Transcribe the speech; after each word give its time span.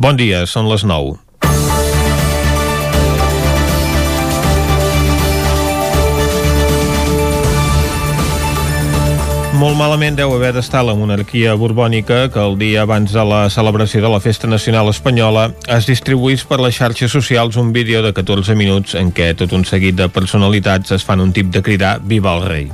Bon 0.00 0.16
dia, 0.16 0.46
són 0.48 0.64
les 0.64 0.80
9. 0.88 1.18
Molt 9.60 9.76
malament 9.76 10.16
deu 10.16 10.32
haver 10.32 10.54
d'estar 10.56 10.80
la 10.88 10.96
monarquia 10.96 11.52
borbònica 11.52 12.30
que 12.32 12.40
el 12.40 12.56
dia 12.56 12.86
abans 12.88 13.12
de 13.12 13.28
la 13.28 13.44
celebració 13.52 14.00
de 14.00 14.08
la 14.08 14.24
Festa 14.24 14.48
Nacional 14.48 14.88
Espanyola 14.88 15.50
es 15.68 15.84
distribuís 15.90 16.48
per 16.48 16.62
les 16.64 16.80
xarxes 16.80 17.12
socials 17.12 17.60
un 17.60 17.74
vídeo 17.76 18.00
de 18.00 18.16
14 18.16 18.56
minuts 18.56 18.96
en 18.96 19.12
què 19.12 19.34
tot 19.36 19.52
un 19.52 19.68
seguit 19.68 20.00
de 20.00 20.08
personalitats 20.08 20.96
es 20.96 21.04
fan 21.04 21.20
un 21.20 21.36
tip 21.36 21.52
de 21.52 21.60
cridar 21.60 21.98
Viva 22.00 22.38
el 22.38 22.48
rei. 22.48 22.70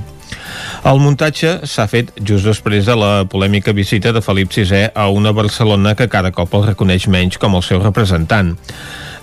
El 0.85 1.01
muntatge 1.01 1.63
s'ha 1.65 1.87
fet 1.89 2.13
just 2.21 2.45
després 2.45 2.85
de 2.87 2.95
la 2.99 3.25
polèmica 3.31 3.73
visita 3.73 4.13
de 4.13 4.21
Felip 4.21 4.53
VI 4.53 4.91
a 4.95 5.09
una 5.09 5.33
Barcelona 5.33 5.95
que 5.97 6.09
cada 6.13 6.33
cop 6.33 6.55
el 6.55 6.67
reconeix 6.67 7.09
menys 7.09 7.39
com 7.39 7.57
el 7.57 7.65
seu 7.65 7.81
representant. 7.83 8.57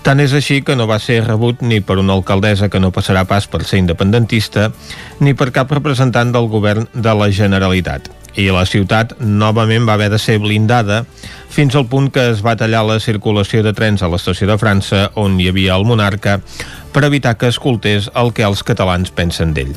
Tant 0.04 0.20
és 0.20 0.34
així 0.36 0.58
que 0.60 0.74
no 0.76 0.88
va 0.90 0.98
ser 1.00 1.22
rebut 1.24 1.62
ni 1.62 1.78
per 1.80 1.96
una 2.02 2.12
alcaldessa 2.12 2.68
que 2.68 2.80
no 2.80 2.92
passarà 2.92 3.22
pas 3.24 3.46
per 3.48 3.62
ser 3.64 3.78
independentista, 3.80 4.70
ni 5.20 5.32
per 5.32 5.52
cap 5.54 5.70
representant 5.72 6.34
del 6.34 6.50
govern 6.52 6.90
de 6.92 7.14
la 7.16 7.30
Generalitat. 7.32 8.10
I 8.36 8.50
la 8.50 8.66
ciutat 8.66 9.14
novament 9.20 9.86
va 9.88 9.94
haver 9.94 10.10
de 10.10 10.18
ser 10.18 10.40
blindada 10.42 11.04
fins 11.54 11.76
al 11.78 11.86
punt 11.86 12.10
que 12.10 12.26
es 12.32 12.42
va 12.44 12.56
tallar 12.58 12.82
la 12.84 12.98
circulació 13.00 13.62
de 13.62 13.72
trens 13.72 14.02
a 14.02 14.10
l'estació 14.10 14.50
de 14.50 14.58
França 14.58 15.06
on 15.14 15.38
hi 15.38 15.48
havia 15.48 15.78
el 15.78 15.86
monarca 15.86 16.40
per 16.92 17.06
evitar 17.06 17.38
que 17.38 17.48
escoltés 17.48 18.10
el 18.12 18.34
que 18.34 18.44
els 18.44 18.66
catalans 18.66 19.14
pensen 19.14 19.54
d'ell. 19.54 19.72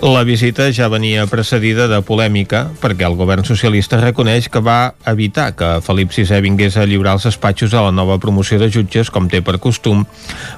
La 0.00 0.22
visita 0.24 0.64
ja 0.72 0.86
venia 0.88 1.26
precedida 1.28 1.84
de 1.84 1.98
polèmica 2.00 2.62
perquè 2.80 3.04
el 3.04 3.18
govern 3.18 3.44
socialista 3.44 3.98
reconeix 4.00 4.46
que 4.48 4.62
va 4.64 4.94
evitar 5.10 5.50
que 5.52 5.68
Felip 5.84 6.14
VI 6.16 6.38
vingués 6.40 6.78
a 6.80 6.86
lliurar 6.88 7.18
els 7.18 7.26
despatxos 7.28 7.74
a 7.76 7.82
la 7.84 7.90
nova 7.92 8.16
promoció 8.16 8.56
de 8.58 8.70
jutges, 8.72 9.10
com 9.12 9.28
té 9.28 9.42
per 9.44 9.58
costum, 9.60 10.06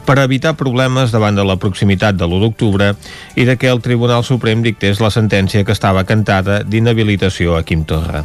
per 0.06 0.20
evitar 0.22 0.54
problemes 0.54 1.10
davant 1.10 1.34
de 1.34 1.42
la 1.42 1.58
proximitat 1.58 2.14
de 2.14 2.28
l'1 2.28 2.38
d'octubre 2.44 2.92
i 3.34 3.48
de 3.48 3.58
que 3.58 3.66
el 3.66 3.82
Tribunal 3.82 4.22
Suprem 4.22 4.62
dictés 4.62 5.02
la 5.02 5.10
sentència 5.10 5.64
que 5.66 5.74
estava 5.74 6.06
cantada 6.06 6.62
d'inhabilitació 6.62 7.58
a 7.58 7.64
Quim 7.66 7.82
Torra. 7.82 8.22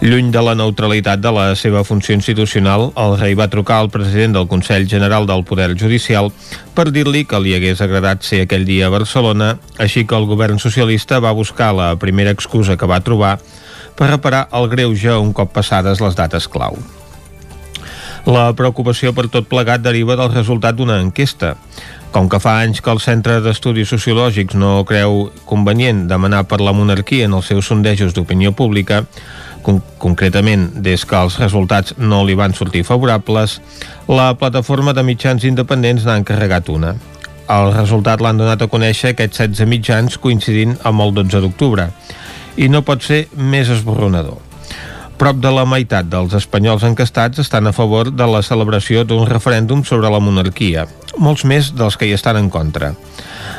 Lluny 0.00 0.30
de 0.30 0.40
la 0.46 0.52
neutralitat 0.54 1.18
de 1.18 1.30
la 1.34 1.44
seva 1.58 1.80
funció 1.82 2.14
institucional, 2.14 2.92
el 2.94 3.16
rei 3.18 3.34
va 3.34 3.48
trucar 3.50 3.80
al 3.82 3.88
president 3.90 4.36
del 4.36 4.46
Consell 4.46 4.86
General 4.86 5.24
del 5.26 5.42
Poder 5.42 5.72
Judicial 5.74 6.30
per 6.76 6.84
dir-li 6.94 7.24
que 7.26 7.40
li 7.42 7.56
hagués 7.56 7.82
agradat 7.82 8.22
ser 8.22 8.44
aquell 8.44 8.62
dia 8.68 8.86
a 8.86 8.92
Barcelona, 8.94 9.56
així 9.82 10.04
que 10.06 10.14
el 10.14 10.28
govern 10.30 10.62
socialista 10.62 11.18
va 11.18 11.34
buscar 11.34 11.72
la 11.74 11.88
primera 11.98 12.30
excusa 12.30 12.76
que 12.78 12.86
va 12.86 13.00
trobar 13.02 13.40
per 13.98 14.12
reparar 14.12 14.44
el 14.54 14.70
greuge 14.70 15.18
un 15.18 15.34
cop 15.34 15.50
passades 15.58 15.98
les 15.98 16.14
dates 16.14 16.46
clau. 16.46 16.78
La 18.28 18.52
preocupació 18.54 19.10
per 19.16 19.26
tot 19.34 19.50
plegat 19.50 19.82
deriva 19.82 20.14
del 20.14 20.30
resultat 20.30 20.78
d'una 20.78 21.00
enquesta. 21.02 21.56
Com 22.14 22.28
que 22.30 22.38
fa 22.40 22.58
anys 22.62 22.80
que 22.84 22.90
el 22.94 23.02
Centre 23.02 23.40
d'Estudis 23.42 23.90
Sociològics 23.90 24.54
no 24.54 24.84
creu 24.88 25.32
convenient 25.48 26.06
demanar 26.08 26.46
per 26.46 26.60
la 26.62 26.72
monarquia 26.72 27.26
en 27.26 27.34
els 27.34 27.50
seus 27.50 27.66
sondejos 27.68 28.14
d'opinió 28.14 28.54
pública, 28.56 29.02
Con 29.62 29.82
concretament, 29.98 30.68
des 30.84 31.04
que 31.04 31.18
els 31.18 31.38
resultats 31.40 31.94
no 31.98 32.22
li 32.24 32.36
van 32.38 32.54
sortir 32.54 32.84
favorables, 32.86 33.58
la 34.08 34.32
plataforma 34.38 34.94
de 34.94 35.04
mitjans 35.04 35.44
independents 35.44 36.06
n'ha 36.06 36.18
encarregat 36.22 36.68
una. 36.72 36.94
El 37.48 37.72
resultat 37.72 38.20
l'han 38.20 38.40
donat 38.40 38.62
a 38.62 38.68
conèixer 38.68 39.14
aquests 39.14 39.40
16 39.40 39.68
mitjans 39.68 40.18
coincidint 40.20 40.76
amb 40.88 41.00
el 41.04 41.14
12 41.16 41.40
d'octubre 41.44 41.88
i 42.58 42.68
no 42.68 42.84
pot 42.84 43.02
ser 43.06 43.26
més 43.34 43.70
esborronador. 43.72 44.36
Prop 45.18 45.40
de 45.42 45.50
la 45.50 45.64
meitat 45.66 46.06
dels 46.06 46.34
espanyols 46.38 46.84
encastats 46.86 47.40
estan 47.42 47.66
a 47.66 47.72
favor 47.74 48.12
de 48.14 48.26
la 48.30 48.42
celebració 48.46 49.02
d'un 49.02 49.26
referèndum 49.26 49.80
sobre 49.82 50.10
la 50.14 50.20
monarquia, 50.22 50.84
molts 51.18 51.42
més 51.42 51.72
dels 51.74 51.96
que 51.98 52.06
hi 52.06 52.14
estan 52.14 52.38
en 52.38 52.50
contra. 52.54 52.92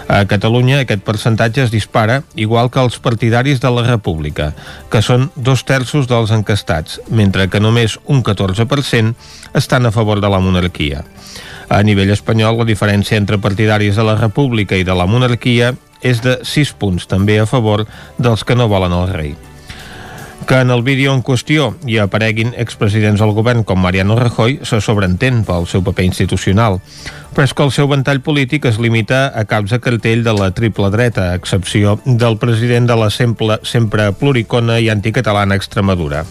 A 0.09 0.23
Catalunya 0.25 0.79
aquest 0.81 1.03
percentatge 1.05 1.61
es 1.61 1.69
dispara, 1.69 2.23
igual 2.33 2.71
que 2.73 2.81
els 2.81 2.95
partidaris 2.97 3.59
de 3.61 3.69
la 3.69 3.83
República, 3.85 4.55
que 4.89 5.03
són 5.05 5.27
dos 5.35 5.61
terços 5.69 6.07
dels 6.09 6.33
encastats, 6.33 6.97
mentre 7.13 7.45
que 7.45 7.61
només 7.61 7.99
un 8.09 8.23
14% 8.25 9.13
estan 9.53 9.85
a 9.85 9.91
favor 9.93 10.17
de 10.17 10.31
la 10.33 10.39
monarquia. 10.41 11.03
A 11.69 11.83
nivell 11.85 12.09
espanyol, 12.09 12.57
la 12.57 12.65
diferència 12.65 13.21
entre 13.21 13.37
partidaris 13.37 14.01
de 14.01 14.07
la 14.07 14.17
República 14.17 14.79
i 14.81 14.87
de 14.87 14.97
la 14.97 15.05
monarquia 15.05 15.75
és 16.01 16.23
de 16.25 16.39
6 16.41 16.73
punts, 16.81 17.05
també 17.05 17.37
a 17.37 17.45
favor 17.45 17.85
dels 18.17 18.41
que 18.41 18.57
no 18.57 18.65
volen 18.71 18.97
el 18.97 19.13
rei 19.13 19.37
que 20.47 20.59
en 20.59 20.71
el 20.71 20.81
vídeo 20.83 21.13
en 21.13 21.21
qüestió 21.25 21.73
hi 21.85 21.99
apareguin 22.01 22.53
expresidents 22.57 23.21
del 23.21 23.33
govern 23.37 23.63
com 23.63 23.81
Mariano 23.81 24.15
Rajoy 24.19 24.59
se 24.65 24.79
sobreentén 24.81 25.43
pel 25.47 25.67
seu 25.69 25.83
paper 25.85 26.05
institucional, 26.07 26.79
però 27.35 27.45
és 27.45 27.53
que 27.53 27.65
el 27.65 27.73
seu 27.75 27.89
ventall 27.91 28.21
polític 28.25 28.65
es 28.69 28.79
limita 28.81 29.27
a 29.29 29.45
caps 29.49 29.75
de 29.75 29.81
cartell 29.83 30.23
de 30.25 30.33
la 30.33 30.51
triple 30.55 30.89
dreta, 30.93 31.29
a 31.29 31.39
excepció 31.39 31.99
del 32.05 32.39
president 32.41 32.89
de 32.89 32.97
la 32.97 33.09
sempre, 33.09 33.59
sempre 33.63 34.11
pluricona 34.13 34.79
i 34.79 34.89
anticatalana 34.89 35.59
Extremadura 35.59 36.25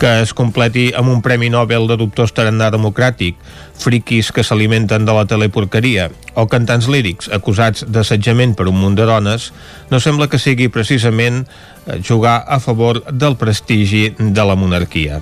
que 0.00 0.22
es 0.22 0.32
completi 0.32 0.88
amb 0.96 1.12
un 1.12 1.20
Premi 1.20 1.50
Nobel 1.52 1.84
de 1.90 1.98
dubtós 2.00 2.32
tarannà 2.32 2.70
democràtic, 2.72 3.36
friquis 3.76 4.30
que 4.32 4.42
s'alimenten 4.42 5.04
de 5.04 5.12
la 5.12 5.26
teleporqueria 5.28 6.08
o 6.40 6.46
cantants 6.48 6.88
lírics 6.88 7.28
acusats 7.36 7.84
d'assetjament 7.84 8.56
per 8.56 8.70
un 8.72 8.78
munt 8.80 8.96
de 8.96 9.04
dones, 9.04 9.50
no 9.92 10.00
sembla 10.00 10.30
que 10.32 10.40
sigui 10.40 10.70
precisament 10.72 11.44
eh, 11.44 12.00
jugar 12.00 12.40
a 12.48 12.58
favor 12.64 13.02
del 13.12 13.36
prestigi 13.36 14.08
de 14.16 14.48
la 14.48 14.56
monarquia. 14.56 15.20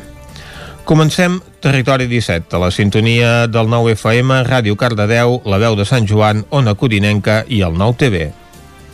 Comencem 0.86 1.40
Territori 1.60 2.06
17, 2.06 2.54
a 2.54 2.62
la 2.62 2.70
sintonia 2.70 3.48
del 3.50 3.68
9 3.68 3.98
FM, 3.98 4.44
Ràdio 4.46 4.78
Cardedeu, 4.78 5.40
la 5.44 5.58
veu 5.58 5.74
de 5.76 5.84
Sant 5.84 6.06
Joan, 6.06 6.46
Ona 6.54 6.78
Codinenca 6.78 7.42
i 7.50 7.60
el 7.66 7.74
9 7.74 7.98
TV. 7.98 8.30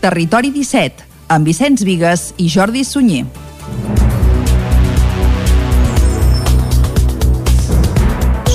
Territori 0.01 0.51
17, 0.51 1.07
amb 1.29 1.47
Vicenç 1.47 1.85
Vigues 1.85 2.33
i 2.41 2.49
Jordi 2.49 2.89
Sunyer. 2.89 3.29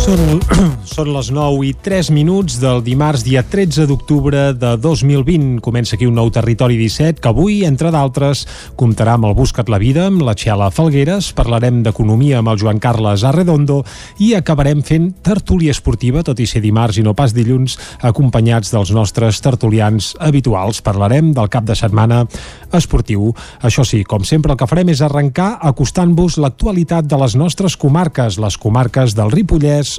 Són, 0.09 0.39
són 0.89 1.09
les 1.13 1.27
9 1.29 1.65
i 1.67 1.75
3 1.85 2.07
minuts 2.15 2.55
del 2.57 2.79
dimarts, 2.81 3.21
dia 3.21 3.43
13 3.45 3.85
d'octubre 3.85 4.47
de 4.57 4.71
2020. 4.81 5.59
Comença 5.61 5.93
aquí 5.93 6.07
un 6.09 6.15
nou 6.17 6.31
Territori 6.33 6.79
17 6.79 7.21
que 7.21 7.29
avui, 7.29 7.59
entre 7.67 7.91
d'altres, 7.93 8.41
comptarà 8.79 9.13
amb 9.19 9.27
el 9.29 9.35
Buscat 9.37 9.69
la 9.69 9.77
Vida, 9.77 10.07
amb 10.09 10.23
la 10.25 10.33
Txela 10.33 10.71
Falgueres, 10.73 11.27
parlarem 11.37 11.83
d'economia 11.85 12.39
amb 12.39 12.49
el 12.49 12.57
Joan 12.57 12.81
Carles 12.81 13.21
Arredondo 13.21 13.83
i 14.17 14.31
acabarem 14.33 14.81
fent 14.81 15.11
tertúlia 15.21 15.75
esportiva, 15.77 16.25
tot 16.25 16.41
i 16.41 16.49
ser 16.49 16.63
dimarts 16.65 16.97
i 16.97 17.05
no 17.05 17.13
pas 17.13 17.35
dilluns, 17.37 17.77
acompanyats 18.01 18.73
dels 18.73 18.89
nostres 18.97 19.43
tertulians 19.45 20.15
habituals. 20.17 20.81
Parlarem 20.81 21.35
del 21.37 21.53
cap 21.53 21.69
de 21.69 21.77
setmana 21.77 22.23
esportiu. 22.73 23.29
Això 23.61 23.85
sí, 23.85 24.01
com 24.09 24.25
sempre, 24.25 24.57
el 24.57 24.57
que 24.57 24.71
farem 24.73 24.89
és 24.89 25.05
arrencar 25.05 25.51
acostant-vos 25.69 26.41
l'actualitat 26.41 27.05
de 27.05 27.21
les 27.21 27.37
nostres 27.37 27.77
comarques, 27.77 28.41
les 28.41 28.57
comarques 28.57 29.13
del 29.13 29.37
Ripollès, 29.37 29.98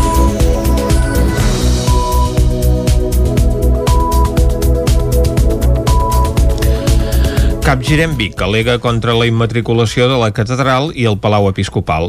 Capgirem 7.61 8.15
Vic 8.17 8.39
al·lega 8.41 8.79
contra 8.81 9.13
la 9.13 9.27
immatriculació 9.29 10.07
de 10.09 10.15
la 10.17 10.31
catedral 10.33 10.87
i 10.97 11.03
el 11.05 11.19
Palau 11.21 11.45
Episcopal. 11.45 12.07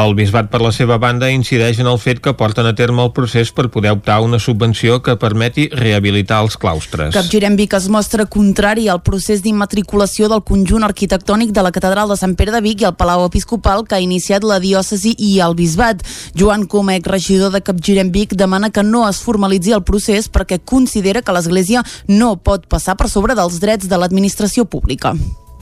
El 0.00 0.14
bisbat, 0.16 0.46
per 0.48 0.62
la 0.64 0.70
seva 0.72 0.96
banda, 0.96 1.28
incideix 1.28 1.76
en 1.82 1.90
el 1.90 1.98
fet 2.00 2.22
que 2.24 2.32
porten 2.32 2.64
a 2.64 2.72
terme 2.74 3.04
el 3.04 3.10
procés 3.12 3.50
per 3.52 3.66
poder 3.68 3.92
optar 3.92 4.22
una 4.24 4.40
subvenció 4.40 5.02
que 5.04 5.18
permeti 5.20 5.66
rehabilitar 5.68 6.38
els 6.46 6.56
claustres. 6.56 7.12
Capgirem 7.12 7.58
Vic 7.60 7.76
es 7.76 7.90
mostra 7.92 8.24
contrari 8.24 8.88
al 8.88 9.02
procés 9.04 9.42
d'immatriculació 9.44 10.30
del 10.32 10.40
conjunt 10.42 10.88
arquitectònic 10.88 11.52
de 11.52 11.66
la 11.68 11.74
catedral 11.76 12.08
de 12.08 12.16
Sant 12.16 12.32
Pere 12.40 12.56
de 12.56 12.62
Vic 12.64 12.80
i 12.80 12.88
el 12.88 12.96
Palau 12.96 13.26
Episcopal 13.28 13.84
que 13.84 13.98
ha 13.98 14.02
iniciat 14.02 14.42
la 14.48 14.58
diòcesi 14.64 15.12
i 15.20 15.34
el 15.44 15.54
bisbat. 15.54 16.00
Joan 16.32 16.64
Comec, 16.64 17.06
regidor 17.12 17.52
de 17.52 17.60
Capgirem 17.60 18.08
Vic, 18.10 18.32
demana 18.40 18.72
que 18.72 18.82
no 18.82 19.04
es 19.10 19.20
formalitzi 19.20 19.76
el 19.76 19.84
procés 19.84 20.32
perquè 20.32 20.62
considera 20.64 21.20
que 21.20 21.36
l'Església 21.36 21.84
no 22.08 22.34
pot 22.40 22.64
passar 22.72 22.96
per 22.96 23.12
sobre 23.12 23.36
dels 23.36 23.60
drets 23.60 23.92
de 23.92 24.00
l'administració 24.00 24.64
pública 24.64 24.93
pública. 24.94 25.14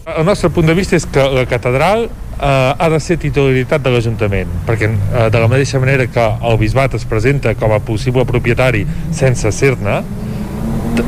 El 0.04 0.24
nostre 0.26 0.50
punt 0.50 0.66
de 0.66 0.74
vista 0.74 0.96
és 0.96 1.06
que 1.06 1.22
la 1.30 1.44
catedral 1.46 2.08
eh, 2.08 2.74
ha 2.78 2.88
de 2.90 2.98
ser 3.00 3.18
titularitat 3.22 3.82
de 3.84 3.90
l'Ajuntament, 3.90 4.50
perquè 4.66 4.88
eh, 4.90 5.28
de 5.30 5.38
la 5.38 5.48
mateixa 5.48 5.78
manera 5.78 6.08
que 6.10 6.24
el 6.42 6.58
bisbat 6.58 6.96
es 6.98 7.04
presenta 7.06 7.54
com 7.54 7.72
a 7.72 7.78
possible 7.78 8.24
propietari 8.26 8.82
sense 9.14 9.52
ser-ne, 9.52 10.02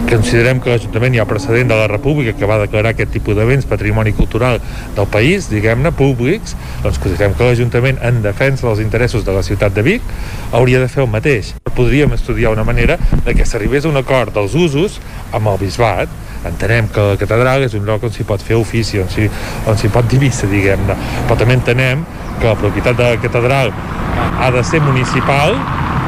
considerem 0.09 0.61
que 0.63 0.71
l'Ajuntament 0.71 1.15
hi 1.17 1.21
ha 1.21 1.27
precedent 1.29 1.69
de 1.71 1.77
la 1.79 1.89
República 1.91 2.35
que 2.39 2.49
va 2.49 2.61
declarar 2.61 2.95
aquest 2.95 3.13
tipus 3.15 3.37
d'events 3.37 3.67
patrimoni 3.69 4.15
cultural 4.17 4.61
del 4.97 5.09
país, 5.11 5.49
diguem-ne, 5.51 5.93
públics, 5.97 6.55
doncs 6.85 7.01
considerem 7.03 7.35
que 7.37 7.49
l'Ajuntament, 7.49 7.99
en 8.03 8.23
defensa 8.25 8.69
dels 8.69 8.83
interessos 8.85 9.27
de 9.27 9.35
la 9.35 9.43
ciutat 9.43 9.75
de 9.75 9.85
Vic, 9.87 10.13
hauria 10.53 10.81
de 10.81 10.89
fer 10.89 11.03
el 11.05 11.11
mateix. 11.13 11.55
Podríem 11.75 12.15
estudiar 12.15 12.55
una 12.55 12.65
manera 12.65 12.99
de 13.25 13.35
que 13.35 13.47
s'arribés 13.47 13.85
a 13.85 13.91
un 13.91 13.99
acord 13.99 14.35
dels 14.35 14.55
usos 14.55 15.01
amb 15.33 15.51
el 15.51 15.59
bisbat 15.63 16.23
entenem 16.45 16.89
que 16.93 17.01
la 17.01 17.17
catedral 17.17 17.65
és 17.65 17.75
un 17.75 17.87
lloc 17.89 18.05
on 18.05 18.13
s'hi 18.13 18.27
pot 18.29 18.43
fer 18.45 18.57
ofici, 18.61 19.01
on 19.01 19.09
s'hi, 19.09 19.89
pot 19.93 20.09
dir 20.11 20.21
missa, 20.21 20.49
diguem-ne, 20.51 20.97
però 21.25 21.39
també 21.41 21.57
entenem 21.57 22.05
que 22.41 22.51
la 22.51 22.57
propietat 22.61 22.99
de 22.99 23.11
la 23.15 23.21
catedral 23.23 23.73
ha 23.73 24.51
de 24.53 24.65
ser 24.67 24.83
municipal 24.85 25.57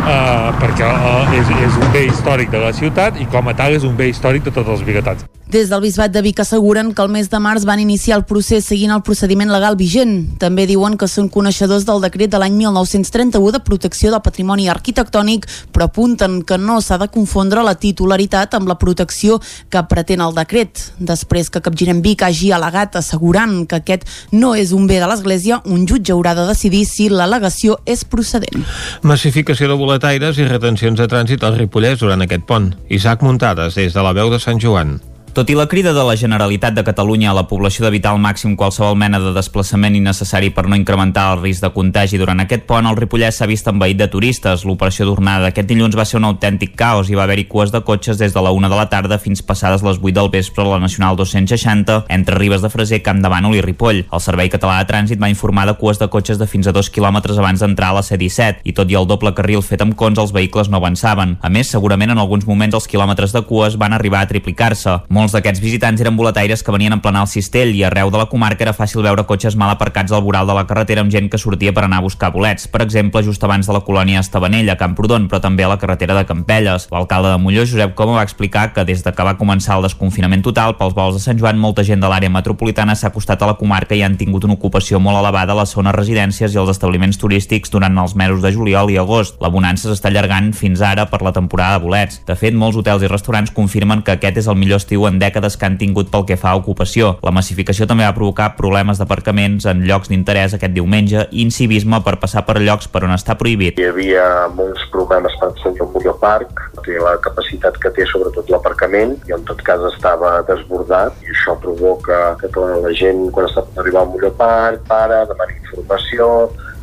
eh, 0.07 0.51
perquè 0.61 0.89
eh, 0.89 1.39
és, 1.41 1.51
és 1.69 1.79
un 1.81 1.91
bé 1.95 2.07
històric 2.09 2.53
de 2.55 2.63
la 2.63 2.73
ciutat 2.77 3.21
i 3.21 3.27
com 3.33 3.51
a 3.51 3.57
tal 3.59 3.77
és 3.77 3.87
un 3.89 3.97
bé 3.99 4.11
històric 4.13 4.47
de 4.47 4.55
tots 4.55 4.77
els 4.77 4.87
biguetats. 4.87 5.27
Des 5.47 5.69
del 5.71 5.81
Bisbat 5.81 6.11
de 6.11 6.21
Vic 6.23 6.41
asseguren 6.41 6.93
que 6.93 7.03
el 7.03 7.09
mes 7.09 7.29
de 7.31 7.39
març 7.39 7.63
van 7.65 7.79
iniciar 7.79 8.17
el 8.19 8.25
procés 8.27 8.65
seguint 8.67 8.91
el 8.91 9.05
procediment 9.07 9.53
legal 9.55 9.77
vigent. 9.79 10.35
També 10.43 10.65
diuen 10.67 10.97
que 10.99 11.07
són 11.07 11.29
coneixedors 11.31 11.87
del 11.87 12.03
decret 12.03 12.33
de 12.33 12.41
l'any 12.43 12.57
1931 12.59 13.53
de 13.55 13.61
protecció 13.63 14.11
del 14.11 14.25
patrimoni 14.27 14.67
arquitectònic, 14.69 15.47
però 15.71 15.87
apunten 15.87 16.41
que 16.43 16.59
no 16.59 16.81
s'ha 16.83 16.99
de 16.99 17.07
confondre 17.15 17.63
la 17.63 17.77
titularitat 17.79 18.59
amb 18.59 18.67
la 18.67 18.75
protecció 18.83 19.39
que 19.71 19.85
pretén 19.87 20.27
el 20.27 20.35
decret. 20.35 20.83
Després 20.99 21.49
que 21.49 21.63
Capgirem 21.63 22.03
Vic 22.03 22.27
hagi 22.27 22.51
al·legat 22.51 22.99
assegurant 22.99 23.69
que 23.71 23.79
aquest 23.79 24.03
no 24.35 24.57
és 24.59 24.75
un 24.75 24.91
bé 24.91 24.99
de 24.99 25.07
l'Església, 25.07 25.63
un 25.65 25.87
jutge 25.87 26.11
haurà 26.11 26.35
de 26.35 26.51
decidir 26.51 26.83
si 26.91 27.07
l'al·legació 27.07 27.79
és 27.87 28.03
procedent. 28.03 28.67
Massificació 29.07 29.71
de 29.71 29.79
boletaires 29.79 30.43
i 30.43 30.51
retencions 30.51 30.99
de 30.99 31.07
trànsit 31.07 31.47
al 31.47 31.55
Ripollès 31.55 32.03
durant 32.03 32.27
aquest 32.27 32.51
pont. 32.51 32.73
Isaac 32.91 33.23
Muntades, 33.23 33.79
des 33.79 33.95
de 33.95 34.03
la 34.03 34.13
veu 34.13 34.35
de 34.35 34.43
Sant 34.43 34.59
Joan. 34.59 34.99
Tot 35.37 35.51
i 35.53 35.55
la 35.55 35.67
crida 35.69 35.93
de 35.93 36.01
la 36.01 36.15
Generalitat 36.17 36.73
de 36.73 36.81
Catalunya 36.81 37.29
a 37.29 37.35
la 37.37 37.43
població 37.45 37.83
d'evitar 37.85 38.15
al 38.15 38.21
màxim 38.25 38.55
qualsevol 38.57 38.95
mena 38.97 39.19
de 39.21 39.35
desplaçament 39.37 39.93
innecessari 39.99 40.49
per 40.49 40.63
no 40.65 40.79
incrementar 40.81 41.27
el 41.35 41.43
risc 41.43 41.61
de 41.61 41.69
contagi 41.75 42.17
durant 42.17 42.39
aquest 42.41 42.63
pont, 42.65 42.87
el 42.89 42.97
Ripollès 42.97 43.37
s'ha 43.37 43.49
vist 43.51 43.69
envaït 43.69 43.99
de 44.01 44.07
turistes. 44.09 44.65
L'operació 44.65 45.05
d'ornada 45.05 45.45
d'aquest 45.45 45.69
dilluns 45.69 45.99
va 45.99 46.07
ser 46.09 46.17
un 46.17 46.25
autèntic 46.25 46.73
caos 46.81 47.11
i 47.13 47.19
va 47.19 47.27
haver-hi 47.27 47.45
cues 47.51 47.69
de 47.75 47.83
cotxes 47.85 48.17
des 48.17 48.33
de 48.33 48.45
la 48.47 48.55
1 48.57 48.71
de 48.73 48.79
la 48.79 48.87
tarda 48.89 49.19
fins 49.21 49.43
passades 49.45 49.85
les 49.85 49.99
8 50.01 50.15
del 50.17 50.31
vespre 50.33 50.65
a 50.65 50.71
la 50.71 50.79
Nacional 50.81 51.21
260 51.21 52.07
entre 52.09 52.41
Ribes 52.41 52.65
de 52.65 52.73
Freser, 52.73 53.03
Camp 53.03 53.21
de 53.21 53.29
Bànol 53.29 53.59
i 53.59 53.61
Ripoll. 53.61 54.07
El 54.09 54.25
Servei 54.25 54.49
Català 54.49 54.79
de 54.81 54.89
Trànsit 54.89 55.21
va 55.21 55.29
informar 55.29 55.67
de 55.69 55.77
cues 55.77 56.01
de 56.01 56.09
cotxes 56.09 56.41
de 56.41 56.49
fins 56.49 56.65
a 56.65 56.73
2 56.73 56.89
quilòmetres 56.89 57.37
abans 57.37 57.61
d'entrar 57.61 57.93
a 57.93 57.99
la 57.99 58.07
C-17 58.09 58.65
i 58.65 58.73
tot 58.73 58.89
i 58.89 58.97
el 58.97 59.05
doble 59.05 59.35
carril 59.37 59.61
fet 59.61 59.85
amb 59.85 60.01
cons 60.01 60.17
els 60.17 60.33
vehicles 60.33 60.73
no 60.73 60.81
avançaven. 60.81 61.37
A 61.45 61.53
més, 61.53 61.69
segurament 61.69 62.17
en 62.17 62.25
alguns 62.25 62.49
moments 62.49 62.81
els 62.81 62.89
quilòmetres 62.89 63.37
de 63.37 63.45
cues 63.45 63.77
van 63.77 63.93
arribar 63.93 64.25
a 64.25 64.33
triplicar-se. 64.33 65.03
D'aquests 65.33 65.63
visitants 65.63 66.01
eren 66.03 66.17
boletaires 66.19 66.63
que 66.63 66.73
venien 66.75 66.93
a 66.93 66.97
emplenar 66.99 67.23
el 67.25 67.31
cistell 67.31 67.73
i 67.75 67.83
arreu 67.87 68.11
de 68.13 68.19
la 68.21 68.29
comarca 68.31 68.63
era 68.67 68.75
fàcil 68.77 69.03
veure 69.03 69.25
cotxes 69.27 69.57
mal 69.57 69.73
aparcats 69.73 70.13
al 70.13 70.23
voral 70.23 70.47
de 70.47 70.55
la 70.55 70.67
carretera 70.69 71.03
amb 71.03 71.11
gent 71.11 71.31
que 71.33 71.41
sortia 71.41 71.73
per 71.73 71.85
anar 71.87 72.03
a 72.03 72.05
buscar 72.05 72.31
bolets, 72.35 72.69
per 72.69 72.83
exemple, 72.85 73.23
just 73.25 73.43
abans 73.43 73.67
de 73.67 73.75
la 73.75 73.81
colònia 73.87 74.21
Estabanell, 74.21 74.69
a 74.71 74.77
Camprodon, 74.77 75.27
però 75.31 75.41
també 75.41 75.65
a 75.65 75.71
la 75.73 75.79
carretera 75.79 76.15
de 76.15 76.27
Campelles. 76.29 76.89
L'alcalde 76.93 77.33
de 77.33 77.39
Molló, 77.43 77.65
Josep 77.67 77.95
Coma, 77.95 78.19
va 78.19 78.25
explicar 78.27 78.73
que 78.75 78.85
des 78.85 79.03
de 79.03 79.13
que 79.13 79.27
va 79.27 79.37
començar 79.41 79.79
el 79.79 79.87
desconfinament 79.87 80.45
total 80.45 80.77
pels 80.77 80.95
vols 80.95 81.17
de 81.17 81.23
Sant 81.25 81.41
Joan, 81.41 81.59
molta 81.59 81.85
gent 81.87 82.03
de 82.03 82.11
l'àrea 82.11 82.31
metropolitana 82.31 82.95
s'ha 82.95 83.09
acostat 83.09 83.43
a 83.43 83.51
la 83.51 83.57
comarca 83.57 83.97
i 83.97 84.03
han 84.03 84.19
tingut 84.21 84.45
una 84.45 84.55
ocupació 84.59 85.01
molt 85.01 85.19
elevada 85.23 85.55
a 85.55 85.61
les 85.63 85.73
zones 85.73 85.97
residències 85.97 86.55
i 86.55 86.61
els 86.61 86.71
establiments 86.75 87.19
turístics 87.19 87.73
durant 87.73 87.99
els 87.99 88.15
mesos 88.15 88.43
de 88.43 88.53
juliol 88.53 88.91
i 88.93 88.99
agost. 89.01 89.41
La 89.41 89.51
bonança 89.53 89.89
s'està 89.89 90.13
allargant 90.13 90.53
fins 90.55 90.83
ara 90.85 91.07
per 91.11 91.23
la 91.25 91.33
temporada 91.33 91.79
de 91.79 91.85
bolets. 91.85 92.21
De 92.27 92.37
fet, 92.37 92.55
molts 92.55 92.77
hotels 92.77 93.03
i 93.03 93.11
restaurants 93.11 93.55
confirmen 93.55 94.03
que 94.03 94.17
aquest 94.17 94.43
és 94.43 94.51
el 94.51 94.59
millor 94.59 94.83
estiu 94.83 95.07
en 95.09 95.16
dècades 95.23 95.57
que 95.57 95.67
han 95.69 95.79
tingut 95.81 96.11
pel 96.13 96.27
que 96.29 96.39
fa 96.41 96.53
a 96.53 96.61
ocupació. 96.61 97.17
La 97.27 97.35
massificació 97.35 97.89
també 97.89 98.07
va 98.07 98.15
provocar 98.17 98.53
problemes 98.59 99.01
d'aparcaments 99.01 99.67
en 99.71 99.85
llocs 99.89 100.11
d'interès 100.13 100.57
aquest 100.57 100.75
diumenge 100.77 101.27
i 101.31 101.45
incivisme 101.47 102.01
per 102.05 102.17
passar 102.23 102.45
per 102.47 102.59
llocs 102.61 102.89
per 102.89 103.05
on 103.07 103.15
està 103.17 103.37
prohibit. 103.39 103.81
Hi 103.81 103.91
havia 103.91 104.27
molts 104.55 104.85
problemes 104.93 105.35
per 105.41 105.51
accedir 105.53 105.85
al 105.85 105.93
Molló 105.95 106.17
Park, 106.21 106.63
té 106.87 106.99
la 107.03 107.17
capacitat 107.23 107.79
que 107.83 107.91
té 107.97 108.07
sobretot 108.11 108.51
l'aparcament 108.53 109.17
i 109.29 109.35
en 109.37 109.43
tot 109.49 109.63
cas 109.67 109.83
estava 109.91 110.37
desbordat 110.49 111.17
i 111.27 111.33
això 111.35 111.57
provoca 111.63 112.21
que 112.41 112.51
tota 112.55 112.79
la 112.85 112.93
gent 112.97 113.27
quan 113.35 113.49
està 113.49 113.65
per 113.67 113.83
arribar 113.83 114.05
al 114.05 114.13
Molló 114.13 114.33
Park 114.39 114.87
para, 114.91 115.25
demana 115.31 115.59
informació, 115.59 116.31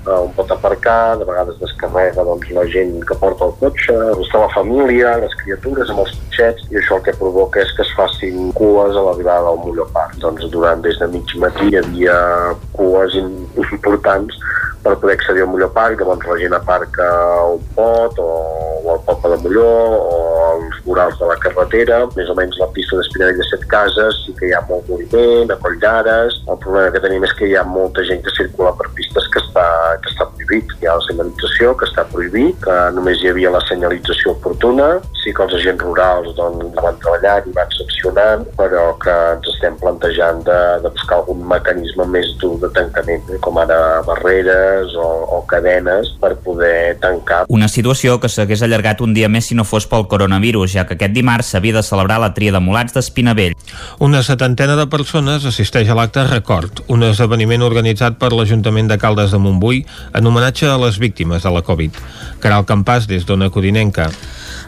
on 0.08 0.32
pot 0.36 0.52
aparcar, 0.52 1.18
de 1.18 1.26
vegades 1.26 1.60
descarrega 1.62 2.26
doncs, 2.28 2.50
la 2.56 2.66
gent 2.72 2.96
que 3.08 3.18
porta 3.22 3.48
el 3.48 3.56
cotxe, 3.62 3.96
està 4.26 4.42
la 4.44 4.52
família, 4.56 5.16
les 5.24 5.36
criatures 5.42 5.94
amb 5.94 6.04
els 6.06 6.16
cotxets, 6.18 6.66
i 6.72 6.80
això 6.82 7.00
el 7.00 7.06
que 7.08 7.16
provoca 7.20 7.62
és 7.64 7.72
que 7.78 7.86
es 7.86 7.94
facin 7.98 8.52
cues 8.58 8.98
a 8.98 9.06
l'arribada 9.08 9.50
del 9.50 9.62
Molló 9.64 9.88
Park. 9.96 10.18
Doncs 10.24 10.50
durant 10.54 10.84
des 10.84 11.00
de 11.00 11.10
mig 11.14 11.36
matí 11.44 11.72
hi 11.72 11.80
havia 11.82 12.18
cues 12.76 13.18
importants 13.20 14.40
per 14.84 14.98
poder 15.00 15.16
accedir 15.16 15.44
al 15.46 15.52
Molló 15.52 15.70
Park, 15.74 16.02
llavors 16.02 16.28
la 16.28 16.38
gent 16.42 16.56
aparca 16.58 17.08
on 17.48 17.64
pot, 17.78 18.20
o, 18.20 18.30
o 18.84 18.92
al 18.94 19.02
poble 19.08 19.32
de 19.36 19.42
Molló, 19.46 19.70
o 19.98 20.18
als 20.54 20.80
vorals 20.86 21.18
de 21.20 21.30
la 21.30 21.38
carretera, 21.44 22.02
més 22.18 22.30
o 22.30 22.36
menys 22.38 22.60
la 22.62 22.70
pista 22.76 23.00
d'Espinarell 23.00 23.40
de 23.40 23.48
Set 23.50 23.66
Cases, 23.72 24.20
sí 24.26 24.36
que 24.40 24.50
hi 24.50 24.54
ha 24.56 24.62
molt 24.70 24.90
moviment, 24.92 25.52
a 25.52 25.58
Coll 25.64 25.80
d'Ares, 25.82 26.40
el 26.48 26.60
problema 26.66 26.92
que 26.94 27.04
tenim 27.04 27.26
és 27.28 27.36
que 27.40 27.50
hi 27.50 27.56
ha 27.58 27.64
molta 27.68 28.06
gent 28.08 28.22
que 28.26 28.36
circula 28.38 28.74
per 28.80 28.92
pistes 28.98 29.30
que 29.34 29.42
està, 29.42 29.66
que 30.04 30.12
està 30.12 30.28
prohibit. 30.34 30.76
Hi 30.82 30.90
ha 30.90 30.98
la 31.00 31.08
senyalització 31.08 31.74
que 31.80 31.88
està 31.90 32.06
prohibit, 32.12 32.60
que 32.64 32.78
només 32.98 33.24
hi 33.24 33.32
havia 33.32 33.54
la 33.54 33.64
senyalització 33.70 34.36
oportuna, 34.36 34.90
sí 35.24 35.34
que 35.34 35.46
els 35.46 35.56
agents 35.60 35.84
rurals 35.84 36.36
doncs, 36.38 36.76
van 36.84 37.00
treballant 37.04 37.48
i 37.50 37.56
van 37.56 37.72
sancionant, 37.78 38.46
però 38.60 38.86
que 39.04 39.16
ens 39.38 39.50
estem 39.56 39.78
plantejant 39.82 40.44
de, 40.48 40.60
de 40.84 40.92
buscar 40.92 41.22
algun 41.22 41.46
mecanisme 41.48 42.08
més 42.12 42.34
dur 42.42 42.56
de 42.64 42.70
tancament, 42.76 43.24
eh, 43.32 43.40
com 43.46 43.60
ara 43.64 43.80
barreres 44.08 44.73
o, 44.96 45.08
o 45.38 45.42
cadenes 45.50 46.12
per 46.22 46.36
poder 46.44 46.98
tancar. 47.02 47.44
Una 47.54 47.70
situació 47.72 48.20
que 48.22 48.32
s'hagués 48.32 48.64
allargat 48.66 49.02
un 49.06 49.14
dia 49.14 49.30
més 49.30 49.50
si 49.50 49.58
no 49.58 49.66
fos 49.68 49.88
pel 49.90 50.08
coronavirus, 50.12 50.74
ja 50.76 50.86
que 50.88 50.98
aquest 50.98 51.16
dimarts 51.16 51.54
s'havia 51.54 51.78
de 51.78 51.86
celebrar 51.86 52.20
la 52.24 52.34
tria 52.34 52.54
de 52.56 52.62
mulats 52.64 52.96
d'Espinavell. 52.96 53.56
Una 54.04 54.24
setantena 54.24 54.78
de 54.80 54.88
persones 54.92 55.46
assisteix 55.50 55.90
a 55.90 55.98
l'acte 55.98 56.26
Record, 56.30 56.84
un 56.88 57.04
esdeveniment 57.08 57.66
organitzat 57.66 58.20
per 58.22 58.32
l'Ajuntament 58.34 58.92
de 58.92 59.00
Caldes 59.02 59.34
de 59.34 59.42
Montbui 59.42 59.84
en 60.14 60.28
homenatge 60.30 60.70
a 60.70 60.80
les 60.82 61.00
víctimes 61.02 61.44
de 61.44 61.52
la 61.54 61.64
Covid. 61.66 62.00
Caral 62.44 62.68
Campàs, 62.70 63.08
des 63.08 63.28
d'Ona 63.28 63.52
Codinenca. 63.54 64.10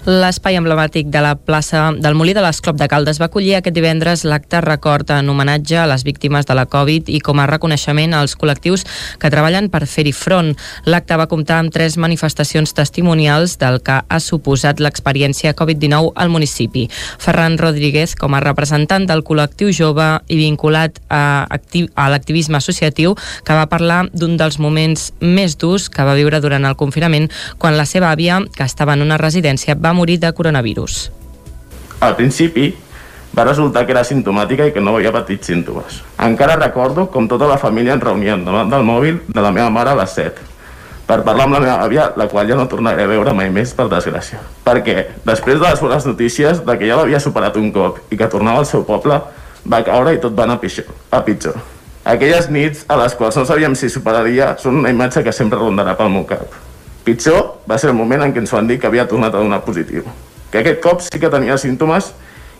L'espai 0.06 0.54
emblemàtic 0.54 1.08
de 1.10 1.18
la 1.18 1.32
plaça 1.34 1.88
del 1.98 2.14
Molí 2.14 2.36
de 2.38 2.42
l'Esclop 2.46 2.78
de 2.78 2.86
Caldes 2.86 3.18
va 3.18 3.26
acollir 3.26 3.56
aquest 3.58 3.74
divendres 3.74 4.22
l'acte 4.22 4.60
record 4.62 5.10
en 5.10 5.32
homenatge 5.34 5.80
a 5.82 5.88
les 5.90 6.04
víctimes 6.06 6.46
de 6.46 6.54
la 6.54 6.68
Covid 6.70 7.08
i 7.10 7.18
com 7.26 7.40
a 7.42 7.48
reconeixement 7.50 8.14
als 8.14 8.36
col·lectius 8.38 8.84
que 9.18 9.32
treballen 9.34 9.72
per 9.74 9.88
fer-hi 9.90 10.14
front. 10.14 10.52
L'acte 10.86 11.18
va 11.18 11.26
comptar 11.26 11.58
amb 11.58 11.74
tres 11.74 11.98
manifestacions 11.98 12.76
testimonials 12.78 13.56
del 13.58 13.80
que 13.82 13.96
ha 14.06 14.20
suposat 14.22 14.78
l'experiència 14.78 15.56
Covid-19 15.58 16.14
al 16.14 16.30
municipi. 16.30 16.86
Ferran 17.18 17.58
Rodríguez, 17.58 18.14
com 18.14 18.38
a 18.38 18.44
representant 18.46 19.10
del 19.10 19.26
col·lectiu 19.26 19.74
jove 19.74 20.06
i 20.30 20.38
vinculat 20.38 21.02
a, 21.10 21.50
a 21.50 22.08
l'activisme 22.14 22.62
associatiu, 22.62 23.18
que 23.42 23.58
va 23.58 23.66
parlar 23.74 24.04
d'un 24.14 24.38
dels 24.38 24.62
moments 24.62 25.10
més 25.18 25.58
durs 25.58 25.90
que 25.90 26.06
va 26.06 26.14
viure 26.14 26.46
durant 26.46 26.70
el 26.70 26.78
confinament 26.78 27.32
quan 27.58 27.74
la 27.74 27.90
seva 27.90 28.14
àvia, 28.14 28.44
que 28.54 28.70
estava 28.70 28.94
en 28.94 29.02
una 29.02 29.18
residència, 29.18 29.74
va 29.74 29.95
morir 29.96 30.20
de 30.20 30.32
coronavirus. 30.36 31.10
Al 32.04 32.18
principi 32.20 32.74
va 33.36 33.48
resultar 33.48 33.86
que 33.86 33.96
era 33.96 34.04
simptomàtica 34.08 34.68
i 34.68 34.74
que 34.76 34.84
no 34.84 34.96
havia 34.96 35.14
patit 35.16 35.48
símptomes. 35.48 36.02
Encara 36.24 36.60
recordo 36.60 37.08
com 37.12 37.30
tota 37.32 37.48
la 37.50 37.58
família 37.62 37.96
ens 37.96 38.04
reuníem 38.04 38.44
davant 38.46 38.70
del 38.72 38.86
mòbil 38.88 39.24
de 39.28 39.42
la 39.42 39.56
meva 39.56 39.72
mare 39.74 39.96
a 39.96 40.00
les 40.04 40.14
7 40.20 40.52
per 41.06 41.22
parlar 41.22 41.46
amb 41.46 41.54
la 41.54 41.62
meva 41.62 41.76
àvia, 41.86 42.08
la 42.18 42.26
qual 42.28 42.50
ja 42.50 42.58
no 42.58 42.66
tornaré 42.70 43.06
a 43.06 43.10
veure 43.10 43.34
mai 43.38 43.52
més, 43.54 43.76
per 43.78 43.86
desgràcia. 43.92 44.40
Perquè, 44.66 44.98
després 45.26 45.60
de 45.62 45.68
les 45.68 45.82
bones 45.82 46.08
notícies 46.10 46.64
de 46.66 46.78
que 46.80 46.90
ja 46.90 46.98
l'havia 46.98 47.22
superat 47.22 47.58
un 47.62 47.72
cop 47.76 48.00
i 48.10 48.18
que 48.18 48.30
tornava 48.32 48.64
al 48.64 48.70
seu 48.70 48.84
poble, 48.88 49.20
va 49.70 49.84
caure 49.86 50.16
i 50.16 50.22
tot 50.22 50.34
va 50.38 50.48
anar 50.48 50.58
pitjor. 50.62 50.90
A 51.14 51.22
pitjor. 51.26 51.62
Aquelles 52.06 52.50
nits 52.54 52.86
a 52.90 52.98
les 53.02 53.14
quals 53.18 53.38
no 53.38 53.46
sabíem 53.46 53.78
si 53.78 53.90
superaria 53.90 54.56
són 54.62 54.82
una 54.82 54.94
imatge 54.94 55.24
que 55.26 55.34
sempre 55.34 55.62
rondarà 55.62 55.96
pel 55.98 56.12
meu 56.14 56.26
cap. 56.30 56.65
Pitjor 57.06 57.62
va 57.70 57.78
ser 57.78 57.92
el 57.92 57.98
moment 57.98 58.24
en 58.26 58.34
què 58.34 58.42
ens 58.42 58.54
van 58.54 58.68
dir 58.68 58.80
que 58.82 58.90
havia 58.90 59.06
tornat 59.10 59.36
a 59.36 59.44
donar 59.44 59.62
positiu. 59.66 60.04
Que 60.52 60.64
aquest 60.64 60.82
cop 60.82 61.04
sí 61.06 61.22
que 61.22 61.30
tenia 61.30 61.58
símptomes 61.62 62.12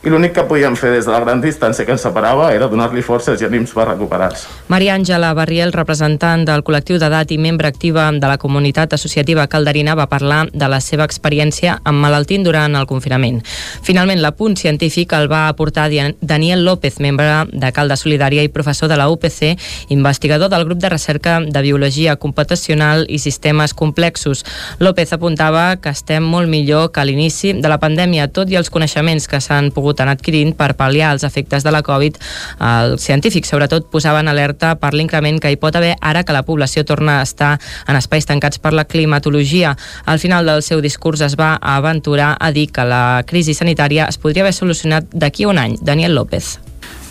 i 0.04 0.12
l'únic 0.12 0.36
que 0.36 0.44
podíem 0.46 0.76
fer 0.78 0.92
des 0.94 1.06
de 1.06 1.12
la 1.14 1.20
gran 1.24 1.40
distància 1.42 1.86
que 1.86 1.94
ens 1.96 2.04
separava 2.06 2.52
era 2.54 2.68
donar-li 2.70 3.02
forces 3.02 3.42
i 3.42 3.46
ànims 3.48 3.72
per 3.74 3.88
recuperar-se. 3.88 4.50
Maria 4.68 4.96
Àngela 4.98 5.32
Barriel, 5.38 5.72
representant 5.74 6.44
del 6.46 6.64
col·lectiu 6.66 7.00
d'edat 7.02 7.32
i 7.32 7.38
membre 7.42 7.70
activa 7.72 8.12
de 8.12 8.28
la 8.28 8.38
comunitat 8.42 8.94
associativa 8.94 9.48
calderina, 9.48 9.96
va 9.96 10.10
parlar 10.12 10.48
de 10.52 10.70
la 10.70 10.82
seva 10.82 11.06
experiència 11.06 11.80
amb 11.84 12.02
malaltint 12.02 12.44
durant 12.44 12.76
el 12.76 12.88
confinament. 12.90 13.42
Finalment, 13.86 14.22
l'apunt 14.22 14.58
científic 14.58 15.14
el 15.14 15.30
va 15.32 15.48
aportar 15.48 15.86
Daniel 16.22 16.66
López, 16.66 17.00
membre 17.00 17.46
de 17.54 17.72
Calda 17.72 17.96
Solidària 17.96 18.44
i 18.44 18.50
professor 18.50 18.90
de 18.90 18.98
la 18.98 19.08
UPC, 19.10 19.56
investigador 19.94 20.50
del 20.50 20.66
grup 20.66 20.80
de 20.82 20.90
recerca 20.90 21.40
de 21.40 21.62
Biologia 21.62 22.16
Computacional 22.16 23.06
i 23.08 23.20
Sistemes 23.20 23.74
Complexos. 23.74 24.46
López 24.80 25.14
apuntava 25.14 25.76
que 25.78 25.94
estem 25.94 26.26
molt 26.26 26.50
millor 26.50 26.92
que 26.92 27.02
a 27.02 27.06
l'inici 27.06 27.54
de 27.54 27.70
la 27.70 27.78
pandèmia, 27.78 28.28
tot 28.34 28.50
i 28.50 28.58
els 28.58 28.72
coneixements 28.74 29.30
que 29.30 29.38
s'han 29.40 29.70
pogut 29.72 29.85
pogut 29.86 30.02
anar 30.02 30.18
adquirint 30.18 30.56
per 30.58 30.74
pal·liar 30.80 31.14
els 31.14 31.24
efectes 31.28 31.64
de 31.64 31.74
la 31.74 31.84
Covid. 31.86 32.18
Els 32.66 33.06
científics, 33.06 33.54
sobretot, 33.54 33.88
posaven 33.94 34.28
alerta 34.32 34.74
per 34.82 34.96
l'increment 34.98 35.38
que 35.42 35.54
hi 35.54 35.60
pot 35.62 35.78
haver 35.78 35.94
ara 36.02 36.26
que 36.26 36.34
la 36.34 36.44
població 36.48 36.86
torna 36.90 37.20
a 37.20 37.28
estar 37.28 37.54
en 37.88 38.00
espais 38.00 38.26
tancats 38.26 38.60
per 38.60 38.74
la 38.74 38.88
climatologia. 38.90 39.76
Al 40.06 40.20
final 40.20 40.50
del 40.50 40.64
seu 40.66 40.82
discurs 40.82 41.22
es 41.22 41.38
va 41.38 41.56
aventurar 41.62 42.34
a 42.40 42.52
dir 42.52 42.72
que 42.74 42.86
la 42.88 43.22
crisi 43.28 43.54
sanitària 43.54 44.10
es 44.10 44.18
podria 44.18 44.46
haver 44.46 44.56
solucionat 44.58 45.12
d'aquí 45.14 45.46
a 45.46 45.54
un 45.54 45.62
any. 45.62 45.78
Daniel 45.82 46.16
López. 46.18 46.56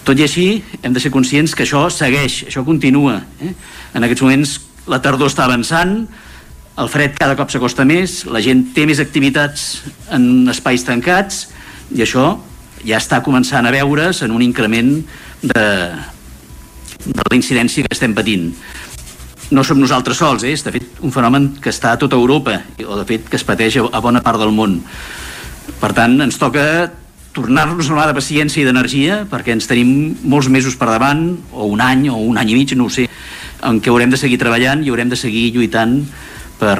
Tot 0.04 0.18
i 0.20 0.26
així, 0.26 0.48
hem 0.82 0.92
de 0.92 1.00
ser 1.00 1.12
conscients 1.14 1.54
que 1.56 1.64
això 1.64 1.86
segueix, 1.88 2.42
això 2.50 2.64
continua. 2.66 3.22
Eh? 3.40 3.54
En 3.94 4.04
aquests 4.04 4.24
moments 4.26 4.58
la 4.90 5.00
tardor 5.00 5.30
està 5.30 5.46
avançant, 5.46 6.02
el 6.74 6.90
fred 6.90 7.14
cada 7.16 7.36
cop 7.38 7.52
s'acosta 7.52 7.86
més, 7.86 8.24
la 8.26 8.42
gent 8.42 8.66
té 8.74 8.84
més 8.88 9.00
activitats 9.00 9.84
en 10.12 10.48
espais 10.50 10.82
tancats 10.84 11.46
i 11.94 12.02
això 12.02 12.32
ja 12.84 13.00
està 13.00 13.22
començant 13.24 13.66
a 13.66 13.72
veure's 13.74 14.22
en 14.24 14.34
un 14.34 14.42
increment 14.44 14.96
de, 15.42 15.66
de 17.04 17.22
la 17.30 17.36
incidència 17.36 17.84
que 17.84 17.96
estem 17.96 18.14
patint. 18.16 18.50
No 19.54 19.64
som 19.64 19.80
nosaltres 19.80 20.18
sols, 20.20 20.44
eh? 20.44 20.54
és 20.56 20.64
de 20.64 20.72
fet 20.72 21.00
un 21.04 21.12
fenomen 21.12 21.52
que 21.60 21.72
està 21.72 21.92
a 21.92 22.00
tota 22.00 22.16
Europa 22.16 22.60
o 22.86 22.98
de 23.00 23.06
fet 23.08 23.28
que 23.28 23.36
es 23.40 23.44
pateix 23.44 23.78
a 23.80 24.02
bona 24.04 24.22
part 24.24 24.40
del 24.40 24.54
món. 24.56 24.80
Per 25.80 25.92
tant, 25.96 26.16
ens 26.24 26.40
toca 26.40 26.64
tornar-nos 27.34 27.90
a 27.90 28.06
de 28.06 28.14
paciència 28.14 28.62
i 28.62 28.66
d'energia 28.66 29.24
perquè 29.30 29.52
ens 29.56 29.66
tenim 29.66 30.14
molts 30.22 30.48
mesos 30.48 30.76
per 30.78 30.86
davant 30.86 31.32
o 31.52 31.66
un 31.66 31.82
any 31.82 32.06
o 32.08 32.20
un 32.22 32.38
any 32.38 32.52
i 32.52 32.58
mig, 32.60 32.76
no 32.78 32.86
ho 32.86 32.92
sé 32.92 33.08
en 33.64 33.80
què 33.80 33.90
haurem 33.90 34.12
de 34.12 34.20
seguir 34.20 34.38
treballant 34.38 34.84
i 34.84 34.92
haurem 34.92 35.10
de 35.10 35.18
seguir 35.18 35.48
lluitant 35.54 35.96
per, 36.60 36.78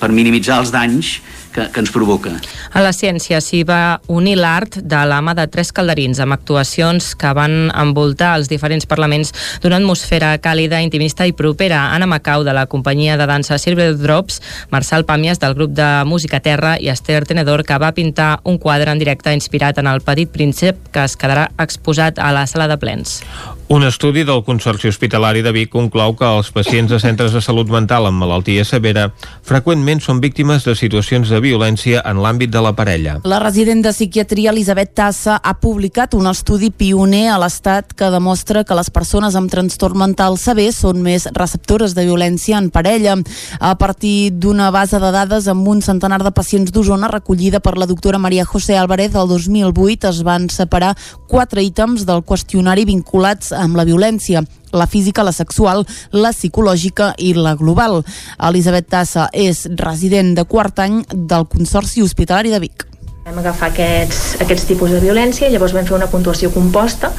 per 0.00 0.10
minimitzar 0.10 0.58
els 0.62 0.72
danys 0.74 1.20
que, 1.52 1.68
que 1.72 1.80
ens 1.80 1.92
provoca. 1.92 2.32
A 2.72 2.82
la 2.84 2.92
ciència 2.96 3.40
s'hi 3.44 3.62
va 3.68 4.00
unir 4.12 4.36
l'art 4.40 4.78
de 4.78 5.02
la 5.08 5.20
mà 5.24 5.34
de 5.38 5.46
tres 5.52 5.72
calderins 5.74 6.20
amb 6.22 6.36
actuacions 6.36 7.12
que 7.18 7.32
van 7.36 7.70
envoltar 7.70 8.34
els 8.38 8.50
diferents 8.50 8.88
parlaments 8.88 9.32
d'una 9.62 9.78
atmosfera 9.80 10.34
càlida, 10.42 10.82
intimista 10.84 11.26
i 11.28 11.36
propera. 11.36 11.88
Anna 11.92 12.08
Macau, 12.10 12.44
de 12.44 12.54
la 12.56 12.66
companyia 12.66 13.16
de 13.20 13.28
dansa 13.28 13.58
Silver 13.58 13.92
Drops, 14.00 14.40
Marçal 14.70 15.06
Pàmies, 15.08 15.40
del 15.42 15.56
grup 15.58 15.76
de 15.76 15.90
música 16.08 16.40
Terra 16.40 16.76
i 16.80 16.90
Esther 16.92 17.24
Tenedor, 17.28 17.64
que 17.68 17.78
va 17.78 17.92
pintar 17.96 18.40
un 18.44 18.58
quadre 18.58 18.92
en 18.92 19.02
directe 19.02 19.34
inspirat 19.34 19.78
en 19.78 19.90
el 19.90 20.00
Petit 20.00 20.30
Príncep 20.32 20.88
que 20.92 21.04
es 21.04 21.16
quedarà 21.16 21.50
exposat 21.62 22.18
a 22.18 22.32
la 22.32 22.46
sala 22.46 22.68
de 22.68 22.78
plens. 22.80 23.20
Un 23.68 23.84
estudi 23.84 24.24
del 24.24 24.44
Consorci 24.44 24.88
Hospitalari 24.88 25.40
de 25.40 25.52
Vic 25.52 25.70
conclou 25.72 26.12
que 26.18 26.26
els 26.28 26.50
pacients 26.52 26.90
de 26.92 26.98
centres 27.00 27.32
de 27.32 27.40
salut 27.40 27.70
mental 27.72 28.04
amb 28.04 28.20
malaltia 28.20 28.66
severa 28.68 29.06
freqüentment 29.48 30.02
són 30.04 30.20
víctimes 30.20 30.66
de 30.66 30.74
situacions 30.76 31.30
de 31.32 31.40
violència 31.40 32.02
en 32.04 32.20
l'àmbit 32.20 32.52
de 32.52 32.60
la 32.60 32.74
parella. 32.76 33.14
La 33.24 33.38
resident 33.40 33.80
de 33.86 33.94
psiquiatria 33.94 34.52
Elisabet 34.52 34.92
Tassa 34.92 35.38
ha 35.40 35.54
publicat 35.62 36.12
un 36.18 36.28
estudi 36.28 36.68
pioner 36.68 37.30
a 37.32 37.38
l'Estat 37.40 37.94
que 37.96 38.10
demostra 38.12 38.64
que 38.68 38.76
les 38.76 38.90
persones 38.92 39.38
amb 39.40 39.48
trastorn 39.52 39.96
mental 40.04 40.36
sever 40.36 40.68
són 40.76 41.00
més 41.00 41.28
receptores 41.32 41.96
de 41.96 42.04
violència 42.04 42.60
en 42.60 42.68
parella. 42.74 43.16
A 43.58 43.72
partir 43.80 44.34
d'una 44.36 44.70
base 44.74 45.00
de 45.00 45.14
dades 45.14 45.48
amb 45.48 45.68
un 45.68 45.80
centenar 45.80 46.20
de 46.20 46.34
pacients 46.34 46.74
d'Osona 46.74 47.08
recollida 47.08 47.62
per 47.64 47.78
la 47.78 47.88
doctora 47.88 48.20
Maria 48.20 48.44
José 48.44 48.76
Álvarez 48.76 49.14
el 49.14 49.32
2008 49.32 50.12
es 50.12 50.22
van 50.28 50.50
separar 50.50 50.92
quatre 51.32 51.64
ítems 51.64 52.04
del 52.04 52.20
qüestionari 52.28 52.84
vinculats 52.84 53.51
amb 53.56 53.76
la 53.78 53.86
violència 53.88 54.42
la 54.72 54.86
física, 54.86 55.22
la 55.22 55.32
sexual, 55.32 55.84
la 56.12 56.32
psicològica 56.32 57.12
i 57.18 57.34
la 57.36 57.54
global. 57.60 58.00
Elisabet 58.40 58.88
Tassa 58.88 59.28
és 59.32 59.66
resident 59.76 60.34
de 60.34 60.46
quart 60.48 60.80
any 60.80 61.02
del 61.12 61.46
Consorci 61.46 62.02
Hospitalari 62.02 62.50
de 62.50 62.62
Vic. 62.62 62.86
Vam 63.22 63.36
agafar 63.38 63.68
aquests, 63.70 64.40
aquests 64.42 64.64
tipus 64.66 64.90
de 64.90 64.98
violència 64.98 65.46
i 65.46 65.52
llavors 65.52 65.76
vam 65.76 65.84
fer 65.86 65.94
una 65.94 66.08
puntuació 66.10 66.48
composta 66.50 67.12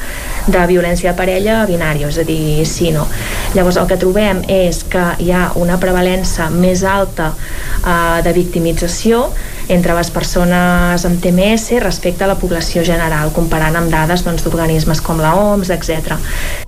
de 0.44 0.64
violència 0.68 1.14
de 1.14 1.16
parella 1.16 1.62
a 1.62 1.94
és 2.08 2.18
a 2.18 2.24
dir, 2.28 2.66
sí, 2.66 2.90
no. 2.92 3.06
Llavors 3.54 3.76
el 3.76 3.86
que 3.86 3.96
trobem 3.96 4.42
és 4.46 4.82
que 4.84 5.14
hi 5.18 5.30
ha 5.32 5.52
una 5.54 5.78
prevalença 5.80 6.50
més 6.50 6.84
alta 6.84 7.32
eh, 7.32 8.20
de 8.22 8.32
victimització 8.34 9.30
entre 9.68 9.94
les 9.96 10.10
persones 10.12 11.04
amb 11.08 11.20
TMS 11.22 11.80
respecte 11.80 12.24
a 12.24 12.28
la 12.28 12.36
població 12.38 12.84
general, 12.84 13.32
comparant 13.32 13.76
amb 13.80 13.92
dades 13.92 14.24
doncs, 14.26 14.44
d'organismes 14.44 15.00
doncs, 15.00 15.04
com 15.06 15.22
la 15.22 15.34
OMS, 15.38 15.70
etc. 15.72 16.18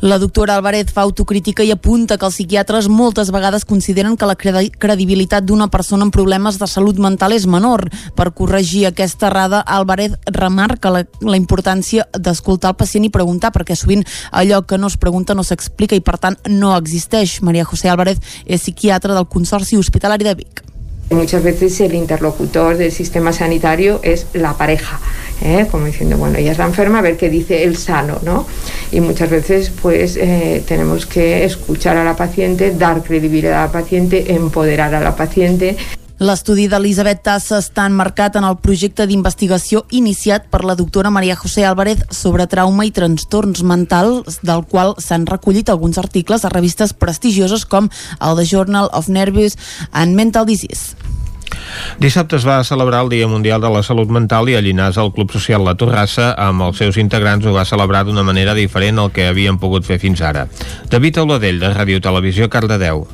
La 0.00 0.19
doctora 0.19 0.57
Álvarez 0.57 0.93
fa 0.93 1.05
autocrítica 1.05 1.65
i 1.65 1.73
apunta 1.75 2.17
que 2.17 2.26
els 2.26 2.38
psiquiatres 2.38 2.88
moltes 2.88 3.31
vegades 3.35 3.65
consideren 3.69 4.17
que 4.17 4.29
la 4.29 4.37
credibilitat 4.37 5.45
d'una 5.45 5.69
persona 5.69 6.07
amb 6.07 6.15
problemes 6.15 6.59
de 6.59 6.69
salut 6.71 6.99
mental 6.99 7.37
és 7.37 7.47
menor. 7.47 7.87
Per 8.17 8.31
corregir 8.33 8.87
aquesta 8.87 9.26
Terrada, 9.26 9.61
Álvarez 9.61 10.12
remarca 10.31 10.93
la, 10.95 11.03
la 11.21 11.37
importància 11.37 12.07
d'escoltar 12.15 12.71
el 12.71 12.79
pacient 12.79 13.09
i 13.09 13.11
preguntar, 13.11 13.50
perquè 13.50 13.75
sovint 13.75 14.07
allò 14.31 14.62
que 14.62 14.79
no 14.79 14.87
es 14.87 14.99
pregunta 15.03 15.35
no 15.35 15.43
s'explica 15.43 15.99
i 15.99 16.05
per 16.05 16.21
tant 16.23 16.38
no 16.47 16.76
existeix. 16.76 17.41
María 17.43 17.67
José 17.67 17.91
Álvarez 17.91 18.23
és 18.47 18.62
psiquiatra 18.62 19.19
del 19.19 19.26
Consorci 19.26 19.81
Hospitalari 19.81 20.31
de 20.31 20.38
Vic. 20.38 20.75
Muchas 21.11 21.45
veces 21.45 21.81
el 21.81 21.95
interlocutor 21.95 22.77
del 22.77 22.91
sistema 22.91 23.33
sanitario 23.33 24.01
es 24.03 24.27
la 24.33 24.55
pareja, 24.55 24.99
¿eh? 25.41 25.67
como 25.71 25.87
diciendo, 25.87 26.17
bueno, 26.17 26.37
ella 26.37 26.51
es 26.51 26.59
la 26.59 26.67
enferma, 26.67 26.99
a 26.99 27.03
ver 27.03 27.17
qué 27.17 27.31
dice 27.31 27.63
el 27.63 27.77
sano, 27.77 28.19
¿no? 28.25 28.45
Y 28.91 29.01
muchas 29.01 29.31
veces, 29.31 29.71
pues, 29.71 30.17
eh, 30.17 30.65
tenemos 30.67 31.07
que 31.07 31.45
escuchar 31.45 31.97
a 31.97 32.05
la 32.05 32.17
paciente, 32.17 32.73
dar 32.73 33.05
credibilidad 33.05 33.63
a 33.63 33.67
la 33.67 33.73
paciente, 33.73 34.33
empoderar 34.35 34.97
a 34.97 35.01
la 35.01 35.15
paciente. 35.15 35.77
L'estudi 36.16 36.64
d'Elisabet 36.73 37.18
Tassa 37.20 37.58
està 37.61 37.85
enmarcat 37.85 38.38
en 38.40 38.44
el 38.49 38.54
projecte 38.64 39.04
d'investigació 39.04 39.82
iniciat 39.92 40.46
per 40.49 40.62
la 40.64 40.73
doctora 40.78 41.11
Maria 41.12 41.35
José 41.37 41.66
Álvarez 41.68 42.06
sobre 42.08 42.46
trauma 42.49 42.87
i 42.88 42.92
trastorns 42.96 43.61
mentals, 43.61 44.38
del 44.40 44.64
qual 44.64 44.94
s'han 44.96 45.26
recollit 45.28 45.68
alguns 45.68 45.99
articles 46.00 46.46
a 46.46 46.52
revistes 46.54 46.94
prestigioses 46.96 47.66
com 47.68 47.90
el 48.20 48.40
The 48.40 48.46
Journal 48.49 48.88
of 48.96 49.11
Nervous 49.12 49.58
and 49.92 50.16
Mental 50.16 50.49
Disease. 50.49 50.96
Dissabte 52.00 52.40
es 52.40 52.49
va 52.49 52.64
celebrar 52.64 53.02
el 53.04 53.12
Dia 53.12 53.28
Mundial 53.28 53.61
de 53.61 53.68
la 53.68 53.85
Salut 53.85 54.08
Mental 54.08 54.49
i 54.49 54.56
a 54.56 54.64
Llinars 54.64 54.96
el 54.96 55.12
Club 55.12 55.37
Social 55.37 55.68
La 55.68 55.76
Torrassa 55.76 56.30
amb 56.32 56.64
els 56.64 56.80
seus 56.80 56.96
integrants 56.96 57.44
ho 57.44 57.52
va 57.52 57.68
celebrar 57.68 58.06
d'una 58.08 58.25
manera 58.25 58.56
diferent 58.56 59.04
al 59.04 59.12
que 59.12 59.28
havien 59.28 59.61
pogut 59.61 59.85
fer 59.85 60.00
fins 60.00 60.25
ara. 60.25 60.49
David 60.88 61.20
Auladell, 61.20 61.61
de 61.61 61.75
Ràdio 61.76 62.00
Televisió, 62.00 62.49
Cardedeu. 62.49 63.04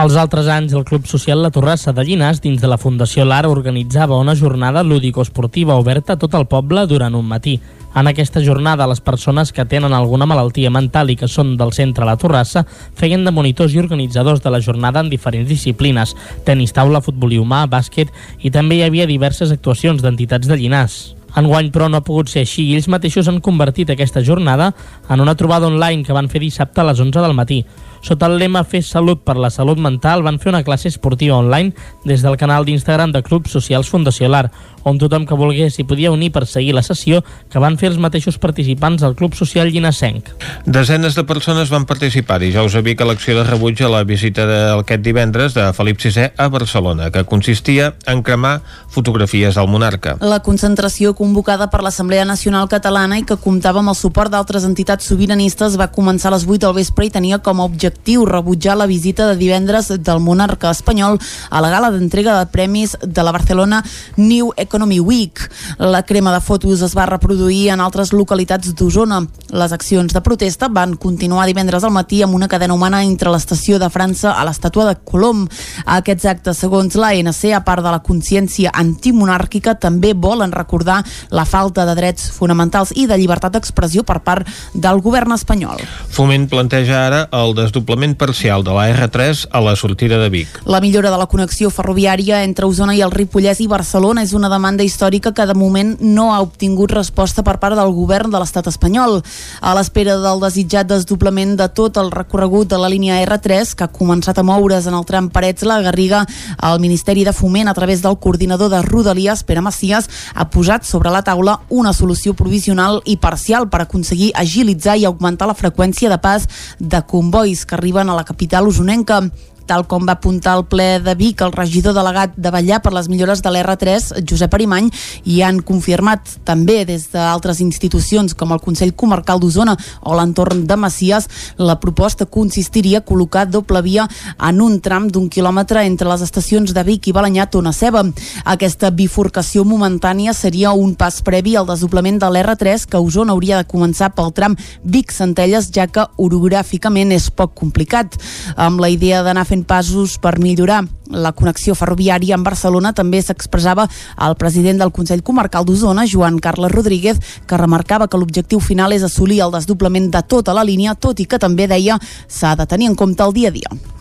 Els 0.00 0.14
altres 0.16 0.46
anys, 0.48 0.72
el 0.72 0.86
Club 0.88 1.04
Social 1.04 1.42
La 1.44 1.50
Torrassa 1.52 1.92
de 1.92 2.00
Llinars, 2.08 2.38
dins 2.40 2.62
de 2.62 2.68
la 2.72 2.78
Fundació 2.80 3.26
LAR, 3.28 3.44
organitzava 3.50 4.16
una 4.16 4.32
jornada 4.34 4.80
lúdico-esportiva 4.82 5.76
oberta 5.76 6.14
a 6.14 6.18
tot 6.22 6.32
el 6.38 6.46
poble 6.48 6.86
durant 6.88 7.18
un 7.18 7.28
matí. 7.28 7.58
En 7.92 8.08
aquesta 8.08 8.40
jornada, 8.40 8.86
les 8.88 9.02
persones 9.04 9.52
que 9.52 9.66
tenen 9.68 9.92
alguna 9.92 10.24
malaltia 10.24 10.72
mental 10.72 11.12
i 11.12 11.18
que 11.20 11.28
són 11.28 11.52
del 11.60 11.74
centre 11.76 12.08
La 12.08 12.16
Torrassa 12.16 12.64
feien 12.96 13.28
de 13.28 13.34
monitors 13.34 13.76
i 13.76 13.82
organitzadors 13.84 14.40
de 14.40 14.54
la 14.54 14.62
jornada 14.64 15.04
en 15.04 15.12
diferents 15.12 15.50
disciplines, 15.50 16.16
tenis 16.48 16.72
taula, 16.72 17.04
futbol 17.04 17.36
i 17.36 17.42
humà, 17.42 17.66
bàsquet 17.68 18.08
i 18.40 18.48
també 18.48 18.80
hi 18.80 18.86
havia 18.88 19.10
diverses 19.10 19.52
actuacions 19.52 20.00
d'entitats 20.00 20.48
de 20.48 20.56
Llinars. 20.56 21.00
Enguany, 21.36 21.68
però, 21.70 21.90
no 21.90 22.00
ha 22.00 22.06
pogut 22.06 22.32
ser 22.32 22.46
així 22.46 22.70
i 22.70 22.74
ells 22.78 22.88
mateixos 22.90 23.28
han 23.28 23.44
convertit 23.44 23.92
aquesta 23.92 24.24
jornada 24.24 24.72
en 25.08 25.20
una 25.20 25.36
trobada 25.36 25.68
online 25.68 26.02
que 26.08 26.16
van 26.16 26.32
fer 26.32 26.40
dissabte 26.40 26.80
a 26.80 26.88
les 26.88 27.04
11 27.04 27.20
del 27.20 27.36
matí. 27.36 27.64
Sota 28.00 28.26
el 28.26 28.38
lema 28.40 28.62
Fes 28.64 28.88
Salut 28.88 29.20
per 29.26 29.36
la 29.36 29.50
Salut 29.52 29.78
Mental 29.78 30.22
van 30.24 30.38
fer 30.40 30.48
una 30.50 30.62
classe 30.64 30.88
esportiva 30.88 31.36
online 31.36 31.74
des 32.08 32.22
del 32.24 32.38
canal 32.40 32.64
d'Instagram 32.64 33.12
de 33.12 33.20
Clubs 33.22 33.52
Socials 33.52 33.90
Fundació 33.92 34.28
Lar, 34.32 34.48
on 34.88 34.96
tothom 34.96 35.26
que 35.28 35.36
volgués 35.36 35.74
s'hi 35.76 35.84
podia 35.84 36.12
unir 36.12 36.30
per 36.32 36.46
seguir 36.48 36.72
la 36.72 36.82
sessió 36.82 37.20
que 37.52 37.60
van 37.60 37.76
fer 37.76 37.90
els 37.90 37.98
mateixos 38.00 38.38
participants 38.40 39.04
del 39.04 39.14
Club 39.18 39.36
Social 39.36 39.68
Llinasenc. 39.68 40.30
Desenes 40.64 41.14
de 41.14 41.26
persones 41.28 41.68
van 41.68 41.84
participar 41.84 42.38
dijous 42.40 42.74
a 42.74 42.80
Vic 42.80 43.02
a 43.04 43.08
l'acció 43.10 43.36
de 43.36 43.44
rebuig 43.44 43.82
a 43.84 43.92
la 43.92 44.02
visita 44.08 44.46
d'aquest 44.48 45.04
divendres 45.04 45.54
de 45.54 45.68
Felip 45.76 46.00
VI 46.00 46.30
a 46.40 46.48
Barcelona, 46.48 47.10
que 47.12 47.26
consistia 47.28 47.92
en 48.08 48.24
cremar 48.24 48.62
fotografies 48.88 49.60
del 49.60 49.68
monarca. 49.68 50.16
La 50.24 50.40
concentració 50.40 51.12
convocada 51.14 51.68
per 51.68 51.82
l'Assemblea 51.84 52.24
Nacional 52.24 52.68
Catalana 52.72 53.20
i 53.20 53.26
que 53.28 53.36
comptava 53.36 53.84
amb 53.84 53.92
el 53.92 53.98
suport 53.98 54.32
d'altres 54.32 54.64
entitats 54.64 55.04
sobiranistes 55.04 55.76
va 55.76 55.92
començar 55.92 56.32
a 56.32 56.38
les 56.38 56.48
8 56.48 56.64
del 56.64 56.78
vespre 56.80 57.06
i 57.06 57.12
tenia 57.12 57.42
com 57.44 57.60
a 57.60 57.68
objectiu 57.68 57.89
rebutjar 58.26 58.76
la 58.76 58.86
visita 58.86 59.26
de 59.28 59.36
divendres 59.36 59.88
del 60.02 60.20
monarca 60.20 60.70
espanyol 60.70 61.18
a 61.50 61.60
la 61.60 61.70
gala 61.70 61.90
d'entrega 61.90 62.38
de 62.38 62.46
premis 62.50 62.96
de 63.02 63.22
la 63.22 63.32
Barcelona 63.32 63.84
New 64.16 64.52
Economy 64.56 65.00
Week. 65.00 65.50
La 65.78 66.02
crema 66.02 66.32
de 66.32 66.40
fotos 66.40 66.82
es 66.82 66.96
va 66.96 67.06
reproduir 67.06 67.68
en 67.70 67.80
altres 67.80 68.12
localitats 68.12 68.74
d'Osona. 68.74 69.26
Les 69.50 69.72
accions 69.72 70.12
de 70.12 70.20
protesta 70.20 70.68
van 70.68 70.96
continuar 70.96 71.46
divendres 71.46 71.84
al 71.84 71.90
matí 71.94 72.22
amb 72.22 72.34
una 72.34 72.48
cadena 72.48 72.74
humana 72.74 73.02
entre 73.04 73.30
l'estació 73.30 73.78
de 73.78 73.90
França 73.90 74.32
a 74.32 74.44
l'estàtua 74.46 74.86
de 74.88 74.96
Colom. 75.04 75.46
Aquests 75.86 76.24
actes, 76.24 76.58
segons 76.58 76.94
l'ANC, 76.94 77.44
a 77.54 77.64
part 77.66 77.82
de 77.84 77.90
la 77.90 78.02
consciència 78.02 78.72
antimonàrquica, 78.74 79.74
també 79.80 80.14
volen 80.14 80.52
recordar 80.52 81.02
la 81.30 81.44
falta 81.44 81.86
de 81.86 81.94
drets 81.98 82.30
fonamentals 82.30 82.92
i 82.96 83.06
de 83.10 83.18
llibertat 83.18 83.52
d'expressió 83.56 84.04
per 84.04 84.20
part 84.24 84.48
del 84.74 85.00
govern 85.00 85.32
espanyol. 85.32 85.80
Foment 86.10 86.48
planteja 86.50 87.06
ara 87.06 87.24
el 87.32 87.54
desdoblament 87.54 87.79
desdoblament 87.80 88.16
parcial 88.16 88.62
de 88.62 88.70
la 88.70 88.88
R3 88.90 89.48
a 89.50 89.60
la 89.60 89.74
sortida 89.74 90.18
de 90.18 90.28
Vic. 90.28 90.48
La 90.66 90.80
millora 90.80 91.10
de 91.10 91.16
la 91.16 91.26
connexió 91.26 91.70
ferroviària 91.70 92.42
entre 92.44 92.66
Osona 92.66 92.94
i 92.94 93.00
el 93.00 93.10
Ripollès 93.10 93.60
i 93.60 93.68
Barcelona 93.68 94.22
és 94.22 94.34
una 94.36 94.50
demanda 94.52 94.84
històrica 94.84 95.32
que 95.32 95.46
de 95.46 95.54
moment 95.54 95.96
no 96.00 96.34
ha 96.34 96.40
obtingut 96.44 96.92
resposta 96.92 97.42
per 97.42 97.58
part 97.58 97.76
del 97.76 97.92
govern 97.96 98.30
de 98.30 98.38
l'estat 98.38 98.68
espanyol. 98.68 99.22
A 99.60 99.74
l'espera 99.74 100.18
del 100.20 100.40
desitjat 100.40 100.88
desdoblament 100.90 101.56
de 101.56 101.68
tot 101.68 101.96
el 101.96 102.10
recorregut 102.10 102.68
de 102.68 102.78
la 102.78 102.90
línia 102.92 103.22
R3, 103.24 103.74
que 103.74 103.84
ha 103.84 103.92
començat 103.92 104.38
a 104.38 104.44
moure's 104.44 104.86
en 104.86 104.94
el 104.94 105.06
tram 105.08 105.30
Parets-La 105.30 105.80
Garriga, 105.82 106.26
el 106.62 106.80
Ministeri 106.80 107.24
de 107.24 107.32
Foment, 107.32 107.68
a 107.68 107.74
través 107.74 108.02
del 108.02 108.18
coordinador 108.18 108.70
de 108.70 108.82
Rodalies, 108.82 109.44
Pere 109.44 109.64
Macias, 109.64 110.08
ha 110.34 110.50
posat 110.50 110.84
sobre 110.84 111.10
la 111.10 111.22
taula 111.22 111.60
una 111.70 111.94
solució 111.94 112.34
provisional 112.34 113.00
i 113.06 113.16
parcial 113.16 113.70
per 113.70 113.82
aconseguir 113.82 114.32
agilitzar 114.34 114.98
i 114.98 115.06
augmentar 115.08 115.48
la 115.48 115.56
freqüència 115.56 116.10
de 116.10 116.20
pas 116.20 116.46
de 116.78 117.00
convois 117.06 117.64
que 117.70 117.76
arriben 117.76 118.10
a 118.10 118.16
la 118.16 118.24
capital 118.24 118.66
usonenca 118.66 119.22
tal 119.70 119.84
com 119.86 120.02
va 120.08 120.16
apuntar 120.18 120.56
el 120.58 120.64
ple 120.66 120.98
de 121.04 121.14
Vic 121.14 121.44
el 121.46 121.52
regidor 121.54 121.94
delegat 121.94 122.34
de 122.34 122.50
Vallà 122.50 122.80
per 122.82 122.90
les 122.96 123.06
millores 123.10 123.38
de 123.44 123.52
l'R3, 123.52 124.08
Josep 124.26 124.54
Arimany, 124.56 124.88
i 125.30 125.40
han 125.46 125.60
confirmat 125.66 126.32
també 126.48 126.80
des 126.88 127.06
d'altres 127.12 127.60
institucions 127.62 128.34
com 128.34 128.50
el 128.50 128.62
Consell 128.64 128.96
Comarcal 128.98 129.38
d'Osona 129.38 129.76
o 130.02 130.16
l'entorn 130.18 130.64
de 130.66 130.76
Macias, 130.80 131.28
la 131.58 131.78
proposta 131.78 132.26
consistiria 132.26 132.98
a 132.98 133.04
col·locar 133.06 133.44
doble 133.46 133.82
via 133.86 134.08
en 134.48 134.60
un 134.64 134.80
tram 134.82 135.06
d'un 135.06 135.28
quilòmetre 135.30 135.84
entre 135.86 136.10
les 136.10 136.24
estacions 136.26 136.74
de 136.74 136.84
Vic 136.88 137.06
i 137.06 137.14
Balanyà 137.14 137.46
Tona 137.52 137.72
Ceba. 137.76 138.02
Aquesta 138.50 138.90
bifurcació 138.90 139.62
momentània 139.68 140.34
seria 140.34 140.74
un 140.74 140.96
pas 140.98 141.20
previ 141.22 141.54
al 141.54 141.68
desdoblament 141.70 142.18
de 142.18 142.32
l'R3 142.32 142.88
que 142.90 142.98
Osona 142.98 143.36
hauria 143.36 143.62
de 143.62 143.68
començar 143.70 144.10
pel 144.16 144.34
tram 144.34 144.58
Vic-Centelles, 144.82 145.70
ja 145.70 145.86
que 145.86 146.08
orogràficament 146.18 147.14
és 147.14 147.30
poc 147.30 147.54
complicat. 147.62 148.18
Amb 148.56 148.82
la 148.82 148.90
idea 148.90 149.22
d'anar 149.22 149.46
fent 149.46 149.59
passos 149.64 150.16
per 150.18 150.38
millorar 150.38 150.82
la 151.10 151.32
connexió 151.36 151.74
ferroviària 151.74 152.36
amb 152.36 152.46
Barcelona 152.46 152.92
també 152.96 153.20
s'expressava 153.22 153.88
el 154.26 154.36
president 154.40 154.80
del 154.80 154.92
Consell 154.94 155.24
Comarcal 155.26 155.66
d'Osona, 155.66 156.06
Joan 156.06 156.38
Carles 156.38 156.72
Rodríguez, 156.72 157.20
que 157.46 157.60
remarcava 157.60 158.08
que 158.08 158.18
l'objectiu 158.18 158.60
final 158.60 158.92
és 158.92 159.06
assolir 159.06 159.40
el 159.44 159.54
desdoblament 159.54 160.10
de 160.10 160.22
tota 160.22 160.54
la 160.54 160.64
línia, 160.64 160.94
tot 160.94 161.20
i 161.20 161.26
que 161.26 161.38
també 161.38 161.66
deia 161.70 161.98
s'ha 162.28 162.54
de 162.56 162.66
tenir 162.66 162.90
en 162.90 162.98
compte 162.98 163.26
el 163.26 163.34
dia 163.34 163.48
a 163.48 163.58
dia. 163.58 163.99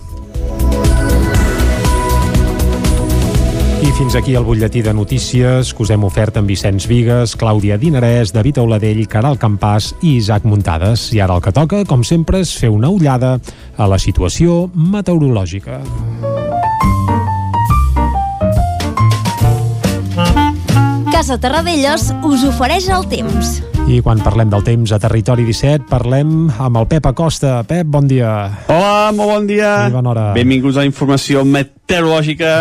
I 3.80 3.94
fins 3.96 4.16
aquí 4.16 4.34
el 4.36 4.44
butlletí 4.44 4.82
de 4.84 4.92
notícies 4.94 5.70
que 5.74 5.84
us 5.86 5.92
hem 5.94 6.04
ofert 6.04 6.36
amb 6.36 6.52
Vicenç 6.52 6.84
Vigues, 6.90 7.38
Clàudia 7.40 7.78
Dinarès, 7.80 8.34
David 8.36 8.60
Auladell, 8.60 9.06
Caral 9.08 9.40
Campàs 9.40 9.94
i 10.02 10.18
Isaac 10.18 10.44
Muntades. 10.44 11.08
I 11.16 11.24
ara 11.24 11.40
el 11.40 11.46
que 11.46 11.56
toca, 11.56 11.86
com 11.88 12.04
sempre, 12.04 12.44
és 12.44 12.52
fer 12.60 12.74
una 12.76 12.92
ullada 12.92 13.38
a 13.78 13.88
la 13.88 14.02
situació 14.04 14.66
meteorològica. 14.76 15.80
Casa 21.20 21.36
Terradellos 21.36 22.14
us 22.24 22.46
ofereix 22.48 22.86
el 22.96 23.02
temps. 23.12 23.58
I 23.92 23.98
quan 24.00 24.22
parlem 24.24 24.48
del 24.54 24.62
temps 24.64 24.94
a 24.96 25.00
Territori 25.04 25.44
17, 25.44 25.90
parlem 25.90 26.30
amb 26.48 26.78
el 26.80 26.86
Pep 26.88 27.10
Acosta. 27.10 27.58
Pep, 27.68 27.90
bon 27.92 28.06
dia. 28.08 28.30
Hola, 28.72 29.10
molt 29.18 29.34
bon 29.34 29.50
dia. 29.50 29.74
I 29.90 29.92
bona 29.92 30.14
hora. 30.14 30.22
Benvinguts 30.38 30.78
a 30.78 30.86
la 30.86 30.88
informació 30.88 31.42
meteorològica. 31.44 32.54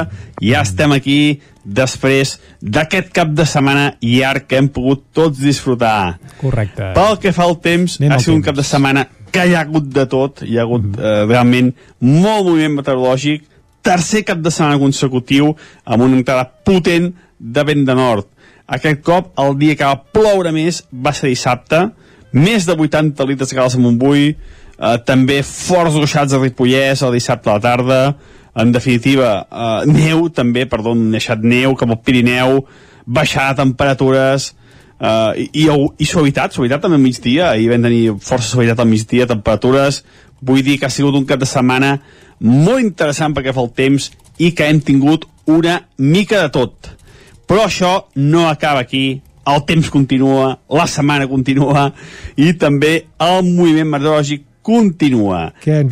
Ja 0.42 0.64
estem 0.66 0.90
aquí 0.96 1.18
després 1.62 2.32
d'aquest 2.58 3.12
cap 3.14 3.30
de 3.38 3.46
setmana 3.46 3.92
llarg 4.02 4.48
que 4.50 4.58
hem 4.58 4.66
pogut 4.74 5.04
tots 5.14 5.38
disfrutar. 5.38 6.16
Correcte. 6.40 6.88
Pel 6.96 7.20
que 7.22 7.30
fa 7.36 7.46
al 7.46 7.60
temps, 7.62 8.00
Anem 8.00 8.16
ha 8.16 8.18
sigut 8.18 8.40
un 8.40 8.42
temps. 8.42 8.48
cap 8.48 8.58
de 8.58 8.64
setmana 8.66 9.04
que 9.30 9.44
hi 9.46 9.54
ha 9.54 9.62
hagut 9.68 9.86
de 10.00 10.06
tot, 10.10 10.42
hi 10.42 10.58
ha 10.58 10.64
hagut 10.66 10.82
mm. 10.82 10.98
eh, 10.98 11.22
realment 11.30 11.70
molt 12.00 12.50
moviment 12.50 12.80
meteorològic, 12.80 13.46
tercer 13.86 14.24
cap 14.26 14.42
de 14.42 14.50
setmana 14.50 14.82
consecutiu 14.82 15.54
amb 15.86 16.08
una 16.08 16.18
entrada 16.18 16.50
potent 16.66 17.12
de 17.38 17.64
vent 17.70 17.86
de 17.86 17.94
nord. 17.94 18.26
Aquest 18.68 19.00
cop, 19.04 19.30
el 19.40 19.56
dia 19.60 19.76
que 19.78 19.88
va 19.88 20.02
ploure 20.12 20.52
més 20.52 20.82
va 20.92 21.14
ser 21.16 21.30
dissabte, 21.30 21.86
més 22.36 22.66
de 22.68 22.76
80 22.76 23.24
litres 23.28 23.48
de 23.48 23.56
calç 23.56 23.78
a 23.78 23.80
Montbui, 23.80 24.34
eh, 24.34 24.96
també 25.08 25.40
forts 25.42 25.96
ruixats 25.96 26.34
a 26.36 26.42
Ripollès 26.42 27.02
el 27.02 27.16
dissabte 27.16 27.48
a 27.48 27.56
la 27.56 27.64
tarda, 27.64 28.00
en 28.58 28.72
definitiva, 28.74 29.46
eh, 29.48 29.86
neu 29.88 30.28
també, 30.34 30.66
perdó, 30.68 30.92
deixat 31.12 31.40
neu 31.40 31.74
cap 31.78 31.90
al 31.94 32.00
Pirineu, 32.04 32.64
baixar 33.06 33.54
temperatures, 33.56 34.52
eh, 35.00 35.46
i, 35.46 35.48
i, 35.64 35.68
i 35.98 36.08
suavitat, 36.10 36.52
suavitat 36.52 36.84
també 36.84 36.98
al 37.00 37.06
migdia, 37.06 37.52
ahir 37.52 37.70
vam 37.72 37.88
tenir 37.88 38.02
força 38.20 38.52
suavitat 38.52 38.84
al 38.84 38.90
migdia, 38.90 39.30
temperatures, 39.30 40.02
vull 40.40 40.62
dir 40.62 40.78
que 40.78 40.86
ha 40.86 40.92
sigut 40.92 41.16
un 41.16 41.26
cap 41.26 41.40
de 41.40 41.48
setmana 41.48 41.96
molt 42.38 42.84
interessant 42.84 43.34
perquè 43.34 43.54
fa 43.54 43.64
el 43.64 43.72
temps 43.74 44.12
i 44.38 44.52
que 44.54 44.68
hem 44.68 44.80
tingut 44.84 45.26
una 45.48 45.80
mica 45.98 46.44
de 46.44 46.52
tot. 46.54 46.92
Però 47.48 47.64
això 47.64 47.92
no 48.14 48.46
acaba 48.48 48.84
aquí, 48.84 49.22
el 49.48 49.64
temps 49.64 49.88
continua, 49.90 50.58
la 50.68 50.86
setmana 50.90 51.28
continua 51.30 51.88
i 52.36 52.52
també 52.60 52.92
el 53.24 53.46
moviment 53.46 53.88
meteorològic 53.94 54.44
continua. 54.68 55.46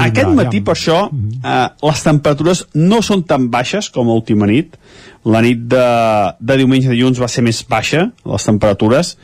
Aquest 0.04 0.34
matí, 0.36 0.60
per 0.60 0.74
això, 0.74 0.98
eh, 1.08 1.68
les 1.88 2.02
temperatures 2.04 2.66
no 2.74 3.00
són 3.00 3.24
tan 3.24 3.48
baixes 3.48 3.88
com 3.88 4.10
l'última 4.12 4.48
nit. 4.50 4.76
La 5.24 5.40
nit 5.40 5.64
de, 5.72 5.86
de 6.38 6.58
diumenge 6.60 6.90
i 6.90 6.92
dilluns 6.92 7.22
va 7.22 7.30
ser 7.32 7.46
més 7.46 7.62
baixa, 7.64 8.10
les 8.24 8.48
temperatures. 8.50 9.16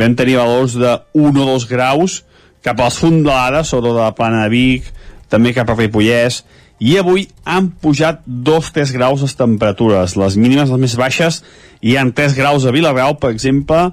Vam 0.00 0.16
tenir 0.16 0.38
valors 0.40 0.78
de 0.80 0.96
1 1.12 1.28
o 1.28 1.48
2 1.52 1.68
graus 1.68 2.22
cap 2.64 2.80
a 2.80 2.88
les 2.88 2.96
fondalades, 2.96 3.68
sobretot 3.68 3.98
de 3.98 4.00
la 4.00 4.14
plana 4.16 4.46
de 4.46 4.52
Vic, 4.54 4.88
també 5.28 5.52
cap 5.52 5.68
a 5.68 5.76
Ripollès, 5.76 6.40
i 6.80 6.96
avui 6.98 7.26
han 7.44 7.68
pujat 7.80 8.24
2-3 8.26 8.92
graus 8.96 9.22
les 9.22 9.36
temperatures. 9.36 10.16
Les 10.16 10.36
mínimes, 10.40 10.72
les 10.72 10.80
més 10.80 10.96
baixes, 10.98 11.42
hi 11.84 11.98
han 12.00 12.14
3 12.16 12.32
graus 12.38 12.64
a 12.64 12.72
Vilareal, 12.72 13.18
per 13.20 13.34
exemple, 13.34 13.90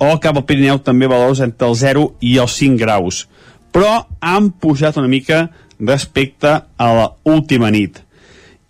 o 0.00 0.14
cap 0.20 0.38
al 0.40 0.46
Pirineu 0.48 0.80
també 0.80 1.08
valors 1.10 1.42
entre 1.44 1.68
el 1.68 1.76
0 1.76 2.06
i 2.24 2.38
els 2.40 2.56
5 2.56 2.80
graus. 2.80 3.26
Però 3.74 4.06
han 4.24 4.48
pujat 4.62 4.96
una 4.96 5.10
mica 5.12 5.48
respecte 5.78 6.54
a 6.64 6.88
la 6.96 7.10
última 7.28 7.70
nit. 7.74 8.00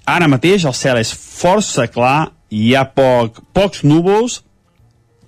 Ara 0.05 0.29
mateix 0.29 0.67
el 0.67 0.75
cel 0.77 0.99
és 1.01 1.15
força 1.15 1.87
clar, 1.93 2.33
hi 2.51 2.75
ha 2.75 2.85
poc, 2.91 3.41
pocs 3.55 3.85
núvols 3.87 4.43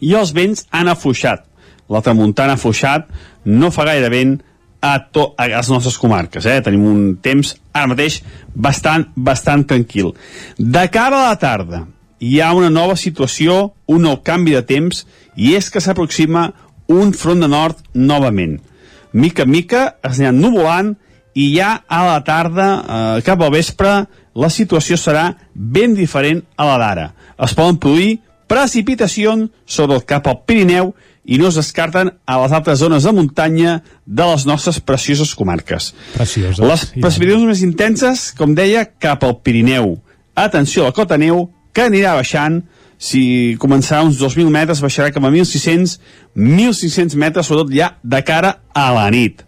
i 0.02 0.12
els 0.18 0.35
vents 0.37 0.66
han 0.74 0.90
afluixat. 0.90 1.46
La 1.88 2.02
tramuntana 2.02 2.56
ha 2.56 2.61
afluixat, 2.61 3.06
no 3.46 3.70
fa 3.70 3.87
gaire 3.87 4.11
vent 4.11 4.37
a, 4.82 4.98
to, 5.00 5.30
a 5.38 5.46
les 5.54 5.70
nostres 5.70 5.96
comarques. 6.02 6.44
Eh? 6.44 6.59
Tenim 6.66 6.85
un 6.90 7.02
temps 7.22 7.54
ara 7.72 7.94
mateix 7.94 8.20
bastant, 8.52 9.06
bastant 9.16 9.64
tranquil. 9.70 10.16
De 10.59 10.88
cara 10.92 11.22
a 11.22 11.30
la 11.30 11.38
tarda, 11.40 11.87
hi 12.20 12.40
ha 12.40 12.52
una 12.57 12.70
nova 12.70 12.96
situació, 12.96 13.72
un 13.87 14.07
nou 14.07 14.20
canvi 14.24 14.57
de 14.57 14.62
temps, 14.66 15.05
i 15.37 15.55
és 15.57 15.68
que 15.70 15.83
s'aproxima 15.85 16.50
un 16.88 17.12
front 17.12 17.42
de 17.42 17.48
nord 17.50 17.83
novament. 17.94 18.61
Mica 19.12 19.44
en 19.44 19.52
mica 19.52 19.83
es 20.05 20.18
aniran 20.18 20.40
nuvolant 20.40 20.94
i 21.37 21.50
ja 21.57 21.83
a 21.88 22.05
la 22.07 22.20
tarda, 22.24 22.68
eh, 22.81 23.22
cap 23.24 23.42
al 23.42 23.52
vespre, 23.52 24.07
la 24.37 24.50
situació 24.52 24.96
serà 25.00 25.35
ben 25.55 25.94
diferent 25.96 26.42
a 26.57 26.64
la 26.68 26.79
d'ara. 26.79 27.11
Es 27.38 27.55
poden 27.55 27.76
produir 27.81 28.20
precipitacions 28.46 29.50
sobre 29.66 29.96
el 29.96 30.05
cap 30.05 30.26
al 30.26 30.42
Pirineu 30.46 30.94
i 31.26 31.38
no 31.40 31.48
es 31.48 31.57
descarten 31.59 32.12
a 32.24 32.38
les 32.42 32.52
altres 32.55 32.79
zones 32.79 33.02
de 33.02 33.12
muntanya 33.12 33.81
de 34.07 34.26
les 34.31 34.46
nostres 34.46 34.79
precioses 34.81 35.35
comarques. 35.35 35.92
Precioses. 36.14 36.62
Les 36.62 36.87
precipitacions 36.94 37.48
més 37.48 37.64
intenses, 37.66 38.31
com 38.38 38.55
deia, 38.55 38.87
cap 38.87 39.24
al 39.26 39.40
Pirineu. 39.42 39.96
Atenció 40.37 40.85
a 40.85 40.92
la 40.92 40.96
cota 40.96 41.18
neu, 41.18 41.48
que 41.76 41.84
anirà 41.90 42.16
baixant, 42.16 42.62
si 42.96 43.56
començarà 43.60 44.00
uns 44.06 44.16
2.000 44.16 44.48
metres, 44.52 44.80
baixarà 44.80 45.12
cap 45.12 45.24
a 45.24 45.30
1.600, 45.30 45.98
1.500 46.32 47.16
metres, 47.20 47.48
sobretot 47.48 47.74
ja 47.76 47.90
de 48.02 48.22
cara 48.24 48.56
a 48.72 48.88
la 48.96 49.10
nit. 49.12 49.44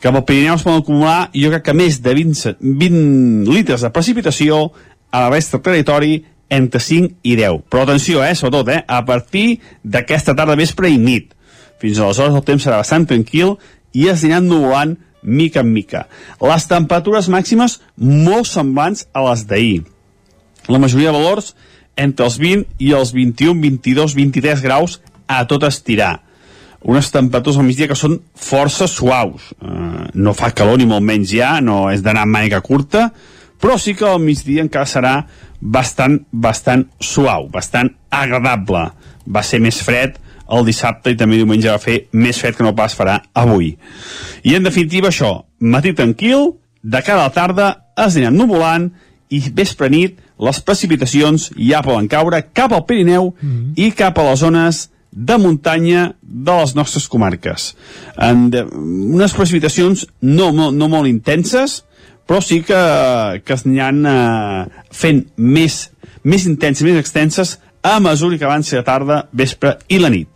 Cap 0.00 0.16
al 0.16 0.24
Pirineu 0.24 0.54
es 0.54 0.62
poden 0.64 0.80
acumular, 0.80 1.30
jo 1.34 1.50
crec 1.50 1.66
que 1.66 1.74
més 1.76 1.98
de 2.00 2.14
20, 2.16 2.54
20 2.62 3.50
litres 3.50 3.82
de 3.84 3.90
precipitació 3.92 4.70
a 5.10 5.26
la 5.26 5.34
resta 5.34 5.58
del 5.58 5.66
territori 5.66 6.14
entre 6.50 6.80
5 6.80 7.20
i 7.26 7.36
10. 7.36 7.60
Però 7.68 7.82
atenció, 7.82 8.24
eh, 8.24 8.34
sobretot, 8.34 8.68
eh, 8.68 8.84
a 8.86 9.04
partir 9.04 9.60
d'aquesta 9.82 10.34
tarda, 10.34 10.56
vespre 10.56 10.88
i 10.88 10.96
nit. 10.98 11.34
Fins 11.80 11.98
aleshores 11.98 12.34
el 12.34 12.44
temps 12.44 12.64
serà 12.64 12.80
bastant 12.80 13.06
tranquil 13.06 13.56
i 13.92 14.08
es 14.08 14.24
aniran 14.24 14.48
nuvolant 14.48 14.96
mica 15.22 15.60
en 15.60 15.72
mica. 15.72 16.06
Les 16.40 16.66
temperatures 16.66 17.28
màximes 17.28 17.80
molt 17.96 18.46
semblants 18.46 19.06
a 19.12 19.24
les 19.28 19.46
d'ahir. 19.46 19.84
La 20.70 20.78
majoria 20.78 21.10
de 21.10 21.18
valors 21.18 21.54
entre 21.98 22.26
els 22.28 22.38
20 22.40 22.80
i 22.86 22.92
els 22.96 23.12
21, 23.12 23.58
22, 23.60 24.14
23 24.16 24.62
graus 24.62 25.00
a 25.26 25.42
tot 25.50 25.66
estirar. 25.66 26.20
Unes 26.80 27.10
temperatures 27.12 27.58
al 27.60 27.66
migdia 27.66 27.90
que 27.90 27.98
són 27.98 28.16
força 28.38 28.86
suaus. 28.88 29.50
Uh, 29.60 30.06
no 30.14 30.32
fa 30.36 30.52
calor 30.56 30.80
ni 30.80 30.88
molt 30.88 31.04
menys 31.04 31.34
ja, 31.34 31.58
no 31.60 31.90
és 31.92 32.04
d'anar 32.04 32.24
amb 32.24 32.38
màniga 32.38 32.62
curta, 32.64 33.10
però 33.60 33.76
sí 33.76 33.92
que 33.98 34.08
al 34.08 34.22
migdia 34.22 34.64
encara 34.64 34.88
serà 34.88 35.14
bastant, 35.60 36.22
bastant 36.32 36.86
suau, 37.02 37.50
bastant 37.52 37.92
agradable. 38.08 38.86
Va 39.28 39.44
ser 39.44 39.60
més 39.60 39.82
fred 39.84 40.16
el 40.50 40.64
dissabte 40.66 41.12
i 41.12 41.18
també 41.18 41.38
diumenge 41.38 41.70
va 41.70 41.82
fer 41.82 42.06
més 42.16 42.40
fred 42.40 42.56
que 42.56 42.64
no 42.66 42.74
pas 42.78 42.96
farà 42.96 43.20
avui. 43.38 43.74
I 44.42 44.56
en 44.56 44.66
definitiva 44.66 45.10
això, 45.10 45.34
matí 45.60 45.92
tranquil 45.94 46.54
de 46.82 47.02
cara 47.04 47.20
a 47.20 47.28
la 47.28 47.34
tarda 47.36 47.68
es 48.00 48.16
anirà 48.16 48.32
nuvolant 48.34 48.88
i 49.30 49.42
vespre 49.54 49.90
nit 49.92 50.18
les 50.40 50.60
precipitacions 50.64 51.50
ja 51.58 51.82
poden 51.84 52.08
caure 52.08 52.40
cap 52.56 52.72
al 52.72 52.86
Pirineu 52.88 53.34
mm. 53.34 53.74
i 53.80 53.90
cap 53.96 54.18
a 54.18 54.30
les 54.30 54.40
zones 54.40 54.88
de 55.10 55.36
muntanya 55.42 56.14
de 56.22 56.56
les 56.60 56.74
nostres 56.78 57.08
comarques. 57.10 57.74
En 58.16 58.48
de, 58.50 58.64
unes 58.70 59.34
precipitacions 59.34 60.06
no, 60.22 60.50
no, 60.54 60.70
no 60.70 60.88
molt 60.88 61.10
intenses, 61.10 61.80
però 62.26 62.38
sí 62.44 62.60
que, 62.62 62.78
que 63.42 63.56
es 63.56 63.66
aniran 63.66 64.04
eh, 64.06 64.84
fent 64.94 65.24
més, 65.36 65.82
més 66.22 66.46
intenses, 66.46 66.86
més 66.86 67.00
extenses 67.00 67.56
a 67.82 67.98
mesura 68.00 68.38
que 68.38 68.46
avanci 68.46 68.76
la 68.76 68.86
tarda, 68.86 69.24
vespre 69.32 69.78
i 69.88 69.98
la 69.98 70.12
nit. 70.12 70.28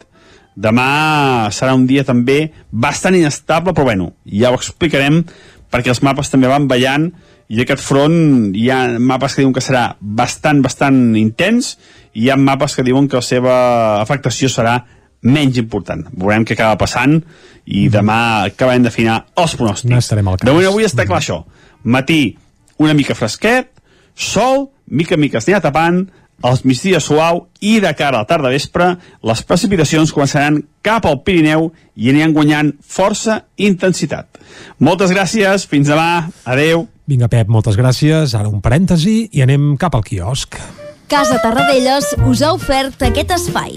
Demà 0.54 1.50
serà 1.54 1.74
un 1.74 1.86
dia 1.86 2.04
també 2.06 2.48
bastant 2.70 3.14
inestable, 3.18 3.74
però 3.74 3.86
bueno, 3.90 4.12
ja 4.26 4.50
ho 4.50 4.58
explicarem 4.58 5.22
perquè 5.70 5.90
els 5.90 6.02
mapes 6.06 6.30
també 6.30 6.50
van 6.50 6.68
ballant 6.70 7.08
i 7.52 7.60
aquest 7.60 7.82
front 7.84 8.54
hi 8.56 8.68
ha 8.72 8.98
mapes 8.98 9.34
que 9.34 9.42
diuen 9.42 9.54
que 9.54 9.62
serà 9.64 9.84
bastant, 10.00 10.62
bastant 10.64 10.98
intens 11.20 11.74
i 12.14 12.24
hi 12.24 12.30
ha 12.32 12.38
mapes 12.40 12.76
que 12.76 12.84
diuen 12.86 13.08
que 13.08 13.20
la 13.20 13.26
seva 13.26 13.56
afectació 14.00 14.48
serà 14.48 14.78
menys 15.24 15.58
important. 15.60 16.04
Veurem 16.12 16.44
què 16.44 16.56
acaba 16.56 16.78
passant 16.80 17.18
i 17.64 17.86
mhm. 17.86 17.92
demà 17.92 18.18
acabarem 18.50 18.84
d'afinar 18.84 19.20
els 19.40 19.56
pronòstics. 19.58 19.92
No 19.92 20.00
estarem 20.00 20.28
al 20.28 20.38
cas. 20.38 20.46
De 20.46 20.52
moment 20.56 20.70
avui 20.72 20.88
està 20.88 21.06
clar 21.08 21.20
això. 21.22 21.42
Matí 21.84 22.36
una 22.80 22.94
mica 22.96 23.14
fresquet, 23.14 23.70
sol, 24.14 24.68
mica 24.86 25.16
mica 25.20 25.38
es 25.38 25.48
anirà 25.48 25.62
tapant, 25.64 26.04
els 26.44 26.64
migdies 26.64 27.04
suau 27.04 27.46
i 27.60 27.78
de 27.80 27.92
cara 27.96 28.20
a 28.20 28.24
la 28.24 28.28
tarda 28.28 28.52
vespre 28.52 28.94
les 29.24 29.42
precipitacions 29.46 30.12
començaran 30.12 30.60
cap 30.84 31.06
al 31.08 31.22
Pirineu 31.24 31.70
i 31.96 32.10
aniran 32.12 32.34
guanyant 32.36 32.72
força 32.80 33.42
intensitat. 33.56 34.40
Moltes 34.78 35.14
gràcies, 35.14 35.68
fins 35.70 35.88
demà, 35.88 36.28
adeu. 36.44 36.88
Vinga, 37.06 37.28
Pep, 37.28 37.48
moltes 37.52 37.76
gràcies. 37.76 38.34
Ara 38.36 38.48
un 38.48 38.64
parèntesi 38.64 39.28
i 39.32 39.44
anem 39.44 39.74
cap 39.80 39.96
al 39.96 40.04
quiosc. 40.04 40.56
Casa 41.08 41.36
Tarradellas 41.42 42.14
us 42.24 42.42
ha 42.42 42.54
ofert 42.56 43.04
aquest 43.04 43.36
espai. 43.36 43.76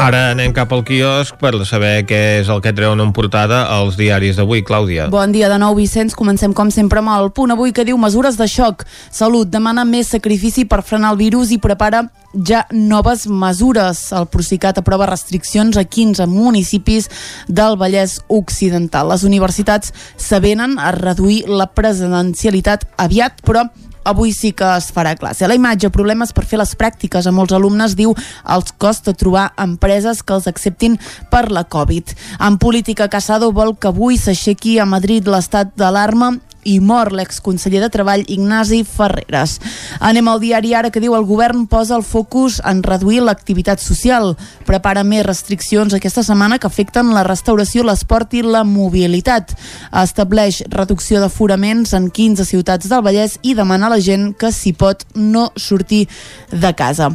Ara 0.00 0.30
anem 0.30 0.54
cap 0.56 0.70
al 0.72 0.80
quiosc 0.88 1.36
per 1.36 1.50
saber 1.68 2.06
què 2.08 2.18
és 2.38 2.48
el 2.48 2.62
que 2.64 2.70
treuen 2.72 3.02
en 3.04 3.10
portada 3.12 3.58
als 3.68 3.98
diaris 4.00 4.38
d'avui. 4.38 4.62
Clàudia. 4.64 5.10
Bon 5.12 5.28
dia 5.28 5.50
de 5.52 5.58
nou, 5.60 5.74
Vicenç. 5.76 6.14
Comencem, 6.16 6.54
com 6.56 6.70
sempre, 6.72 7.02
amb 7.02 7.12
el 7.12 7.28
punt 7.36 7.52
avui 7.52 7.74
que 7.76 7.84
diu 7.84 7.98
mesures 8.00 8.38
de 8.40 8.46
xoc. 8.48 8.86
Salut 9.12 9.50
demana 9.52 9.84
més 9.84 10.08
sacrifici 10.08 10.64
per 10.64 10.80
frenar 10.88 11.10
el 11.12 11.20
virus 11.20 11.52
i 11.52 11.60
prepara 11.60 12.06
ja 12.32 12.62
noves 12.72 13.26
mesures. 13.28 14.00
El 14.16 14.24
Procicat 14.32 14.80
aprova 14.80 15.10
restriccions 15.10 15.76
a 15.76 15.84
15 15.84 16.24
municipis 16.32 17.10
del 17.46 17.76
Vallès 17.76 18.22
Occidental. 18.32 19.12
Les 19.12 19.28
universitats 19.28 19.92
s'avenen 20.16 20.78
a 20.80 20.94
reduir 20.96 21.42
la 21.44 21.68
presencialitat 21.76 22.88
aviat, 22.96 23.44
però 23.44 23.68
avui 24.04 24.32
sí 24.32 24.52
que 24.52 24.66
es 24.76 24.90
farà 24.94 25.14
classe. 25.18 25.48
La 25.48 25.56
imatge, 25.58 25.90
problemes 25.94 26.34
per 26.36 26.44
fer 26.48 26.60
les 26.60 26.74
pràctiques. 26.78 27.26
A 27.26 27.34
molts 27.34 27.54
alumnes 27.56 27.96
diu 27.98 28.14
els 28.48 28.74
costa 28.78 29.14
trobar 29.14 29.50
empreses 29.60 30.22
que 30.22 30.36
els 30.36 30.48
acceptin 30.50 30.98
per 31.30 31.48
la 31.50 31.64
Covid. 31.64 32.14
En 32.40 32.58
política, 32.58 33.08
Casado 33.08 33.52
vol 33.52 33.76
que 33.76 33.90
avui 33.90 34.18
s'aixequi 34.18 34.78
a 34.78 34.88
Madrid 34.88 35.28
l'estat 35.28 35.74
d'alarma 35.76 36.36
i 36.64 36.78
mor 36.80 37.12
l'exconseller 37.12 37.80
de 37.82 37.90
Treball 37.92 38.24
Ignasi 38.28 38.82
Ferreres. 38.84 39.58
Anem 40.00 40.28
al 40.28 40.40
diari 40.42 40.74
ara 40.74 40.90
que 40.90 41.02
diu 41.02 41.14
el 41.16 41.26
govern 41.28 41.66
posa 41.70 41.96
el 41.96 42.04
focus 42.06 42.60
en 42.66 42.82
reduir 42.82 43.22
l'activitat 43.24 43.80
social. 43.80 44.34
Prepara 44.66 45.04
més 45.04 45.26
restriccions 45.26 45.94
aquesta 45.94 46.24
setmana 46.26 46.58
que 46.58 46.68
afecten 46.68 47.14
la 47.14 47.24
restauració, 47.26 47.84
l'esport 47.86 48.34
i 48.34 48.42
la 48.42 48.64
mobilitat. 48.64 49.56
Estableix 50.02 50.62
reducció 50.68 51.20
d'aforaments 51.20 51.94
en 51.96 52.10
15 52.10 52.44
ciutats 52.44 52.90
del 52.90 53.04
Vallès 53.06 53.38
i 53.42 53.54
demana 53.54 53.88
a 53.88 53.96
la 53.96 54.04
gent 54.04 54.32
que 54.34 54.52
s'hi 54.52 54.74
pot 54.74 55.06
no 55.14 55.50
sortir 55.56 56.06
de 56.52 56.74
casa. 56.76 57.12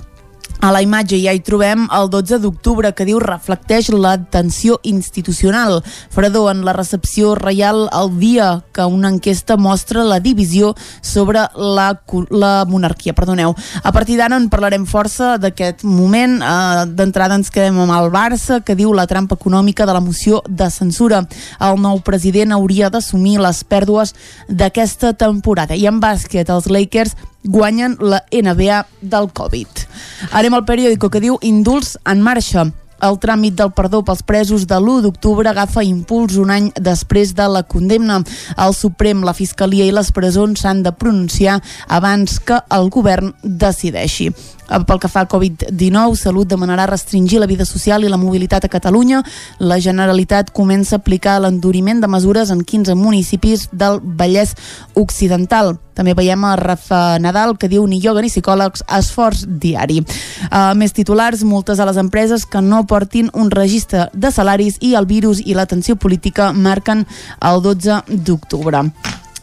A 0.61 0.71
la 0.71 0.81
imatge 0.81 1.17
ja 1.21 1.33
hi 1.35 1.41
trobem 1.45 1.83
el 1.93 2.07
12 2.09 2.39
d'octubre 2.41 2.89
que 2.95 3.05
diu 3.05 3.19
reflecteix 3.21 3.89
la 3.93 4.15
tensió 4.31 4.79
institucional. 4.83 5.81
Fredó 6.09 6.47
en 6.49 6.63
la 6.65 6.73
recepció 6.73 7.35
reial 7.35 7.89
el 7.91 8.13
dia 8.19 8.63
que 8.73 8.85
una 8.85 9.09
enquesta 9.09 9.57
mostra 9.57 10.03
la 10.03 10.19
divisió 10.19 10.73
sobre 11.01 11.43
la, 11.55 12.01
la 12.29 12.65
monarquia. 12.67 13.13
Perdoneu. 13.13 13.53
A 13.83 13.91
partir 13.91 14.17
d'ara 14.17 14.39
en 14.39 14.49
parlarem 14.49 14.87
força 14.89 15.35
d'aquest 15.37 15.83
moment. 15.83 16.39
Uh, 16.41 16.85
D'entrada 16.95 17.37
ens 17.37 17.51
quedem 17.53 17.77
amb 17.83 17.93
el 17.93 18.09
Barça 18.13 18.61
que 18.65 18.77
diu 18.79 18.93
la 18.95 19.07
trampa 19.07 19.35
econòmica 19.35 19.85
de 19.85 19.93
la 19.93 20.01
moció 20.01 20.41
de 20.47 20.71
censura. 20.71 21.25
El 21.59 21.79
nou 21.83 22.01
president 22.01 22.55
hauria 22.55 22.89
d'assumir 22.89 23.37
les 23.43 23.63
pèrdues 23.67 24.15
d'aquesta 24.49 25.13
temporada. 25.13 25.75
I 25.75 25.87
en 25.91 26.01
bàsquet 26.01 26.49
els 26.49 26.71
Lakers 26.71 27.15
guanyen 27.45 27.97
la 27.99 28.23
NBA 28.31 28.85
del 29.01 29.29
Covid. 29.33 29.85
Anem 30.31 30.57
al 30.57 30.65
periòdico 30.65 31.09
que 31.09 31.21
diu 31.23 31.37
indults 31.41 31.95
en 32.05 32.21
marxa. 32.25 32.65
El 33.03 33.17
tràmit 33.19 33.57
del 33.59 33.73
perdó 33.75 33.99
pels 34.07 34.23
presos 34.23 34.63
de 34.69 34.77
l'1 34.79 35.03
d'octubre 35.03 35.49
agafa 35.51 35.83
impuls 35.83 36.37
un 36.41 36.51
any 36.53 36.69
després 36.79 37.33
de 37.35 37.47
la 37.51 37.61
condemna. 37.67 38.21
El 38.57 38.73
Suprem, 38.73 39.21
la 39.27 39.35
Fiscalia 39.35 39.85
i 39.85 39.93
les 39.93 40.11
presons 40.15 40.63
s'han 40.63 40.81
de 40.85 40.93
pronunciar 40.95 41.59
abans 41.87 42.39
que 42.39 42.61
el 42.71 42.89
govern 42.89 43.33
decideixi. 43.43 44.31
Eh, 44.69 44.79
pel 44.85 44.99
que 44.99 45.09
fa 45.11 45.21
al 45.21 45.29
Covid-19, 45.29 46.15
Salut 46.15 46.49
demanarà 46.49 46.87
restringir 46.89 47.39
la 47.39 47.49
vida 47.49 47.65
social 47.65 48.03
i 48.03 48.09
la 48.09 48.17
mobilitat 48.17 48.65
a 48.65 48.71
Catalunya. 48.71 49.23
La 49.59 49.79
Generalitat 49.79 50.51
comença 50.51 50.95
a 50.95 50.99
aplicar 50.99 51.39
l'enduriment 51.41 52.01
de 52.01 52.07
mesures 52.07 52.51
en 52.51 52.63
15 52.63 52.95
municipis 52.95 53.69
del 53.71 53.99
Vallès 54.01 54.55
Occidental. 54.93 55.77
També 55.95 56.13
veiem 56.13 56.43
a 56.43 56.55
Rafa 56.59 57.17
Nadal 57.23 57.55
que 57.57 57.69
diu 57.71 57.85
ni 57.87 58.01
ioga 58.03 58.21
ni 58.21 58.29
psicòlegs, 58.29 58.83
esforç 58.97 59.45
diari. 59.47 60.01
Uh, 60.49 60.73
més 60.75 60.91
titulars, 60.91 61.45
multes 61.47 61.79
a 61.79 61.87
les 61.87 61.97
empreses 62.01 62.45
que 62.45 62.61
no 62.61 62.83
portin 62.85 63.31
un 63.33 63.51
registre 63.51 64.09
de 64.13 64.31
salaris 64.31 64.81
i 64.81 64.95
el 64.99 65.07
virus 65.07 65.39
i 65.39 65.55
l'atenció 65.55 65.95
política 65.95 66.51
marquen 66.51 67.05
el 67.39 67.63
12 67.63 68.03
d'octubre. 68.11 68.89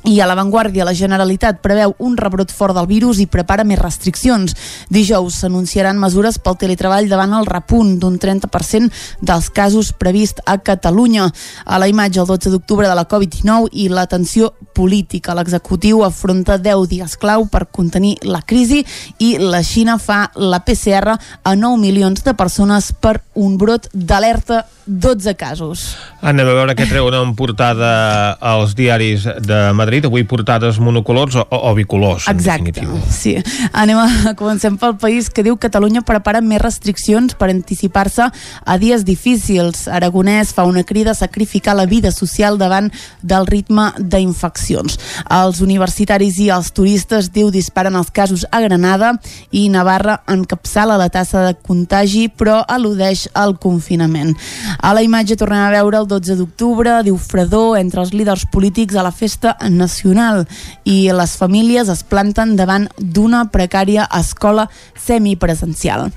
I 0.02 0.16
a 0.18 0.26
l'avantguàrdia, 0.26 0.82
la 0.82 0.96
Generalitat 0.98 1.60
preveu 1.62 1.92
un 2.02 2.16
rebrot 2.18 2.50
fort 2.50 2.74
del 2.74 2.88
virus 2.90 3.20
i 3.22 3.28
prepara 3.30 3.62
més 3.62 3.78
restriccions. 3.78 4.56
Dijous 4.90 5.36
s'anunciaran 5.44 6.00
mesures 6.00 6.40
pel 6.42 6.58
teletreball 6.58 7.06
davant 7.10 7.36
el 7.38 7.46
repunt 7.46 7.94
d'un 8.02 8.18
30% 8.18 8.90
dels 9.22 9.50
casos 9.54 9.92
previst 9.94 10.42
a 10.44 10.58
Catalunya. 10.58 11.28
A 11.64 11.78
la 11.78 11.86
imatge 11.86 12.18
el 12.18 12.26
12 12.26 12.50
d'octubre 12.50 12.88
de 12.88 12.98
la 12.98 13.06
Covid-19 13.06 13.70
i 13.78 13.88
l'atenció 13.92 14.52
política. 14.74 15.36
L'executiu 15.38 16.02
afronta 16.02 16.58
10 16.58 16.88
dies 16.90 17.16
clau 17.16 17.46
per 17.46 17.68
contenir 17.70 18.16
la 18.26 18.42
crisi 18.42 18.82
i 19.22 19.36
la 19.38 19.62
Xina 19.62 20.00
fa 20.02 20.24
la 20.34 20.64
PCR 20.66 21.14
a 21.14 21.54
9 21.54 21.78
milions 21.78 22.24
de 22.26 22.34
persones 22.34 22.90
per 22.92 23.20
un 23.38 23.54
brot 23.56 23.86
d'alerta 23.94 24.64
12 24.86 25.36
casos. 25.38 25.84
Anem 26.26 26.48
a 26.50 26.54
veure 26.56 26.74
què 26.74 26.88
treuen 26.90 27.14
en 27.14 27.34
portada 27.38 28.34
als 28.42 28.74
diaris 28.78 29.28
de 29.46 29.60
Madrid. 29.76 29.91
Avui 30.00 30.24
portades 30.24 30.78
monocolors 30.80 31.36
o, 31.36 31.44
o 31.50 31.74
bicolors, 31.76 32.28
Exacte, 32.28 32.86
sí. 33.10 33.36
Anem 33.72 33.98
a 34.00 34.32
comencem 34.40 34.76
pel 34.80 34.96
país 34.96 35.28
que 35.30 35.44
diu 35.44 35.58
Catalunya 35.60 36.02
prepara 36.06 36.40
més 36.40 36.62
restriccions 36.62 37.36
per 37.36 37.50
anticipar-se 37.52 38.28
a 38.32 38.76
dies 38.80 39.04
difícils. 39.04 39.84
Aragonès 39.88 40.54
fa 40.56 40.64
una 40.68 40.84
crida 40.84 41.12
a 41.12 41.18
sacrificar 41.18 41.76
la 41.76 41.86
vida 41.86 42.12
social 42.12 42.58
davant 42.58 42.90
del 43.22 43.46
ritme 43.46 43.90
d'infeccions. 43.98 44.98
Els 45.28 45.60
universitaris 45.60 46.38
i 46.40 46.48
els 46.54 46.72
turistes, 46.72 47.30
diu, 47.32 47.50
disparen 47.52 47.96
els 47.98 48.10
casos 48.10 48.46
a 48.50 48.62
Granada 48.64 49.12
i 49.50 49.68
Navarra 49.72 50.20
encapçala 50.30 50.98
la 51.00 51.10
tassa 51.12 51.44
de 51.46 51.54
contagi 51.60 52.28
però 52.28 52.62
al·ludeix 52.68 53.26
al 53.34 53.56
confinament. 53.60 54.34
A 54.78 54.92
la 54.96 55.02
imatge 55.04 55.36
tornem 55.38 55.62
a 55.66 55.72
veure 55.74 56.00
el 56.00 56.08
12 56.10 56.38
d'octubre, 56.38 56.98
diu 57.04 57.18
fredor 57.20 57.78
entre 57.80 58.02
els 58.02 58.12
líders 58.16 58.46
polítics 58.52 58.96
a 58.96 59.04
la 59.06 59.12
festa 59.12 59.56
nacional 59.82 60.46
i 60.88 61.10
les 61.12 61.36
famílies 61.40 61.90
es 61.92 62.04
planten 62.06 62.56
davant 62.56 62.88
d'una 62.98 63.48
precària 63.54 64.08
escola 64.22 64.68
semipresencial. 65.06 66.12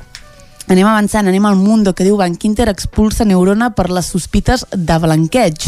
Anem 0.66 0.88
avançant, 0.88 1.28
anem 1.28 1.46
al 1.46 1.60
Mundo, 1.60 1.94
que 1.94 2.06
diu 2.08 2.18
Banc 2.18 2.42
Inter 2.48 2.72
expulsa 2.72 3.26
Neurona 3.26 3.70
per 3.78 3.92
les 3.94 4.08
sospites 4.10 4.64
de 4.74 4.96
blanqueig. 4.98 5.68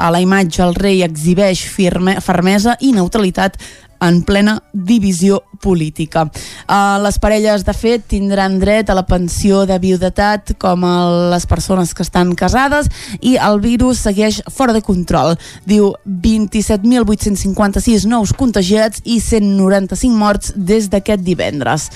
A 0.00 0.08
la 0.08 0.22
imatge 0.24 0.62
el 0.64 0.72
rei 0.78 1.02
exhibeix 1.04 1.66
firme, 1.68 2.16
fermesa 2.24 2.78
i 2.80 2.94
neutralitat 2.96 3.58
en 4.00 4.22
plena 4.22 4.62
divisió 4.72 5.42
política. 5.60 6.22
Uh, 6.64 6.96
les 7.02 7.18
parelles, 7.20 7.64
de 7.66 7.74
fet, 7.74 8.06
tindran 8.08 8.56
dret 8.62 8.88
a 8.88 8.96
la 8.96 9.04
pensió 9.04 9.66
de 9.68 9.76
viudetat 9.82 10.54
com 10.62 10.84
a 10.86 10.94
les 11.34 11.44
persones 11.50 11.92
que 11.92 12.06
estan 12.06 12.32
casades 12.38 12.88
i 13.20 13.36
el 13.36 13.60
virus 13.60 14.00
segueix 14.06 14.40
fora 14.54 14.72
de 14.72 14.84
control. 14.86 15.36
Diu 15.68 15.92
27.856 16.08 18.06
nous 18.08 18.32
contagiats 18.32 19.02
i 19.04 19.20
195 19.20 20.16
morts 20.16 20.54
des 20.56 20.88
d'aquest 20.88 21.26
divendres. 21.26 21.90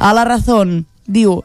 A 0.00 0.10
la 0.16 0.26
Razón 0.26 0.82
diu 1.06 1.42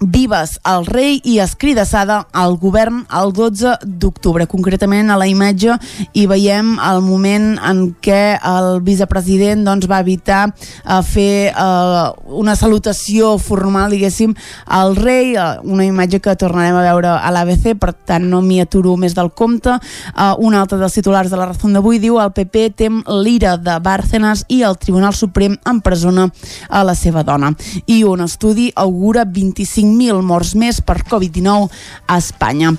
Vives 0.00 0.54
el 0.64 0.86
rei 0.88 1.18
i 1.28 1.34
escridassada 1.44 2.22
al 2.32 2.54
govern 2.56 3.02
el 3.12 3.34
12 3.36 3.74
d'octubre. 4.00 4.46
Concretament 4.48 5.10
a 5.12 5.18
la 5.20 5.26
imatge 5.28 5.74
hi 6.16 6.22
veiem 6.24 6.70
el 6.80 7.02
moment 7.04 7.58
en 7.60 7.82
què 8.00 8.38
el 8.40 8.80
vicepresident 8.80 9.66
doncs, 9.66 9.84
va 9.90 9.98
evitar 10.00 10.38
uh, 10.48 11.02
fer 11.04 11.52
uh, 11.52 12.14
una 12.32 12.54
salutació 12.56 13.34
formal, 13.36 13.92
diguéssim, 13.92 14.32
al 14.64 14.96
rei, 14.96 15.34
uh, 15.36 15.60
una 15.68 15.84
imatge 15.84 16.22
que 16.24 16.32
tornarem 16.32 16.80
a 16.80 16.86
veure 16.86 17.12
a 17.18 17.34
l'ABC, 17.36 17.74
per 17.76 17.92
tant 17.92 18.24
no 18.24 18.40
m'hi 18.40 18.62
aturo 18.64 18.96
més 18.96 19.12
del 19.18 19.28
compte. 19.36 19.76
Uh, 20.14 20.32
un 20.40 20.56
altre 20.56 20.80
dels 20.80 20.96
titulars 20.96 21.28
de 21.28 21.36
la 21.36 21.50
raó 21.50 21.74
d'avui 21.76 22.00
diu 22.00 22.16
el 22.24 22.32
PP 22.32 22.64
tem 22.80 23.02
l'ira 23.20 23.58
de 23.60 23.76
Bárcenas 23.84 24.46
i 24.48 24.62
el 24.64 24.80
Tribunal 24.80 25.12
Suprem 25.12 25.60
empresona 25.68 26.30
a 26.70 26.86
la 26.88 26.96
seva 26.96 27.20
dona. 27.20 27.52
I 27.84 28.00
un 28.08 28.24
estudi 28.24 28.70
augura 28.80 29.28
25 29.28 29.89
5.000 29.90 30.22
morts 30.22 30.54
més 30.54 30.80
per 30.80 31.00
Covid-19 31.10 31.68
a 32.06 32.18
Espanya. 32.22 32.74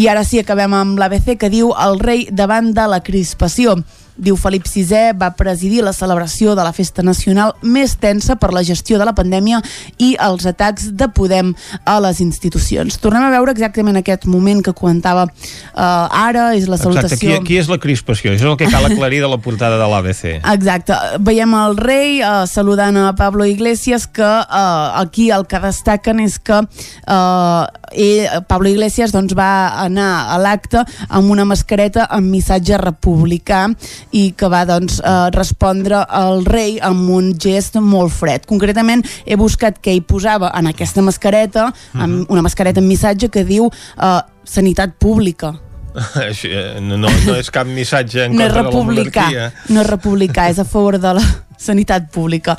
I 0.00 0.08
ara 0.08 0.24
sí, 0.24 0.40
acabem 0.40 0.74
amb 0.74 0.98
l'ABC 0.98 1.36
que 1.38 1.52
diu 1.52 1.74
el 1.76 2.00
rei 2.00 2.26
davant 2.32 2.72
de 2.74 2.88
la 2.90 3.02
crispació. 3.04 3.76
Diu 4.16 4.36
Felip 4.38 4.66
VI 4.70 5.12
va 5.18 5.32
presidir 5.34 5.82
la 5.82 5.92
celebració 5.92 6.54
de 6.54 6.62
la 6.62 6.72
festa 6.72 7.02
nacional 7.02 7.54
més 7.62 7.96
tensa 7.98 8.36
per 8.38 8.52
la 8.54 8.62
gestió 8.62 8.98
de 9.00 9.06
la 9.08 9.14
pandèmia 9.16 9.60
i 9.98 10.14
els 10.22 10.46
atacs 10.46 10.92
de 10.94 11.08
Podem 11.14 11.52
a 11.84 11.96
les 12.02 12.20
institucions. 12.22 12.98
Tornem 13.02 13.26
a 13.26 13.32
veure 13.34 13.54
exactament 13.54 13.98
aquest 13.98 14.26
moment 14.30 14.62
que 14.64 14.74
comentava 14.76 15.26
uh, 15.26 15.82
ara, 16.14 16.52
és 16.54 16.68
la 16.70 16.78
salutació... 16.78 17.16
Exacte, 17.16 17.42
qui, 17.42 17.48
qui 17.48 17.58
és 17.60 17.70
la 17.70 17.78
crispació? 17.82 18.32
Això 18.32 18.46
és 18.46 18.52
el 18.52 18.58
que 18.60 18.70
cal 18.70 18.86
aclarir 18.86 19.20
de 19.24 19.30
la 19.30 19.38
portada 19.42 19.78
de 19.80 19.88
l'ABC. 19.90 20.24
Exacte, 20.54 20.98
veiem 21.26 21.54
el 21.58 21.78
rei 21.80 22.20
uh, 22.22 22.44
saludant 22.50 22.98
a 23.02 23.12
Pablo 23.18 23.46
Iglesias 23.46 24.06
que 24.06 24.26
uh, 24.26 25.00
aquí 25.00 25.30
el 25.34 25.46
que 25.50 25.62
destaquen 25.62 26.22
és 26.24 26.38
que 26.38 26.60
uh, 26.62 27.66
ell, 27.90 28.42
Pablo 28.48 28.70
Iglesias 28.70 29.14
doncs, 29.14 29.34
va 29.38 29.74
anar 29.82 30.10
a 30.30 30.38
l'acte 30.42 30.82
amb 31.08 31.30
una 31.30 31.46
mascareta 31.48 32.08
amb 32.10 32.30
missatge 32.30 32.78
republicà 32.80 33.66
i 34.14 34.30
que 34.38 34.48
va 34.50 34.64
doncs, 34.68 35.00
eh, 35.00 35.28
respondre 35.34 36.04
al 36.06 36.44
rei 36.46 36.78
amb 36.82 37.10
un 37.10 37.32
gest 37.40 37.76
molt 37.82 38.14
fred. 38.14 38.46
Concretament 38.46 39.04
he 39.26 39.36
buscat 39.40 39.80
què 39.82 39.96
hi 39.96 40.04
posava 40.06 40.52
en 40.54 40.70
aquesta 40.70 41.02
mascareta, 41.02 41.70
amb 41.92 42.22
mhm. 42.22 42.26
una 42.32 42.44
mascareta 42.46 42.82
amb 42.82 42.90
missatge 42.90 43.30
que 43.30 43.44
diu 43.44 43.68
eh, 43.68 44.20
sanitat 44.44 44.98
pública. 44.98 45.54
Eh, 46.44 46.80
no, 46.82 46.96
no, 46.98 47.08
és 47.38 47.50
cap 47.54 47.68
missatge 47.70 48.24
en 48.24 48.32
no 48.34 48.42
contra 48.42 48.64
de 48.64 48.70
la 48.70 48.82
monarquia. 48.82 49.44
No 49.70 49.82
és 49.84 49.86
republicà, 49.86 50.48
és 50.50 50.58
a 50.58 50.66
favor 50.66 50.98
de 50.98 51.12
la 51.20 51.22
sanitat 51.66 52.08
pública. 52.10 52.56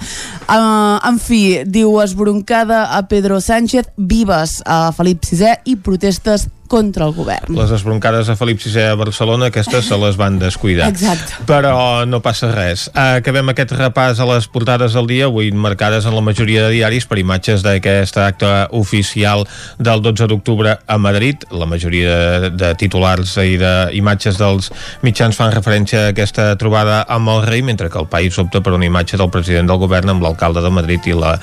Uh, 0.48 0.96
en 1.04 1.20
fi, 1.20 1.42
diu 1.68 2.00
esbroncada 2.00 2.86
a 2.96 3.02
Pedro 3.12 3.42
Sánchez, 3.44 3.92
vives 3.98 4.62
a 4.66 4.94
Felip 4.96 5.28
VI 5.28 5.58
i 5.68 5.76
protestes 5.76 6.48
contra 6.68 7.06
el 7.06 7.14
govern. 7.14 7.56
Les 7.56 7.72
esbroncades 7.72 8.30
a 8.30 8.36
Felip 8.36 8.60
VI 8.64 8.90
a 8.92 8.96
Barcelona, 9.00 9.50
aquestes 9.52 9.86
se 9.90 9.98
les 10.02 10.18
van 10.18 10.40
descuidar. 10.40 10.90
Exacte. 10.90 11.38
Però 11.48 12.06
no 12.10 12.22
passa 12.26 12.52
res. 12.54 12.88
Acabem 12.98 13.52
aquest 13.54 13.76
repàs 13.78 14.20
a 14.22 14.28
les 14.30 14.48
portades 14.52 14.96
del 14.98 15.08
dia, 15.10 15.30
avui 15.30 15.52
marcades 15.52 16.06
en 16.06 16.16
la 16.16 16.24
majoria 16.26 16.66
de 16.66 16.74
diaris 16.76 17.08
per 17.10 17.20
imatges 17.22 17.64
d'aquest 17.66 18.20
acte 18.22 18.52
oficial 18.76 19.46
del 19.78 20.04
12 20.06 20.30
d'octubre 20.32 20.78
a 20.86 20.98
Madrid. 20.98 21.46
La 21.52 21.70
majoria 21.70 22.18
de, 22.46 22.52
de 22.56 22.74
titulars 22.80 23.38
i 23.44 23.58
d'imatges 23.62 24.40
dels 24.42 24.72
mitjans 25.06 25.38
fan 25.38 25.54
referència 25.54 26.06
a 26.08 26.14
aquesta 26.14 26.52
trobada 26.60 27.04
amb 27.08 27.34
el 27.36 27.44
rei, 27.48 27.66
mentre 27.66 27.90
que 27.90 28.02
el 28.02 28.10
país 28.12 28.38
opta 28.42 28.64
per 28.66 28.76
una 28.76 28.90
imatge 28.90 29.20
del 29.22 29.32
president 29.34 29.70
del 29.70 29.82
govern 29.82 30.16
amb 30.16 30.26
l'alcalde 30.26 30.64
de 30.66 30.74
Madrid 30.74 31.12
i 31.12 31.18
la 31.18 31.36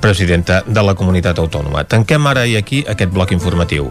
presidenta 0.00 0.62
de 0.66 0.84
la 0.84 0.96
comunitat 0.96 1.38
autònoma. 1.38 1.84
Tanquem 1.84 2.30
ara 2.30 2.46
i 2.46 2.56
aquí 2.56 2.84
aquest 2.88 3.12
bloc 3.12 3.36
informatiu. 3.36 3.90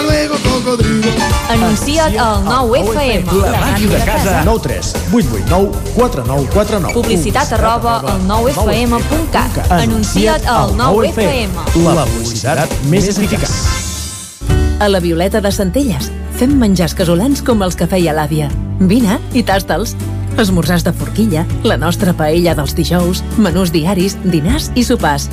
cocodrilo. 0.61 1.11
Anuncia't 1.49 2.17
al 2.19 2.43
9FM. 2.45 3.41
La 3.41 3.59
màquina 3.59 3.95
de 3.95 4.05
casa. 4.05 4.43
9 4.45 4.59
3 4.61 4.93
8 5.13 5.27
8 5.33 5.45
9 5.49 5.71
4 5.95 6.23
9 6.27 6.47
4 6.53 6.79
9. 6.79 6.93
Publicitat 6.93 7.53
arroba 7.53 7.99
al 7.99 8.21
9FM.cat. 8.27 9.71
Anuncia't 9.71 10.47
al 10.47 10.75
9FM. 10.77 11.49
La 11.85 12.05
publicitat 12.05 12.69
més 12.89 13.09
eficaç. 13.09 13.49
A 14.79 14.89
la 14.89 14.99
Violeta 14.99 15.41
de 15.41 15.51
Centelles 15.51 16.11
fem 16.37 16.55
menjars 16.57 16.95
casolans 16.97 17.43
com 17.45 17.61
els 17.61 17.77
que 17.77 17.87
feia 17.89 18.15
l'àvia. 18.17 18.49
Vine 18.79 19.19
i 19.33 19.43
tasta'ls. 19.45 19.95
Esmorzars 20.41 20.85
de 20.87 20.93
forquilla, 20.95 21.43
la 21.67 21.75
nostra 21.77 22.13
paella 22.17 22.55
dels 22.55 22.73
dijous, 22.73 23.19
menús 23.37 23.73
diaris, 23.73 24.15
dinars 24.23 24.71
i 24.79 24.85
sopars. 24.87 25.27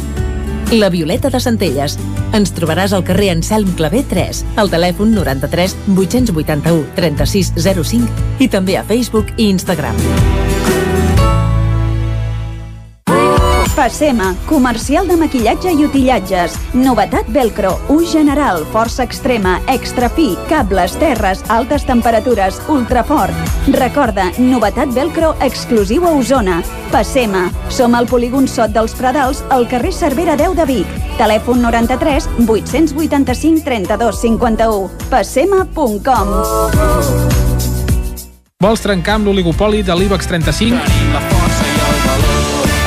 La 0.73 0.91
Violeta 0.91 1.31
de 1.33 1.41
Centelles. 1.41 1.97
Ens 2.37 2.53
trobaràs 2.57 2.93
al 2.93 3.05
carrer 3.09 3.31
Anselm 3.33 3.73
Clavé 3.79 4.05
3, 4.11 4.45
al 4.61 4.69
telèfon 4.73 5.15
93 5.17 5.79
881 5.97 6.85
36 6.99 7.55
05 7.57 8.45
i 8.45 8.53
també 8.53 8.77
a 8.77 8.85
Facebook 8.85 9.33
i 9.39 9.49
Instagram. 9.49 10.48
Passema, 13.79 14.35
comercial 14.49 15.07
de 15.07 15.15
maquillatge 15.15 15.71
i 15.71 15.85
utillatges. 15.87 16.57
Novetat 16.75 17.29
Velcro, 17.31 17.77
ús 17.95 18.11
general, 18.11 18.65
força 18.73 19.05
extrema, 19.07 19.61
extra 19.71 20.09
fi, 20.11 20.33
cables, 20.49 20.97
terres, 20.99 21.45
altes 21.47 21.87
temperatures, 21.87 22.59
ultrafort. 22.67 23.31
Recorda, 23.71 24.33
novetat 24.43 24.91
Velcro 24.91 25.37
exclusiu 25.47 26.09
a 26.09 26.11
Osona. 26.11 26.59
Passema, 26.91 27.53
som 27.71 27.95
al 27.95 28.11
polígon 28.11 28.51
Sot 28.51 28.75
dels 28.75 28.99
Pradals, 28.99 29.45
al 29.49 29.71
carrer 29.71 29.95
Cervera 29.95 30.35
10 30.35 30.59
de 30.59 30.67
Vic. 30.67 31.01
Telèfon 31.23 31.63
93 31.63 32.27
885 32.49 33.63
32 33.63 34.23
51. 34.27 34.91
Passema.com 35.07 36.35
Vols 38.59 38.83
trencar 38.83 39.21
amb 39.21 39.31
l'oligopoli 39.31 39.87
de 39.87 39.95
l'IBEX 39.95 40.27
35? 40.35 41.38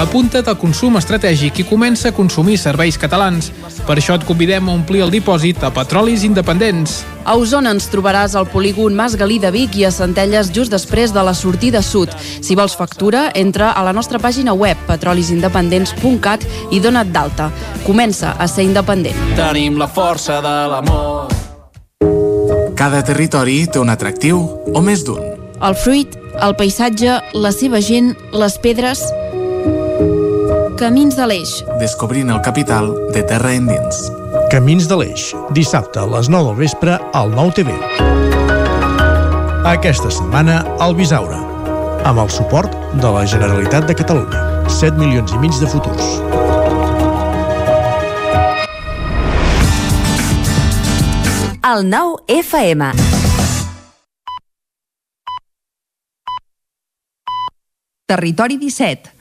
Apunta't 0.02 0.48
al 0.50 0.58
consum 0.58 0.96
estratègic 0.98 1.60
i 1.62 1.66
comença 1.70 2.10
a 2.10 2.16
consumir 2.16 2.56
serveis 2.58 2.98
catalans. 2.98 3.52
Per 3.86 3.96
això 4.00 4.16
et 4.18 4.26
convidem 4.26 4.66
a 4.68 4.74
omplir 4.74 5.04
el 5.06 5.14
dipòsit 5.14 5.62
a 5.62 5.70
Petrolis 5.76 6.24
Independents. 6.26 7.04
A 7.22 7.36
Osona 7.38 7.70
ens 7.76 7.86
trobaràs 7.92 8.34
al 8.36 8.48
polígon 8.50 8.98
Mas 8.98 9.14
Galí 9.20 9.38
de 9.38 9.52
Vic 9.54 9.78
i 9.78 9.86
a 9.86 9.92
Centelles 9.94 10.50
just 10.56 10.74
després 10.74 11.14
de 11.14 11.22
la 11.22 11.36
sortida 11.38 11.84
sud. 11.86 12.10
Si 12.18 12.58
vols 12.58 12.74
factura, 12.76 13.28
entra 13.36 13.72
a 13.72 13.86
la 13.86 13.94
nostra 13.94 14.18
pàgina 14.18 14.58
web 14.58 14.82
petrolisindependents.cat 14.90 16.48
i 16.72 16.82
dona't 16.82 17.14
d'alta. 17.14 17.52
Comença 17.86 18.34
a 18.40 18.50
ser 18.50 18.66
independent. 18.66 19.38
Tenim 19.38 19.78
la 19.78 19.88
força 19.88 20.42
de 20.42 20.58
l'amor. 20.74 21.30
cada 22.82 23.04
territori 23.06 23.68
té 23.70 23.78
un 23.78 23.92
atractiu, 23.94 24.40
o 24.74 24.82
més 24.82 25.04
d'un. 25.06 25.22
El 25.62 25.76
fruit, 25.78 26.16
el 26.42 26.56
paisatge, 26.58 27.20
la 27.38 27.54
seva 27.54 27.78
gent, 27.86 28.16
les 28.34 28.58
pedres... 28.64 29.04
Camins 30.82 31.14
de 31.14 31.26
l'Eix. 31.30 31.50
Descobrint 31.78 32.32
el 32.34 32.40
capital 32.42 32.88
de 33.14 33.22
terra 33.30 33.52
endins. 33.54 34.00
Camins 34.50 34.88
de 34.90 34.96
l'Eix, 34.98 35.28
dissabte 35.54 36.02
a 36.02 36.08
les 36.10 36.26
9 36.34 36.48
del 36.48 36.58
vespre 36.58 36.96
al 37.14 37.30
9 37.36 37.54
TV. 37.54 37.76
Aquesta 39.70 40.10
setmana 40.10 40.56
al 40.82 40.98
Bisaure, 40.98 41.38
amb 42.10 42.24
el 42.24 42.34
suport 42.34 42.74
de 42.98 43.14
la 43.14 43.22
Generalitat 43.30 43.86
de 43.86 43.94
Catalunya. 44.02 44.42
7 44.80 44.98
milions 44.98 45.30
i 45.38 45.44
mig 45.44 45.54
de 45.62 45.70
futurs. 45.70 46.18
El 51.62 51.86
nou 51.94 52.18
FM. 52.42 52.90
Territori 58.10 58.58
17, 58.58 59.21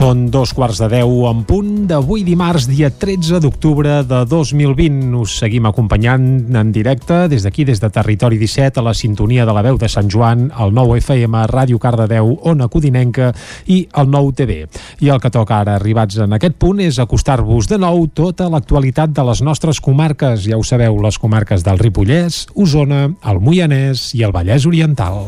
Són 0.00 0.30
dos 0.32 0.54
quarts 0.56 0.78
de 0.80 0.86
deu 0.88 1.26
en 1.28 1.42
punt 1.44 1.82
d'avui 1.84 2.22
dimarts, 2.24 2.64
dia 2.70 2.88
13 2.88 3.36
d'octubre 3.44 3.98
de 4.08 4.22
2020. 4.24 5.10
Us 5.20 5.34
seguim 5.42 5.66
acompanyant 5.68 6.24
en 6.56 6.70
directe 6.72 7.26
des 7.28 7.44
d'aquí, 7.44 7.66
des 7.68 7.82
de 7.82 7.90
Territori 7.92 8.38
17, 8.40 8.80
a 8.80 8.86
la 8.86 8.94
sintonia 8.96 9.44
de 9.44 9.52
la 9.52 9.60
veu 9.60 9.76
de 9.76 9.90
Sant 9.92 10.08
Joan, 10.08 10.46
el 10.56 10.72
9 10.72 10.96
FM, 11.02 11.42
Ràdio 11.52 11.76
Cardedeu, 11.76 12.32
Ona 12.48 12.70
Codinenca 12.72 13.34
i 13.68 13.82
el 13.92 14.08
9 14.08 14.32
TV. 14.40 14.56
I 15.04 15.12
el 15.12 15.20
que 15.20 15.34
toca 15.36 15.60
ara, 15.60 15.76
arribats 15.76 16.16
en 16.16 16.32
aquest 16.32 16.56
punt, 16.56 16.80
és 16.80 16.96
acostar-vos 16.96 17.68
de 17.68 17.76
nou 17.76 18.06
tota 18.08 18.48
l'actualitat 18.48 19.12
de 19.12 19.26
les 19.28 19.44
nostres 19.44 19.84
comarques. 19.84 20.48
Ja 20.48 20.56
ho 20.56 20.64
sabeu, 20.64 20.96
les 21.04 21.20
comarques 21.20 21.60
del 21.60 21.76
Ripollès, 21.76 22.46
Osona, 22.56 23.10
el 23.20 23.44
Moianès 23.44 24.14
i 24.16 24.24
el 24.24 24.32
Vallès 24.32 24.64
Oriental. 24.64 25.26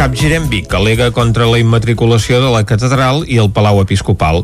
Capgirem 0.00 0.46
Vic 0.48 0.72
al·lega 0.72 1.10
contra 1.12 1.44
la 1.44 1.58
immatriculació 1.60 2.38
de 2.40 2.48
la 2.48 2.62
catedral 2.64 3.18
i 3.28 3.36
el 3.36 3.50
Palau 3.52 3.82
Episcopal. 3.82 4.38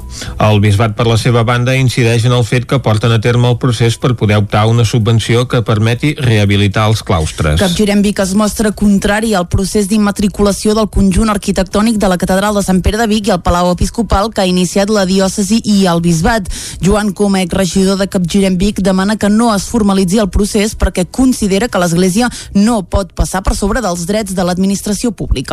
El 0.44 0.58
bisbat, 0.60 0.92
per 0.98 1.06
la 1.08 1.14
seva 1.16 1.46
banda, 1.48 1.72
incideix 1.80 2.26
en 2.28 2.34
el 2.36 2.42
fet 2.44 2.66
que 2.68 2.76
porten 2.84 3.14
a 3.14 3.22
terme 3.24 3.48
el 3.48 3.56
procés 3.56 3.96
per 3.96 4.10
poder 4.20 4.36
optar 4.36 4.66
a 4.66 4.68
una 4.68 4.84
subvenció 4.84 5.46
que 5.48 5.62
permeti 5.64 6.10
rehabilitar 6.18 6.84
els 6.90 7.00
claustres. 7.00 7.56
Capgirem 7.62 8.02
Vic 8.04 8.20
es 8.20 8.34
mostra 8.36 8.74
contrari 8.76 9.32
al 9.32 9.46
procés 9.48 9.88
d'immatriculació 9.88 10.74
del 10.76 10.90
conjunt 10.92 11.32
arquitectònic 11.32 11.96
de 12.04 12.12
la 12.12 12.20
catedral 12.20 12.60
de 12.60 12.64
Sant 12.66 12.82
Pere 12.84 13.00
de 13.00 13.08
Vic 13.14 13.32
i 13.32 13.34
el 13.38 13.40
Palau 13.40 13.70
Episcopal 13.72 14.28
que 14.36 14.44
ha 14.44 14.46
iniciat 14.52 14.92
la 14.92 15.06
diòcesi 15.08 15.62
i 15.64 15.78
el 15.88 16.04
bisbat. 16.04 16.52
Joan 16.84 17.14
Comec, 17.16 17.56
regidor 17.56 17.96
de 17.96 18.10
Capgirem 18.12 18.60
Vic, 18.60 18.84
demana 18.84 19.16
que 19.16 19.32
no 19.32 19.48
es 19.56 19.64
formalitzi 19.72 20.20
el 20.20 20.28
procés 20.28 20.76
perquè 20.76 21.08
considera 21.08 21.72
que 21.72 21.80
l'Església 21.80 22.28
no 22.52 22.82
pot 22.84 23.16
passar 23.16 23.40
per 23.40 23.56
sobre 23.56 23.80
dels 23.80 24.04
drets 24.04 24.36
de 24.36 24.44
l'administració 24.44 25.16
pública. 25.16 25.45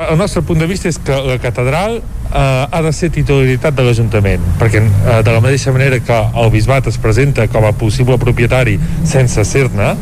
El 0.00 0.16
nostre 0.16 0.40
punt 0.42 0.60
de 0.62 0.66
vista 0.66 0.88
és 0.88 0.96
que 0.96 1.16
la 1.26 1.36
catedral 1.42 1.98
eh, 2.00 2.40
ha 2.40 2.80
de 2.82 2.92
ser 2.96 3.10
titularitat 3.12 3.74
de 3.76 3.84
l'Ajuntament, 3.84 4.46
perquè 4.60 4.80
eh, 4.80 5.18
de 5.26 5.34
la 5.34 5.42
mateixa 5.44 5.74
manera 5.76 5.98
que 6.00 6.20
el 6.40 6.48
bisbat 6.54 6.88
es 6.88 6.96
presenta 6.98 7.44
com 7.52 7.66
a 7.68 7.74
possible 7.76 8.16
propietari 8.18 8.78
sense 9.04 9.44
ser-ne, 9.44 9.92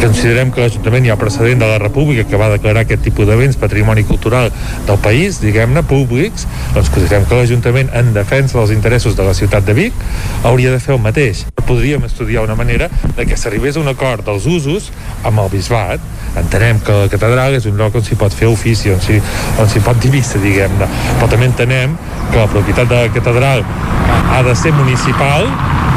considerem 0.00 0.50
que 0.52 0.62
l'Ajuntament 0.62 1.04
hi 1.06 1.10
ha 1.12 1.16
precedent 1.20 1.60
de 1.60 1.68
la 1.68 1.78
República 1.80 2.24
que 2.28 2.38
va 2.40 2.48
declarar 2.52 2.84
aquest 2.86 3.02
tipus 3.04 3.28
de 3.28 3.36
béns 3.36 3.58
patrimoni 3.60 4.04
cultural 4.08 4.50
del 4.88 4.98
país, 5.04 5.40
diguem-ne, 5.42 5.82
públics, 5.86 6.46
doncs 6.74 6.90
considerem 6.92 7.26
que 7.28 7.38
l'Ajuntament, 7.38 7.92
en 7.96 8.12
defensa 8.16 8.58
dels 8.58 8.72
interessos 8.74 9.16
de 9.16 9.26
la 9.26 9.34
ciutat 9.36 9.66
de 9.68 9.76
Vic, 9.76 10.04
hauria 10.44 10.72
de 10.72 10.80
fer 10.80 10.94
el 10.96 11.02
mateix. 11.04 11.44
Podríem 11.60 12.04
estudiar 12.08 12.44
una 12.44 12.56
manera 12.58 12.88
de 13.16 13.26
que 13.26 13.36
s'arribés 13.36 13.76
a 13.76 13.84
un 13.84 13.92
acord 13.92 14.24
dels 14.26 14.48
usos 14.50 14.90
amb 15.24 15.44
el 15.44 15.52
bisbat. 15.52 16.00
Entenem 16.40 16.80
que 16.84 16.96
la 17.04 17.10
catedral 17.12 17.54
és 17.58 17.68
un 17.68 17.76
lloc 17.78 18.00
on 18.00 18.06
s'hi 18.06 18.18
pot 18.18 18.34
fer 18.34 18.48
ofici, 18.50 18.90
on 18.90 19.00
s'hi 19.00 19.84
pot 19.84 20.00
dir 20.02 20.12
missa, 20.14 20.40
diguem-ne. 20.42 20.88
Però 21.18 21.30
també 21.30 21.50
entenem 21.50 21.96
que 22.30 22.40
la 22.40 22.48
propietat 22.50 22.88
de 22.90 23.04
la 23.04 23.12
catedral 23.14 23.64
ha 24.30 24.42
de 24.46 24.56
ser 24.56 24.72
municipal 24.72 25.48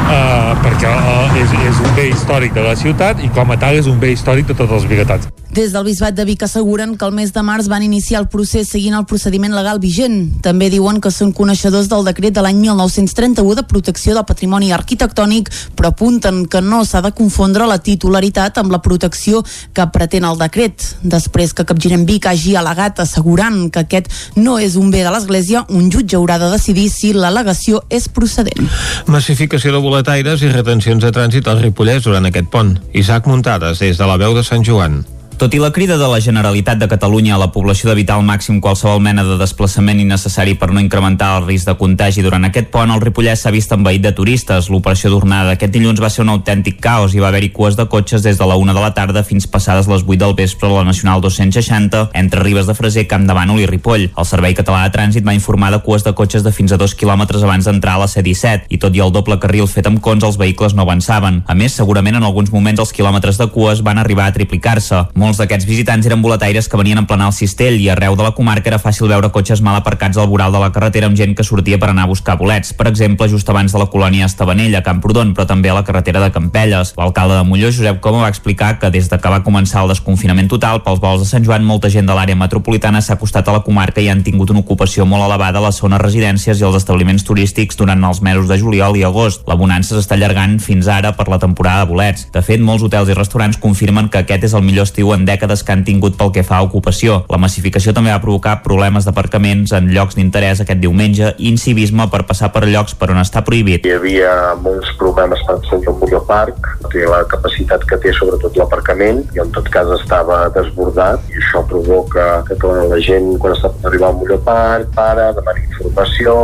eh, 0.09 0.51
perquè 0.63 0.89
eh, 0.89 1.41
és, 1.43 1.55
és 1.69 1.79
un 1.83 1.95
bé 1.97 2.09
històric 2.11 2.53
de 2.55 2.65
la 2.65 2.75
ciutat 2.79 3.23
i 3.23 3.29
com 3.33 3.51
a 3.53 3.57
tal 3.59 3.79
és 3.79 3.89
un 3.89 3.99
bé 4.01 4.13
històric 4.13 4.49
de 4.49 4.57
tots 4.57 4.71
els 4.79 4.89
biguetats. 4.89 5.29
Des 5.53 5.69
del 5.69 5.83
Bisbat 5.85 6.15
de 6.17 6.25
Vic 6.25 6.41
asseguren 6.41 6.95
que 6.97 7.05
el 7.05 7.11
mes 7.13 7.29
de 7.29 7.41
març 7.45 7.67
van 7.69 7.83
iniciar 7.85 8.23
el 8.23 8.27
procés 8.27 8.71
seguint 8.73 8.95
el 8.97 9.05
procediment 9.05 9.53
legal 9.53 9.77
vigent. 9.77 10.41
També 10.41 10.71
diuen 10.73 10.97
que 10.97 11.11
són 11.13 11.29
coneixedors 11.29 11.91
del 11.91 12.07
decret 12.07 12.33
de 12.33 12.41
l'any 12.41 12.57
1931 12.57 13.59
de 13.59 13.63
protecció 13.69 14.15
del 14.17 14.25
patrimoni 14.25 14.71
arquitectònic, 14.73 15.51
però 15.77 15.91
apunten 15.93 16.47
que 16.49 16.61
no 16.61 16.81
s'ha 16.81 17.03
de 17.05 17.13
confondre 17.13 17.67
la 17.69 17.77
titularitat 17.77 18.57
amb 18.57 18.73
la 18.73 18.81
protecció 18.81 19.43
que 19.77 19.85
pretén 19.93 20.25
el 20.25 20.39
decret. 20.41 20.87
Després 21.03 21.53
que 21.53 21.67
Capgirem 21.69 22.07
Vic 22.09 22.25
hagi 22.31 22.55
al·legat 22.57 23.03
assegurant 23.05 23.69
que 23.69 23.85
aquest 23.85 24.09
no 24.35 24.57
és 24.57 24.73
un 24.73 24.89
bé 24.89 25.03
de 25.05 25.13
l'Església, 25.13 25.67
un 25.69 25.91
jutge 25.93 26.17
haurà 26.17 26.39
de 26.41 26.49
decidir 26.55 26.89
si 26.89 27.13
l'al·legació 27.13 27.83
és 27.93 28.09
procedent. 28.09 28.65
Massificació 29.05 29.69
de 29.77 29.85
boletaires 29.93 30.41
i 30.41 30.49
retencions 30.49 31.03
de 31.05 31.11
trànsit 31.13 31.45
al 31.45 31.59
Ripollès 31.61 32.07
durant 32.07 32.25
aquest 32.25 32.49
pont. 32.49 32.71
Isaac 32.97 33.29
Muntades, 33.29 33.77
des 33.83 33.99
de 33.99 34.07
la 34.09 34.17
veu 34.17 34.33
de 34.33 34.41
Sant 34.41 34.65
Joan. 34.65 35.03
Tot 35.33 35.51
i 35.57 35.59
la 35.59 35.71
crida 35.73 35.97
de 35.97 36.07
la 36.07 36.19
Generalitat 36.21 36.77
de 36.77 36.87
Catalunya 36.87 37.33
a 37.35 37.39
la 37.41 37.49
població 37.51 37.89
d'evitar 37.89 38.15
al 38.19 38.23
màxim 38.23 38.59
qualsevol 38.61 39.01
mena 39.01 39.23
de 39.25 39.33
desplaçament 39.39 39.97
innecessari 39.99 40.53
per 40.61 40.69
no 40.71 40.79
incrementar 40.79 41.31
el 41.39 41.47
risc 41.47 41.65
de 41.67 41.73
contagi 41.79 42.21
durant 42.21 42.45
aquest 42.45 42.69
pont, 42.71 42.91
el 42.93 43.01
Ripollès 43.01 43.41
s'ha 43.41 43.51
vist 43.51 43.73
envaït 43.73 44.03
de 44.05 44.11
turistes. 44.13 44.69
L'operació 44.69 45.09
d'ornada 45.09 45.49
d'aquest 45.49 45.73
dilluns 45.73 45.99
va 46.03 46.11
ser 46.13 46.21
un 46.21 46.29
autèntic 46.35 46.77
caos 46.79 47.15
i 47.17 47.23
va 47.23 47.31
haver-hi 47.31 47.49
cues 47.49 47.75
de 47.75 47.87
cotxes 47.89 48.23
des 48.23 48.37
de 48.37 48.47
la 48.47 48.55
1 48.61 48.75
de 48.77 48.83
la 48.85 48.93
tarda 48.93 49.23
fins 49.25 49.49
passades 49.49 49.89
les 49.89 50.05
8 50.05 50.19
del 50.21 50.35
vespre 50.37 50.69
a 50.69 50.77
la 50.77 50.83
Nacional 50.85 51.19
260 51.25 52.11
entre 52.13 52.43
Ribes 52.43 52.69
de 52.69 52.77
Freser, 52.77 53.07
Camp 53.09 53.25
de 53.27 53.33
Bànol 53.33 53.63
i 53.63 53.67
Ripoll. 53.67 54.11
El 54.15 54.29
Servei 54.29 54.53
Català 54.53 54.85
de 54.85 54.93
Trànsit 54.93 55.25
va 55.25 55.33
informar 55.33 55.73
de 55.73 55.81
cues 55.81 56.05
de 56.05 56.13
cotxes 56.13 56.45
de 56.45 56.53
fins 56.53 56.71
a 56.71 56.77
2 56.77 56.95
quilòmetres 56.95 57.43
abans 57.43 57.65
d'entrar 57.65 57.97
a 57.97 58.03
la 58.05 58.11
C-17 58.11 58.69
i 58.69 58.77
tot 58.77 58.93
i 58.93 59.01
el 59.01 59.11
doble 59.11 59.39
carril 59.41 59.67
fet 59.67 59.89
amb 59.89 59.99
cons, 59.99 60.23
els 60.23 60.37
vehicles 60.37 60.77
no 60.77 60.85
avançaven. 60.85 61.41
A 61.47 61.57
més, 61.57 61.73
segurament 61.73 62.21
en 62.21 62.29
alguns 62.29 62.53
moments 62.53 62.85
els 62.85 62.93
quilòmetres 62.93 63.41
de 63.41 63.49
cues 63.49 63.81
van 63.81 63.97
arribar 63.97 64.29
a 64.29 64.37
triplicar-se. 64.37 65.07
Molts 65.23 65.37
d'aquests 65.39 65.63
visitants 65.63 66.03
eren 66.03 66.19
boletaires 66.19 66.65
que 66.67 66.75
venien 66.75 66.99
a 66.99 67.01
emplenar 67.05 67.29
el 67.29 67.35
cistell 67.37 67.77
i 67.79 67.85
arreu 67.87 68.17
de 68.19 68.25
la 68.25 68.33
comarca 68.35 68.67
era 68.67 68.79
fàcil 68.81 69.07
veure 69.07 69.29
cotxes 69.31 69.61
mal 69.63 69.77
aparcats 69.77 70.17
al 70.19 70.27
voral 70.27 70.51
de 70.51 70.59
la 70.59 70.67
carretera 70.75 71.07
amb 71.07 71.15
gent 71.15 71.31
que 71.37 71.45
sortia 71.47 71.77
per 71.79 71.87
anar 71.93 72.03
a 72.03 72.09
buscar 72.11 72.35
bolets. 72.35 72.73
Per 72.75 72.89
exemple, 72.89 73.29
just 73.31 73.47
abans 73.47 73.71
de 73.71 73.79
la 73.79 73.87
colònia 73.87 74.27
Estavanella, 74.27 74.81
a 74.81 74.83
Camprodon, 74.83 75.31
però 75.31 75.45
també 75.47 75.71
a 75.71 75.77
la 75.77 75.85
carretera 75.87 76.19
de 76.19 76.27
Campelles. 76.35 76.91
L'alcalde 76.97 77.37
de 77.37 77.45
Molló, 77.47 77.69
Josep 77.71 78.01
Coma, 78.03 78.25
va 78.25 78.31
explicar 78.33 78.73
que 78.81 78.89
des 78.91 79.07
de 79.07 79.19
que 79.23 79.31
va 79.31 79.39
començar 79.45 79.85
el 79.85 79.93
desconfinament 79.93 80.49
total 80.51 80.81
pels 80.83 80.99
vols 80.99 81.23
de 81.23 81.29
Sant 81.29 81.47
Joan, 81.47 81.63
molta 81.63 81.87
gent 81.93 82.11
de 82.11 82.19
l'àrea 82.19 82.35
metropolitana 82.35 82.99
s'ha 82.99 83.15
acostat 83.15 83.47
a 83.47 83.55
la 83.55 83.63
comarca 83.63 84.03
i 84.03 84.11
han 84.11 84.25
tingut 84.27 84.51
una 84.51 84.59
ocupació 84.59 85.07
molt 85.07 85.23
elevada 85.29 85.63
a 85.63 85.67
les 85.69 85.79
zones 85.79 86.03
residències 86.03 86.59
i 86.59 86.67
els 86.67 86.75
establiments 86.81 87.23
turístics 87.23 87.79
durant 87.79 88.03
els 88.03 88.19
mesos 88.19 88.51
de 88.51 88.59
juliol 88.59 88.99
i 88.99 89.07
agost. 89.07 89.47
La 89.47 89.55
bonança 89.55 89.95
s'està 89.95 90.19
allargant 90.19 90.59
fins 90.59 90.91
ara 90.91 91.15
per 91.15 91.29
la 91.31 91.39
temporada 91.39 91.87
de 91.87 91.93
bolets. 91.95 92.27
De 92.35 92.43
fet, 92.43 92.59
molts 92.59 92.83
hotels 92.83 93.07
i 93.07 93.15
restaurants 93.15 93.63
confirmen 93.63 94.11
que 94.11 94.25
aquest 94.25 94.51
és 94.51 94.59
el 94.59 94.67
millor 94.67 94.91
estiu 94.91 95.12
en 95.15 95.25
dècades 95.27 95.63
que 95.63 95.73
han 95.75 95.83
tingut 95.87 96.17
pel 96.19 96.31
que 96.35 96.43
fa 96.47 96.59
a 96.59 96.67
ocupació. 96.67 97.21
La 97.31 97.39
massificació 97.41 97.93
també 97.95 98.13
va 98.13 98.21
provocar 98.23 98.59
problemes 98.65 99.07
d'aparcaments 99.07 99.73
en 99.77 99.91
llocs 99.93 100.17
d'interès 100.17 100.63
aquest 100.63 100.81
diumenge 100.83 101.33
i 101.37 101.49
incivisme 101.53 102.07
per 102.11 102.23
passar 102.29 102.51
per 102.53 102.65
llocs 102.67 102.97
per 102.97 103.11
on 103.13 103.21
està 103.21 103.43
prohibit. 103.45 103.85
Hi 103.85 103.95
havia 103.97 104.33
molts 104.61 104.91
problemes 104.99 105.41
per 105.47 105.57
accedir 105.59 105.89
al 105.91 105.99
Molló 106.01 106.23
Parc, 106.27 106.69
té 106.93 107.05
la 107.09 107.23
capacitat 107.29 107.85
que 107.89 107.97
té 108.03 108.13
sobretot 108.17 108.57
l'aparcament 108.59 109.23
i 109.35 109.41
en 109.43 109.51
tot 109.55 109.69
cas 109.73 109.89
estava 109.97 110.43
desbordat 110.55 111.23
i 111.33 111.39
això 111.41 111.63
provoca 111.69 112.27
que 112.47 112.59
la 112.63 112.99
gent 113.03 113.33
quan 113.41 113.55
està 113.55 113.71
per 113.73 113.89
arribar 113.89 114.11
al 114.11 114.19
Molló 114.21 114.39
Parc 114.45 114.93
para, 114.97 115.31
demana 115.37 115.65
informació, 115.65 116.35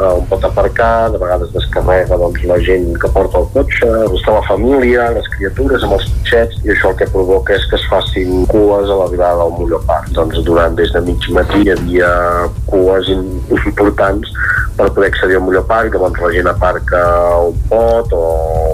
eh, 0.00 0.12
on 0.12 0.26
pot 0.30 0.44
aparcar, 0.44 1.10
de 1.12 1.18
vegades 1.18 1.52
descarrega 1.54 2.18
doncs, 2.20 2.44
la 2.48 2.58
gent 2.64 2.88
que 3.00 3.10
porta 3.14 3.40
el 3.42 3.48
cotxe, 3.54 3.90
està 4.18 4.36
la 4.36 4.44
família, 4.48 5.10
les 5.16 5.28
criatures 5.36 5.86
amb 5.86 5.96
els 5.98 6.08
cotxets 6.12 6.60
i 6.64 6.74
això 6.74 6.92
el 6.92 6.98
que 7.00 7.10
provoca 7.14 7.56
és 7.56 7.66
que 7.70 7.78
es 7.80 7.86
facin 7.90 8.44
cues 8.52 8.90
a 8.90 9.00
l'arribada 9.00 9.42
del 9.42 9.56
Molló 9.58 9.80
Parc. 9.88 10.12
Doncs 10.16 10.42
durant 10.48 10.76
des 10.78 10.92
de 10.94 11.02
mig 11.08 11.30
matí 11.36 11.64
hi 11.64 11.72
havia 11.74 12.10
cues 12.70 13.10
importants 13.12 14.32
per 14.76 14.90
poder 14.92 15.10
accedir 15.10 15.38
al 15.38 15.46
Molló 15.46 15.64
Parc, 15.68 15.94
llavors 15.94 16.20
la 16.20 16.32
gent 16.34 16.50
aparca 16.52 17.02
on 17.40 17.56
pot 17.70 18.12
o, 18.12 18.24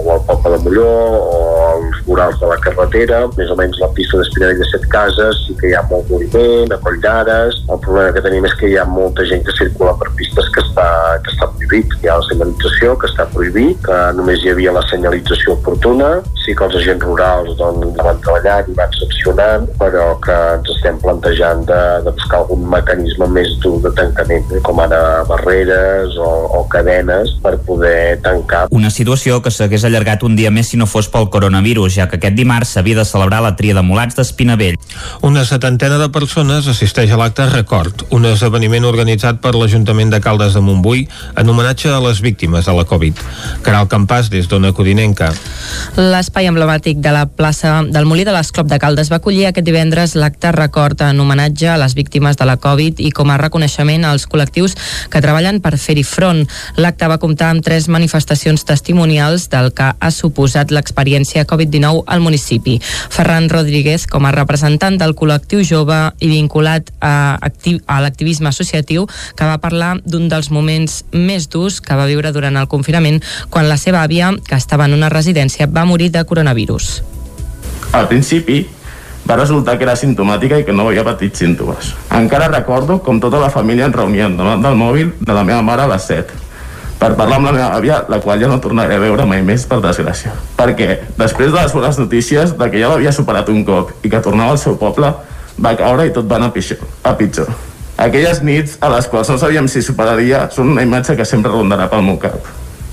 o 0.03 0.17
al 0.17 0.25
poble 0.27 0.57
de 0.57 0.63
Molló 0.67 0.89
o 1.19 1.62
vorals 2.07 2.39
de 2.41 2.49
la 2.49 2.57
carretera, 2.63 3.23
més 3.37 3.51
o 3.51 3.57
menys 3.59 3.79
la 3.81 3.89
pista 3.97 4.19
d'Espinell 4.19 4.57
de 4.59 4.67
Set 4.71 4.85
Cases, 4.93 5.41
sí 5.47 5.55
que 5.59 5.71
hi 5.71 5.75
ha 5.77 5.83
molt 5.89 6.09
moviment, 6.11 6.71
a 6.73 6.79
Coll 6.83 6.99
d'Ares. 7.03 7.61
El 7.69 7.81
problema 7.85 8.13
que 8.15 8.23
tenim 8.25 8.47
és 8.49 8.55
que 8.59 8.69
hi 8.71 8.77
ha 8.79 8.85
molta 8.89 9.25
gent 9.29 9.43
que 9.47 9.55
circula 9.57 9.95
per 9.99 10.11
pistes 10.19 10.49
que 10.55 10.63
està, 10.65 10.87
que 11.23 11.33
està 11.33 11.49
prohibit. 11.53 11.97
Hi 12.03 12.11
ha 12.11 12.19
la 12.19 12.27
senyalització 12.29 12.97
que 12.99 13.09
està 13.11 13.27
prohibit, 13.33 13.79
que 13.87 13.99
només 14.19 14.43
hi 14.43 14.53
havia 14.53 14.75
la 14.75 14.83
senyalització 14.89 15.57
oportuna. 15.57 16.11
Sí 16.43 16.55
que 16.57 16.65
els 16.65 16.75
agents 16.75 17.05
rurals 17.05 17.53
doncs, 17.59 17.95
van 18.03 18.19
treballant 18.25 18.67
i 18.67 18.75
van 18.75 18.95
sancionant, 18.99 19.67
però 19.79 20.07
que 20.23 20.35
ens 20.57 20.71
estem 20.75 20.99
plantejant 21.03 21.63
de, 21.69 21.81
de 22.03 22.11
buscar 22.11 22.41
algun 22.41 22.65
mecanisme 22.73 23.29
més 23.31 23.53
dur 23.63 23.77
de 23.85 23.93
tancament, 23.95 24.51
com 24.67 24.81
ara 24.83 25.23
barreres 25.29 26.17
o, 26.19 26.29
o 26.59 26.65
cadenes 26.73 27.31
per 27.43 27.55
poder 27.67 28.19
tancar. 28.25 28.65
Una 28.75 28.91
situació 28.91 29.39
que 29.43 29.53
s'hagués 29.53 29.87
allargat 29.87 30.25
un 30.27 30.35
dia 30.35 30.51
més 30.51 30.73
si 30.73 30.79
no 30.79 30.89
fos 30.89 31.07
pel 31.13 31.29
coronavirus, 31.31 31.92
ja 31.95 32.07
que 32.09 32.17
aquest 32.19 32.35
dimarts 32.37 32.73
s'havia 32.75 32.97
de 32.99 33.05
celebrar 33.05 33.41
la 33.43 33.55
tria 33.55 33.75
de 33.77 33.83
mulats 33.85 34.17
d'Espinavell. 34.17 34.77
Una 35.21 35.45
setantena 35.45 35.97
de 36.01 36.09
persones 36.09 36.67
assisteix 36.67 37.11
a 37.11 37.19
l'acte 37.19 37.45
Record, 37.49 38.05
un 38.11 38.25
esdeveniment 38.25 38.85
organitzat 38.89 39.39
per 39.43 39.53
l'Ajuntament 39.55 40.11
de 40.13 40.21
Caldes 40.23 40.53
de 40.57 40.61
Montbui 40.61 41.07
en 41.37 41.49
homenatge 41.49 41.91
a 41.91 41.99
les 42.03 42.21
víctimes 42.21 42.65
de 42.65 42.73
la 42.73 42.85
Covid. 42.89 43.19
Caral 43.63 43.87
Campàs, 43.91 44.29
des 44.33 44.47
d'Ona 44.49 44.73
Codinenca. 44.73 45.31
L'espai 45.97 46.47
emblemàtic 46.49 47.01
de 47.03 47.13
la 47.13 47.25
plaça 47.27 47.81
del 47.83 48.07
Molí 48.09 48.25
de 48.25 48.33
l'Esclop 48.35 48.67
de 48.71 48.79
Caldes 48.81 49.11
va 49.11 49.19
acollir 49.21 49.47
aquest 49.49 49.67
divendres 49.67 50.15
l'acte 50.15 50.51
Record 50.55 51.01
en 51.05 51.19
homenatge 51.19 51.69
a 51.69 51.77
les 51.81 51.95
víctimes 51.95 52.37
de 52.39 52.47
la 52.49 52.57
Covid 52.57 52.99
i 53.03 53.11
com 53.11 53.29
a 53.29 53.37
reconeixement 53.41 54.05
als 54.07 54.25
col·lectius 54.29 54.75
que 55.09 55.21
treballen 55.21 55.61
per 55.61 55.75
fer-hi 55.77 56.05
front. 56.07 56.45
L'acte 56.77 57.09
va 57.09 57.19
comptar 57.21 57.51
amb 57.53 57.63
tres 57.65 57.87
manifestacions 57.91 58.65
testimonials 58.65 59.49
del 59.51 59.71
que 59.75 59.91
ha 59.93 60.11
suposat 60.11 60.71
l'experiència 60.71 61.45
Covid-19 61.49 61.82
al 61.83 62.21
municipi. 62.23 62.79
Ferran 62.83 63.49
Rodríguez, 63.51 64.07
com 64.07 64.25
a 64.25 64.33
representant 64.35 64.97
del 64.99 65.15
col·lectiu 65.15 65.63
jove 65.67 65.99
i 66.19 66.29
vinculat 66.31 66.91
a, 66.99 67.39
a 67.39 67.97
l'activisme 68.03 68.49
associatiu, 68.49 69.07
que 69.35 69.47
va 69.47 69.59
parlar 69.63 69.97
d'un 70.05 70.29
dels 70.31 70.51
moments 70.51 71.03
més 71.11 71.49
durs 71.49 71.81
que 71.81 71.97
va 71.97 72.09
viure 72.09 72.31
durant 72.35 72.57
el 72.57 72.69
confinament 72.71 73.21
quan 73.49 73.69
la 73.69 73.77
seva 73.77 74.03
àvia, 74.03 74.31
que 74.47 74.55
estava 74.55 74.87
en 74.89 74.95
una 74.97 75.11
residència, 75.13 75.67
va 75.67 75.85
morir 75.85 76.11
de 76.11 76.23
coronavirus. 76.25 77.01
Al 77.93 78.07
principi 78.09 78.63
va 79.29 79.37
resultar 79.39 79.77
que 79.77 79.85
era 79.87 79.95
simptomàtica 79.95 80.59
i 80.59 80.65
que 80.67 80.75
no 80.75 80.87
havia 80.87 81.05
patit 81.07 81.35
símptomes. 81.39 81.93
Encara 82.11 82.51
recordo 82.51 82.99
com 83.03 83.21
tota 83.23 83.39
la 83.39 83.51
família 83.53 83.87
ens 83.87 83.95
reuníem 83.95 84.35
davant 84.39 84.63
del 84.63 84.79
mòbil 84.79 85.13
de 85.19 85.35
la 85.35 85.45
meva 85.47 85.61
mare 85.63 85.85
a 85.85 85.91
les 85.93 86.09
7 86.11 86.42
per 87.03 87.17
parlar 87.19 87.35
amb 87.35 87.49
la 87.49 87.51
meva 87.51 87.65
àvia, 87.75 87.97
la 88.07 88.21
qual 88.23 88.39
ja 88.39 88.47
no 88.47 88.61
tornaré 88.63 88.95
a 88.95 89.01
veure 89.01 89.25
mai 89.27 89.41
més, 89.43 89.65
per 89.67 89.81
desgràcia. 89.83 90.31
Perquè, 90.55 91.01
després 91.17 91.51
de 91.51 91.57
les 91.57 91.73
bones 91.75 91.97
notícies 91.99 92.53
de 92.55 92.67
que 92.71 92.79
ja 92.79 92.93
l'havia 92.93 93.11
superat 93.11 93.49
un 93.51 93.65
cop 93.67 93.91
i 94.07 94.11
que 94.11 94.21
tornava 94.23 94.53
al 94.55 94.61
seu 94.61 94.77
poble, 94.79 95.09
va 95.59 95.73
caure 95.75 96.05
i 96.07 96.13
tot 96.15 96.29
va 96.31 96.39
anar 96.39 96.53
pitjor. 96.55 96.79
A 97.03 97.11
pitjor. 97.19 97.51
Aquelles 97.99 98.39
nits 98.47 98.77
a 98.79 98.87
les 98.93 99.09
quals 99.11 99.33
no 99.33 99.35
sabíem 99.41 99.67
si 99.67 99.83
superaria 99.83 100.45
són 100.55 100.71
una 100.71 100.85
imatge 100.87 101.17
que 101.19 101.27
sempre 101.27 101.51
rondarà 101.51 101.89
pel 101.91 102.07
meu 102.07 102.15
cap. 102.21 102.39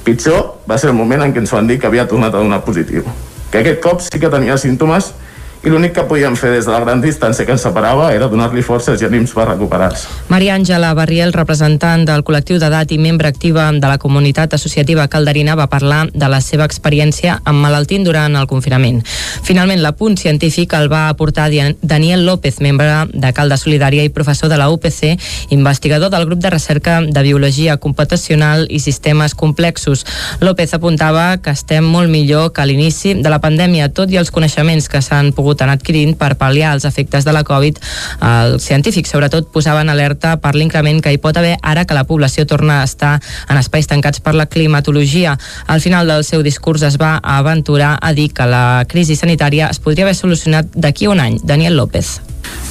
Pitjor 0.02 0.42
va 0.66 0.80
ser 0.80 0.90
el 0.90 0.98
moment 0.98 1.22
en 1.22 1.36
què 1.36 1.44
ens 1.44 1.54
van 1.54 1.70
dir 1.70 1.78
que 1.78 1.86
havia 1.86 2.08
tornat 2.10 2.34
a 2.34 2.42
donar 2.42 2.64
positiu. 2.66 3.06
Que 3.52 3.62
aquest 3.62 3.78
cop 3.84 4.02
sí 4.02 4.18
que 4.18 4.32
tenia 4.32 4.58
símptomes 4.58 5.12
i 5.60 5.68
l'únic 5.68 5.92
que 5.92 6.06
podíem 6.08 6.36
fer 6.40 6.54
des 6.54 6.64
de 6.64 6.72
la 6.72 6.80
gran 6.80 7.02
distància 7.02 7.44
que 7.44 7.52
ens 7.52 7.60
separava 7.66 8.06
era 8.14 8.30
donar-li 8.32 8.62
forces 8.64 9.02
i 9.02 9.04
ànims 9.04 9.34
per 9.36 9.44
recuperar-se. 9.50 10.08
Maria 10.32 10.54
Àngela 10.56 10.94
Barriel, 10.96 11.34
representant 11.36 12.06
del 12.08 12.24
col·lectiu 12.24 12.56
d'edat 12.62 12.94
i 12.94 12.98
membre 12.98 13.28
activa 13.28 13.66
de 13.72 13.90
la 13.90 13.98
comunitat 14.00 14.54
associativa 14.56 15.04
calderina, 15.12 15.56
va 15.60 15.68
parlar 15.68 16.06
de 16.14 16.30
la 16.32 16.40
seva 16.40 16.64
experiència 16.64 17.40
amb 17.44 17.60
malaltint 17.60 18.06
durant 18.08 18.38
el 18.40 18.48
confinament. 18.48 19.02
Finalment, 19.44 19.82
l'apunt 19.84 20.16
científic 20.16 20.72
el 20.78 20.88
va 20.88 21.08
aportar 21.10 21.50
Daniel 21.82 22.24
López, 22.24 22.60
membre 22.60 23.04
de 23.12 23.32
Calda 23.36 23.58
Solidària 23.60 24.04
i 24.04 24.14
professor 24.14 24.48
de 24.48 24.56
la 24.56 24.70
UPC, 24.70 25.18
investigador 25.50 26.08
del 26.08 26.24
grup 26.24 26.40
de 26.40 26.50
recerca 26.50 27.02
de 27.02 27.22
Biologia 27.22 27.76
Computacional 27.76 28.66
i 28.70 28.80
Sistemes 28.80 29.34
Complexos. 29.34 30.06
López 30.40 30.72
apuntava 30.72 31.36
que 31.42 31.52
estem 31.52 31.84
molt 31.84 32.08
millor 32.08 32.54
que 32.54 32.62
a 32.62 32.68
l'inici 32.68 33.14
de 33.20 33.28
la 33.28 33.42
pandèmia, 33.44 33.92
tot 33.92 34.08
i 34.08 34.16
els 34.16 34.32
coneixements 34.32 34.88
que 34.88 35.02
s'han 35.04 35.34
pogut 35.36 35.49
pogut 35.50 35.64
anar 35.66 35.74
adquirint 35.78 36.14
per 36.14 36.36
pal·liar 36.38 36.76
els 36.76 36.86
efectes 36.86 37.26
de 37.26 37.34
la 37.34 37.42
Covid. 37.42 37.78
Els 38.22 38.62
científics, 38.62 39.10
sobretot, 39.10 39.50
posaven 39.50 39.90
alerta 39.90 40.36
per 40.38 40.54
l'increment 40.54 41.00
que 41.02 41.10
hi 41.10 41.18
pot 41.18 41.36
haver 41.36 41.56
ara 41.62 41.84
que 41.84 41.96
la 41.96 42.06
població 42.06 42.46
torna 42.46 42.80
a 42.80 42.86
estar 42.86 43.16
en 43.48 43.58
espais 43.58 43.90
tancats 43.90 44.22
per 44.22 44.36
la 44.38 44.46
climatologia. 44.46 45.36
Al 45.66 45.82
final 45.82 46.06
del 46.06 46.24
seu 46.24 46.44
discurs 46.46 46.86
es 46.86 47.00
va 47.00 47.18
aventurar 47.18 47.98
a 48.00 48.12
dir 48.14 48.30
que 48.30 48.46
la 48.46 48.84
crisi 48.86 49.16
sanitària 49.18 49.70
es 49.74 49.82
podria 49.82 50.06
haver 50.06 50.14
solucionat 50.14 50.70
d'aquí 50.74 51.10
un 51.10 51.20
any. 51.20 51.40
Daniel 51.42 51.76
López. 51.76 52.20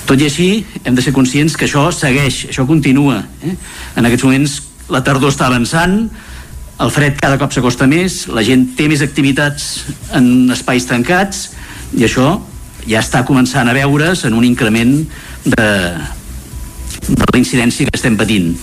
Tot 0.07 0.19
i 0.21 0.29
així, 0.29 0.49
hem 0.85 0.95
de 0.95 1.03
ser 1.03 1.13
conscients 1.13 1.57
que 1.57 1.67
això 1.67 1.89
segueix, 1.93 2.45
això 2.49 2.65
continua. 2.67 3.19
Eh? 3.43 3.55
En 3.99 4.07
aquests 4.07 4.25
moments 4.25 4.59
la 4.89 5.03
tardor 5.03 5.33
està 5.33 5.49
avançant, 5.51 6.07
el 6.79 6.91
fred 6.95 7.19
cada 7.19 7.37
cop 7.37 7.51
s'acosta 7.51 7.89
més, 7.91 8.23
la 8.31 8.41
gent 8.47 8.69
té 8.77 8.87
més 8.87 9.03
activitats 9.03 9.83
en 10.15 10.47
espais 10.55 10.87
tancats 10.87 11.49
i 11.97 12.05
això 12.07 12.37
ja 12.87 13.01
està 13.03 13.25
començant 13.27 13.67
a 13.67 13.75
veure's 13.75 14.25
en 14.27 14.37
un 14.37 14.45
increment 14.47 14.95
de, 15.45 15.67
de 17.09 17.25
la 17.25 17.39
incidència 17.39 17.89
que 17.89 17.97
estem 17.97 18.17
patint 18.19 18.55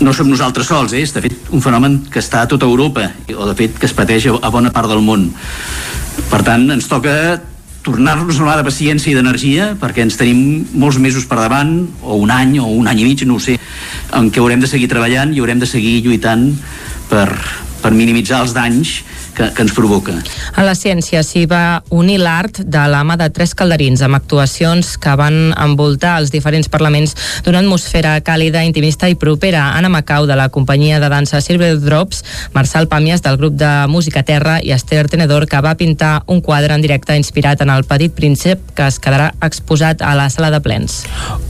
no 0.00 0.12
som 0.12 0.28
nosaltres 0.28 0.68
sols, 0.68 0.92
eh? 0.92 1.02
és 1.06 1.12
de 1.14 1.22
fet 1.24 1.50
un 1.56 1.62
fenomen 1.64 2.02
que 2.12 2.20
està 2.20 2.42
a 2.44 2.48
tota 2.50 2.68
Europa 2.68 3.08
o 3.32 3.48
de 3.48 3.54
fet 3.56 3.78
que 3.80 3.88
es 3.88 3.96
pateix 3.96 4.28
a 4.28 4.50
bona 4.52 4.72
part 4.74 4.90
del 4.92 5.04
món 5.04 5.30
per 6.30 6.42
tant 6.44 6.68
ens 6.74 6.88
toca 6.90 7.14
tornar-nos 7.86 8.40
a 8.42 8.56
de 8.58 8.66
paciència 8.66 9.12
i 9.12 9.14
d'energia 9.14 9.70
perquè 9.78 10.02
ens 10.02 10.18
tenim 10.18 10.66
molts 10.74 10.98
mesos 10.98 11.26
per 11.30 11.38
davant 11.38 11.86
o 12.02 12.18
un 12.18 12.32
any 12.34 12.58
o 12.58 12.66
un 12.66 12.88
any 12.90 13.04
i 13.04 13.06
mig, 13.06 13.22
no 13.24 13.38
ho 13.38 13.42
sé 13.42 13.56
en 14.12 14.30
què 14.30 14.42
haurem 14.42 14.60
de 14.60 14.70
seguir 14.70 14.88
treballant 14.90 15.32
i 15.32 15.40
haurem 15.40 15.62
de 15.62 15.68
seguir 15.70 16.00
lluitant 16.02 16.50
per, 17.08 17.28
per 17.82 17.94
minimitzar 17.94 18.42
els 18.42 18.56
danys 18.56 18.98
que, 19.36 19.50
que 19.52 19.62
ens 19.62 19.74
provoca. 19.76 20.16
A 20.56 20.64
la 20.66 20.74
ciència 20.74 21.22
s'hi 21.26 21.44
va 21.50 21.82
unir 21.94 22.18
l'art 22.22 22.62
de 22.64 22.84
la 22.90 23.02
mà 23.06 23.18
de 23.20 23.28
tres 23.30 23.54
calderins 23.54 24.02
amb 24.02 24.16
actuacions 24.18 24.94
que 24.98 25.14
van 25.18 25.52
envoltar 25.52 26.16
els 26.22 26.32
diferents 26.32 26.70
parlaments 26.72 27.14
d'una 27.44 27.60
atmosfera 27.60 28.16
càlida, 28.24 28.64
intimista 28.66 29.10
i 29.12 29.18
propera. 29.20 29.68
Anna 29.76 29.92
Macau, 29.92 30.26
de 30.26 30.36
la 30.38 30.48
companyia 30.48 31.00
de 31.02 31.10
dansa 31.12 31.42
Silver 31.44 31.76
Drops, 31.82 32.24
Marçal 32.56 32.88
Pàmies, 32.88 33.22
del 33.22 33.36
grup 33.36 33.58
de 33.60 33.70
música 33.92 34.24
Terra 34.26 34.58
i 34.62 34.72
Esther 34.72 35.06
Tenedor, 35.12 35.46
que 35.46 35.60
va 35.60 35.76
pintar 35.76 36.22
un 36.26 36.40
quadre 36.40 36.74
en 36.74 36.82
directe 36.82 37.16
inspirat 37.16 37.60
en 37.60 37.70
el 37.70 37.84
Petit 37.84 38.14
Príncep 38.16 38.72
que 38.76 38.86
es 38.88 38.98
quedarà 39.02 39.32
exposat 39.44 40.02
a 40.02 40.14
la 40.16 40.28
sala 40.32 40.50
de 40.50 40.60
plens. 40.64 41.02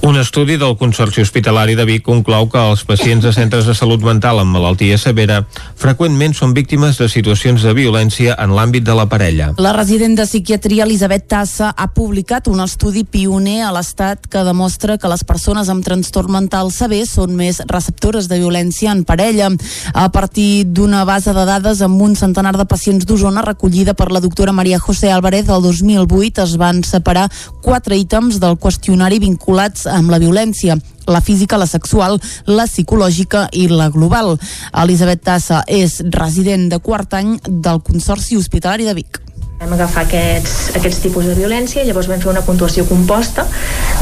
Un 0.03 0.18
estudi 0.18 0.57
del 0.59 0.76
Consorci 0.80 1.22
Hospitalari 1.22 1.76
de 1.78 1.87
Vic 1.87 2.05
conclou 2.07 2.49
que 2.51 2.61
els 2.61 2.84
pacients 2.89 3.24
de 3.24 3.32
centres 3.34 3.66
de 3.66 3.74
salut 3.74 4.03
mental 4.07 4.41
amb 4.43 4.55
malaltia 4.55 4.99
severa 4.99 5.43
freqüentment 5.78 6.34
són 6.37 6.55
víctimes 6.57 6.99
de 7.01 7.09
situacions 7.12 7.62
de 7.62 7.76
violència 7.77 8.35
en 8.43 8.55
l'àmbit 8.57 8.85
de 8.87 8.95
la 8.97 9.07
parella. 9.11 9.53
La 9.62 9.74
resident 9.77 10.16
de 10.18 10.24
psiquiatria 10.27 10.87
Elisabet 10.87 11.27
Tassa 11.29 11.72
ha 11.77 11.87
publicat 11.95 12.49
un 12.49 12.62
estudi 12.64 13.05
pioner 13.05 13.61
a 13.66 13.72
l'Estat 13.77 14.27
que 14.33 14.45
demostra 14.47 14.97
que 14.99 15.11
les 15.12 15.22
persones 15.29 15.70
amb 15.72 15.85
trastorn 15.85 16.33
mental 16.33 16.72
sever 16.74 17.05
són 17.07 17.37
més 17.37 17.61
receptores 17.70 18.31
de 18.31 18.41
violència 18.41 18.93
en 18.97 19.05
parella. 19.05 19.53
A 19.95 20.09
partir 20.11 20.66
d'una 20.66 21.05
base 21.05 21.37
de 21.37 21.47
dades 21.47 21.85
amb 21.85 22.03
un 22.03 22.16
centenar 22.16 22.57
de 22.57 22.66
pacients 22.66 23.07
d'Osona 23.07 23.45
recollida 23.47 23.95
per 23.95 24.11
la 24.11 24.24
doctora 24.24 24.57
Maria 24.57 24.81
José 24.81 25.12
Álvarez 25.12 25.49
el 25.49 25.62
2008 25.62 26.43
es 26.43 26.57
van 26.57 26.83
separar 26.85 27.29
quatre 27.62 27.97
ítems 28.01 28.41
del 28.41 28.59
qüestionari 28.59 29.20
vinculats 29.22 29.87
amb 29.91 30.11
la 30.11 30.22
violència 30.22 30.81
la 31.07 31.20
física, 31.20 31.59
la 31.59 31.66
sexual, 31.66 32.20
la 32.46 32.66
psicològica 32.66 33.46
i 33.52 33.68
la 33.68 33.90
global. 33.90 34.36
Elisabet 34.72 35.22
Tassa 35.26 35.62
és 35.66 36.00
resident 36.14 36.68
de 36.72 36.80
quart 36.82 37.14
any 37.18 37.36
del 37.46 37.82
Consorci 37.86 38.36
Hospitalari 38.36 38.88
de 38.88 38.98
Vic. 38.98 39.26
Vam 39.57 39.72
agafar 39.72 40.02
aquests, 40.04 40.74
aquests 40.76 40.98
tipus 41.00 41.24
de 41.24 41.34
violència 41.34 41.80
i 41.80 41.86
llavors 41.88 42.11
vam 42.11 42.20
fer 42.20 42.28
una 42.28 42.42
puntuació 42.44 42.82
composta 42.84 43.46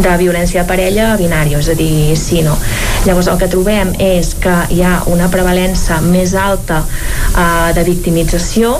de 0.02 0.14
violència 0.18 0.64
de 0.64 0.66
parella 0.66 1.12
a 1.12 1.18
binàrio, 1.20 1.61
és 1.62 1.68
a 1.70 1.76
dir, 1.78 2.16
sí 2.18 2.42
no. 2.42 2.57
Llavors 3.05 3.28
el 3.30 3.38
que 3.38 3.46
trobem 3.52 3.92
és 4.02 4.32
que 4.42 4.55
hi 4.74 4.80
ha 4.82 4.96
una 5.12 5.28
prevalença 5.30 6.00
més 6.02 6.34
alta 6.34 6.80
uh, 6.82 7.70
de 7.76 7.84
victimització 7.86 8.72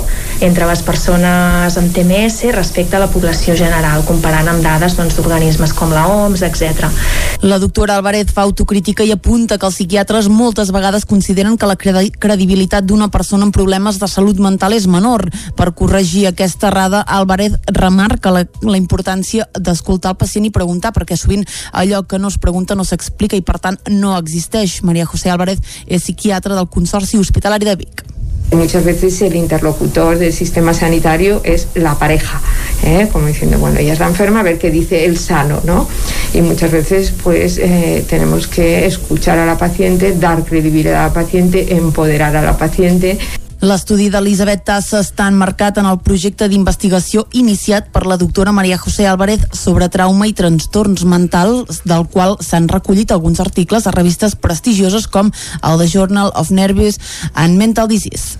entre 0.43 0.67
les 0.67 0.81
persones 0.83 1.77
amb 1.79 1.93
TMS 1.95 2.51
respecte 2.51 2.97
a 2.97 3.03
la 3.05 3.07
població 3.13 3.55
general, 3.55 4.03
comparant 4.03 4.49
amb 4.51 4.65
dades 4.65 4.97
doncs, 4.99 5.15
d'organismes 5.15 5.71
doncs, 5.71 5.79
com 5.79 5.95
la 5.95 6.07
OMS, 6.11 6.43
etc. 6.43 6.89
La 7.45 7.59
doctora 7.61 7.95
Álvarez 7.95 8.33
fa 8.33 8.43
autocrítica 8.43 9.05
i 9.05 9.13
apunta 9.15 9.59
que 9.59 9.69
els 9.69 9.77
psiquiatres 9.77 10.27
moltes 10.27 10.73
vegades 10.75 11.05
consideren 11.05 11.55
que 11.55 11.69
la 11.69 11.77
credibilitat 11.77 12.83
d'una 12.83 13.07
persona 13.13 13.47
amb 13.47 13.55
problemes 13.55 14.01
de 14.01 14.09
salut 14.11 14.41
mental 14.43 14.75
és 14.75 14.89
menor. 14.91 15.29
Per 15.55 15.71
corregir 15.77 16.25
aquesta 16.27 16.64
Terrada, 16.65 17.01
Álvarez 17.01 17.59
remarca 17.67 18.31
la, 18.33 18.41
la 18.65 18.77
importància 18.79 19.45
d'escoltar 19.53 20.15
el 20.15 20.17
pacient 20.17 20.47
i 20.47 20.49
preguntar, 20.49 20.95
perquè 20.95 21.13
sovint 21.13 21.43
allò 21.77 21.99
que 22.09 22.17
no 22.17 22.31
es 22.33 22.39
pregunta 22.41 22.73
no 22.73 22.81
s'explica 22.81 23.37
i 23.37 23.43
per 23.45 23.59
tant 23.61 23.77
no 23.93 24.15
existeix. 24.17 24.79
Maria 24.81 25.05
José 25.05 25.29
Álvarez 25.29 25.61
és 25.85 26.01
psiquiatra 26.01 26.57
del 26.57 26.71
Consorci 26.73 27.21
Hospitalari 27.21 27.69
de 27.69 27.75
Vic. 27.83 28.01
Muchas 28.51 28.83
veces 28.83 29.21
el 29.21 29.35
interlocutor 29.35 30.17
del 30.17 30.33
sistema 30.33 30.73
sanitario 30.73 31.41
es 31.43 31.67
la 31.75 31.99
pareja, 31.99 32.41
¿eh? 32.83 33.09
como 33.11 33.27
diciendo, 33.27 33.59
bueno, 33.59 33.77
ella 33.77 33.93
es 33.93 33.99
la 33.99 34.07
enferma, 34.07 34.39
a 34.39 34.43
ver 34.43 34.57
qué 34.57 34.71
dice 34.71 35.05
el 35.05 35.19
sano, 35.19 35.61
¿no? 35.65 35.87
Y 36.33 36.41
muchas 36.41 36.71
veces 36.71 37.13
pues 37.23 37.59
eh, 37.59 38.03
tenemos 38.09 38.47
que 38.47 38.87
escuchar 38.87 39.37
a 39.37 39.45
la 39.45 39.57
paciente, 39.59 40.15
dar 40.17 40.43
credibilidad 40.43 41.01
a 41.01 41.07
la 41.09 41.13
paciente, 41.13 41.75
empoderar 41.75 42.35
a 42.35 42.41
la 42.41 42.57
paciente. 42.57 43.19
L'estudi 43.63 44.09
d'Elisabet 44.11 44.65
Tassa 44.67 44.99
està 44.99 45.29
enmarcat 45.31 45.79
en 45.79 45.87
el 45.87 46.01
projecte 46.03 46.49
d'investigació 46.51 47.25
iniciat 47.31 47.87
per 47.93 48.03
la 48.05 48.17
doctora 48.19 48.51
Maria 48.51 48.77
José 48.77 49.07
Álvarez 49.07 49.45
sobre 49.55 49.87
trauma 49.89 50.27
i 50.27 50.33
trastorns 50.35 51.05
mentals, 51.07 51.81
del 51.87 52.05
qual 52.11 52.35
s'han 52.43 52.67
recollit 52.67 53.13
alguns 53.15 53.39
articles 53.39 53.87
a 53.87 53.95
revistes 53.95 54.35
prestigioses 54.35 55.07
com 55.07 55.31
el 55.63 55.79
The 55.79 55.87
Journal 55.87 56.33
of 56.35 56.51
Nervous 56.51 56.99
and 57.33 57.57
Mental 57.57 57.87
Disease. 57.87 58.35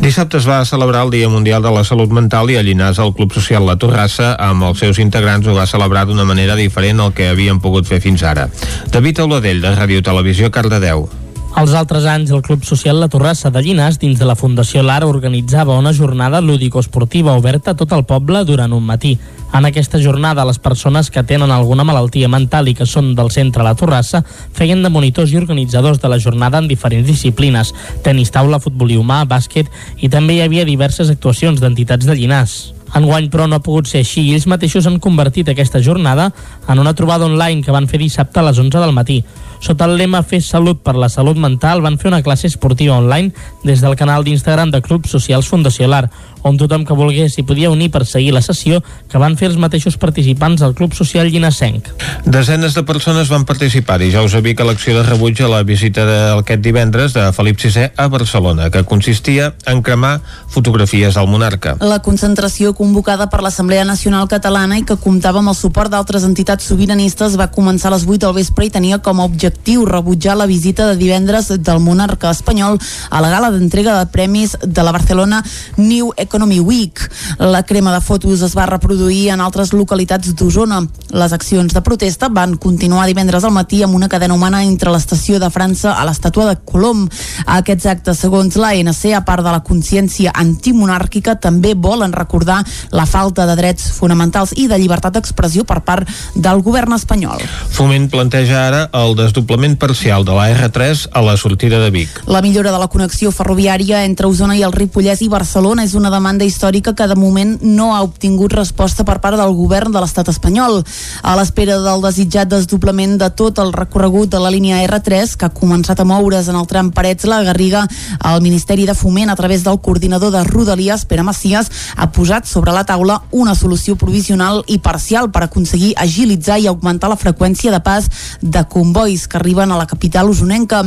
Dissabte 0.00 0.38
es 0.38 0.46
va 0.48 0.64
celebrar 0.66 1.04
el 1.06 1.12
Dia 1.14 1.28
Mundial 1.28 1.62
de 1.62 1.70
la 1.74 1.84
Salut 1.84 2.10
Mental 2.10 2.50
i 2.50 2.58
a 2.58 2.62
Llinars 2.62 2.98
el 3.02 3.14
Club 3.14 3.34
Social 3.34 3.66
La 3.66 3.76
Torrassa 3.78 4.34
amb 4.38 4.66
els 4.70 4.82
seus 4.82 4.98
integrants 5.02 5.46
ho 5.46 5.54
va 5.56 5.68
celebrar 5.70 6.06
d'una 6.06 6.26
manera 6.28 6.56
diferent 6.58 7.00
al 7.00 7.14
que 7.14 7.28
havien 7.30 7.60
pogut 7.60 7.86
fer 7.86 8.00
fins 8.04 8.22
ara. 8.22 8.48
David 8.90 9.22
Auladell, 9.24 9.62
de 9.62 9.76
Ràdio 9.76 10.02
Televisió, 10.02 10.50
Cardedeu. 10.50 11.08
Els 11.54 11.70
altres 11.78 12.02
anys, 12.10 12.32
el 12.34 12.42
Club 12.42 12.64
Social 12.66 12.98
La 12.98 13.06
Torrassa 13.06 13.46
de 13.54 13.60
Llinars, 13.62 14.00
dins 14.02 14.18
de 14.18 14.26
la 14.26 14.34
Fundació 14.34 14.82
Lar, 14.82 15.04
organitzava 15.06 15.76
una 15.78 15.92
jornada 15.94 16.40
lúdico-esportiva 16.42 17.36
oberta 17.38 17.70
a 17.70 17.78
tot 17.78 17.94
el 17.94 18.02
poble 18.08 18.42
durant 18.44 18.74
un 18.74 18.82
matí. 18.82 19.12
En 19.54 19.68
aquesta 19.68 20.00
jornada, 20.02 20.44
les 20.44 20.58
persones 20.58 21.12
que 21.14 21.22
tenen 21.22 21.54
alguna 21.54 21.86
malaltia 21.86 22.26
mental 22.28 22.66
i 22.66 22.74
que 22.74 22.88
són 22.90 23.14
del 23.14 23.30
centre 23.30 23.62
La 23.62 23.76
Torrassa 23.78 24.24
feien 24.26 24.82
de 24.82 24.90
monitors 24.90 25.30
i 25.30 25.38
organitzadors 25.38 26.02
de 26.02 26.10
la 26.10 26.18
jornada 26.18 26.58
en 26.58 26.66
diferents 26.66 27.06
disciplines, 27.06 27.70
tenis 28.02 28.34
taula, 28.34 28.58
futbol 28.58 28.90
i 28.90 28.98
humà, 28.98 29.22
bàsquet, 29.22 29.70
i 30.02 30.10
també 30.10 30.34
hi 30.40 30.42
havia 30.48 30.66
diverses 30.66 31.14
actuacions 31.14 31.62
d'entitats 31.62 32.10
de 32.10 32.18
Llinars. 32.18 32.74
Enguany, 32.94 33.28
però, 33.30 33.48
no 33.48 33.58
ha 33.58 33.64
pogut 33.64 33.88
ser 33.90 34.04
així 34.04 34.22
i 34.28 34.34
ells 34.36 34.46
mateixos 34.50 34.86
han 34.86 35.00
convertit 35.02 35.48
aquesta 35.50 35.82
jornada 35.82 36.28
en 36.68 36.78
una 36.78 36.94
trobada 36.94 37.26
online 37.26 37.62
que 37.62 37.74
van 37.74 37.88
fer 37.90 37.98
dissabte 37.98 38.40
a 38.40 38.46
les 38.46 38.60
11 38.62 38.78
del 38.78 38.94
matí. 38.94 39.18
Sota 39.64 39.88
el 39.88 39.96
lema 39.98 40.22
Fes 40.22 40.50
Salut 40.52 40.82
per 40.84 40.94
la 40.94 41.08
Salut 41.08 41.38
Mental 41.40 41.80
van 41.82 41.98
fer 41.98 42.10
una 42.12 42.22
classe 42.22 42.46
esportiva 42.46 42.98
online 42.98 43.32
des 43.64 43.80
del 43.80 43.96
canal 43.96 44.24
d'Instagram 44.24 44.70
de 44.70 44.82
Clubs 44.84 45.10
Socials 45.10 45.48
Fundació 45.48 45.88
Lar, 45.88 46.10
on 46.44 46.58
tothom 46.60 46.84
que 46.84 46.94
volgués 46.96 47.34
s'hi 47.34 47.42
podia 47.42 47.72
unir 47.72 47.90
per 47.90 48.04
seguir 48.06 48.34
la 48.36 48.42
sessió 48.44 48.82
que 49.10 49.20
van 49.20 49.38
fer 49.40 49.48
els 49.48 49.58
mateixos 49.60 49.96
participants 49.96 50.60
del 50.60 50.74
Club 50.76 50.92
Social 50.94 51.30
Llinassenc. 51.32 51.88
Desenes 52.28 52.76
de 52.76 52.84
persones 52.84 53.30
van 53.32 53.46
participar 53.48 54.00
i 54.04 54.10
ja 54.12 54.22
us 54.22 54.36
havia 54.36 54.54
que 54.54 54.66
l'acció 54.68 54.94
de 54.98 55.04
rebuig 55.06 55.40
a 55.40 55.48
la 55.48 55.62
visita 55.64 56.04
d'aquest 56.04 56.62
divendres 56.62 57.16
de 57.16 57.24
Felip 57.32 57.58
VI 57.60 57.88
a 57.96 58.08
Barcelona, 58.12 58.68
que 58.70 58.84
consistia 58.84 59.54
en 59.66 59.80
cremar 59.82 60.20
fotografies 60.52 61.16
del 61.16 61.30
monarca. 61.32 61.78
La 61.80 62.02
concentració 62.04 62.74
convocada 62.76 63.30
per 63.32 63.40
l'Assemblea 63.42 63.86
Nacional 63.88 64.28
Catalana 64.28 64.78
i 64.78 64.84
que 64.84 64.98
comptava 65.00 65.40
amb 65.40 65.54
el 65.54 65.58
suport 65.58 65.90
d'altres 65.90 66.28
entitats 66.28 66.68
sobiranistes 66.68 67.38
va 67.40 67.48
començar 67.54 67.88
a 67.88 67.96
les 67.96 68.04
8 68.04 68.20
del 68.26 68.36
vespre 68.36 68.68
i 68.68 68.74
tenia 68.74 69.00
com 69.00 69.20
a 69.20 69.28
objectiu 69.28 69.88
rebutjar 69.88 70.36
la 70.36 70.46
visita 70.50 70.90
de 70.90 71.00
divendres 71.00 71.48
del 71.56 71.80
monarca 71.80 72.30
espanyol 72.30 72.78
a 73.10 73.24
la 73.24 73.32
gala 73.32 73.50
d'entrega 73.54 73.96
de 73.98 74.12
premis 74.12 74.58
de 74.60 74.82
la 74.84 74.92
Barcelona 74.92 75.42
New 75.76 76.12
Economy 76.16 76.33
Week. 76.42 76.98
La 77.38 77.62
crema 77.62 77.92
de 77.94 78.00
fotos 78.00 78.42
es 78.42 78.54
va 78.56 78.66
reproduir 78.66 79.30
en 79.30 79.40
altres 79.40 79.72
localitats 79.72 80.34
d'Osona. 80.34 80.80
Les 81.14 81.32
accions 81.32 81.72
de 81.72 81.80
protesta 81.80 82.28
van 82.28 82.56
continuar 82.56 83.06
divendres 83.06 83.44
al 83.44 83.52
matí 83.54 83.82
amb 83.82 83.94
una 83.94 84.08
cadena 84.08 84.34
humana 84.34 84.64
entre 84.64 84.90
l'estació 84.90 85.38
de 85.38 85.50
França 85.50 85.94
a 85.94 86.04
l'estàtua 86.04 86.48
de 86.48 86.56
Colom. 86.66 87.08
Aquests 87.46 87.86
actes, 87.86 88.18
segons 88.18 88.56
l'ANC, 88.56 89.14
a 89.14 89.22
part 89.24 89.44
de 89.44 89.52
la 89.54 89.62
consciència 89.62 90.32
antimonàrquica, 90.34 91.36
també 91.38 91.74
volen 91.74 92.12
recordar 92.12 92.64
la 92.90 93.06
falta 93.06 93.46
de 93.46 93.54
drets 93.54 93.92
fonamentals 93.94 94.56
i 94.56 94.66
de 94.66 94.78
llibertat 94.78 95.14
d'expressió 95.14 95.62
per 95.64 95.80
part 95.86 96.10
del 96.34 96.62
govern 96.66 96.98
espanyol. 96.98 97.38
Foment 97.70 98.10
planteja 98.10 98.66
ara 98.66 98.82
el 98.92 99.14
desdoblament 99.14 99.78
parcial 99.78 100.26
de 100.26 100.34
la 100.34 100.50
R3 100.50 101.08
a 101.12 101.22
la 101.22 101.36
sortida 101.36 101.78
de 101.78 101.90
Vic. 101.94 102.24
La 102.26 102.42
millora 102.42 102.72
de 102.72 102.82
la 102.82 102.90
connexió 102.90 103.30
ferroviària 103.30 104.04
entre 104.04 104.26
Osona 104.26 104.58
i 104.58 104.66
el 104.66 104.74
Ripollès 104.74 105.22
i 105.22 105.30
Barcelona 105.30 105.84
és 105.84 105.94
una 105.94 106.10
demanda 106.10 106.23
històrica 106.44 106.94
que 106.94 107.06
de 107.06 107.14
moment 107.14 107.58
no 107.62 107.94
ha 107.94 108.02
obtingut 108.02 108.52
resposta 108.52 109.04
per 109.04 109.20
part 109.20 109.36
del 109.36 109.52
govern 109.54 109.92
de 109.92 110.00
l'estat 110.00 110.28
espanyol. 110.28 110.82
A 111.22 111.34
l'espera 111.36 111.78
del 111.82 112.00
desitjat 112.02 112.48
desdoblament 112.48 113.18
de 113.18 113.28
tot 113.30 113.58
el 113.58 113.72
recorregut 113.72 114.30
de 114.30 114.40
la 114.40 114.50
línia 114.50 114.80
R3, 114.86 115.36
que 115.36 115.46
ha 115.46 115.52
començat 115.52 116.00
a 116.00 116.04
moure's 116.08 116.48
en 116.48 116.56
el 116.56 116.66
tram 116.66 116.90
Parets-la 116.90 117.42
Garriga, 117.44 117.86
el 118.24 118.40
Ministeri 118.40 118.86
de 118.86 118.94
Foment, 118.94 119.30
a 119.30 119.36
través 119.36 119.64
del 119.64 119.80
coordinador 119.80 120.32
de 120.32 120.44
Rodalies, 120.44 121.04
Pere 121.04 121.22
Macias, 121.22 121.70
ha 121.96 122.10
posat 122.10 122.46
sobre 122.46 122.72
la 122.72 122.84
taula 122.84 123.22
una 123.30 123.54
solució 123.54 123.96
provisional 123.96 124.62
i 124.66 124.78
parcial 124.78 125.30
per 125.30 125.44
aconseguir 125.44 125.94
agilitzar 125.98 126.60
i 126.60 126.68
augmentar 126.70 127.10
la 127.12 127.20
freqüència 127.20 127.72
de 127.74 127.80
pas 127.84 128.08
de 128.40 128.64
convois 128.68 129.28
que 129.28 129.36
arriben 129.36 129.72
a 129.72 129.78
la 129.78 129.86
capital 129.86 130.30
usonenca 130.30 130.84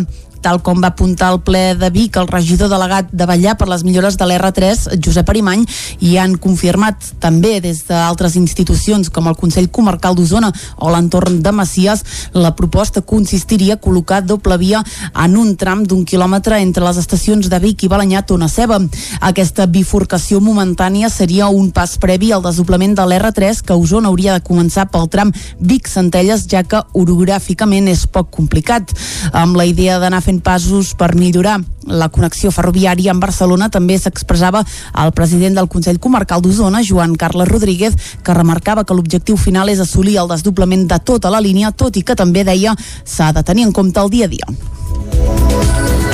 tal 0.48 0.62
com 0.64 0.80
va 0.80 0.94
apuntar 0.94 1.34
el 1.34 1.42
ple 1.44 1.74
de 1.76 1.90
Vic 1.92 2.16
el 2.16 2.30
regidor 2.32 2.70
delegat 2.72 3.10
de 3.12 3.26
Vallà 3.28 3.58
per 3.60 3.68
les 3.68 3.82
millores 3.84 4.16
de 4.16 4.24
l'R3, 4.24 4.86
Josep 5.04 5.28
Arimany, 5.34 5.66
i 6.00 6.14
han 6.22 6.38
confirmat 6.40 7.10
també 7.20 7.58
des 7.60 7.82
d'altres 7.90 8.38
institucions 8.40 9.10
com 9.12 9.28
el 9.28 9.36
Consell 9.36 9.68
Comarcal 9.76 10.16
d'Osona 10.16 10.54
o 10.78 10.92
l'entorn 10.94 11.42
de 11.44 11.52
Macias, 11.52 12.06
la 12.32 12.54
proposta 12.56 13.04
consistiria 13.04 13.76
a 13.76 13.82
col·locar 13.82 14.22
doble 14.24 14.56
via 14.62 14.80
en 15.26 15.36
un 15.36 15.56
tram 15.60 15.84
d'un 15.84 16.06
quilòmetre 16.08 16.62
entre 16.64 16.86
les 16.88 17.02
estacions 17.02 17.50
de 17.52 17.60
Vic 17.60 17.84
i 17.84 17.92
Balanyà 17.92 18.24
Tona 18.24 18.48
Ceba. 18.48 18.80
Aquesta 19.20 19.68
bifurcació 19.68 20.40
momentània 20.40 21.12
seria 21.12 21.52
un 21.52 21.74
pas 21.76 21.98
previ 22.00 22.32
al 22.32 22.46
desdoblament 22.46 22.96
de 22.96 23.04
l'R3 23.04 23.66
que 23.68 23.76
Osona 23.76 24.08
hauria 24.14 24.38
de 24.38 24.46
començar 24.48 24.88
pel 24.94 25.12
tram 25.12 25.36
Vic-Centelles, 25.60 26.48
ja 26.48 26.64
que 26.64 26.86
orogràficament 26.96 27.92
és 27.92 28.08
poc 28.08 28.32
complicat. 28.40 28.96
Amb 29.36 29.60
la 29.60 29.68
idea 29.68 30.00
d'anar 30.00 30.24
fent 30.24 30.37
passos 30.44 30.94
per 30.98 31.16
millorar 31.16 31.58
la 31.88 32.10
connexió 32.10 32.52
ferroviària 32.52 33.14
amb 33.14 33.24
Barcelona 33.24 33.70
també 33.72 33.98
s'expressava 33.98 34.64
el 35.04 35.14
president 35.16 35.56
del 35.56 35.70
Consell 35.72 36.02
Comarcal 36.04 36.42
d'Osona, 36.42 36.84
Joan 36.84 37.16
Carles 37.16 37.48
Rodríguez, 37.48 37.96
que 38.24 38.36
remarcava 38.36 38.84
que 38.84 38.98
l'objectiu 38.98 39.38
final 39.38 39.70
és 39.70 39.80
assolir 39.84 40.18
el 40.22 40.32
desdoblament 40.32 40.88
de 40.88 41.00
tota 41.00 41.32
la 41.34 41.42
línia, 41.42 41.72
tot 41.72 41.98
i 41.98 42.04
que 42.04 42.16
també 42.16 42.44
deia 42.44 42.76
s'ha 43.04 43.32
de 43.32 43.44
tenir 43.44 43.68
en 43.68 43.72
compte 43.72 44.04
el 44.04 44.12
dia 44.12 44.26
a 44.26 44.34
dia. 44.36 46.07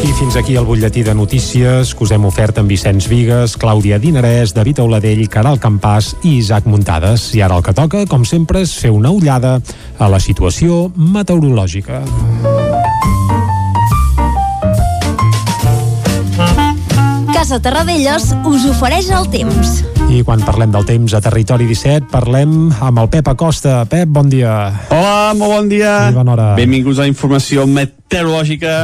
I 0.00 0.14
fins 0.16 0.36
aquí 0.36 0.56
el 0.56 0.64
butlletí 0.64 1.02
de 1.04 1.12
notícies 1.14 1.90
que 1.94 2.04
us 2.06 2.12
hem 2.14 2.24
ofert 2.24 2.56
amb 2.62 2.72
Vicenç 2.72 3.04
Vigues, 3.10 3.52
Clàudia 3.60 3.98
Dinarès, 4.00 4.54
David 4.56 4.80
Auladell, 4.80 5.26
Caral 5.28 5.60
Campàs 5.60 6.14
i 6.24 6.38
Isaac 6.38 6.64
Muntades. 6.64 7.28
I 7.36 7.44
ara 7.44 7.60
el 7.60 7.66
que 7.66 7.76
toca, 7.76 8.06
com 8.08 8.24
sempre, 8.24 8.64
és 8.64 8.72
fer 8.80 8.94
una 8.96 9.12
ullada 9.12 9.58
a 9.98 10.08
la 10.08 10.22
situació 10.24 10.86
meteorològica. 10.96 12.00
Casa 17.40 17.56
Terradellos 17.56 18.34
us 18.44 18.66
ofereix 18.68 19.06
el 19.16 19.24
temps. 19.32 19.78
I 20.12 20.18
quan 20.28 20.42
parlem 20.44 20.74
del 20.74 20.84
temps 20.84 21.14
a 21.16 21.22
Territori 21.24 21.64
17, 21.64 22.10
parlem 22.12 22.50
amb 22.84 22.98
el 23.00 23.06
Pep 23.08 23.30
Acosta. 23.32 23.78
Pep, 23.88 24.10
bon 24.12 24.28
dia. 24.28 24.50
Hola, 24.92 25.30
molt 25.38 25.54
bon 25.54 25.70
dia. 25.70 25.94
I 26.10 26.12
bona 26.18 26.34
hora. 26.34 26.48
Benvinguts 26.58 26.98
a 27.00 27.06
la 27.06 27.08
informació 27.08 27.64
meteorològica. 27.64 28.74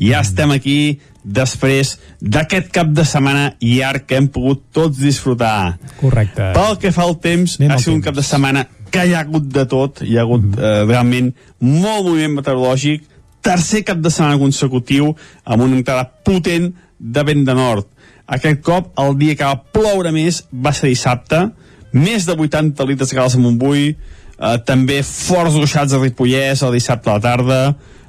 Ja 0.00 0.22
estem 0.24 0.54
aquí 0.54 0.76
després 1.20 1.90
d'aquest 2.22 2.70
cap 2.72 2.94
de 2.96 3.04
setmana 3.04 3.50
llarg 3.60 4.06
que 4.08 4.16
hem 4.16 4.30
pogut 4.32 4.62
tots 4.72 4.96
disfrutar. 4.96 5.76
Correcte. 6.00 6.54
Pel 6.56 6.80
que 6.80 6.94
fa 6.96 7.04
al 7.04 7.18
temps, 7.20 7.58
Anem 7.60 7.74
ha 7.74 7.78
sigut 7.82 7.98
un 7.98 8.00
temps. 8.00 8.06
cap 8.06 8.16
de 8.16 8.24
setmana 8.24 8.62
que 8.96 9.04
hi 9.04 9.12
ha 9.12 9.26
hagut 9.26 9.52
de 9.58 9.66
tot, 9.68 10.00
hi 10.00 10.16
ha 10.16 10.24
hagut 10.24 10.40
mm 10.40 10.56
eh, 10.56 10.88
realment 10.88 11.34
molt 11.60 12.08
moviment 12.08 12.40
meteorològic, 12.40 13.04
tercer 13.44 13.84
cap 13.84 14.00
de 14.00 14.08
setmana 14.08 14.40
consecutiu 14.40 15.12
amb 15.44 15.68
una 15.68 15.76
entrada 15.76 16.08
potent 16.24 16.72
de 16.98 17.22
vent 17.22 17.44
de 17.44 17.52
nord. 17.52 17.92
Aquest 18.26 18.62
cop, 18.66 18.90
el 18.98 19.14
dia 19.20 19.36
que 19.38 19.46
va 19.46 19.60
ploure 19.72 20.10
més 20.14 20.42
va 20.50 20.72
ser 20.74 20.90
dissabte, 20.90 21.44
més 21.94 22.26
de 22.26 22.34
80 22.34 22.86
litres 22.88 23.12
de 23.12 23.18
calç 23.18 23.36
a 23.36 23.42
Montbui, 23.42 23.92
eh, 23.92 24.56
també 24.66 25.02
forts 25.06 25.54
ruixats 25.54 25.94
a 25.94 26.00
Ripollès 26.02 26.64
el 26.66 26.74
dissabte 26.74 27.10
a 27.10 27.18
la 27.18 27.24
tarda, 27.24 27.60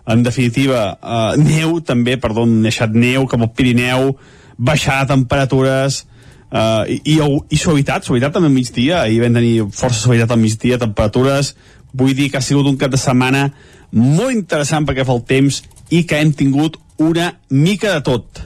en 0.07 0.24
definitiva, 0.24 0.97
eh, 0.97 1.38
neu 1.38 1.80
també, 1.86 2.18
perdó, 2.18 2.47
han 2.47 2.61
deixat 2.63 2.95
neu 2.95 3.28
com 3.28 3.45
el 3.45 3.53
Pirineu, 3.53 4.15
baixar 4.57 5.05
temperatures, 5.05 6.05
uh, 6.49 6.84
i, 6.89 6.97
i, 7.13 7.18
i 7.20 7.59
suavitat, 7.59 8.05
suavitat 8.07 8.34
també 8.34 8.49
al 8.49 8.55
migdia, 8.55 9.03
ahir 9.03 9.22
vam 9.22 9.38
tenir 9.38 9.68
força 9.70 10.01
suavitat 10.01 10.34
al 10.34 10.41
migdia, 10.41 10.80
temperatures, 10.82 11.53
vull 11.93 12.15
dir 12.18 12.32
que 12.32 12.39
ha 12.39 12.45
sigut 12.45 12.68
un 12.70 12.78
cap 12.80 12.91
de 12.93 12.99
setmana 12.99 13.47
molt 13.91 14.34
interessant 14.34 14.88
perquè 14.88 15.05
fa 15.07 15.15
el 15.15 15.24
temps 15.28 15.61
i 15.93 16.03
que 16.07 16.20
hem 16.20 16.34
tingut 16.36 16.78
una 16.97 17.32
mica 17.53 17.93
de 17.93 18.03
tot. 18.05 18.41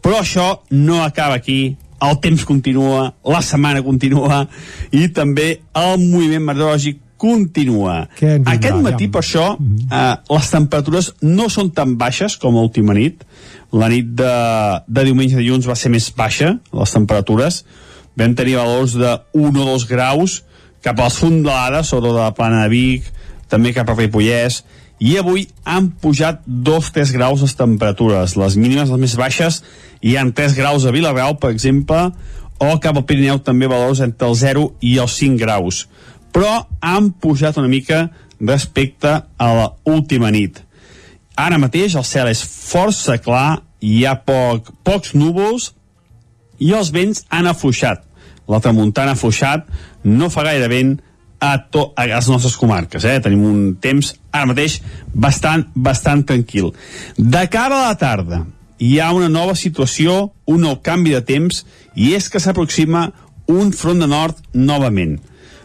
Però 0.00 0.20
això 0.20 0.48
no 0.70 1.02
acaba 1.04 1.36
aquí, 1.40 1.76
el 2.00 2.18
temps 2.24 2.46
continua, 2.48 3.10
la 3.24 3.42
setmana 3.44 3.82
continua 3.84 4.46
i 4.96 5.06
també 5.12 5.60
el 5.76 6.00
moviment 6.00 6.46
meteorològic 6.48 7.00
continua. 7.20 8.06
Aquest 8.16 8.78
matí, 8.80 9.04
aviam? 9.04 9.12
per 9.12 9.20
això, 9.20 9.46
eh, 9.60 10.14
les 10.32 10.50
temperatures 10.54 11.12
no 11.20 11.50
són 11.52 11.68
tan 11.76 11.98
baixes 12.00 12.38
com 12.40 12.56
a 12.56 12.64
última 12.64 12.96
nit. 12.96 13.26
La 13.76 13.90
nit 13.92 14.08
de, 14.16 14.32
de 14.88 15.04
diumenge 15.04 15.36
i 15.36 15.42
dilluns 15.42 15.68
va 15.68 15.76
ser 15.76 15.92
més 15.92 16.08
baixa, 16.16 16.54
les 16.72 16.96
temperatures. 16.96 17.64
Vam 18.16 18.32
tenir 18.34 18.56
valors 18.56 18.96
de 18.96 19.12
1 19.36 19.52
o 19.52 19.66
2 19.74 19.86
graus 19.90 20.40
cap 20.80 20.98
a 20.98 21.10
les 21.10 21.18
fondalades, 21.20 21.92
sobre 21.92 22.08
de 22.08 22.16
la 22.16 22.32
plana 22.32 22.64
de 22.64 22.72
Vic, 22.72 23.04
també 23.52 23.74
cap 23.76 23.90
a 23.90 23.96
Ripollès, 23.98 24.62
i 25.00 25.16
avui 25.16 25.46
han 25.64 25.88
pujat 26.02 26.42
2-3 26.46 27.14
graus 27.16 27.40
les 27.40 27.56
temperatures. 27.56 28.36
Les 28.36 28.56
mínimes, 28.60 28.90
les 28.92 29.00
més 29.00 29.16
baixes, 29.16 29.62
hi 30.04 30.16
han 30.20 30.34
3 30.36 30.54
graus 30.58 30.84
a 30.84 30.92
Vilareal, 30.92 31.38
per 31.40 31.54
exemple, 31.54 32.10
o 32.60 32.74
cap 32.84 32.98
al 33.00 33.06
Pirineu 33.08 33.40
també 33.40 33.68
valors 33.70 34.02
entre 34.04 34.28
el 34.28 34.36
0 34.36 34.66
i 34.84 34.98
els 35.00 35.16
5 35.16 35.40
graus. 35.40 35.86
Però 36.30 36.66
han 36.84 37.10
pujat 37.16 37.56
una 37.58 37.72
mica 37.72 38.10
respecte 38.40 39.08
a 39.08 39.48
la 39.56 39.70
última 39.88 40.30
nit. 40.30 40.60
Ara 41.40 41.58
mateix 41.58 41.96
el 41.96 42.04
cel 42.04 42.28
és 42.28 42.44
força 42.44 43.16
clar, 43.24 43.62
hi 43.80 44.04
ha 44.04 44.18
poc, 44.20 44.68
pocs 44.84 45.14
núvols 45.16 45.70
i 46.60 46.74
els 46.76 46.92
vents 46.92 47.24
han 47.32 47.48
afluixat. 47.48 48.04
La 48.50 48.60
tramuntana 48.60 49.14
ha 49.14 49.16
afluixat, 49.16 49.64
no 50.04 50.28
fa 50.28 50.44
gaire 50.44 50.68
vent 50.68 50.98
a, 51.40 51.56
to, 51.72 51.88
a 51.96 52.04
les 52.10 52.28
nostres 52.28 52.58
comarques. 52.60 53.04
Eh? 53.08 53.16
Tenim 53.24 53.46
un 53.48 53.62
temps 53.80 54.12
ara 54.32 54.48
mateix 54.50 54.80
bastant, 55.14 55.66
bastant 55.74 56.24
tranquil. 56.26 56.72
De 57.16 57.44
cara 57.52 57.80
a 57.80 57.88
la 57.88 57.98
tarda 58.00 58.44
hi 58.80 58.98
ha 58.98 59.10
una 59.12 59.28
nova 59.28 59.54
situació, 59.54 60.32
un 60.48 60.62
nou 60.64 60.78
canvi 60.82 61.12
de 61.12 61.20
temps, 61.20 61.64
i 61.94 62.14
és 62.16 62.30
que 62.32 62.40
s'aproxima 62.40 63.10
un 63.50 63.74
front 63.76 64.00
de 64.00 64.08
nord 64.08 64.38
novament. 64.54 65.18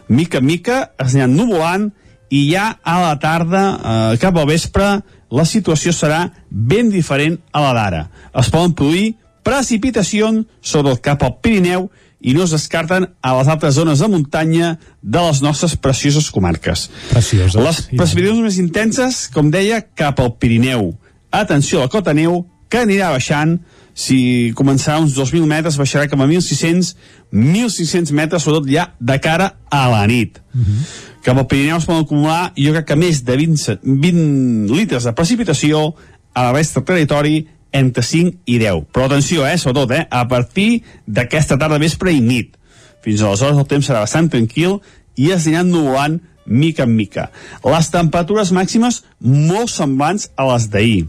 Mica 0.08 0.42
en 0.42 0.46
mica 0.46 0.80
es 1.00 1.14
aniran 1.14 1.36
nuvolant 1.38 1.90
i 2.28 2.42
ja 2.50 2.74
a 2.82 2.98
la 3.00 3.14
tarda, 3.22 3.62
eh, 3.76 4.18
cap 4.20 4.36
al 4.36 4.48
vespre, 4.50 5.00
la 5.30 5.44
situació 5.44 5.92
serà 5.94 6.26
ben 6.50 6.90
diferent 6.90 7.38
a 7.52 7.62
la 7.62 7.72
d'ara. 7.74 8.02
Es 8.34 8.50
poden 8.50 8.74
produir 8.74 9.16
precipitacions 9.46 10.46
sobre 10.60 10.92
el 10.92 11.00
cap 11.00 11.22
al 11.22 11.38
Pirineu 11.40 11.88
i 12.26 12.34
no 12.34 12.42
es 12.42 12.50
descarten 12.50 13.06
a 13.22 13.32
les 13.38 13.48
altres 13.52 13.76
zones 13.78 14.02
de 14.02 14.08
muntanya 14.10 14.72
de 15.00 15.22
les 15.22 15.40
nostres 15.44 15.76
precioses 15.78 16.26
comarques. 16.34 16.88
Precioses. 17.12 17.54
Les 17.62 17.80
precipitacions 17.92 18.42
més 18.42 18.58
intenses, 18.58 19.20
com 19.30 19.52
deia, 19.54 19.78
cap 19.94 20.18
al 20.20 20.34
Pirineu. 20.42 20.90
Atenció 21.30 21.78
a 21.78 21.86
la 21.86 21.92
cota 21.92 22.16
neu, 22.16 22.42
que 22.66 22.82
anirà 22.82 23.12
baixant, 23.14 23.60
si 23.94 24.50
començarà 24.58 24.98
uns 25.00 25.14
2.000 25.14 25.46
metres, 25.48 25.78
baixarà 25.78 26.10
cap 26.10 26.20
a 26.20 26.26
1.600, 26.26 26.96
1.600 27.30 28.12
metres, 28.18 28.42
sobretot 28.42 28.66
ja 28.74 28.90
de 28.98 29.20
cara 29.22 29.52
a 29.70 29.86
la 29.94 30.02
nit. 30.10 30.42
Uh 30.52 30.60
-huh. 30.66 30.82
Cap 31.22 31.38
al 31.38 31.46
Pirineu 31.46 31.78
es 31.78 31.84
poden 31.86 32.02
acumular, 32.02 32.52
jo 32.56 32.72
crec 32.72 32.86
que 32.86 32.96
més 32.96 33.24
de 33.24 33.36
20, 33.36 33.78
20 33.82 34.74
litres 34.74 35.04
de 35.04 35.12
precipitació 35.12 35.94
a 36.34 36.42
la 36.42 36.52
resta 36.52 36.80
del 36.80 36.86
territori 36.86 37.48
entre 37.76 38.02
5 38.02 38.40
i 38.48 38.58
10. 38.62 38.86
Però 38.92 39.06
atenció, 39.06 39.46
eh, 39.46 39.58
sobretot, 39.58 39.92
eh, 39.92 40.06
a 40.10 40.26
partir 40.28 40.82
d'aquesta 41.06 41.58
tarda 41.58 41.78
vespre 41.82 42.12
i 42.12 42.20
nit. 42.20 42.56
Fins 43.04 43.22
aleshores 43.22 43.58
el 43.58 43.68
temps 43.70 43.86
serà 43.86 44.00
bastant 44.02 44.30
tranquil 44.32 44.80
i 45.16 45.30
es 45.30 45.46
aniran 45.46 45.70
nuvolant 45.70 46.20
mica 46.46 46.84
en 46.84 46.94
mica. 46.96 47.30
Les 47.64 47.90
temperatures 47.90 48.52
màximes 48.54 49.02
molt 49.20 49.70
semblants 49.70 50.30
a 50.36 50.46
les 50.52 50.70
d'ahir. 50.70 51.06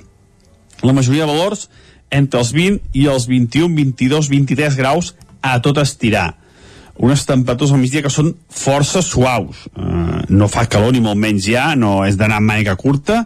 La 0.83 0.93
majoria 0.93 1.25
de 1.25 1.33
valors 1.33 1.69
entre 2.09 2.39
els 2.39 2.51
20 2.55 2.81
i 2.93 3.07
els 3.11 3.27
21, 3.27 3.73
22, 3.75 4.29
23 4.29 4.77
graus 4.77 5.15
a 5.41 5.57
tot 5.61 5.79
estirar. 5.81 6.35
Unes 6.97 7.25
temperatures 7.29 7.73
al 7.73 7.81
migdia 7.81 8.01
que 8.01 8.13
són 8.13 8.33
força 8.49 9.03
suaus. 9.05 9.67
Uh, 9.75 10.23
no 10.29 10.49
fa 10.49 10.65
calor 10.65 10.95
ni 10.95 11.03
molt 11.03 11.19
menys 11.21 11.45
ja, 11.45 11.69
no 11.77 12.01
és 12.07 12.17
d'anar 12.17 12.39
amb 12.41 12.49
màniga 12.49 12.77
curta, 12.79 13.25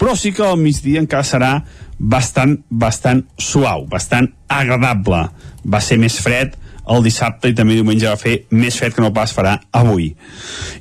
però 0.00 0.16
sí 0.16 0.32
que 0.32 0.46
al 0.46 0.56
migdia 0.56 1.02
encara 1.02 1.26
serà 1.26 1.52
bastant, 2.00 2.56
bastant 2.70 3.22
suau, 3.36 3.84
bastant 3.86 4.30
agradable. 4.48 5.26
Va 5.64 5.80
ser 5.84 6.00
més 6.00 6.16
fred 6.24 6.56
el 6.90 7.04
dissabte 7.04 7.50
i 7.50 7.54
també 7.54 7.76
diumenge 7.76 8.08
va 8.08 8.18
fer 8.18 8.40
més 8.50 8.78
fred 8.80 8.96
que 8.96 9.04
no 9.04 9.12
pas 9.14 9.32
farà 9.36 9.58
avui. 9.76 10.14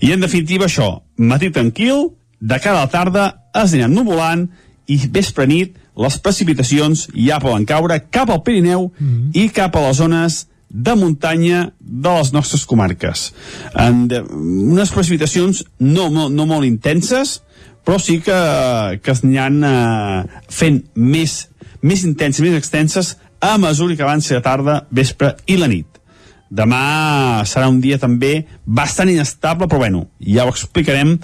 I 0.01 0.13
en 0.15 0.23
definitiva 0.23 0.65
això, 0.65 0.95
matí 1.17 1.51
tranquil, 1.53 2.09
de 2.39 2.59
cara 2.63 2.79
a 2.79 2.87
la 2.87 2.91
tarda 2.91 3.25
es 3.51 3.73
aniran 3.73 3.93
nuvolant 3.93 4.47
i 4.89 4.97
vespre 5.11 5.45
nit 5.45 5.75
les 5.99 6.15
precipitacions 6.23 7.09
ja 7.11 7.41
poden 7.43 7.67
caure 7.67 7.99
cap 8.09 8.29
al 8.31 8.43
Pirineu 8.43 8.87
mm 8.87 9.07
-hmm. 9.07 9.31
i 9.33 9.49
cap 9.49 9.75
a 9.75 9.81
les 9.87 9.97
zones 9.97 10.47
de 10.69 10.95
muntanya 10.95 11.73
de 11.79 12.09
les 12.09 12.31
nostres 12.31 12.65
comarques. 12.65 13.33
En 13.75 14.07
de, 14.07 14.21
unes 14.21 14.91
precipitacions 14.93 15.65
no, 15.79 16.09
no, 16.09 16.29
no 16.29 16.45
molt 16.45 16.65
intenses, 16.65 17.41
però 17.89 17.97
sí 17.97 18.19
que, 18.21 18.99
que 19.01 19.13
es 19.15 19.23
aniran 19.23 19.63
eh, 19.65 20.41
fent 20.53 20.75
més, 20.93 21.47
més 21.81 22.03
intenses, 22.05 22.43
més 22.45 22.53
extenses 22.53 23.15
a 23.41 23.55
mesura 23.57 23.95
que 23.97 24.05
avanci 24.05 24.35
la 24.35 24.43
tarda, 24.45 24.75
vespre 24.93 25.31
i 25.49 25.55
la 25.57 25.65
nit. 25.71 25.97
Demà 26.53 27.41
serà 27.49 27.65
un 27.65 27.79
dia 27.81 27.97
també 27.97 28.43
bastant 28.65 29.09
inestable, 29.09 29.65
però 29.65 29.81
bueno, 29.81 30.03
ja 30.21 30.45
ho 30.45 30.53
explicarem 30.53 31.15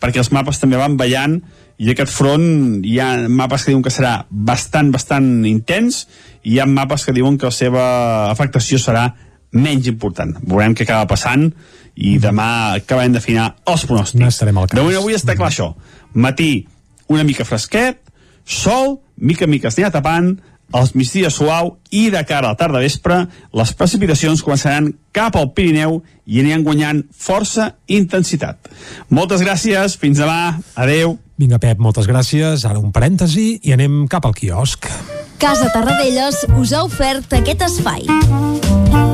perquè 0.00 0.22
els 0.22 0.32
mapes 0.32 0.62
també 0.62 0.80
van 0.80 0.96
ballant 0.96 1.42
i 1.76 1.92
aquest 1.92 2.16
front 2.16 2.80
hi 2.88 2.96
ha 3.04 3.10
mapes 3.28 3.66
que 3.66 3.74
diuen 3.74 3.84
que 3.84 3.92
serà 3.92 4.14
bastant, 4.30 4.94
bastant 4.96 5.28
intens 5.44 6.06
i 6.40 6.54
hi 6.54 6.60
ha 6.62 6.64
mapes 6.64 7.04
que 7.04 7.12
diuen 7.12 7.36
que 7.36 7.52
la 7.52 7.58
seva 7.58 7.84
afectació 8.30 8.80
serà 8.80 9.10
menys 9.52 9.92
important. 9.92 10.32
Veurem 10.40 10.72
què 10.72 10.88
acaba 10.88 11.12
passant 11.12 11.50
i 11.94 12.16
demà 12.18 12.46
acabarem 12.80 13.12
d'afinar 13.14 13.50
els 13.70 13.84
pronòstics. 13.86 14.24
N'estarem 14.24 14.56
al 14.58 14.70
cas. 14.70 14.78
De 14.78 14.82
moment 14.82 14.98
avui 14.98 15.14
està 15.14 15.36
clar 15.38 15.52
això. 15.52 15.74
Matí 16.14 16.66
una 17.08 17.24
mica 17.24 17.44
fresquet, 17.44 18.00
sol, 18.44 19.00
mica 19.16 19.44
en 19.44 19.52
mica 19.52 19.68
es 19.68 19.78
anirà 19.78 19.92
tapant, 19.92 20.34
els 20.74 20.94
migdies 20.96 21.36
suau 21.36 21.74
i 21.94 22.08
de 22.10 22.22
cara 22.26 22.48
a 22.48 22.54
la 22.54 22.58
tarda 22.58 22.82
vespre 22.82 23.20
les 23.54 23.72
precipitacions 23.78 24.42
començaran 24.42 24.90
cap 25.14 25.36
al 25.38 25.52
Pirineu 25.54 26.00
i 26.26 26.40
aniran 26.40 26.64
guanyant 26.66 27.04
força 27.12 27.74
intensitat. 27.86 28.72
Moltes 29.08 29.44
gràcies, 29.44 29.98
fins 30.00 30.18
demà, 30.22 30.58
adeu. 30.74 31.18
Vinga, 31.38 31.60
Pep, 31.62 31.78
moltes 31.82 32.08
gràcies. 32.10 32.64
Ara 32.66 32.82
un 32.82 32.94
parèntesi 32.94 33.58
i 33.62 33.74
anem 33.74 34.06
cap 34.10 34.26
al 34.26 34.34
quiosc. 34.34 34.88
Casa 35.38 35.68
Tarradellas 35.74 36.46
us 36.56 36.72
ha 36.72 36.84
ofert 36.86 37.38
aquest 37.38 37.66
espai. 37.68 39.13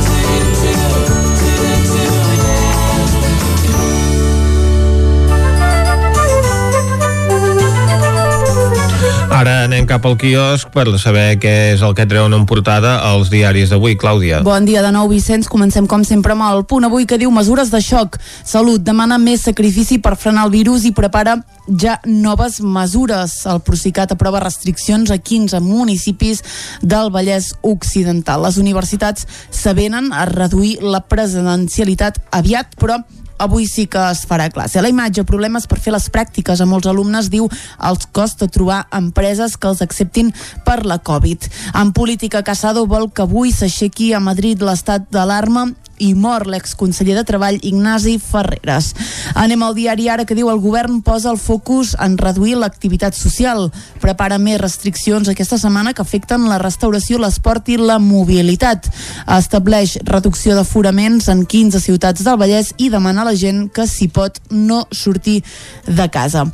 Ara 9.41 9.63
anem 9.65 9.87
cap 9.89 10.03
al 10.05 10.19
quiosc 10.21 10.69
per 10.69 10.83
saber 11.01 11.39
què 11.41 11.51
és 11.71 11.81
el 11.81 11.95
que 11.97 12.03
treuen 12.05 12.35
en 12.37 12.43
portada 12.45 12.91
als 13.07 13.31
diaris 13.33 13.71
d'avui. 13.73 13.95
Clàudia. 13.97 14.43
Bon 14.45 14.67
dia 14.67 14.83
de 14.85 14.91
nou, 14.93 15.07
Vicenç. 15.09 15.47
Comencem, 15.49 15.87
com 15.89 16.03
sempre, 16.05 16.35
amb 16.35 16.45
el 16.45 16.61
punt 16.69 16.85
avui 16.85 17.07
que 17.09 17.17
diu 17.17 17.31
mesures 17.33 17.71
de 17.73 17.79
xoc. 17.81 18.19
Salut 18.45 18.83
demana 18.85 19.17
més 19.17 19.41
sacrifici 19.47 19.97
per 19.97 20.13
frenar 20.13 20.43
el 20.45 20.53
virus 20.53 20.85
i 20.85 20.91
prepara 20.93 21.39
ja 21.65 21.95
noves 22.05 22.59
mesures. 22.61 23.39
El 23.49 23.63
Procicat 23.65 24.13
aprova 24.13 24.43
restriccions 24.45 25.09
a 25.09 25.17
15 25.17 25.57
municipis 25.65 26.43
del 26.85 27.09
Vallès 27.09 27.55
Occidental. 27.65 28.45
Les 28.45 28.61
universitats 28.61 29.25
s'avenen 29.49 30.13
a 30.13 30.27
reduir 30.29 30.83
la 30.85 31.01
presencialitat 31.01 32.21
aviat, 32.29 32.77
però 32.77 33.01
avui 33.41 33.67
sí 33.67 33.87
que 33.91 34.01
es 34.11 34.23
farà 34.29 34.49
classe. 34.53 34.81
La 34.81 34.91
imatge, 34.91 35.25
problemes 35.27 35.67
per 35.69 35.79
fer 35.81 35.93
les 35.95 36.07
pràctiques. 36.13 36.61
A 36.61 36.69
molts 36.69 36.89
alumnes, 36.89 37.31
diu, 37.33 37.49
els 37.89 38.07
costa 38.13 38.47
trobar 38.51 38.85
empreses 38.97 39.57
que 39.57 39.71
els 39.71 39.81
acceptin 39.81 40.31
per 40.65 40.81
la 40.85 40.99
Covid. 41.01 41.49
En 41.81 41.93
política, 41.97 42.43
Casado 42.45 42.85
vol 42.85 43.09
que 43.11 43.25
avui 43.25 43.53
s'aixequi 43.55 44.13
a 44.13 44.21
Madrid 44.23 44.61
l'estat 44.61 45.09
d'alarma 45.11 45.71
i 46.01 46.13
mor 46.17 46.47
l'exconseller 46.49 47.15
de 47.15 47.23
Treball 47.27 47.59
Ignasi 47.61 48.17
Ferreres. 48.19 48.91
Anem 49.37 49.61
al 49.63 49.75
diari 49.77 50.09
ara 50.09 50.25
que 50.25 50.37
diu 50.37 50.49
el 50.51 50.61
govern 50.63 51.01
posa 51.05 51.31
el 51.31 51.39
focus 51.41 51.93
en 52.01 52.17
reduir 52.17 52.57
l'activitat 52.57 53.17
social. 53.17 53.69
Prepara 54.01 54.39
més 54.41 54.59
restriccions 54.61 55.29
aquesta 55.29 55.59
setmana 55.61 55.93
que 55.93 56.03
afecten 56.03 56.49
la 56.49 56.59
restauració, 56.61 57.19
l'esport 57.21 57.69
i 57.69 57.77
la 57.79 57.99
mobilitat. 58.01 58.89
Estableix 59.37 59.97
reducció 60.07 60.57
d'aforaments 60.57 61.29
en 61.31 61.45
15 61.45 61.83
ciutats 61.83 62.25
del 62.25 62.39
Vallès 62.41 62.73
i 62.77 62.89
demana 62.89 63.21
a 63.21 63.31
la 63.31 63.37
gent 63.37 63.67
que 63.73 63.87
s'hi 63.87 64.09
pot 64.09 64.41
no 64.49 64.85
sortir 64.91 65.41
de 65.87 66.09
casa. 66.09 66.49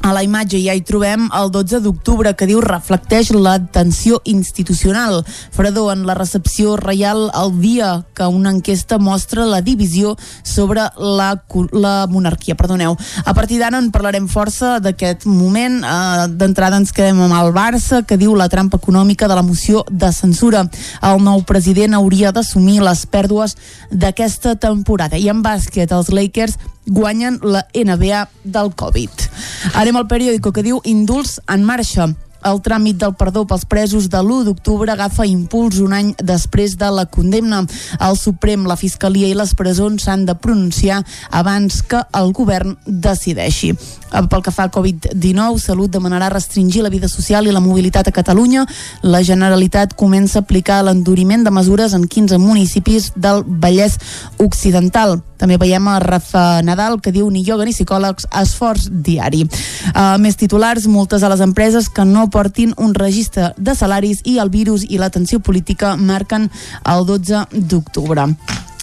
A 0.00 0.12
la 0.12 0.22
imatge 0.24 0.58
ja 0.58 0.74
hi 0.74 0.80
trobem 0.82 1.28
el 1.36 1.50
12 1.54 1.78
d'octubre 1.84 2.32
que 2.34 2.46
diu 2.48 2.62
reflecteix 2.64 3.30
la 3.36 3.58
tensió 3.60 4.20
institucional. 4.24 5.20
Fredó 5.54 5.90
en 5.92 6.06
la 6.08 6.16
recepció 6.18 6.76
reial 6.76 7.28
el 7.38 7.52
dia 7.60 7.90
que 8.14 8.26
una 8.26 8.50
enquesta 8.50 8.98
mostra 8.98 9.44
la 9.46 9.60
divisió 9.62 10.16
sobre 10.42 10.88
la, 10.96 11.44
la 11.70 12.06
monarquia. 12.10 12.56
Perdoneu. 12.56 12.96
A 13.24 13.34
partir 13.34 13.60
d'ara 13.60 13.78
en 13.78 13.92
parlarem 13.94 14.26
força 14.28 14.78
d'aquest 14.82 15.26
moment. 15.26 15.80
Uh, 15.82 16.26
D'entrada 16.26 16.80
ens 16.80 16.92
quedem 16.92 17.22
amb 17.22 17.38
el 17.38 17.52
Barça 17.54 18.02
que 18.06 18.18
diu 18.18 18.34
la 18.34 18.48
trampa 18.50 18.80
econòmica 18.82 19.28
de 19.28 19.38
la 19.38 19.46
moció 19.46 19.84
de 19.90 20.12
censura. 20.12 20.66
El 21.02 21.22
nou 21.22 21.44
president 21.46 21.94
hauria 21.94 22.32
d'assumir 22.32 22.80
les 22.82 23.06
pèrdues 23.06 23.56
d'aquesta 23.90 24.56
temporada. 24.56 25.18
I 25.18 25.30
en 25.30 25.42
bàsquet 25.46 25.92
els 25.92 26.10
Lakers 26.10 26.58
guanyen 26.86 27.38
la 27.42 27.66
NBA 27.74 28.28
del 28.44 28.74
Covid. 28.74 29.28
Anem 29.74 29.96
al 29.96 30.10
periòdico 30.10 30.52
que 30.52 30.66
diu 30.66 30.82
indults 30.84 31.38
en 31.48 31.64
marxa. 31.64 32.10
El 32.42 32.58
tràmit 32.58 32.98
del 32.98 33.14
perdó 33.14 33.44
pels 33.46 33.64
presos 33.70 34.08
de 34.10 34.18
l'1 34.18 34.48
d'octubre 34.48 34.90
agafa 34.90 35.26
impuls 35.30 35.78
un 35.78 35.92
any 35.94 36.10
després 36.18 36.74
de 36.78 36.88
la 36.90 37.04
condemna. 37.06 37.62
El 38.02 38.18
Suprem, 38.18 38.66
la 38.66 38.76
Fiscalia 38.76 39.30
i 39.30 39.36
les 39.38 39.54
presons 39.54 40.02
s'han 40.02 40.26
de 40.26 40.34
pronunciar 40.34 41.04
abans 41.30 41.82
que 41.86 42.02
el 42.18 42.32
govern 42.34 42.74
decideixi. 42.86 43.72
Pel 44.10 44.42
que 44.42 44.50
fa 44.50 44.66
al 44.66 44.74
Covid-19, 44.74 45.62
Salut 45.62 45.94
demanarà 45.94 46.32
restringir 46.34 46.82
la 46.82 46.90
vida 46.90 47.08
social 47.08 47.46
i 47.46 47.54
la 47.54 47.62
mobilitat 47.62 48.10
a 48.10 48.16
Catalunya. 48.16 48.66
La 49.02 49.22
Generalitat 49.22 49.94
comença 49.94 50.40
a 50.40 50.42
aplicar 50.42 50.82
l'enduriment 50.82 51.46
de 51.46 51.54
mesures 51.54 51.94
en 51.94 52.08
15 52.08 52.42
municipis 52.42 53.12
del 53.14 53.46
Vallès 53.46 54.00
Occidental. 54.38 55.22
També 55.42 55.58
veiem 55.58 55.88
a 55.90 55.98
Rafa 55.98 56.62
Nadal 56.62 57.00
que 57.02 57.10
diu 57.10 57.26
ni 57.34 57.42
ioga 57.42 57.66
ni 57.66 57.74
psicòlegs, 57.74 58.28
esforç 58.44 58.86
diari. 59.02 59.42
Uh, 59.90 60.14
més 60.22 60.38
titulars, 60.38 60.86
multes 60.86 61.26
a 61.26 61.30
les 61.32 61.42
empreses 61.42 61.90
que 61.90 62.06
no 62.06 62.28
portin 62.30 62.76
un 62.78 62.94
registre 62.94 63.50
de 63.58 63.74
salaris 63.74 64.22
i 64.22 64.38
el 64.38 64.54
virus 64.54 64.86
i 64.86 65.02
l'atenció 65.02 65.42
política 65.42 65.96
marquen 65.98 66.46
el 66.86 67.08
12 67.10 67.48
d'octubre. 67.58 68.30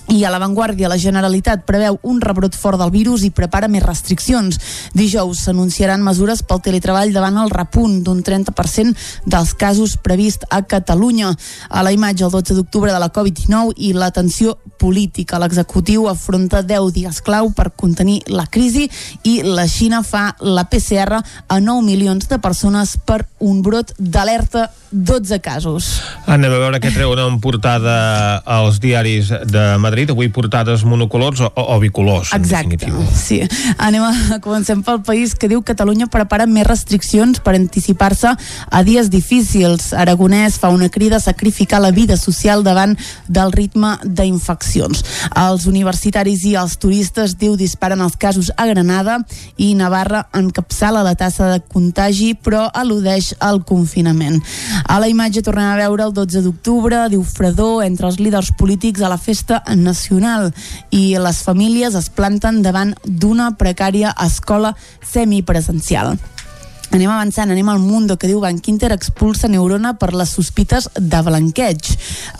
I 0.09 0.23
a 0.25 0.31
l'avantguàrdia, 0.33 0.89
la 0.89 0.97
Generalitat 0.97 1.67
preveu 1.69 1.99
un 2.09 2.17
rebrot 2.23 2.55
fort 2.57 2.79
del 2.81 2.89
virus 2.89 3.21
i 3.27 3.29
prepara 3.29 3.67
més 3.69 3.83
restriccions. 3.85 4.57
Dijous 4.97 5.43
s'anunciaran 5.45 6.01
mesures 6.01 6.41
pel 6.41 6.63
teletreball 6.65 7.13
davant 7.13 7.37
el 7.37 7.51
repunt 7.53 7.99
d'un 8.07 8.23
30% 8.25 8.95
dels 9.29 9.53
casos 9.53 9.99
previst 10.01 10.47
a 10.49 10.63
Catalunya. 10.65 11.29
A 11.69 11.83
la 11.85 11.93
imatge 11.93 12.25
el 12.25 12.33
12 12.33 12.57
d'octubre 12.57 12.89
de 12.89 12.97
la 12.97 13.11
Covid-19 13.13 13.77
i 13.77 13.93
l'atenció 13.93 14.57
política. 14.81 15.37
L'executiu 15.37 16.09
afronta 16.09 16.63
10 16.65 16.89
dies 16.95 17.21
clau 17.21 17.53
per 17.53 17.69
contenir 17.77 18.23
la 18.33 18.47
crisi 18.49 18.87
i 19.29 19.43
la 19.45 19.67
Xina 19.69 20.01
fa 20.01 20.31
la 20.41 20.65
PCR 20.71 21.21
a 21.21 21.59
9 21.61 21.85
milions 21.85 22.25
de 22.31 22.41
persones 22.41 22.97
per 22.97 23.27
un 23.45 23.61
brot 23.61 23.93
d'alerta 23.99 24.71
12 24.91 25.37
casos. 25.39 25.91
Anem 26.25 26.53
a 26.55 26.59
veure 26.63 26.79
què 26.81 26.89
treuen 26.93 27.19
en 27.21 27.37
portada 27.43 28.41
als 28.41 28.79
diaris 28.81 29.29
de 29.45 29.65
Madrid. 29.77 29.98
Avui 30.09 30.29
portades 30.29 30.83
monocolors 30.87 31.41
o, 31.41 31.49
o 31.55 31.79
bicolors, 31.79 32.31
Exacte, 32.33 32.87
en 32.87 33.07
sí. 33.15 33.41
Anem 33.77 34.03
a, 34.05 34.39
comencem 34.43 34.81
pel 34.85 35.01
país 35.05 35.35
que 35.35 35.49
diu 35.51 35.61
Catalunya 35.65 36.07
prepara 36.11 36.47
més 36.49 36.67
restriccions 36.67 37.41
per 37.43 37.55
anticipar-se 37.57 38.31
a 38.35 38.83
dies 38.87 39.09
difícils. 39.11 39.91
Aragonès 39.93 40.59
fa 40.61 40.71
una 40.73 40.89
crida 40.89 41.17
a 41.17 41.23
sacrificar 41.23 41.81
la 41.81 41.91
vida 41.91 42.17
social 42.17 42.63
davant 42.63 42.95
del 43.27 43.51
ritme 43.51 43.95
d'infeccions. 44.03 45.03
Els 45.35 45.67
universitaris 45.69 46.45
i 46.47 46.55
els 46.59 46.77
turistes, 46.79 47.35
diu, 47.39 47.57
disparen 47.59 48.01
els 48.01 48.15
casos 48.19 48.51
a 48.55 48.67
Granada 48.69 49.19
i 49.57 49.73
Navarra 49.75 50.25
encapçala 50.35 51.03
la 51.05 51.15
tassa 51.19 51.51
de 51.53 51.59
contagi 51.67 52.33
però 52.35 52.67
al·ludeix 52.73 53.33
al 53.39 53.63
confinament. 53.67 54.39
A 54.85 54.99
la 55.01 55.09
imatge 55.11 55.43
tornem 55.45 55.69
a 55.71 55.77
veure 55.79 56.07
el 56.07 56.13
12 56.15 56.43
d'octubre, 56.45 57.05
diu 57.11 57.23
Fredó, 57.23 57.79
entre 57.85 58.09
els 58.09 58.19
líders 58.21 58.51
polítics 58.57 59.01
a 59.01 59.11
la 59.11 59.19
festa 59.21 59.61
nacional 59.89 60.51
i 60.95 61.17
les 61.19 61.43
famílies 61.45 61.97
es 61.99 62.09
planten 62.13 62.61
davant 62.65 62.95
d'una 63.05 63.55
precària 63.59 64.13
escola 64.25 64.75
semipresencial. 65.13 66.15
Anem 66.89 67.11
avançant, 67.11 67.51
anem 67.51 67.67
al 67.69 67.77
Mundo, 67.77 68.15
que 68.17 68.25
diu 68.25 68.39
Banc 68.41 68.65
Inter 68.71 68.89
expulsa 68.95 69.47
Neurona 69.47 69.91
per 70.01 70.09
les 70.17 70.31
sospites 70.33 70.87
de 70.97 71.19
blanqueig. 71.21 71.85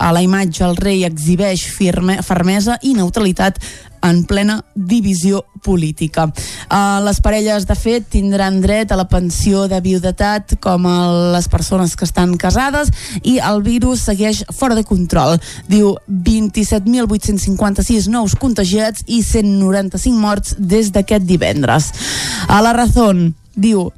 A 0.02 0.10
la 0.10 0.24
imatge 0.26 0.64
el 0.66 0.74
rei 0.74 1.04
exhibeix 1.06 1.68
firme, 1.70 2.16
fermesa 2.26 2.74
i 2.82 2.96
neutralitat 2.98 3.60
en 4.02 4.24
plena 4.26 4.56
divisió 4.74 5.44
política. 5.62 6.24
Uh, 6.66 6.98
les 7.04 7.20
parelles, 7.22 7.66
de 7.68 7.76
fet, 7.78 8.08
tindran 8.10 8.58
dret 8.64 8.90
a 8.90 8.98
la 8.98 9.04
pensió 9.12 9.68
de 9.70 9.78
viudetat 9.84 10.56
com 10.64 10.88
a 10.88 10.96
les 11.36 11.46
persones 11.52 11.94
que 11.94 12.08
estan 12.08 12.34
casades 12.40 12.90
i 13.22 13.36
el 13.38 13.62
virus 13.62 14.02
segueix 14.08 14.42
fora 14.56 14.74
de 14.74 14.86
control. 14.88 15.38
Diu 15.70 15.94
27.856 16.10 18.10
nous 18.10 18.34
contagiats 18.34 19.06
i 19.06 19.22
195 19.22 20.18
morts 20.18 20.58
des 20.58 20.90
d'aquest 20.90 21.22
divendres. 21.28 21.92
A 22.48 22.58
la 22.64 22.74
Razón, 22.74 23.36
diu 23.54 23.92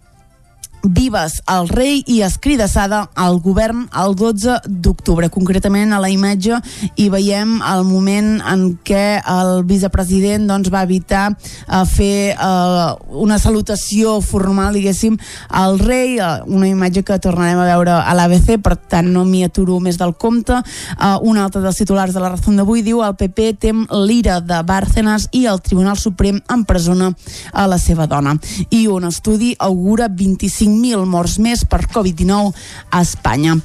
Vives 0.83 1.43
al 1.47 1.69
rei 1.69 2.01
i 2.11 2.23
escridassada 2.27 3.05
al 3.15 3.39
govern 3.41 3.85
el 3.95 4.17
12 4.19 4.57
d'octubre. 4.67 5.29
Concretament 5.31 5.93
a 5.95 6.01
la 6.03 6.09
imatge 6.11 6.59
hi 6.99 7.07
veiem 7.13 7.61
el 7.63 7.85
moment 7.87 8.41
en 8.51 8.65
què 8.83 9.21
el 9.31 9.63
vicepresident 9.69 10.49
doncs, 10.51 10.73
va 10.75 10.83
evitar 10.83 11.29
uh, 11.31 11.85
fer 11.87 12.35
uh, 12.35 12.97
una 13.23 13.39
salutació 13.39 14.17
formal, 14.27 14.75
diguéssim, 14.75 15.19
al 15.49 15.79
rei, 15.79 16.17
uh, 16.19 16.43
una 16.51 16.67
imatge 16.67 17.05
que 17.07 17.21
tornarem 17.23 17.63
a 17.63 17.69
veure 17.69 17.95
a 18.01 18.17
l'ABC, 18.19 18.57
per 18.59 18.75
tant 18.75 19.13
no 19.15 19.23
m'hi 19.29 19.45
aturo 19.47 19.79
més 19.79 20.01
del 20.01 20.17
compte. 20.19 20.59
Uh, 20.99 21.21
un 21.23 21.39
altre 21.39 21.63
dels 21.63 21.79
titulars 21.79 22.17
de 22.17 22.25
la 22.25 22.33
raó 22.33 22.57
d'avui 22.59 22.83
diu 22.83 23.05
el 23.07 23.15
PP 23.15 23.53
tem 23.63 23.87
l'ira 24.03 24.41
de 24.43 24.59
Bárcenas 24.67 25.29
i 25.31 25.47
el 25.47 25.63
Tribunal 25.63 26.01
Suprem 26.01 26.43
empresona 26.51 27.13
a 27.53 27.69
la 27.71 27.79
seva 27.79 28.09
dona. 28.11 28.35
I 28.75 28.89
un 28.91 29.07
estudi 29.07 29.55
augura 29.63 30.11
25 30.11 30.72
5.000 30.73 31.05
morts 31.07 31.39
més 31.43 31.67
per 31.69 31.85
Covid-19 31.93 32.53
a 32.91 33.03
Espanya. 33.05 33.59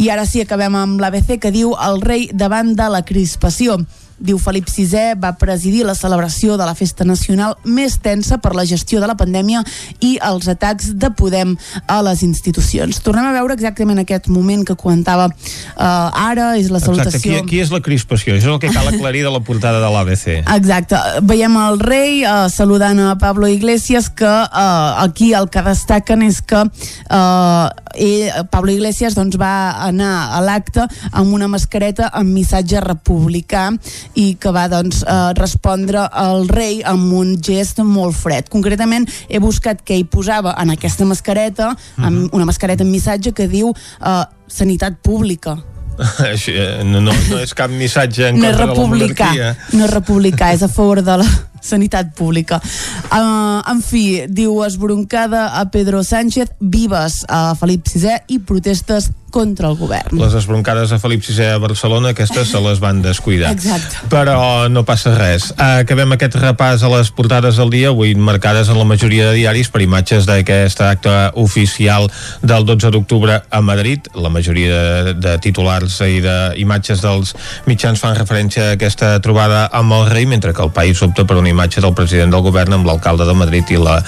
I 0.00 0.10
ara 0.10 0.24
sí, 0.26 0.40
acabem 0.40 0.74
amb 0.78 1.02
l'ABC 1.02 1.36
que 1.42 1.52
diu 1.54 1.74
el 1.76 2.00
rei 2.00 2.30
davant 2.32 2.72
de 2.74 2.88
la 2.90 3.04
crispació. 3.04 3.78
Diu 4.18 4.38
Felip 4.38 4.68
VI 4.70 5.14
va 5.20 5.34
presidir 5.38 5.84
la 5.86 5.94
celebració 5.98 6.58
de 6.60 6.66
la 6.66 6.74
festa 6.78 7.04
nacional 7.04 7.56
més 7.64 7.98
tensa 8.02 8.38
per 8.38 8.54
la 8.54 8.64
gestió 8.68 9.00
de 9.02 9.08
la 9.10 9.16
pandèmia 9.18 9.64
i 10.00 10.14
els 10.22 10.48
atacs 10.50 10.92
de 11.00 11.10
Podem 11.14 11.54
a 11.90 12.00
les 12.06 12.22
institucions. 12.26 13.00
Tornem 13.04 13.26
a 13.26 13.34
veure 13.36 13.54
exactament 13.56 14.00
aquest 14.02 14.28
moment 14.32 14.64
que 14.66 14.76
comentava 14.78 15.28
uh, 15.28 15.84
ara, 15.84 16.54
és 16.58 16.70
la 16.70 16.80
salutació... 16.82 17.18
Exacte, 17.18 17.44
qui, 17.44 17.50
qui 17.50 17.62
és 17.62 17.72
la 17.74 17.82
crispació? 17.84 18.34
Això 18.36 18.50
és 18.50 18.54
el 18.54 18.60
que 18.62 18.72
cal 18.74 18.88
aclarir 18.90 19.24
de 19.26 19.32
la 19.34 19.42
portada 19.44 19.82
de 19.82 19.90
l'ABC. 19.90 20.26
Exacte. 20.56 21.00
Veiem 21.26 21.58
el 21.64 21.80
rei 21.82 22.22
uh, 22.22 22.46
saludant 22.52 23.00
a 23.02 23.14
Pablo 23.20 23.50
Iglesias 23.50 24.10
que 24.10 24.30
uh, 24.30 25.02
aquí 25.02 25.32
el 25.34 25.50
que 25.50 25.62
destaquen 25.66 26.22
és 26.26 26.40
que 26.42 26.64
uh, 26.64 27.68
ell, 27.94 28.46
Pablo 28.50 28.72
Iglesias 28.72 29.14
doncs, 29.18 29.38
va 29.40 29.74
anar 29.84 30.12
a 30.34 30.42
l'acte 30.44 30.86
amb 31.12 31.34
una 31.34 31.48
mascareta 31.50 32.10
amb 32.12 32.34
missatge 32.34 32.82
republicà 32.84 33.70
i 34.14 34.34
que 34.40 34.52
va 34.54 34.66
doncs, 34.68 35.02
eh, 35.02 35.32
respondre 35.38 36.06
al 36.10 36.48
rei 36.48 36.82
amb 36.84 37.12
un 37.12 37.36
gest 37.42 37.80
molt 37.84 38.16
fred. 38.16 38.48
Concretament 38.52 39.08
he 39.28 39.40
buscat 39.42 39.82
què 39.84 39.98
hi 39.98 40.04
posava 40.04 40.54
en 40.60 40.74
aquesta 40.74 41.04
mascareta, 41.08 41.74
amb 41.96 42.34
una 42.34 42.44
mascareta 42.48 42.84
amb 42.84 42.92
missatge 42.92 43.32
que 43.32 43.48
diu 43.48 43.72
eh, 43.74 44.24
sanitat 44.48 45.00
pública. 45.02 45.58
Eh, 45.94 46.82
no, 46.82 46.98
no, 46.98 47.12
no 47.30 47.36
és 47.38 47.52
cap 47.54 47.70
missatge 47.70 48.26
en 48.32 48.40
no 48.40 48.48
contra 48.48 48.64
de 48.64 48.66
la 48.66 48.72
republicà, 48.72 49.28
monarquia. 49.30 49.50
no 49.78 49.84
és 49.84 49.92
republicà, 49.92 50.48
és 50.56 50.64
a 50.66 50.68
favor 50.68 51.00
de 51.06 51.18
la 51.22 51.28
sanitat 51.64 52.12
pública. 52.14 52.60
Uh, 53.08 53.64
en 53.70 53.82
fi, 53.84 54.04
diu 54.28 54.60
esbroncada 54.66 55.48
a 55.58 55.66
Pedro 55.72 56.04
Sánchez, 56.04 56.54
vives 56.60 57.22
a 57.28 57.54
Felip 57.58 57.88
VI 57.88 58.20
i 58.28 58.40
protestes 58.44 59.10
contra 59.34 59.66
el 59.66 59.74
govern. 59.74 60.14
Les 60.14 60.34
esbroncades 60.38 60.92
a 60.94 61.00
Felip 61.02 61.24
VI 61.26 61.56
a 61.56 61.58
Barcelona, 61.58 62.12
aquestes 62.14 62.52
se 62.54 62.60
les 62.62 62.78
van 62.78 63.00
descuidar. 63.02 63.50
Exacte. 63.50 64.04
Però 64.12 64.68
no 64.70 64.84
passa 64.86 65.10
res. 65.16 65.48
Acabem 65.58 66.14
aquest 66.14 66.36
repàs 66.38 66.84
a 66.86 66.90
les 66.92 67.10
portades 67.10 67.58
del 67.58 67.72
dia, 67.74 67.90
avui 67.90 68.14
marcades 68.14 68.70
en 68.70 68.78
la 68.78 68.86
majoria 68.86 69.26
de 69.26 69.40
diaris 69.40 69.72
per 69.74 69.82
imatges 69.82 70.28
d'aquest 70.30 70.84
acte 70.86 71.14
oficial 71.42 72.06
del 72.46 72.68
12 72.68 72.92
d'octubre 72.94 73.40
a 73.50 73.60
Madrid. 73.60 74.06
La 74.14 74.30
majoria 74.30 74.70
de, 74.70 75.16
de 75.18 75.34
titulars 75.42 75.98
i 76.06 76.22
d'imatges 76.22 77.02
dels 77.02 77.34
mitjans 77.66 77.98
fan 77.98 78.14
referència 78.14 78.68
a 78.68 78.78
aquesta 78.78 79.16
trobada 79.18 79.66
amb 79.74 79.98
el 79.98 80.06
rei, 80.14 80.30
mentre 80.30 80.54
que 80.54 80.62
el 80.62 80.70
país 80.70 81.02
opta 81.02 81.26
per 81.26 81.40
una 81.42 81.50
imatge 81.54 81.82
del 81.84 81.94
president 81.96 82.34
del 82.34 82.44
govern 82.44 82.76
amb 82.78 82.90
l'alcalde 82.90 83.28
de 83.28 83.36
Madrid 83.38 83.70
i 83.74 83.80
la 83.80 84.00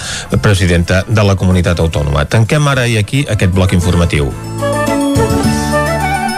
presidenta 0.42 1.04
de 1.08 1.24
la 1.26 1.38
comunitat 1.38 1.80
autònoma. 1.80 2.26
Tanquem 2.28 2.68
ara 2.74 2.86
i 2.90 2.98
aquí 3.00 3.24
aquest 3.30 3.54
bloc 3.56 3.72
informatiu. 3.78 4.32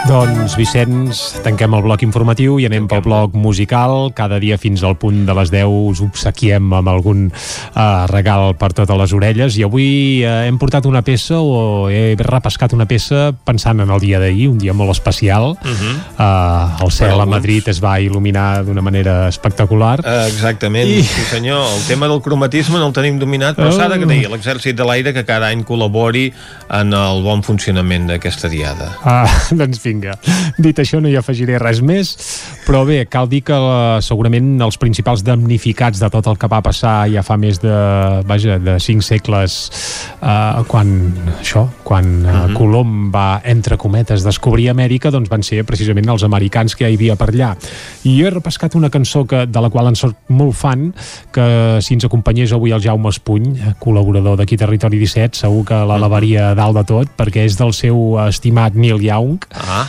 Doncs, 0.09 0.55
Vicenç, 0.57 1.19
tanquem 1.45 1.75
el 1.77 1.83
bloc 1.85 2.01
informatiu 2.01 2.55
i 2.57 2.63
anem 2.65 2.87
pel 2.89 3.03
bloc 3.05 3.35
musical. 3.37 4.07
Cada 4.17 4.39
dia 4.41 4.55
fins 4.57 4.81
al 4.81 4.95
punt 4.97 5.19
de 5.27 5.33
les 5.37 5.51
10 5.53 5.69
us 5.69 5.99
obsequiem 6.01 6.71
amb 6.73 6.89
algun 6.89 7.27
uh, 7.29 8.07
regal 8.09 8.55
per 8.57 8.71
totes 8.73 8.97
les 8.97 9.13
orelles 9.13 9.59
i 9.59 9.65
avui 9.67 9.89
uh, 10.23 10.47
hem 10.47 10.57
portat 10.57 10.87
una 10.89 11.03
peça 11.05 11.37
o 11.37 11.91
he 11.93 12.15
repescat 12.17 12.73
una 12.73 12.87
peça 12.89 13.27
pensant 13.45 13.85
en 13.85 13.93
el 13.93 14.01
dia 14.01 14.17
d'ahir, 14.23 14.47
un 14.49 14.57
dia 14.57 14.73
molt 14.73 14.95
especial. 14.95 15.51
Uh 15.61 15.77
-huh. 15.77 15.93
uh, 16.17 16.81
el 16.87 16.91
cel 16.91 17.21
a 17.21 17.27
Madrid 17.29 17.67
es 17.67 17.77
va 17.77 17.99
il·luminar 18.01 18.65
d'una 18.65 18.81
manera 18.81 19.27
espectacular. 19.27 19.99
Uh, 20.01 20.25
exactament, 20.25 20.89
I... 20.89 21.03
sí 21.03 21.21
senyor. 21.29 21.61
El 21.77 21.85
tema 21.85 22.07
del 22.07 22.21
cromatisme 22.21 22.79
no 22.79 22.87
el 22.87 22.93
tenim 22.93 23.19
dominat, 23.19 23.55
però 23.55 23.69
uh... 23.69 23.77
s'ha 23.77 23.87
d'agrair 23.87 24.25
a 24.25 24.29
l'exèrcit 24.29 24.75
de 24.75 24.83
l'aire 24.83 25.13
que 25.13 25.23
cada 25.23 25.53
any 25.53 25.61
col·labori 25.63 26.33
en 26.69 26.93
el 26.93 27.21
bon 27.21 27.43
funcionament 27.43 28.07
d'aquesta 28.07 28.49
diada. 28.49 28.97
Ah, 29.03 29.29
doncs 29.51 29.77
fins 29.77 29.98
vinga. 29.99 30.15
Dit 30.63 30.79
això, 30.79 30.99
no 31.01 31.09
hi 31.09 31.17
afegiré 31.19 31.59
res 31.59 31.81
més, 31.81 32.15
però 32.65 32.83
bé, 32.87 33.03
cal 33.09 33.29
dir 33.29 33.41
que 33.47 33.55
la, 33.55 33.99
segurament 34.03 34.59
els 34.61 34.77
principals 34.79 35.23
damnificats 35.25 35.99
de 35.99 36.09
tot 36.11 36.27
el 36.27 36.37
que 36.39 36.49
va 36.51 36.61
passar 36.65 37.09
ja 37.11 37.23
fa 37.25 37.37
més 37.39 37.59
de, 37.61 37.75
vaja, 38.27 38.59
de 38.59 38.77
cinc 38.83 39.03
segles 39.05 39.59
eh, 40.21 40.63
quan 40.67 40.93
això, 41.39 41.67
quan 41.83 42.05
uh 42.05 42.27
-huh. 42.27 42.37
Mhm. 42.49 42.55
Colom 42.55 43.11
va, 43.11 43.41
entre 43.43 43.77
cometes, 43.77 44.23
descobrir 44.23 44.69
Amèrica, 44.69 45.11
doncs 45.11 45.29
van 45.29 45.43
ser 45.43 45.63
precisament 45.63 46.07
els 46.09 46.23
americans 46.23 46.75
que 46.75 46.89
hi 46.89 46.95
havia 46.95 47.15
per 47.15 47.29
allà. 47.29 47.55
I 48.03 48.19
jo 48.19 48.27
he 48.27 48.29
repescat 48.29 48.75
una 48.75 48.89
cançó 48.89 49.25
que, 49.25 49.45
de 49.45 49.61
la 49.61 49.69
qual 49.69 49.87
en 49.87 49.95
soc 49.95 50.15
molt 50.27 50.55
fan, 50.55 50.93
que 51.31 51.79
si 51.81 51.93
ens 51.93 52.05
acompanyés 52.05 52.51
avui 52.51 52.71
el 52.71 52.81
Jaume 52.81 53.09
Espuny, 53.09 53.59
col·laborador 53.79 54.37
d'aquí 54.37 54.57
Territori 54.57 54.99
17, 54.99 55.37
segur 55.37 55.65
que 55.65 55.75
l'elevaria 55.85 56.53
dalt 56.55 56.75
de 56.75 56.83
tot, 56.83 57.07
perquè 57.17 57.45
és 57.45 57.57
del 57.57 57.73
seu 57.73 58.19
estimat 58.27 58.73
Neil 58.73 59.01
Young. 59.01 59.39
Ah 59.53 59.88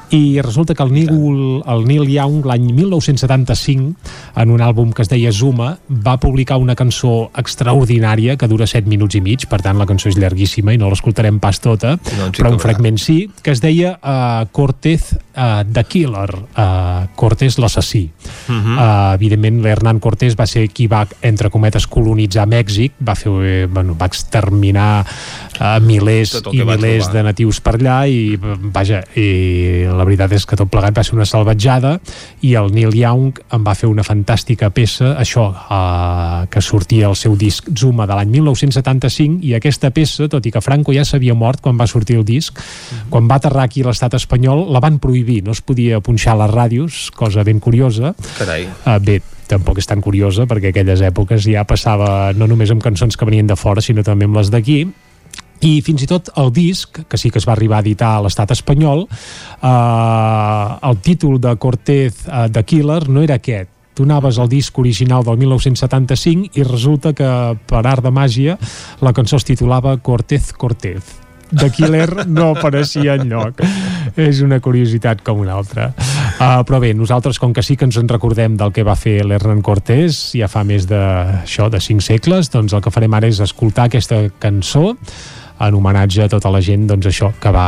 i 0.11 0.41
resulta 0.41 0.75
que 0.75 0.83
el 0.83 0.91
Neil, 0.91 1.61
el 1.65 1.85
Neil 1.87 2.09
Young 2.11 2.45
l'any 2.45 2.67
1975 2.75 3.93
en 4.41 4.51
un 4.51 4.61
àlbum 4.61 4.91
que 4.91 5.05
es 5.05 5.09
deia 5.11 5.31
Zuma 5.31 5.77
va 5.87 6.17
publicar 6.19 6.59
una 6.59 6.75
cançó 6.75 7.31
extraordinària 7.39 8.35
que 8.37 8.49
dura 8.51 8.67
7 8.67 8.89
minuts 8.91 9.15
i 9.15 9.23
mig, 9.23 9.47
per 9.47 9.61
tant 9.63 9.79
la 9.79 9.87
cançó 9.87 10.11
és 10.11 10.19
llarguíssima 10.19 10.75
i 10.75 10.79
no 10.81 10.91
l'escoltarem 10.91 11.39
pas 11.39 11.61
tota 11.63 11.95
no 12.19 12.29
però 12.35 12.51
un 12.51 12.59
fragment 12.59 12.99
sí, 12.99 13.29
que 13.41 13.55
es 13.55 13.63
deia 13.63 13.95
uh, 13.97 14.45
Cortez 14.51 15.13
uh, 15.15 15.63
The 15.63 15.85
Killer 15.87 16.29
uh, 16.35 17.07
Cortés 17.15 17.57
l'assassí. 17.57 18.09
Uh 18.47 18.55
-huh. 18.55 18.75
uh, 18.75 19.13
evidentment 19.15 19.61
l'Hernán 19.63 19.99
Cortés 19.99 20.35
va 20.35 20.45
ser 20.45 20.69
qui 20.69 20.87
va, 20.87 21.07
entre 21.21 21.49
cometes, 21.49 21.87
colonitzar 21.87 22.47
Mèxic 22.47 22.93
va 22.99 23.15
fer, 23.15 23.31
eh, 23.43 23.67
bueno, 23.71 23.95
va 23.95 24.05
exterminar 24.05 25.05
uh, 25.59 25.79
milers 25.79 26.41
i 26.51 26.63
milers 26.63 27.11
de 27.11 27.23
natius 27.23 27.61
per 27.61 27.75
allà 27.75 28.07
i 28.07 28.37
vaja, 28.73 29.03
i 29.15 29.85
la 30.01 30.07
veritat 30.07 30.33
és 30.33 30.47
que 30.49 30.57
tot 30.57 30.69
plegat 30.71 30.97
va 30.97 31.03
ser 31.05 31.13
una 31.15 31.27
salvatjada 31.29 31.93
i 32.47 32.55
el 32.57 32.71
Neil 32.73 32.95
Young 32.97 33.37
en 33.53 33.65
va 33.65 33.75
fer 33.77 33.89
una 33.91 34.05
fantàstica 34.05 34.71
peça, 34.73 35.13
això 35.21 35.47
eh, 35.51 36.47
que 36.51 36.63
sortia 36.65 37.07
al 37.11 37.17
seu 37.19 37.37
disc 37.37 37.69
Zuma 37.77 38.07
de 38.09 38.17
l'any 38.17 38.33
1975 38.33 39.45
i 39.45 39.53
aquesta 39.57 39.91
peça, 39.93 40.29
tot 40.31 40.45
i 40.45 40.53
que 40.53 40.63
Franco 40.65 40.95
ja 40.95 41.05
s'havia 41.05 41.37
mort 41.37 41.61
quan 41.61 41.77
va 41.77 41.87
sortir 41.87 42.17
el 42.17 42.25
disc, 42.25 42.57
mm 42.57 42.61
-hmm. 42.61 43.09
quan 43.09 43.29
va 43.29 43.35
aterrar 43.35 43.63
aquí 43.63 43.83
l'estat 43.83 44.13
espanyol, 44.13 44.71
la 44.73 44.79
van 44.79 44.99
prohibir 44.99 45.43
no 45.43 45.51
es 45.51 45.61
podia 45.61 45.99
punxar 45.99 46.33
a 46.33 46.45
les 46.45 46.55
ràdios, 46.55 47.11
cosa 47.11 47.43
ben 47.43 47.59
curiosa 47.59 48.15
Carai. 48.37 48.67
Uh, 48.85 48.99
bé, 48.99 49.21
tampoc 49.47 49.77
és 49.77 49.85
tan 49.85 50.01
curiosa 50.01 50.47
perquè 50.47 50.71
aquelles 50.71 51.01
èpoques 51.01 51.43
ja 51.43 51.63
passava 51.63 52.33
no 52.33 52.47
només 52.47 52.71
amb 52.71 52.81
cançons 52.81 53.17
que 53.17 53.25
venien 53.25 53.47
de 53.47 53.55
fora 53.55 53.81
sinó 53.81 54.03
també 54.03 54.25
amb 54.25 54.35
les 54.35 54.49
d'aquí 54.49 54.87
i 55.61 55.81
fins 55.85 56.01
i 56.03 56.09
tot 56.09 56.31
el 56.41 56.49
disc, 56.53 57.03
que 57.07 57.19
sí 57.21 57.29
que 57.29 57.39
es 57.41 57.47
va 57.47 57.53
arribar 57.53 57.79
a 57.79 57.85
editar 57.85 58.15
a 58.15 58.23
l'estat 58.25 58.51
espanyol, 58.55 59.05
eh, 59.05 60.89
el 60.89 60.97
títol 61.05 61.39
de 61.41 61.55
Cortez 61.61 62.25
eh, 62.27 62.47
de 62.49 62.63
Killer 62.65 63.07
no 63.09 63.21
era 63.21 63.37
aquest, 63.37 63.69
tu 63.93 64.03
anaves 64.07 64.39
al 64.39 64.49
disc 64.49 64.77
original 64.79 65.23
del 65.23 65.37
1975 65.37 66.57
i 66.57 66.63
resulta 66.63 67.13
que 67.13 67.31
per 67.67 67.83
art 67.85 68.03
de 68.03 68.11
màgia 68.11 68.57
la 69.01 69.13
cançó 69.13 69.37
es 69.37 69.45
titulava 69.45 69.97
Cortez 69.97 70.53
Cortez. 70.53 71.17
De 71.51 71.67
Killer 71.69 72.25
no 72.31 72.53
apareixia 72.55 73.17
en 73.19 73.27
lloc 73.27 73.59
és 74.15 74.39
una 74.41 74.61
curiositat 74.63 75.19
com 75.21 75.41
una 75.43 75.57
altra. 75.59 75.89
Uh, 76.39 76.63
però 76.67 76.79
bé, 76.79 76.93
nosaltres 76.95 77.37
com 77.43 77.51
que 77.53 77.61
sí 77.61 77.75
que 77.75 77.83
ens 77.85 77.99
en 77.99 78.07
recordem 78.09 78.55
del 78.57 78.71
que 78.71 78.85
va 78.87 78.95
fer 78.95 79.19
l'Hernán 79.27 79.59
Cortés 79.61 80.31
ja 80.39 80.47
fa 80.49 80.63
més 80.63 80.87
de, 80.89 81.01
això, 81.43 81.67
de 81.69 81.83
5 81.83 82.07
segles 82.07 82.49
doncs 82.55 82.73
el 82.73 82.81
que 82.81 82.95
farem 82.95 83.19
ara 83.19 83.29
és 83.29 83.43
escoltar 83.43 83.89
aquesta 83.91 84.23
cançó 84.39 84.95
en 85.61 85.75
homenatge 85.77 86.25
a 86.25 86.31
tota 86.31 86.51
la 86.53 86.61
gent 86.63 86.87
doncs 86.89 87.11
això 87.11 87.31
que 87.41 87.53
va 87.53 87.67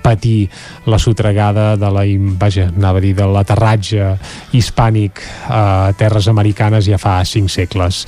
patir 0.00 0.48
la 0.86 0.98
sotregada 0.98 1.76
de 1.76 1.90
la, 1.92 2.04
vaja, 2.40 2.70
anava 2.72 2.98
a 2.98 3.04
dir, 3.04 3.12
de 3.16 3.26
l'aterratge 3.28 4.14
hispànic 4.56 5.20
a 5.48 5.92
terres 5.98 6.30
americanes 6.32 6.88
ja 6.88 6.98
fa 7.00 7.20
cinc 7.28 7.52
segles. 7.52 8.06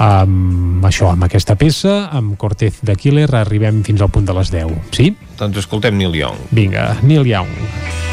Amb 0.00 0.84
això, 0.88 1.10
amb 1.12 1.26
aquesta 1.26 1.56
peça, 1.60 2.06
amb 2.16 2.36
Cortez 2.40 2.80
de 2.84 2.96
Killer, 2.96 3.28
arribem 3.40 3.82
fins 3.84 4.00
al 4.00 4.12
punt 4.12 4.28
de 4.28 4.36
les 4.36 4.52
10. 4.52 4.92
Sí? 4.96 5.10
Doncs 5.40 5.64
escoltem 5.64 5.96
Neil 5.96 6.16
Young. 6.22 6.46
Vinga, 6.52 6.94
Neil 7.02 7.28
Young. 7.28 7.52
10 7.56 8.09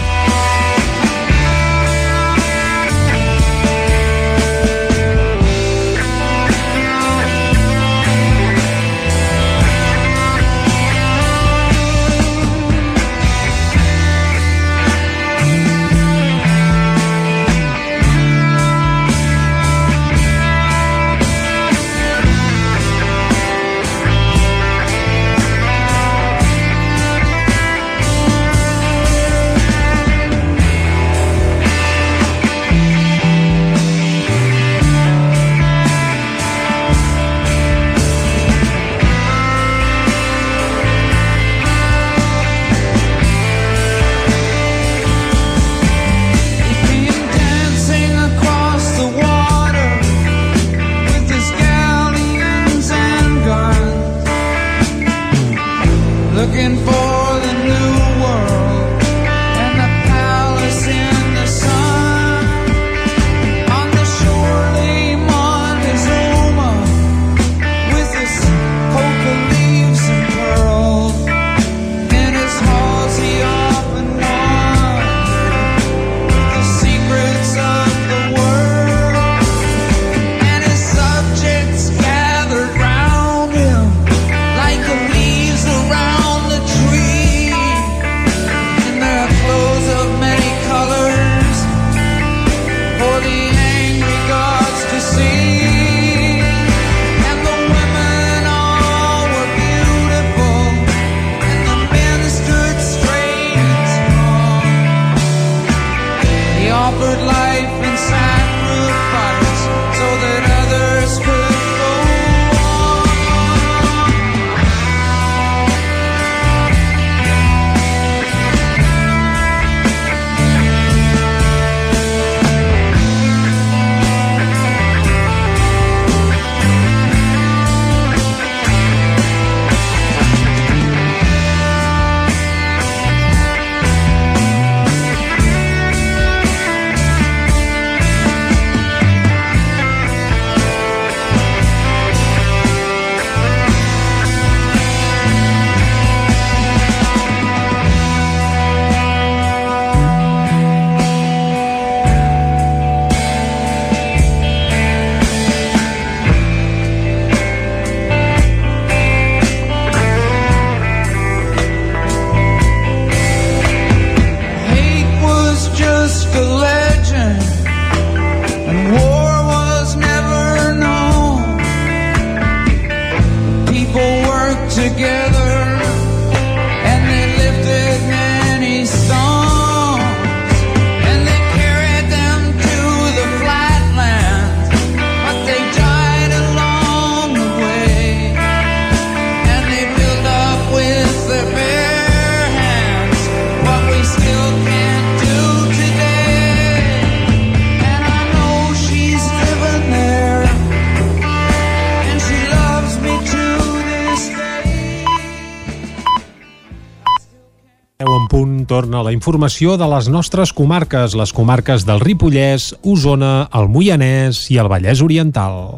informació 209.28 209.74
de 209.76 209.88
les 209.92 210.08
nostres 210.08 210.54
comarques, 210.56 211.12
les 211.20 211.34
comarques 211.36 211.84
del 211.84 212.00
Ripollès, 212.00 212.70
Osona, 212.88 213.50
el 213.60 213.68
Moianès 213.68 214.46
i 214.56 214.62
el 214.64 214.72
Vallès 214.72 215.04
Oriental. 215.04 215.76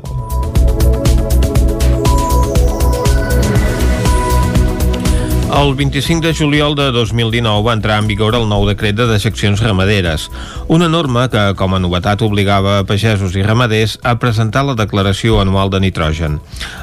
El 5.50 5.74
25 5.76 6.22
de 6.22 6.34
juliol 6.36 6.76
de 6.78 6.92
2019 6.92 7.66
va 7.66 7.74
entrar 7.74 7.98
en 8.00 8.06
vigor 8.08 8.36
el 8.38 8.46
nou 8.48 8.68
decret 8.70 8.94
de 8.96 9.08
dejeccions 9.10 9.64
ramaderes, 9.66 10.28
una 10.70 10.88
norma 10.88 11.26
que, 11.34 11.42
com 11.58 11.74
a 11.74 11.80
novetat, 11.82 12.22
obligava 12.22 12.78
a 12.78 12.86
pagesos 12.86 13.34
i 13.34 13.42
ramaders 13.44 13.98
a 14.06 14.14
presentar 14.22 14.62
la 14.68 14.78
declaració 14.78 15.42
anual 15.42 15.74
de 15.74 15.82
nitrogen. 15.82 16.38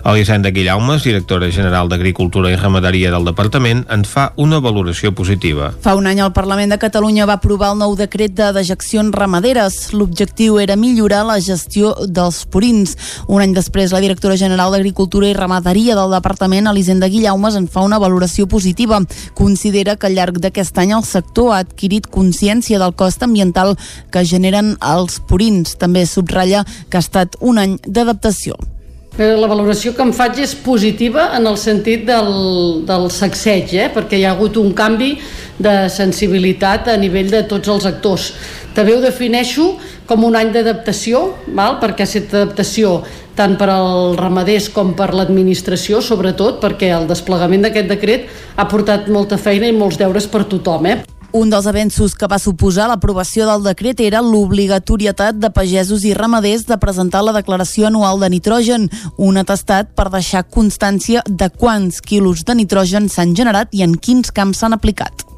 Elisenda 0.07 0.51
Guillaumes, 0.51 1.03
directora 1.03 1.49
general 1.51 1.89
d'Agricultura 1.91 2.53
i 2.53 2.57
Ramaderia 2.57 3.11
del 3.11 3.25
Departament, 3.27 3.81
en 3.91 4.05
fa 4.07 4.29
una 4.39 4.61
valoració 4.63 5.11
positiva. 5.19 5.73
Fa 5.83 5.97
un 5.99 6.07
any 6.07 6.21
el 6.23 6.31
Parlament 6.37 6.71
de 6.71 6.79
Catalunya 6.79 7.27
va 7.27 7.41
aprovar 7.41 7.73
el 7.75 7.81
nou 7.81 7.97
decret 7.99 8.37
de 8.39 8.53
dejeccions 8.55 9.11
ramaderes. 9.11 9.81
L'objectiu 9.99 10.61
era 10.63 10.77
millorar 10.79 11.25
la 11.27 11.41
gestió 11.43 11.91
dels 12.07 12.45
purins. 12.47 12.95
Un 13.27 13.43
any 13.43 13.57
després, 13.57 13.91
la 13.91 14.05
directora 14.05 14.37
general 14.39 14.71
d'Agricultura 14.77 15.27
i 15.27 15.35
Ramaderia 15.35 15.99
del 15.99 16.15
Departament, 16.15 16.71
Elisenda 16.71 17.11
Guillaumes, 17.11 17.59
en 17.59 17.67
fa 17.67 17.83
una 17.83 17.99
valoració 17.99 18.47
positiva. 18.47 19.03
Considera 19.35 19.97
que 19.97 20.07
al 20.07 20.15
llarg 20.15 20.39
d'aquest 20.39 20.79
any 20.79 20.95
el 20.95 21.03
sector 21.03 21.51
ha 21.51 21.65
adquirit 21.67 22.07
consciència 22.07 22.79
del 22.79 22.95
cost 22.95 23.27
ambiental 23.27 23.75
que 24.15 24.23
generen 24.23 24.77
els 24.79 25.19
purins. 25.19 25.75
També 25.83 26.07
subratlla 26.07 26.63
que 26.63 27.03
ha 27.03 27.07
estat 27.09 27.35
un 27.43 27.59
any 27.59 27.79
d'adaptació. 27.83 28.55
La 29.17 29.49
valoració 29.49 29.95
que 29.97 30.05
em 30.05 30.11
faig 30.13 30.43
és 30.45 30.51
positiva 30.61 31.31
en 31.39 31.47
el 31.49 31.55
sentit 31.57 32.03
del, 32.05 32.27
del 32.85 33.07
sacseig, 33.09 33.73
eh? 33.73 33.87
perquè 33.95 34.19
hi 34.21 34.27
ha 34.29 34.35
hagut 34.35 34.59
un 34.61 34.75
canvi 34.77 35.15
de 35.57 35.89
sensibilitat 35.89 36.91
a 36.93 36.99
nivell 37.01 37.33
de 37.33 37.41
tots 37.49 37.73
els 37.73 37.89
actors. 37.89 38.27
També 38.77 38.93
ho 38.93 39.01
defineixo 39.01 39.71
com 40.05 40.29
un 40.29 40.37
any 40.37 40.53
d'adaptació, 40.53 41.25
perquè 41.49 42.05
ha 42.05 42.11
estat 42.11 42.37
adaptació 42.43 42.99
tant 43.37 43.57
per 43.57 43.71
als 43.73 44.21
ramaders 44.21 44.69
com 44.77 44.93
per 44.93 45.15
l'administració, 45.17 46.05
sobretot 46.05 46.61
perquè 46.61 46.93
el 46.93 47.09
desplegament 47.09 47.65
d'aquest 47.65 47.89
decret 47.97 48.29
ha 48.57 48.69
portat 48.69 49.09
molta 49.09 49.41
feina 49.41 49.65
i 49.65 49.73
molts 49.73 49.97
deures 49.97 50.29
per 50.29 50.45
tothom. 50.45 50.93
Eh? 50.93 51.16
Un 51.37 51.51
dels 51.53 51.67
avenços 51.69 52.15
que 52.17 52.29
va 52.33 52.39
suposar 52.41 52.87
l'aprovació 52.89 53.45
del 53.45 53.67
decret 53.67 53.99
era 54.01 54.23
l'obligatorietat 54.25 55.37
de 55.37 55.51
pagesos 55.53 56.07
i 56.09 56.15
ramaders 56.17 56.65
de 56.65 56.81
presentar 56.81 57.21
la 57.27 57.37
declaració 57.37 57.91
anual 57.91 58.25
de 58.25 58.33
nitrogen, 58.33 58.89
un 59.21 59.37
atestat 59.37 59.93
per 59.93 60.09
deixar 60.17 60.47
constància 60.49 61.27
de 61.29 61.53
quants 61.53 62.01
quilos 62.01 62.47
de 62.49 62.57
nitrogen 62.57 63.13
s'han 63.13 63.37
generat 63.37 63.77
i 63.77 63.85
en 63.85 64.01
quins 64.01 64.33
camps 64.33 64.65
s'han 64.65 64.81
aplicat. 64.81 65.36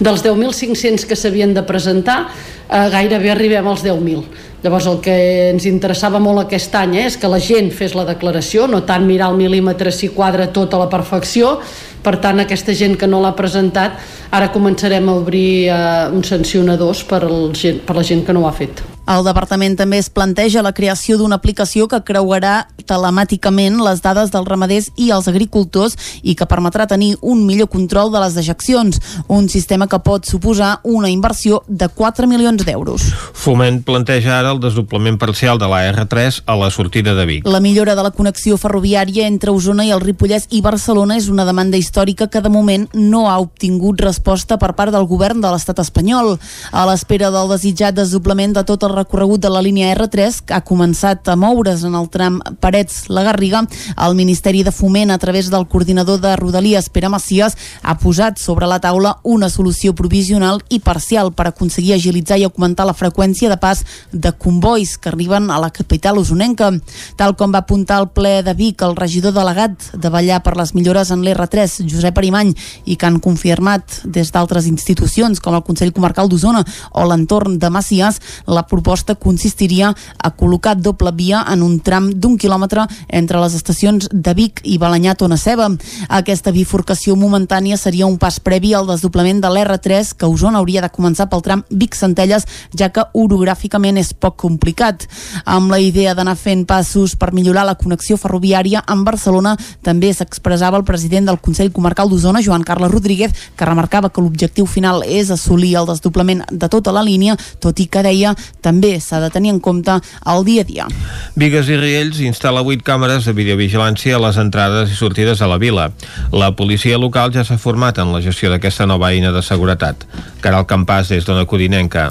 Dels 0.00 0.22
10.500 0.24 1.04
que 1.04 1.16
s'havien 1.16 1.52
de 1.52 1.62
presentar, 1.68 2.30
eh, 2.70 2.88
gairebé 2.88 3.30
arribem 3.34 3.66
als 3.68 3.82
10.000. 3.84 4.24
Llavors 4.62 4.86
el 4.86 5.00
que 5.04 5.16
ens 5.50 5.66
interessava 5.68 6.18
molt 6.18 6.40
aquest 6.46 6.74
any 6.74 6.96
eh, 6.96 7.06
és 7.08 7.18
que 7.20 7.28
la 7.28 7.40
gent 7.40 7.68
fes 7.72 7.92
la 7.94 8.06
declaració, 8.08 8.66
no 8.66 8.80
tant 8.88 9.04
mirar 9.04 9.28
el 9.30 9.36
mil·límetre 9.36 9.92
si 9.92 10.08
quadra 10.08 10.48
tota 10.52 10.80
la 10.80 10.88
perfecció, 10.88 11.58
per 12.00 12.16
tant 12.16 12.40
aquesta 12.40 12.72
gent 12.72 12.96
que 12.96 13.08
no 13.08 13.20
l'ha 13.20 13.34
presentat 13.36 14.00
ara 14.30 14.48
començarem 14.52 15.08
a 15.08 15.18
obrir 15.20 15.68
eh, 15.68 16.08
uns 16.16 16.32
sancionadors 16.32 17.04
per, 17.04 17.26
el, 17.28 17.52
per 17.84 17.96
la 18.00 18.06
gent 18.06 18.24
que 18.24 18.32
no 18.32 18.46
ho 18.46 18.48
ha 18.48 18.56
fet. 18.56 18.80
El 19.10 19.24
departament 19.26 19.74
també 19.74 19.98
es 19.98 20.06
planteja 20.06 20.62
la 20.62 20.70
creació 20.70 21.16
d'una 21.18 21.34
aplicació 21.40 21.88
que 21.90 21.98
creuarà 22.06 22.68
telemàticament 22.86 23.80
les 23.82 24.02
dades 24.04 24.30
dels 24.30 24.46
ramaders 24.46 24.86
i 24.94 25.08
els 25.10 25.26
agricultors 25.26 25.96
i 26.22 26.36
que 26.38 26.46
permetrà 26.46 26.86
tenir 26.86 27.16
un 27.20 27.40
millor 27.46 27.66
control 27.72 28.12
de 28.14 28.20
les 28.22 28.36
dejeccions, 28.38 29.00
un 29.26 29.48
sistema 29.50 29.88
que 29.90 29.98
pot 30.04 30.28
suposar 30.30 30.76
una 30.84 31.10
inversió 31.10 31.64
de 31.66 31.88
4 31.88 32.28
milions 32.30 32.62
d'euros. 32.62 33.08
Foment 33.34 33.80
planteja 33.82 34.36
ara 34.38 34.52
el 34.54 34.60
desdoblament 34.62 35.18
parcial 35.18 35.58
de 35.58 35.66
la 35.72 35.82
R3 35.90 36.44
a 36.46 36.56
la 36.60 36.70
sortida 36.70 37.16
de 37.18 37.26
Vic. 37.26 37.50
La 37.50 37.58
millora 37.58 37.96
de 37.98 38.06
la 38.06 38.14
connexió 38.14 38.60
ferroviària 38.62 39.26
entre 39.26 39.50
Osona 39.50 39.88
i 39.88 39.90
el 39.90 40.04
Ripollès 40.04 40.46
i 40.54 40.62
Barcelona 40.62 41.18
és 41.18 41.26
una 41.26 41.48
demanda 41.48 41.80
històrica 41.82 42.30
que 42.30 42.44
de 42.46 42.54
moment 42.54 42.86
no 42.94 43.26
ha 43.26 43.40
obtingut 43.42 44.06
resposta 44.06 44.54
per 44.54 44.76
part 44.78 44.94
del 44.94 45.10
govern 45.10 45.42
de 45.42 45.50
l'estat 45.50 45.82
espanyol. 45.82 46.36
A 46.70 46.86
l'espera 46.86 47.34
del 47.34 47.50
desitjat 47.56 47.98
desdoblament 47.98 48.54
de 48.54 48.62
tot 48.62 48.86
el 48.86 48.99
recorregut 49.00 49.40
de 49.40 49.50
la 49.50 49.62
línia 49.64 49.90
R3 49.94 50.42
que 50.46 50.54
ha 50.56 50.64
començat 50.66 51.28
a 51.28 51.36
moure's 51.36 51.82
en 51.88 51.96
el 51.96 52.08
tram 52.12 52.38
Parets-La 52.60 53.24
Garriga, 53.24 53.62
el 53.96 54.16
Ministeri 54.18 54.62
de 54.66 54.72
Foment, 54.72 55.10
a 55.10 55.18
través 55.18 55.50
del 55.50 55.66
coordinador 55.68 56.20
de 56.20 56.34
Rodalies, 56.36 56.90
Pere 56.92 57.08
Macias, 57.08 57.56
ha 57.82 57.96
posat 57.98 58.38
sobre 58.38 58.68
la 58.68 58.80
taula 58.80 59.16
una 59.24 59.48
solució 59.48 59.94
provisional 59.96 60.60
i 60.68 60.80
parcial 60.84 61.32
per 61.32 61.48
aconseguir 61.48 61.94
agilitzar 61.96 62.38
i 62.38 62.44
augmentar 62.44 62.86
la 62.86 62.96
freqüència 62.96 63.48
de 63.48 63.56
pas 63.60 63.82
de 64.12 64.32
convois 64.36 64.96
que 64.98 65.08
arriben 65.08 65.50
a 65.50 65.58
la 65.62 65.72
capital 65.72 66.20
usonenca. 66.20 66.70
Tal 67.16 67.36
com 67.36 67.54
va 67.54 67.64
apuntar 67.64 68.00
al 68.00 68.10
ple 68.12 68.40
de 68.44 68.54
Vic 68.54 68.84
el 68.84 68.96
regidor 68.96 69.34
delegat 69.36 69.90
de 69.96 70.12
ballar 70.12 70.42
per 70.44 70.56
les 70.60 70.74
millores 70.76 71.10
en 71.10 71.24
l'R3, 71.24 71.80
Josep 71.88 72.20
Arimany, 72.20 72.52
i 72.84 72.96
que 72.96 73.08
han 73.08 73.20
confirmat 73.20 74.02
des 74.04 74.32
d'altres 74.32 74.68
institucions 74.68 75.40
com 75.40 75.56
el 75.56 75.64
Consell 75.64 75.94
Comarcal 75.96 76.28
d'Osona 76.28 76.64
o 76.92 77.08
l'entorn 77.08 77.58
de 77.58 77.70
Macias, 77.72 78.20
la 78.46 78.66
proposta 78.68 78.89
consistiria 79.20 79.94
a 80.18 80.30
col·locar 80.34 80.74
doble 80.76 81.12
via 81.14 81.44
en 81.48 81.62
un 81.62 81.78
tram 81.80 82.10
d'un 82.10 82.36
quilòmetre 82.38 82.86
entre 83.08 83.40
les 83.40 83.54
estacions 83.54 84.08
de 84.10 84.34
Vic 84.34 84.60
i 84.64 84.78
Balanyà 84.78 85.14
Tona 85.14 85.36
Ceba. 85.36 85.68
Aquesta 86.08 86.50
bifurcació 86.50 87.14
momentània 87.16 87.76
seria 87.76 88.06
un 88.06 88.18
pas 88.18 88.40
previ 88.40 88.74
al 88.74 88.88
desdoblament 88.88 89.40
de 89.40 89.48
l'R3 89.48 90.14
que 90.18 90.26
Osona 90.26 90.58
hauria 90.58 90.82
de 90.82 90.90
començar 90.90 91.28
pel 91.30 91.42
tram 91.42 91.62
Vic-Centelles, 91.70 92.46
ja 92.74 92.90
que 92.90 93.04
orogràficament 93.14 94.00
és 94.00 94.12
poc 94.12 94.36
complicat. 94.42 95.06
Amb 95.44 95.70
la 95.70 95.78
idea 95.78 96.14
d'anar 96.14 96.36
fent 96.36 96.66
passos 96.66 97.14
per 97.16 97.32
millorar 97.32 97.66
la 97.68 97.76
connexió 97.78 98.16
ferroviària 98.16 98.82
amb 98.86 99.06
Barcelona, 99.06 99.56
també 99.82 100.12
s'expressava 100.12 100.78
el 100.78 100.84
president 100.88 101.30
del 101.30 101.40
Consell 101.40 101.72
Comarcal 101.72 102.10
d'Osona, 102.10 102.42
Joan 102.42 102.64
Carles 102.66 102.90
Rodríguez, 102.90 103.32
que 103.56 103.68
remarcava 103.68 104.10
que 104.10 104.22
l'objectiu 104.22 104.66
final 104.66 105.04
és 105.06 105.30
assolir 105.30 105.76
el 105.78 105.86
desdoblament 105.86 106.42
de 106.50 106.68
tota 106.68 106.92
la 106.92 107.04
línia, 107.06 107.36
tot 107.60 107.78
i 107.80 107.86
que 107.86 108.02
deia 108.02 108.34
també 108.60 108.69
s'ha 109.00 109.20
de 109.20 109.30
tenir 109.30 109.50
en 109.50 109.60
compte 109.60 109.98
el 110.26 110.44
dia 110.44 110.62
a 110.62 110.68
dia. 110.68 110.86
Vigues 111.34 111.68
i 111.68 111.78
Riells 111.80 112.20
instal·la 112.24 112.62
8 112.62 112.86
càmeres 112.86 113.26
de 113.26 113.34
videovigilància 113.36 114.16
a 114.16 114.22
les 114.22 114.38
entrades 114.40 114.92
i 114.92 114.98
sortides 114.98 115.42
a 115.42 115.50
la 115.50 115.58
vila. 115.58 115.90
La 116.32 116.52
policia 116.56 116.98
local 116.98 117.34
ja 117.34 117.44
s'ha 117.44 117.58
format 117.58 117.98
en 117.98 118.12
la 118.14 118.22
gestió 118.22 118.50
d'aquesta 118.50 118.86
nova 118.86 119.10
eina 119.10 119.32
de 119.34 119.42
seguretat. 119.42 120.06
Caral 120.40 120.68
Campàs, 120.70 121.10
des 121.10 121.26
d'Ona 121.26 121.46
Codinenca. 121.46 122.10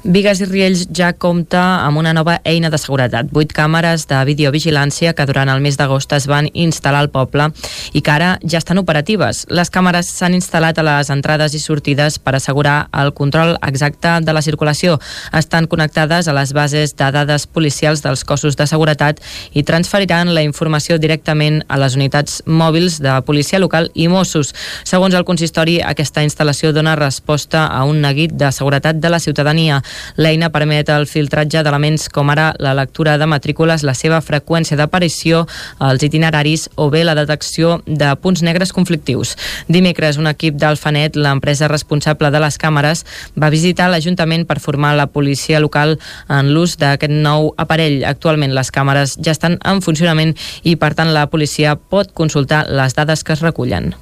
Vigues 0.00 0.38
i 0.40 0.46
Riells 0.48 0.86
ja 0.96 1.10
compta 1.12 1.60
amb 1.84 2.00
una 2.00 2.14
nova 2.16 2.38
eina 2.48 2.70
de 2.72 2.78
seguretat, 2.80 3.26
vuit 3.36 3.50
càmeres 3.52 4.06
de 4.08 4.16
videovigilància 4.24 5.10
que 5.12 5.26
durant 5.28 5.50
el 5.52 5.60
mes 5.60 5.76
d'agost 5.76 6.14
es 6.16 6.24
van 6.24 6.46
instal·lar 6.56 7.02
al 7.04 7.10
poble 7.12 7.50
i 7.92 8.00
que 8.00 8.10
ara 8.14 8.30
ja 8.40 8.62
estan 8.62 8.80
operatives. 8.80 9.42
Les 9.52 9.68
càmeres 9.68 10.08
s'han 10.08 10.32
instal·lat 10.38 10.80
a 10.80 10.84
les 10.86 11.10
entrades 11.12 11.52
i 11.52 11.60
sortides 11.60 12.16
per 12.16 12.32
assegurar 12.38 12.88
el 12.96 13.12
control 13.12 13.58
exacte 13.60 14.14
de 14.24 14.32
la 14.32 14.40
circulació. 14.40 14.96
Estan 15.36 15.68
connectades 15.68 16.32
a 16.32 16.36
les 16.38 16.54
bases 16.56 16.96
de 16.96 17.10
dades 17.12 17.44
policials 17.46 18.00
dels 18.00 18.24
cossos 18.24 18.56
de 18.56 18.66
seguretat 18.72 19.20
i 19.52 19.66
transferiran 19.68 20.32
la 20.32 20.46
informació 20.48 20.96
directament 20.96 21.60
a 21.68 21.76
les 21.76 21.98
unitats 22.00 22.40
mòbils 22.46 23.02
de 23.04 23.18
policia 23.28 23.60
local 23.60 23.92
i 23.92 24.08
Mossos. 24.08 24.54
Segons 24.82 25.12
el 25.12 25.28
consistori, 25.28 25.76
aquesta 25.84 26.24
instal·lació 26.24 26.72
dona 26.72 26.96
resposta 26.96 27.68
a 27.68 27.84
un 27.84 28.00
neguit 28.00 28.32
de 28.32 28.48
seguretat 28.48 28.96
de 28.96 29.12
la 29.12 29.20
ciutadania. 29.20 29.82
L'eina 30.16 30.50
permet 30.52 30.88
el 30.92 31.06
filtratge 31.10 31.62
d'elements 31.64 32.08
com 32.12 32.30
ara 32.32 32.50
la 32.58 32.74
lectura 32.74 33.16
de 33.18 33.26
matrícules, 33.30 33.84
la 33.86 33.94
seva 33.94 34.20
freqüència 34.24 34.78
d'aparició, 34.78 35.46
els 35.80 36.02
itineraris 36.06 36.68
o 36.76 36.90
bé 36.90 37.04
la 37.04 37.16
detecció 37.18 37.80
de 37.86 38.10
punts 38.22 38.42
negres 38.46 38.74
conflictius. 38.76 39.36
Dimecres, 39.68 40.18
un 40.20 40.30
equip 40.30 40.58
d'Alfanet, 40.60 41.16
l'empresa 41.16 41.68
responsable 41.68 42.30
de 42.30 42.42
les 42.42 42.58
càmeres, 42.60 43.04
va 43.36 43.52
visitar 43.52 43.90
l'Ajuntament 43.90 44.46
per 44.46 44.60
formar 44.60 44.94
la 44.98 45.08
policia 45.08 45.60
local 45.60 45.96
en 46.28 46.52
l'ús 46.54 46.76
d'aquest 46.80 47.12
nou 47.12 47.52
aparell. 47.56 48.04
Actualment 48.04 48.54
les 48.56 48.72
càmeres 48.74 49.16
ja 49.20 49.34
estan 49.36 49.58
en 49.64 49.82
funcionament 49.84 50.36
i, 50.62 50.76
per 50.76 50.94
tant, 50.94 51.14
la 51.14 51.28
policia 51.30 51.76
pot 51.76 52.14
consultar 52.14 52.66
les 52.68 52.96
dades 52.96 53.24
que 53.24 53.36
es 53.36 53.44
recullen. 53.46 53.94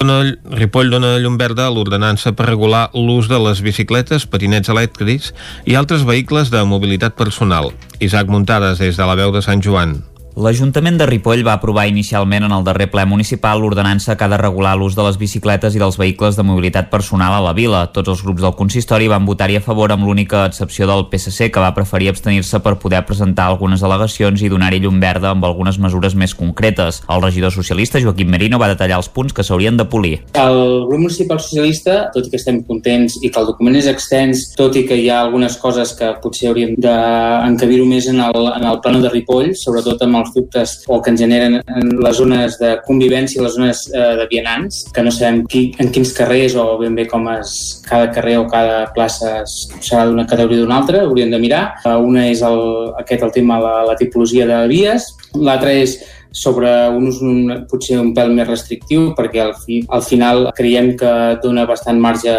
Ripoll 0.00 0.88
dona 0.88 1.18
llum 1.20 1.34
verda 1.36 1.66
a 1.68 1.72
l'ordenança 1.74 2.32
per 2.32 2.46
regular 2.48 2.86
l'ús 2.96 3.28
de 3.28 3.36
les 3.36 3.60
bicicletes, 3.60 4.24
patinets 4.24 4.72
elèctrics 4.72 5.34
i 5.68 5.76
altres 5.76 6.06
vehicles 6.08 6.48
de 6.48 6.64
mobilitat 6.64 7.18
personal. 7.20 7.74
Isaac 8.00 8.32
Muntades, 8.32 8.80
des 8.80 8.96
de 8.96 9.04
la 9.04 9.18
veu 9.20 9.28
de 9.36 9.44
Sant 9.44 9.60
Joan. 9.60 9.98
L'Ajuntament 10.40 10.96
de 10.96 11.04
Ripoll 11.04 11.42
va 11.44 11.52
aprovar 11.58 11.82
inicialment 11.90 12.46
en 12.46 12.52
el 12.56 12.62
darrer 12.64 12.86
ple 12.88 13.02
municipal 13.04 13.58
l'ordenança 13.60 14.14
que 14.16 14.24
ha 14.24 14.28
de 14.32 14.38
regular 14.40 14.70
l'ús 14.78 14.94
de 14.96 15.04
les 15.04 15.18
bicicletes 15.20 15.74
i 15.76 15.80
dels 15.82 15.98
vehicles 16.00 16.38
de 16.38 16.44
mobilitat 16.48 16.86
personal 16.88 17.34
a 17.36 17.42
la 17.44 17.52
vila. 17.52 17.82
Tots 17.92 18.08
els 18.08 18.22
grups 18.24 18.40
del 18.40 18.54
consistori 18.56 19.10
van 19.12 19.26
votar-hi 19.28 19.58
a 19.58 19.60
favor 19.60 19.92
amb 19.92 20.06
l'única 20.08 20.46
excepció 20.48 20.86
del 20.88 21.04
PSC 21.10 21.50
que 21.52 21.60
va 21.60 21.74
preferir 21.76 22.08
abstenir-se 22.08 22.62
per 22.64 22.78
poder 22.80 23.02
presentar 23.04 23.50
algunes 23.50 23.84
al·legacions 23.84 24.40
i 24.40 24.48
donar-hi 24.48 24.80
llum 24.80 24.96
verda 25.02 25.34
amb 25.34 25.44
algunes 25.44 25.76
mesures 25.76 26.16
més 26.16 26.32
concretes. 26.32 27.02
El 27.12 27.20
regidor 27.20 27.52
socialista 27.52 28.00
Joaquim 28.00 28.32
Merino 28.32 28.62
va 28.62 28.72
detallar 28.72 29.02
els 29.02 29.12
punts 29.12 29.36
que 29.36 29.44
s'haurien 29.44 29.76
de 29.76 29.84
polir. 29.84 30.22
El 30.32 30.62
grup 30.88 31.04
municipal 31.04 31.44
socialista, 31.44 32.06
tot 32.16 32.30
i 32.30 32.32
que 32.32 32.40
estem 32.40 32.62
contents 32.64 33.18
i 33.20 33.28
que 33.28 33.42
el 33.44 33.50
document 33.52 33.76
és 33.76 33.90
extens, 33.92 34.48
tot 34.56 34.80
i 34.80 34.86
que 34.88 34.96
hi 34.96 35.12
ha 35.12 35.20
algunes 35.26 35.60
coses 35.60 35.92
que 36.00 36.14
potser 36.24 36.48
hauríem 36.48 36.80
d'encabir-ho 36.80 37.92
més 37.92 38.08
en 38.08 38.24
el, 38.24 38.50
en 38.56 38.68
el 38.72 38.80
plano 38.80 39.04
de 39.04 39.12
Ripoll, 39.12 39.52
sobretot 39.52 40.08
amb 40.08 40.22
els 40.22 40.29
dubtes 40.34 40.76
o 40.88 41.00
que 41.02 41.12
ens 41.12 41.20
generen 41.20 41.58
en 41.60 41.92
les 42.02 42.16
zones 42.16 42.58
de 42.60 42.74
convivència, 42.86 43.42
les 43.42 43.56
zones 43.56 43.82
eh, 43.92 44.14
de 44.20 44.26
vianants, 44.30 44.82
que 44.94 45.04
no 45.04 45.12
sabem 45.14 45.42
qui, 45.50 45.64
en 45.82 45.90
quins 45.94 46.12
carrers 46.16 46.56
o 46.58 46.66
ben 46.80 46.96
bé 46.98 47.06
com 47.10 47.28
es, 47.32 47.54
cada 47.88 48.10
carrer 48.14 48.38
o 48.40 48.46
cada 48.50 48.84
plaça 48.96 49.40
serà 49.46 50.06
d'una 50.08 50.26
categoria 50.30 50.62
d'una 50.62 50.80
altra, 50.82 51.04
hauríem 51.06 51.32
de 51.34 51.42
mirar. 51.42 51.64
Eh, 51.84 51.96
una 51.96 52.28
és 52.30 52.44
el, 52.46 52.62
aquest 53.02 53.26
el 53.26 53.34
tema, 53.36 53.60
la, 53.62 53.74
la 53.90 53.98
tipologia 54.00 54.48
de 54.48 54.62
vies, 54.70 55.10
l'altra 55.36 55.74
és 55.74 55.98
sobre 56.32 56.70
un 56.94 57.08
ús 57.10 57.20
un, 57.24 57.40
potser 57.70 57.98
un 58.00 58.12
pèl 58.14 58.32
més 58.34 58.48
restrictiu 58.48 59.10
perquè 59.18 59.42
al, 59.42 59.54
fi, 59.58 59.80
al 59.90 60.04
final 60.06 60.48
creiem 60.56 60.94
que 60.98 61.12
dona 61.42 61.66
bastant 61.68 62.00
marge 62.00 62.34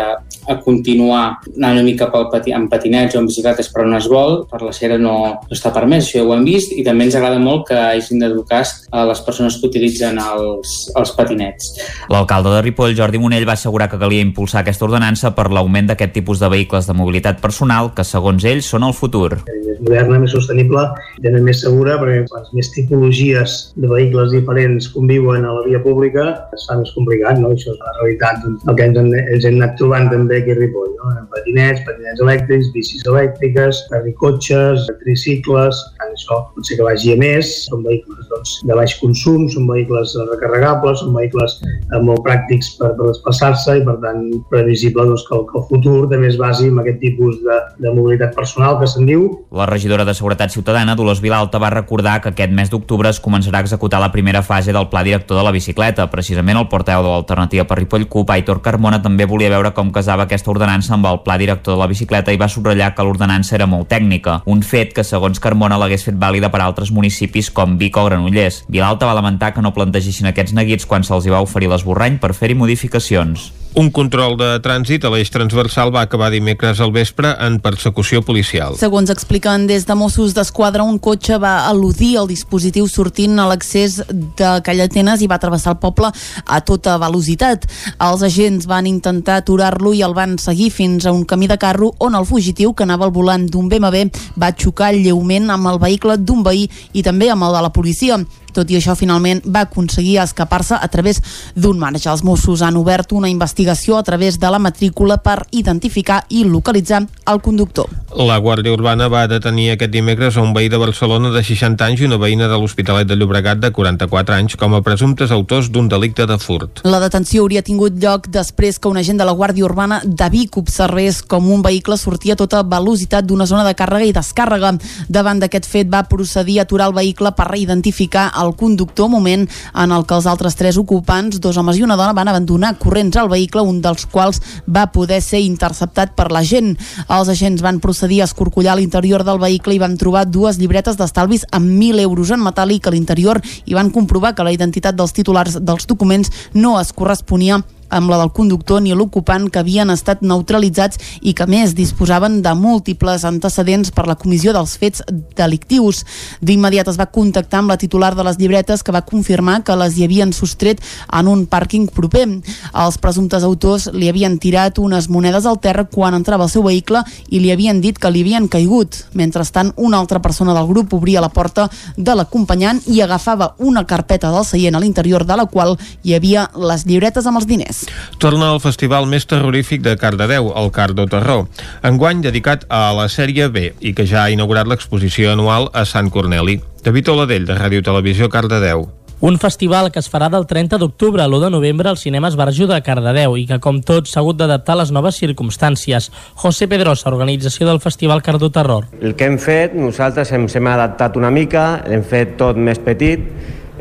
a 0.50 0.56
continuar 0.64 1.24
anant 1.56 1.78
una 1.78 1.86
mica 1.86 2.08
pel 2.12 2.28
pati, 2.32 2.54
amb 2.56 2.70
patinets 2.72 3.16
o 3.16 3.22
amb 3.22 3.30
bicicletes 3.30 3.70
per 3.72 3.86
on 3.86 3.96
es 3.98 4.08
vol, 4.10 4.42
per 4.50 4.62
la 4.64 4.74
cera 4.76 4.98
no, 5.02 5.16
no 5.44 5.56
està 5.56 5.74
permès, 5.76 6.08
això 6.08 6.22
ja 6.22 6.26
ho 6.28 6.34
hem 6.36 6.46
vist, 6.48 6.74
i 6.74 6.86
també 6.86 7.06
ens 7.08 7.18
agrada 7.18 7.40
molt 7.42 7.68
que 7.70 7.78
hagin 7.78 8.22
d'educar 8.24 8.64
a 8.92 9.06
les 9.10 9.22
persones 9.26 9.58
que 9.60 9.70
utilitzen 9.70 10.20
els, 10.22 10.74
els 10.98 11.14
patinets. 11.18 11.72
L'alcalde 12.12 12.56
de 12.56 12.64
Ripoll, 12.66 12.96
Jordi 12.98 13.22
Monell, 13.22 13.46
va 13.48 13.56
assegurar 13.58 13.90
que 13.92 14.00
calia 14.02 14.26
impulsar 14.26 14.62
aquesta 14.62 14.88
ordenança 14.88 15.34
per 15.38 15.50
l'augment 15.54 15.92
d'aquest 15.92 16.14
tipus 16.18 16.42
de 16.42 16.50
vehicles 16.52 16.90
de 16.90 16.98
mobilitat 16.98 17.42
personal 17.44 17.94
que, 17.96 18.06
segons 18.08 18.46
ell, 18.50 18.64
són 18.66 18.86
el 18.88 18.96
futur. 18.98 19.40
Més 19.48 19.82
moderna, 19.82 20.20
més 20.22 20.36
sostenible, 20.36 20.88
i 21.22 21.34
més 21.42 21.62
segura, 21.64 21.98
perquè 22.02 22.26
quants 22.30 22.52
més 22.58 22.72
tipologies 22.76 23.60
de 23.82 23.90
vehicles 23.90 24.32
diferents 24.36 24.88
conviuen 24.94 25.46
a 25.46 25.54
la 25.58 25.64
via 25.66 25.82
pública, 25.82 26.26
es 26.56 26.68
fa 26.70 26.78
més 26.80 26.92
complicat, 26.96 27.40
no? 27.42 27.52
Això 27.56 27.74
és 27.74 27.80
la 27.82 27.96
realitat, 27.98 28.42
doncs, 28.46 28.66
el 28.70 28.78
que 28.78 28.88
ens, 28.90 29.00
ens 29.22 29.48
hem 29.50 29.58
anat 29.60 29.78
trobant 29.80 30.10
també 30.14 30.42
aquí 30.42 30.54
a 30.54 30.60
Ripoll, 30.60 30.92
no? 31.00 31.14
Patinets, 31.34 31.82
patinets 31.88 32.22
elèctrics, 32.22 32.70
bicis 32.76 33.06
elèctriques, 33.10 33.82
tricotxes, 33.92 34.86
tricicles, 35.02 35.82
això 36.12 36.42
potser 36.54 36.78
que 36.78 36.86
vagi 36.86 37.16
a 37.16 37.18
més, 37.20 37.50
són 37.68 37.86
vehicles 37.88 38.30
doncs, 38.30 38.54
de 38.68 38.78
baix 38.78 38.96
consum, 39.02 39.48
són 39.52 39.68
vehicles 39.70 40.14
recarregables, 40.30 41.02
són 41.02 41.16
vehicles 41.18 41.58
eh, 41.66 42.02
molt 42.06 42.22
pràctics 42.28 42.74
per, 42.80 42.94
per 43.00 43.10
desplaçar-se 43.10 43.80
i 43.80 43.86
per 43.88 43.98
tant 44.04 44.24
previsible 44.52 45.08
doncs, 45.10 45.26
que, 45.28 45.38
el, 45.38 45.48
que 45.50 45.60
el 45.62 45.68
futur 45.72 45.98
també 46.12 46.30
es 46.30 46.38
basi 46.42 46.70
en 46.70 46.82
aquest 46.84 47.02
tipus 47.02 47.40
de, 47.46 47.60
de 47.82 47.96
mobilitat 47.96 48.36
personal 48.38 48.78
que 48.82 48.90
se'n 48.92 49.10
diu. 49.10 49.28
La 49.56 49.70
regidora 49.70 50.06
de 50.08 50.16
Seguretat 50.18 50.54
Ciutadana, 50.54 50.96
Dolors 51.00 51.24
Vilalta, 51.24 51.62
va 51.62 51.74
recordar 51.74 52.20
que 52.22 52.34
aquest 52.36 52.54
mes 52.56 52.72
d'octubre 52.72 53.10
es 53.10 53.22
començarà 53.24 53.62
a 53.62 53.71
executar 53.72 54.02
la 54.04 54.12
primera 54.12 54.44
fase 54.44 54.74
del 54.76 54.90
pla 54.90 55.04
director 55.04 55.38
de 55.38 55.44
la 55.44 55.52
bicicleta. 55.56 56.10
Precisament 56.12 56.60
el 56.60 56.68
porteu 56.68 57.00
de 57.02 57.08
l'alternativa 57.08 57.64
per 57.68 57.78
Ripoll 57.80 58.10
CUP, 58.12 58.34
Aitor 58.36 58.60
Carmona, 58.62 59.00
també 59.02 59.26
volia 59.26 59.52
veure 59.54 59.72
com 59.72 59.94
casava 59.96 60.28
aquesta 60.28 60.52
ordenança 60.52 60.98
amb 60.98 61.08
el 61.08 61.22
pla 61.24 61.38
director 61.40 61.78
de 61.78 61.80
la 61.80 61.88
bicicleta 61.88 62.36
i 62.36 62.42
va 62.42 62.52
subratllar 62.52 62.92
que 62.96 63.08
l'ordenança 63.08 63.56
era 63.56 63.70
molt 63.72 63.88
tècnica, 63.88 64.42
un 64.46 64.62
fet 64.62 64.92
que 64.98 65.08
segons 65.08 65.40
Carmona 65.40 65.80
l'hagués 65.80 66.04
fet 66.10 66.20
vàlida 66.20 66.52
per 66.52 66.62
altres 66.66 66.92
municipis 66.92 67.50
com 67.56 67.80
Vic 67.80 67.98
o 67.98 68.06
Granollers. 68.10 68.66
Vilalta 68.68 69.08
va 69.08 69.16
lamentar 69.16 69.54
que 69.56 69.64
no 69.64 69.74
plantegessin 69.74 70.34
aquests 70.34 70.58
neguits 70.58 70.86
quan 70.86 71.08
se'ls 71.08 71.26
hi 71.26 71.34
va 71.34 71.44
oferir 71.46 71.72
l'esborrany 71.72 72.20
per 72.20 72.36
fer-hi 72.36 72.60
modificacions. 72.60 73.52
Un 73.74 73.88
control 73.88 74.34
de 74.36 74.58
trànsit 74.60 75.06
a 75.08 75.10
l'eix 75.14 75.30
transversal 75.32 75.94
va 75.96 76.02
acabar 76.04 76.28
dimecres 76.34 76.82
al 76.84 76.90
vespre 76.92 77.30
en 77.40 77.56
persecució 77.64 78.20
policial. 78.20 78.76
Segons 78.76 79.08
expliquen 79.14 79.64
des 79.70 79.86
de 79.88 79.96
Mossos 79.96 80.34
d'Esquadra, 80.36 80.84
un 80.84 80.98
cotxe 81.00 81.38
va 81.40 81.54
al·ludir 81.70 82.18
el 82.20 82.28
dispositiu 82.28 82.90
sortint 82.92 83.40
a 83.40 83.46
l'accés 83.48 84.02
de 84.12 84.50
Callatenes 84.66 85.24
i 85.24 85.30
va 85.32 85.40
travessar 85.40 85.78
el 85.78 85.80
poble 85.80 86.12
a 86.12 86.60
tota 86.68 86.98
velocitat. 87.00 87.70
Els 87.96 88.28
agents 88.28 88.68
van 88.68 88.92
intentar 88.92 89.40
aturar-lo 89.40 89.96
i 89.96 90.04
el 90.04 90.18
van 90.20 90.36
seguir 90.36 90.68
fins 90.76 91.08
a 91.08 91.16
un 91.16 91.24
camí 91.24 91.48
de 91.48 91.56
carro 91.56 91.94
on 92.04 92.20
el 92.20 92.28
fugitiu, 92.28 92.76
que 92.76 92.84
anava 92.84 93.08
al 93.08 93.16
volant 93.16 93.48
d'un 93.48 93.72
BMW, 93.72 94.12
va 94.36 94.52
xocar 94.52 94.92
lleument 95.00 95.48
amb 95.48 95.72
el 95.72 95.80
vehicle 95.80 96.20
d'un 96.20 96.44
veí 96.44 96.68
i 96.92 97.08
també 97.08 97.32
amb 97.32 97.48
el 97.48 97.56
de 97.56 97.64
la 97.64 97.72
policia. 97.72 98.20
Tot 98.54 98.72
i 98.72 98.78
això, 98.80 98.96
finalment 99.00 99.42
va 99.46 99.66
aconseguir 99.68 100.20
escapar-se 100.24 100.76
a 100.76 100.88
través 100.92 101.22
d'un 101.56 101.80
marge. 101.80 102.10
Els 102.10 102.24
Mossos 102.24 102.62
han 102.62 102.78
obert 102.78 103.12
una 103.14 103.30
investigació 103.30 103.98
a 103.98 104.04
través 104.04 104.40
de 104.40 104.52
la 104.52 104.60
matrícula 104.60 105.18
per 105.24 105.46
identificar 105.52 106.24
i 106.30 106.44
localitzar 106.44 107.06
el 107.32 107.42
conductor. 107.42 107.90
La 108.12 108.38
Guàrdia 108.44 108.74
Urbana 108.74 109.08
va 109.08 109.24
detenir 109.32 109.70
aquest 109.72 109.92
dimecres 109.94 110.36
a 110.36 110.42
un 110.44 110.52
veí 110.54 110.68
de 110.70 110.80
Barcelona 110.82 111.32
de 111.32 111.44
60 111.44 111.86
anys 111.86 112.02
i 112.02 112.08
una 112.10 112.20
veïna 112.20 112.50
de 112.52 112.58
l'Hospitalet 112.60 113.08
de 113.08 113.16
Llobregat 113.16 113.62
de 113.64 113.72
44 113.72 114.36
anys 114.36 114.58
com 114.60 114.76
a 114.76 114.82
presumptes 114.84 115.32
autors 115.32 115.70
d'un 115.72 115.88
delicte 115.88 116.26
de 116.28 116.38
furt. 116.42 116.84
La 116.84 117.00
detenció 117.00 117.46
hauria 117.46 117.64
tingut 117.64 117.96
lloc 118.02 118.28
després 118.28 118.80
que 118.80 118.92
un 118.92 119.00
agent 119.00 119.22
de 119.22 119.28
la 119.28 119.36
Guàrdia 119.38 119.66
Urbana 119.66 120.02
de 120.04 120.30
Vic 120.34 120.58
observés 120.60 121.22
com 121.24 121.48
un 121.52 121.64
vehicle 121.64 121.98
sortia 121.98 122.36
a 122.36 122.42
tota 122.42 122.64
velocitat 122.68 123.26
d'una 123.28 123.48
zona 123.48 123.64
de 123.68 123.76
càrrega 123.80 124.10
i 124.10 124.16
descàrrega. 124.16 124.74
Davant 125.08 125.40
d'aquest 125.40 125.70
fet 125.72 125.92
va 125.92 126.04
procedir 126.12 126.60
a 126.60 126.68
aturar 126.68 126.90
el 126.92 126.98
vehicle 126.98 127.32
per 127.38 127.48
identificar 127.58 128.30
el 128.44 128.56
conductor, 128.56 129.10
moment 129.10 129.48
en 129.74 129.92
el 129.92 130.06
que 130.06 130.18
els 130.18 130.28
altres 130.30 130.58
tres 130.60 130.78
ocupants, 130.82 131.40
dos 131.42 131.58
homes 131.58 131.80
i 131.80 131.86
una 131.86 131.98
dona, 132.00 132.16
van 132.18 132.32
abandonar 132.32 132.76
corrents 132.82 133.18
al 133.18 133.30
vehicle, 133.32 133.62
un 133.62 133.82
dels 133.82 134.06
quals 134.06 134.42
va 134.68 134.88
poder 134.92 135.22
ser 135.22 135.42
interceptat 135.46 136.16
per 136.18 136.30
la 136.32 136.44
gent. 136.44 136.74
Els 137.08 137.32
agents 137.32 137.64
van 137.64 137.82
procedir 137.84 138.22
a 138.22 138.30
escorcollar 138.30 138.78
l'interior 138.80 139.26
del 139.28 139.42
vehicle 139.42 139.76
i 139.76 139.82
van 139.82 139.98
trobar 139.98 140.28
dues 140.30 140.60
llibretes 140.62 140.98
d'estalvis 141.00 141.46
amb 141.52 141.70
1.000 141.70 142.02
euros 142.06 142.32
en 142.32 142.42
metàl·lic 142.44 142.88
a 142.88 142.96
l'interior 142.96 143.42
i 143.66 143.78
van 143.78 143.92
comprovar 143.92 144.36
que 144.36 144.46
la 144.48 144.54
identitat 144.56 144.98
dels 144.98 145.14
titulars 145.14 145.60
dels 145.62 145.88
documents 145.88 146.32
no 146.54 146.80
es 146.80 146.94
corresponia 146.94 147.62
amb 147.92 148.10
la 148.10 148.18
del 148.22 148.32
conductor 148.32 148.82
ni 148.82 148.96
l'ocupant 148.96 149.50
que 149.52 149.60
havien 149.62 149.92
estat 149.94 150.24
neutralitzats 150.24 151.00
i 151.22 151.36
que 151.38 151.48
més 151.48 151.76
disposaven 151.78 152.40
de 152.42 152.54
múltiples 152.58 153.26
antecedents 153.28 153.92
per 153.92 154.08
la 154.08 154.16
comissió 154.16 154.54
dels 154.56 154.78
fets 154.82 155.04
delictius. 155.38 156.06
D'immediat 156.42 156.90
es 156.92 157.00
va 157.00 157.10
contactar 157.12 157.62
amb 157.62 157.74
la 157.74 157.80
titular 157.82 158.14
de 158.16 158.26
les 158.26 158.40
llibretes 158.40 158.84
que 158.84 158.96
va 158.96 159.04
confirmar 159.06 159.62
que 159.68 159.76
les 159.78 159.98
hi 159.98 160.08
havien 160.08 160.34
sostret 160.34 160.82
en 161.12 161.28
un 161.28 161.46
pàrquing 161.52 161.90
proper. 161.92 162.28
Els 162.72 162.98
presumptes 163.02 163.44
autors 163.44 163.90
li 163.94 164.10
havien 164.10 164.38
tirat 164.40 164.80
unes 164.80 165.10
monedes 165.10 165.48
al 165.50 165.60
terra 165.60 165.86
quan 165.86 166.16
entrava 166.18 166.48
al 166.48 166.54
seu 166.54 166.64
vehicle 166.64 167.04
i 167.30 167.40
li 167.44 167.52
havien 167.52 167.82
dit 167.82 167.98
que 167.98 168.12
li 168.12 168.24
havien 168.26 168.48
caigut. 168.52 169.04
Mentrestant, 169.18 169.74
una 169.78 170.00
altra 170.00 170.22
persona 170.22 170.56
del 170.58 170.70
grup 170.70 170.94
obria 170.94 171.24
la 171.24 171.32
porta 171.34 171.68
de 171.98 172.16
l'acompanyant 172.16 172.82
i 172.88 173.02
agafava 173.02 173.56
una 173.60 173.86
carpeta 173.88 174.32
del 174.32 174.46
seient 174.46 174.76
a 174.76 174.84
l'interior 174.84 175.26
de 175.26 175.38
la 175.38 175.48
qual 175.50 175.78
hi 176.04 176.16
havia 176.16 176.50
les 176.56 176.86
llibretes 176.86 177.28
amb 177.28 177.42
els 177.42 177.50
diners. 177.50 177.81
Torna 178.22 178.52
al 178.52 178.62
festival 178.64 179.08
més 179.10 179.26
terrorífic 179.26 179.82
de 179.86 179.98
Cardedeu, 179.98 180.52
el 180.56 180.72
Cardo 180.76 181.08
Terror, 181.10 181.48
enguany 181.88 182.22
dedicat 182.22 182.66
a 182.70 182.90
la 182.98 183.10
sèrie 183.10 183.50
B 183.50 183.72
i 183.80 183.96
que 183.98 184.06
ja 184.06 184.26
ha 184.26 184.32
inaugurat 184.34 184.70
l'exposició 184.70 185.34
anual 185.34 185.70
a 185.74 185.86
Sant 185.86 186.12
Corneli. 186.14 186.60
David 186.84 187.14
Oladell, 187.14 187.46
de 187.46 187.58
Ràdio 187.58 187.86
Televisió 187.86 188.30
Cardedeu. 188.30 188.90
Un 189.22 189.38
festival 189.38 189.92
que 189.94 190.02
es 190.02 190.08
farà 190.10 190.32
del 190.34 190.48
30 190.50 190.80
d'octubre 190.82 191.22
a 191.22 191.28
l'1 191.28 191.44
de 191.44 191.50
novembre 191.54 191.92
al 191.92 192.00
cinema 192.02 192.32
Esbarjo 192.32 192.66
de 192.66 192.80
Cardedeu 192.82 193.36
i 193.38 193.44
que, 193.46 193.60
com 193.62 193.78
tots, 193.86 194.10
s'ha 194.10 194.24
hagut 194.24 194.40
d'adaptar 194.40 194.74
a 194.74 194.80
les 194.80 194.90
noves 194.90 195.20
circumstàncies. 195.22 196.10
José 196.42 196.66
Pedrosa, 196.66 197.12
organització 197.12 197.68
del 197.70 197.78
Festival 197.84 198.24
Cardo 198.26 198.50
Terror. 198.50 198.88
El 199.00 199.14
que 199.14 199.30
hem 199.30 199.38
fet, 199.38 199.78
nosaltres 199.78 200.34
ens 200.34 200.58
hem 200.58 200.72
adaptat 200.74 201.22
una 201.22 201.30
mica, 201.30 201.84
l'hem 201.86 202.02
fet 202.02 202.34
tot 202.42 202.58
més 202.58 202.82
petit, 202.82 203.22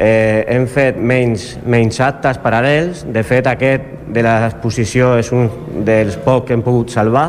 eh, 0.00 0.44
hem 0.48 0.64
fet 0.70 0.96
menys, 0.96 1.52
menys 1.68 2.00
actes 2.00 2.40
paral·lels. 2.40 3.04
De 3.12 3.22
fet, 3.26 3.46
aquest 3.50 3.86
de 4.10 4.24
l'exposició 4.24 5.14
és 5.20 5.30
un 5.36 5.50
dels 5.86 6.16
pocs 6.24 6.48
que 6.48 6.56
hem 6.56 6.64
pogut 6.66 6.90
salvar 6.90 7.28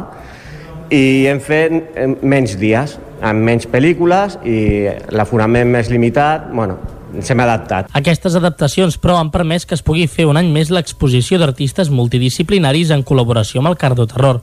i 0.91 1.27
hem 1.29 1.39
fet 1.43 1.75
eh, 1.95 2.07
menys 2.23 2.55
dies, 2.59 2.97
amb 3.21 3.43
menys 3.45 3.67
pel·lícules 3.71 4.39
i 4.47 4.87
l'aforament 5.13 5.69
més 5.71 5.91
limitat. 5.91 6.49
Bueno, 6.55 6.79
ens 7.15 7.29
hem 7.31 7.43
adaptat. 7.43 7.91
Aquestes 7.97 8.35
adaptacions, 8.39 8.97
però, 9.01 9.19
han 9.19 9.31
permès 9.35 9.67
que 9.67 9.75
es 9.75 9.83
pugui 9.83 10.07
fer 10.07 10.29
un 10.29 10.39
any 10.39 10.51
més 10.51 10.71
l'exposició 10.71 11.39
d'artistes 11.41 11.91
multidisciplinaris 11.91 12.95
en 12.95 13.03
col·laboració 13.07 13.61
amb 13.61 13.73
el 13.73 13.79
Cardo 13.79 14.07
Terror. 14.07 14.41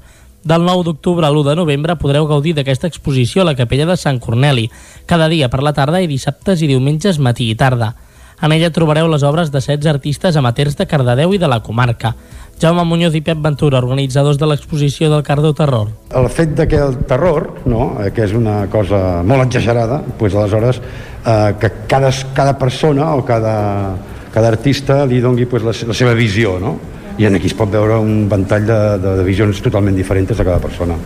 Del 0.49 0.63
9 0.65 0.85
d'octubre 0.87 1.27
a 1.27 1.33
l'1 1.33 1.49
de 1.49 1.57
novembre 1.59 1.97
podreu 1.99 2.29
gaudir 2.29 2.55
d'aquesta 2.55 2.87
exposició 2.87 3.43
a 3.43 3.49
la 3.49 3.57
capella 3.59 3.89
de 3.89 3.97
Sant 3.99 4.21
Corneli, 4.23 4.69
cada 5.05 5.27
dia 5.29 5.49
per 5.51 5.65
la 5.67 5.75
tarda 5.75 6.01
i 6.01 6.07
dissabtes 6.07 6.63
i 6.63 6.69
diumenges 6.71 7.19
matí 7.19 7.51
i 7.51 7.57
tarda. 7.59 7.97
En 8.41 8.53
ella 8.55 8.71
trobareu 8.71 9.09
les 9.11 9.25
obres 9.27 9.51
de 9.51 9.59
16 9.59 9.87
artistes 9.91 10.37
amateurs 10.39 10.77
de 10.79 10.87
Cardedeu 10.87 11.33
i 11.35 11.41
de 11.43 11.49
la 11.51 11.59
comarca. 11.63 12.15
Jaume 12.59 12.85
Muñoz 12.87 13.15
i 13.15 13.23
Pep 13.23 13.39
Ventura, 13.43 13.79
organitzadors 13.79 14.39
de 14.39 14.47
l'exposició 14.51 15.11
del 15.11 15.25
Cardo 15.27 15.53
Terror. 15.55 15.91
El 16.15 16.29
fet 16.31 16.55
de 16.59 16.67
que 16.71 16.79
el 16.79 16.97
terror, 17.07 17.49
no, 17.71 17.93
eh, 18.03 18.11
que 18.15 18.25
és 18.27 18.35
una 18.35 18.65
cosa 18.71 19.23
molt 19.27 19.47
exagerada, 19.47 20.01
doncs 20.19 20.35
aleshores 20.35 20.81
eh, 20.81 21.55
que 21.59 21.71
cada, 21.91 22.11
cada 22.35 22.57
persona 22.59 23.13
o 23.15 23.25
cada, 23.27 23.97
cada 24.35 24.51
artista 24.55 25.05
li 25.07 25.23
dongui 25.23 25.47
pues, 25.47 25.67
la, 25.67 25.75
la 25.87 25.95
seva 25.95 26.15
visió, 26.19 26.59
no? 26.63 26.77
I 27.19 27.27
aquí 27.27 27.51
es 27.51 27.55
pot 27.59 27.71
veure 27.71 27.99
un 27.99 28.29
ventall 28.31 28.67
de, 28.67 28.79
de, 29.03 29.17
de 29.19 29.25
visions 29.27 29.63
totalment 29.63 29.97
diferents 29.99 30.31
de 30.31 30.45
cada 30.45 30.63
persona. 30.63 30.99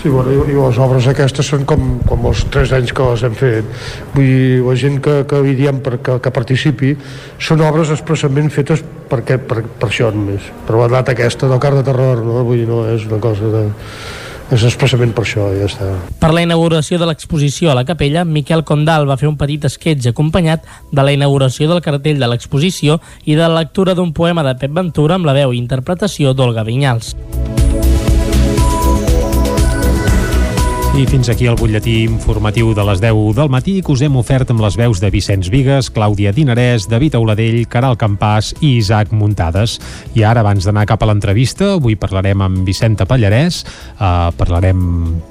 Sí, 0.00 0.08
bueno, 0.08 0.32
i, 0.32 0.54
i 0.54 0.56
les 0.56 0.78
obres 0.80 1.04
aquestes 1.10 1.50
són 1.52 1.66
com, 1.68 1.98
com 2.08 2.22
els 2.30 2.46
tres 2.52 2.70
anys 2.72 2.94
que 2.96 3.04
les 3.10 3.24
hem 3.26 3.34
fet. 3.36 3.66
Vull 4.14 4.24
dir, 4.24 4.62
la 4.64 4.76
gent 4.80 4.96
que, 5.04 5.16
que 5.28 5.42
li 5.44 5.52
diem 5.58 5.82
per, 5.84 5.98
que, 6.00 6.16
que 6.24 6.32
participi 6.32 6.94
són 7.36 7.60
obres 7.66 7.92
expressament 7.92 8.48
fetes 8.54 8.80
per, 9.10 9.20
aquest, 9.20 9.44
per, 9.50 9.60
per 9.82 9.90
això 9.90 10.08
només, 10.14 10.48
per 10.64 10.78
la 10.80 10.88
data 10.88 11.12
aquesta 11.12 11.50
del 11.50 11.60
car 11.60 11.74
de 11.76 11.84
terror, 11.84 12.24
no? 12.24 12.40
Vull 12.48 12.62
dir, 12.62 12.66
no 12.70 12.86
és 12.88 13.04
una 13.10 13.20
cosa 13.20 13.52
de 13.52 13.66
és 14.50 14.64
expressament 14.66 15.12
per 15.14 15.22
això, 15.22 15.44
ja 15.54 15.68
està. 15.68 15.92
Per 16.18 16.32
la 16.34 16.42
inauguració 16.42 16.98
de 16.98 17.06
l'exposició 17.06 17.70
a 17.70 17.76
la 17.78 17.84
capella, 17.86 18.24
Miquel 18.26 18.64
Condal 18.66 19.06
va 19.06 19.18
fer 19.20 19.28
un 19.30 19.38
petit 19.38 19.68
esquetx 19.68 20.10
acompanyat 20.10 20.66
de 20.90 21.06
la 21.06 21.14
inauguració 21.14 21.70
del 21.70 21.84
cartell 21.84 22.18
de 22.18 22.32
l'exposició 22.32 22.98
i 23.26 23.38
de 23.38 23.44
la 23.44 23.60
lectura 23.60 23.94
d'un 23.94 24.10
poema 24.16 24.42
de 24.48 24.56
Pep 24.58 24.74
Ventura 24.74 25.20
amb 25.20 25.30
la 25.30 25.36
veu 25.38 25.54
i 25.54 25.62
interpretació 25.62 26.34
d'Olga 26.34 26.66
Vinyals. 26.66 27.14
I 31.00 31.06
fins 31.08 31.30
aquí 31.32 31.46
el 31.48 31.56
butlletí 31.56 32.02
informatiu 32.04 32.74
de 32.76 32.84
les 32.84 33.00
10 33.00 33.32
del 33.38 33.48
matí 33.48 33.78
que 33.80 33.94
us 33.94 34.02
hem 34.04 34.18
ofert 34.20 34.50
amb 34.52 34.60
les 34.60 34.74
veus 34.76 35.00
de 35.00 35.08
Vicenç 35.08 35.48
Vigues, 35.48 35.88
Clàudia 35.88 36.28
Dinarès, 36.36 36.84
David 36.92 37.16
Auladell, 37.16 37.62
Caral 37.72 37.96
Campàs 37.96 38.50
i 38.60 38.74
Isaac 38.82 39.14
Muntades. 39.16 39.78
I 40.12 40.26
ara, 40.28 40.44
abans 40.44 40.68
d'anar 40.68 40.84
cap 40.90 41.00
a 41.00 41.08
l'entrevista, 41.08 41.72
avui 41.78 41.96
parlarem 41.96 42.44
amb 42.44 42.68
Vicenta 42.68 43.08
Pallarès, 43.08 43.62
uh, 43.96 44.28
parlarem... 44.36 44.84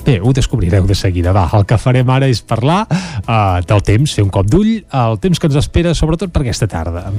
Bé, 0.07 0.17
ho 0.17 0.33
descobrireu 0.33 0.89
de 0.89 0.97
seguida, 0.97 1.35
va. 1.37 1.45
El 1.53 1.69
que 1.69 1.77
farem 1.77 2.09
ara 2.17 2.33
és 2.33 2.41
parlar 2.41 2.87
uh, 2.89 3.61
del 3.61 3.85
temps, 3.85 4.17
fer 4.17 4.25
un 4.25 4.33
cop 4.33 4.49
d'ull, 4.49 4.79
el 4.89 5.21
temps 5.21 5.37
que 5.37 5.53
ens 5.53 5.61
espera, 5.61 5.93
sobretot 5.93 6.33
per 6.33 6.47
aquesta 6.47 6.65
tarda. 6.65 7.11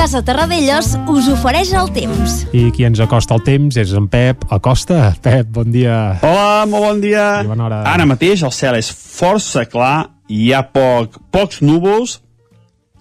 Casa 0.00 0.22
Terradellos 0.24 0.94
us 1.12 1.26
ofereix 1.28 1.74
el 1.76 1.90
temps. 1.92 2.38
I 2.56 2.70
qui 2.72 2.86
ens 2.88 3.02
acosta 3.04 3.36
el 3.36 3.42
temps 3.44 3.76
és 3.76 3.90
en 3.92 4.06
Pep 4.08 4.46
Acosta. 4.48 5.10
Pep, 5.20 5.50
bon 5.52 5.68
dia. 5.74 6.14
Hola, 6.24 6.62
molt 6.70 6.86
bon 6.86 7.02
dia. 7.02 7.24
I 7.44 7.50
bona 7.50 7.66
hora. 7.66 7.80
Ara 7.84 8.06
mateix 8.08 8.40
el 8.48 8.54
cel 8.56 8.78
és 8.78 8.88
força 8.88 9.66
clar, 9.68 10.08
hi 10.24 10.54
ha 10.56 10.62
poc, 10.72 11.18
pocs 11.28 11.60
núvols 11.60 12.16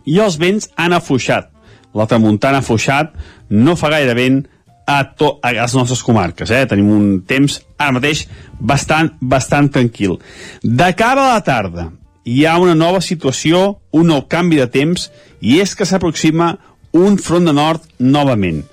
i 0.03 0.19
els 0.19 0.35
vents 0.41 0.67
han 0.75 0.97
afluixat. 0.97 1.47
La 1.95 2.03
tramuntana 2.03 2.59
ha 2.59 2.65
afluixat, 2.65 3.15
no 3.47 3.77
fa 3.79 3.93
gaire 3.95 4.17
vent 4.19 4.41
a, 4.83 4.99
to, 5.07 5.37
a 5.39 5.55
les 5.55 5.79
nostres 5.79 6.03
comarques. 6.03 6.51
Eh? 6.51 6.65
Tenim 6.67 6.91
un 6.97 7.09
temps 7.23 7.61
ara 7.77 7.95
mateix 7.95 8.25
bastant, 8.59 9.13
bastant 9.21 9.71
tranquil. 9.71 10.19
De 10.67 10.91
cara 10.99 11.29
a 11.29 11.37
la 11.37 11.47
tarda, 11.47 11.93
hi 12.27 12.43
ha 12.43 12.59
una 12.59 12.75
nova 12.75 12.99
situació, 12.99 13.79
un 13.95 14.11
nou 14.11 14.27
canvi 14.27 14.59
de 14.59 14.67
temps, 14.67 15.07
i 15.39 15.61
és 15.63 15.71
que 15.79 15.87
s'aproxima 15.87 16.57
un 16.91 17.17
front 17.17 17.45
de 17.45 17.53
nord 17.53 17.85
novament. 17.99 18.63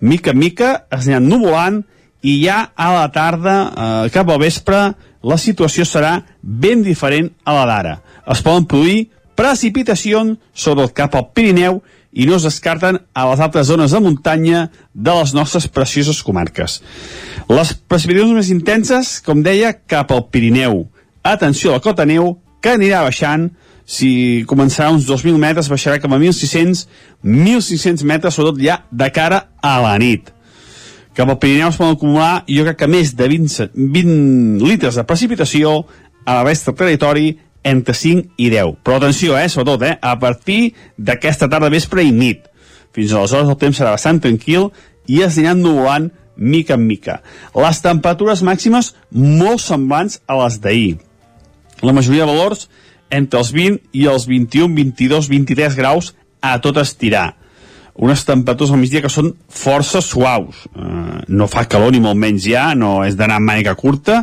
Mica 0.00 0.32
en 0.32 0.38
mica 0.38 0.72
es 0.90 1.06
aniran 1.06 1.28
nuvolant 1.30 1.82
i 2.22 2.36
ja 2.44 2.72
a 2.74 2.92
la 2.94 3.08
tarda, 3.14 3.56
eh, 3.70 4.10
cap 4.14 4.30
al 4.30 4.40
vespre, 4.42 4.92
la 5.22 5.38
situació 5.38 5.86
serà 5.86 6.22
ben 6.42 6.82
diferent 6.82 7.30
a 7.44 7.54
la 7.54 7.66
d'ara. 7.66 7.96
Es 8.26 8.42
poden 8.42 8.66
produir 8.66 9.10
precipitacions 9.38 10.38
sobre 10.54 10.84
el 10.84 10.92
cap 10.92 11.14
al 11.14 11.30
Pirineu 11.34 11.82
i 12.12 12.26
no 12.28 12.36
es 12.36 12.44
descarten 12.44 13.00
a 13.14 13.26
les 13.30 13.40
altres 13.40 13.66
zones 13.66 13.94
de 13.94 14.00
muntanya 14.00 14.66
de 14.92 15.14
les 15.16 15.32
nostres 15.34 15.68
precioses 15.68 16.22
comarques. 16.22 16.82
Les 17.48 17.72
precipitacions 17.88 18.36
més 18.36 18.50
intenses, 18.52 19.20
com 19.24 19.42
deia, 19.42 19.72
cap 19.72 20.12
al 20.12 20.26
Pirineu. 20.28 20.84
Atenció 21.22 21.70
a 21.70 21.78
la 21.78 21.84
cota 21.84 22.04
neu, 22.06 22.36
que 22.60 22.76
anirà 22.76 23.02
baixant, 23.02 23.48
si 23.84 24.44
començarà 24.48 24.90
uns 24.94 25.06
2.000 25.08 25.38
metres, 25.40 25.70
baixarà 25.72 25.98
cap 26.02 26.12
a 26.12 26.20
1.600, 26.20 26.86
1.500 27.24 28.06
metres, 28.08 28.34
sobretot 28.34 28.60
ja 28.62 28.82
de 28.90 29.10
cara 29.14 29.48
a 29.62 29.78
la 29.82 29.96
nit. 29.98 30.30
Cap 31.12 31.28
al 31.28 31.38
Pirineu 31.38 31.68
es 31.68 31.76
poden 31.76 31.98
acumular, 31.98 32.44
jo 32.48 32.64
crec 32.64 32.78
que 32.80 32.88
més 32.88 33.12
de 33.18 33.28
20, 33.28 33.70
20 33.74 34.64
litres 34.64 34.96
de 34.96 35.04
precipitació 35.04 35.82
a 36.24 36.38
la 36.38 36.46
resta 36.46 36.70
del 36.70 36.78
territori 36.78 37.26
entre 37.68 37.94
5 37.94 38.38
i 38.40 38.48
10. 38.50 38.78
Però 38.82 38.96
atenció, 38.96 39.36
eh, 39.38 39.48
sobretot, 39.48 39.82
eh, 39.82 39.98
a 40.00 40.18
partir 40.18 40.74
d'aquesta 40.96 41.48
tarda, 41.48 41.68
vespre 41.68 42.02
i 42.02 42.12
nit. 42.12 42.48
Fins 42.92 43.12
aleshores 43.12 43.48
el 43.48 43.56
temps 43.56 43.78
serà 43.78 43.92
bastant 43.92 44.20
tranquil 44.20 44.70
i 45.06 45.22
es 45.22 45.38
aniran 45.38 45.62
nuvolant 45.62 46.10
mica 46.36 46.74
en 46.74 46.86
mica. 46.86 47.20
Les 47.54 47.80
temperatures 47.82 48.42
màximes 48.42 48.94
molt 49.10 49.60
semblants 49.60 50.20
a 50.26 50.36
les 50.44 50.60
d'ahir. 50.60 50.98
La 51.82 51.92
majoria 51.92 52.24
de 52.24 52.32
valors 52.32 52.68
entre 53.12 53.40
els 53.42 53.52
20 53.54 53.92
i 54.00 54.06
els 54.10 54.26
21, 54.28 54.72
22, 54.74 55.28
23 55.30 55.76
graus 55.78 56.12
a 56.42 56.56
tot 56.64 56.80
estirar. 56.80 57.34
Unes 57.92 58.24
temperatures 58.24 58.72
al 58.72 58.80
migdia 58.80 59.02
que 59.04 59.12
són 59.12 59.34
força 59.52 60.00
suaus. 60.00 60.64
Uh, 60.72 61.20
no 61.28 61.48
fa 61.50 61.66
calor 61.68 61.92
ni 61.92 62.00
molt 62.00 62.18
menys 62.18 62.48
ja, 62.48 62.70
no 62.74 63.02
és 63.04 63.18
d'anar 63.18 63.36
amb 63.38 63.50
màniga 63.52 63.76
curta, 63.76 64.22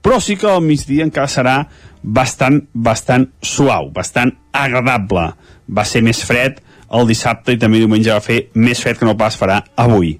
però 0.00 0.16
sí 0.24 0.38
que 0.40 0.48
al 0.48 0.64
migdia 0.64 1.04
encara 1.04 1.28
serà 1.28 1.56
bastant, 2.02 2.62
bastant 2.72 3.28
suau, 3.44 3.90
bastant 3.92 4.32
agradable. 4.56 5.28
Va 5.68 5.84
ser 5.84 6.00
més 6.02 6.24
fred 6.24 6.62
el 6.90 7.06
dissabte 7.06 7.54
i 7.54 7.60
també 7.60 7.78
diumenge 7.78 8.10
va 8.10 8.24
fer 8.24 8.40
més 8.58 8.80
fred 8.82 8.98
que 8.98 9.06
no 9.06 9.18
pas 9.20 9.36
farà 9.38 9.60
avui. 9.78 10.16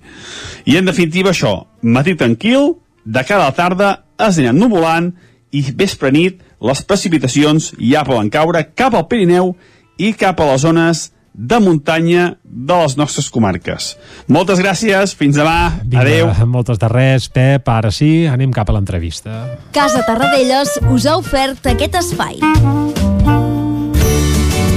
I 0.68 0.76
en 0.78 0.86
definitiva 0.86 1.32
això, 1.32 1.56
matí 1.82 2.14
tranquil, 2.14 2.76
de 3.04 3.24
cara 3.24 3.48
a 3.48 3.50
la 3.50 3.56
tarda 3.56 3.90
es 4.20 4.36
aniran 4.36 4.60
nuvolant 4.60 5.10
i 5.56 5.64
vespre 5.74 6.12
nit 6.14 6.44
les 6.60 6.82
precipitacions 6.84 7.72
ja 7.78 8.04
poden 8.06 8.30
caure 8.32 8.62
cap 8.76 8.94
al 8.94 9.08
Pirineu 9.08 9.54
i 10.00 10.12
cap 10.16 10.40
a 10.40 10.52
les 10.52 10.62
zones 10.64 11.08
de 11.32 11.60
muntanya 11.62 12.36
de 12.44 12.76
les 12.82 12.96
nostres 12.98 13.30
comarques. 13.30 13.94
Moltes 14.28 14.60
gràcies, 14.60 15.14
fins 15.16 15.38
demà, 15.38 15.80
Vinga, 15.84 16.02
adeu. 16.02 16.32
Moltes 16.50 16.80
de 16.82 16.90
res, 16.90 17.30
Pep. 17.32 17.68
Ara 17.70 17.92
sí, 17.94 18.26
anem 18.28 18.52
cap 18.52 18.68
a 18.70 18.76
l'entrevista. 18.76 19.44
Casa 19.76 20.04
Terradellos 20.08 20.76
us 20.90 21.06
ha 21.06 21.16
ofert 21.20 21.70
aquest 21.70 22.02
espai. 22.02 22.38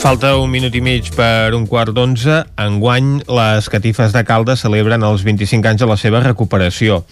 Falta 0.00 0.30
un 0.40 0.48
minut 0.48 0.72
i 0.72 0.80
mig 0.80 1.10
per 1.12 1.52
un 1.52 1.66
quart 1.68 1.92
d'onze. 1.92 2.38
Enguany, 2.56 3.18
les 3.28 3.66
catifes 3.68 4.14
de 4.14 4.22
Caldes 4.24 4.62
celebren 4.64 5.04
els 5.04 5.20
25 5.26 5.68
anys 5.68 5.82
de 5.82 5.88
la 5.90 5.98
seva 6.00 6.22
recuperació. 6.24 7.02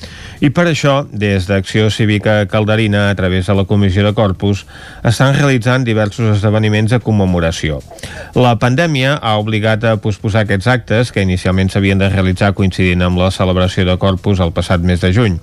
I 0.40 0.48
per 0.56 0.64
això, 0.70 1.02
des 1.12 1.44
d'Acció 1.50 1.90
Cívica 1.92 2.38
Calderina, 2.48 3.10
a 3.10 3.18
través 3.18 3.44
de 3.46 3.58
la 3.58 3.66
Comissió 3.68 4.06
de 4.06 4.14
Corpus, 4.16 4.64
estan 5.04 5.36
realitzant 5.36 5.84
diversos 5.84 6.38
esdeveniments 6.38 6.96
de 6.96 7.02
commemoració. 7.04 7.82
La 8.32 8.56
pandèmia 8.56 9.18
ha 9.20 9.36
obligat 9.36 9.84
a 9.84 9.98
posposar 10.00 10.46
aquests 10.46 10.72
actes, 10.72 11.12
que 11.12 11.28
inicialment 11.28 11.68
s'havien 11.68 12.00
de 12.00 12.08
realitzar 12.08 12.54
coincidint 12.56 13.04
amb 13.04 13.20
la 13.20 13.28
celebració 13.30 13.84
de 13.84 14.00
Corpus 14.00 14.40
el 14.40 14.56
passat 14.56 14.80
mes 14.80 15.04
de 15.04 15.12
juny. 15.12 15.36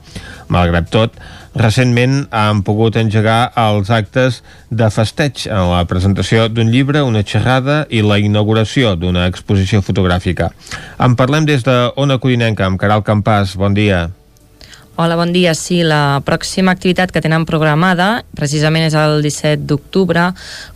Malgrat 0.49 0.89
tot, 0.89 1.13
recentment 1.55 2.25
han 2.35 2.61
pogut 2.67 2.97
engegar 2.99 3.51
els 3.59 3.89
actes 3.93 4.41
de 4.69 4.89
festeig 4.91 5.47
en 5.47 5.71
la 5.71 5.85
presentació 5.89 6.49
d'un 6.51 6.71
llibre, 6.71 7.03
una 7.03 7.23
xerrada 7.23 7.85
i 7.89 8.03
la 8.03 8.19
inauguració 8.19 8.95
d'una 8.99 9.25
exposició 9.31 9.81
fotogràfica. 9.81 10.51
En 10.99 11.15
parlem 11.15 11.47
des 11.47 11.63
de 11.63 11.77
Ona 11.95 12.19
amb 12.67 12.79
Caral 12.79 13.03
Campàs. 13.03 13.55
Bon 13.55 13.73
dia. 13.73 14.09
Hola, 14.97 15.17
bon 15.17 15.33
dia. 15.35 15.51
Sí, 15.59 15.81
la 15.83 16.21
pròxima 16.23 16.71
activitat 16.71 17.11
que 17.11 17.19
tenen 17.19 17.43
programada 17.43 18.21
precisament 18.31 18.85
és 18.85 18.93
el 18.95 19.17
17 19.25 19.65
d'octubre, 19.67 20.29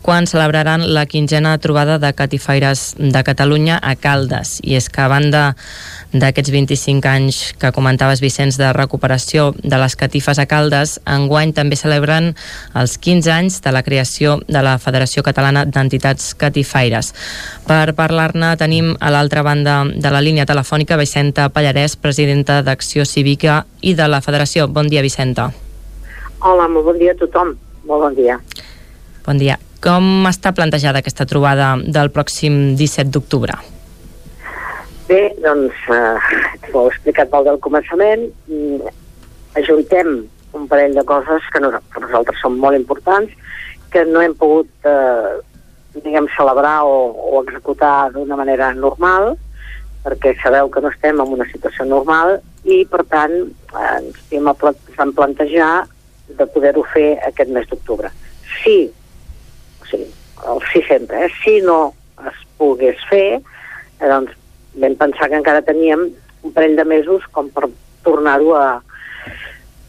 quan 0.04 0.28
celebraran 0.28 0.84
la 0.92 1.06
quinzena 1.08 1.54
trobada 1.64 1.96
de 2.04 2.12
catifaires 2.12 2.98
de 3.00 3.22
Catalunya 3.24 3.78
a 3.80 3.96
Caldes. 3.96 4.58
I 4.60 4.76
és 4.76 4.90
que 4.92 5.00
a 5.00 5.08
banda 5.08 5.44
d'aquests 6.12 6.52
25 6.52 7.08
anys 7.08 7.40
que 7.62 7.72
comentaves, 7.72 8.20
Vicenç, 8.20 8.58
de 8.60 8.74
recuperació 8.76 9.54
de 9.62 9.80
les 9.80 9.96
catifes 9.96 10.42
a 10.42 10.48
Caldes, 10.52 10.98
enguany 11.08 11.56
també 11.56 11.80
celebren 11.80 12.34
els 12.76 12.98
15 13.00 13.32
anys 13.32 13.62
de 13.64 13.72
la 13.72 13.86
creació 13.88 14.40
de 14.50 14.66
la 14.66 14.76
Federació 14.84 15.24
Catalana 15.24 15.64
d'Entitats 15.64 16.34
Catifaires. 16.36 17.14
Per 17.70 17.96
parlar-ne 17.96 18.52
tenim 18.60 18.96
a 19.00 19.14
l'altra 19.16 19.46
banda 19.48 19.86
de 19.88 20.12
la 20.12 20.20
línia 20.20 20.50
telefònica 20.50 21.00
Vicenta 21.00 21.48
Pallarès, 21.54 21.96
presidenta 21.96 22.60
d'Acció 22.68 23.08
Cívica 23.08 23.64
i 23.80 23.94
de 23.96 24.09
la 24.10 24.22
Federació. 24.26 24.68
Bon 24.68 24.90
dia, 24.90 25.02
Vicenta. 25.06 25.50
Hola, 26.42 26.68
molt 26.72 26.86
bon 26.86 27.00
dia 27.00 27.16
a 27.16 27.20
tothom. 27.20 27.56
Molt 27.88 28.06
bon 28.06 28.16
dia. 28.16 28.40
Bon 29.26 29.40
dia. 29.40 29.58
Com 29.84 30.28
està 30.28 30.52
plantejada 30.56 31.00
aquesta 31.00 31.28
trobada 31.28 31.74
del 31.80 32.12
pròxim 32.16 32.76
17 32.80 33.12
d'octubre? 33.16 33.56
Bé, 35.10 35.22
doncs, 35.42 35.76
eh, 35.90 36.72
ho 36.74 36.84
he 36.86 36.92
explicat 36.92 37.32
molt 37.34 37.48
del 37.48 37.60
començament. 37.64 38.28
Mm, 38.48 38.92
ajuntem 39.62 40.12
un 40.54 40.68
parell 40.68 40.94
de 40.98 41.04
coses 41.04 41.46
que, 41.54 41.62
no, 41.64 41.72
per 41.94 42.04
nosaltres 42.04 42.42
són 42.44 42.60
molt 42.60 42.78
importants, 42.78 43.32
que 43.90 44.04
no 44.06 44.22
hem 44.22 44.36
pogut, 44.38 44.70
eh, 44.86 45.40
diguem, 46.04 46.28
celebrar 46.36 46.84
o, 46.86 47.10
o 47.34 47.44
executar 47.44 48.12
d'una 48.14 48.38
manera 48.38 48.74
normal, 48.74 49.34
perquè 50.04 50.36
sabeu 50.44 50.70
que 50.70 50.82
no 50.82 50.92
estem 50.94 51.20
en 51.20 51.34
una 51.40 51.48
situació 51.50 51.86
normal 51.86 52.40
i, 52.64 52.84
per 52.90 53.04
tant, 53.12 53.36
ens 53.80 54.20
vam 54.98 55.14
plantejar 55.16 55.74
de 56.38 56.48
poder-ho 56.54 56.84
fer 56.94 57.18
aquest 57.28 57.52
mes 57.54 57.68
d'octubre. 57.70 58.12
Si, 58.60 58.78
o 59.82 59.90
sigui, 59.90 60.10
el 60.50 60.62
sí 60.72 60.82
sempre, 60.88 61.26
eh, 61.26 61.32
si 61.44 61.60
no 61.66 61.94
es 62.28 62.44
pogués 62.60 63.00
fer, 63.10 63.40
eh, 63.40 64.08
doncs 64.08 64.36
vam 64.80 64.96
pensar 65.00 65.30
que 65.30 65.40
encara 65.40 65.66
teníem 65.66 66.10
un 66.44 66.54
parell 66.56 66.78
de 66.78 66.86
mesos 66.86 67.26
com 67.36 67.50
per 67.52 67.68
tornar-ho 68.06 68.54
a, 68.56 68.68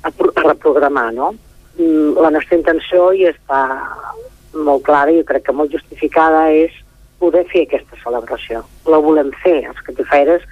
a, 0.03 0.09
a 0.11 0.43
reprogramar, 0.47 1.11
no? 1.15 1.33
Mm, 1.79 2.17
la 2.19 2.33
nostra 2.35 2.59
intenció 2.59 3.11
i 3.15 3.29
està 3.31 3.61
molt 4.55 4.83
clara 4.87 5.13
i 5.15 5.27
crec 5.27 5.47
que 5.47 5.55
molt 5.55 5.71
justificada 5.73 6.49
és 6.51 6.75
poder 7.21 7.45
fer 7.53 7.67
aquesta 7.67 7.99
celebració. 8.03 8.65
La 8.91 8.99
volem 8.99 9.31
fer. 9.45 9.61
Els 9.69 9.85
catifaires 9.87 10.43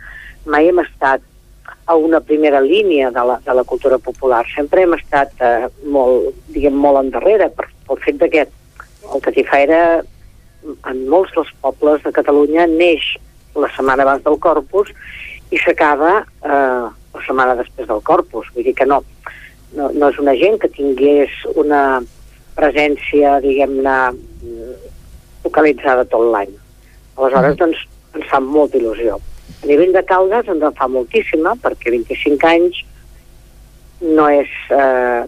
mai 0.46 0.68
hem 0.68 0.78
estat 0.84 1.24
a 1.88 1.96
una 1.96 2.20
primera 2.20 2.60
línia 2.60 3.10
de 3.10 3.22
la, 3.24 3.38
de 3.44 3.54
la 3.56 3.64
cultura 3.64 3.96
popular. 3.96 4.42
Sempre 4.52 4.84
hem 4.84 4.92
estat 4.98 5.32
eh, 5.40 5.68
molt, 5.88 6.34
diguem, 6.52 6.76
molt 6.76 7.00
endarrere 7.00 7.48
per, 7.56 7.64
pel 7.88 8.00
fet 8.04 8.20
que 8.34 8.44
el 8.44 9.22
catifaire 9.24 9.78
en 10.90 11.00
molts 11.08 11.32
dels 11.32 11.48
pobles 11.62 12.04
de 12.04 12.12
Catalunya 12.12 12.66
neix 12.68 13.14
la 13.56 13.70
setmana 13.72 14.04
abans 14.04 14.26
del 14.26 14.36
Corpus 14.36 14.92
i 15.48 15.60
s'acaba 15.62 16.18
eh, 16.20 16.84
la 17.16 17.24
setmana 17.24 17.56
després 17.62 17.88
del 17.88 18.04
Corpus. 18.04 18.52
Vull 18.52 18.68
dir 18.68 18.76
que 18.76 18.86
no, 18.86 19.00
no, 19.72 19.88
no 19.88 20.12
és 20.12 20.20
una 20.20 20.36
gent 20.36 20.60
que 20.60 20.68
tingués 20.76 21.32
una 21.56 22.02
presència, 22.58 23.38
diguem-ne, 23.40 23.96
focalitzada 25.40 26.04
tot 26.12 26.28
l'any. 26.34 26.52
Aleshores, 27.16 27.54
mm. 27.54 27.60
doncs, 27.64 27.84
ens 28.18 28.28
fa 28.28 28.44
molta 28.44 28.76
il·lusió. 28.76 29.16
A 29.62 29.66
nivell 29.66 29.92
de 29.92 30.04
Caldes 30.06 30.48
ens 30.48 30.62
en 30.62 30.76
fa 30.78 30.88
moltíssima, 30.88 31.56
perquè 31.62 31.90
25 31.94 32.48
anys 32.50 32.82
no 34.00 34.28
és 34.30 34.50
eh, 34.70 35.22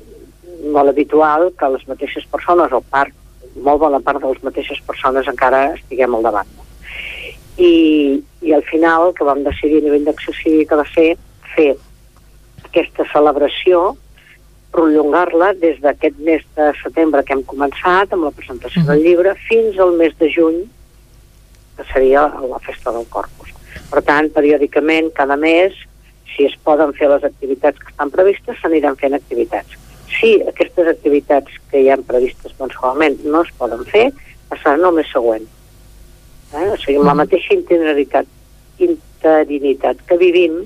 molt 0.70 0.92
habitual 0.92 1.50
que 1.58 1.70
les 1.74 1.86
mateixes 1.88 2.26
persones, 2.30 2.72
o 2.72 2.80
part, 2.80 3.14
molt 3.56 3.80
bona 3.82 4.00
part 4.04 4.22
de 4.22 4.30
les 4.30 4.42
mateixes 4.46 4.80
persones 4.86 5.28
encara 5.30 5.70
estiguem 5.74 6.14
al 6.14 6.26
davant. 6.28 6.52
I, 7.58 7.72
i 8.46 8.52
al 8.54 8.62
final 8.68 9.10
que 9.16 9.26
vam 9.26 9.42
decidir 9.44 9.80
a 9.80 9.88
nivell 9.88 10.06
d'acció 10.06 10.32
cívica 10.38 10.78
va 10.78 10.86
ser 10.94 11.10
fer 11.56 11.72
aquesta 12.70 13.04
celebració 13.12 13.96
prolongar-la 14.70 15.52
des 15.58 15.80
d'aquest 15.82 16.18
mes 16.22 16.44
de 16.56 16.70
setembre 16.82 17.24
que 17.26 17.34
hem 17.34 17.42
començat 17.42 18.12
amb 18.14 18.28
la 18.28 18.30
presentació 18.30 18.82
uh 18.82 18.86
-huh. 18.86 18.90
del 18.92 19.02
llibre 19.04 19.34
fins 19.48 19.78
al 19.78 19.92
mes 19.98 20.16
de 20.18 20.30
juny 20.30 20.60
que 21.76 21.84
seria 21.92 22.22
la 22.52 22.58
festa 22.58 22.92
del 22.92 23.06
Corpus. 23.08 23.39
Per 23.90 24.02
tant, 24.06 24.30
periòdicament, 24.34 25.12
cada 25.16 25.36
mes, 25.36 25.76
si 26.30 26.46
es 26.46 26.56
poden 26.64 26.92
fer 26.98 27.10
les 27.10 27.24
activitats 27.26 27.78
que 27.82 27.90
estan 27.90 28.12
previstes, 28.14 28.58
s'aniran 28.62 28.98
fent 29.00 29.16
activitats. 29.18 29.78
Si 30.18 30.36
aquestes 30.46 30.90
activitats 30.90 31.56
que 31.70 31.82
hi 31.82 31.90
han 31.90 32.04
previstes 32.06 32.54
mensualment 32.58 33.18
no 33.26 33.42
es 33.46 33.54
poden 33.58 33.82
fer, 33.90 34.10
passaran 34.50 34.86
al 34.86 34.94
mes 34.98 35.10
següent 35.12 35.46
eh? 36.54 36.68
o 36.70 36.76
sigui, 36.76 36.98
amb 36.98 37.10
la 37.10 37.16
mateixa 37.22 37.54
interinitat, 37.54 38.28
interinitat 38.80 40.02
que 40.08 40.18
vivim, 40.20 40.62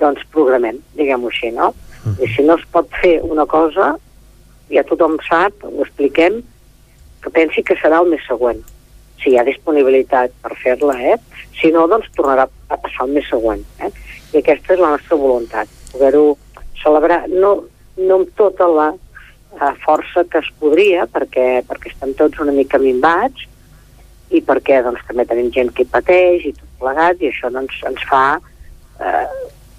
doncs 0.00 0.24
programem, 0.34 0.80
diguem-ho 0.96 1.30
així, 1.32 1.52
no? 1.54 1.72
I 2.18 2.28
si 2.34 2.44
no 2.46 2.56
es 2.58 2.64
pot 2.74 2.88
fer 3.02 3.18
una 3.22 3.46
cosa, 3.46 3.92
ja 4.72 4.84
tothom 4.88 5.18
sap, 5.28 5.64
ho 5.68 5.84
expliquem, 5.84 6.40
que 7.22 7.30
pensi 7.30 7.62
que 7.62 7.76
serà 7.78 8.00
el 8.02 8.10
mes 8.10 8.24
següent, 8.26 8.62
si 9.22 9.32
hi 9.32 9.38
ha 9.38 9.46
disponibilitat 9.46 10.34
per 10.42 10.56
fer-la, 10.62 10.96
eh? 11.14 11.16
Si 11.60 11.70
no, 11.74 11.86
doncs 11.90 12.10
tornarà 12.16 12.48
a 12.68 12.78
passar 12.80 13.06
el 13.06 13.14
mes 13.16 13.28
següent, 13.30 13.62
eh? 13.80 13.92
I 14.32 14.40
aquesta 14.40 14.74
és 14.74 14.82
la 14.82 14.94
nostra 14.96 15.18
voluntat, 15.20 15.70
poder-ho 15.92 16.26
celebrar, 16.82 17.24
no, 17.30 17.54
no 18.00 18.20
amb 18.20 18.34
tota 18.38 18.66
la 18.66 18.90
eh, 18.92 19.72
força 19.84 20.24
que 20.30 20.42
es 20.42 20.50
podria, 20.58 21.06
perquè, 21.06 21.62
perquè 21.68 21.92
estem 21.92 22.16
tots 22.18 22.42
una 22.42 22.54
mica 22.56 22.80
minvats, 22.82 23.46
i 24.32 24.40
perquè 24.44 24.80
doncs, 24.84 25.02
també 25.08 25.26
tenim 25.28 25.50
gent 25.54 25.70
que 25.76 25.86
pateix 25.92 26.46
i 26.48 26.54
tot 26.56 26.68
plegat 26.80 27.20
i 27.22 27.28
això 27.28 27.50
doncs, 27.52 27.76
ens 27.88 28.04
fa 28.08 28.24
eh, 28.38 29.26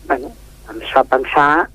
bueno, 0.07 0.29
ens 0.71 0.93
fa 0.93 1.03
pensar 1.09 1.65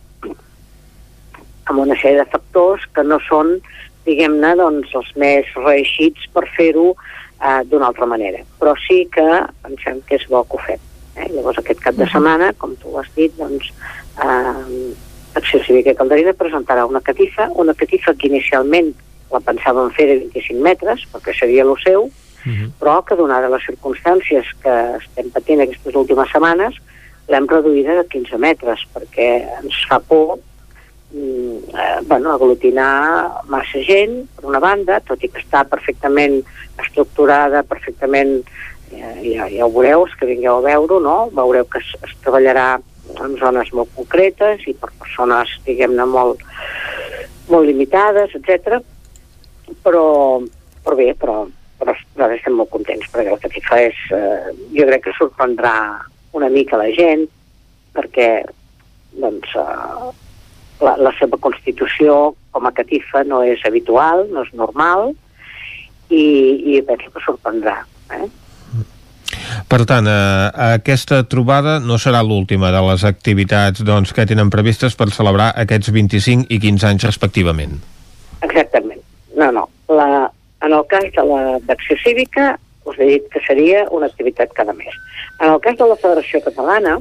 en 1.69 1.77
una 1.77 1.97
sèrie 2.01 2.23
de 2.23 2.31
factors 2.33 2.87
que 2.95 3.05
no 3.05 3.19
són 3.27 3.59
diguem-ne 4.07 4.55
doncs, 4.61 4.95
els 4.97 5.11
més 5.21 5.49
reeixits 5.59 6.31
per 6.35 6.47
fer-ho 6.57 6.93
eh, 7.43 7.65
d'una 7.71 7.91
altra 7.91 8.07
manera 8.07 8.45
però 8.61 8.75
sí 8.87 9.05
que 9.13 9.27
pensem 9.63 10.01
que 10.07 10.17
és 10.21 10.29
bo 10.29 10.45
que 10.45 10.57
ho 10.59 10.63
fem 10.67 10.81
eh? 11.17 11.29
llavors 11.35 11.59
aquest 11.59 11.83
cap 11.85 11.99
de 11.99 12.09
setmana 12.13 12.53
com 12.59 12.77
tu 12.83 12.97
has 12.99 13.11
dit 13.17 13.35
doncs 13.39 13.73
eh, 14.23 14.95
Acció 15.39 15.61
Cívica 15.63 15.95
Calderina 15.95 16.33
presentarà 16.35 16.87
una 16.87 17.05
catifa 17.05 17.51
una 17.55 17.75
catifa 17.75 18.15
que 18.15 18.31
inicialment 18.33 18.95
la 19.33 19.43
pensàvem 19.45 19.93
fer 19.93 20.09
de 20.09 20.17
25 20.25 20.65
metres 20.65 21.05
perquè 21.13 21.37
seria 21.37 21.67
el 21.67 21.77
seu 21.85 22.09
-huh. 22.45 22.51
Mhm. 22.51 22.73
però 22.79 23.05
que 23.05 23.17
donada 23.17 23.49
les 23.49 23.63
circumstàncies 23.65 24.47
que 24.63 24.75
estem 24.99 25.31
patint 25.31 25.61
aquestes 25.61 25.95
últimes 25.95 26.31
setmanes 26.31 26.75
l'hem 27.29 27.47
reduïda 27.47 28.01
a 28.01 28.05
15 28.05 28.39
metres 28.39 28.85
perquè 28.95 29.45
ens 29.63 29.85
fa 29.89 30.01
por 30.01 30.39
eh, 31.15 32.01
bueno, 32.07 32.33
aglutinar 32.33 33.43
massa 33.49 33.81
gent 33.87 34.27
per 34.37 34.47
una 34.51 34.61
banda, 34.63 35.01
tot 35.01 35.23
i 35.25 35.31
que 35.33 35.43
està 35.43 35.65
perfectament 35.69 36.41
estructurada, 36.79 37.65
perfectament 37.67 38.39
eh, 38.93 39.15
ja, 39.35 39.49
ja 39.49 39.67
ho 39.67 39.73
veureu, 39.73 40.07
els 40.07 40.15
que 40.19 40.29
vingueu 40.29 40.61
a 40.61 40.67
veure 40.69 41.01
no? 41.05 41.19
veureu 41.35 41.67
que 41.71 41.83
es, 41.83 41.95
es 42.05 42.15
treballarà 42.25 42.79
en 43.25 43.37
zones 43.41 43.73
molt 43.73 43.93
concretes 43.97 44.67
i 44.69 44.75
per 44.77 44.93
persones, 45.01 45.55
diguem-ne, 45.65 46.05
molt, 46.05 46.43
molt 47.49 47.65
limitades, 47.67 48.35
etc. 48.37 48.83
Però, 49.85 50.05
però 50.85 50.97
bé, 50.97 51.15
però 51.17 51.47
però 51.79 51.95
nosaltres 51.95 52.41
estem 52.41 52.57
molt 52.59 52.73
contents 52.75 53.11
perquè 53.13 53.33
el 53.33 53.43
Catifa 53.43 53.77
és, 53.87 53.99
eh, 54.15 54.55
jo 54.75 54.87
crec 54.89 55.05
que 55.07 55.15
sorprendrà 55.15 55.75
una 56.35 56.49
mica 56.51 56.81
la 56.81 56.89
gent 56.95 57.27
perquè 57.95 58.43
doncs, 59.23 59.55
eh, 59.55 60.11
la, 60.85 60.97
la 60.99 61.13
seva 61.19 61.39
constitució 61.41 62.35
com 62.55 62.67
a 62.67 62.75
catifa 62.75 63.25
no 63.27 63.43
és 63.47 63.65
habitual, 63.67 64.27
no 64.33 64.45
és 64.47 64.53
normal 64.57 65.11
i, 66.11 66.25
i 66.75 66.83
penso 66.87 67.11
que 67.15 67.25
sorprendrà. 67.25 67.81
Eh? 68.15 68.29
Per 69.69 69.83
tant, 69.89 70.07
eh, 70.09 70.49
aquesta 70.79 71.21
trobada 71.29 71.79
no 71.85 71.99
serà 72.01 72.23
l'última 72.25 72.71
de 72.75 72.81
les 72.89 73.05
activitats 73.05 73.85
doncs, 73.85 74.15
que 74.17 74.27
tenen 74.29 74.51
previstes 74.53 74.97
per 74.97 75.11
celebrar 75.15 75.51
aquests 75.65 75.93
25 75.95 76.49
i 76.49 76.61
15 76.63 76.89
anys 76.89 77.07
respectivament. 77.09 77.77
Exactament. 78.47 79.03
No, 79.37 79.51
no. 79.53 79.69
La, 79.93 80.29
en 80.65 80.75
el 80.75 80.87
cas 80.91 81.07
de 81.15 81.27
l'acció 81.69 81.99
cívica, 82.03 82.55
us 82.89 82.97
he 82.99 83.13
dit 83.13 83.29
que 83.33 83.43
seria 83.45 83.85
una 83.95 84.09
activitat 84.09 84.55
cada 84.57 84.73
mes. 84.73 84.95
En 85.41 85.53
el 85.53 85.61
cas 85.61 85.77
de 85.79 85.87
la 85.87 85.99
Federació 86.01 86.41
Catalana, 86.45 86.97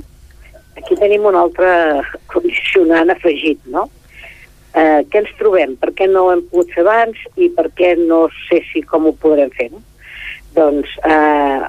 aquí 0.78 0.96
tenim 1.00 1.26
un 1.28 1.36
altre 1.36 1.70
condicionant 2.32 3.12
afegit, 3.12 3.60
no? 3.74 3.88
Eh, 4.78 5.02
què 5.10 5.24
ens 5.24 5.34
trobem? 5.40 5.74
Per 5.82 5.92
què 5.98 6.08
no 6.12 6.28
ho 6.28 6.32
hem 6.34 6.44
pogut 6.52 6.72
fer 6.76 6.84
abans 6.86 7.20
i 7.36 7.50
per 7.56 7.70
què 7.78 7.96
no 8.00 8.28
sé 8.46 8.62
si 8.70 8.84
com 8.86 9.10
ho 9.10 9.16
podrem 9.18 9.50
fer, 9.58 9.72
no? 9.74 9.82
Doncs, 10.58 10.94
eh, 11.06 11.66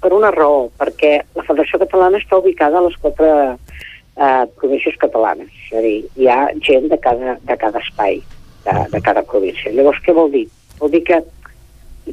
per 0.00 0.12
una 0.14 0.30
raó, 0.34 0.68
perquè 0.78 1.12
la 1.36 1.44
Federació 1.44 1.80
Catalana 1.82 2.20
està 2.22 2.38
ubicada 2.38 2.78
a 2.78 2.84
les 2.86 2.96
quatre 3.02 3.30
eh, 3.52 4.44
províncies 4.60 4.96
catalanes, 5.00 5.50
és 5.66 5.76
a 5.76 5.84
dir, 5.84 5.98
hi 6.16 6.28
ha 6.30 6.40
gent 6.64 6.88
de 6.92 6.98
cada, 7.02 7.36
de 7.44 7.56
cada 7.60 7.82
espai, 7.84 8.20
de, 8.64 8.76
de 8.94 9.02
cada 9.04 9.24
província. 9.26 9.74
Llavors, 9.74 10.00
què 10.04 10.14
vol 10.16 10.32
dir? 10.32 10.46
Vol 10.78 10.94
dir 10.94 11.04
que 11.08 11.20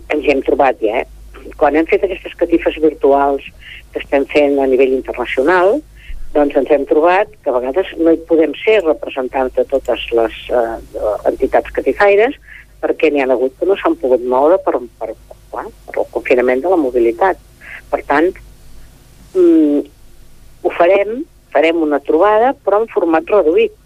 ens 0.01 0.23
hi 0.23 0.33
hem 0.33 0.43
trobat 0.45 0.81
ja, 0.83 1.03
eh? 1.03 1.51
Quan 1.59 1.77
hem 1.77 1.85
fet 1.87 2.03
aquestes 2.03 2.33
catifes 2.35 2.79
virtuals 2.81 3.45
que 3.93 4.01
estem 4.01 4.25
fent 4.31 4.57
a 4.59 4.65
nivell 4.67 4.95
internacional, 4.97 5.77
doncs 6.35 6.57
ens 6.59 6.71
hem 6.75 6.83
trobat 6.89 7.31
que 7.43 7.49
a 7.49 7.55
vegades 7.55 7.91
no 7.97 8.11
hi 8.11 8.19
podem 8.29 8.53
ser 8.59 8.81
representants 8.83 9.55
de 9.55 9.63
totes 9.71 10.03
les 10.17 10.35
eh, 10.51 10.75
entitats 11.31 11.71
catifaires 11.77 12.35
perquè 12.83 13.09
n'hi 13.09 13.23
ha 13.23 13.29
hagut 13.31 13.55
que 13.59 13.67
no 13.69 13.77
s'han 13.79 13.95
pogut 14.01 14.23
moure 14.33 14.57
per, 14.65 14.75
per, 14.99 15.13
per, 15.53 15.63
per 15.87 15.95
el 15.95 16.09
confinament 16.13 16.61
de 16.61 16.73
la 16.73 16.79
mobilitat. 16.81 17.39
Per 17.89 18.01
tant, 18.09 18.27
mm, 19.33 19.79
ho 20.65 20.73
farem, 20.75 21.17
farem 21.55 21.81
una 21.85 22.01
trobada, 22.03 22.51
però 22.65 22.81
en 22.83 22.91
format 22.91 23.31
reduït, 23.31 23.77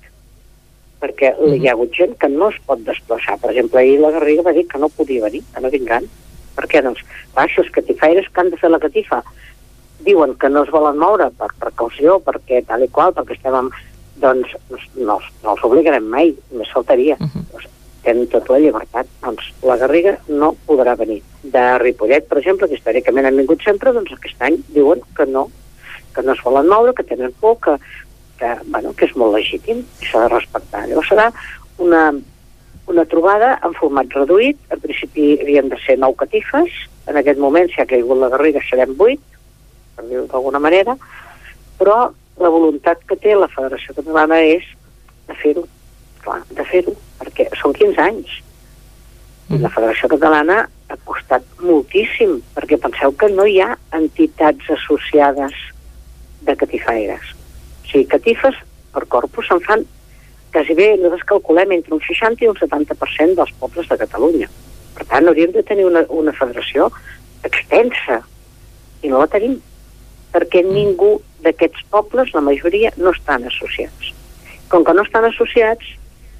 perquè 0.99 1.31
mm 1.35 1.45
-hmm. 1.45 1.61
hi 1.61 1.67
ha 1.67 1.75
hagut 1.77 1.93
gent 1.95 2.17
que 2.17 2.29
no 2.29 2.49
es 2.49 2.57
pot 2.65 2.79
desplaçar. 2.83 3.37
Per 3.39 3.51
exemple, 3.51 3.79
ahir 3.79 3.99
la 3.99 4.11
Garriga 4.11 4.47
va 4.49 4.57
dir 4.57 4.67
que 4.67 4.79
no 4.79 4.89
podia 4.89 5.23
venir, 5.23 5.43
que 5.53 5.61
no 5.61 5.69
vindran. 5.69 6.09
Per 6.55 6.65
què? 6.67 6.81
Doncs, 6.83 7.05
clar, 7.33 7.47
els 7.57 7.71
catifaires 7.71 8.25
que 8.27 8.41
han 8.41 8.49
de 8.49 8.57
fer 8.57 8.69
la 8.69 8.79
catifa 8.79 9.23
diuen 10.05 10.35
que 10.39 10.49
no 10.49 10.63
es 10.63 10.71
volen 10.71 10.99
moure 10.99 11.29
per 11.37 11.49
precaució, 11.59 12.19
perquè 12.25 12.63
tal 12.67 12.85
i 12.85 12.91
qual, 12.93 13.13
perquè 13.15 13.37
estem 13.37 13.55
amb... 13.55 13.75
doncs 14.19 14.51
no, 14.99 15.15
no 15.43 15.51
els 15.53 15.61
obligarem 15.63 16.07
mai, 16.11 16.33
més 16.51 16.71
faltaria. 16.75 17.15
Uh 17.19 17.27
-huh. 17.27 17.43
doncs, 17.53 17.67
tenen 18.03 18.27
tota 18.27 18.53
la 18.53 18.59
llibertat. 18.59 19.07
Doncs 19.23 19.53
la 19.63 19.77
Garriga 19.77 20.17
no 20.27 20.55
podrà 20.67 20.95
venir. 20.97 21.21
De 21.43 21.77
Ripollet, 21.77 22.27
per 22.27 22.39
exemple, 22.39 22.67
que 22.67 22.75
històricament 22.75 23.25
han 23.25 23.37
vingut 23.37 23.63
sempre, 23.63 23.93
doncs 23.93 24.11
aquest 24.11 24.41
any 24.41 24.59
diuen 24.75 25.01
que 25.15 25.25
no, 25.25 25.49
que 26.15 26.21
no 26.21 26.33
es 26.33 26.43
volen 26.43 26.67
moure, 26.67 26.93
que 26.93 27.03
tenen 27.03 27.33
por, 27.39 27.59
que, 27.59 27.77
que, 28.39 28.55
bueno, 28.65 28.93
que 28.93 29.05
és 29.05 29.15
molt 29.15 29.35
legítim 29.35 29.83
i 30.01 30.05
s'ha 30.05 30.25
de 30.25 30.33
respectar. 30.35 30.87
Llavors 30.87 31.11
serà 31.11 31.31
una, 31.77 32.13
una 32.87 33.05
trobada 33.05 33.59
en 33.63 33.73
format 33.73 34.07
reduït. 34.15 34.57
En 34.71 34.79
principi 34.79 35.39
havien 35.41 35.69
de 35.69 35.77
ser 35.85 35.97
nou 35.97 36.15
catifes. 36.15 36.71
En 37.07 37.17
aquest 37.17 37.39
moment, 37.39 37.69
si 37.69 37.81
ha 37.81 37.89
caigut 37.89 38.17
la 38.17 38.29
Garriga, 38.29 38.63
serem 38.69 38.95
vuit 38.95 39.21
per 39.99 40.07
dir-ho 40.07 40.27
d'alguna 40.31 40.61
manera, 40.63 40.95
però 41.79 42.07
la 42.39 42.51
voluntat 42.53 43.03
que 43.07 43.17
té 43.19 43.35
la 43.35 43.49
Federació 43.51 43.95
Catalana 43.97 44.39
és 44.47 44.63
de 45.27 45.35
fer-ho, 45.41 45.65
clar, 46.23 46.39
de 46.55 46.65
fer-ho, 46.71 46.95
perquè 47.19 47.49
són 47.59 47.75
15 47.75 48.05
anys. 48.05 48.37
I 49.51 49.59
la 49.59 49.71
Federació 49.73 50.07
Catalana 50.13 50.61
ha 50.63 50.97
costat 51.09 51.43
moltíssim, 51.59 52.37
perquè 52.55 52.79
penseu 52.79 53.11
que 53.19 53.27
no 53.33 53.45
hi 53.49 53.59
ha 53.59 53.73
entitats 53.99 54.71
associades 54.77 55.57
de 56.47 56.55
catifaires. 56.55 57.35
O 57.83 57.91
sigui, 57.91 58.07
catifes 58.07 58.55
per 58.93 59.03
corpus 59.11 59.51
se'n 59.51 59.59
fan 59.67 59.83
quasi 60.53 60.73
bé, 60.73 60.93
nosaltres 60.95 61.27
calculem 61.29 61.75
entre 61.75 61.93
un 61.93 62.01
60 62.07 62.45
i 62.45 62.49
un 62.49 62.57
70% 62.57 63.35
dels 63.37 63.51
pobles 63.59 63.91
de 63.91 63.99
Catalunya. 63.99 64.47
Per 64.95 65.05
tant, 65.11 65.27
hauríem 65.27 65.51
de 65.53 65.61
tenir 65.67 65.85
una, 65.85 66.07
una 66.09 66.33
federació 66.33 66.87
extensa, 67.45 68.23
i 69.03 69.11
no 69.11 69.21
la 69.21 69.29
tenim 69.31 69.59
perquè 70.33 70.63
ningú 70.65 71.17
d'aquests 71.43 71.85
pobles, 71.93 72.33
la 72.35 72.43
majoria, 72.45 72.91
no 72.97 73.13
estan 73.15 73.45
associats. 73.49 74.13
Com 74.69 74.85
que 74.85 74.93
no 74.93 75.05
estan 75.07 75.25
associats, 75.29 75.85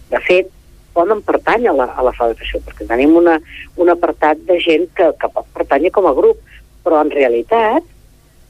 de 0.10 0.20
fet, 0.26 0.50
poden 0.94 1.22
pertànyer 1.26 1.72
a 1.72 1.78
la, 1.78 1.88
a 1.96 2.04
la 2.06 2.14
federació, 2.18 2.62
perquè 2.66 2.88
tenim 2.90 3.16
una, 3.18 3.38
un 3.80 3.92
apartat 3.94 4.42
de 4.50 4.58
gent 4.64 4.90
que, 4.98 5.12
que 5.22 5.32
pot 5.34 5.48
pertànyer 5.56 5.94
com 5.96 6.10
a 6.10 6.16
grup, 6.18 6.42
però 6.84 7.02
en 7.04 7.14
realitat 7.14 7.86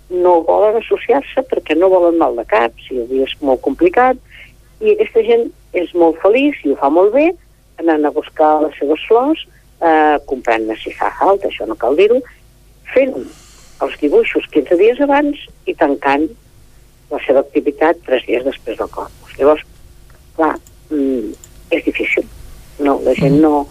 no 0.10 0.40
volen 0.48 0.80
associar-se 0.80 1.44
perquè 1.52 1.78
no 1.78 1.92
volen 1.92 2.18
mal 2.18 2.38
de 2.40 2.46
cap, 2.50 2.74
si 2.86 2.98
dia 3.12 3.28
és 3.28 3.36
molt 3.46 3.62
complicat, 3.66 4.18
i 4.82 4.96
aquesta 4.96 5.24
gent 5.28 5.50
és 5.78 5.92
molt 5.94 6.18
feliç 6.24 6.64
i 6.64 6.74
ho 6.74 6.80
fa 6.80 6.90
molt 6.94 7.14
bé, 7.14 7.28
anant 7.80 8.08
a 8.08 8.14
buscar 8.16 8.56
les 8.64 8.76
seves 8.80 9.04
flors, 9.08 9.46
eh, 9.84 10.18
comprant-ne 10.30 10.76
si 10.80 10.94
fa 10.96 11.12
falta, 11.20 11.48
això 11.48 11.68
no 11.70 11.78
cal 11.80 12.00
dir-ho, 12.00 12.18
fent 12.94 13.14
els 13.86 13.98
dibuixos 14.02 14.48
15 14.54 14.78
dies 14.80 15.02
abans 15.06 15.40
i 15.70 15.76
tancant 15.80 16.28
la 17.10 17.20
seva 17.26 17.44
activitat 17.46 18.02
3 18.08 18.26
dies 18.28 18.46
després 18.46 18.78
del 18.80 18.92
corpus. 18.94 19.36
Llavors, 19.40 19.64
clar, 20.38 20.56
mm, 20.92 21.32
és 21.76 21.86
difícil. 21.86 22.26
No, 22.80 23.00
la 23.06 23.16
gent 23.18 23.40
no... 23.42 23.68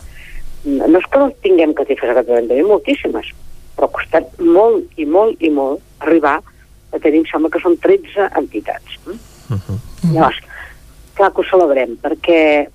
No 0.69 0.99
és 0.99 1.07
que 1.09 1.21
no 1.23 1.29
tinguem 1.45 1.71
catifes 1.73 2.11
a 2.11 2.17
Catalunya, 2.19 2.49
tenim 2.51 2.67
moltíssimes, 2.69 3.29
però 3.77 3.87
ha 3.87 3.95
costat 3.95 4.41
molt 4.43 4.99
i 5.01 5.07
molt 5.07 5.41
i 5.41 5.49
molt 5.55 6.03
arribar 6.05 6.35
a 6.43 6.99
tenir, 6.99 7.23
em 7.23 7.29
sembla 7.31 7.53
que 7.55 7.63
són 7.63 7.77
13 7.85 8.27
entitats. 8.41 8.99
Uh 9.07 9.15
-huh. 9.55 9.79
Llavors, 10.13 10.41
clar 11.15 11.31
que 11.33 11.41
ho 11.41 11.47
celebrem, 11.51 11.95
perquè 12.03 12.69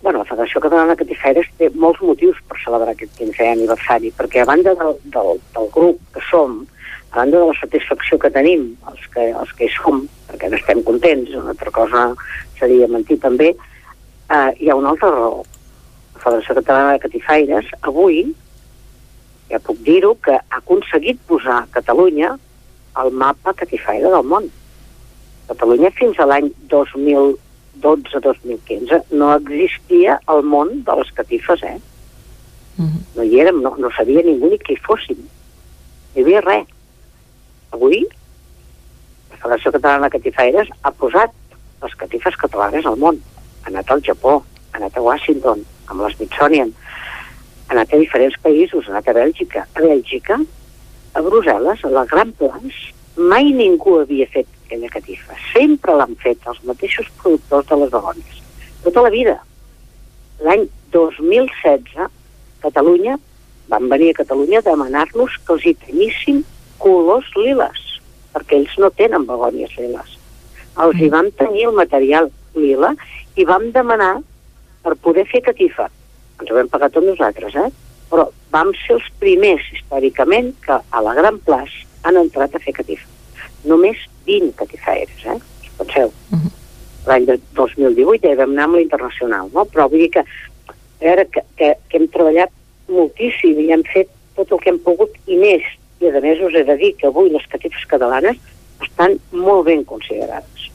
bueno, 0.00 0.20
la 0.20 0.24
Federació 0.24 0.60
Catalana 0.62 0.94
de 0.94 1.02
Catifaires 1.02 1.48
té 1.58 1.68
molts 1.74 2.00
motius 2.04 2.38
per 2.48 2.58
celebrar 2.62 2.94
aquest 2.94 3.14
15è 3.18 3.52
aniversari, 3.52 4.12
perquè 4.14 4.42
a 4.42 4.48
banda 4.48 4.74
del, 4.78 4.98
del, 5.14 5.40
del 5.56 5.70
grup 5.74 5.98
que 6.14 6.22
som, 6.28 6.60
a 7.10 7.20
banda 7.20 7.40
de 7.40 7.48
la 7.50 7.56
satisfacció 7.58 8.18
que 8.22 8.30
tenim, 8.30 8.68
els 8.90 9.06
que, 9.14 9.30
els 9.42 9.54
que 9.58 9.66
hi 9.66 9.72
som, 9.74 10.04
perquè 10.28 10.50
n'estem 10.52 10.84
contents, 10.86 11.34
una 11.34 11.54
altra 11.54 11.72
cosa 11.74 12.04
seria 12.60 12.90
mentir 12.90 13.18
també, 13.24 13.54
eh, 13.54 14.50
hi 14.60 14.70
ha 14.70 14.78
una 14.78 14.94
altra 14.94 15.10
raó. 15.14 15.42
La 16.14 16.22
Federació 16.22 16.58
Catalana 16.60 16.94
de 16.94 17.02
Catifaires 17.06 17.74
avui, 17.82 18.22
ja 19.50 19.58
puc 19.64 19.82
dir-ho, 19.82 20.14
que 20.22 20.36
ha 20.38 20.62
aconseguit 20.62 21.18
posar 21.26 21.64
Catalunya 21.74 22.36
al 22.98 23.10
mapa 23.10 23.54
catifaire 23.54 24.10
del 24.10 24.24
món. 24.26 24.48
Catalunya 25.48 25.90
fins 25.96 26.18
a 26.18 26.26
l'any 26.28 26.50
2000 26.70 27.36
2012-2015 27.82 29.02
no 29.10 29.32
existia 29.36 30.18
el 30.28 30.42
món 30.42 30.82
de 30.84 30.96
les 31.00 31.12
catifes, 31.12 31.62
eh? 31.62 31.78
Uh 32.78 32.84
-huh. 32.84 33.00
No 33.16 33.22
hi 33.22 33.40
érem, 33.40 33.62
no, 33.62 33.76
no 33.76 33.90
sabia 33.90 34.22
ningú 34.22 34.50
ni 34.50 34.58
qui 34.58 34.76
fóssim. 34.76 35.18
No 35.18 36.14
hi 36.14 36.22
havia 36.22 36.40
res. 36.40 36.66
Avui, 37.70 38.06
la 39.30 39.36
Federació 39.36 39.72
Catalana 39.72 40.08
de 40.08 40.18
Catifaires 40.18 40.68
ha 40.82 40.90
posat 40.90 41.30
les 41.82 41.94
catifes 41.94 42.36
catalanes 42.36 42.86
al 42.86 42.96
món. 42.96 43.20
Ha 43.62 43.68
anat 43.68 43.90
al 43.90 44.02
Japó, 44.02 44.44
ha 44.72 44.76
anat 44.76 44.96
a 44.96 45.02
Washington, 45.02 45.64
amb 45.86 46.00
l'Smithsonian, 46.00 46.72
ha 47.68 47.72
anat 47.72 47.92
a 47.92 47.98
diferents 47.98 48.36
països, 48.42 48.86
ha 48.86 48.90
anat 48.90 49.08
a 49.08 49.12
Bèlgica. 49.12 49.66
A 49.74 49.80
Bèlgica, 49.80 50.40
a 51.14 51.20
Brussel·les, 51.20 51.84
a 51.84 51.90
la 51.90 52.04
Gran 52.04 52.32
Place, 52.32 52.94
mai 53.16 53.52
ningú 53.52 53.98
havia 54.00 54.26
fet 54.26 54.46
aquella 54.68 54.92
catifa. 54.92 55.36
Sempre 55.54 55.96
l'han 55.96 56.14
fet 56.20 56.44
els 56.50 56.60
mateixos 56.68 57.08
productors 57.22 57.66
de 57.70 57.80
les 57.80 57.90
begònies. 57.96 58.42
Tota 58.84 59.04
la 59.06 59.12
vida. 59.14 59.38
L'any 60.44 60.68
2016, 60.92 62.12
Catalunya, 62.62 63.16
van 63.72 63.88
venir 63.88 64.12
a 64.12 64.18
Catalunya 64.20 64.60
a 64.60 64.68
demanar-nos 64.68 65.36
que 65.44 65.54
els 65.56 65.66
hi 65.66 65.74
teníssim 65.86 66.44
colors 66.82 67.28
liles, 67.36 67.80
perquè 68.34 68.60
ells 68.60 68.76
no 68.78 68.92
tenen 68.94 69.26
begònies 69.28 69.74
liles. 69.80 70.16
Els 70.78 71.00
hi 71.00 71.08
vam 71.10 71.30
tenir 71.38 71.68
el 71.68 71.76
material 71.76 72.30
lila 72.54 72.92
i 73.36 73.46
vam 73.48 73.70
demanar 73.74 74.18
per 74.84 74.94
poder 75.02 75.26
fer 75.30 75.42
catifa. 75.48 75.88
Ens 76.38 76.50
ho 76.50 76.58
vam 76.58 76.70
pagar 76.70 76.90
tots 76.94 77.06
nosaltres, 77.06 77.56
eh? 77.58 77.70
Però 78.08 78.28
vam 78.54 78.70
ser 78.84 78.96
els 78.96 79.08
primers, 79.20 79.64
històricament, 79.74 80.52
que 80.64 80.78
a 80.78 81.02
la 81.04 81.14
Gran 81.18 81.40
Plaç 81.44 81.74
han 82.06 82.16
entrat 82.20 82.54
a 82.54 82.62
fer 82.62 82.76
catifa. 82.78 83.08
Només 83.66 83.98
20 84.28 84.52
catifaires, 84.60 85.24
eh? 85.24 85.38
Us 85.64 85.72
penseu? 85.80 86.12
Uh 86.30 86.38
-huh. 86.38 86.52
L'any 87.08 87.24
2018 87.56 88.28
ja 88.28 88.36
vam 88.36 88.52
anar 88.52 88.64
amb 88.64 88.76
l'internacional, 88.76 89.48
no? 89.52 89.64
Però 89.64 89.88
vull 89.88 90.04
dir 90.04 90.10
que, 90.10 90.20
a 90.20 90.74
veure, 91.00 91.24
que, 91.32 91.42
que, 91.56 91.74
que 91.88 91.98
hem 91.98 92.08
treballat 92.08 92.50
moltíssim 92.88 93.58
i 93.60 93.72
hem 93.72 93.82
fet 93.94 94.08
tot 94.36 94.52
el 94.52 94.60
que 94.62 94.70
hem 94.70 94.78
pogut 94.78 95.10
i 95.26 95.36
més. 95.36 95.62
I 96.00 96.10
a 96.10 96.20
més 96.20 96.40
us 96.40 96.54
he 96.54 96.64
de 96.64 96.76
dir 96.76 96.94
que 96.96 97.06
avui 97.06 97.30
les 97.30 97.46
catifes 97.46 97.84
catalanes 97.86 98.36
estan 98.84 99.18
molt 99.30 99.64
ben 99.66 99.84
considerades. 99.84 100.70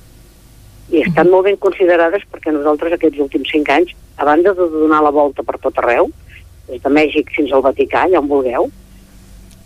I 0.90 1.02
estan 1.02 1.26
uh 1.26 1.30
-huh. 1.30 1.32
molt 1.32 1.46
ben 1.46 1.58
considerades 1.58 2.24
perquè 2.32 2.52
nosaltres 2.52 2.94
aquests 2.94 3.20
últims 3.20 3.50
cinc 3.52 3.70
anys, 3.70 3.96
a 4.18 4.26
banda 4.26 4.54
de 4.54 4.68
donar 4.70 5.02
la 5.04 5.12
volta 5.12 5.44
per 5.44 5.58
tot 5.60 5.78
arreu, 5.78 6.12
des 6.68 6.82
de 6.82 6.90
Mèxic 6.90 7.30
fins 7.36 7.52
al 7.52 7.62
Vaticà, 7.62 8.10
ja 8.10 8.20
on 8.20 8.28
vulgueu, 8.28 8.70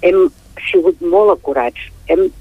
hem 0.01 0.29
sigut 0.71 1.01
molt 1.01 1.31
acurats, 1.31 1.79
hem 2.07 2.31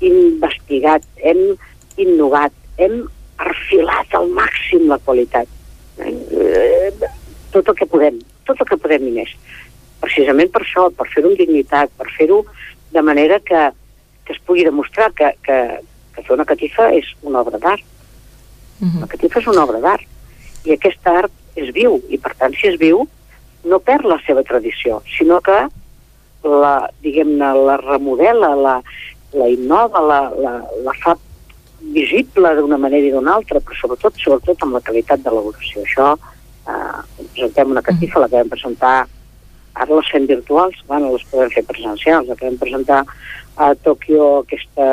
investigat, 0.00 1.04
hem 1.16 1.56
innovat, 2.00 2.54
hem 2.80 3.02
perfilat 3.40 4.14
al 4.16 4.28
màxim 4.36 4.86
la 4.88 4.98
qualitat. 5.04 5.48
Eh, 6.00 6.92
tot 7.52 7.68
el 7.68 7.76
que 7.76 7.88
podem, 7.88 8.20
tot 8.48 8.60
el 8.60 8.68
que 8.68 8.78
podem 8.80 9.08
i 9.08 9.14
més. 9.20 9.32
Precisament 10.00 10.50
per 10.52 10.62
això, 10.64 10.88
per 10.96 11.08
fer-ho 11.12 11.32
amb 11.32 11.40
dignitat, 11.40 11.92
per 11.98 12.08
fer-ho 12.16 12.42
de 12.90 13.02
manera 13.04 13.40
que, 13.40 13.68
que 14.24 14.36
es 14.36 14.42
pugui 14.46 14.64
demostrar 14.64 15.10
que, 15.16 15.32
que, 15.44 15.58
que 16.14 16.24
fer 16.24 16.36
una 16.36 16.48
catifa 16.48 16.88
és 16.96 17.10
una 17.22 17.42
obra 17.44 17.58
d'art. 17.58 17.84
Uh 18.80 18.86
-huh. 18.86 19.00
La 19.00 19.06
catifa 19.06 19.40
és 19.40 19.46
una 19.46 19.64
obra 19.64 19.80
d'art. 19.80 20.06
I 20.64 20.72
aquest 20.72 21.06
art 21.06 21.32
és 21.54 21.72
viu, 21.74 22.00
i 22.08 22.18
per 22.18 22.34
tant, 22.38 22.54
si 22.54 22.68
és 22.68 22.78
viu, 22.78 23.06
no 23.64 23.78
perd 23.78 24.04
la 24.04 24.20
seva 24.26 24.42
tradició, 24.42 25.02
sinó 25.18 25.40
que 25.40 25.58
la, 26.42 26.90
diguem-ne, 27.02 27.52
la 27.66 27.76
remodela, 27.76 28.54
la, 28.54 28.82
la 29.32 29.48
innova, 29.48 30.00
la, 30.00 30.20
la, 30.36 30.54
la 30.84 30.94
fa 31.02 31.16
visible 31.80 32.52
d'una 32.58 32.78
manera 32.78 33.06
i 33.06 33.12
d'una 33.14 33.34
altra, 33.38 33.60
però 33.60 33.76
sobretot, 33.78 34.18
sobretot 34.20 34.62
amb 34.64 34.76
la 34.76 34.82
qualitat 34.84 35.22
d'elaboració. 35.24 35.84
Això, 35.86 36.12
eh, 36.68 37.24
presentem 37.32 37.72
una 37.72 37.82
catifa, 37.82 38.20
la 38.20 38.28
que 38.28 38.40
vam 38.42 38.52
presentar, 38.52 38.94
ara 39.74 39.96
les 39.96 40.10
fem 40.12 40.26
virtuals, 40.28 40.80
bueno, 40.86 41.12
les 41.14 41.24
podem 41.30 41.52
fer 41.54 41.64
presencials, 41.68 42.28
la 42.28 42.36
que 42.36 42.48
vam 42.48 42.58
presentar 42.60 43.04
a 43.56 43.70
Tòquio 43.84 44.40
aquesta, 44.42 44.88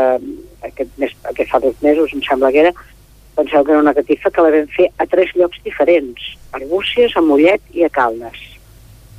aquest 0.69 0.93
mes, 1.01 1.15
aquest 1.31 1.51
fa 1.51 1.59
dos 1.63 1.75
mesos, 1.81 2.13
em 2.13 2.23
sembla 2.23 2.51
que 2.51 2.63
era, 2.65 2.73
penseu 3.37 3.63
que 3.63 3.71
era 3.71 3.81
una 3.81 3.93
catifa 3.93 4.31
que 4.33 4.43
la 4.43 4.53
vam 4.53 4.69
fer 4.73 4.87
a 4.97 5.05
tres 5.09 5.33
llocs 5.35 5.59
diferents, 5.65 6.29
a 6.51 6.61
Arbúcies, 6.61 7.15
a 7.15 7.21
Mollet 7.21 7.61
i 7.73 7.85
a 7.85 7.91
Caldes. 7.93 8.39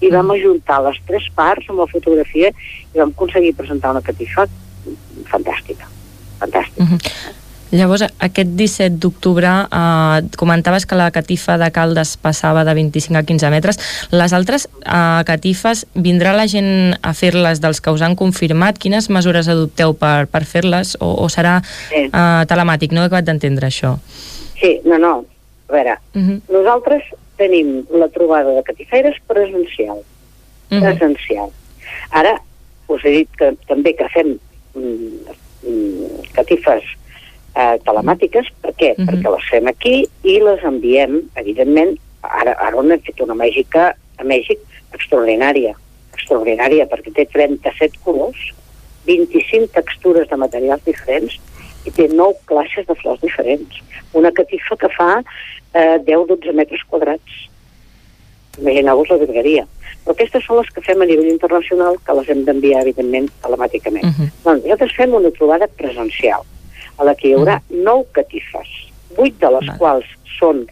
I 0.01 0.11
vam 0.15 0.31
ajuntar 0.31 0.79
les 0.87 0.99
tres 1.07 1.27
parts 1.35 1.69
amb 1.71 1.83
la 1.83 1.91
fotografia 1.91 2.51
i 2.51 2.99
vam 2.99 3.13
aconseguir 3.15 3.57
presentar 3.59 3.93
una 3.95 4.05
catifa 4.05 4.47
fantàstica. 5.27 5.89
Fantàstica. 6.39 6.83
Uh 6.83 6.91
-huh. 6.91 7.37
Llavors, 7.71 8.07
aquest 8.19 8.55
17 8.57 8.97
d'octubre 8.97 9.49
eh, 9.69 10.23
comentaves 10.41 10.87
que 10.87 10.97
la 10.97 11.11
catifa 11.11 11.59
de 11.61 11.71
Caldes 11.71 12.17
passava 12.17 12.65
de 12.65 12.73
25 12.75 13.19
a 13.19 13.23
15 13.23 13.51
metres. 13.51 13.79
Les 14.11 14.33
altres 14.33 14.69
eh, 14.87 15.23
catifes, 15.29 15.87
vindrà 15.95 16.33
la 16.33 16.47
gent 16.49 16.97
a 17.03 17.13
fer-les 17.13 17.61
dels 17.61 17.81
que 17.81 17.93
us 17.93 18.01
han 18.01 18.17
confirmat? 18.17 18.79
Quines 18.79 19.11
mesures 19.11 19.49
adopteu 19.49 19.93
per, 19.93 20.27
per 20.33 20.45
fer-les? 20.49 20.97
O, 21.01 21.13
o 21.25 21.29
serà 21.29 21.61
sí. 21.91 22.09
eh, 22.09 22.43
telemàtic? 22.49 22.93
No 22.93 23.03
he 23.03 23.11
acabat 23.11 23.29
d'entendre 23.29 23.69
això. 23.69 23.99
Sí, 24.61 24.81
no, 24.89 24.97
no. 24.99 25.15
A 25.69 25.73
veure, 25.73 25.99
uh 26.15 26.23
-huh. 26.23 26.41
nosaltres 26.49 27.03
tenim 27.37 27.85
la 27.93 28.09
trobada 28.09 28.51
de 28.51 28.63
catifeires 28.63 29.17
presencial. 29.27 29.99
Uh 29.99 30.79
-huh. 30.79 30.81
Presencial. 30.81 31.51
Ara, 32.11 32.41
us 32.89 33.05
he 33.05 33.11
dit 33.11 33.29
que 33.37 33.53
també 33.69 33.95
que 33.95 34.09
fem 34.09 34.29
mm, 34.29 34.33
mm, 34.33 34.48
catifes 36.35 36.85
eh, 37.55 37.77
telemàtiques. 37.85 38.47
Per 38.63 38.73
què? 38.75 38.95
Uh 38.95 38.99
-huh. 38.99 39.09
Perquè 39.09 39.35
les 39.35 39.49
fem 39.51 39.67
aquí 39.67 39.97
i 40.23 40.39
les 40.41 40.63
enviem, 40.63 41.23
evidentment, 41.35 41.97
ara, 42.23 42.53
ara 42.59 42.77
on 42.77 42.91
hem 42.91 43.01
fet 43.01 43.21
una 43.21 43.35
màgica 43.35 43.95
a 44.19 44.25
Mèxic 44.25 44.59
extraordinària, 44.93 45.75
extraordinària, 46.13 46.87
perquè 46.87 47.13
té 47.15 47.27
37 47.27 47.99
colors, 48.05 48.39
25 49.07 49.73
textures 49.73 50.29
de 50.29 50.37
materials 50.37 50.85
diferents 50.85 51.39
i 51.87 51.91
té 51.91 52.09
9 52.09 52.35
classes 52.45 52.87
de 52.87 52.95
flors 52.95 53.21
diferents. 53.21 53.81
Una 54.13 54.33
catifa 54.33 54.77
que 54.77 54.89
fa 54.97 55.23
eh, 55.73 55.99
10-12 56.05 56.53
metres 56.53 56.83
quadrats. 56.89 57.49
Imagineu-vos 58.59 59.09
la 59.09 59.17
virgueria. 59.17 59.67
Però 60.09 60.17
aquestes 60.17 60.47
són 60.49 60.57
les 60.57 60.69
que 60.73 60.81
fem 60.81 61.03
a 61.05 61.07
nivell 61.09 61.27
internacional, 61.29 61.99
que 62.01 62.15
les 62.17 62.29
hem 62.33 62.39
d'enviar, 62.47 62.79
evidentment, 62.81 63.27
telemàticament. 63.45 64.07
Uh 64.09 64.15
-huh. 64.17 64.29
Doncs 64.45 64.63
nosaltres 64.63 64.95
fem 64.97 65.13
una 65.13 65.31
trobada 65.37 65.67
presencial 65.69 66.47
a 66.97 67.05
la 67.05 67.15
que 67.15 67.29
hi 67.29 67.35
haurà 67.35 67.59
mm. 67.59 67.83
nou 67.85 68.07
catifes, 68.13 68.71
vuit 69.19 69.37
de 69.39 69.51
les 69.51 69.69
quals 69.77 70.07
són 70.39 70.65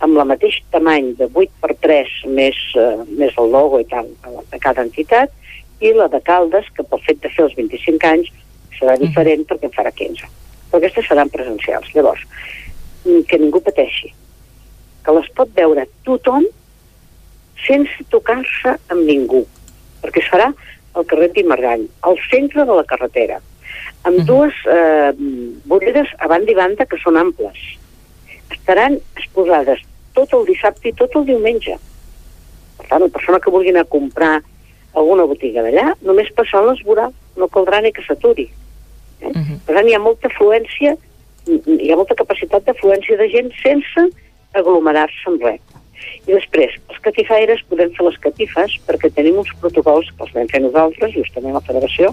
amb 0.00 0.14
la 0.14 0.26
mateix 0.28 0.60
tamany 0.70 1.14
de 1.16 1.30
8 1.32 1.50
per 1.62 1.74
3 1.80 2.06
més, 2.26 2.60
uh, 2.76 3.00
més 3.08 3.32
el 3.38 3.50
logo 3.50 3.80
i 3.80 3.86
tal 3.88 4.06
de 4.52 4.58
cada 4.58 4.82
entitat, 4.82 5.30
i 5.80 5.94
la 5.96 6.08
de 6.08 6.20
Caldes, 6.20 6.66
que 6.76 6.84
pel 6.84 7.00
fet 7.00 7.22
de 7.22 7.30
fer 7.30 7.44
els 7.44 7.56
25 7.56 8.06
anys 8.06 8.28
serà 8.78 8.98
mm. 8.98 9.00
diferent 9.06 9.44
perquè 9.48 9.64
en 9.64 9.76
farà 9.78 9.90
15. 9.90 10.28
Però 10.70 10.76
aquestes 10.76 11.08
seran 11.08 11.30
presencials. 11.30 11.88
Llavors, 11.94 12.20
que 13.04 13.38
ningú 13.38 13.60
pateixi, 13.60 14.12
que 15.04 15.12
les 15.12 15.28
pot 15.32 15.48
veure 15.56 15.88
tothom 16.04 16.44
sense 17.66 18.04
tocar-se 18.10 18.76
amb 18.88 19.06
ningú, 19.06 19.44
perquè 20.02 20.22
es 20.22 20.30
farà 20.32 20.50
al 20.94 21.06
carrer 21.06 21.30
Pimargall, 21.34 21.86
al 22.02 22.18
centre 22.30 22.64
de 22.66 22.74
la 22.74 22.84
carretera 22.84 23.40
amb 24.02 24.16
uh 24.16 24.22
-huh. 24.22 24.26
dues 24.26 24.54
eh, 24.66 25.12
voreres 25.64 26.08
a 26.18 26.26
banda 26.26 26.50
i 26.50 26.54
banda 26.54 26.86
que 26.86 26.96
són 26.98 27.16
amples. 27.16 27.58
Estaran 28.50 28.98
exposades 29.16 29.80
tot 30.14 30.32
el 30.32 30.44
dissabte 30.46 30.88
i 30.88 30.92
tot 30.92 31.14
el 31.16 31.24
diumenge. 31.24 31.76
Per 32.78 32.86
tant, 32.88 33.02
la 33.02 33.08
persona 33.08 33.38
que 33.40 33.50
vulgui 33.50 33.70
anar 33.70 33.82
a 33.82 33.94
comprar 33.96 34.42
alguna 34.94 35.24
botiga 35.24 35.62
d'allà, 35.62 35.94
només 36.00 36.32
passant 36.34 36.66
les 36.66 36.80
veurà, 36.82 37.10
no 37.36 37.48
caldrà 37.48 37.80
ni 37.80 37.92
que 37.92 38.02
s'aturi. 38.02 38.50
Eh? 39.20 39.26
Uh 39.26 39.32
-huh. 39.32 39.58
Per 39.66 39.74
tant, 39.74 39.88
hi 39.88 39.94
ha 39.94 39.98
molta 39.98 40.28
afluència, 40.28 40.96
hi 41.46 41.92
ha 41.92 41.96
molta 41.96 42.14
capacitat 42.14 42.64
d'afluència 42.64 43.16
de 43.16 43.28
gent 43.28 43.52
sense 43.62 44.00
aglomerar-se 44.52 45.28
amb 45.30 45.42
res. 45.42 45.60
I 46.26 46.34
després, 46.34 46.76
els 46.90 47.00
catifaires 47.04 47.62
podem 47.70 47.92
fer 47.96 48.06
les 48.06 48.18
catifes 48.24 48.76
perquè 48.86 49.10
tenim 49.16 49.40
uns 49.40 49.50
protocols 49.62 50.10
que 50.12 50.26
els 50.26 50.34
vam 50.36 50.50
fer 50.52 50.62
nosaltres, 50.64 51.14
justament 51.16 51.56
la 51.56 51.64
federació, 51.66 52.12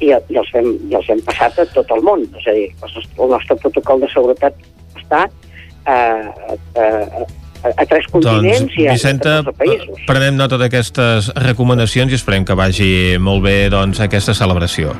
i, 0.00 0.12
i, 0.12 0.38
els 0.38 0.54
hem, 0.54 0.70
i 0.90 0.96
els 0.98 1.10
hem 1.10 1.22
passat 1.26 1.58
a 1.58 1.66
tot 1.74 1.90
el 1.96 2.04
món. 2.06 2.24
És 2.38 2.46
a 2.46 2.54
dir, 2.56 2.68
el 2.86 3.34
nostre 3.34 3.58
protocol 3.64 4.04
de 4.04 4.10
seguretat 4.14 4.56
està 4.98 5.24
a, 5.24 5.98
a, 5.98 6.56
a, 6.78 7.72
a 7.74 7.86
tres 7.86 8.06
doncs, 8.06 8.12
continents 8.12 8.60
doncs, 8.60 8.78
i 8.78 8.86
a, 8.86 8.94
Vicenta, 8.96 9.38
a 9.42 9.56
països. 9.56 10.06
prenem 10.08 10.38
nota 10.38 10.60
d'aquestes 10.60 11.32
recomanacions 11.42 12.14
i 12.14 12.18
esperem 12.18 12.46
que 12.46 12.58
vagi 12.58 12.92
molt 13.22 13.44
bé 13.46 13.58
doncs, 13.74 14.02
aquesta 14.04 14.36
celebració. 14.36 14.94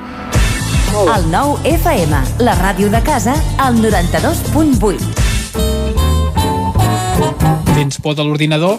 El 0.98 1.28
nou 1.30 1.58
FM, 1.68 2.22
la 2.42 2.56
ràdio 2.58 2.90
de 2.90 3.02
casa, 3.06 3.36
al 3.62 3.78
92.8. 3.84 5.37
Tens 7.74 8.00
por 8.00 8.14
de 8.18 8.24
l'ordinador? 8.24 8.78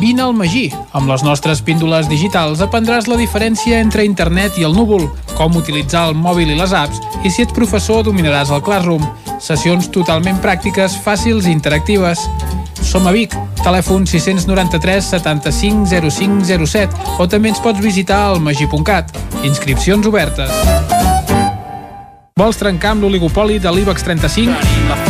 Vine 0.00 0.22
al 0.22 0.32
Magí. 0.32 0.70
Amb 0.96 1.10
les 1.12 1.20
nostres 1.20 1.60
píndoles 1.60 2.08
digitals 2.08 2.62
aprendràs 2.64 3.04
la 3.10 3.18
diferència 3.20 3.82
entre 3.84 4.06
internet 4.08 4.56
i 4.56 4.64
el 4.64 4.72
núvol, 4.72 5.04
com 5.36 5.58
utilitzar 5.60 6.06
el 6.08 6.16
mòbil 6.16 6.54
i 6.54 6.56
les 6.56 6.72
apps, 6.72 7.02
i 7.20 7.28
si 7.28 7.44
ets 7.44 7.52
professor 7.52 8.00
dominaràs 8.06 8.48
el 8.54 8.62
Classroom. 8.64 9.04
Sessions 9.44 9.90
totalment 9.92 10.40
pràctiques, 10.40 10.96
fàcils 11.04 11.44
i 11.44 11.52
interactives. 11.52 12.24
Som 12.80 13.06
a 13.06 13.12
Vic, 13.12 13.36
telèfon 13.60 14.08
693 14.08 15.12
75 15.12 15.92
05 15.92 16.64
07 16.64 17.20
o 17.20 17.28
també 17.28 17.52
ens 17.52 17.60
pots 17.60 17.84
visitar 17.84 18.24
al 18.30 18.40
magí.cat. 18.40 19.12
Inscripcions 19.44 20.08
obertes. 20.08 20.48
Vols 22.40 22.56
trencar 22.56 22.96
amb 22.96 23.04
l'oligopoli 23.04 23.60
de 23.60 23.68
l'IBEX 23.76 24.08
35? 24.08 25.09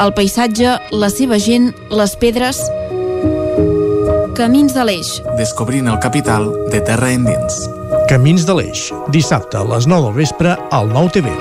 el 0.00 0.12
paisatge, 0.16 0.78
la 0.96 1.10
seva 1.12 1.38
gent, 1.38 1.70
les 1.92 2.14
pedres... 2.20 2.60
Camins 4.38 4.72
de 4.72 4.84
l'Eix. 4.88 5.08
Descobrint 5.36 5.90
el 5.92 5.98
capital 6.00 6.46
de 6.72 6.80
terra 6.86 7.10
endins. 7.12 7.66
Camins 8.08 8.46
de 8.48 8.54
l'Eix, 8.56 8.86
dissabte 9.12 9.58
a 9.60 9.64
les 9.68 9.84
9 9.90 10.08
del 10.08 10.16
vespre 10.16 10.54
al 10.72 10.88
9 10.88 11.12
TV. 11.12 11.34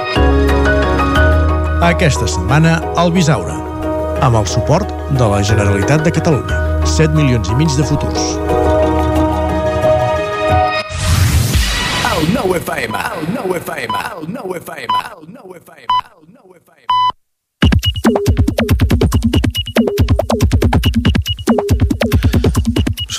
Aquesta 1.88 2.27
setmana 2.27 2.76
al 2.99 3.14
Bisaure, 3.15 3.56
amb 4.26 4.36
el 4.41 4.49
suport 4.52 4.91
de 5.15 5.30
la 5.31 5.40
Generalitat 5.40 6.03
de 6.03 6.11
Catalunya. 6.19 6.60
7 6.84 7.15
milions 7.15 7.48
i 7.48 7.56
mig 7.61 7.72
de 7.80 7.88
futurs. 7.88 8.36
El 12.11 12.27
nou 12.36 12.57
FM, 12.60 13.07
el 13.15 13.31
nou 13.38 13.56
FM, 13.61 14.03
el 14.18 14.27
nou 14.36 14.60
FM, 14.60 15.06
el 15.14 15.31
nou 15.38 15.56
FM, 15.56 16.03
el 16.11 16.27
nou 16.36 16.60
FM. 16.60 18.39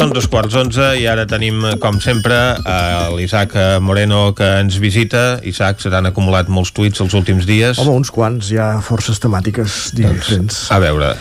Són 0.00 0.14
dos 0.16 0.30
quarts 0.32 0.54
onze 0.56 0.84
i 0.96 1.02
ara 1.04 1.26
tenim, 1.28 1.60
com 1.76 1.98
sempre, 2.00 2.32
a 2.64 3.10
l'Isaac 3.12 3.52
Moreno 3.84 4.30
que 4.32 4.46
ens 4.62 4.78
visita. 4.80 5.42
Isaac, 5.44 5.82
se 5.84 5.92
t'han 5.92 6.08
acumulat 6.08 6.48
molts 6.48 6.70
tuits 6.72 7.02
els 7.04 7.12
últims 7.18 7.44
dies. 7.44 7.76
Home, 7.82 7.98
uns 8.00 8.08
quants, 8.08 8.48
hi 8.48 8.56
ha 8.56 8.70
forces 8.80 9.20
temàtiques 9.20 9.90
diferents. 9.98 10.62
A 10.72 10.80
veure, 10.80 11.12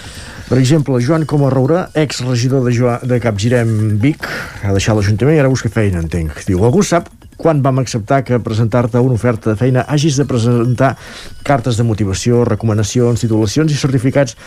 Per 0.48 0.58
exemple, 0.58 0.96
Joan 1.04 1.28
Coma 1.28 1.52
Roura, 1.52 1.90
ex-regidor 1.94 2.64
de, 2.64 2.72
Joan, 2.74 3.04
de 3.04 3.20
Capgirem 3.20 4.00
Vic, 4.02 4.24
ha 4.64 4.72
deixat 4.72 4.96
l'Ajuntament 4.96 5.36
i 5.36 5.44
ara 5.44 5.52
busca 5.52 5.70
feina, 5.70 6.00
entenc. 6.00 6.40
Diu, 6.48 6.64
algú 6.64 6.80
sap 6.82 7.12
quan 7.38 7.60
vam 7.62 7.84
acceptar 7.84 8.24
que 8.24 8.40
presentar-te 8.40 9.04
una 9.04 9.20
oferta 9.20 9.52
de 9.52 9.60
feina 9.60 9.84
hagis 9.92 10.18
de 10.18 10.26
presentar 10.26 10.96
cartes 11.44 11.76
de 11.76 11.84
motivació, 11.84 12.46
recomanacions, 12.48 13.28
titulacions 13.28 13.76
i 13.76 13.78
certificats 13.78 14.40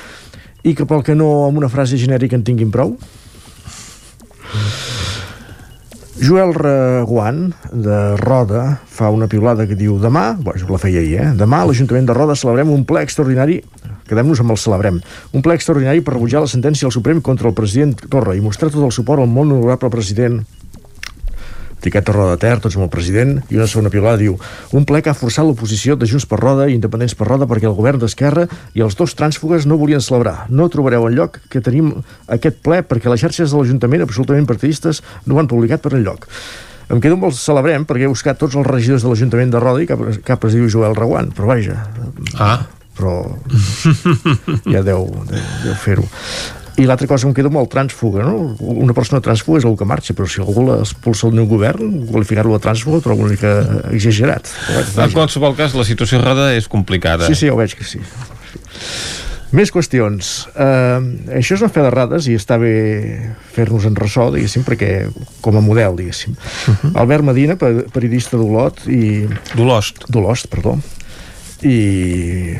i 0.64 0.72
que 0.74 0.88
pel 0.88 1.04
que 1.04 1.14
no 1.14 1.44
amb 1.44 1.60
una 1.60 1.70
frase 1.70 2.00
genèrica 2.00 2.40
en 2.40 2.48
tinguin 2.48 2.72
prou? 2.72 2.96
Joel 6.22 6.52
Reguant, 6.54 7.48
de 7.72 8.16
Roda, 8.20 8.78
fa 8.86 9.08
una 9.10 9.26
piulada 9.26 9.66
que 9.66 9.78
diu 9.78 9.96
demà, 9.98 10.32
bueno, 10.38 10.68
la 10.68 10.78
feia 10.78 11.00
ahir, 11.00 11.16
eh? 11.18 11.30
demà 11.38 11.62
a 11.62 11.70
l'Ajuntament 11.70 12.06
de 12.06 12.16
Roda 12.16 12.36
celebrem 12.38 12.70
un 12.70 12.84
ple 12.86 13.02
extraordinari 13.02 13.62
quedem-nos 14.12 14.42
amb 14.42 14.52
el 14.52 14.60
celebrem. 14.60 15.00
Un 15.32 15.44
ple 15.44 15.56
extraordinari 15.56 16.02
per 16.04 16.16
rebutjar 16.16 16.42
la 16.44 16.50
sentència 16.50 16.86
del 16.86 16.94
Suprem 16.94 17.22
contra 17.24 17.48
el 17.48 17.56
president 17.56 17.94
Torra 18.12 18.36
i 18.36 18.44
mostrar 18.44 18.70
tot 18.72 18.84
el 18.84 18.92
suport 18.94 19.22
al 19.22 19.30
molt 19.30 19.54
honorable 19.54 19.92
president 19.92 20.42
etiqueta 21.82 22.14
Roda 22.14 22.36
de 22.36 22.40
Ter, 22.44 22.54
tots 22.62 22.78
amb 22.78 22.86
el 22.86 22.92
president, 22.94 23.36
i 23.50 23.58
una 23.58 23.66
segona 23.66 23.90
piulada 23.92 24.20
diu 24.22 24.38
un 24.78 24.86
ple 24.88 25.02
que 25.02 25.10
ha 25.10 25.18
forçat 25.18 25.46
l'oposició 25.46 25.98
de 25.98 26.06
Junts 26.08 26.28
per 26.30 26.38
Roda 26.40 26.68
i 26.70 26.76
Independents 26.78 27.16
per 27.18 27.26
Roda 27.28 27.48
perquè 27.50 27.66
el 27.68 27.76
govern 27.78 28.00
d'Esquerra 28.02 28.46
i 28.78 28.84
els 28.86 28.96
dos 28.98 29.16
trànsfugues 29.18 29.66
no 29.66 29.80
volien 29.80 30.02
celebrar. 30.04 30.46
No 30.48 30.70
trobareu 30.72 31.08
el 31.10 31.18
lloc 31.18 31.40
que 31.50 31.60
tenim 31.64 31.90
aquest 32.30 32.62
ple 32.62 32.80
perquè 32.86 33.10
les 33.10 33.24
xarxes 33.24 33.50
de 33.50 33.58
l'Ajuntament, 33.58 34.06
absolutament 34.06 34.46
partidistes, 34.48 35.02
no 35.26 35.34
ho 35.36 35.42
han 35.42 35.50
publicat 35.50 35.82
per 35.82 35.96
enlloc. 35.98 36.30
Em 36.92 37.00
quedo 37.02 37.16
amb 37.16 37.26
el 37.28 37.34
celebrem 37.36 37.86
perquè 37.88 38.06
he 38.06 38.12
buscat 38.12 38.38
tots 38.38 38.54
els 38.58 38.68
regidors 38.68 39.02
de 39.02 39.10
l'Ajuntament 39.10 39.52
de 39.52 39.60
Roda 39.62 39.82
i 39.82 39.90
cap, 39.90 40.02
cap 40.26 40.46
es 40.46 40.56
diu 40.58 40.70
Joel 40.70 40.96
Reguant, 40.98 41.32
però 41.34 41.50
vaja. 41.50 41.82
Ah. 42.38 42.58
Però 42.92 43.14
ja 44.74 44.82
deu, 44.84 45.08
deu, 45.30 45.46
deu 45.64 45.78
fer-ho. 45.80 46.04
I 46.80 46.86
l'altra 46.88 47.06
cosa 47.06 47.28
em 47.28 47.34
quedo 47.36 47.50
amb 47.52 47.60
el 47.60 47.68
transfuga, 47.68 48.24
no? 48.24 48.54
Una 48.60 48.94
persona 48.96 49.20
transfuga 49.24 49.60
és 49.60 49.66
algú 49.68 49.76
que 49.82 49.88
marxa, 49.88 50.14
però 50.16 50.28
si 50.30 50.40
algú 50.40 50.64
l'expulsa 50.70 51.28
del 51.28 51.42
meu 51.42 51.48
govern, 51.50 52.06
qualificar-lo 52.08 52.56
de 52.56 52.62
transfuga 52.64 53.02
trobo 53.04 53.26
una 53.26 53.34
mica 53.34 53.52
exagerat. 53.92 54.48
En 54.96 55.12
qualsevol 55.12 55.56
cas, 55.58 55.76
la 55.76 55.84
situació 55.84 56.22
a 56.22 56.24
Roda 56.24 56.52
és 56.56 56.70
complicada. 56.72 57.28
Sí, 57.28 57.36
sí, 57.36 57.50
ja 57.50 57.56
ho 57.56 57.60
veig 57.60 57.76
que 57.76 57.84
sí. 57.84 58.00
Més 59.52 59.68
qüestions. 59.68 60.28
Uh, 60.56 61.04
això 61.36 61.58
és 61.58 61.60
una 61.60 61.68
fe 61.72 61.82
de 61.84 61.90
rades 61.92 62.24
i 62.32 62.38
està 62.40 62.56
bé 62.60 62.72
fer-nos 63.52 63.84
en 63.84 63.98
ressò, 63.98 64.30
diguéssim, 64.32 64.64
perquè 64.64 65.10
com 65.44 65.58
a 65.60 65.64
model, 65.64 65.98
diguéssim. 66.00 66.32
Uh 66.32 66.72
-huh. 66.72 66.92
Albert 67.02 67.24
Medina, 67.28 67.56
periodista 67.60 68.38
d'Olot 68.38 68.86
i... 68.88 69.28
D'Olost. 69.52 70.08
D'Olost, 70.08 70.48
perdó. 70.48 70.78
I 71.62 72.56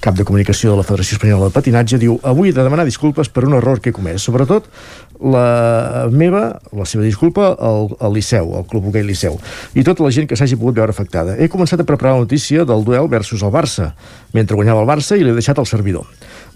cap 0.00 0.16
de 0.18 0.24
comunicació 0.28 0.72
de 0.72 0.80
la 0.80 0.86
Federació 0.86 1.16
Espanyola 1.18 1.48
de 1.48 1.54
Patinatge, 1.56 1.98
diu 2.00 2.18
avui 2.22 2.50
he 2.50 2.56
de 2.56 2.64
demanar 2.64 2.86
disculpes 2.88 3.30
per 3.32 3.46
un 3.48 3.56
error 3.58 3.80
que 3.80 3.92
he 3.92 3.96
comès. 3.96 4.24
Sobretot 4.24 4.68
la 5.20 6.06
meva, 6.10 6.60
la 6.72 6.86
seva 6.86 7.04
disculpa 7.04 7.50
al, 7.54 7.88
al 8.00 8.14
Liceu, 8.14 8.52
al 8.56 8.66
Club 8.70 8.88
Hoquei 8.88 9.04
Liceu, 9.06 9.38
i 9.74 9.84
tota 9.86 10.04
la 10.04 10.12
gent 10.14 10.28
que 10.30 10.38
s'hagi 10.38 10.58
pogut 10.58 10.78
veure 10.78 10.94
afectada. 10.94 11.36
He 11.38 11.50
començat 11.50 11.82
a 11.82 11.86
preparar 11.88 12.16
la 12.16 12.26
notícia 12.26 12.64
del 12.68 12.84
duel 12.86 13.08
versus 13.10 13.42
el 13.42 13.52
Barça, 13.54 13.92
mentre 14.34 14.58
guanyava 14.58 14.84
el 14.84 14.90
Barça 14.90 15.18
i 15.18 15.26
l'he 15.26 15.34
deixat 15.34 15.58
al 15.58 15.66
servidor. 15.66 16.06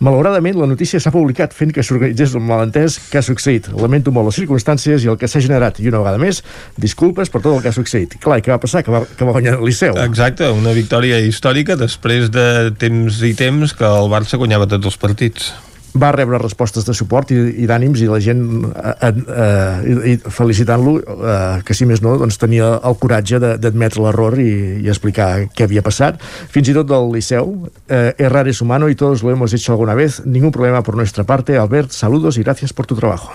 Malauradament, 0.03 0.57
la 0.59 0.67
notícia 0.67 0.99
s'ha 0.99 1.13
publicat 1.15 1.53
fent 1.55 1.71
que 1.75 1.83
s'organitzés 1.87 2.35
un 2.39 2.47
malentès 2.47 2.99
que 3.11 3.21
ha 3.21 3.23
succeït. 3.23 3.69
Lamento 3.79 4.11
molt 4.15 4.31
les 4.31 4.41
circumstàncies 4.41 5.05
i 5.05 5.11
el 5.13 5.19
que 5.19 5.31
s'ha 5.31 5.43
generat. 5.43 5.79
I 5.79 5.91
una 5.93 6.03
vegada 6.03 6.19
més, 6.19 6.43
disculpes 6.81 7.31
per 7.31 7.43
tot 7.43 7.55
el 7.55 7.63
que 7.63 7.71
ha 7.71 7.77
succeït. 7.77 8.19
Clar, 8.23 8.41
i 8.41 8.47
què 8.47 8.51
va 8.51 8.59
passar? 8.63 8.83
Que 8.83 8.95
va, 8.95 9.05
que 9.07 9.29
va 9.29 9.37
guanyar 9.37 9.59
el 9.61 9.67
Liceu. 9.69 9.95
Exacte, 10.03 10.51
una 10.51 10.75
victòria 10.75 11.23
històrica 11.23 11.79
després 11.79 12.33
de 12.35 12.73
temps 12.83 13.23
i 13.23 13.35
temps 13.39 13.77
que 13.79 13.87
el 13.87 14.11
Barça 14.11 14.43
guanyava 14.43 14.71
tots 14.71 14.91
els 14.91 14.99
partits 14.99 15.53
va 15.99 16.13
rebre 16.15 16.39
respostes 16.41 16.87
de 16.87 16.95
suport 16.97 17.31
i, 17.35 17.39
i 17.63 17.67
d'ànims 17.69 18.01
i 18.03 18.09
la 18.09 18.21
gent 18.23 18.43
eh, 18.65 19.11
eh, 19.13 20.17
felicitant-lo 20.33 20.95
eh, 21.03 21.63
que 21.67 21.77
si 21.77 21.89
més 21.89 22.03
no 22.05 22.15
doncs 22.21 22.41
tenia 22.41 22.75
el 22.81 22.97
coratge 23.01 23.41
d'admetre 23.43 24.05
l'error 24.05 24.39
i, 24.41 24.53
i 24.83 24.89
explicar 24.93 25.49
què 25.53 25.67
havia 25.69 25.85
passat. 25.85 26.21
Fins 26.53 26.73
i 26.73 26.77
tot 26.77 26.89
del 26.89 27.11
Liceu 27.13 27.55
eh, 27.89 28.15
errar 28.19 28.49
es 28.49 28.63
humano 28.65 28.89
y 28.89 28.97
todos 28.97 29.23
lo 29.23 29.31
hemos 29.31 29.53
hecho 29.53 29.73
alguna 29.73 29.95
vez. 29.95 30.23
Ningún 30.25 30.53
problema 30.53 30.83
por 30.83 30.97
nuestra 30.97 31.25
parte 31.25 31.59
Albert, 31.59 31.91
saludos 31.91 32.39
y 32.39 32.43
gracias 32.43 32.73
por 32.73 32.87
tu 32.87 32.97
trabajo. 32.97 33.33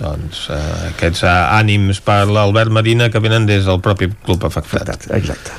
Doncs 0.00 0.48
eh, 0.50 0.58
aquests 0.94 1.24
eh, 1.26 1.30
ànims 1.30 2.00
per 2.02 2.24
l'Albert 2.30 2.72
Medina 2.72 3.10
que 3.10 3.22
venen 3.22 3.46
des 3.46 3.66
del 3.68 3.82
propi 3.84 4.10
club 4.24 4.46
afectat. 4.48 5.10
Exacte 5.14 5.54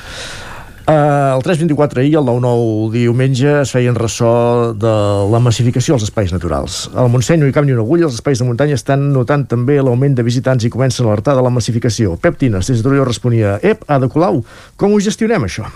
Uh, 0.82 1.36
el 1.36 1.42
324 1.44 2.00
ahir, 2.00 2.16
el 2.16 2.24
9-9 2.26 2.90
diumenge, 2.90 3.50
es 3.60 3.70
feien 3.70 3.94
ressò 3.94 4.72
de 4.74 4.94
la 5.30 5.38
massificació 5.38 5.94
als 5.94 6.08
espais 6.08 6.32
naturals. 6.34 6.88
Al 6.98 7.10
Montseny 7.12 7.44
hi 7.46 7.54
cap 7.54 7.68
ni 7.68 7.74
una 7.76 7.84
agulla, 7.84 8.08
els 8.08 8.16
espais 8.18 8.42
de 8.42 8.46
muntanya 8.48 8.74
estan 8.74 9.04
notant 9.14 9.44
també 9.46 9.78
l'augment 9.78 10.16
de 10.18 10.24
visitants 10.26 10.66
i 10.66 10.72
comencen 10.74 11.06
a 11.06 11.12
alertar 11.12 11.36
de 11.38 11.46
la 11.46 11.54
massificació. 11.54 12.16
Pep 12.18 12.40
Tines, 12.40 12.66
des 12.66 12.82
de 12.82 12.88
Torelló, 12.88 13.06
responia 13.06 13.60
Ep, 13.62 13.86
Ada 13.86 14.10
Colau, 14.10 14.42
com 14.74 14.90
ho 14.90 14.98
gestionem, 14.98 15.46
això? 15.46 15.70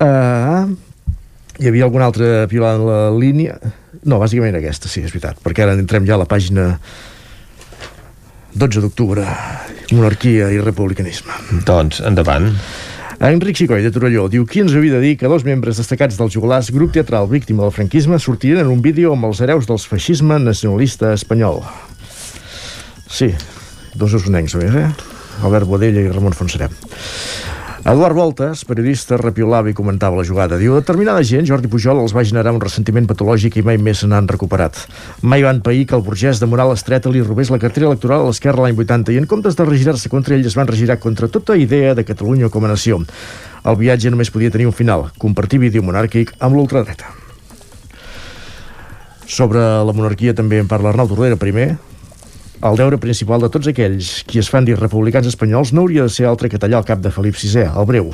Uh, 0.00 0.72
hi 1.60 1.68
havia 1.68 1.84
alguna 1.90 2.08
altra 2.08 2.46
pilada 2.48 2.80
en 2.80 2.88
la 2.88 3.00
línia? 3.20 3.60
No, 4.08 4.16
bàsicament 4.16 4.56
aquesta, 4.56 4.88
sí, 4.88 5.04
és 5.04 5.12
veritat, 5.12 5.44
perquè 5.44 5.66
ara 5.66 5.76
entrem 5.76 6.08
ja 6.08 6.16
a 6.16 6.22
la 6.24 6.30
pàgina 6.30 6.70
12 8.56 8.80
d'octubre, 8.80 9.28
monarquia 9.92 10.48
i 10.56 10.62
republicanisme. 10.64 11.36
Doncs, 11.68 12.00
endavant. 12.00 12.54
Enric 13.20 13.56
Xicoi, 13.58 13.82
de 13.82 13.90
Torelló, 13.90 14.28
diu 14.30 14.44
qui 14.46 14.60
ens 14.62 14.76
havia 14.78 14.94
de 14.94 15.00
dir 15.02 15.16
que 15.18 15.26
dos 15.26 15.42
membres 15.42 15.80
destacats 15.80 16.14
dels 16.14 16.36
jugulars, 16.36 16.68
grup 16.70 16.92
teatral 16.94 17.26
víctima 17.26 17.64
del 17.64 17.72
franquisme, 17.74 18.14
sortirien 18.22 18.62
en 18.62 18.70
un 18.70 18.78
vídeo 18.78 19.10
amb 19.16 19.26
els 19.26 19.40
hereus 19.42 19.66
del 19.66 19.80
feixisme 19.82 20.38
nacionalista 20.38 21.10
espanyol. 21.16 21.58
Sí, 23.10 23.32
dos 23.98 24.14
usonencs, 24.14 24.54
a 24.54 24.62
més, 24.62 24.78
eh? 24.78 24.86
Albert 25.42 25.66
Bodella 25.66 26.06
i 26.06 26.12
Ramon 26.14 26.38
Fonserem. 26.38 26.70
Eduard 27.88 28.12
Voltes, 28.12 28.66
periodista, 28.68 29.16
repiolava 29.16 29.70
i 29.70 29.72
comentava 29.72 30.18
la 30.18 30.24
jugada. 30.28 30.58
Diu, 30.60 30.74
determinada 30.76 31.22
gent, 31.24 31.46
Jordi 31.48 31.70
Pujol, 31.72 32.02
els 32.02 32.12
va 32.12 32.20
generar 32.20 32.52
un 32.52 32.60
ressentiment 32.60 33.06
patològic 33.08 33.56
i 33.56 33.62
mai 33.64 33.78
més 33.80 34.02
se 34.02 34.08
n'han 34.10 34.28
recuperat. 34.28 34.76
Mai 35.24 35.46
van 35.46 35.62
pair 35.64 35.86
que 35.88 35.96
el 35.96 36.04
burgès 36.04 36.36
de 36.36 36.44
moral 36.52 36.74
estreta 36.74 37.08
li 37.08 37.22
robés 37.24 37.48
la 37.48 37.60
cartera 37.62 37.88
electoral 37.88 38.26
a 38.26 38.28
l'esquerra 38.28 38.66
l'any 38.66 38.76
80 38.76 39.14
i 39.14 39.22
en 39.22 39.28
comptes 39.30 39.56
de 39.56 39.64
regirar-se 39.64 40.12
contra 40.12 40.36
ell 40.36 40.44
es 40.44 40.58
van 40.58 40.68
regirar 40.68 40.98
contra 41.00 41.32
tota 41.32 41.56
idea 41.56 41.94
de 41.96 42.04
Catalunya 42.04 42.52
com 42.52 42.68
a 42.68 42.74
nació. 42.74 43.00
El 43.64 43.80
viatge 43.80 44.12
només 44.12 44.28
podia 44.36 44.52
tenir 44.52 44.68
un 44.68 44.76
final, 44.76 45.08
compartir 45.16 45.64
vídeo 45.64 45.80
monàrquic 45.80 46.36
amb 46.44 46.60
l'ultradreta. 46.60 47.08
Sobre 49.24 49.64
la 49.64 49.96
monarquia 49.96 50.36
també 50.36 50.60
en 50.60 50.68
parla 50.68 50.92
Arnau 50.92 51.08
Tordera 51.08 51.40
primer, 51.40 51.78
el 52.62 52.78
deure 52.78 52.98
principal 52.98 53.42
de 53.42 53.50
tots 53.52 53.68
aquells 53.70 54.24
qui 54.26 54.40
es 54.42 54.48
fan 54.50 54.66
dir 54.66 54.78
republicans 54.78 55.28
espanyols 55.30 55.72
no 55.74 55.84
hauria 55.84 56.06
de 56.08 56.12
ser 56.12 56.26
altre 56.26 56.50
que 56.50 56.58
tallar 56.58 56.80
el 56.82 56.88
cap 56.88 57.02
de 57.04 57.12
Felip 57.14 57.36
VI, 57.38 57.68
el 57.70 57.86
breu. 57.86 58.10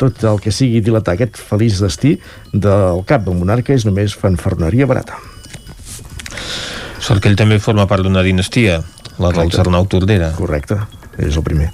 Tot 0.00 0.22
el 0.24 0.40
que 0.40 0.52
sigui 0.54 0.80
dilatar 0.80 1.16
aquest 1.16 1.36
feliç 1.36 1.82
destí 1.82 2.16
del 2.52 3.04
cap 3.08 3.26
del 3.26 3.36
monarca 3.36 3.74
és 3.76 3.84
només 3.88 4.16
fanfarneria 4.16 4.88
barata. 4.88 5.20
Sort 7.02 7.20
que 7.20 7.28
ell 7.28 7.38
també 7.38 7.58
forma 7.60 7.88
part 7.90 8.06
d'una 8.06 8.22
dinastia, 8.24 8.80
la 9.18 9.32
dels 9.34 9.58
Arnau 9.58 9.88
Tordera. 9.90 10.30
Correcte, 10.38 10.78
és 11.18 11.36
el 11.36 11.44
primer. 11.44 11.72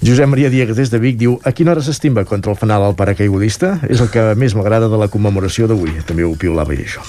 Josep 0.00 0.30
Maria 0.32 0.48
Diegues 0.48 0.78
des 0.78 0.88
de 0.88 0.96
Vic 0.96 1.18
diu 1.20 1.34
a 1.44 1.50
quina 1.52 1.74
hora 1.74 1.82
s'estimba 1.84 2.22
contra 2.24 2.54
el 2.54 2.56
fanal 2.56 2.86
al 2.86 2.94
paracaigudista? 2.96 3.74
És 3.84 4.00
el 4.00 4.08
que 4.08 4.22
més 4.32 4.54
m'agrada 4.56 4.88
de 4.88 4.96
la 4.96 5.10
commemoració 5.12 5.68
d'avui. 5.68 5.92
També 6.08 6.24
ho 6.24 6.32
piolava 6.40 6.72
i 6.72 6.80
això. 6.86 7.04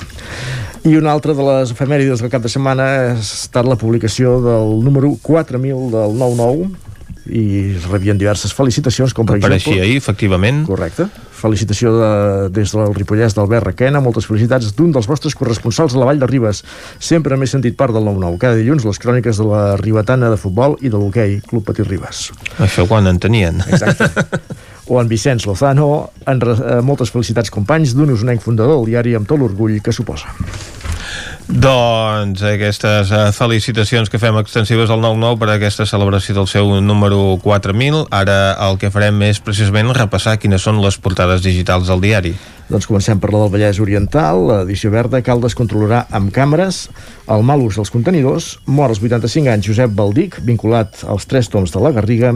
I 0.83 0.97
una 0.99 1.13
altra 1.15 1.31
de 1.37 1.45
les 1.45 1.71
efemèrides 1.71 2.19
del 2.19 2.33
cap 2.33 2.43
de 2.43 2.51
setmana 2.51 2.87
ha 2.89 3.13
estat 3.13 3.69
la 3.69 3.79
publicació 3.79 4.41
del 4.43 4.81
número 4.83 5.13
4000 5.23 5.87
del 5.93 6.17
99 6.19 6.90
i 7.29 7.75
rebien 7.89 8.17
diverses 8.17 8.53
felicitacions 8.55 9.13
com 9.13 9.27
per 9.27 9.37
Apareixia 9.37 9.75
exemple... 9.75 9.83
ahir, 9.85 9.99
efectivament. 10.01 10.63
Correcte. 10.65 11.05
Felicitació 11.41 11.93
de, 11.95 12.09
des 12.53 12.73
del 12.73 12.93
Ripollès 12.97 13.35
d'Albert 13.37 13.67
Requena, 13.69 14.01
moltes 14.01 14.27
felicitats 14.29 14.73
d'un 14.77 14.93
dels 14.95 15.09
vostres 15.09 15.37
corresponsals 15.37 15.95
a 15.95 16.01
la 16.01 16.09
Vall 16.09 16.21
de 16.21 16.29
Ribes. 16.29 16.63
Sempre 17.01 17.37
m'he 17.37 17.49
sentit 17.49 17.77
part 17.77 17.93
del 17.93 18.05
9-9. 18.09 18.41
Cada 18.41 18.57
dilluns 18.57 18.85
les 18.87 19.01
cròniques 19.01 19.41
de 19.41 19.47
la 19.49 19.63
Ribetana 19.81 20.31
de 20.33 20.41
futbol 20.41 20.77
i 20.81 20.89
de 20.89 20.97
l'hoquei 20.97 21.39
Club 21.47 21.65
Petit 21.69 21.87
Ribes. 21.89 22.29
Això 22.61 22.87
quan 22.89 23.09
en 23.09 23.21
tenien. 23.21 23.61
Exacte. 23.69 24.09
o 24.91 24.99
en 25.01 25.07
Vicenç 25.07 25.45
Lozano, 25.47 26.11
en 26.27 26.41
eh, 26.41 26.81
moltes 26.83 27.13
felicitats 27.13 27.53
companys 27.53 27.95
d'un 27.95 28.11
usonenc 28.17 28.41
fundador 28.43 28.81
del 28.81 28.93
diari 28.93 29.15
amb 29.15 29.29
tot 29.29 29.39
l'orgull 29.39 29.77
que 29.81 29.93
suposa. 29.95 30.33
Doncs 31.49 32.43
aquestes 32.45 33.09
uh, 33.11 33.31
felicitacions 33.35 34.11
que 34.11 34.19
fem 34.21 34.37
extensives 34.39 34.91
al 34.93 35.01
9-9 35.03 35.39
per 35.41 35.49
aquesta 35.51 35.87
celebració 35.89 36.35
del 36.37 36.47
seu 36.47 36.69
número 36.85 37.37
4000. 37.43 38.05
Ara 38.13 38.37
el 38.67 38.77
que 38.81 38.91
farem 38.93 39.19
és 39.27 39.41
precisament 39.43 39.91
repassar 39.97 40.37
quines 40.39 40.63
són 40.63 40.79
les 40.83 40.99
portades 41.01 41.43
digitals 41.43 41.89
del 41.89 42.03
diari. 42.03 42.35
Doncs 42.71 42.87
comencem 42.87 43.19
per 43.19 43.33
la 43.33 43.43
del 43.43 43.51
Vallès 43.55 43.81
Oriental. 43.83 44.45
L'edició 44.47 44.93
verda 44.93 45.23
Caldes 45.25 45.57
controlarà 45.57 46.05
amb 46.15 46.31
càmeres 46.31 46.85
el 47.31 47.43
mal 47.43 47.65
ús 47.65 47.81
dels 47.81 47.91
contenidors. 47.91 48.53
Mor 48.69 48.93
als 48.93 49.01
85 49.03 49.51
anys 49.51 49.67
Josep 49.67 49.91
Baldic, 49.97 50.39
vinculat 50.47 51.03
als 51.09 51.27
tres 51.27 51.51
toms 51.51 51.73
de 51.73 51.83
la 51.83 51.91
Garriga 51.97 52.35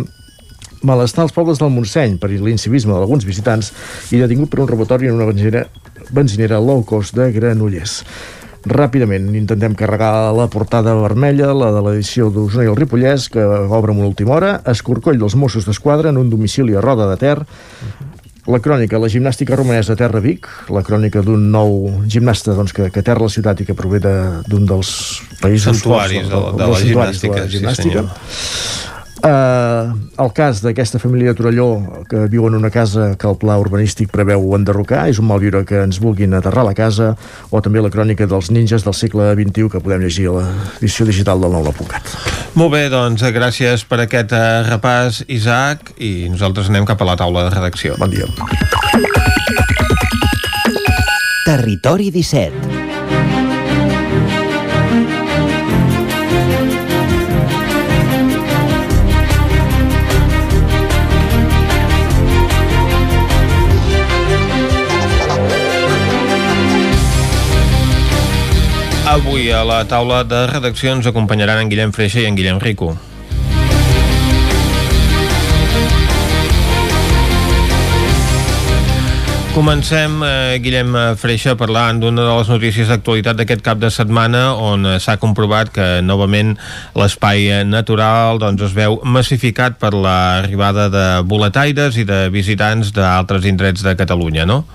malestar 0.86 1.24
als 1.24 1.34
pobles 1.34 1.58
del 1.58 1.72
Montseny 1.74 2.20
per 2.22 2.30
l'incivisme 2.30 2.94
d'alguns 2.94 3.26
visitants 3.26 3.72
i 4.14 4.20
detingut 4.22 4.52
per 4.52 4.62
un 4.62 4.70
robatori 4.70 5.10
en 5.10 5.18
una 5.18 5.30
benzinera, 5.30 5.66
benzinera 6.12 6.60
low 6.62 6.84
cost 6.86 7.16
de 7.18 7.32
Granollers. 7.34 8.02
Ràpidament 8.66 9.30
intentem 9.38 9.76
carregar 9.78 10.34
la 10.34 10.48
portada 10.50 10.96
vermella, 10.98 11.52
la 11.54 11.70
de 11.76 11.84
l'edició 11.86 12.32
d'Osona 12.34 12.66
i 12.66 12.72
el 12.72 12.78
Ripollès, 12.80 13.30
que 13.30 13.44
obre 13.46 13.94
amb 13.94 14.02
una 14.02 14.10
última 14.10 14.34
hora, 14.40 14.56
escorcoll 14.72 15.22
dels 15.22 15.38
Mossos 15.38 15.68
d'Esquadra 15.70 16.10
en 16.10 16.18
un 16.18 16.32
domicili 16.34 16.74
a 16.74 16.82
Roda 16.82 17.06
de 17.12 17.20
Ter, 17.22 17.38
la 18.46 18.60
crònica, 18.62 19.00
la 19.02 19.10
gimnàstica 19.10 19.58
romanesa 19.58 19.94
de 19.94 20.02
Terra 20.04 20.22
Vic, 20.22 20.50
la 20.74 20.84
crònica 20.86 21.22
d'un 21.26 21.48
nou 21.54 21.78
gimnasta 22.10 22.54
doncs, 22.58 22.74
que, 22.78 22.92
que 22.94 23.06
terra 23.06 23.26
la 23.26 23.34
ciutat 23.34 23.62
i 23.62 23.70
que 23.70 23.78
prové 23.78 24.02
d'un 24.02 24.68
dels 24.70 24.92
països 25.42 25.82
santuaris 25.82 26.30
de, 26.30 26.34
de, 26.34 26.52
de, 26.52 26.60
de, 26.62 26.68
la 26.74 26.84
gimnàstica, 26.84 27.40
de 27.40 27.48
la 27.48 27.54
gimnàstica. 27.56 28.06
Sí, 28.30 28.95
Uh, 29.26 29.90
el 30.22 30.30
cas 30.38 30.60
d'aquesta 30.62 31.00
família 31.02 31.32
de 31.32 31.38
Torelló 31.40 32.04
que 32.06 32.28
viu 32.30 32.46
en 32.46 32.54
una 32.60 32.70
casa 32.70 33.16
que 33.18 33.26
el 33.26 33.40
pla 33.42 33.56
urbanístic 33.58 34.12
preveu 34.14 34.44
enderrocar, 34.54 35.08
és 35.10 35.18
un 35.18 35.26
mal 35.26 35.42
viure 35.42 35.64
que 35.66 35.80
ens 35.82 35.98
vulguin 36.04 36.36
aterrar 36.38 36.62
a 36.62 36.68
la 36.68 36.76
casa, 36.78 37.16
o 37.50 37.62
també 37.66 37.82
la 37.82 37.90
crònica 37.90 38.28
dels 38.30 38.52
ninjas 38.54 38.86
del 38.86 38.94
segle 38.94 39.32
XXI 39.34 39.72
que 39.74 39.82
podem 39.82 40.06
llegir 40.06 40.30
a 40.30 40.38
l'edició 40.38 41.10
digital 41.10 41.42
del 41.42 41.58
Nou 41.58 41.66
Apucat. 41.74 42.14
Molt 42.54 42.76
bé, 42.78 42.86
doncs 42.94 43.26
gràcies 43.34 43.88
per 43.90 44.04
aquest 44.06 44.38
uh, 44.38 44.62
repàs, 44.70 45.24
Isaac, 45.26 45.96
i 45.98 46.30
nosaltres 46.30 46.70
anem 46.70 46.86
cap 46.86 47.02
a 47.02 47.10
la 47.10 47.18
taula 47.18 47.50
de 47.50 47.56
redacció. 47.58 47.98
Bon 47.98 48.14
dia. 48.14 48.30
Territori 51.50 52.14
17 52.14 52.75
Avui 69.06 69.52
a 69.54 69.60
la 69.62 69.84
taula 69.86 70.24
de 70.26 70.40
redacció 70.50 70.90
ens 70.96 71.06
acompanyaran 71.06 71.60
en 71.62 71.70
Guillem 71.70 71.92
Freixa 71.94 72.24
i 72.24 72.26
en 72.26 72.34
Guillem 72.34 72.58
Rico. 72.58 72.96
Comencem, 79.54 80.16
eh, 80.26 80.58
Guillem 80.60 80.98
Freixa, 81.22 81.54
parlant 81.56 82.02
d'una 82.02 82.26
de 82.26 82.34
les 82.34 82.50
notícies 82.50 82.90
d'actualitat 82.90 83.38
d'aquest 83.38 83.62
cap 83.62 83.78
de 83.78 83.92
setmana 83.94 84.56
on 84.58 84.88
eh, 84.90 84.96
s'ha 85.00 85.16
comprovat 85.22 85.70
que 85.70 85.86
novament 86.02 86.56
l'espai 86.98 87.62
natural 87.64 88.42
doncs, 88.42 88.66
es 88.72 88.74
veu 88.74 88.98
massificat 89.06 89.78
per 89.78 89.94
l'arribada 89.94 90.90
de 90.90 91.06
boletaires 91.22 92.02
i 92.02 92.04
de 92.10 92.26
visitants 92.34 92.90
d'altres 92.92 93.46
indrets 93.46 93.86
de 93.86 93.96
Catalunya, 93.96 94.50
no? 94.50 94.66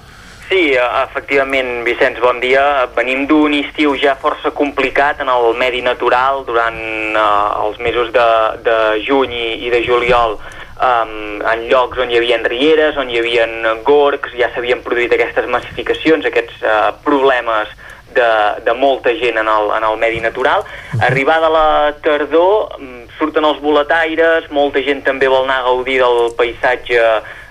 Sí, 0.51 0.74
efectivament, 0.74 1.85
Vicenç, 1.86 2.16
bon 2.18 2.40
dia. 2.43 2.89
Venim 2.97 3.20
d'un 3.31 3.52
estiu 3.55 3.93
ja 3.94 4.16
força 4.18 4.51
complicat 4.51 5.20
en 5.22 5.28
el 5.31 5.52
medi 5.55 5.78
natural 5.86 6.43
durant 6.48 6.81
uh, 7.14 7.68
els 7.68 7.78
mesos 7.78 8.10
de, 8.10 8.27
de 8.66 8.74
juny 9.06 9.31
i, 9.31 9.47
i 9.68 9.70
de 9.70 9.78
juliol 9.86 10.35
um, 10.40 11.14
en 11.39 11.62
llocs 11.70 12.02
on 12.02 12.10
hi 12.10 12.18
havia 12.18 12.40
rieres, 12.48 12.98
on 12.98 13.14
hi 13.14 13.22
havia 13.22 13.47
gorgs, 13.86 14.35
ja 14.35 14.51
s'havien 14.51 14.82
produït 14.82 15.14
aquestes 15.14 15.47
massificacions, 15.55 16.27
aquests 16.27 16.66
uh, 16.66 16.90
problemes 17.06 17.70
de, 18.18 18.31
de 18.66 18.74
molta 18.74 19.14
gent 19.22 19.39
en 19.39 19.47
el, 19.47 19.70
en 19.78 19.86
el 19.86 20.02
medi 20.02 20.18
natural. 20.18 20.66
Arribada 20.98 21.47
la 21.47 21.66
tardor, 22.02 22.74
mm, 22.81 23.05
surten 23.20 23.47
els 23.47 23.62
boletaires, 23.62 24.51
molta 24.51 24.82
gent 24.82 25.06
també 25.06 25.31
vol 25.31 25.47
anar 25.47 25.62
a 25.62 25.68
gaudir 25.70 26.02
del 26.02 26.35
paisatge 26.35 27.05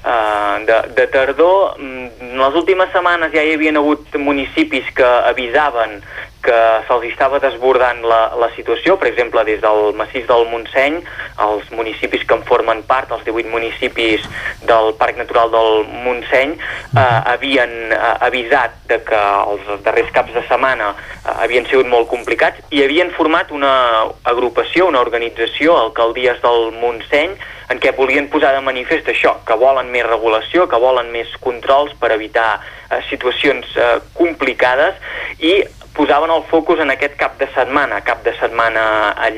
uh, 0.03 0.65
de, 0.65 0.79
de 0.95 1.07
tardor. 1.07 1.75
Mm, 1.79 2.07
en 2.31 2.43
les 2.43 2.55
últimes 2.61 2.91
setmanes 2.93 3.33
ja 3.33 3.43
hi 3.43 3.55
havia 3.57 3.75
hagut 3.79 4.15
municipis 4.15 4.87
que 4.95 5.09
avisaven 5.31 5.99
que 6.43 6.59
se'ls 6.87 7.05
estava 7.09 7.39
desbordant 7.43 8.01
la, 8.07 8.19
la 8.39 8.49
situació, 8.55 8.95
per 8.99 9.09
exemple, 9.09 9.43
des 9.47 9.59
del 9.63 9.93
massís 9.99 10.25
del 10.29 10.47
Montseny, 10.51 10.99
els 11.45 11.67
municipis 11.75 12.23
que 12.27 12.37
en 12.37 12.45
formen 12.47 12.83
part, 12.87 13.11
els 13.11 13.25
18 13.27 13.51
municipis 13.51 14.25
del 14.69 14.93
Parc 14.99 15.19
Natural 15.19 15.51
del 15.51 15.83
Montseny, 16.05 16.55
eh, 16.55 17.05
havien 17.33 17.75
eh, 17.91 17.99
avisat 18.29 18.79
de 18.89 19.01
que 19.07 19.21
els 19.53 19.83
darrers 19.85 20.11
caps 20.15 20.35
de 20.35 20.45
setmana 20.47 20.93
eh, 20.95 21.35
havien 21.43 21.67
sigut 21.69 21.89
molt 21.91 22.09
complicats 22.11 22.63
i 22.71 22.83
havien 22.85 23.11
format 23.17 23.51
una 23.51 23.75
agrupació, 24.23 24.87
una 24.87 25.03
organització, 25.03 25.75
Alcaldies 25.77 26.39
del 26.45 26.69
Montseny, 26.79 27.35
en 27.69 27.77
què 27.77 27.91
volien 27.93 28.29
posar 28.33 28.55
de 28.55 28.61
manifest 28.65 29.09
això, 29.11 29.35
que 29.45 29.57
volen 29.59 29.91
més 29.93 30.07
regulació, 30.07 30.65
que 30.69 30.79
volen 30.81 31.11
més 31.13 31.29
controls 31.43 31.93
per 32.01 32.11
evitar 32.15 32.55
eh, 32.57 33.01
situacions 33.09 33.75
eh, 33.77 33.91
complicades 34.17 34.97
i 35.39 35.59
posaven 35.95 36.31
el 36.31 36.43
focus 36.49 36.79
en 36.79 36.91
aquest 36.93 37.15
cap 37.19 37.37
de 37.39 37.47
setmana, 37.53 38.01
cap 38.07 38.23
de 38.23 38.33
setmana 38.39 38.83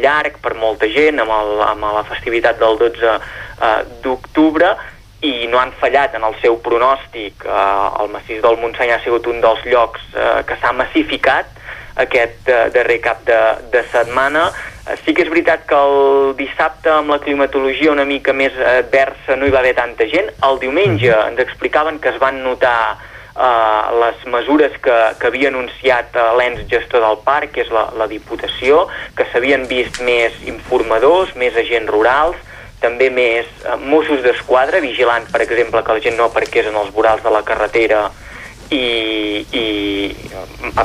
llarg 0.02 0.40
per 0.44 0.54
molta 0.60 0.90
gent, 0.92 1.22
amb, 1.24 1.32
el, 1.36 1.62
amb 1.66 1.88
la 1.98 2.04
festivitat 2.10 2.60
del 2.62 2.78
12 2.82 3.12
eh, 3.12 3.78
d'octubre, 4.04 4.76
i 5.22 5.46
no 5.48 5.60
han 5.62 5.72
fallat 5.78 6.16
en 6.18 6.26
el 6.26 6.36
seu 6.42 6.58
pronòstic. 6.66 7.46
Eh, 7.46 7.88
el 8.02 8.12
massís 8.14 8.42
del 8.44 8.58
Montseny 8.62 8.94
ha 8.94 9.02
sigut 9.04 9.30
un 9.30 9.42
dels 9.44 9.64
llocs 9.70 10.04
eh, 10.16 10.42
que 10.50 10.58
s'ha 10.62 10.74
massificat 10.74 11.58
aquest 12.02 12.50
eh, 12.50 12.70
darrer 12.74 13.00
cap 13.04 13.22
de, 13.28 13.40
de 13.74 13.84
setmana. 13.92 14.48
Eh, 14.88 14.98
sí 15.06 15.14
que 15.14 15.26
és 15.26 15.30
veritat 15.30 15.68
que 15.70 15.78
el 15.78 16.34
dissabte 16.40 16.90
amb 16.94 17.14
la 17.14 17.22
climatologia 17.22 17.94
una 17.94 18.08
mica 18.10 18.34
més 18.34 18.58
adversa 18.58 19.38
no 19.38 19.46
hi 19.46 19.54
va 19.54 19.62
haver 19.62 19.76
tanta 19.78 20.10
gent. 20.10 20.34
El 20.48 20.62
diumenge 20.64 21.12
mhm. 21.12 21.34
ens 21.34 21.46
explicaven 21.46 22.02
que 22.02 22.14
es 22.16 22.20
van 22.22 22.42
notar 22.44 22.98
uh, 23.36 23.92
les 24.02 24.26
mesures 24.34 24.78
que, 24.84 24.98
que 25.20 25.30
havia 25.30 25.52
anunciat 25.52 26.16
uh, 26.16 26.32
l'ens 26.40 26.64
gestor 26.72 27.04
del 27.06 27.20
parc, 27.26 27.54
que 27.56 27.66
és 27.66 27.74
la, 27.74 27.88
la 27.98 28.08
Diputació, 28.12 28.86
que 29.18 29.28
s'havien 29.32 29.68
vist 29.70 30.02
més 30.06 30.36
informadors, 30.48 31.36
més 31.36 31.58
agents 31.58 31.92
rurals, 31.92 32.40
també 32.82 33.12
més 33.14 33.48
uh, 33.66 33.78
Mossos 33.78 34.24
d'Esquadra, 34.26 34.82
vigilant, 34.84 35.28
per 35.32 35.44
exemple, 35.46 35.84
que 35.86 35.98
la 35.98 36.04
gent 36.04 36.18
no 36.20 36.30
aparqués 36.30 36.68
en 36.70 36.78
els 36.82 36.94
vorals 36.96 37.24
de 37.24 37.34
la 37.34 37.46
carretera 37.48 38.10
i, 38.72 39.46
i 39.52 39.66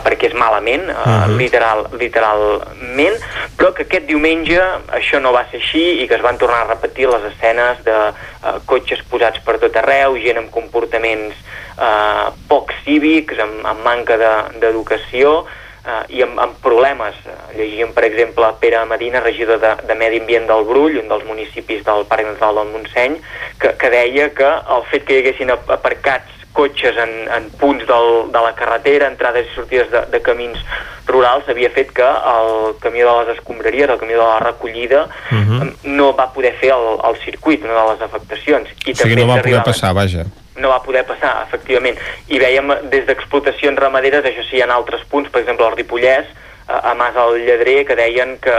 perquè 0.03 0.29
és 0.31 0.35
malament, 0.35 0.89
uh 0.91 0.95
-huh. 0.95 1.07
uh, 1.07 1.29
mhm. 1.29 1.37
literal, 1.39 1.87
literalment, 1.99 3.17
però 3.57 3.73
que 3.73 3.83
aquest 3.83 4.07
diumenge 4.07 4.61
això 4.89 5.21
no 5.21 5.33
va 5.33 5.47
ser 5.51 5.61
així 5.61 6.03
i 6.03 6.09
que 6.09 6.17
es 6.17 6.23
van 6.23 6.39
tornar 6.39 6.63
a 6.63 6.75
repetir 6.75 7.09
les 7.09 7.23
escenes 7.33 7.85
de 7.85 7.99
uh, 8.11 8.59
cotxes 8.67 9.03
posats 9.11 9.39
per 9.41 9.59
tot 9.59 9.77
arreu, 9.77 10.17
gent 10.17 10.39
amb 10.39 10.51
comportaments 10.51 11.35
uh, 11.79 12.33
poc 12.49 12.73
cívics, 12.85 13.39
amb, 13.39 13.65
amb 13.65 13.85
manca 13.85 14.17
d'educació, 14.61 15.45
de, 15.45 15.51
eh, 15.87 16.17
i 16.19 16.23
amb, 16.23 16.39
amb 16.41 16.55
problemes. 16.63 17.15
Eh, 17.27 17.57
llegíem, 17.59 17.93
per 17.93 18.05
exemple, 18.05 18.53
Pere 18.61 18.85
Medina, 18.85 19.21
regidor 19.21 19.61
de, 19.61 19.75
de 19.87 19.95
Medi 19.95 20.21
Ambient 20.21 20.47
del 20.47 20.65
Brull, 20.65 20.99
un 20.99 21.09
dels 21.09 21.25
municipis 21.25 21.85
del 21.85 22.07
Parc 22.11 22.27
Natural 22.27 22.55
del 22.61 22.73
Montseny, 22.73 23.21
que, 23.61 23.75
que 23.79 23.91
deia 23.91 24.31
que 24.35 24.49
el 24.77 24.83
fet 24.91 25.07
que 25.07 25.15
hi 25.15 25.23
haguessin 25.23 25.55
aparcats 25.55 26.45
cotxes 26.57 26.97
en, 27.03 27.12
en 27.37 27.51
punts 27.61 27.85
del, 27.89 28.09
de 28.33 28.45
la 28.47 28.55
carretera, 28.59 29.11
entrades 29.12 29.51
i 29.51 29.55
sortides 29.55 29.91
de, 29.93 30.03
de 30.12 30.20
camins 30.24 30.62
rurals, 31.07 31.49
havia 31.53 31.70
fet 31.74 31.93
que 31.95 32.07
el 32.07 32.74
camió 32.83 33.11
de 33.11 33.19
les 33.20 33.37
escombraries, 33.37 33.93
el 33.93 34.01
camió 34.01 34.19
de 34.23 34.24
la 34.24 34.41
recollida, 34.41 35.05
uh 35.31 35.35
mhm. 35.35 35.61
-huh. 35.61 35.74
no 35.85 36.16
va 36.16 36.33
poder 36.33 36.55
fer 36.61 36.73
el, 36.78 36.87
el 37.09 37.16
circuit, 37.24 37.62
una 37.65 37.83
de 37.83 37.93
les 37.93 38.03
afectacions. 38.09 38.69
I 38.87 38.93
o 38.93 38.95
sigui, 38.95 39.15
també 39.15 39.23
no 39.23 39.33
va 39.35 39.43
poder 39.43 39.62
passar, 39.62 39.95
vaja 39.95 40.27
no 40.57 40.70
va 40.70 40.83
poder 40.83 41.05
passar, 41.05 41.45
efectivament. 41.47 41.99
I 42.28 42.39
veiem 42.39 42.73
des 42.91 43.07
d'explotacions 43.07 43.78
ramaderes, 43.78 44.24
això 44.24 44.45
sí, 44.51 44.61
en 44.61 44.70
altres 44.70 45.05
punts, 45.11 45.31
per 45.31 45.43
exemple, 45.43 45.66
el 45.66 45.77
Ripollès, 45.77 46.27
a, 46.66 46.94
Mas 46.94 47.16
al 47.16 47.38
Lledrer, 47.38 47.84
que 47.86 47.97
deien 47.97 48.36
que 48.43 48.55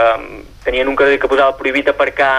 tenien 0.64 0.88
un 0.88 0.96
carrer 0.96 1.18
que 1.20 1.28
posava 1.28 1.56
prohibit 1.56 1.88
aparcar 1.88 2.32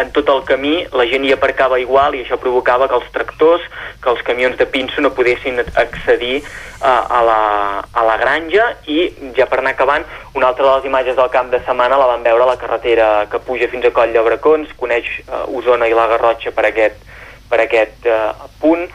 en 0.00 0.10
tot 0.14 0.28
el 0.32 0.42
camí, 0.46 0.86
la 0.92 1.06
gent 1.06 1.24
hi 1.26 1.32
aparcava 1.34 1.78
igual 1.78 2.16
i 2.16 2.24
això 2.24 2.38
provocava 2.40 2.88
que 2.90 2.98
els 2.98 3.10
tractors, 3.14 3.66
que 4.02 4.10
els 4.10 4.22
camions 4.26 4.56
de 4.58 4.66
pinso 4.66 5.02
no 5.02 5.12
poguessin 5.14 5.60
accedir 5.60 6.40
a, 6.80 7.20
la, 7.26 7.40
a 7.92 8.04
la 8.06 8.16
granja 8.16 8.66
i 8.88 9.10
ja 9.36 9.46
per 9.50 9.60
anar 9.60 9.74
acabant, 9.76 10.06
una 10.34 10.48
altra 10.48 10.66
de 10.66 10.72
les 10.72 10.88
imatges 10.88 11.18
del 11.18 11.30
camp 11.30 11.50
de 11.52 11.60
setmana 11.66 11.98
la 12.00 12.08
vam 12.14 12.24
veure 12.24 12.46
a 12.46 12.50
la 12.52 12.58
carretera 12.58 13.10
que 13.30 13.42
puja 13.44 13.68
fins 13.68 13.86
a 13.86 13.92
Coll 13.94 14.14
Llobrecons, 14.14 14.72
coneix 14.80 15.10
eh, 15.20 15.44
Osona 15.58 15.90
i 15.90 15.94
la 15.96 16.08
Garrotxa 16.10 16.54
per 16.56 16.66
aquest, 16.70 17.06
per 17.50 17.60
aquest 17.66 18.06
eh, 18.06 18.24
punt. 18.62 18.88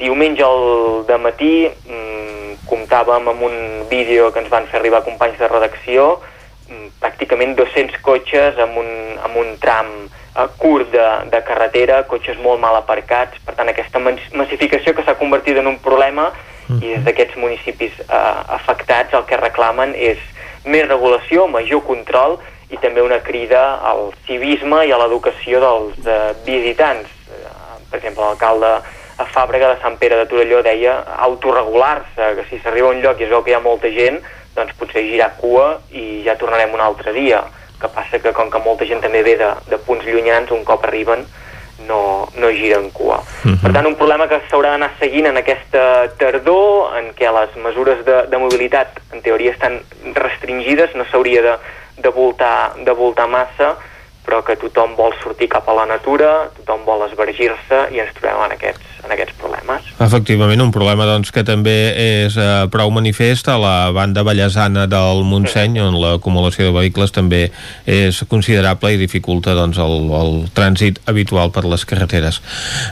Diumenge 0.00 0.42
al 0.42 1.06
matí 1.20 1.68
mmm, 1.68 2.58
comptàvem 2.70 3.28
amb 3.28 3.42
un 3.46 3.56
vídeo 3.90 4.30
que 4.32 4.40
ens 4.42 4.52
van 4.52 4.68
fer 4.70 4.80
arribar 4.80 5.04
companys 5.06 5.38
de 5.38 5.48
redacció 5.48 6.12
Mm, 6.70 6.86
pràcticament 7.02 7.56
200 7.58 7.98
cotxes 8.06 8.58
amb 8.62 8.76
un, 8.78 8.90
amb 9.26 9.38
un 9.40 9.56
tram 9.58 9.88
eh, 10.06 10.44
curt 10.60 10.92
de, 10.92 11.06
de 11.32 11.40
carretera, 11.42 12.04
cotxes 12.06 12.38
molt 12.44 12.62
mal 12.62 12.78
aparcats, 12.78 13.40
per 13.42 13.56
tant 13.58 13.72
aquesta 13.72 13.98
massificació 13.98 14.94
que 14.94 15.02
s'ha 15.02 15.16
convertit 15.18 15.58
en 15.58 15.66
un 15.66 15.80
problema 15.82 16.28
mm. 16.68 16.78
i 16.78 16.92
des 16.92 17.02
d'aquests 17.08 17.40
municipis 17.42 17.98
eh, 18.04 18.20
afectats 18.60 19.18
el 19.18 19.26
que 19.26 19.40
reclamen 19.40 19.96
és 19.98 20.22
més 20.62 20.86
regulació, 20.86 21.48
major 21.50 21.82
control 21.88 22.38
i 22.70 22.78
també 22.78 23.02
una 23.02 23.18
crida 23.26 23.64
al 23.90 24.12
civisme 24.28 24.84
i 24.86 24.94
a 24.94 25.00
l'educació 25.02 25.64
dels 25.64 26.06
eh, 26.06 26.22
visitants. 26.46 27.10
Eh, 27.34 27.50
per 27.90 27.98
exemple, 27.98 28.28
l'alcalde 28.28 28.76
a 29.20 29.26
Fàbrega 29.28 29.74
de 29.74 29.80
Sant 29.82 29.98
Pere 30.00 30.16
de 30.16 30.26
Torelló 30.30 30.62
deia 30.64 30.96
autorregular-se, 31.28 32.34
que 32.38 32.46
si 32.48 32.60
s'arriba 32.60 32.88
a 32.88 32.94
un 32.96 33.02
lloc 33.04 33.20
i 33.20 33.26
es 33.26 33.32
veu 33.32 33.42
que 33.44 33.52
hi 33.52 33.58
ha 33.58 33.64
molta 33.64 33.90
gent, 33.92 34.20
doncs 34.56 34.76
potser 34.78 35.04
girar 35.06 35.34
cua 35.38 35.74
i 35.92 36.22
ja 36.26 36.38
tornarem 36.40 36.74
un 36.74 36.84
altre 36.84 37.12
dia. 37.16 37.44
que 37.80 37.88
passa 37.88 38.18
que 38.20 38.32
com 38.36 38.50
que 38.52 38.58
molta 38.60 38.84
gent 38.84 39.00
també 39.00 39.22
ve 39.24 39.38
de, 39.40 39.46
de 39.70 39.78
punts 39.86 40.04
llunyans, 40.04 40.50
un 40.52 40.66
cop 40.68 40.82
arriben 40.84 41.22
no, 41.88 42.28
no 42.36 42.50
giren 42.52 42.90
cua. 42.90 43.16
Uh 43.16 43.48
mhm. 43.48 43.54
-huh. 43.54 43.62
Per 43.62 43.72
tant, 43.72 43.86
un 43.86 43.96
problema 43.96 44.28
que 44.28 44.40
s'haurà 44.50 44.70
d'anar 44.72 44.90
seguint 44.98 45.26
en 45.26 45.36
aquesta 45.36 46.12
tardor, 46.18 46.98
en 46.98 47.14
què 47.16 47.32
les 47.32 47.56
mesures 47.56 48.04
de, 48.04 48.26
de 48.28 48.38
mobilitat, 48.38 49.00
en 49.12 49.22
teoria, 49.22 49.52
estan 49.52 49.80
restringides, 50.14 50.94
no 50.94 51.04
s'hauria 51.04 51.42
de, 51.42 51.54
de, 51.96 52.10
voltar, 52.10 52.72
de 52.76 52.92
voltar 52.92 53.28
massa, 53.28 53.76
però 54.30 54.44
que 54.46 54.54
tothom 54.54 54.94
vol 54.94 55.10
sortir 55.18 55.48
cap 55.50 55.66
a 55.66 55.74
la 55.74 55.88
natura, 55.90 56.46
tothom 56.60 56.84
vol 56.86 57.02
esvergir-se 57.08 57.88
i 57.90 57.98
ens 57.98 58.12
trobem 58.14 58.44
en 58.44 58.52
aquests, 58.54 58.90
en 59.02 59.10
aquests 59.10 59.34
problemes. 59.40 59.88
Efectivament, 60.06 60.62
un 60.62 60.70
problema 60.70 61.08
doncs, 61.08 61.32
que 61.34 61.42
també 61.46 61.74
és 61.98 62.36
eh, 62.38 62.50
prou 62.70 62.92
manifest 62.94 63.50
a 63.50 63.56
la 63.58 63.72
banda 63.96 64.22
ballesana 64.22 64.84
del 64.90 65.24
Montseny, 65.26 65.80
sí. 65.80 65.82
on 65.82 65.98
l'acumulació 65.98 66.68
de 66.68 66.76
vehicles 66.76 67.10
també 67.16 67.40
és 67.90 68.20
considerable 68.30 68.92
i 68.94 69.00
dificulta 69.00 69.56
doncs, 69.58 69.80
el, 69.82 70.06
el 70.20 70.32
trànsit 70.54 71.02
habitual 71.10 71.50
per 71.50 71.66
les 71.66 71.82
carreteres. 71.90 72.38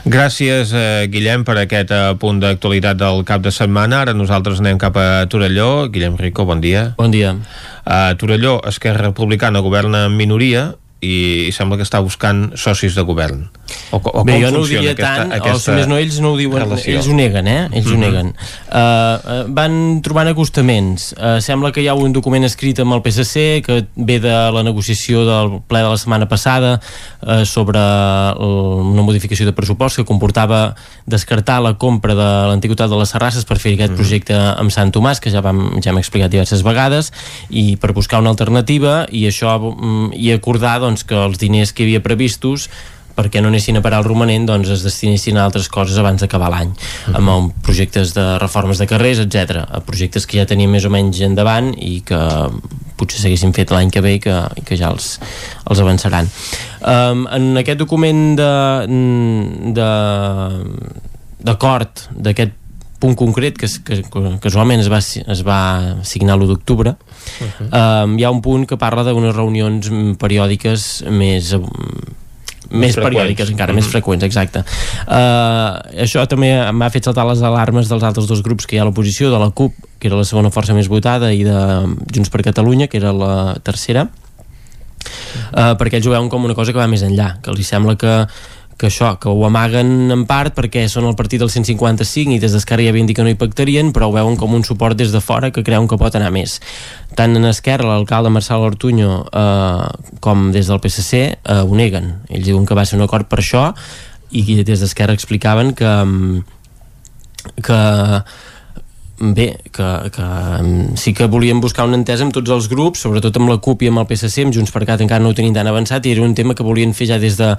Gràcies, 0.03 0.75
eh, 0.75 1.07
Guillem, 1.07 1.47
per 1.47 1.55
aquest 1.63 1.95
eh, 1.95 2.03
punt 2.19 2.43
d'actualitat 2.43 2.99
del 2.99 3.23
cap 3.23 3.47
de 3.47 3.55
setmana. 3.55 4.03
Ara 4.03 4.17
nosaltres 4.17 4.59
anem 4.59 4.81
cap 4.81 4.99
a 4.99 5.23
Torelló. 5.31 5.87
Guillem 5.87 6.19
Rico, 6.19 6.43
bon 6.43 6.59
dia. 6.59 6.89
Bon 6.99 7.15
dia. 7.15 7.37
A 7.87 8.11
Torelló, 8.19 8.59
Esquerra 8.67 9.07
Republicana 9.07 9.63
governa 9.63 10.03
en 10.11 10.19
minoria 10.19 10.67
i 10.99 11.49
sembla 11.55 11.77
que 11.79 11.85
està 11.87 12.01
buscant 12.03 12.49
socis 12.59 12.95
de 12.97 13.03
govern. 13.07 13.45
O, 13.95 13.99
o 13.99 14.23
Bé, 14.27 14.35
jo 14.41 14.49
no 14.51 14.63
ho 14.63 14.67
diria 14.67 14.91
aquesta, 14.91 15.11
tant, 15.21 15.31
aquesta 15.37 15.55
o 15.55 15.61
si 15.63 15.75
més 15.77 15.87
no, 15.87 15.97
ells 16.01 16.17
no 16.19 16.33
ho 16.33 16.37
diuen, 16.39 16.59
relació. 16.65 16.95
ells 16.97 17.07
ho 17.07 17.15
neguen, 17.15 17.47
eh? 17.47 17.61
Ells 17.71 17.85
mm 17.85 17.91
-hmm. 17.91 17.93
ho 17.93 17.97
mhm. 17.97 18.03
neguen. 18.03 18.27
Uh, 18.67 18.79
uh, 18.79 19.43
van 19.55 20.01
trobant 20.03 20.27
acostaments. 20.27 21.13
Uh, 21.15 21.39
sembla 21.39 21.71
que 21.71 21.81
hi 21.81 21.87
ha 21.87 21.93
un 21.93 22.11
document 22.11 22.43
escrit 22.43 22.79
amb 22.79 22.93
el 22.93 23.01
PSC 23.01 23.61
que 23.63 23.87
ve 23.95 24.19
de 24.19 24.51
la 24.51 24.63
negociació 24.63 25.23
del 25.25 25.61
ple 25.67 25.79
de 25.79 25.89
la 25.89 25.97
setmana 25.97 26.27
passada 26.27 26.81
uh, 27.21 27.45
sobre 27.45 27.79
el, 27.79 28.55
una 28.93 29.01
modificació 29.01 29.45
de 29.45 29.53
pressupost 29.53 29.95
que 29.95 30.05
comportava 30.05 30.75
descartar 31.05 31.61
la 31.61 31.77
compra 31.77 32.13
de 32.13 32.29
l'antiguitat 32.49 32.89
de 32.89 32.97
les 32.97 33.09
Serrasses 33.09 33.45
per 33.45 33.57
fer 33.57 33.73
aquest 33.73 33.91
mm 33.91 33.95
-hmm. 33.95 33.97
projecte 33.97 34.33
amb 34.35 34.71
Sant 34.71 34.91
Tomàs, 34.91 35.19
que 35.19 35.31
ja, 35.31 35.41
vam, 35.41 35.79
ja 35.81 35.91
hem 35.91 35.97
explicat 35.97 36.31
diverses 36.31 36.61
vegades, 36.61 37.13
i 37.49 37.77
per 37.77 37.93
buscar 37.93 38.19
una 38.19 38.29
alternativa 38.29 39.05
i 39.11 39.27
això 39.27 39.57
um, 39.59 40.11
i 40.13 40.31
acordar 40.31 40.79
doncs, 40.79 40.88
que 41.03 41.15
els 41.15 41.37
diners 41.37 41.73
que 41.73 41.83
hi 41.83 41.85
havia 41.89 42.01
previstos 42.01 42.69
perquè 43.19 43.41
no 43.41 43.49
anessin 43.51 43.77
a 43.77 43.83
parar 43.83 43.99
el 43.99 44.07
romanent 44.07 44.45
doncs 44.47 44.69
es 44.71 44.83
destinessin 44.85 45.37
a 45.37 45.45
altres 45.47 45.67
coses 45.71 45.97
abans 45.99 46.21
d'acabar 46.21 46.49
l'any 46.49 46.69
uh 46.69 46.75
-huh. 47.13 47.17
amb 47.17 47.53
projectes 47.61 48.13
de 48.13 48.37
reformes 48.39 48.77
de 48.77 48.87
carrers, 48.87 49.19
etc. 49.19 49.65
projectes 49.85 50.25
que 50.25 50.37
ja 50.37 50.45
teníem 50.45 50.71
més 50.71 50.85
o 50.85 50.89
menys 50.89 51.19
endavant 51.21 51.73
i 51.77 52.01
que 52.01 52.19
potser 52.95 53.19
s'haguessin 53.19 53.53
fet 53.53 53.71
l'any 53.71 53.89
que 53.89 54.01
ve 54.01 54.13
i 54.13 54.19
que, 54.19 54.35
i 54.55 54.61
que 54.61 54.77
ja 54.77 54.89
els, 54.89 55.19
els 55.69 55.79
avançaran 55.79 56.29
um, 56.81 57.27
en 57.27 57.57
aquest 57.57 57.79
document 57.79 58.35
de 58.35 59.89
d'acord 61.39 62.09
d'aquest 62.11 62.58
punt 62.99 63.15
concret 63.15 63.57
que, 63.57 63.67
que, 63.85 64.01
que 64.03 64.21
casualment 64.43 64.83
es 64.83 64.89
va, 64.91 64.99
es 64.99 65.43
va 65.47 65.59
signar 66.03 66.37
l'1 66.37 66.47
d'octubre 66.51 66.95
uh 66.95 67.47
-huh. 67.47 68.05
um, 68.05 68.17
hi 68.19 68.23
ha 68.23 68.31
un 68.31 68.41
punt 68.41 68.65
que 68.67 68.77
parla 68.77 69.03
d'unes 69.03 69.35
reunions 69.35 69.91
periòdiques 70.19 71.05
més 71.09 71.55
més 72.69 72.93
freqüents. 72.93 73.17
periòdiques 73.17 73.49
encara, 73.49 73.73
mm 73.73 73.77
-hmm. 73.77 73.81
més 73.81 73.91
freqüents, 73.91 74.23
exacte. 74.23 74.63
Uh, 75.07 76.03
això 76.05 76.25
també 76.27 76.71
m'ha 76.71 76.89
fet 76.89 77.03
saltar 77.03 77.25
les 77.25 77.41
alarmes 77.41 77.89
dels 77.89 78.03
altres 78.03 78.27
dos 78.27 78.43
grups 78.43 78.65
que 78.65 78.75
hi 78.75 78.79
ha 78.79 78.83
a 78.83 78.85
l'oposició, 78.85 79.31
de 79.31 79.39
la 79.39 79.49
CUP, 79.49 79.73
que 79.99 80.07
era 80.07 80.15
la 80.15 80.23
segona 80.23 80.51
força 80.51 80.73
més 80.73 80.87
votada, 80.87 81.33
i 81.33 81.43
de 81.43 81.95
Junts 82.13 82.29
per 82.29 82.43
Catalunya, 82.43 82.87
que 82.87 82.97
era 82.97 83.11
la 83.11 83.55
tercera, 83.63 84.03
uh, 84.03 85.73
perquè 85.77 85.95
ells 85.95 86.07
ho 86.07 86.11
veuen 86.11 86.29
com 86.29 86.45
una 86.45 86.55
cosa 86.55 86.71
que 86.71 86.77
va 86.79 86.87
més 86.87 87.01
enllà, 87.01 87.41
que 87.41 87.49
els 87.49 87.67
sembla 87.67 87.95
que 87.95 88.27
que 88.79 88.87
això, 88.87 89.11
que 89.19 89.27
ho 89.27 89.41
amaguen 89.45 90.11
en 90.13 90.23
part 90.29 90.55
perquè 90.55 90.85
són 90.87 91.09
el 91.09 91.15
partit 91.19 91.41
del 91.41 91.51
155 91.51 92.35
i 92.35 92.39
des 92.39 92.53
d'Esquerra 92.55 92.85
ja 92.85 92.93
havien 92.93 93.09
dit 93.09 93.17
que 93.17 93.25
no 93.25 93.31
hi 93.31 93.37
pactarien 93.39 93.91
però 93.95 94.07
ho 94.07 94.15
veuen 94.15 94.37
com 94.39 94.55
un 94.55 94.63
suport 94.63 94.97
des 94.97 95.11
de 95.11 95.21
fora 95.21 95.51
que 95.51 95.65
creuen 95.67 95.89
que 95.91 95.99
pot 95.99 96.15
anar 96.15 96.31
més. 96.31 96.59
Tant 97.19 97.35
en 97.35 97.49
Esquerra 97.49 97.89
l'alcalde 97.91 98.31
Marçal 98.31 98.63
Ortuño 98.63 99.25
eh, 99.27 99.89
com 100.23 100.47
des 100.55 100.71
del 100.71 100.79
PSC 100.79 101.19
eh, 101.19 101.59
ho 101.59 101.75
neguen, 101.75 102.13
ells 102.29 102.47
diuen 102.47 102.65
que 102.65 102.77
va 102.77 102.87
ser 102.87 102.97
un 102.97 103.03
acord 103.07 103.27
per 103.27 103.41
això 103.43 103.67
i 104.31 104.61
des 104.63 104.79
d'Esquerra 104.79 105.17
explicaven 105.17 105.75
que 105.75 105.91
que 107.63 107.79
Bé, 109.21 109.57
que, 109.73 109.83
que 110.15 110.95
sí 110.95 111.13
que 111.13 111.25
volíem 111.27 111.59
buscar 111.59 111.83
una 111.83 111.97
entesa 111.99 112.23
amb 112.23 112.31
tots 112.31 112.47
els 112.55 112.69
grups, 112.71 113.01
sobretot 113.03 113.35
amb 113.35 113.49
la 113.51 113.57
CUP 113.59 113.81
i 113.83 113.89
amb 113.91 113.99
el 113.99 114.05
PSC, 114.07 114.45
amb 114.45 114.53
Junts 114.55 114.71
per 114.71 114.85
Cat 114.87 115.01
encara 115.03 115.19
no 115.19 115.33
ho 115.33 115.35
tenim 115.35 115.51
tan 115.51 115.67
avançat 115.67 116.05
i 116.07 116.13
era 116.13 116.23
un 116.23 116.31
tema 116.37 116.55
que 116.55 116.63
volien 116.63 116.93
fer 116.95 117.09
ja 117.09 117.17
des 117.19 117.35
de, 117.35 117.49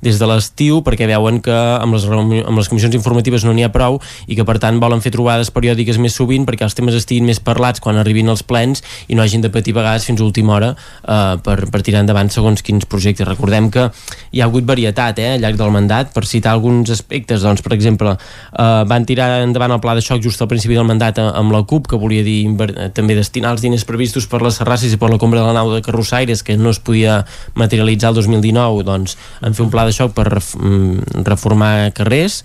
des 0.00 0.16
de 0.16 0.28
l'estiu 0.30 0.78
perquè 0.86 1.04
veuen 1.10 1.42
que 1.44 1.52
amb 1.52 1.92
les, 1.92 2.06
amb 2.08 2.56
les 2.56 2.70
comissions 2.72 2.96
informatives 2.96 3.44
no 3.44 3.52
n'hi 3.52 3.66
ha 3.66 3.72
prou 3.74 3.98
i 4.32 4.38
que 4.38 4.46
per 4.48 4.56
tant 4.62 4.78
volen 4.80 5.04
fer 5.04 5.12
trobades 5.12 5.52
periòdiques 5.52 5.98
més 6.00 6.16
sovint 6.16 6.46
perquè 6.48 6.64
els 6.64 6.78
temes 6.78 6.96
estiguin 6.96 7.28
més 7.28 7.42
parlats 7.44 7.84
quan 7.84 8.00
arribin 8.00 8.32
els 8.32 8.40
plens 8.40 8.80
i 9.12 9.18
no 9.18 9.20
hagin 9.20 9.44
de 9.44 9.52
patir 9.52 9.76
vegades 9.76 10.08
fins 10.08 10.24
a 10.24 10.24
última 10.24 10.56
hora 10.56 10.72
eh, 10.72 11.36
per, 11.44 11.58
per 11.68 11.82
tirar 11.84 12.00
endavant 12.00 12.32
segons 12.32 12.64
quins 12.64 12.88
projectes. 12.88 13.28
Recordem 13.28 13.68
que 13.68 13.90
hi 14.32 14.40
ha 14.40 14.48
hagut 14.48 14.64
varietat 14.64 15.20
eh, 15.20 15.34
al 15.34 15.44
llarg 15.44 15.60
del 15.60 15.76
mandat, 15.76 16.16
per 16.16 16.24
citar 16.24 16.56
alguns 16.56 16.96
aspectes, 16.96 17.44
doncs 17.44 17.60
per 17.60 17.76
exemple 17.76 18.16
eh, 18.16 18.82
van 18.88 19.04
tirar 19.04 19.42
endavant 19.44 19.76
el 19.76 19.84
pla 19.84 19.98
de 20.00 20.08
xoc 20.08 20.24
just 20.24 20.40
al 20.40 20.48
principi 20.48 20.80
del 20.80 20.88
mandat 20.88 21.09
pactat 21.10 21.36
amb 21.36 21.52
la 21.52 21.62
CUP, 21.64 21.88
que 21.90 21.98
volia 21.98 22.24
dir 22.24 22.48
també 22.94 23.14
destinar 23.14 23.54
els 23.54 23.62
diners 23.62 23.84
previstos 23.84 24.26
per 24.26 24.42
les 24.42 24.56
serrasses 24.60 24.92
i 24.94 24.98
per 24.98 25.10
la 25.10 25.18
compra 25.18 25.40
de 25.40 25.46
la 25.46 25.56
nau 25.56 25.72
de 25.72 25.82
Carrossaires, 25.82 26.42
que 26.42 26.56
no 26.56 26.70
es 26.70 26.78
podia 26.78 27.24
materialitzar 27.54 28.10
el 28.10 28.20
2019, 28.20 28.84
doncs 28.84 29.16
en 29.42 29.54
fer 29.54 29.64
un 29.64 29.70
pla 29.70 29.86
de 29.86 29.92
xoc 29.92 30.14
per 30.14 30.28
mm, 30.38 31.24
reformar 31.26 31.92
carrers. 31.92 32.44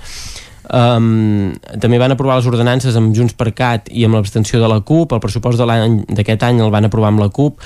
Um, 0.65 1.53
també 1.77 1.99
van 2.01 2.15
aprovar 2.15 2.39
les 2.39 2.47
ordenances 2.49 2.95
amb 2.97 3.13
Junts 3.13 3.35
per 3.37 3.51
Cat 3.53 3.91
i 3.93 4.01
amb 4.07 4.17
l'abstenció 4.17 4.57
de 4.57 4.65
la 4.65 4.79
CUP 4.81 5.11
el 5.13 5.21
pressupost 5.21 5.61
d'aquest 5.61 6.45
any 6.47 6.57
el 6.57 6.71
van 6.73 6.87
aprovar 6.87 7.11
amb 7.13 7.21
la 7.21 7.27
CUP 7.29 7.61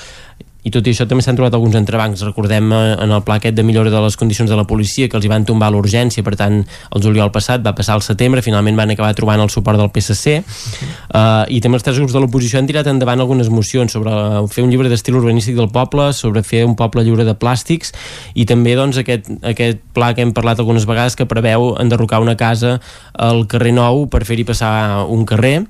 i 0.62 0.70
tot 0.72 0.86
i 0.86 0.92
això 0.92 1.06
també 1.08 1.24
s'han 1.24 1.38
trobat 1.38 1.54
alguns 1.56 1.76
entrebancs. 1.78 2.22
Recordem 2.26 2.72
eh, 2.72 2.80
en 3.00 3.14
el 3.14 3.22
pla 3.24 3.38
aquest 3.40 3.56
de 3.56 3.64
millora 3.64 3.92
de 3.92 4.02
les 4.04 4.16
condicions 4.20 4.50
de 4.50 4.58
la 4.58 4.66
policia 4.68 5.08
que 5.08 5.16
els 5.16 5.26
hi 5.26 5.32
van 5.32 5.46
tombar 5.48 5.70
l'urgència. 5.72 6.24
Per 6.26 6.34
tant 6.36 6.60
el 6.60 7.04
juliol 7.04 7.32
passat 7.32 7.64
va 7.64 7.74
passar 7.76 7.96
al 7.96 8.04
setembre. 8.04 8.44
Finalment 8.44 8.76
van 8.78 8.92
acabar 8.92 9.14
trobant 9.16 9.40
el 9.40 9.52
suport 9.52 9.80
del 9.80 9.90
PSC 9.94 10.36
uh, 10.40 11.46
i 11.48 11.60
també 11.64 11.80
els 11.80 11.86
tres 11.86 11.98
grups 12.00 12.14
de 12.16 12.22
l'oposició 12.22 12.60
han 12.60 12.68
tirat 12.68 12.90
endavant 12.90 13.22
algunes 13.22 13.48
mocions 13.52 13.92
sobre 13.96 14.12
fer 14.52 14.64
un 14.64 14.72
llibre 14.72 14.92
d'estil 14.92 15.16
urbanístic 15.20 15.56
del 15.56 15.70
poble 15.72 16.10
sobre 16.16 16.44
fer 16.46 16.64
un 16.68 16.76
poble 16.76 17.04
lliure 17.06 17.24
de 17.24 17.36
plàstics. 17.38 17.94
I 18.34 18.46
també 18.48 18.76
doncs 18.78 19.00
aquest, 19.00 19.32
aquest 19.42 19.80
pla 19.96 20.12
que 20.14 20.24
hem 20.26 20.34
parlat 20.36 20.60
algunes 20.60 20.86
vegades 20.88 21.16
que 21.16 21.28
preveu 21.30 21.74
enderrocar 21.80 22.20
una 22.20 22.36
casa 22.36 22.78
al 23.14 23.46
carrer 23.50 23.74
Nou 23.76 24.06
per 24.10 24.24
fer-hi 24.28 24.44
passar 24.48 25.06
un 25.08 25.24
carrer 25.28 25.60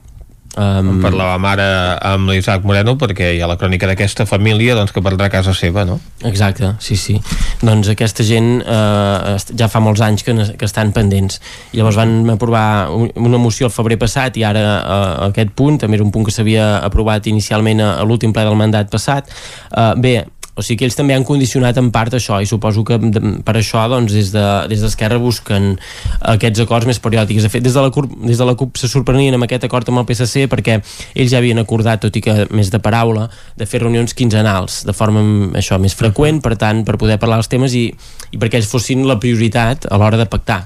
Um... 0.58 0.96
Parlàvem 0.98 1.44
ara 1.46 1.66
amb 2.10 2.30
l'Isaac 2.32 2.64
Moreno 2.66 2.96
perquè 2.98 3.28
hi 3.36 3.42
ha 3.42 3.46
la 3.46 3.54
crònica 3.60 3.86
d'aquesta 3.86 4.26
família 4.26 4.74
doncs, 4.74 4.90
que 4.90 5.02
perdrà 5.04 5.28
casa 5.30 5.54
seva, 5.54 5.84
no? 5.86 6.00
Exacte, 6.26 6.72
sí, 6.82 6.96
sí. 6.98 7.20
Doncs 7.62 7.92
aquesta 7.92 8.26
gent 8.26 8.58
eh, 8.64 9.36
ja 9.38 9.68
fa 9.70 9.82
molts 9.84 10.02
anys 10.02 10.26
que, 10.26 10.34
que 10.34 10.66
estan 10.66 10.90
pendents. 10.96 11.38
I 11.70 11.78
llavors 11.78 12.00
van 12.00 12.34
aprovar 12.34 12.90
una 12.90 13.38
moció 13.38 13.70
el 13.70 13.74
febrer 13.74 14.00
passat 14.00 14.40
i 14.40 14.44
ara 14.46 14.64
eh, 14.80 15.14
aquest 15.30 15.54
punt, 15.54 15.78
també 15.84 16.00
era 16.00 16.06
un 16.06 16.10
punt 16.10 16.26
que 16.26 16.34
s'havia 16.34 16.80
aprovat 16.82 17.30
inicialment 17.30 17.84
a, 17.84 17.94
a 18.00 18.08
l'últim 18.08 18.34
ple 18.34 18.48
del 18.48 18.58
mandat 18.58 18.90
passat. 18.90 19.30
Eh, 19.70 19.92
bé, 20.02 20.16
o 20.60 20.64
sigui 20.64 20.82
que 20.82 20.88
ells 20.88 20.98
també 20.98 21.16
han 21.16 21.24
condicionat 21.24 21.78
en 21.80 21.88
part 21.94 22.14
això 22.16 22.38
i 22.42 22.48
suposo 22.48 22.84
que 22.84 22.98
per 23.46 23.54
això 23.56 23.86
doncs, 23.88 24.12
des 24.12 24.30
d'Esquerra 24.84 25.16
de, 25.16 25.24
busquen 25.24 25.72
aquests 26.34 26.64
acords 26.66 26.88
més 26.90 27.00
periòdics. 27.00 27.46
De 27.46 27.52
fet, 27.52 27.64
des 27.64 27.76
de, 27.76 27.80
la 27.80 27.92
CUP, 27.94 28.12
des 28.28 28.38
de 28.40 28.48
la 28.48 28.56
CUP 28.60 28.76
se 28.80 28.90
sorprenien 28.92 29.36
amb 29.36 29.48
aquest 29.48 29.64
acord 29.68 29.88
amb 29.88 30.02
el 30.02 30.08
PSC 30.10 30.46
perquè 30.52 30.78
ells 31.14 31.32
ja 31.32 31.40
havien 31.40 31.62
acordat, 31.62 32.04
tot 32.04 32.16
i 32.16 32.24
que 32.24 32.36
més 32.52 32.70
de 32.72 32.82
paraula, 32.82 33.28
de 33.56 33.68
fer 33.68 33.82
reunions 33.82 34.14
quinzenals 34.16 34.82
de 34.86 34.96
forma 34.96 35.24
això 35.58 35.80
més 35.80 35.96
freqüent, 35.96 36.42
per 36.44 36.56
tant, 36.60 36.84
per 36.84 36.98
poder 37.00 37.18
parlar 37.22 37.40
els 37.40 37.50
temes 37.50 37.74
i, 37.74 37.88
i 38.30 38.40
perquè 38.40 38.60
ells 38.60 38.70
fossin 38.70 39.06
la 39.08 39.18
prioritat 39.22 39.88
a 39.90 40.00
l'hora 40.00 40.20
de 40.20 40.28
pactar 40.30 40.64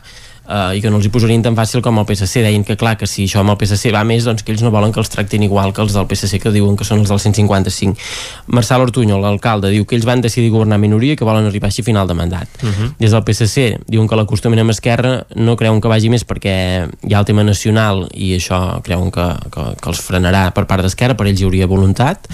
eh, 0.48 0.76
i 0.76 0.82
que 0.82 0.90
no 0.90 0.98
els 1.00 1.08
hi 1.08 1.12
posarien 1.12 1.42
tan 1.44 1.56
fàcil 1.56 1.82
com 1.84 1.98
el 2.00 2.06
PSC 2.08 2.42
deien 2.44 2.64
que 2.66 2.76
clar, 2.80 2.96
que 3.00 3.08
si 3.10 3.26
això 3.28 3.40
amb 3.42 3.54
el 3.54 3.58
PSC 3.60 3.92
va 3.94 4.04
més 4.06 4.26
doncs 4.28 4.44
que 4.44 4.52
ells 4.54 4.64
no 4.64 4.72
volen 4.74 4.92
que 4.92 5.00
els 5.02 5.10
tractin 5.12 5.44
igual 5.46 5.72
que 5.74 5.82
els 5.84 5.96
del 5.96 6.06
PSC 6.10 6.40
que 6.42 6.52
diuen 6.54 6.76
que 6.76 6.86
són 6.86 7.02
els 7.02 7.12
del 7.12 7.20
155 7.20 8.52
Marçal 8.56 8.84
Ortuño, 8.84 9.18
l'alcalde, 9.20 9.72
diu 9.74 9.86
que 9.88 9.96
ells 9.98 10.08
van 10.08 10.24
decidir 10.24 10.52
governar 10.52 10.78
minoria 10.82 11.14
i 11.14 11.20
que 11.20 11.28
volen 11.28 11.48
arribar 11.48 11.70
així 11.70 11.84
a 11.84 11.88
final 11.88 12.08
de 12.08 12.18
mandat 12.18 12.48
uh 12.62 12.66
mhm. 12.66 12.74
-huh. 12.74 12.92
des 12.98 13.10
del 13.10 13.24
PSC 13.24 13.80
diuen 13.86 14.08
que 14.08 14.16
l'acostament 14.16 14.60
amb 14.60 14.70
Esquerra 14.70 15.26
no 15.34 15.56
creuen 15.56 15.80
que 15.80 15.88
vagi 15.88 16.08
més 16.08 16.26
perquè 16.26 16.88
hi 17.02 17.14
ha 17.14 17.18
el 17.18 17.24
tema 17.24 17.44
nacional 17.44 18.08
i 18.14 18.36
això 18.36 18.82
creuen 18.82 19.10
que, 19.10 19.26
que, 19.50 19.62
que 19.80 19.88
els 19.88 20.00
frenarà 20.00 20.52
per 20.52 20.66
part 20.66 20.82
d'Esquerra, 20.82 21.14
per 21.14 21.26
ells 21.26 21.40
hi 21.40 21.44
hauria 21.44 21.66
voluntat 21.66 22.28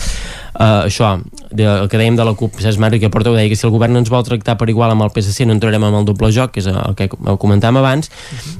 uh, 0.60 0.84
això, 0.84 1.14
de, 1.50 1.64
el 1.64 1.88
que 1.90 1.98
dèiem 1.98 2.16
de 2.18 2.26
la 2.26 2.34
CUP 2.38 2.60
Cesc 2.62 2.80
Marri 2.82 3.00
que 3.02 3.10
porta 3.12 3.32
ho 3.32 3.36
deia 3.36 3.48
que 3.50 3.56
si 3.58 3.66
el 3.66 3.72
govern 3.74 3.96
ens 3.98 4.10
vol 4.12 4.24
tractar 4.26 4.56
per 4.60 4.68
igual 4.70 4.92
amb 4.92 5.06
el 5.06 5.12
PSC 5.14 5.46
no 5.48 5.56
entrarem 5.56 5.82
amb 5.86 6.00
el 6.02 6.08
doble 6.08 6.30
joc 6.34 6.54
que 6.54 6.62
és 6.62 6.68
el 6.70 6.96
que 6.98 7.08
comentàvem 7.10 7.80
abans. 7.80 8.12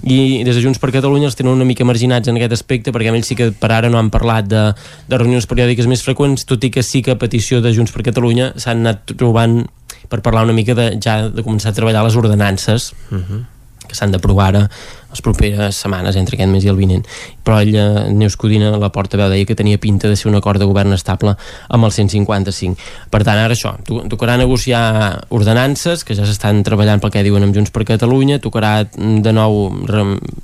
I 0.02 0.42
des 0.46 0.56
de 0.56 0.64
Junts 0.64 0.80
per 0.82 0.92
Catalunya 0.94 1.28
els 1.30 1.38
tenen 1.38 1.52
una 1.52 1.68
mica 1.68 1.86
marginats 1.86 2.32
en 2.32 2.40
aquest 2.40 2.56
aspecte 2.56 2.94
perquè 2.96 3.12
ells 3.12 3.30
sí 3.30 3.36
que 3.38 3.50
per 3.52 3.72
ara 3.76 3.92
no 3.92 4.00
han 4.00 4.10
parlat 4.10 4.48
de, 4.50 4.64
de 5.10 5.20
reunions 5.20 5.46
periòdiques 5.50 5.88
més 5.90 6.02
freqüents 6.06 6.48
tot 6.48 6.64
i 6.64 6.72
que 6.72 6.82
sí 6.86 7.04
que 7.04 7.14
a 7.14 7.20
petició 7.20 7.60
de 7.60 7.74
Junts 7.76 7.94
per 7.94 8.06
Catalunya 8.08 8.54
s'han 8.56 8.82
anat 8.86 9.14
trobant 9.14 9.62
per 10.10 10.22
parlar 10.24 10.48
una 10.48 10.56
mica 10.56 10.74
de, 10.74 10.92
ja 11.02 11.22
de 11.30 11.44
començar 11.46 11.70
a 11.70 11.76
treballar 11.76 12.04
les 12.06 12.18
ordenances. 12.18 12.92
Uh 13.10 13.22
-huh 13.22 13.46
que 13.90 13.98
s'han 13.98 14.14
d'aprovar 14.14 14.48
ara 14.52 14.62
les 15.10 15.22
properes 15.26 15.74
setmanes 15.82 16.14
entre 16.16 16.38
aquest 16.38 16.50
mes 16.52 16.64
i 16.64 16.70
el 16.70 16.78
vinent. 16.78 17.02
Però 17.44 17.58
ella, 17.60 18.06
Neus 18.14 18.38
Codina, 18.38 18.70
la 18.78 18.92
porta 18.94 19.18
veu 19.18 19.30
deia 19.32 19.48
que 19.48 19.58
tenia 19.58 19.80
pinta 19.82 20.08
de 20.08 20.16
ser 20.16 20.30
un 20.30 20.38
acord 20.38 20.62
de 20.62 20.68
govern 20.70 20.94
estable 20.94 21.34
amb 21.68 21.88
el 21.88 21.94
155 21.94 23.10
per 23.10 23.24
tant 23.26 23.38
ara 23.38 23.56
això, 23.56 23.74
tocarà 23.84 24.36
negociar 24.38 25.26
ordenances 25.34 26.04
que 26.06 26.14
ja 26.14 26.26
s'estan 26.28 26.62
treballant 26.66 27.02
pel 27.02 27.12
que 27.14 27.24
diuen 27.26 27.42
amb 27.42 27.56
Junts 27.56 27.74
per 27.74 27.86
Catalunya 27.88 28.38
tocarà 28.42 28.84
de 28.86 29.32
nou 29.34 29.66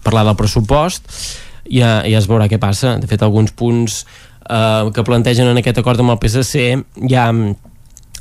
parlar 0.03 0.27
del 0.27 0.39
pressupost 0.39 1.07
ja, 1.71 2.01
ja 2.07 2.19
es 2.19 2.29
veurà 2.31 2.49
què 2.51 2.59
passa. 2.63 2.97
De 3.01 3.09
fet 3.11 3.23
alguns 3.23 3.53
punts 3.57 4.03
eh, 4.49 4.91
que 4.95 5.07
plantegen 5.07 5.51
en 5.51 5.63
aquest 5.63 5.81
acord 5.83 6.03
amb 6.03 6.15
el 6.15 6.21
PSC 6.23 6.67
ja 7.11 7.29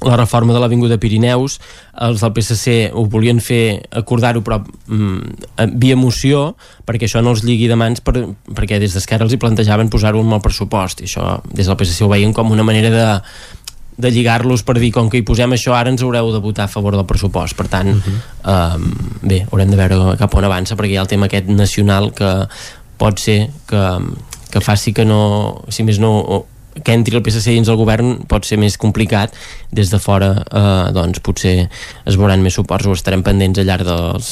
la 0.05 0.17
reforma 0.19 0.53
de 0.53 0.61
l'Avinguda 0.61 0.99
Pirineus 1.01 1.57
els 2.05 2.21
del 2.21 2.33
PSC 2.35 2.75
ho 2.93 3.05
volien 3.11 3.41
fer 3.43 3.81
acordar-ho 3.91 4.43
però 4.45 4.61
mm, 4.61 5.75
via 5.81 5.97
moció 5.97 6.53
perquè 6.85 7.09
això 7.09 7.23
no 7.25 7.33
els 7.35 7.43
lligui 7.45 7.67
de 7.71 7.77
mans 7.79 8.03
per, 8.05 8.21
perquè 8.53 8.79
des 8.81 8.95
d'Esquerra 8.95 9.27
els 9.27 9.35
hi 9.35 9.41
plantejaven 9.41 9.89
posar-ho 9.89 10.21
en 10.21 10.37
el 10.37 10.43
pressupost 10.45 11.01
i 11.01 11.09
això 11.09 11.39
des 11.51 11.67
del 11.67 11.77
PSC 11.79 12.05
ho 12.05 12.11
veien 12.11 12.33
com 12.35 12.53
una 12.53 12.65
manera 12.67 12.93
de, 12.93 13.07
de 13.97 14.11
lligar-los 14.11 14.63
per 14.67 14.77
dir 14.79 14.91
com 14.95 15.09
que 15.09 15.21
hi 15.21 15.25
posem 15.27 15.55
això 15.55 15.75
ara 15.75 15.91
ens 15.93 16.03
haureu 16.03 16.31
de 16.33 16.41
votar 16.43 16.67
a 16.67 16.71
favor 16.71 16.97
del 16.97 17.07
pressupost 17.07 17.55
per 17.57 17.67
tant, 17.71 17.89
uh 17.89 18.01
-huh. 18.01 18.75
um, 18.77 18.89
bé, 19.21 19.45
haurem 19.51 19.69
de 19.69 19.77
veure 19.77 20.17
cap 20.17 20.35
on 20.35 20.43
avança 20.43 20.75
perquè 20.75 20.93
hi 20.93 20.97
ha 20.97 21.01
el 21.01 21.07
tema 21.07 21.25
aquest 21.25 21.47
nacional 21.47 22.13
que 22.13 22.47
pot 22.97 23.19
ser 23.19 23.49
que, 23.67 23.83
que 24.51 24.61
faci 24.61 24.93
que 24.93 25.05
no, 25.05 25.63
si 25.69 25.83
més 25.83 25.99
no 25.99 26.45
que 26.83 26.93
entri 26.93 27.15
el 27.15 27.23
PSC 27.23 27.53
dins 27.55 27.69
del 27.69 27.77
govern 27.79 28.25
pot 28.29 28.45
ser 28.47 28.57
més 28.59 28.75
complicat 28.81 29.33
des 29.75 29.91
de 29.91 29.99
fora 30.01 30.31
eh, 30.43 30.91
doncs 30.95 31.21
potser 31.23 31.55
es 31.69 32.17
veuran 32.19 32.43
més 32.43 32.57
suports 32.57 32.87
o 32.89 32.95
estarem 32.95 33.23
pendents 33.23 33.59
al 33.61 33.69
llarg 33.69 33.87
dels, 33.87 34.31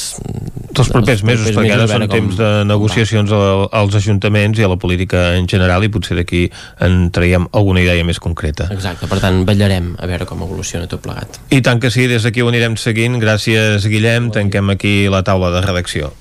dels 0.73 0.91
propers 0.91 1.23
mesos, 1.23 1.51
propers 1.51 1.57
perquè 1.57 1.75
ara 1.77 1.87
són 1.87 2.07
temps 2.11 2.39
de 2.39 2.49
negociacions 2.67 3.31
va. 3.31 3.43
als 3.79 3.95
ajuntaments 3.99 4.59
i 4.59 4.67
a 4.67 4.71
la 4.71 4.79
política 4.79 5.33
en 5.37 5.47
general 5.49 5.85
i 5.85 5.91
potser 5.93 6.17
d'aquí 6.19 6.45
en 6.83 7.07
traiem 7.15 7.47
alguna 7.51 7.83
idea 7.83 8.03
més 8.03 8.19
concreta. 8.19 8.67
Exacte, 8.73 9.07
per 9.07 9.21
tant 9.23 9.43
vetllarem 9.47 9.93
a 9.99 10.09
veure 10.09 10.27
com 10.27 10.43
evoluciona 10.43 10.89
tot 10.91 11.03
plegat. 11.05 11.39
I 11.53 11.61
tant 11.63 11.79
que 11.79 11.91
sí, 11.93 12.07
des 12.11 12.25
d'aquí 12.25 12.43
ho 12.43 12.49
anirem 12.51 12.75
seguint. 12.79 13.19
Gràcies 13.21 13.87
Guillem, 13.87 14.31
tanquem 14.35 14.73
aquí 14.73 15.07
la 15.11 15.23
taula 15.23 15.53
de 15.53 15.63
redacció. 15.63 16.11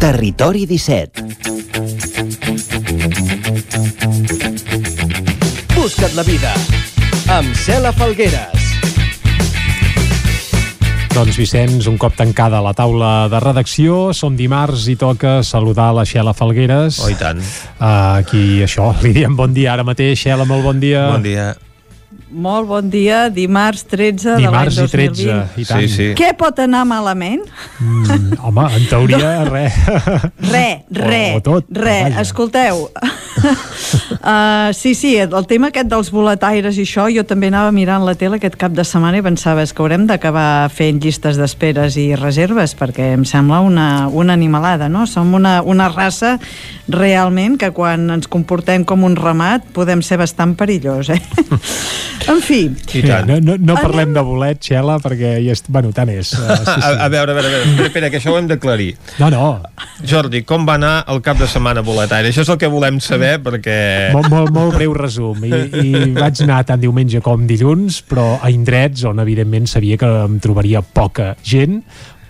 Territori 0.00 0.66
17 0.68 1.55
Busca't 5.74 6.14
la 6.16 6.22
vida 6.24 6.52
amb 7.28 7.52
Cela 7.60 7.92
Falgueres. 7.92 8.62
Doncs 11.12 11.36
Vicenç, 11.36 11.86
un 11.90 11.98
cop 12.00 12.16
tancada 12.16 12.62
la 12.64 12.72
taula 12.76 13.28
de 13.32 13.40
redacció, 13.40 14.12
som 14.16 14.36
dimarts 14.36 14.86
i 14.92 14.96
toca 15.00 15.42
saludar 15.44 15.90
la 15.96 16.04
Xela 16.08 16.32
Falgueres. 16.36 17.02
Oh, 17.04 17.08
i 17.12 17.16
tant. 17.20 17.40
Uh, 17.76 18.20
aquí, 18.22 18.62
això, 18.64 18.90
li 19.04 19.12
diem 19.16 19.36
bon 19.36 19.52
dia 19.56 19.72
ara 19.74 19.84
mateix. 19.84 20.20
Xela, 20.24 20.44
molt 20.48 20.64
bon 20.64 20.80
dia. 20.80 21.06
Bon 21.12 21.24
dia. 21.24 21.54
Molt 22.26 22.66
bon 22.66 22.88
dia, 22.90 23.28
dimarts 23.30 23.84
13 23.86 24.40
dimarts 24.40 24.74
de 24.74 24.82
l'any 24.82 25.12
2020. 25.14 25.14
Dimarts 25.14 25.52
i 25.54 25.54
13, 25.54 25.62
i 25.62 25.66
tant. 25.68 25.84
Sí, 25.84 25.90
sí. 25.94 26.06
Què 26.18 26.32
pot 26.34 26.58
anar 26.58 26.82
malament? 26.88 27.44
Mm, 27.78 28.40
home, 28.42 28.64
en 28.80 28.88
teoria, 28.90 29.44
no. 29.44 29.52
res. 29.52 29.76
Re, 30.50 30.64
re, 30.90 31.20
o, 31.36 31.38
o 31.38 31.44
tot, 31.46 31.70
re. 31.70 31.94
Escolteu, 32.18 32.88
uh, 32.90 34.74
sí, 34.80 34.96
sí, 34.98 35.14
el 35.22 35.46
tema 35.46 35.70
aquest 35.70 35.86
dels 35.92 36.10
boletaires 36.10 36.74
i 36.80 36.82
això, 36.88 37.06
jo 37.14 37.22
també 37.22 37.52
anava 37.52 37.70
mirant 37.70 38.02
la 38.02 38.16
tele 38.18 38.40
aquest 38.40 38.58
cap 38.58 38.74
de 38.74 38.82
setmana 38.82 39.22
i 39.22 39.26
pensava 39.26 39.62
que 39.62 39.82
haurem 39.84 40.08
d'acabar 40.10 40.66
fent 40.74 40.98
llistes 41.04 41.38
d'esperes 41.38 41.94
i 42.00 42.08
reserves, 42.18 42.74
perquè 42.74 43.12
em 43.14 43.22
sembla 43.22 43.62
una, 43.62 44.08
una 44.10 44.34
animalada, 44.34 44.90
no? 44.90 45.06
Som 45.06 45.34
una, 45.38 45.60
una 45.62 45.86
raça 45.94 46.40
realment 46.90 47.54
que 47.62 47.70
quan 47.70 48.10
ens 48.18 48.26
comportem 48.26 48.82
com 48.82 49.06
un 49.06 49.14
ramat 49.14 49.70
podem 49.78 50.02
ser 50.02 50.18
bastant 50.18 50.58
perillós, 50.58 51.14
eh? 51.14 51.22
En 52.30 52.40
fi. 52.42 52.60
I 52.96 53.02
tant. 53.04 53.28
No, 53.28 53.36
no, 53.42 53.56
no 53.60 53.76
parlem 53.78 54.14
de 54.16 54.22
bolet, 54.26 54.60
Xela, 54.64 54.96
perquè 55.02 55.36
ja 55.44 55.54
est... 55.54 55.68
bueno, 55.72 55.92
tant 55.96 56.10
és. 56.12 56.32
Uh, 56.46 56.54
sí, 56.54 56.64
sí. 56.64 56.82
A, 56.86 56.90
a 57.06 57.08
veure, 57.10 57.32
a 57.32 57.36
veure, 57.36 57.48
a 57.48 57.50
veure, 57.50 57.64
espera, 57.66 57.86
espera, 57.88 58.08
que 58.12 58.18
això 58.20 58.30
ho 58.32 58.36
hem 58.38 58.46
d'aclarir. 58.48 58.92
No, 59.18 59.28
no. 59.32 59.46
Jordi, 60.06 60.42
com 60.46 60.66
va 60.68 60.76
anar 60.78 60.92
el 61.12 61.18
cap 61.24 61.40
de 61.40 61.48
setmana 61.50 61.82
boletari? 61.86 62.30
Això 62.30 62.44
és 62.44 62.50
el 62.52 62.58
que 62.60 62.70
volem 62.70 63.00
saber, 63.02 63.32
perquè... 63.42 63.76
Molt, 64.14 64.30
molt, 64.32 64.52
molt 64.54 64.76
breu 64.76 64.94
resum. 64.96 65.42
I, 65.48 65.52
I 65.82 66.12
vaig 66.16 66.44
anar 66.44 66.62
tant 66.68 66.82
diumenge 66.82 67.22
com 67.24 67.46
dilluns, 67.48 68.02
però 68.06 68.36
a 68.38 68.52
indrets 68.54 69.04
on, 69.08 69.22
evidentment, 69.24 69.66
sabia 69.70 69.98
que 70.00 70.10
em 70.26 70.38
trobaria 70.44 70.84
poca 70.84 71.32
gent, 71.46 71.80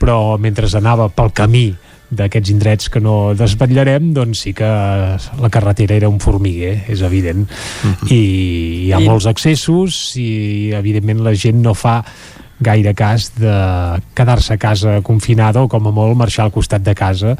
però 0.00 0.36
mentre 0.40 0.70
anava 0.80 1.10
pel 1.12 1.32
camí 1.36 1.68
d'aquests 2.10 2.52
indrets 2.52 2.88
que 2.92 3.00
no 3.02 3.34
desvetllarem, 3.34 4.12
doncs 4.14 4.44
sí 4.46 4.52
que 4.54 4.66
la 4.66 5.50
carretera 5.50 5.96
era 5.96 6.08
un 6.08 6.20
formiguer, 6.22 6.84
és 6.88 7.02
evident. 7.02 7.46
Uh 7.46 7.88
mhm. 7.88 7.94
-huh. 8.00 8.12
I 8.12 8.86
hi 8.86 8.92
ha 8.92 9.00
I... 9.00 9.08
molts 9.08 9.26
accessos 9.26 10.16
i, 10.16 10.70
evidentment, 10.72 11.20
la 11.20 11.34
gent 11.34 11.62
no 11.62 11.74
fa 11.74 12.04
gaire 12.58 12.94
cas 12.94 13.32
de 13.36 14.00
quedar-se 14.14 14.54
a 14.54 14.56
casa 14.56 15.02
confinada 15.02 15.62
o 15.62 15.68
com 15.68 15.86
a 15.86 15.90
molt 15.90 16.16
marxar 16.16 16.44
al 16.44 16.52
costat 16.52 16.82
de 16.82 16.94
casa 16.94 17.36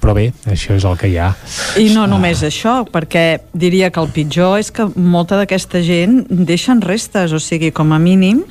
però 0.00 0.14
bé, 0.14 0.28
això 0.46 0.74
és 0.78 0.84
el 0.88 0.96
que 1.00 1.08
hi 1.10 1.16
ha. 1.18 1.32
I 1.80 1.88
no 1.94 2.06
només 2.06 2.42
això, 2.46 2.80
perquè 2.88 3.40
diria 3.52 3.90
que 3.90 4.00
el 4.00 4.08
pitjor 4.14 4.58
és 4.60 4.70
que 4.74 4.86
molta 4.96 5.36
d'aquesta 5.40 5.80
gent 5.82 6.24
deixen 6.30 6.80
restes, 6.84 7.32
o 7.32 7.40
sigui, 7.42 7.72
com 7.74 7.92
a 7.92 7.98
mínim, 7.98 8.44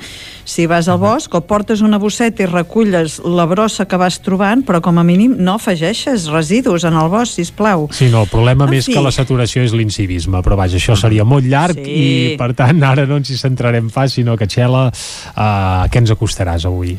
si 0.47 0.63
vas 0.65 0.87
al 0.87 0.99
bosc 1.01 1.33
o 1.35 1.41
portes 1.43 1.81
una 1.83 1.97
bosseta 1.99 2.43
i 2.43 2.47
reculles 2.47 3.17
la 3.25 3.43
brossa 3.49 3.83
que 3.87 3.97
vas 3.99 4.19
trobant, 4.23 4.61
però 4.63 4.79
com 4.81 4.95
a 4.99 5.03
mínim 5.03 5.33
no 5.43 5.57
afegeixes 5.57 6.29
residus 6.31 6.85
en 6.87 6.95
el 6.95 7.09
bosc, 7.11 7.33
sisplau. 7.35 7.89
Sí, 7.91 8.07
no, 8.13 8.21
el 8.23 8.29
problema 8.31 8.63
En 8.63 8.71
més 8.71 8.85
fi. 8.87 8.93
que 8.95 9.01
la 9.03 9.11
saturació 9.11 9.63
és 9.67 9.73
l'incivisme, 9.75 10.39
però 10.43 10.55
vaja, 10.55 10.77
això 10.79 10.95
seria 10.95 11.25
molt 11.27 11.43
llarg 11.45 11.75
Sí. 11.75 11.91
i 11.91 12.37
per 12.39 12.53
tant 12.55 12.79
ara 12.83 13.05
no 13.05 13.17
ens 13.19 13.29
hi 13.29 13.37
centrarem 13.37 13.89
pas, 13.91 14.11
sinó 14.13 14.37
que 14.37 14.47
Txela, 14.47 14.87
uh, 14.87 15.83
què 15.91 15.97
ens 15.99 16.11
acostaràs 16.15 16.65
avui? 16.65 16.97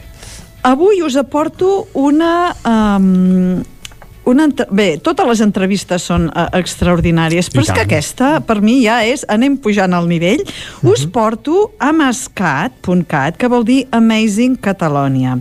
Avui 0.69 1.01
us 1.03 1.17
aporto 1.17 1.87
una... 1.95 2.53
Um, 2.67 3.63
una 4.29 4.45
entre... 4.49 4.67
Bé, 4.71 4.89
totes 5.03 5.27
les 5.29 5.41
entrevistes 5.45 6.05
són 6.11 6.29
uh, 6.29 6.47
extraordinàries, 6.59 7.49
però 7.53 7.65
és 7.65 7.73
que 7.73 7.85
aquesta, 7.87 8.31
per 8.45 8.61
mi, 8.65 8.79
ja 8.85 9.01
és... 9.09 9.25
Anem 9.29 9.59
pujant 9.61 9.93
al 9.93 10.09
nivell. 10.09 10.41
Us 10.89 11.05
porto 11.13 11.71
a 11.81 11.91
mascat.cat, 11.97 13.37
que 13.41 13.51
vol 13.51 13.67
dir 13.69 13.83
Amazing 13.95 14.57
Catalonia. 14.65 15.37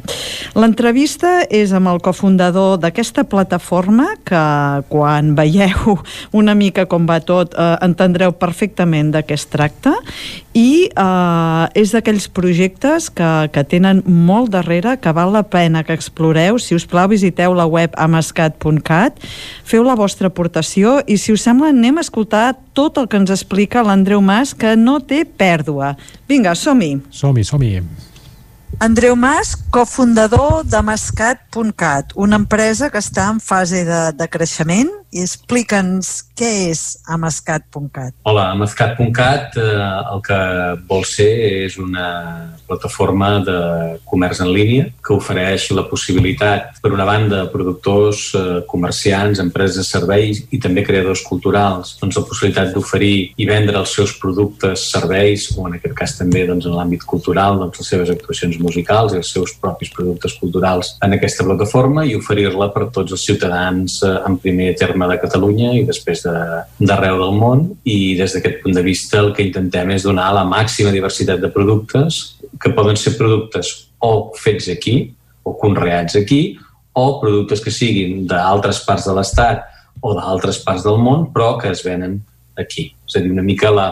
L'entrevista 0.57 1.39
és 1.53 1.71
amb 1.75 1.91
el 1.91 2.01
cofundador 2.03 2.77
d'aquesta 2.81 3.27
plataforma, 3.29 4.09
que 4.27 4.43
quan 4.91 5.35
veieu 5.37 5.99
una 6.41 6.55
mica 6.57 6.87
com 6.89 7.07
va 7.09 7.19
tot, 7.23 7.55
eh, 7.55 7.69
entendreu 7.85 8.35
perfectament 8.39 9.13
de 9.15 9.23
què 9.27 9.37
es 9.37 9.47
tracta, 9.51 9.95
i 10.57 10.87
eh, 10.89 11.63
és 11.77 11.93
d'aquells 11.93 12.27
projectes 12.33 13.11
que, 13.13 13.31
que 13.53 13.63
tenen 13.69 14.01
molt 14.07 14.51
darrere, 14.55 14.97
que 15.01 15.13
val 15.13 15.35
la 15.35 15.43
pena 15.45 15.83
que 15.85 15.95
exploreu. 15.97 16.57
Si 16.61 16.75
us 16.77 16.87
plau, 16.89 17.09
visiteu 17.11 17.53
la 17.57 17.67
web 17.69 17.93
amascat.cat, 17.97 18.76
feu 19.67 19.83
la 19.85 19.95
vostra 19.95 20.31
aportació 20.31 20.99
i, 21.07 21.17
si 21.17 21.33
us 21.33 21.45
sembla, 21.45 21.71
anem 21.73 21.97
a 21.97 22.05
escoltar 22.05 22.55
tot 22.77 22.97
el 22.97 23.07
que 23.07 23.17
ens 23.17 23.33
explica 23.33 23.85
l'Andreu 23.85 24.21
Mas, 24.21 24.53
que 24.53 24.75
no 24.75 24.99
té 24.99 25.23
pèrdua. 25.25 25.95
Vinga, 26.29 26.55
som-hi. 26.55 26.97
Som-hi, 27.09 27.43
som-hi. 27.47 27.81
Andreu 28.79 29.15
Mas, 29.15 29.55
cofundador 29.71 30.63
de 30.63 30.81
Mascat.cat, 30.81 32.13
una 32.15 32.37
empresa 32.37 32.91
que 32.93 33.01
està 33.01 33.25
en 33.31 33.39
fase 33.41 33.81
de, 33.87 34.01
de 34.13 34.27
creixement 34.29 34.91
i 35.15 35.23
explica'ns 35.23 36.09
què 36.37 36.49
és 36.69 36.81
Amascat.cat. 37.09 38.13
Hola, 38.27 38.51
Amazcat.cat 38.53 39.55
eh, 39.57 39.67
el 40.13 40.21
que 40.25 40.39
vol 40.89 41.05
ser 41.07 41.29
és 41.63 41.77
una 41.81 42.07
plataforma 42.67 43.29
de 43.47 43.57
comerç 44.05 44.43
en 44.43 44.51
línia 44.53 44.89
que 45.01 45.15
ofereix 45.15 45.69
la 45.73 45.87
possibilitat, 45.89 46.77
per 46.83 46.91
una 46.93 47.07
banda, 47.07 47.43
a 47.45 47.51
productors, 47.51 48.27
eh, 48.37 48.59
comerciants, 48.69 49.41
empreses 49.41 49.79
de 49.79 49.87
serveis 49.87 50.43
i 50.51 50.59
també 50.61 50.83
creadors 50.85 51.23
culturals, 51.25 51.95
doncs 52.01 52.19
la 52.19 52.25
possibilitat 52.27 52.75
d'oferir 52.75 53.31
i 53.39 53.49
vendre 53.49 53.79
els 53.79 53.95
seus 53.95 54.13
productes, 54.19 54.89
serveis, 54.91 55.49
o 55.55 55.65
en 55.69 55.79
aquest 55.79 55.97
cas 55.97 56.17
també 56.19 56.45
doncs, 56.49 56.67
en 56.67 56.75
l'àmbit 56.77 57.07
cultural, 57.07 57.57
doncs, 57.63 57.81
les 57.81 57.93
seves 57.95 58.13
actuacions 58.13 58.56
musicals 58.63 59.13
i 59.13 59.19
els 59.21 59.29
seus 59.33 59.53
propis 59.61 59.89
productes 59.93 60.33
culturals 60.39 60.93
en 61.05 61.13
aquesta 61.17 61.45
plataforma 61.47 62.05
i 62.05 62.15
oferir-la 62.17 62.69
per 62.73 62.87
tots 62.95 63.15
els 63.15 63.25
ciutadans 63.25 63.99
eh, 64.03 64.13
en 64.27 64.37
primer 64.43 64.73
terme 64.79 65.07
de 65.11 65.19
Catalunya 65.21 65.73
i 65.77 65.85
després 65.87 66.23
de- 66.25 66.63
d'arreu 66.79 67.19
del 67.23 67.35
món 67.39 67.65
i 67.83 68.15
des 68.19 68.33
d'aquest 68.33 68.61
punt 68.63 68.75
de 68.75 68.83
vista 68.85 69.19
el 69.19 69.33
que 69.33 69.43
intentem 69.43 69.91
és 69.95 70.03
donar 70.03 70.31
la 70.33 70.45
màxima 70.45 70.91
diversitat 70.91 71.39
de 71.41 71.49
productes 71.53 72.37
que 72.61 72.73
poden 72.73 72.95
ser 72.97 73.17
productes 73.17 73.73
o 73.99 74.31
fets 74.37 74.69
aquí 74.69 75.13
o 75.43 75.55
conreats 75.57 76.15
aquí 76.15 76.57
o 76.93 77.19
productes 77.21 77.61
que 77.61 77.71
siguin 77.71 78.25
d'altres 78.27 78.83
parts 78.85 79.05
de 79.05 79.13
l'Estat 79.13 79.65
o 80.01 80.13
d'altres 80.17 80.59
parts 80.65 80.83
del 80.85 80.97
món 80.97 81.31
però 81.33 81.57
que 81.61 81.69
es 81.71 81.83
venen 81.85 82.19
aquí. 82.57 82.91
És 83.05 83.15
a 83.15 83.21
dir, 83.21 83.31
una 83.31 83.43
mica 83.45 83.69
la, 83.71 83.91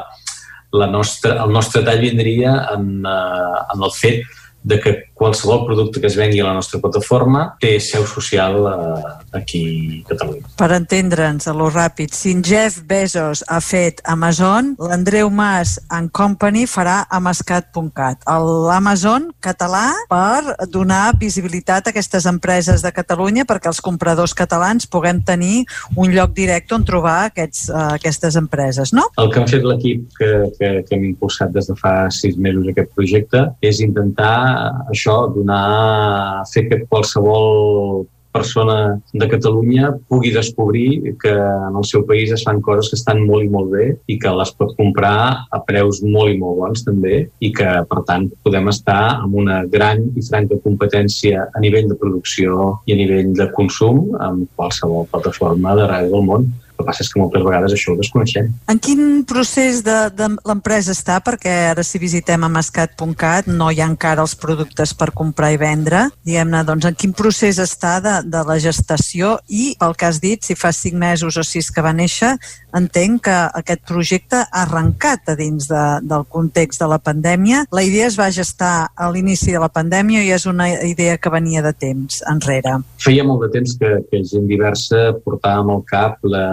la 0.74 0.88
nostra, 0.90 1.36
el 1.44 1.52
nostre 1.54 1.84
tall 1.86 2.02
vindria 2.02 2.56
en, 2.74 3.06
uh, 3.06 3.62
en 3.74 3.84
el 3.86 3.94
fet 3.94 4.24
de 4.66 4.80
que 4.82 4.94
qualsevol 5.14 5.64
producte 5.66 6.02
que 6.02 6.08
es 6.08 6.16
vengui 6.18 6.42
a 6.42 6.48
la 6.48 6.56
nostra 6.58 6.80
plataforma 6.82 7.44
té 7.62 7.78
seu 7.80 8.04
social 8.10 8.58
uh, 8.66 9.12
aquí 9.38 10.02
a 10.04 10.10
Catalunya. 10.10 10.50
Per 10.58 10.70
entendre'ns 10.76 11.46
a 11.48 11.54
lo 11.56 11.70
ràpid, 11.70 12.12
si 12.18 12.34
en 12.34 12.42
Jeff 12.44 12.82
Bezos 12.90 13.44
ha 13.48 13.60
fet 13.62 14.02
Amazon, 14.10 14.74
l'Andreu 14.82 15.30
Mas 15.30 15.78
en 15.94 16.10
Company 16.10 16.66
farà 16.68 17.04
amascat.cat, 17.14 18.26
l'Amazon 18.26 19.30
català 19.40 19.86
per 20.10 20.58
donar 20.74 21.14
visibilitat 21.22 21.88
a 21.88 21.94
aquestes 21.94 22.26
empreses 22.26 22.82
de 22.82 22.92
Catalunya 22.96 23.46
perquè 23.46 23.70
els 23.70 23.84
compradors 23.86 24.34
catalans 24.34 24.90
puguem 24.90 25.22
tenir 25.24 25.64
un 25.96 26.10
lloc 26.12 26.34
directe 26.34 26.74
on 26.76 26.84
trobar 26.84 27.30
aquests, 27.30 27.70
uh, 27.70 27.94
aquestes 28.00 28.36
empreses, 28.42 28.92
no? 28.98 29.08
El 29.22 29.30
que 29.30 29.44
hem 29.44 29.48
fet 29.54 29.70
l'equip 29.70 30.10
que, 30.18 30.34
que, 30.58 30.74
que 30.90 30.98
hem 30.98 31.08
impulsat 31.14 31.54
des 31.54 31.70
de 31.70 31.78
fa 31.78 31.96
sis 32.10 32.36
mesos 32.36 32.68
aquest 32.74 32.92
projecte 32.98 33.46
és 33.62 33.80
intentar 33.86 34.55
això, 34.91 35.22
donar, 35.36 36.44
fer 36.52 36.68
que 36.69 36.84
qualsevol 36.90 38.06
persona 38.36 38.99
de 39.14 39.27
Catalunya 39.32 39.94
pugui 40.10 40.34
descobrir 40.36 41.15
que 41.22 41.32
en 41.32 41.77
el 41.80 41.86
seu 41.88 42.03
país 42.10 42.34
es 42.36 42.44
fan 42.44 42.60
coses 42.65 42.91
que 42.91 42.99
estan 42.99 43.23
molt 43.30 43.45
i 43.45 43.52
molt 43.53 43.72
bé 43.72 43.86
i 44.11 44.18
que 44.19 44.34
les 44.40 44.52
pot 44.60 44.76
comprar 44.80 45.15
a 45.56 45.61
preus 45.69 46.02
molt 46.03 46.34
i 46.34 46.40
molt 46.41 46.60
bons 46.60 46.84
també 46.88 47.22
i 47.40 47.53
que 47.56 47.69
per 47.91 48.03
tant 48.10 48.27
podem 48.44 48.68
estar 48.73 48.99
amb 49.23 49.40
una 49.44 49.61
gran 49.77 50.03
i 50.19 50.26
franca 50.27 50.60
competència 50.68 51.48
a 51.48 51.64
nivell 51.64 51.88
de 51.91 51.99
producció 52.02 52.76
i 52.86 52.98
a 52.98 52.99
nivell 52.99 53.32
de 53.40 53.48
consum 53.56 54.03
amb 54.27 54.45
qualsevol 54.60 55.07
plataforma 55.14 55.80
d'arreu 55.80 56.11
del 56.11 56.30
món. 56.32 56.52
El 56.76 56.84
que 56.84 56.90
passa 56.90 57.06
és 57.06 57.12
que 57.12 57.22
moltes 57.22 57.44
vegades 57.46 57.72
això 57.72 57.94
ho 57.94 58.00
desconeixem. 58.00 58.50
En 58.72 58.80
quin 58.84 59.24
procés 59.28 59.80
de, 59.86 59.96
de 60.12 60.28
l'empresa 60.44 60.92
està? 60.92 61.22
Perquè 61.24 61.54
ara 61.72 61.86
si 61.88 62.02
visitem 62.02 62.44
a 62.44 62.50
mascat.cat 62.52 63.48
no 63.48 63.70
hi 63.72 63.80
ha 63.80 63.88
encara 63.88 64.26
els 64.26 64.36
productes 64.36 64.92
per 64.98 65.14
comprar 65.16 65.54
i 65.56 65.60
vendre. 65.62 66.10
Diguem-ne, 66.28 66.66
doncs 66.68 66.90
en 66.90 66.98
quin 67.00 67.16
procés 67.16 67.62
està 67.64 67.98
de, 68.04 68.18
de 68.28 68.44
la 68.44 68.60
gestació 68.60 69.38
i, 69.48 69.72
pel 69.80 69.96
que 69.96 70.10
has 70.10 70.20
dit, 70.20 70.44
si 70.44 70.58
fa 70.60 70.74
cinc 70.76 71.00
mesos 71.00 71.40
o 71.40 71.46
sis 71.48 71.72
que 71.72 71.84
va 71.86 71.96
néixer, 71.96 72.36
entenc 72.76 73.24
que 73.30 73.38
aquest 73.62 73.86
projecte 73.88 74.42
ha 74.44 74.66
arrencat 74.66 75.32
a 75.32 75.38
dins 75.40 75.70
de, 75.72 75.84
del 76.04 76.26
context 76.28 76.84
de 76.84 76.90
la 76.92 77.00
pandèmia. 77.00 77.64
La 77.72 77.86
idea 77.88 78.10
es 78.10 78.20
va 78.20 78.28
gestar 78.36 78.90
a 78.92 79.10
l'inici 79.12 79.56
de 79.56 79.62
la 79.64 79.72
pandèmia 79.72 80.26
i 80.26 80.34
és 80.36 80.46
una 80.50 80.68
idea 80.84 81.16
que 81.18 81.32
venia 81.32 81.64
de 81.64 81.72
temps 81.72 82.20
enrere. 82.32 82.78
Feia 83.02 83.24
molt 83.24 83.46
de 83.46 83.52
temps 83.56 83.78
que, 83.80 83.94
que 84.10 84.24
gent 84.28 84.50
diversa 84.52 85.14
portàvem 85.24 85.72
al 85.72 85.86
cap 85.88 86.20
la, 86.28 86.46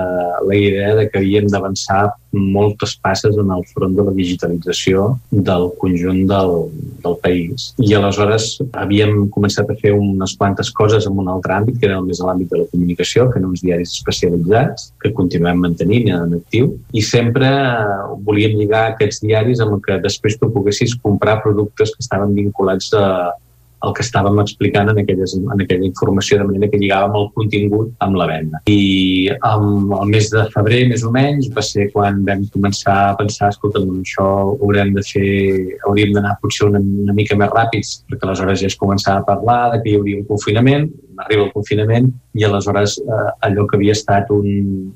la 0.47 0.56
idea 0.56 0.94
de 0.98 1.09
que 1.09 1.20
havíem 1.20 1.48
d'avançar 1.51 2.12
moltes 2.32 2.94
passes 2.97 3.36
en 3.36 3.51
el 3.52 3.64
front 3.72 3.94
de 3.97 4.05
la 4.06 4.14
digitalització 4.16 5.18
del 5.30 5.68
conjunt 5.80 6.22
del, 6.30 6.55
del 7.05 7.16
país. 7.24 7.68
I 7.82 7.93
aleshores 7.98 8.55
havíem 8.80 9.26
començat 9.34 9.68
a 9.68 9.76
fer 9.82 9.93
unes 9.97 10.34
quantes 10.40 10.72
coses 10.72 11.06
en 11.09 11.18
un 11.20 11.28
altre 11.32 11.59
àmbit, 11.59 11.78
que 11.80 11.90
era 11.90 12.01
més 12.05 12.22
l'àmbit 12.24 12.48
de 12.52 12.62
la 12.62 12.68
comunicació, 12.72 13.28
fent 13.34 13.47
uns 13.48 13.64
diaris 13.64 13.93
especialitzats, 13.98 14.90
que 15.02 15.12
continuem 15.16 15.60
mantenint 15.66 16.09
en 16.16 16.39
actiu, 16.40 16.72
i 16.97 17.05
sempre 17.05 17.48
eh, 17.48 18.01
volíem 18.24 18.56
lligar 18.59 18.86
aquests 18.93 19.22
diaris 19.26 19.60
amb 19.60 19.76
el 19.76 19.84
que 19.84 20.01
després 20.05 20.39
tu 20.40 20.51
poguessis 20.52 20.97
comprar 21.05 21.40
productes 21.44 21.93
que 21.93 22.05
estaven 22.05 22.32
vinculats 22.39 22.93
a, 22.97 23.06
el 23.86 23.94
que 23.96 24.04
estàvem 24.04 24.40
explicant 24.42 24.90
en, 24.92 25.00
aquelles, 25.02 25.34
en 25.38 25.64
aquella 25.64 25.86
informació, 25.88 26.38
de 26.40 26.48
manera 26.48 26.70
que 26.70 26.80
lligàvem 26.80 27.16
el 27.18 27.28
contingut 27.36 27.92
amb 28.06 28.18
la 28.20 28.28
venda. 28.30 28.62
I 28.70 29.30
amb 29.48 29.94
el 29.98 30.12
mes 30.14 30.30
de 30.32 30.46
febrer, 30.54 30.82
més 30.92 31.04
o 31.06 31.12
menys, 31.14 31.50
va 31.56 31.64
ser 31.66 31.88
quan 31.94 32.22
vam 32.26 32.44
començar 32.54 32.98
a 33.10 33.16
pensar, 33.18 33.52
escolta, 33.52 33.82
doncs 33.82 34.12
això 34.12 34.28
ho 34.52 34.59
haurem 34.60 34.94
de 34.96 35.04
fer, 35.06 35.30
hauríem 35.88 36.14
d'anar 36.16 36.36
potser 36.42 36.68
una, 36.70 36.82
una 37.06 37.16
mica 37.16 37.38
més 37.38 37.52
ràpids, 37.52 37.94
perquè 38.10 38.28
aleshores 38.28 38.62
ja 38.62 38.70
es 38.70 38.78
començava 38.78 39.22
a 39.22 39.28
parlar 39.28 39.62
de 39.74 39.82
que 39.82 39.92
hi 39.92 39.98
hauria 39.98 40.22
un 40.22 40.28
confinament, 40.30 40.90
arriba 41.18 41.44
el 41.47 41.52
confinament, 41.52 42.09
i 42.39 42.44
aleshores 42.47 42.98
eh, 43.02 43.28
allò 43.47 43.66
que 43.68 43.76
havia 43.78 43.94
estat 43.97 44.30
un, 44.34 44.47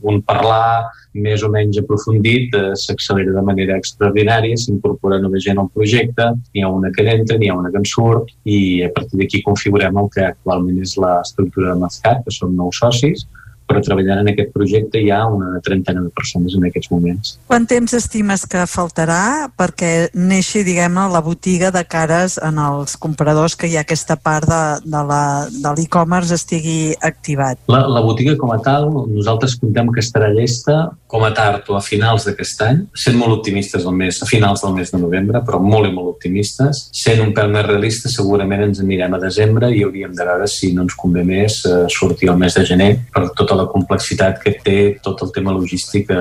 un 0.00 0.20
parlar 0.26 0.88
més 1.26 1.44
o 1.44 1.50
menys 1.52 1.80
aprofundit 1.82 2.54
eh, 2.56 2.72
s'accelera 2.80 3.34
de 3.36 3.44
manera 3.44 3.78
extraordinària, 3.80 4.56
s'incorpora 4.60 5.20
nova 5.22 5.40
gent 5.42 5.60
al 5.62 5.70
projecte, 5.74 6.30
n'hi 6.54 6.64
ha 6.64 6.72
una 6.72 6.92
que 6.94 7.06
entra, 7.12 7.38
n'hi 7.38 7.50
ha 7.52 7.58
una 7.58 7.72
que 7.72 7.82
en 7.82 7.88
surt, 7.88 8.32
i 8.44 8.58
a 8.86 8.92
partir 8.96 9.20
d'aquí 9.20 9.42
configurem 9.46 9.98
el 10.02 10.12
que 10.14 10.26
actualment 10.28 10.80
és 10.82 10.96
l'estructura 11.00 11.74
de 11.74 11.80
Mascat, 11.84 12.24
que 12.24 12.34
són 12.34 12.56
nou 12.56 12.72
socis, 12.72 13.26
però 13.66 13.80
treballant 13.84 14.22
en 14.22 14.30
aquest 14.32 14.52
projecte 14.54 15.00
hi 15.02 15.10
ha 15.10 15.24
una 15.26 15.60
trentena 15.64 16.02
de 16.04 16.10
persones 16.14 16.54
en 16.56 16.64
aquests 16.68 16.90
moments. 16.92 17.36
Quant 17.50 17.66
temps 17.66 17.92
estimes 17.98 18.46
que 18.46 18.62
faltarà 18.70 19.48
perquè 19.58 20.08
neixi, 20.14 20.62
diguem-ne, 20.66 21.08
la 21.12 21.20
botiga 21.24 21.70
de 21.74 21.82
cares 21.84 22.38
en 22.42 22.58
els 22.62 22.96
compradors 22.96 23.56
que 23.58 23.66
hi 23.70 23.76
ha 23.76 23.82
aquesta 23.86 24.16
part 24.16 24.46
de, 24.48 24.62
de 24.86 25.02
la- 25.10 25.48
de 25.50 25.72
l'e-commerce 25.76 26.34
estigui 26.34 26.94
activat? 27.00 27.58
La, 27.72 27.82
la 27.88 28.00
botiga 28.04 28.36
com 28.38 28.52
a 28.54 28.58
tal, 28.62 28.88
nosaltres 29.10 29.56
contem 29.60 29.90
que 29.92 30.00
estarà 30.04 30.30
llesta 30.34 30.90
com 31.06 31.24
a 31.24 31.32
tard 31.34 31.68
o 31.70 31.76
a 31.78 31.82
finals 31.82 32.24
d'aquest 32.26 32.62
any, 32.66 32.80
sent 32.94 33.16
molt 33.18 33.38
optimistes 33.38 33.86
al 33.86 33.94
mes, 33.94 34.18
a 34.22 34.26
finals 34.26 34.62
del 34.64 34.74
mes 34.74 34.90
de 34.92 34.98
novembre, 35.02 35.40
però 35.46 35.60
molt 35.62 35.88
i 35.88 35.92
molt 35.94 36.08
optimistes. 36.16 36.86
Sent 36.94 37.20
un 37.22 37.32
pèl 37.36 37.50
més 37.52 37.66
realista, 37.66 38.10
segurament 38.12 38.62
ens 38.66 38.80
anirem 38.82 39.14
a 39.14 39.20
desembre 39.22 39.70
i 39.74 39.82
hauríem 39.86 40.14
de 40.16 40.24
veure 40.26 40.48
si 40.50 40.72
no 40.74 40.82
ens 40.86 40.94
convé 40.98 41.24
més 41.26 41.60
eh, 41.66 41.84
sortir 41.92 42.30
al 42.30 42.38
mes 42.40 42.54
de 42.54 42.64
gener 42.66 42.90
per 43.14 43.28
tot 43.38 43.52
la 43.58 43.66
complexitat 43.72 44.40
que 44.42 44.56
té 44.62 44.78
tot 45.02 45.22
el 45.24 45.32
tema 45.34 45.54
logístic 45.54 46.10
eh, 46.14 46.20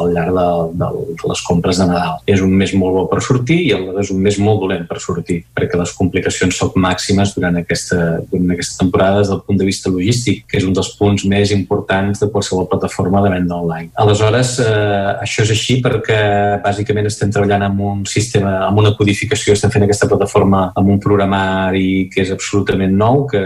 al 0.00 0.10
llarg 0.14 0.34
de, 0.34 0.46
de, 0.80 0.88
de 1.20 1.30
les 1.30 1.42
compres 1.46 1.80
de 1.80 1.86
Nadal. 1.88 2.20
És 2.30 2.42
un 2.44 2.54
mes 2.58 2.74
molt 2.78 2.96
bo 2.96 3.04
per 3.10 3.20
sortir 3.24 3.60
i 3.66 3.72
alhora 3.76 4.02
és 4.04 4.10
un 4.14 4.20
mes 4.24 4.38
molt 4.42 4.62
dolent 4.64 4.86
per 4.90 5.00
sortir, 5.02 5.40
perquè 5.54 5.78
les 5.80 5.94
complicacions 5.96 6.58
són 6.58 6.74
màximes 6.84 7.34
durant 7.36 7.58
aquesta, 7.60 8.00
durant 8.30 8.54
aquesta 8.54 8.82
temporada 8.82 9.22
des 9.22 9.32
del 9.32 9.42
punt 9.46 9.60
de 9.60 9.68
vista 9.68 9.92
logístic, 9.92 10.44
que 10.50 10.58
és 10.60 10.66
un 10.68 10.74
dels 10.76 10.92
punts 10.98 11.26
més 11.30 11.54
importants 11.54 12.22
de 12.22 12.30
qualsevol 12.32 12.68
plataforma 12.70 13.22
de 13.24 13.32
venda 13.34 13.58
online. 13.60 13.92
Aleshores, 14.04 14.56
eh, 14.64 15.10
això 15.24 15.44
és 15.44 15.54
així 15.54 15.78
perquè 15.84 16.20
bàsicament 16.64 17.08
estem 17.10 17.32
treballant 17.34 17.68
amb 17.68 17.84
un 17.84 18.04
sistema, 18.08 18.56
amb 18.68 18.82
una 18.82 18.94
codificació, 18.98 19.54
estem 19.54 19.72
fent 19.74 19.86
aquesta 19.86 20.08
plataforma 20.10 20.66
amb 20.74 20.94
un 20.96 21.00
programari 21.02 22.08
que 22.12 22.24
és 22.24 22.32
absolutament 22.34 22.94
nou, 22.98 23.24
que 23.30 23.42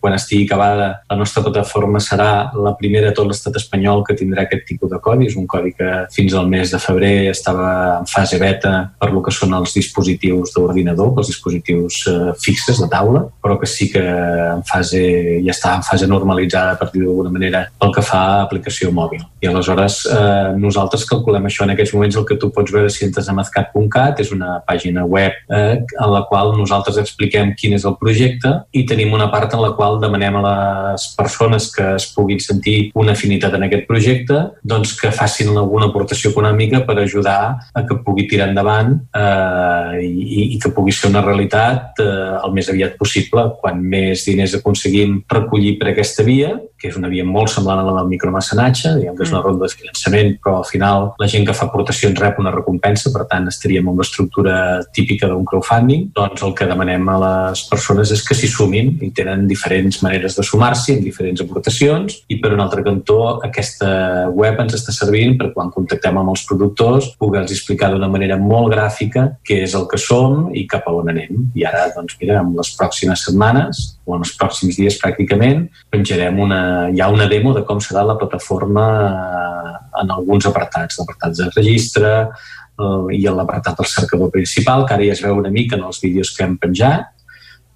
quan 0.00 0.16
estigui 0.16 0.46
acabada 0.48 0.88
la 1.08 1.18
nostra 1.18 1.42
plataforma 1.44 2.00
serà 2.02 2.50
la 2.56 2.71
primera 2.78 3.10
a 3.10 3.16
tot 3.16 3.28
l'estat 3.28 3.56
espanyol 3.60 4.04
que 4.06 4.16
tindrà 4.18 4.46
aquest 4.46 4.66
tipus 4.68 4.90
de 4.92 5.00
codi. 5.02 5.28
És 5.30 5.36
un 5.38 5.46
codi 5.50 5.74
que 5.76 5.90
fins 6.14 6.34
al 6.34 6.48
mes 6.50 6.72
de 6.72 6.80
febrer 6.82 7.30
estava 7.30 7.72
en 8.00 8.08
fase 8.10 8.38
beta 8.42 8.74
per 9.00 9.10
lo 9.12 9.22
que 9.22 9.34
són 9.34 9.54
els 9.58 9.74
dispositius 9.76 10.54
d'ordinador, 10.56 11.14
els 11.18 11.32
dispositius 11.32 12.02
eh, 12.10 12.32
fixes 12.42 12.80
de 12.82 12.88
taula, 12.92 13.24
però 13.42 13.58
que 13.60 13.68
sí 13.70 13.90
que 13.92 14.02
en 14.02 14.64
fase, 14.68 15.02
ja 15.44 15.54
està 15.54 15.76
en 15.78 15.86
fase 15.86 16.08
normalitzada, 16.10 16.78
per 16.80 16.90
dir 16.92 17.04
d'alguna 17.04 17.32
manera, 17.32 17.66
pel 17.80 17.94
que 17.94 18.04
fa 18.06 18.22
a 18.22 18.42
aplicació 18.46 18.92
mòbil. 18.94 19.24
I 19.42 19.50
aleshores 19.50 20.02
eh, 20.06 20.52
nosaltres 20.58 21.04
calculem 21.08 21.48
això 21.48 21.66
en 21.66 21.74
aquests 21.74 21.94
moments 21.96 22.18
el 22.20 22.26
que 22.28 22.38
tu 22.40 22.52
pots 22.54 22.72
veure 22.74 22.90
si 22.92 23.04
entres 23.06 23.28
a 23.28 23.34
mazcat.cat 23.36 24.22
és 24.22 24.30
una 24.34 24.58
pàgina 24.66 25.04
web 25.08 25.34
eh, 25.50 25.82
en 25.82 26.12
la 26.12 26.22
qual 26.28 26.54
nosaltres 26.58 27.00
expliquem 27.02 27.54
quin 27.58 27.76
és 27.78 27.86
el 27.88 27.96
projecte 28.00 28.52
i 28.72 28.84
tenim 28.88 29.14
una 29.16 29.28
part 29.32 29.54
en 29.56 29.64
la 29.64 29.72
qual 29.78 29.98
demanem 30.02 30.38
a 30.38 30.44
les 30.46 31.08
persones 31.18 31.68
que 31.74 31.94
es 31.96 32.06
puguin 32.14 32.40
sentir 32.42 32.61
una 32.98 33.14
afinitat 33.16 33.54
en 33.56 33.66
aquest 33.66 33.86
projecte 33.88 34.38
doncs 34.62 34.94
que 35.00 35.12
facin 35.14 35.52
alguna 35.56 35.88
aportació 35.90 36.32
econòmica 36.32 36.82
per 36.86 36.98
ajudar 37.02 37.38
a 37.72 37.84
que 37.88 37.98
pugui 38.04 38.26
tirar 38.30 38.50
endavant 38.50 38.94
eh, 39.16 40.02
i, 40.04 40.48
i 40.54 40.60
que 40.62 40.72
pugui 40.74 40.94
ser 40.94 41.10
una 41.10 41.24
realitat 41.24 42.02
eh, 42.02 42.08
el 42.42 42.56
més 42.56 42.70
aviat 42.72 42.98
possible. 43.00 43.48
Quan 43.60 43.82
més 43.82 44.26
diners 44.28 44.56
aconseguim 44.58 45.20
recollir 45.30 45.76
per 45.80 45.92
aquesta 45.92 46.26
via, 46.26 46.54
que 46.82 46.90
és 46.90 46.98
una 46.98 47.10
via 47.12 47.24
molt 47.24 47.52
semblant 47.52 47.78
a 47.78 47.86
la 47.86 47.94
del 48.00 48.10
micromecenatge, 48.10 48.96
diguem 48.98 49.16
que 49.16 49.26
és 49.26 49.32
una 49.32 49.40
mm. 49.40 49.46
ronda 49.46 49.68
de 49.68 49.76
finançament, 49.78 50.32
però 50.42 50.56
al 50.58 50.68
final 50.68 51.08
la 51.22 51.28
gent 51.30 51.46
que 51.46 51.54
fa 51.56 51.68
aportacions 51.68 52.18
rep 52.18 52.40
una 52.42 52.52
recompensa, 52.54 53.12
per 53.14 53.28
tant 53.30 53.46
estaríem 53.52 53.88
en 53.92 54.00
l'estructura 54.02 54.56
típica 54.96 55.30
d'un 55.30 55.46
crowdfunding, 55.46 56.08
doncs 56.16 56.42
el 56.42 56.56
que 56.58 56.68
demanem 56.68 57.08
a 57.12 57.18
les 57.22 57.64
persones 57.70 58.10
és 58.14 58.24
que 58.26 58.36
s'hi 58.36 58.50
sumin 58.50 58.96
i 59.06 59.12
tenen 59.14 59.46
diferents 59.50 60.02
maneres 60.02 60.36
de 60.38 60.46
sumar-s'hi 60.46 60.96
amb 60.96 61.06
diferents 61.06 61.44
aportacions 61.44 62.18
i 62.32 62.40
per 62.42 62.52
un 62.56 62.64
altre 62.64 62.82
cantó 62.86 63.20
aquesta 63.46 64.28
web 64.34 64.60
ens 64.64 64.76
està 64.78 64.94
servint 64.94 65.38
per 65.38 65.52
quan 65.54 65.70
contactem 65.74 66.18
amb 66.18 66.34
els 66.34 66.44
productors 66.48 67.12
poder-los 67.20 67.54
explicar 67.54 67.92
d'una 67.92 68.10
manera 68.10 68.38
molt 68.40 68.72
gràfica 68.74 69.28
què 69.46 69.62
és 69.66 69.76
el 69.78 69.86
que 69.90 70.00
som 70.00 70.48
i 70.56 70.66
cap 70.70 70.88
a 70.88 70.94
on 70.96 71.12
anem. 71.12 71.48
I 71.58 71.66
ara, 71.68 71.86
doncs 71.94 72.18
mira, 72.20 72.40
en 72.42 72.54
les 72.56 72.72
pròximes 72.78 73.26
setmanes 73.28 73.82
o 74.06 74.16
en 74.16 74.24
els 74.24 74.34
pròxims 74.38 74.78
dies 74.80 74.98
pràcticament 75.02 75.66
penjarem 75.92 76.40
una, 76.42 76.62
hi 76.92 77.00
ha 77.00 77.08
una 77.12 77.28
demo 77.30 77.52
de 77.56 77.64
com 77.68 77.80
serà 77.80 78.04
la 78.06 78.18
plataforma 78.20 78.86
eh, 79.06 79.72
en 80.02 80.12
alguns 80.16 80.46
apartats, 80.50 80.98
l'apartat 80.98 81.38
de 81.38 81.48
registre 81.54 82.12
eh, 82.22 83.16
i 83.16 83.22
l'apartat 83.26 83.80
del 83.80 83.90
cercador 83.90 84.30
principal, 84.34 84.86
que 84.86 84.96
ara 84.96 85.08
ja 85.08 85.16
es 85.16 85.24
veu 85.24 85.40
una 85.40 85.52
mica 85.54 85.78
en 85.78 85.84
els 85.88 86.00
vídeos 86.02 86.32
que 86.36 86.46
hem 86.46 86.56
penjat, 86.62 87.10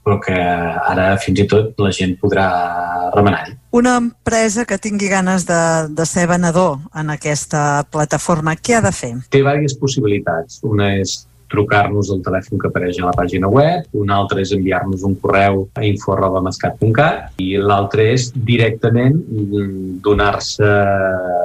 però 0.06 0.20
que 0.22 0.34
ara 0.36 1.06
fins 1.18 1.42
i 1.42 1.46
tot 1.50 1.80
la 1.82 1.90
gent 1.94 2.14
podrà 2.20 2.46
remenar-hi. 3.14 3.56
Una 3.74 3.96
empresa 3.98 4.64
que 4.64 4.78
tingui 4.78 5.08
ganes 5.10 5.46
de, 5.48 5.62
de 5.90 6.06
ser 6.06 6.28
venedor 6.30 6.78
en 6.94 7.10
aquesta 7.10 7.82
plataforma, 7.90 8.54
què 8.54 8.78
ha 8.78 8.84
de 8.84 8.92
fer? 8.94 9.14
Té 9.26 9.40
diverses 9.40 9.74
possibilitats. 9.80 10.60
Una 10.66 10.92
és 11.00 11.24
trucar-nos 11.52 12.10
al 12.12 12.22
telèfon 12.24 12.60
que 12.60 12.68
apareix 12.70 13.00
a 13.00 13.08
la 13.08 13.14
pàgina 13.16 13.50
web, 13.52 13.86
un 13.96 14.12
altre 14.14 14.42
és 14.42 14.52
enviar-nos 14.56 15.04
un 15.06 15.16
correu 15.22 15.64
a 15.78 15.84
info.mascat.cat 15.86 17.42
i 17.42 17.56
l'altre 17.62 18.08
és 18.14 18.28
directament 18.34 19.18
donar-se 20.04 20.70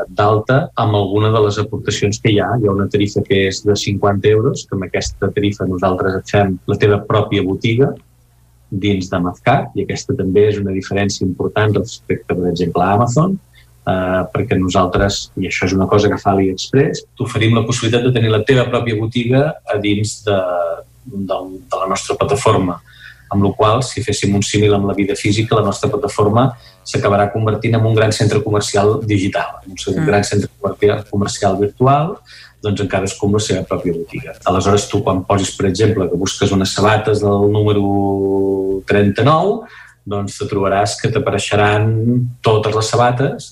d'alta 0.10 0.62
amb 0.82 0.98
alguna 1.00 1.32
de 1.34 1.42
les 1.48 1.60
aportacions 1.62 2.22
que 2.22 2.34
hi 2.34 2.40
ha. 2.42 2.52
Hi 2.58 2.70
ha 2.70 2.76
una 2.76 2.90
tarifa 2.92 3.24
que 3.26 3.46
és 3.50 3.64
de 3.66 3.76
50 3.78 4.32
euros, 4.32 4.66
que 4.68 4.78
amb 4.78 4.88
aquesta 4.88 5.32
tarifa 5.36 5.68
nosaltres 5.70 6.22
et 6.22 6.34
fem 6.36 6.58
la 6.72 6.80
teva 6.82 7.02
pròpia 7.08 7.46
botiga 7.46 7.92
dins 8.72 9.10
de 9.12 9.20
Mazcat 9.20 9.76
i 9.76 9.84
aquesta 9.84 10.16
també 10.16 10.48
és 10.50 10.60
una 10.62 10.72
diferència 10.72 11.26
important 11.28 11.76
respecte, 11.76 12.32
per 12.34 12.48
exemple, 12.50 12.84
a 12.84 12.96
Amazon, 12.96 13.36
eh, 13.88 14.22
perquè 14.34 14.58
nosaltres, 14.60 15.32
i 15.42 15.50
això 15.50 15.68
és 15.70 15.76
una 15.78 15.90
cosa 15.92 16.12
que 16.12 16.20
fa 16.22 16.36
AliExpress, 16.36 17.06
t'oferim 17.18 17.58
la 17.58 17.66
possibilitat 17.68 18.06
de 18.08 18.14
tenir 18.16 18.32
la 18.34 18.44
teva 18.48 18.68
pròpia 18.70 19.00
botiga 19.00 19.44
a 19.66 19.78
dins 19.82 20.22
de, 20.28 20.40
de, 21.06 21.42
de 21.72 21.84
la 21.84 21.90
nostra 21.90 22.18
plataforma 22.20 22.80
amb 23.32 23.46
la 23.46 23.54
qual, 23.56 23.80
si 23.88 24.04
féssim 24.04 24.34
un 24.36 24.44
símil 24.44 24.74
amb 24.76 24.90
la 24.90 24.96
vida 24.98 25.16
física, 25.16 25.56
la 25.56 25.64
nostra 25.64 25.88
plataforma 25.90 26.50
s'acabarà 26.84 27.30
convertint 27.32 27.78
en 27.78 27.86
un 27.88 27.96
gran 27.96 28.12
centre 28.12 28.42
comercial 28.44 28.98
digital, 29.08 29.62
un 29.68 29.78
mm. 29.78 30.08
gran 30.08 30.26
centre 30.28 30.50
comercial 31.10 31.56
virtual, 31.60 32.18
doncs 32.62 32.84
en 32.84 32.90
cadascú 32.92 33.30
amb 33.30 33.40
la 33.40 33.44
seva 33.46 33.64
pròpia 33.70 33.96
botiga. 33.96 34.36
Aleshores, 34.52 34.90
tu 34.92 35.00
quan 35.06 35.24
posis, 35.26 35.54
per 35.58 35.70
exemple, 35.70 36.10
que 36.12 36.20
busques 36.20 36.52
unes 36.52 36.76
sabates 36.76 37.24
del 37.24 37.48
número 37.54 37.86
39, 38.92 39.80
doncs 40.12 40.38
te 40.42 40.50
trobaràs 40.52 40.98
que 41.00 41.10
t'apareixeran 41.14 41.88
totes 42.44 42.76
les 42.76 42.92
sabates 42.94 43.52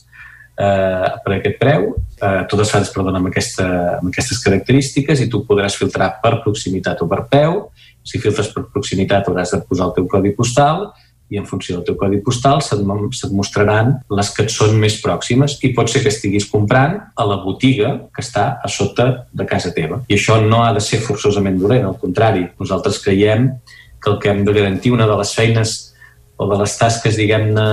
eh, 0.59 1.09
per 1.23 1.35
aquest 1.37 1.59
preu, 1.59 1.89
eh, 2.19 2.45
totes 2.51 2.71
fan, 2.73 2.87
perdona, 2.93 3.19
amb, 3.21 3.31
aquesta, 3.31 3.67
amb 3.99 4.09
aquestes 4.11 4.41
característiques 4.43 5.23
i 5.23 5.29
tu 5.31 5.45
podràs 5.47 5.77
filtrar 5.79 6.17
per 6.23 6.39
proximitat 6.43 7.03
o 7.05 7.07
per 7.09 7.23
peu. 7.31 7.61
Si 8.03 8.19
filtres 8.19 8.51
per 8.53 8.67
proximitat 8.73 9.29
hauràs 9.29 9.55
de 9.55 9.61
posar 9.67 9.89
el 9.89 9.95
teu 9.99 10.09
codi 10.09 10.33
postal 10.35 10.89
i 11.29 11.37
en 11.37 11.45
funció 11.45 11.75
del 11.77 11.85
teu 11.85 11.95
codi 11.95 12.17
postal 12.25 12.61
se't, 12.65 12.81
se't 13.13 13.35
mostraran 13.37 13.99
les 14.17 14.31
que 14.33 14.47
et 14.47 14.53
són 14.53 14.73
més 14.81 14.95
pròximes 15.03 15.59
i 15.61 15.73
pot 15.77 15.91
ser 15.91 16.01
que 16.01 16.09
estiguis 16.09 16.47
comprant 16.49 16.95
a 17.13 17.27
la 17.29 17.37
botiga 17.43 17.91
que 18.15 18.23
està 18.25 18.47
a 18.57 18.71
sota 18.71 19.27
de 19.31 19.45
casa 19.45 19.71
teva. 19.75 20.01
I 20.09 20.17
això 20.17 20.39
no 20.41 20.63
ha 20.65 20.73
de 20.73 20.81
ser 20.81 21.03
forçosament 21.05 21.59
dolent, 21.61 21.85
al 21.85 21.99
contrari. 22.01 22.47
Nosaltres 22.59 22.97
creiem 23.03 23.51
que 24.01 24.09
el 24.09 24.17
que 24.17 24.31
hem 24.31 24.43
de 24.47 24.55
garantir, 24.55 24.91
una 24.95 25.05
de 25.05 25.17
les 25.19 25.35
feines 25.35 25.88
o 26.39 26.47
de 26.47 26.57
les 26.61 26.73
tasques, 26.79 27.17
diguem-ne, 27.19 27.67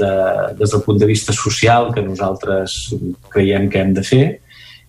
de, 0.00 0.12
des 0.56 0.72
del 0.72 0.82
punt 0.86 0.96
de 0.96 1.08
vista 1.08 1.34
social 1.36 1.90
que 1.92 2.04
nosaltres 2.04 2.76
creiem 3.28 3.68
que 3.68 3.82
hem 3.82 3.92
de 3.96 4.04
fer, 4.06 4.24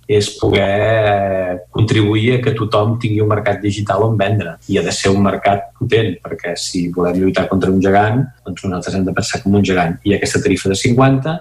és 0.07 0.29
poder 0.39 1.67
contribuir 1.75 2.37
a 2.37 2.39
que 2.39 2.53
tothom 2.55 2.95
tingui 3.03 3.19
un 3.19 3.27
mercat 3.27 3.59
digital 3.59 4.05
on 4.05 4.15
vendre. 4.15 4.55
I 4.71 4.79
ha 4.79 4.85
de 4.85 4.93
ser 4.95 5.11
un 5.11 5.19
mercat 5.25 5.73
potent, 5.75 6.15
perquè 6.23 6.55
si 6.55 6.85
volem 6.95 7.19
lluitar 7.19 7.49
contra 7.51 7.73
un 7.73 7.83
gegant, 7.83 8.23
doncs 8.47 8.63
nosaltres 8.63 8.95
hem 8.95 9.03
de 9.09 9.15
pensar 9.17 9.41
com 9.43 9.59
un 9.59 9.67
gegant. 9.67 9.99
Ha 9.99 10.15
aquesta 10.15 10.41
tarifa 10.45 10.71
de 10.71 10.79
50, 10.79 11.35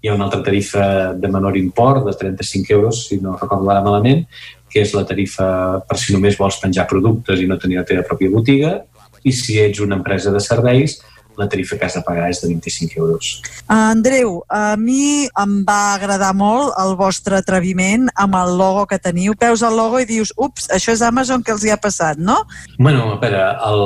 hi 0.00 0.10
ha 0.10 0.16
una 0.16 0.28
altra 0.28 0.42
tarifa 0.44 0.84
de 1.16 1.32
menor 1.32 1.56
import, 1.56 2.04
de 2.04 2.16
35 2.20 2.76
euros, 2.76 3.06
si 3.08 3.16
no 3.24 3.38
recordo 3.40 3.72
ara 3.72 3.80
malament, 3.84 4.26
que 4.70 4.84
és 4.84 4.92
la 4.92 5.06
tarifa 5.08 5.80
per 5.88 5.96
si 5.98 6.12
només 6.12 6.36
vols 6.36 6.60
penjar 6.60 6.84
productes 6.88 7.40
i 7.40 7.48
no 7.48 7.58
tenir 7.58 7.80
la 7.80 7.88
teva 7.88 8.04
pròpia 8.04 8.32
botiga, 8.32 8.76
i 9.24 9.32
si 9.36 9.58
ets 9.60 9.80
una 9.80 9.96
empresa 9.96 10.32
de 10.32 10.40
serveis, 10.44 11.00
la 11.40 11.48
tarifa 11.48 11.78
que 11.80 11.88
has 11.88 11.96
de 11.96 12.04
pagar 12.06 12.28
és 12.30 12.42
de 12.42 12.50
25 12.52 13.00
euros. 13.00 13.30
Andreu, 13.72 14.42
a 14.48 14.76
mi 14.76 15.26
em 15.26 15.56
va 15.66 15.94
agradar 15.94 16.32
molt 16.36 16.76
el 16.82 16.94
vostre 17.00 17.40
atreviment 17.40 18.08
amb 18.14 18.36
el 18.42 18.56
logo 18.60 18.86
que 18.90 19.00
teniu. 19.00 19.34
Peus 19.40 19.64
el 19.66 19.76
logo 19.80 20.02
i 20.02 20.08
dius, 20.08 20.34
ups, 20.36 20.68
això 20.76 20.92
és 20.92 21.04
Amazon 21.06 21.44
que 21.46 21.54
els 21.56 21.64
hi 21.64 21.72
ha 21.72 21.80
passat, 21.80 22.20
no? 22.20 22.42
Bueno, 22.78 23.14
a 23.14 23.20
veure, 23.22 23.44
el, 23.70 23.84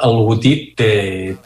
el 0.00 0.14
logotip 0.16 0.72
té, 0.78 0.92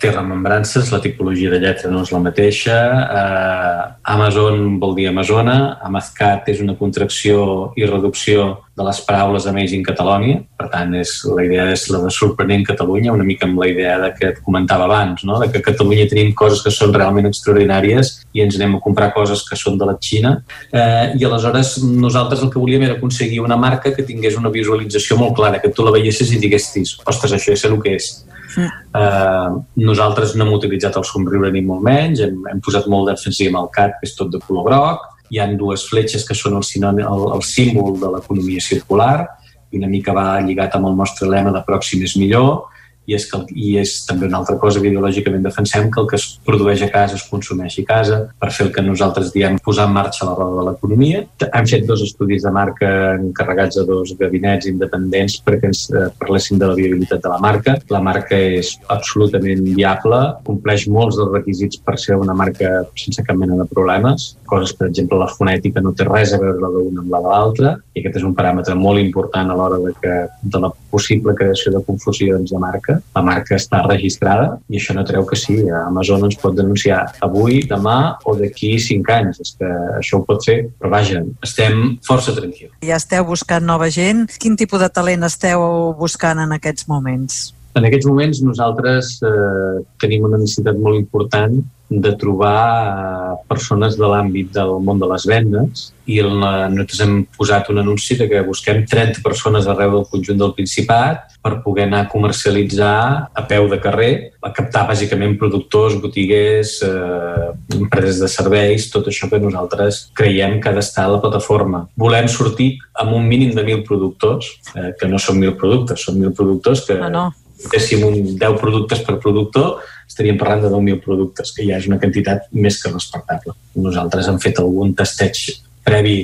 té 0.00 0.10
remembrances, 0.12 0.92
la 0.92 1.00
tipologia 1.02 1.50
de 1.50 1.58
lletra 1.62 1.90
no 1.90 2.02
és 2.06 2.12
la 2.14 2.20
mateixa. 2.22 2.76
Uh, 3.06 3.80
Amazon 4.14 4.78
vol 4.82 4.94
dir 4.98 5.08
Amazona, 5.10 5.56
Amazcat 5.86 6.50
és 6.52 6.62
una 6.64 6.76
contracció 6.78 7.72
i 7.76 7.88
reducció 7.88 8.46
de 8.76 8.84
les 8.84 9.00
paraules 9.08 9.46
Amazing 9.48 9.84
Catalonia, 9.86 10.42
per 10.58 10.68
tant 10.72 10.92
és, 10.98 11.16
la 11.32 11.46
idea 11.46 11.70
és 11.72 11.86
la 11.90 12.02
de 12.04 12.12
sorprenent 12.12 12.66
Catalunya, 12.68 13.14
una 13.16 13.24
mica 13.24 13.48
amb 13.48 13.58
la 13.62 13.70
idea 13.70 13.96
de 14.02 14.12
que 14.18 14.30
et 14.34 14.42
comentava 14.44 14.84
abans, 14.84 15.24
no? 15.24 15.40
de 15.40 15.48
que 15.50 15.62
a 15.62 15.66
Catalunya 15.70 16.08
tenim 16.10 16.34
coses 16.36 16.60
que 16.64 16.74
són 16.74 16.92
realment 16.94 17.30
extraordinàries 17.30 18.12
i 18.36 18.44
ens 18.44 18.58
anem 18.58 18.76
a 18.76 18.82
comprar 18.84 19.12
coses 19.14 19.42
que 19.48 19.56
són 19.56 19.78
de 19.80 19.88
la 19.88 19.96
Xina. 20.02 20.34
Eh, 20.68 21.16
i 21.16 21.24
aleshores 21.24 21.76
nosaltres 21.82 22.44
el 22.44 22.52
que 22.52 22.60
volíem 22.60 22.84
era 22.84 22.98
aconseguir 22.98 23.40
una 23.40 23.56
marca 23.56 23.94
que 23.96 24.04
tingués 24.04 24.36
una 24.36 24.52
visualització 24.52 25.16
molt 25.20 25.36
clara, 25.38 25.60
que 25.62 25.72
tu 25.72 25.86
la 25.86 25.94
veiessis 25.94 26.34
i 26.36 26.40
diguessis, 26.42 26.98
ostres, 27.04 27.36
això 27.36 27.56
és 27.56 27.68
el 27.68 27.80
que 27.82 27.98
és 27.98 28.14
Uh, 28.56 29.60
nosaltres 29.76 30.30
no 30.32 30.46
hem 30.46 30.54
utilitzat 30.56 30.94
el 30.96 31.04
somriure 31.04 31.50
ni 31.52 31.60
molt 31.60 31.82
menys, 31.84 32.22
hem, 32.24 32.38
hem 32.48 32.62
posat 32.64 32.86
molt 32.88 33.10
d'èmfasi 33.10 33.50
amb 33.50 33.58
el 33.60 33.66
cat, 33.74 33.98
que 33.98 34.08
és 34.08 34.14
tot 34.16 34.30
de 34.32 34.40
color 34.46 34.64
groc, 34.64 35.02
hi 35.28 35.42
han 35.42 35.58
dues 35.60 35.84
fletxes 35.90 36.24
que 36.24 36.36
són 36.38 36.56
el, 36.56 36.64
sinònim, 36.64 37.04
el, 37.04 37.26
el 37.36 37.44
símbol 37.44 37.98
de 38.00 38.14
l'economia 38.14 38.62
circular, 38.64 39.26
i 39.68 39.80
una 39.80 39.90
mica 39.90 40.14
va 40.16 40.38
lligat 40.46 40.78
amb 40.78 40.88
el 40.88 40.96
nostre 40.96 41.28
lema 41.28 41.52
de 41.52 41.60
pròxim 41.66 42.06
és 42.06 42.16
millor, 42.16 42.70
i 43.06 43.16
és, 43.16 43.26
que, 43.30 43.40
i 43.54 43.76
és 43.80 43.92
també 44.06 44.26
una 44.28 44.40
altra 44.42 44.56
cosa 44.62 44.80
que 44.82 44.90
ideològicament 44.90 45.44
defensem, 45.46 45.88
que 45.92 46.02
el 46.02 46.08
que 46.10 46.18
es 46.18 46.26
produeix 46.46 46.82
a 46.82 46.90
casa 46.92 47.18
es 47.18 47.26
consumeixi 47.30 47.84
a 47.84 47.90
casa, 47.90 48.20
per 48.40 48.50
fer 48.54 48.66
el 48.66 48.72
que 48.74 48.84
nosaltres 48.84 49.32
diem 49.34 49.58
posar 49.62 49.86
en 49.88 49.94
marxa 49.96 50.28
la 50.28 50.34
roda 50.38 50.60
de 50.60 50.66
l'economia. 50.70 51.22
Hem 51.46 51.68
fet 51.70 51.86
dos 51.88 52.02
estudis 52.06 52.46
de 52.46 52.52
marca 52.54 52.90
encarregats 53.16 53.80
a 53.80 53.86
dos 53.88 54.14
gabinets 54.18 54.68
independents 54.70 55.38
perquè 55.46 55.70
ens 55.70 55.86
eh, 55.92 56.08
parlessin 56.20 56.60
de 56.60 56.70
la 56.70 56.76
viabilitat 56.78 57.22
de 57.22 57.32
la 57.32 57.40
marca. 57.42 57.76
La 57.92 58.02
marca 58.02 58.36
és 58.36 58.74
absolutament 58.92 59.62
viable, 59.76 60.20
compleix 60.46 60.86
molts 60.90 61.20
dels 61.20 61.32
requisits 61.34 61.80
per 61.82 61.96
ser 62.02 62.18
una 62.20 62.34
marca 62.36 62.82
sense 62.98 63.22
cap 63.26 63.38
mena 63.38 63.58
de 63.60 63.68
problemes. 63.70 64.32
Coses, 64.46 64.74
per 64.76 64.90
exemple, 64.90 65.18
la 65.20 65.30
fonètica 65.30 65.82
no 65.82 65.94
té 65.96 66.06
res 66.08 66.34
a 66.34 66.42
veure 66.42 66.60
la 66.62 66.72
d'una 66.74 67.02
amb 67.04 67.14
la 67.14 67.22
de 67.22 67.32
l'altra 67.32 67.74
i 67.94 68.02
aquest 68.02 68.20
és 68.20 68.26
un 68.26 68.34
paràmetre 68.36 68.76
molt 68.78 69.00
important 69.02 69.50
a 69.50 69.56
l'hora 69.58 69.78
de, 69.82 69.92
que, 70.02 70.16
de 70.42 70.62
la 70.62 70.70
possible 70.92 71.34
creació 71.38 71.72
de 71.74 71.82
confusions 71.86 72.52
de 72.52 72.60
marca. 72.62 72.95
La 73.16 73.22
marca 73.24 73.56
està 73.56 73.82
registrada 73.86 74.56
i 74.68 74.80
això 74.80 74.96
no 74.96 75.04
treu 75.08 75.26
que 75.28 75.38
sí, 75.38 75.58
Amazon 75.82 76.26
ens 76.28 76.38
pot 76.40 76.56
denunciar 76.56 77.02
avui, 77.24 77.62
demà 77.68 78.16
o 78.24 78.36
d'aquí 78.38 78.76
cinc 78.82 79.10
anys. 79.12 79.40
És 79.42 79.54
que 79.58 79.72
això 79.98 80.20
ho 80.20 80.24
pot 80.28 80.44
fer, 80.46 80.58
però 80.78 80.92
vaja, 80.96 81.22
estem 81.46 81.98
força 82.06 82.34
tranquils. 82.36 82.74
Ja 82.86 83.00
esteu 83.00 83.26
buscant 83.28 83.66
nova 83.66 83.90
gent. 83.92 84.26
Quin 84.40 84.56
tipus 84.58 84.82
de 84.82 84.90
talent 84.92 85.26
esteu 85.26 85.94
buscant 85.98 86.40
en 86.42 86.56
aquests 86.56 86.88
moments? 86.90 87.55
En 87.76 87.84
aquests 87.84 88.08
moments 88.08 88.38
nosaltres 88.40 89.16
eh, 89.20 89.80
tenim 90.00 90.24
una 90.24 90.40
necessitat 90.40 90.78
molt 90.80 90.96
important 90.96 91.58
de 91.88 92.12
trobar 92.18 92.60
eh, 92.62 93.34
persones 93.50 93.98
de 94.00 94.08
l'àmbit 94.08 94.48
del 94.54 94.72
món 94.82 94.98
de 95.02 95.08
les 95.10 95.26
vendes 95.28 95.84
i 96.08 96.16
el, 96.22 96.32
nosaltres 96.40 97.02
hem 97.04 97.14
posat 97.36 97.68
un 97.70 97.82
anunci 97.82 98.16
de 98.16 98.30
que 98.30 98.42
busquem 98.46 98.80
30 98.88 99.22
persones 99.22 99.68
arreu 99.68 99.92
del 99.92 100.08
conjunt 100.08 100.40
del 100.40 100.56
Principat 100.56 101.36
per 101.44 101.60
poder 101.66 101.84
anar 101.86 102.06
a 102.06 102.10
comercialitzar 102.10 102.96
a 103.28 103.46
peu 103.46 103.68
de 103.70 103.78
carrer, 103.82 104.10
a 104.40 104.54
captar 104.56 104.86
bàsicament 104.88 105.36
productors, 105.38 106.00
botiguers, 106.00 106.78
eh, 106.86 107.48
empreses 107.76 108.24
de 108.24 108.32
serveis, 108.32 108.88
tot 108.90 109.12
això 109.12 109.28
que 109.30 109.42
nosaltres 109.42 110.06
creiem 110.16 110.62
que 110.62 110.72
ha 110.72 110.78
d'estar 110.80 111.06
a 111.10 111.16
la 111.18 111.22
plataforma. 111.22 111.86
Volem 111.94 112.26
sortir 112.26 112.72
amb 112.96 113.14
un 113.20 113.28
mínim 113.28 113.52
de 113.54 113.62
1.000 113.62 113.84
productors, 113.86 114.54
eh, 114.74 114.94
que 114.98 115.10
no 115.10 115.20
són 115.20 115.42
1.000 115.42 115.58
productes, 115.60 116.06
són 116.08 116.22
1.000 116.22 116.38
productors 116.38 116.86
que... 116.88 116.98
Ah, 117.02 117.12
no 117.12 117.32
féssim 117.56 118.04
un 118.06 118.16
10 118.38 118.58
productes 118.60 119.02
per 119.06 119.18
productor, 119.22 119.80
estaríem 120.06 120.38
parlant 120.38 120.64
de 120.66 120.72
10.000 120.72 121.02
productes, 121.04 121.52
que 121.56 121.66
ja 121.66 121.78
és 121.80 121.88
una 121.90 121.98
quantitat 122.02 122.50
més 122.52 122.78
que 122.82 122.92
respectable. 122.92 123.56
Nosaltres 123.74 124.28
hem 124.30 124.38
fet 124.42 124.60
algun 124.62 124.94
testeig 124.96 125.40
previ 125.86 126.18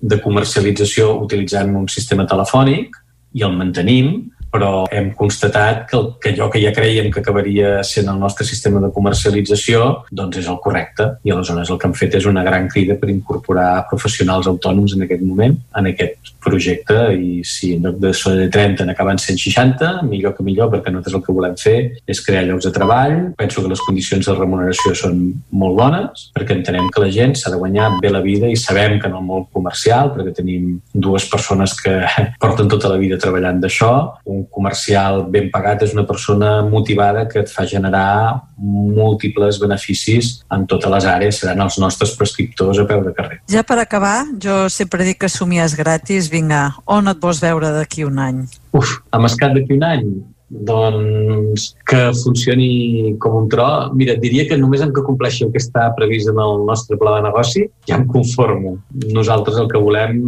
de 0.00 0.20
comercialització 0.20 1.14
utilitzant 1.24 1.72
un 1.78 1.88
sistema 1.88 2.26
telefònic 2.28 2.96
i 3.34 3.44
el 3.46 3.56
mantenim, 3.56 4.14
però 4.54 4.84
hem 4.94 5.10
constatat 5.18 5.82
que, 5.90 5.98
el, 5.98 6.10
que 6.22 6.30
allò 6.30 6.46
que 6.52 6.62
ja 6.62 6.70
creiem 6.74 7.10
que 7.10 7.18
acabaria 7.24 7.80
sent 7.82 8.06
el 8.10 8.20
nostre 8.22 8.46
sistema 8.46 8.78
de 8.84 8.92
comercialització 8.94 10.04
doncs 10.14 10.38
és 10.44 10.50
el 10.50 10.60
correcte. 10.62 11.08
I 11.26 11.34
aleshores 11.34 11.72
el 11.74 11.80
que 11.80 11.90
hem 11.90 11.96
fet 11.98 12.14
és 12.20 12.28
una 12.30 12.44
gran 12.46 12.68
crida 12.70 12.94
per 13.00 13.10
incorporar 13.10 13.88
professionals 13.90 14.46
autònoms 14.46 14.94
en 14.94 15.08
aquest 15.08 15.24
moment, 15.26 15.56
en 15.74 15.90
aquest 15.90 16.30
projecte. 16.44 17.00
I 17.18 17.42
si 17.42 17.72
en 17.74 17.88
lloc 17.88 17.98
de 18.04 18.12
ser 18.14 18.36
30 18.54 18.86
n'acaben 18.86 19.18
160, 19.18 20.04
millor 20.06 20.36
que 20.36 20.46
millor 20.46 20.70
perquè 20.70 20.92
nosaltres 20.92 21.18
el 21.18 21.26
que 21.26 21.34
volem 21.34 21.58
fer 21.58 21.76
és 22.06 22.22
crear 22.22 22.46
llocs 22.46 22.68
de 22.68 22.74
treball. 22.78 23.16
Penso 23.40 23.64
que 23.64 23.72
les 23.72 23.82
condicions 23.82 24.30
de 24.30 24.36
remuneració 24.38 24.94
són 25.02 25.20
molt 25.50 25.78
bones 25.80 26.28
perquè 26.36 26.54
entenem 26.54 26.92
que 26.94 27.02
la 27.02 27.10
gent 27.10 27.34
s'ha 27.40 27.50
de 27.50 27.58
guanyar 27.58 27.90
bé 27.98 28.12
la 28.12 28.22
vida 28.22 28.46
i 28.46 28.58
sabem 28.60 29.00
que 29.00 29.10
en 29.10 29.18
el 29.18 29.26
món 29.26 29.48
comercial 29.50 30.14
perquè 30.14 30.36
tenim 30.38 30.78
dues 30.94 31.26
persones 31.32 31.74
que 31.80 31.98
porten 32.42 32.70
tota 32.70 32.92
la 32.92 33.00
vida 33.02 33.18
treballant 33.18 33.58
d'això, 33.62 33.92
un 34.30 34.43
comercial 34.50 35.24
ben 35.30 35.50
pagat 35.52 35.84
és 35.86 35.94
una 35.96 36.06
persona 36.08 36.56
motivada 36.66 37.26
que 37.30 37.42
et 37.44 37.52
fa 37.52 37.66
generar 37.68 38.42
múltiples 38.58 39.58
beneficis 39.62 40.34
en 40.54 40.66
totes 40.70 40.92
les 40.92 41.08
àrees, 41.10 41.40
seran 41.40 41.64
els 41.64 41.78
nostres 41.82 42.14
prescriptors 42.18 42.80
a 42.80 42.86
peu 42.88 43.02
de 43.06 43.14
carrer. 43.16 43.40
Ja 43.50 43.64
per 43.66 43.78
acabar, 43.82 44.24
jo 44.40 44.64
sempre 44.72 45.06
dic 45.06 45.22
que 45.24 45.32
somies 45.32 45.76
gratis, 45.78 46.30
vinga, 46.32 46.68
on 46.86 47.10
et 47.10 47.20
vols 47.20 47.42
veure 47.44 47.72
d'aquí 47.74 48.06
un 48.06 48.20
any? 48.22 48.44
Uf, 48.74 49.00
a 49.10 49.20
Mascat 49.22 49.56
d'aquí 49.56 49.76
un 49.78 49.84
any? 49.90 50.06
doncs 50.54 51.74
que 51.88 52.12
funcioni 52.22 53.16
com 53.18 53.42
un 53.42 53.48
tro. 53.48 53.66
Mira, 53.98 54.14
diria 54.20 54.46
que 54.48 54.58
només 54.60 54.84
en 54.84 54.92
que 54.94 55.02
compleixi 55.02 55.44
el 55.46 55.52
que 55.54 55.62
està 55.62 55.88
previst 55.96 56.30
en 56.30 56.38
el 56.40 56.64
nostre 56.68 56.98
pla 57.00 57.16
de 57.16 57.24
negoci 57.26 57.64
ja 57.88 57.98
em 57.98 58.06
conformo. 58.06 58.76
Nosaltres 59.16 59.58
el 59.58 59.70
que 59.72 59.80
volem 59.80 60.20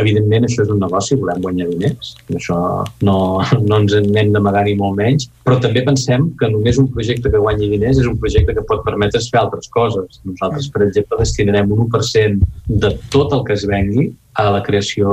evidentment 0.00 0.46
això 0.46 0.64
és 0.64 0.70
un 0.72 0.80
negoci, 0.82 1.18
volem 1.20 1.42
guanyar 1.44 1.68
diners, 1.70 2.14
això 2.32 2.58
no, 3.06 3.16
no 3.68 3.80
ens 3.80 3.96
n'hem 4.06 4.32
d'amagar 4.34 4.64
ni 4.66 4.74
molt 4.78 4.96
menys, 4.98 5.28
però 5.46 5.58
també 5.62 5.84
pensem 5.86 6.30
que 6.40 6.50
només 6.52 6.80
un 6.80 6.88
projecte 6.94 7.32
que 7.32 7.42
guanyi 7.42 7.70
diners 7.74 8.00
és 8.02 8.08
un 8.08 8.18
projecte 8.22 8.56
que 8.56 8.66
pot 8.68 8.84
permetre's 8.86 9.28
fer 9.32 9.42
altres 9.42 9.68
coses. 9.74 10.20
Nosaltres, 10.28 10.70
per 10.72 10.86
exemple, 10.86 11.20
destinarem 11.20 11.72
un 11.74 11.86
1% 11.88 12.78
de 12.84 12.92
tot 13.12 13.36
el 13.36 13.44
que 13.48 13.56
es 13.58 13.66
vengui 13.68 14.08
a 14.40 14.48
la 14.54 14.62
creació 14.64 15.12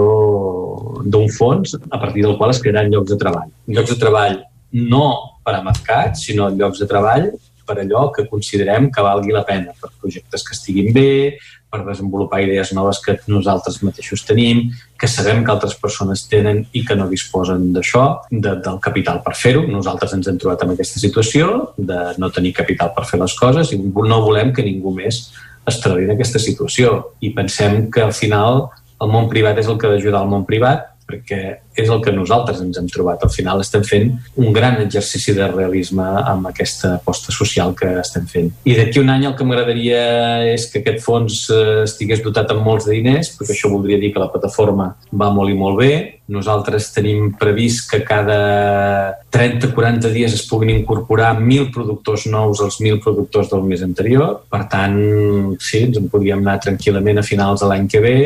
d'un 1.03 1.27
fons 1.35 1.75
a 1.75 1.97
partir 1.99 2.23
del 2.23 2.37
qual 2.39 2.53
es 2.53 2.61
crearan 2.63 2.91
llocs 2.93 3.11
de 3.11 3.19
treball. 3.19 3.51
Llocs 3.67 3.95
de 3.95 3.99
treball 3.99 4.39
no 4.71 5.05
per 5.43 5.57
a 5.57 5.63
mercat, 5.65 6.17
sinó 6.19 6.49
llocs 6.53 6.79
de 6.83 6.87
treball 6.87 7.31
per 7.69 7.77
allò 7.83 8.09
que 8.15 8.25
considerem 8.27 8.89
que 8.89 9.05
valgui 9.05 9.35
la 9.35 9.45
pena, 9.45 9.77
per 9.77 9.93
projectes 10.01 10.43
que 10.47 10.57
estiguin 10.57 10.89
bé, 10.95 11.37
per 11.69 11.83
desenvolupar 11.85 12.41
idees 12.41 12.71
noves 12.73 12.97
que 13.05 13.15
nosaltres 13.29 13.77
mateixos 13.85 14.23
tenim, 14.25 14.63
que 14.97 15.07
sabem 15.07 15.43
que 15.45 15.53
altres 15.53 15.75
persones 15.77 16.25
tenen 16.31 16.63
i 16.73 16.81
que 16.85 16.97
no 16.97 17.05
disposen 17.11 17.69
d'això, 17.75 18.05
de, 18.31 18.55
del 18.65 18.79
capital 18.81 19.21
per 19.25 19.35
fer-ho. 19.37 19.67
Nosaltres 19.69 20.15
ens 20.17 20.31
hem 20.31 20.39
trobat 20.41 20.65
en 20.65 20.73
aquesta 20.73 21.01
situació 21.01 21.75
de 21.77 21.99
no 22.17 22.31
tenir 22.33 22.55
capital 22.57 22.89
per 22.95 23.05
fer 23.09 23.21
les 23.21 23.37
coses 23.37 23.73
i 23.75 23.79
no 23.79 24.21
volem 24.25 24.51
que 24.55 24.65
ningú 24.65 24.95
més 24.97 25.27
es 25.69 25.81
trobi 25.83 26.07
en 26.07 26.15
aquesta 26.15 26.41
situació. 26.41 27.13
I 27.21 27.35
pensem 27.37 27.85
que 27.93 28.01
al 28.01 28.15
final 28.17 28.65
el 28.99 29.13
món 29.13 29.29
privat 29.29 29.61
és 29.61 29.69
el 29.69 29.77
que 29.77 29.87
ha 29.87 29.93
d'ajudar 29.93 30.23
al 30.23 30.31
món 30.31 30.49
privat 30.49 30.89
perquè 31.09 31.41
és 31.79 31.89
el 31.89 32.01
que 32.03 32.13
nosaltres 32.13 32.61
ens 32.61 32.77
hem 32.77 32.89
trobat. 32.91 33.23
Al 33.23 33.33
final 33.33 33.63
estem 33.63 33.83
fent 33.87 34.11
un 34.41 34.53
gran 34.53 34.77
exercici 34.83 35.33
de 35.37 35.47
realisme 35.49 36.05
amb 36.19 36.49
aquesta 36.51 36.95
aposta 36.99 37.33
social 37.35 37.73
que 37.77 37.95
estem 38.03 38.27
fent. 38.29 38.51
I 38.69 38.75
d'aquí 38.77 39.01
un 39.01 39.09
any 39.13 39.25
el 39.29 39.35
que 39.39 39.47
m'agradaria 39.47 40.03
és 40.53 40.67
que 40.69 40.83
aquest 40.83 41.01
fons 41.05 41.41
eh, 41.55 41.83
estigués 41.87 42.23
dotat 42.25 42.51
amb 42.53 42.65
molts 42.67 42.89
de 42.89 42.97
diners, 42.97 43.33
perquè 43.37 43.55
això 43.55 43.71
voldria 43.71 43.99
dir 44.01 44.13
que 44.13 44.21
la 44.21 44.31
plataforma 44.31 44.91
va 45.11 45.33
molt 45.33 45.53
i 45.53 45.57
molt 45.57 45.79
bé. 45.79 45.93
Nosaltres 46.29 46.91
tenim 46.93 47.31
previst 47.39 47.87
que 47.89 48.03
cada 48.05 48.39
30-40 49.33 50.11
dies 50.13 50.35
es 50.35 50.45
puguin 50.49 50.75
incorporar 50.75 51.31
1.000 51.39 51.71
productors 51.73 52.27
nous 52.29 52.61
als 52.61 52.77
1.000 52.83 53.01
productors 53.01 53.49
del 53.49 53.65
mes 53.65 53.81
anterior. 53.85 54.43
Per 54.51 54.65
tant, 54.69 54.99
sí, 55.57 55.85
ens 55.87 55.97
en 55.97 56.09
podríem 56.11 56.43
anar 56.43 56.59
tranquil·lament 56.61 57.21
a 57.21 57.25
finals 57.25 57.63
de 57.63 57.71
l'any 57.71 57.87
que 57.89 58.03
ve, 58.03 58.17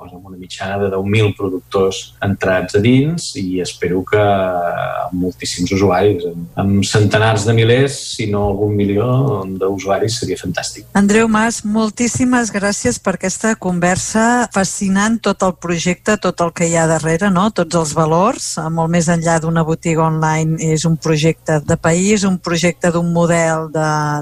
doncs, 0.00 0.14
amb 0.16 0.26
una 0.26 0.38
mitjana 0.38 0.78
de 0.80 0.88
10.000 0.94 1.34
productors 1.36 2.14
entrats 2.24 2.74
a 2.74 2.80
dins 2.80 3.30
i 3.36 3.60
espero 3.60 4.02
que 4.04 4.20
amb 4.20 5.16
moltíssims 5.20 5.72
usuaris, 5.76 6.24
amb 6.60 6.84
centenars 6.86 7.44
de 7.44 7.54
milers, 7.56 7.96
si 8.16 8.28
no 8.30 8.46
algun 8.48 8.74
milió 8.76 9.44
d'usuaris, 9.60 10.20
seria 10.20 10.38
fantàstic. 10.40 10.86
Andreu 10.96 11.28
Mas, 11.28 11.62
moltíssimes 11.64 12.52
gràcies 12.54 13.00
per 13.02 13.16
aquesta 13.18 13.54
conversa 13.60 14.48
fascinant, 14.54 15.20
tot 15.20 15.44
el 15.46 15.54
projecte, 15.60 16.16
tot 16.16 16.40
el 16.40 16.54
que 16.56 16.70
hi 16.70 16.76
ha 16.76 16.86
darrere, 16.90 17.30
no? 17.30 17.50
tots 17.50 17.76
els 17.76 17.94
valors, 17.96 18.54
molt 18.72 18.92
més 18.92 19.10
enllà 19.12 19.38
d'una 19.42 19.64
botiga 19.66 20.06
online, 20.06 20.58
és 20.72 20.86
un 20.88 20.96
projecte 20.96 21.60
de 21.66 21.76
país, 21.76 22.24
un 22.24 22.38
projecte 22.38 22.92
d'un 22.94 23.12
model 23.12 23.68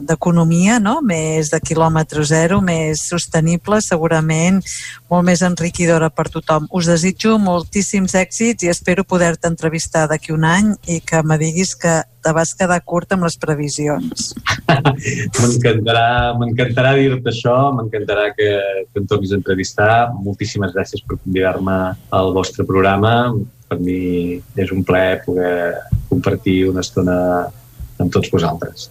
d'economia, 0.09 0.79
de, 0.79 0.85
no? 0.89 0.99
més 1.05 1.53
de 1.53 1.61
quilòmetre 1.63 2.25
zero, 2.27 2.61
més 2.65 3.07
sostenible, 3.09 3.81
segurament 3.85 4.61
molt 5.09 5.25
més 5.29 5.43
enriquit 5.45 5.68
enriquidora 5.69 6.09
per 6.11 6.28
tothom. 6.32 6.66
Us 6.73 6.89
desitjo 6.89 7.36
moltíssims 7.39 8.15
èxits 8.16 8.65
i 8.65 8.70
espero 8.73 9.05
poder-te 9.05 9.49
entrevistar 9.49 10.07
d'aquí 10.09 10.32
un 10.32 10.45
any 10.45 10.73
i 10.89 11.01
que 11.01 11.23
me 11.23 11.36
diguis 11.39 11.74
que 11.77 12.03
te 12.24 12.32
vas 12.32 12.55
quedar 12.57 12.81
curt 12.85 13.12
amb 13.12 13.24
les 13.24 13.36
previsions. 13.36 14.32
m'encantarà 15.40 16.35
m'encantarà 16.40 16.95
dir-te 16.97 17.31
això, 17.31 17.73
m'encantarà 17.77 18.32
que, 18.35 18.49
que 18.89 19.03
em 19.03 19.07
tornis 19.07 19.32
a 19.32 19.39
entrevistar. 19.39 19.93
Moltíssimes 20.24 20.74
gràcies 20.74 21.05
per 21.05 21.20
convidar-me 21.20 21.78
al 22.11 22.32
vostre 22.32 22.66
programa. 22.66 23.35
Per 23.69 23.78
mi 23.78 24.40
és 24.57 24.73
un 24.73 24.85
plaer 24.85 25.20
poder 25.27 25.77
compartir 26.09 26.62
una 26.70 26.81
estona 26.81 27.19
amb 27.99 28.15
tots 28.15 28.32
vosaltres. 28.32 28.89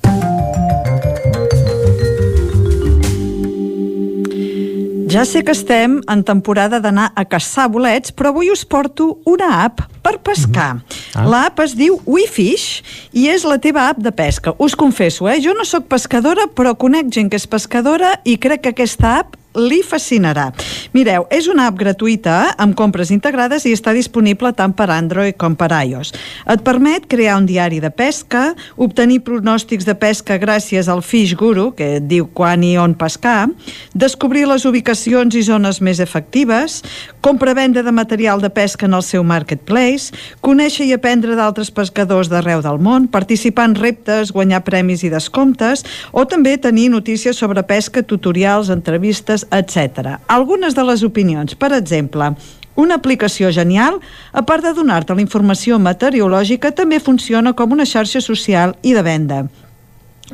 Ja 5.08 5.24
sé 5.24 5.40
que 5.40 5.54
estem 5.56 6.02
en 6.12 6.22
temporada 6.28 6.82
d'anar 6.84 7.14
a 7.16 7.24
caçar 7.24 7.70
bolets, 7.72 8.12
però 8.12 8.34
avui 8.34 8.50
us 8.52 8.66
porto 8.68 9.22
una 9.24 9.64
app 9.64 9.80
per 10.04 10.18
pescar. 10.20 10.74
Mm 10.74 10.80
-hmm. 10.80 11.16
ah. 11.16 11.28
L'app 11.32 11.60
es 11.64 11.76
diu 11.76 12.02
WeFish 12.06 12.84
i 13.14 13.30
és 13.30 13.44
la 13.44 13.58
teva 13.58 13.88
app 13.88 14.00
de 14.04 14.12
pesca. 14.12 14.54
Us 14.58 14.76
confesso, 14.76 15.30
eh? 15.30 15.40
jo 15.42 15.54
no 15.54 15.64
sóc 15.64 15.88
pescadora, 15.88 16.48
però 16.54 16.76
conec 16.76 17.06
gent 17.10 17.30
que 17.30 17.38
és 17.38 17.48
pescadora 17.48 18.20
i 18.24 18.38
crec 18.38 18.62
que 18.62 18.70
aquesta 18.70 19.20
app 19.20 19.36
li 19.58 19.82
fascinarà. 19.84 20.52
Mireu, 20.94 21.26
és 21.34 21.50
una 21.52 21.68
app 21.68 21.78
gratuïta 21.80 22.54
amb 22.62 22.76
compres 22.78 23.12
integrades 23.14 23.66
i 23.66 23.74
està 23.76 23.94
disponible 23.96 24.54
tant 24.56 24.74
per 24.78 24.90
Android 24.94 25.36
com 25.40 25.58
per 25.58 25.72
iOS. 25.74 26.14
Et 26.54 26.64
permet 26.64 27.08
crear 27.10 27.38
un 27.42 27.48
diari 27.50 27.82
de 27.84 27.92
pesca, 27.92 28.52
obtenir 28.78 29.24
pronòstics 29.26 29.88
de 29.88 29.98
pesca 29.98 30.38
gràcies 30.38 30.88
al 30.88 31.02
Fish 31.02 31.36
Guru, 31.38 31.72
que 31.78 31.98
et 31.98 32.08
diu 32.08 32.30
quan 32.38 32.64
i 32.64 32.76
on 32.78 32.94
pescar, 32.98 33.50
descobrir 33.98 34.46
les 34.48 34.66
ubicacions 34.70 35.36
i 35.36 35.44
zones 35.46 35.82
més 35.82 36.00
efectives, 36.04 36.84
compra-venda 37.26 37.84
de 37.84 37.92
material 37.92 38.42
de 38.42 38.52
pesca 38.54 38.86
en 38.86 38.94
el 38.94 39.04
seu 39.04 39.26
marketplace, 39.26 40.14
conèixer 40.46 40.88
i 40.88 40.94
aprendre 40.96 41.36
d'altres 41.36 41.72
pescadors 41.74 42.30
d'arreu 42.32 42.62
del 42.62 42.80
món, 42.84 43.10
participar 43.12 43.72
en 43.72 43.76
reptes, 43.80 44.32
guanyar 44.36 44.64
premis 44.68 45.04
i 45.04 45.12
descomptes, 45.12 45.84
o 46.12 46.28
també 46.30 46.58
tenir 46.62 46.90
notícies 46.94 47.38
sobre 47.38 47.64
pesca, 47.68 48.04
tutorials, 48.04 48.70
entrevistes, 48.74 49.47
etc. 49.52 50.18
Algunes 50.28 50.76
de 50.76 50.86
les 50.88 51.04
opinions, 51.04 51.56
per 51.56 51.72
exemple, 51.76 52.34
una 52.78 52.96
aplicació 52.96 53.52
genial, 53.52 54.00
a 54.32 54.44
part 54.46 54.64
de 54.64 54.74
donar-te 54.78 55.16
la 55.18 55.24
informació 55.24 55.80
meteorològica, 55.82 56.72
també 56.72 57.00
funciona 57.02 57.54
com 57.58 57.74
una 57.74 57.88
xarxa 57.90 58.22
social 58.22 58.76
i 58.84 58.94
de 58.94 59.02
venda. 59.02 59.46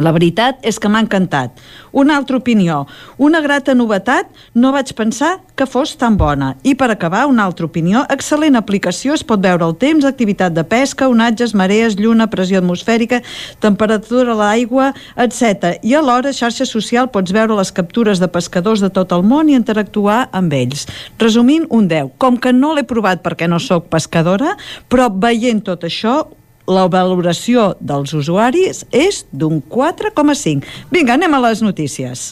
La 0.01 0.09
veritat 0.09 0.63
és 0.65 0.79
que 0.81 0.89
m'ha 0.89 1.03
encantat. 1.03 1.59
Una 1.93 2.15
altra 2.17 2.39
opinió. 2.39 2.79
Una 3.21 3.43
grata 3.45 3.75
novetat, 3.77 4.31
no 4.57 4.71
vaig 4.73 4.89
pensar 4.97 5.35
que 5.53 5.67
fos 5.69 5.93
tan 6.01 6.17
bona. 6.17 6.55
I 6.65 6.73
per 6.73 6.89
acabar, 6.89 7.27
una 7.29 7.45
altra 7.45 7.67
opinió. 7.67 8.01
Excel·lent 8.09 8.57
aplicació, 8.57 9.13
es 9.13 9.21
pot 9.21 9.43
veure 9.43 9.67
el 9.67 9.77
temps, 9.77 10.07
activitat 10.09 10.55
de 10.57 10.65
pesca, 10.65 11.11
onatges, 11.13 11.53
marees, 11.53 11.99
lluna, 11.99 12.25
pressió 12.33 12.57
atmosfèrica, 12.63 13.21
temperatura 13.61 14.31
de 14.31 14.37
l'aigua, 14.41 14.89
etc. 15.13 15.77
I 15.85 15.93
alhora, 16.01 16.33
xarxa 16.33 16.65
social, 16.65 17.11
pots 17.13 17.35
veure 17.35 17.53
les 17.53 17.71
captures 17.71 18.17
de 18.17 18.31
pescadors 18.33 18.81
de 18.81 18.89
tot 18.89 19.13
el 19.13 19.21
món 19.21 19.53
i 19.53 19.59
interactuar 19.59 20.23
amb 20.33 20.57
ells. 20.57 20.87
Resumint, 21.21 21.69
un 21.69 21.85
10. 21.87 22.15
Com 22.17 22.41
que 22.41 22.49
no 22.49 22.73
l'he 22.73 22.87
provat 22.89 23.21
perquè 23.21 23.45
no 23.45 23.61
sóc 23.61 23.91
pescadora, 23.93 24.57
però 24.89 25.11
veient 25.13 25.61
tot 25.61 25.85
això, 25.85 26.23
la 26.67 26.87
valoració 26.87 27.73
dels 27.83 28.13
usuaris 28.15 28.83
és 28.91 29.23
d'un 29.31 29.61
4,5. 29.69 30.63
Vinga, 30.93 31.17
anem 31.17 31.33
a 31.35 31.41
les 31.49 31.63
notícies. 31.65 32.31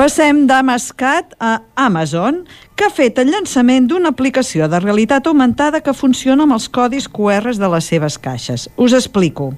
Passem 0.00 0.46
d'Amascat 0.48 1.34
a 1.36 1.58
Amazon, 1.76 2.46
que 2.80 2.86
ha 2.88 2.92
fet 2.96 3.18
el 3.20 3.28
llançament 3.28 3.84
d'una 3.90 4.08
aplicació 4.14 4.64
de 4.72 4.78
realitat 4.80 5.26
augmentada 5.28 5.82
que 5.84 5.92
funciona 5.92 6.46
amb 6.46 6.54
els 6.54 6.64
codis 6.72 7.04
QR 7.12 7.52
de 7.52 7.68
les 7.68 7.88
seves 7.90 8.14
caixes. 8.16 8.62
Us 8.80 8.94
explico. 8.96 9.50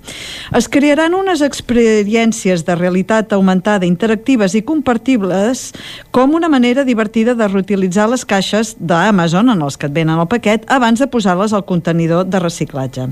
Es 0.58 0.66
crearan 0.66 1.14
unes 1.14 1.38
experiències 1.46 2.64
de 2.66 2.74
realitat 2.74 3.30
augmentada 3.36 3.86
interactives 3.86 4.56
i 4.58 4.64
compartibles 4.66 5.68
com 6.10 6.34
una 6.34 6.48
manera 6.50 6.82
divertida 6.82 7.36
de 7.38 7.46
reutilitzar 7.46 8.08
les 8.10 8.24
caixes 8.26 8.72
d'Amazon 8.80 9.54
en 9.54 9.62
els 9.62 9.78
que 9.78 9.86
et 9.86 9.94
venen 9.94 10.18
el 10.18 10.26
paquet 10.26 10.66
abans 10.66 10.98
de 10.98 11.06
posar-les 11.06 11.54
al 11.54 11.62
contenidor 11.62 12.26
de 12.26 12.42
reciclatge. 12.42 13.06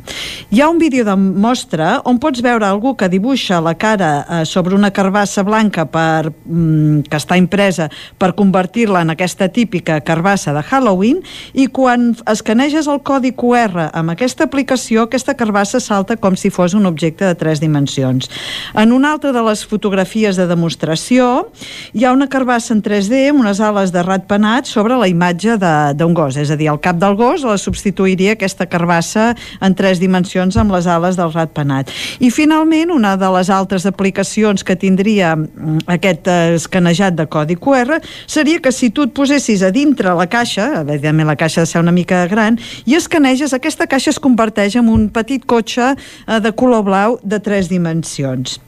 Hi 0.50 0.64
ha 0.64 0.72
un 0.74 0.82
vídeo 0.82 1.06
de 1.06 1.14
mostra 1.14 2.00
on 2.02 2.18
pots 2.18 2.42
veure 2.42 2.66
algú 2.66 2.96
que 2.98 3.12
dibuixa 3.14 3.62
la 3.62 3.76
cara 3.78 4.10
eh, 4.24 4.42
sobre 4.44 4.74
una 4.74 4.90
carbassa 4.90 5.46
blanca 5.46 5.86
per, 5.86 6.32
mm, 6.32 7.06
que 7.06 7.22
està 7.22 7.38
impresa 7.38 7.86
per 8.18 8.34
convertir-la 8.34 9.06
en 9.06 9.14
aquesta 9.14 9.46
típica 9.54 9.99
carbassa 10.06 10.54
de 10.56 10.62
Halloween 10.62 11.20
i 11.54 11.66
quan 11.66 12.14
escaneges 12.30 12.88
el 12.90 13.02
codi 13.06 13.32
QR 13.36 13.90
amb 13.92 14.14
aquesta 14.14 14.46
aplicació, 14.48 15.06
aquesta 15.06 15.36
carbassa 15.38 15.80
salta 15.80 16.16
com 16.16 16.36
si 16.36 16.50
fos 16.50 16.74
un 16.74 16.86
objecte 16.86 17.26
de 17.26 17.34
tres 17.34 17.60
dimensions. 17.60 18.30
En 18.74 18.92
una 18.92 19.12
altra 19.12 19.32
de 19.32 19.42
les 19.46 19.64
fotografies 19.66 20.36
de 20.36 20.46
demostració 20.50 21.50
hi 21.92 22.04
ha 22.04 22.14
una 22.16 22.28
carbassa 22.30 22.74
en 22.74 22.82
3D 22.82 23.26
amb 23.30 23.44
unes 23.44 23.60
ales 23.60 23.92
de 23.94 24.02
rat 24.06 24.26
penat 24.30 24.68
sobre 24.70 24.96
la 24.98 25.08
imatge 25.10 25.56
d'un 25.60 26.14
gos, 26.14 26.36
és 26.40 26.50
a 26.50 26.58
dir, 26.58 26.70
el 26.72 26.80
cap 26.82 26.98
del 27.00 27.16
gos 27.18 27.44
la 27.46 27.58
substituiria 27.58 28.36
aquesta 28.36 28.66
carbassa 28.70 29.34
en 29.60 29.74
tres 29.78 30.00
dimensions 30.00 30.56
amb 30.60 30.74
les 30.74 30.86
ales 30.90 31.18
del 31.18 31.32
rat 31.34 31.52
penat. 31.56 31.90
I 32.20 32.30
finalment, 32.34 32.92
una 32.94 33.16
de 33.20 33.30
les 33.36 33.50
altres 33.50 33.86
aplicacions 33.88 34.64
que 34.64 34.76
tindria 34.76 35.34
mm, 35.36 35.86
aquest 35.90 36.28
eh, 36.30 36.54
escanejat 36.56 37.16
de 37.18 37.26
codi 37.30 37.56
QR 37.60 38.00
seria 38.26 38.60
que 38.62 38.72
si 38.72 38.90
tu 38.94 39.06
et 39.08 39.14
posessis 39.16 39.62
a 39.66 39.70
dins 39.74 39.89
dintre 39.90 40.14
la 40.14 40.28
caixa, 40.30 40.68
evidentment 40.84 41.28
la 41.30 41.36
caixa 41.38 41.60
ha 41.60 41.66
de 41.66 41.72
ser 41.72 41.82
una 41.82 41.94
mica 41.94 42.22
gran, 42.30 42.58
i 42.86 42.96
escaneges, 42.98 43.54
aquesta 43.56 43.88
caixa 43.90 44.14
es 44.14 44.22
converteix 44.22 44.78
en 44.78 44.90
un 44.92 45.08
petit 45.10 45.46
cotxe 45.50 45.92
eh, 45.92 46.40
de 46.40 46.54
color 46.54 46.86
blau 46.86 47.18
de 47.22 47.40
tres 47.42 47.70
dimensions. 47.72 48.60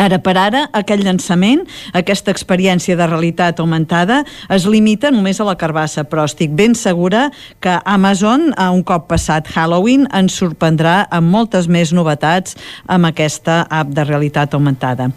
Ara 0.00 0.16
per 0.24 0.32
ara, 0.40 0.62
aquest 0.72 1.02
llançament, 1.04 1.66
aquesta 1.92 2.32
experiència 2.32 2.96
de 2.96 3.04
realitat 3.04 3.58
augmentada, 3.60 4.22
es 4.48 4.64
limita 4.64 5.10
només 5.12 5.40
a 5.40 5.44
la 5.44 5.56
carbassa, 5.60 6.06
però 6.08 6.24
estic 6.24 6.54
ben 6.56 6.72
segura 6.78 7.26
que 7.60 7.74
Amazon, 7.84 8.48
a 8.56 8.70
un 8.72 8.80
cop 8.86 9.10
passat 9.10 9.50
Halloween, 9.52 10.06
ens 10.16 10.38
sorprendrà 10.40 11.02
amb 11.12 11.28
moltes 11.28 11.68
més 11.68 11.92
novetats 11.92 12.56
amb 12.88 13.10
aquesta 13.10 13.66
app 13.68 13.92
de 13.92 14.06
realitat 14.08 14.56
augmentada. 14.56 15.10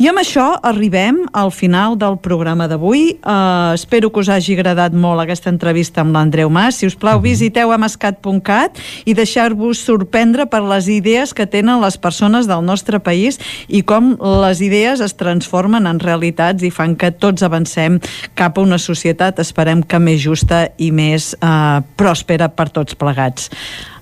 I 0.00 0.08
amb 0.08 0.22
això 0.22 0.46
arribem 0.70 1.20
al 1.36 1.52
final 1.52 1.98
del 2.00 2.16
programa 2.24 2.68
d'avui. 2.70 3.18
Uh, 3.20 3.76
espero 3.76 4.08
que 4.08 4.24
us 4.24 4.32
hagi 4.32 4.56
agradat 4.56 4.96
molt 4.96 5.20
aquesta 5.20 5.52
entrevista 5.52 6.00
amb 6.00 6.16
l'Andreu 6.16 6.48
Mas. 6.48 6.80
Si 6.80 6.88
us 6.88 6.96
plau, 6.96 7.18
mhm. 7.18 7.26
visiteu 7.28 7.74
amascat.cat 7.76 8.80
i 9.04 9.14
deixar-vos 9.14 9.84
sorprendre 9.84 10.48
per 10.48 10.62
les 10.64 10.88
idees 10.88 11.36
que 11.36 11.44
tenen 11.44 11.84
les 11.84 12.00
persones 12.00 12.48
del 12.48 12.64
nostre 12.64 13.04
país 13.04 13.36
i 13.68 13.84
com 13.84 14.14
les 14.42 14.60
idees 14.64 15.00
es 15.04 15.14
transformen 15.18 15.88
en 15.90 16.00
realitats 16.02 16.64
i 16.66 16.72
fan 16.74 16.96
que 16.98 17.12
tots 17.12 17.44
avancem 17.46 17.98
cap 18.38 18.58
a 18.58 18.64
una 18.64 18.78
societat, 18.78 19.40
esperem 19.42 19.82
que 19.82 20.00
més 20.02 20.20
justa 20.22 20.66
i 20.78 20.90
més 20.94 21.32
eh, 21.34 21.80
pròspera 22.00 22.50
per 22.54 22.70
tots 22.74 22.98
plegats. 22.98 23.50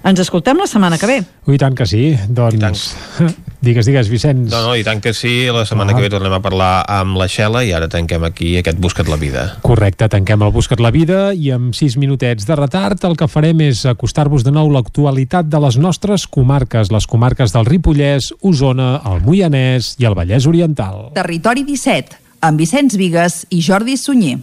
Ens 0.06 0.20
escoltem 0.22 0.58
la 0.60 0.66
setmana 0.70 0.98
que 0.98 1.08
ve. 1.10 1.16
I 1.50 1.58
tant 1.58 1.74
que 1.76 1.86
sí. 1.88 2.12
Doncs, 2.30 2.92
digues, 3.66 3.86
digues, 3.88 4.08
Vicenç. 4.10 4.46
No, 4.52 4.60
no, 4.68 4.74
i 4.78 4.84
tant 4.86 5.02
que 5.02 5.12
sí. 5.16 5.48
La 5.52 5.64
setmana 5.66 5.92
ah. 5.92 5.96
que 5.98 6.04
ve 6.06 6.10
tornem 6.12 6.34
a 6.36 6.40
parlar 6.44 6.70
amb 6.98 7.18
la 7.18 7.26
Xela 7.30 7.64
i 7.66 7.72
ara 7.74 7.90
tanquem 7.90 8.24
aquí 8.28 8.52
aquest 8.60 8.78
Busca't 8.82 9.10
la 9.10 9.18
vida. 9.20 9.44
Correcte, 9.66 10.08
tanquem 10.12 10.44
el 10.46 10.52
Busca't 10.54 10.82
la 10.84 10.92
vida 10.94 11.32
i 11.34 11.50
amb 11.54 11.74
sis 11.76 11.98
minutets 11.98 12.46
de 12.48 12.58
retard 12.58 13.02
el 13.08 13.18
que 13.18 13.28
farem 13.30 13.64
és 13.66 13.84
acostar-vos 13.90 14.46
de 14.46 14.54
nou 14.54 14.70
l'actualitat 14.72 15.50
de 15.50 15.62
les 15.66 15.80
nostres 15.82 16.28
comarques, 16.30 16.92
les 16.94 17.10
comarques 17.10 17.54
del 17.54 17.66
Ripollès, 17.68 18.30
Osona, 18.40 18.94
el 19.08 19.24
Moianès 19.26 19.96
i 19.98 20.06
el 20.08 20.16
Vallès 20.18 20.46
Oriental. 20.46 21.08
Territori 21.18 21.66
17, 21.66 22.22
amb 22.46 22.62
Vicenç 22.62 22.96
Vigues 23.00 23.42
i 23.50 23.64
Jordi 23.64 23.98
Sunyer. 23.98 24.38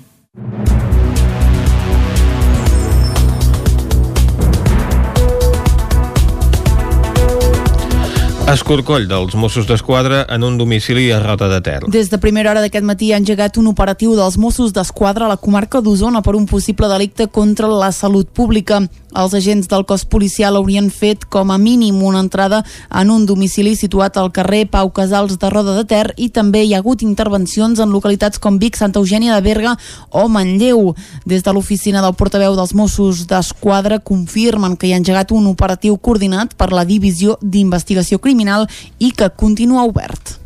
Escorcoll 8.46 9.08
dels 9.10 9.34
Mossos 9.34 9.66
d'Esquadra 9.66 10.20
en 10.30 10.44
un 10.46 10.60
domicili 10.60 11.08
a 11.10 11.18
Rota 11.20 11.48
de 11.50 11.58
Ter. 11.66 11.80
Des 11.90 12.12
de 12.12 12.20
primera 12.22 12.52
hora 12.52 12.62
d'aquest 12.62 12.86
matí 12.86 13.08
ha 13.10 13.18
engegat 13.18 13.58
un 13.58 13.72
operatiu 13.72 14.14
dels 14.14 14.38
Mossos 14.38 14.70
d'Esquadra 14.70 15.26
a 15.26 15.32
la 15.32 15.40
comarca 15.42 15.82
d'Osona 15.82 16.22
per 16.22 16.36
un 16.38 16.46
possible 16.46 16.86
delicte 16.88 17.26
contra 17.26 17.66
la 17.66 17.90
salut 17.92 18.30
pública. 18.30 18.84
Els 19.16 19.34
agents 19.34 19.70
del 19.72 19.86
cos 19.88 20.04
policial 20.06 20.58
haurien 20.60 20.92
fet 20.92 21.24
com 21.32 21.50
a 21.50 21.58
mínim 21.58 22.04
una 22.04 22.20
entrada 22.20 22.60
en 22.92 23.10
un 23.10 23.26
domicili 23.26 23.74
situat 23.80 24.18
al 24.18 24.34
carrer 24.36 24.68
Pau 24.70 24.92
Casals 24.92 25.40
de 25.40 25.50
Roda 25.50 25.74
de 25.78 25.86
Ter 25.88 26.14
i 26.18 26.28
també 26.30 26.66
hi 26.66 26.76
ha 26.76 26.82
hagut 26.84 27.02
intervencions 27.02 27.80
en 27.80 27.96
localitats 27.96 28.38
com 28.38 28.60
Vic, 28.60 28.76
Santa 28.76 29.00
Eugènia 29.00 29.34
de 29.34 29.42
Berga 29.42 29.78
o 30.12 30.28
Manlleu. 30.28 30.94
Des 31.26 31.42
de 31.42 31.54
l'oficina 31.54 32.04
del 32.04 32.14
portaveu 32.14 32.60
dels 32.60 32.76
Mossos 32.76 33.26
d'Esquadra 33.26 34.02
confirmen 34.04 34.76
que 34.76 34.90
hi 34.90 34.94
ha 34.94 35.00
engegat 35.00 35.32
un 35.32 35.48
operatiu 35.48 35.98
coordinat 35.98 36.54
per 36.54 36.74
la 36.76 36.84
Divisió 36.86 37.40
d'Investigació 37.42 38.20
Criminal 38.20 38.35
criminal 38.36 38.68
i 39.00 39.12
que 39.12 39.30
continua 39.30 39.86
obert. 39.88 40.45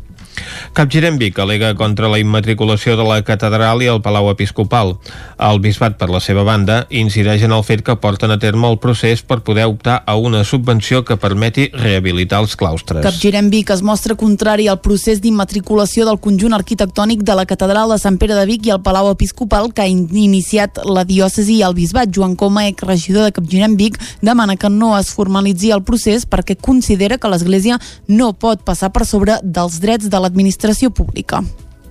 Capgirem 0.74 1.18
Vic 1.18 1.40
alega 1.40 1.74
contra 1.76 2.08
la 2.10 2.20
immatriculació 2.20 2.96
de 2.98 3.06
la 3.08 3.22
catedral 3.26 3.82
i 3.84 3.90
el 3.92 4.02
Palau 4.02 4.30
Episcopal. 4.32 4.96
El 5.40 5.60
bisbat, 5.64 5.98
per 6.00 6.10
la 6.12 6.22
seva 6.24 6.44
banda, 6.48 6.86
incideix 6.90 7.44
en 7.48 7.54
el 7.56 7.64
fet 7.68 7.82
que 7.86 7.96
porten 8.00 8.32
a 8.32 8.40
terme 8.40 8.70
el 8.70 8.78
procés 8.80 9.24
per 9.26 9.42
poder 9.44 9.66
optar 9.68 10.00
a 10.06 10.16
una 10.16 10.44
subvenció 10.44 11.04
que 11.06 11.18
permeti 11.18 11.70
rehabilitar 11.74 12.42
els 12.44 12.56
claustres. 12.60 13.04
Capgirem 13.04 13.50
Vic 13.52 13.74
es 13.74 13.84
mostra 13.84 14.16
contrari 14.20 14.70
al 14.70 14.80
procés 14.84 15.22
d'immatriculació 15.24 16.06
del 16.08 16.22
conjunt 16.22 16.56
arquitectònic 16.56 17.26
de 17.28 17.36
la 17.36 17.48
catedral 17.50 17.92
de 17.92 18.00
Sant 18.02 18.20
Pere 18.22 18.38
de 18.38 18.46
Vic 18.50 18.70
i 18.70 18.76
el 18.76 18.84
Palau 18.86 19.10
Episcopal 19.12 19.72
que 19.74 19.84
ha 19.84 19.90
iniciat 19.90 20.82
la 20.86 21.04
diòcesi 21.08 21.60
i 21.60 21.66
el 21.66 21.76
bisbat. 21.78 22.14
Joan 22.16 22.36
Coma, 22.40 22.68
regidor 22.86 23.28
de 23.28 23.34
Capgirem 23.36 23.76
Vic, 23.80 24.00
demana 24.22 24.56
que 24.56 24.70
no 24.70 24.94
es 24.98 25.12
formalitzi 25.16 25.74
el 25.76 25.84
procés 25.84 26.26
perquè 26.30 26.56
considera 26.56 27.18
que 27.18 27.32
l'Església 27.32 27.80
no 28.08 28.32
pot 28.34 28.64
passar 28.66 28.92
per 28.94 29.06
sobre 29.10 29.40
dels 29.44 29.80
drets 29.82 30.10
de 30.10 30.19
l'administració 30.20 30.50
l'administració 30.50 30.90
pública. 30.90 31.44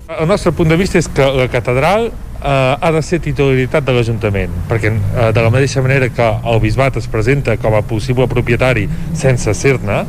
El 0.08 0.28
nostre 0.28 0.52
punt 0.56 0.70
de 0.70 0.76
vista 0.76 0.98
és 0.98 1.08
que 1.12 1.26
la 1.36 1.48
catedral 1.52 2.08
eh, 2.08 2.76
ha 2.80 2.90
de 2.92 3.02
ser 3.02 3.20
titularitat 3.20 3.84
de 3.84 3.92
l'Ajuntament, 3.92 4.54
perquè 4.68 4.92
eh, 4.94 5.32
de 5.36 5.42
la 5.44 5.50
mateixa 5.52 5.82
manera 5.84 6.08
que 6.08 6.28
el 6.48 6.60
bisbat 6.64 6.96
es 6.96 7.08
presenta 7.12 7.58
com 7.60 7.76
a 7.76 7.82
possible 7.84 8.28
propietari 8.28 8.88
sense 9.12 9.52
ser-ne, 9.54 10.06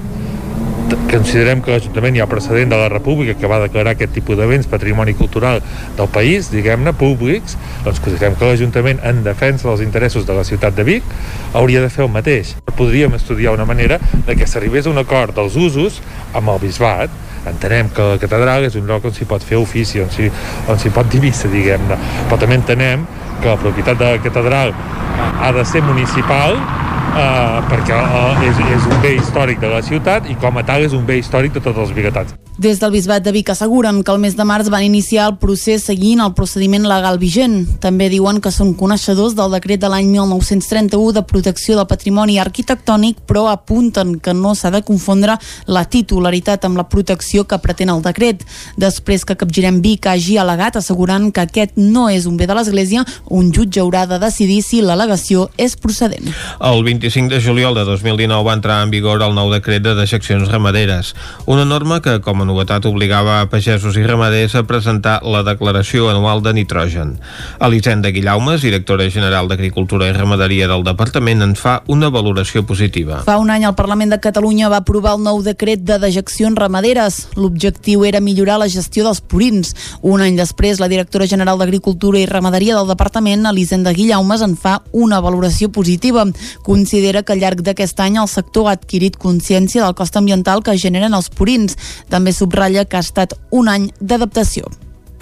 considerem 1.12 1.60
que 1.62 1.74
l'Ajuntament 1.74 2.16
hi 2.16 2.24
ha 2.24 2.30
precedent 2.32 2.72
de 2.72 2.80
la 2.80 2.88
República 2.90 3.36
que 3.38 3.50
va 3.52 3.60
declarar 3.62 3.92
aquest 3.94 4.16
tipus 4.16 4.40
de 4.40 4.48
béns 4.50 4.70
patrimoni 4.72 5.14
cultural 5.20 5.60
del 5.98 6.10
país, 6.10 6.50
diguem-ne, 6.50 6.96
públics, 6.98 7.58
doncs 7.84 8.00
considerem 8.00 8.40
que 8.40 8.48
l'Ajuntament, 8.48 9.04
en 9.04 9.22
defensa 9.28 9.68
dels 9.68 9.84
interessos 9.86 10.26
de 10.26 10.38
la 10.38 10.48
ciutat 10.48 10.80
de 10.80 10.88
Vic, 10.88 11.16
hauria 11.54 11.84
de 11.84 11.92
fer 11.94 12.08
el 12.08 12.14
mateix. 12.14 12.56
Podríem 12.72 13.20
estudiar 13.20 13.54
una 13.54 13.68
manera 13.68 14.00
de 14.26 14.40
que 14.40 14.48
s'arribés 14.48 14.88
a 14.88 14.96
un 14.96 15.04
acord 15.04 15.36
dels 15.36 15.60
usos 15.60 16.00
amb 16.34 16.56
el 16.56 16.64
bisbat, 16.64 17.12
entenem 17.54 17.90
que 17.96 18.06
la 18.14 18.20
catedral 18.22 18.68
és 18.68 18.78
un 18.80 18.88
lloc 18.90 19.06
on 19.10 19.16
s'hi 19.16 19.28
pot 19.30 19.44
fer 19.46 19.60
ofici, 19.60 20.02
on 20.02 20.12
s'hi 20.80 20.94
pot 20.96 21.10
dir 21.12 21.22
missa, 21.24 21.52
diguem-ne, 21.52 21.98
però 22.28 22.40
també 22.42 22.60
entenem 22.60 23.06
que 23.40 23.50
la 23.50 23.58
propietat 23.60 24.00
de 24.00 24.14
la 24.14 24.22
catedral 24.24 24.74
ha 25.40 25.52
de 25.56 25.66
ser 25.66 25.82
municipal 25.86 26.58
eh, 27.14 27.58
perquè 27.70 27.98
eh, 27.98 28.46
és, 28.50 28.62
és 28.78 28.86
un 28.90 29.02
bé 29.04 29.16
històric 29.18 29.60
de 29.64 29.72
la 29.72 29.82
ciutat 29.86 30.30
i 30.30 30.38
com 30.40 30.58
a 30.60 30.66
tal 30.68 30.86
és 30.86 30.96
un 30.96 31.06
bé 31.08 31.20
històric 31.20 31.56
de 31.56 31.64
tots 31.64 31.78
els 31.86 31.96
biguetats. 31.96 32.36
Des 32.60 32.76
del 32.82 32.92
Bisbat 32.92 33.24
de 33.24 33.32
Vic 33.32 33.50
asseguren 33.54 34.02
que 34.04 34.12
el 34.12 34.20
mes 34.20 34.36
de 34.36 34.44
març 34.44 34.68
van 34.68 34.84
iniciar 34.84 35.30
el 35.30 35.38
procés 35.40 35.86
seguint 35.88 36.20
el 36.20 36.34
procediment 36.36 36.84
legal 36.92 37.16
vigent. 37.18 37.62
També 37.80 38.10
diuen 38.12 38.42
que 38.44 38.52
són 38.52 38.74
coneixedors 38.76 39.32
del 39.38 39.54
decret 39.56 39.80
de 39.80 39.88
l'any 39.88 40.10
1931 40.12 41.14
de 41.16 41.24
protecció 41.24 41.78
del 41.78 41.88
patrimoni 41.88 42.36
arquitectònic, 42.44 43.22
però 43.24 43.46
apunten 43.48 44.18
que 44.20 44.34
no 44.36 44.52
s'ha 44.60 44.74
de 44.76 44.82
confondre 44.84 45.38
la 45.72 45.86
titularitat 45.88 46.68
amb 46.68 46.82
la 46.82 46.90
protecció 46.92 47.46
que 47.48 47.62
pretén 47.64 47.94
el 47.94 48.04
decret. 48.04 48.44
Després 48.76 49.24
que 49.24 49.40
Capgirem 49.40 49.80
Vic 49.80 50.10
hagi 50.12 50.36
al·legat 50.36 50.82
assegurant 50.82 51.30
que 51.32 51.48
aquest 51.48 51.80
no 51.80 52.10
és 52.12 52.28
un 52.28 52.36
bé 52.36 52.50
de 52.50 52.60
l'Església, 52.60 53.06
un 53.30 53.54
jutge 53.56 53.80
haurà 53.80 54.04
de 54.04 54.20
decidir 54.20 54.60
si 54.68 54.82
l'al·legació 54.84 55.48
és 55.56 55.78
procedent. 55.80 56.28
El 56.60 56.84
25 57.00 57.34
de 57.34 57.42
juliol 57.42 57.76
de 57.76 57.86
2019 57.86 58.44
va 58.44 58.54
entrar 58.54 58.84
en 58.84 58.90
vigor 58.92 59.22
el 59.24 59.32
nou 59.32 59.48
decret 59.54 59.80
de 59.80 59.94
dejeccions 59.96 60.50
ramaderes, 60.52 61.14
una 61.48 61.64
norma 61.64 62.02
que, 62.04 62.18
com 62.20 62.42
a 62.44 62.48
novetat 62.48 62.84
obligava 62.90 63.38
a 63.40 63.46
pagesos 63.48 63.96
i 63.96 64.04
ramaders 64.04 64.58
a 64.60 64.66
presentar 64.68 65.22
la 65.24 65.40
declaració 65.48 66.10
anual 66.12 66.44
de 66.44 66.52
nitrogen. 66.58 67.14
Elisenda 67.64 68.12
Guillaumes, 68.12 68.66
directora 68.68 69.08
general 69.08 69.48
d'Agricultura 69.48 70.10
i 70.10 70.16
Ramaderia 70.18 70.68
del 70.68 70.84
Departament, 70.84 71.46
en 71.46 71.56
fa 71.56 71.78
una 71.88 72.10
valoració 72.12 72.66
positiva. 72.68 73.22
Fa 73.24 73.38
un 73.40 73.54
any 73.54 73.64
el 73.64 73.78
Parlament 73.80 74.12
de 74.12 74.20
Catalunya 74.20 74.68
va 74.68 74.82
aprovar 74.84 75.16
el 75.16 75.24
nou 75.24 75.40
decret 75.46 75.88
de 75.88 76.02
dejeccions 76.04 76.60
ramaderes. 76.60 77.22
L'objectiu 77.40 78.04
era 78.04 78.20
millorar 78.20 78.60
la 78.60 78.68
gestió 78.68 79.08
dels 79.08 79.24
purins. 79.24 79.72
Un 80.04 80.26
any 80.26 80.36
després, 80.36 80.84
la 80.84 80.92
directora 80.92 81.30
general 81.32 81.64
d'Agricultura 81.64 82.20
i 82.20 82.28
Ramaderia 82.28 82.76
del 82.76 82.92
Departament, 82.92 83.48
Elisenda 83.48 83.96
Guillaumes, 83.96 84.44
en 84.44 84.60
fa 84.60 84.82
una 84.92 85.24
valoració 85.24 85.72
positiva. 85.72 86.28
Que 86.90 87.34
al 87.34 87.40
llarg 87.40 87.62
d'aquest 87.62 88.00
any 88.00 88.18
el 88.18 88.28
sector 88.28 88.68
ha 88.68 88.76
adquirit 88.78 89.18
consciència 89.18 89.84
del 89.84 89.96
cost 89.96 90.16
ambiental 90.18 90.64
que 90.64 90.78
generen 90.78 91.14
els 91.14 91.30
purins. 91.30 91.78
També 92.10 92.32
subratlla 92.32 92.86
que 92.86 92.98
ha 92.98 93.06
estat 93.06 93.34
un 93.52 93.68
any 93.68 93.90
d'adaptació. 94.00 94.70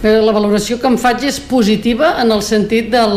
Eh, 0.04 0.20
la 0.22 0.32
valoració 0.32 0.78
que 0.78 0.86
em 0.86 0.96
faig 1.02 1.24
és 1.26 1.40
positiva 1.42 2.12
en 2.22 2.30
el 2.30 2.44
sentit 2.46 2.92
del, 2.94 3.16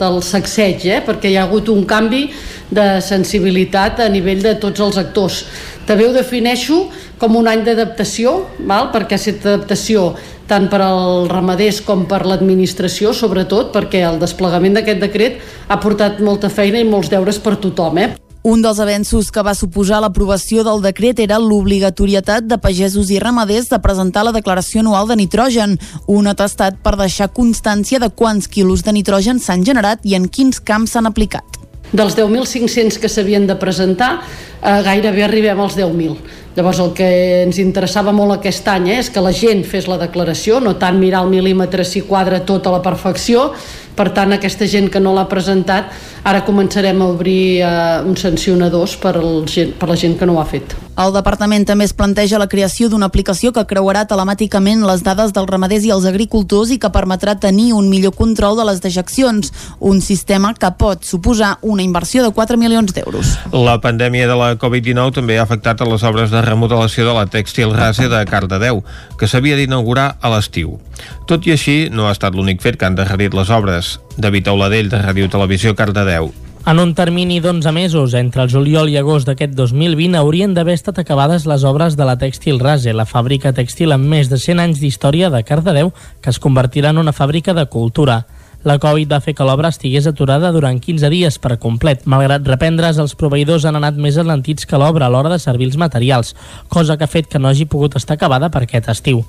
del 0.00 0.22
sacseig, 0.24 0.86
eh? 0.88 1.00
perquè 1.04 1.28
hi 1.28 1.36
ha 1.36 1.42
hagut 1.44 1.68
un 1.68 1.84
canvi 1.84 2.30
de 2.72 2.86
sensibilitat 3.04 4.00
a 4.00 4.08
nivell 4.08 4.40
de 4.40 4.54
tots 4.56 4.80
els 4.80 4.96
actors. 4.96 5.42
També 5.84 6.06
ho 6.08 6.14
defineixo 6.16 6.86
com 7.20 7.36
un 7.36 7.48
any 7.48 7.60
d'adaptació, 7.66 8.38
perquè 8.64 9.18
ha 9.18 9.20
estat 9.20 9.44
adaptació 9.50 10.14
tant 10.48 10.68
per 10.72 10.80
als 10.84 11.30
ramaders 11.30 11.80
com 11.84 12.04
per 12.08 12.24
l'administració, 12.26 13.14
sobretot 13.16 13.72
perquè 13.74 14.04
el 14.08 14.20
desplegament 14.20 14.76
d'aquest 14.78 15.00
decret 15.00 15.40
ha 15.68 15.80
portat 15.80 16.20
molta 16.20 16.52
feina 16.52 16.80
i 16.80 16.88
molts 16.88 17.10
deures 17.12 17.40
per 17.40 17.56
tothom. 17.56 17.98
Eh? 17.98 18.10
Un 18.44 18.60
dels 18.60 18.76
avenços 18.76 19.30
que 19.32 19.40
va 19.40 19.54
suposar 19.56 20.02
l'aprovació 20.04 20.60
del 20.66 20.82
decret 20.84 21.22
era 21.24 21.38
l'obligatorietat 21.40 22.44
de 22.44 22.58
pagesos 22.60 23.08
i 23.08 23.16
ramaders 23.22 23.70
de 23.70 23.78
presentar 23.80 24.26
la 24.26 24.34
declaració 24.36 24.82
anual 24.82 25.08
de 25.08 25.16
nitrogen, 25.16 25.78
un 26.12 26.28
atestat 26.28 26.76
per 26.84 26.92
deixar 27.00 27.30
constància 27.32 28.02
de 28.02 28.10
quants 28.12 28.50
quilos 28.52 28.84
de 28.84 28.92
nitrogen 28.92 29.40
s'han 29.40 29.64
generat 29.64 30.04
i 30.04 30.12
en 30.18 30.28
quins 30.28 30.60
camps 30.60 30.92
s'han 30.92 31.08
aplicat. 31.08 31.56
Dels 31.94 32.18
10.500 32.18 33.00
que 33.00 33.08
s'havien 33.08 33.46
de 33.48 33.56
presentar, 33.56 34.18
eh, 34.60 34.82
gairebé 34.82 35.24
arribem 35.24 35.60
als 35.60 35.76
10.000. 35.80 36.18
Llavors 36.54 36.78
el 36.78 36.92
que 36.94 37.06
ens 37.42 37.56
interessava 37.58 38.12
molt 38.14 38.36
aquest 38.36 38.68
any 38.70 38.92
eh, 38.92 38.98
és 39.02 39.08
que 39.10 39.22
la 39.24 39.32
gent 39.34 39.64
fes 39.66 39.88
la 39.90 39.98
declaració, 39.98 40.60
no 40.62 40.76
tant 40.78 41.00
mirar 41.00 41.24
el 41.24 41.32
mil·límetre 41.32 41.82
si 41.82 42.04
quadra 42.06 42.44
tot 42.46 42.68
a 42.70 42.74
la 42.76 42.82
perfecció, 42.84 43.48
per 43.94 44.10
tant 44.14 44.34
aquesta 44.34 44.66
gent 44.70 44.90
que 44.90 45.02
no 45.02 45.14
l'ha 45.14 45.26
presentat 45.30 45.92
ara 46.24 46.42
començarem 46.46 47.00
a 47.02 47.10
obrir 47.12 47.60
eh, 47.60 47.68
uns 48.08 48.24
sancionadors 48.24 48.96
per, 49.00 49.16
el, 49.20 49.44
per 49.78 49.88
la 49.90 49.96
gent 49.96 50.18
que 50.18 50.26
no 50.26 50.38
ho 50.38 50.42
ha 50.42 50.48
fet. 50.48 50.74
El 50.94 51.10
departament 51.10 51.64
també 51.66 51.88
es 51.88 51.92
planteja 51.96 52.38
la 52.38 52.46
creació 52.46 52.86
d'una 52.88 53.08
aplicació 53.10 53.50
que 53.52 53.64
creuarà 53.66 54.04
telemàticament 54.06 54.84
les 54.86 55.02
dades 55.02 55.32
dels 55.34 55.50
ramaders 55.50 55.86
i 55.88 55.90
els 55.90 56.06
agricultors 56.06 56.70
i 56.70 56.78
que 56.78 56.90
permetrà 56.94 57.34
tenir 57.40 57.72
un 57.74 57.88
millor 57.90 58.14
control 58.14 58.56
de 58.60 58.68
les 58.68 58.78
dejeccions, 58.84 59.50
un 59.80 60.00
sistema 60.00 60.52
que 60.54 60.70
pot 60.78 61.02
suposar 61.02 61.56
una 61.62 61.82
inversió 61.82 62.22
de 62.22 62.30
4 62.30 62.58
milions 62.60 62.94
d'euros. 62.94 63.34
La 63.50 63.80
pandèmia 63.82 64.30
de 64.30 64.38
la 64.38 64.54
Covid-19 64.54 65.18
també 65.18 65.38
ha 65.38 65.48
afectat 65.48 65.82
a 65.82 65.90
les 65.90 66.06
obres 66.06 66.30
de 66.30 66.42
remodelació 66.46 67.08
de 67.08 67.18
la 67.18 67.26
Textil 67.26 67.74
Rase 67.74 68.08
de 68.08 68.24
Cardedeu, 68.30 68.84
que 69.18 69.26
s'havia 69.26 69.58
d'inaugurar 69.58 70.14
a 70.22 70.30
l'estiu. 70.30 70.78
Tot 71.26 71.46
i 71.46 71.54
així, 71.54 71.76
no 71.90 72.08
ha 72.08 72.14
estat 72.14 72.34
l'únic 72.34 72.62
fet 72.62 72.78
que 72.78 72.88
han 72.88 72.96
derrerit 72.98 73.34
les 73.34 73.50
obres. 73.50 73.98
David 74.16 74.48
Auladell, 74.52 74.90
de 74.92 75.02
Ràdio 75.02 75.30
Televisió 75.30 75.74
Cardedeu. 75.74 76.32
En 76.64 76.78
un 76.80 76.94
termini 76.96 77.42
d'11 77.44 77.72
mesos, 77.76 78.14
entre 78.16 78.40
el 78.40 78.48
juliol 78.48 78.88
i 78.88 78.94
agost 78.96 79.28
d'aquest 79.28 79.52
2020, 79.52 80.16
haurien 80.16 80.54
d'haver 80.56 80.78
estat 80.78 80.96
acabades 81.02 81.44
les 81.44 81.60
obres 81.68 81.92
de 81.98 82.06
la 82.08 82.14
Tèxtil 82.16 82.56
Rase, 82.62 82.94
la 82.96 83.04
fàbrica 83.04 83.52
tèxtil 83.52 83.92
amb 83.92 84.08
més 84.08 84.30
de 84.32 84.38
100 84.40 84.62
anys 84.64 84.80
d'història 84.80 85.28
de 85.28 85.42
Cardedeu, 85.44 85.92
que 86.24 86.32
es 86.32 86.40
convertirà 86.40 86.94
en 86.94 87.02
una 87.04 87.12
fàbrica 87.12 87.52
de 87.52 87.66
cultura. 87.68 88.22
La 88.64 88.78
Covid 88.80 89.12
va 89.12 89.20
fer 89.20 89.34
que 89.36 89.44
l'obra 89.44 89.68
estigués 89.68 90.08
aturada 90.08 90.48
durant 90.56 90.80
15 90.80 91.12
dies 91.12 91.36
per 91.36 91.58
complet. 91.60 92.06
Malgrat 92.08 92.48
reprendre's, 92.48 92.96
els 92.96 93.12
proveïdors 93.12 93.68
han 93.68 93.76
anat 93.76 94.00
més 94.00 94.16
alentits 94.16 94.64
que 94.64 94.80
l'obra 94.80 95.04
a 95.04 95.12
l'hora 95.12 95.28
de 95.28 95.42
servir 95.42 95.68
els 95.68 95.76
materials, 95.76 96.32
cosa 96.72 96.96
que 96.96 97.04
ha 97.04 97.12
fet 97.12 97.28
que 97.28 97.38
no 97.38 97.52
hagi 97.52 97.68
pogut 97.68 98.00
estar 98.00 98.16
acabada 98.16 98.48
per 98.48 98.64
aquest 98.64 98.88
estiu. 98.88 99.20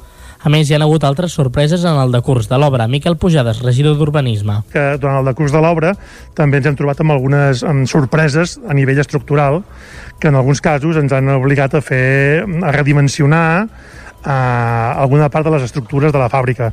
A 0.46 0.50
més, 0.54 0.70
hi 0.70 0.76
ha 0.76 0.80
hagut 0.86 1.02
altres 1.08 1.34
sorpreses 1.34 1.82
en 1.90 1.98
el 1.98 2.12
decurs 2.14 2.46
de 2.46 2.58
l'obra. 2.62 2.86
Miquel 2.86 3.16
Pujades, 3.18 3.64
regidor 3.66 3.96
d'Urbanisme. 3.98 4.60
Que 4.70 4.84
durant 5.02 5.18
el 5.18 5.30
decurs 5.32 5.50
de 5.50 5.58
l'obra 5.58 5.96
també 6.38 6.60
ens 6.60 6.68
hem 6.70 6.76
trobat 6.78 7.00
amb 7.02 7.16
algunes 7.16 7.64
amb 7.66 7.90
sorpreses 7.90 8.60
a 8.70 8.76
nivell 8.78 9.02
estructural 9.02 9.64
que 10.22 10.30
en 10.30 10.38
alguns 10.38 10.62
casos 10.62 11.00
ens 11.02 11.16
han 11.18 11.32
obligat 11.34 11.74
a 11.74 11.82
fer 11.82 12.44
a 12.46 12.74
redimensionar 12.76 13.48
eh, 13.66 14.30
alguna 14.30 15.32
part 15.34 15.50
de 15.50 15.56
les 15.56 15.66
estructures 15.66 16.14
de 16.14 16.22
la 16.22 16.30
fàbrica. 16.30 16.70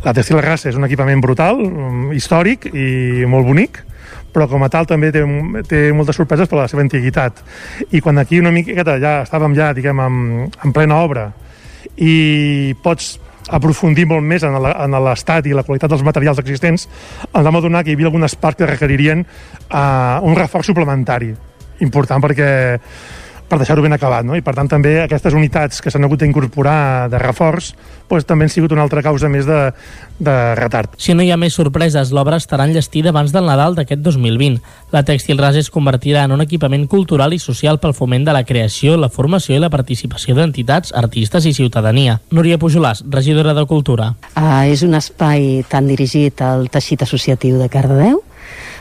La 0.00 0.16
Textil 0.16 0.40
Rasa 0.40 0.72
és 0.72 0.80
un 0.80 0.88
equipament 0.88 1.20
brutal, 1.20 1.60
mm, 1.60 2.16
històric 2.16 2.70
i 2.72 3.28
molt 3.28 3.44
bonic, 3.52 3.82
però 4.32 4.48
com 4.48 4.64
a 4.64 4.72
tal 4.72 4.88
també 4.88 5.12
té, 5.12 5.26
té 5.68 5.82
moltes 5.92 6.16
sorpreses 6.16 6.48
per 6.48 6.62
la 6.62 6.68
seva 6.72 6.80
antiguitat. 6.88 7.44
I 7.92 8.00
quan 8.00 8.16
aquí 8.16 8.40
una 8.40 8.56
miqueta 8.56 8.96
ja 8.96 9.18
estàvem 9.28 9.60
ja, 9.60 9.74
diguem, 9.76 10.00
en, 10.08 10.50
en 10.64 10.72
plena 10.72 11.04
obra, 11.04 11.28
i 11.96 12.74
pots 12.82 13.18
aprofundir 13.50 14.06
molt 14.06 14.22
més 14.22 14.44
en 14.46 14.54
l'estat 15.04 15.46
i 15.48 15.54
la 15.56 15.64
qualitat 15.66 15.90
dels 15.90 16.04
materials 16.06 16.38
existents, 16.42 16.86
ens 17.30 17.46
vam 17.46 17.58
adonar 17.58 17.82
que 17.82 17.92
hi 17.92 17.98
havia 17.98 18.10
algunes 18.10 18.36
parts 18.38 18.60
que 18.60 18.68
requeririen 18.68 19.24
uh, 19.24 20.20
un 20.22 20.36
reforç 20.38 20.70
suplementari 20.70 21.32
important 21.80 22.22
perquè 22.22 22.50
per 23.50 23.58
deixar-ho 23.58 23.82
ben 23.82 23.96
acabat, 23.96 24.26
no? 24.26 24.36
I 24.38 24.44
per 24.46 24.54
tant 24.54 24.70
també 24.70 25.00
aquestes 25.02 25.34
unitats 25.34 25.82
que 25.82 25.90
s'han 25.90 26.06
hagut 26.06 26.22
d'incorporar 26.22 27.08
de 27.10 27.18
reforç 27.18 27.74
doncs, 28.10 28.26
també 28.26 28.46
han 28.46 28.52
sigut 28.52 28.72
una 28.74 28.82
altra 28.82 29.02
causa 29.02 29.28
més 29.30 29.46
de, 29.46 29.58
de 30.18 30.36
retard. 30.58 30.94
Si 30.98 31.14
no 31.14 31.22
hi 31.22 31.30
ha 31.30 31.38
més 31.40 31.54
sorpreses, 31.54 32.12
l'obra 32.14 32.38
estarà 32.40 32.66
enllestida 32.66 33.10
abans 33.14 33.34
del 33.34 33.46
Nadal 33.46 33.76
d'aquest 33.78 34.02
2020. 34.02 34.58
La 34.94 35.04
Tèxtil 35.06 35.38
Ras 35.38 35.58
es 35.60 35.70
convertirà 35.70 36.24
en 36.26 36.34
un 36.34 36.42
equipament 36.42 36.86
cultural 36.90 37.34
i 37.34 37.40
social 37.42 37.78
pel 37.82 37.94
foment 37.94 38.26
de 38.26 38.34
la 38.34 38.44
creació, 38.46 38.96
la 38.96 39.10
formació 39.10 39.56
i 39.56 39.62
la 39.62 39.70
participació 39.70 40.34
d'entitats, 40.38 40.94
artistes 40.94 41.46
i 41.46 41.54
ciutadania. 41.54 42.20
Núria 42.30 42.58
Pujolàs, 42.58 43.04
regidora 43.10 43.54
de 43.54 43.66
Cultura. 43.70 44.14
Uh, 44.34 44.66
és 44.70 44.82
un 44.86 44.98
espai 44.98 45.62
tan 45.70 45.86
dirigit 45.90 46.42
al 46.42 46.68
teixit 46.72 47.06
associatiu 47.06 47.58
de 47.60 47.70
Cardedeu, 47.70 48.22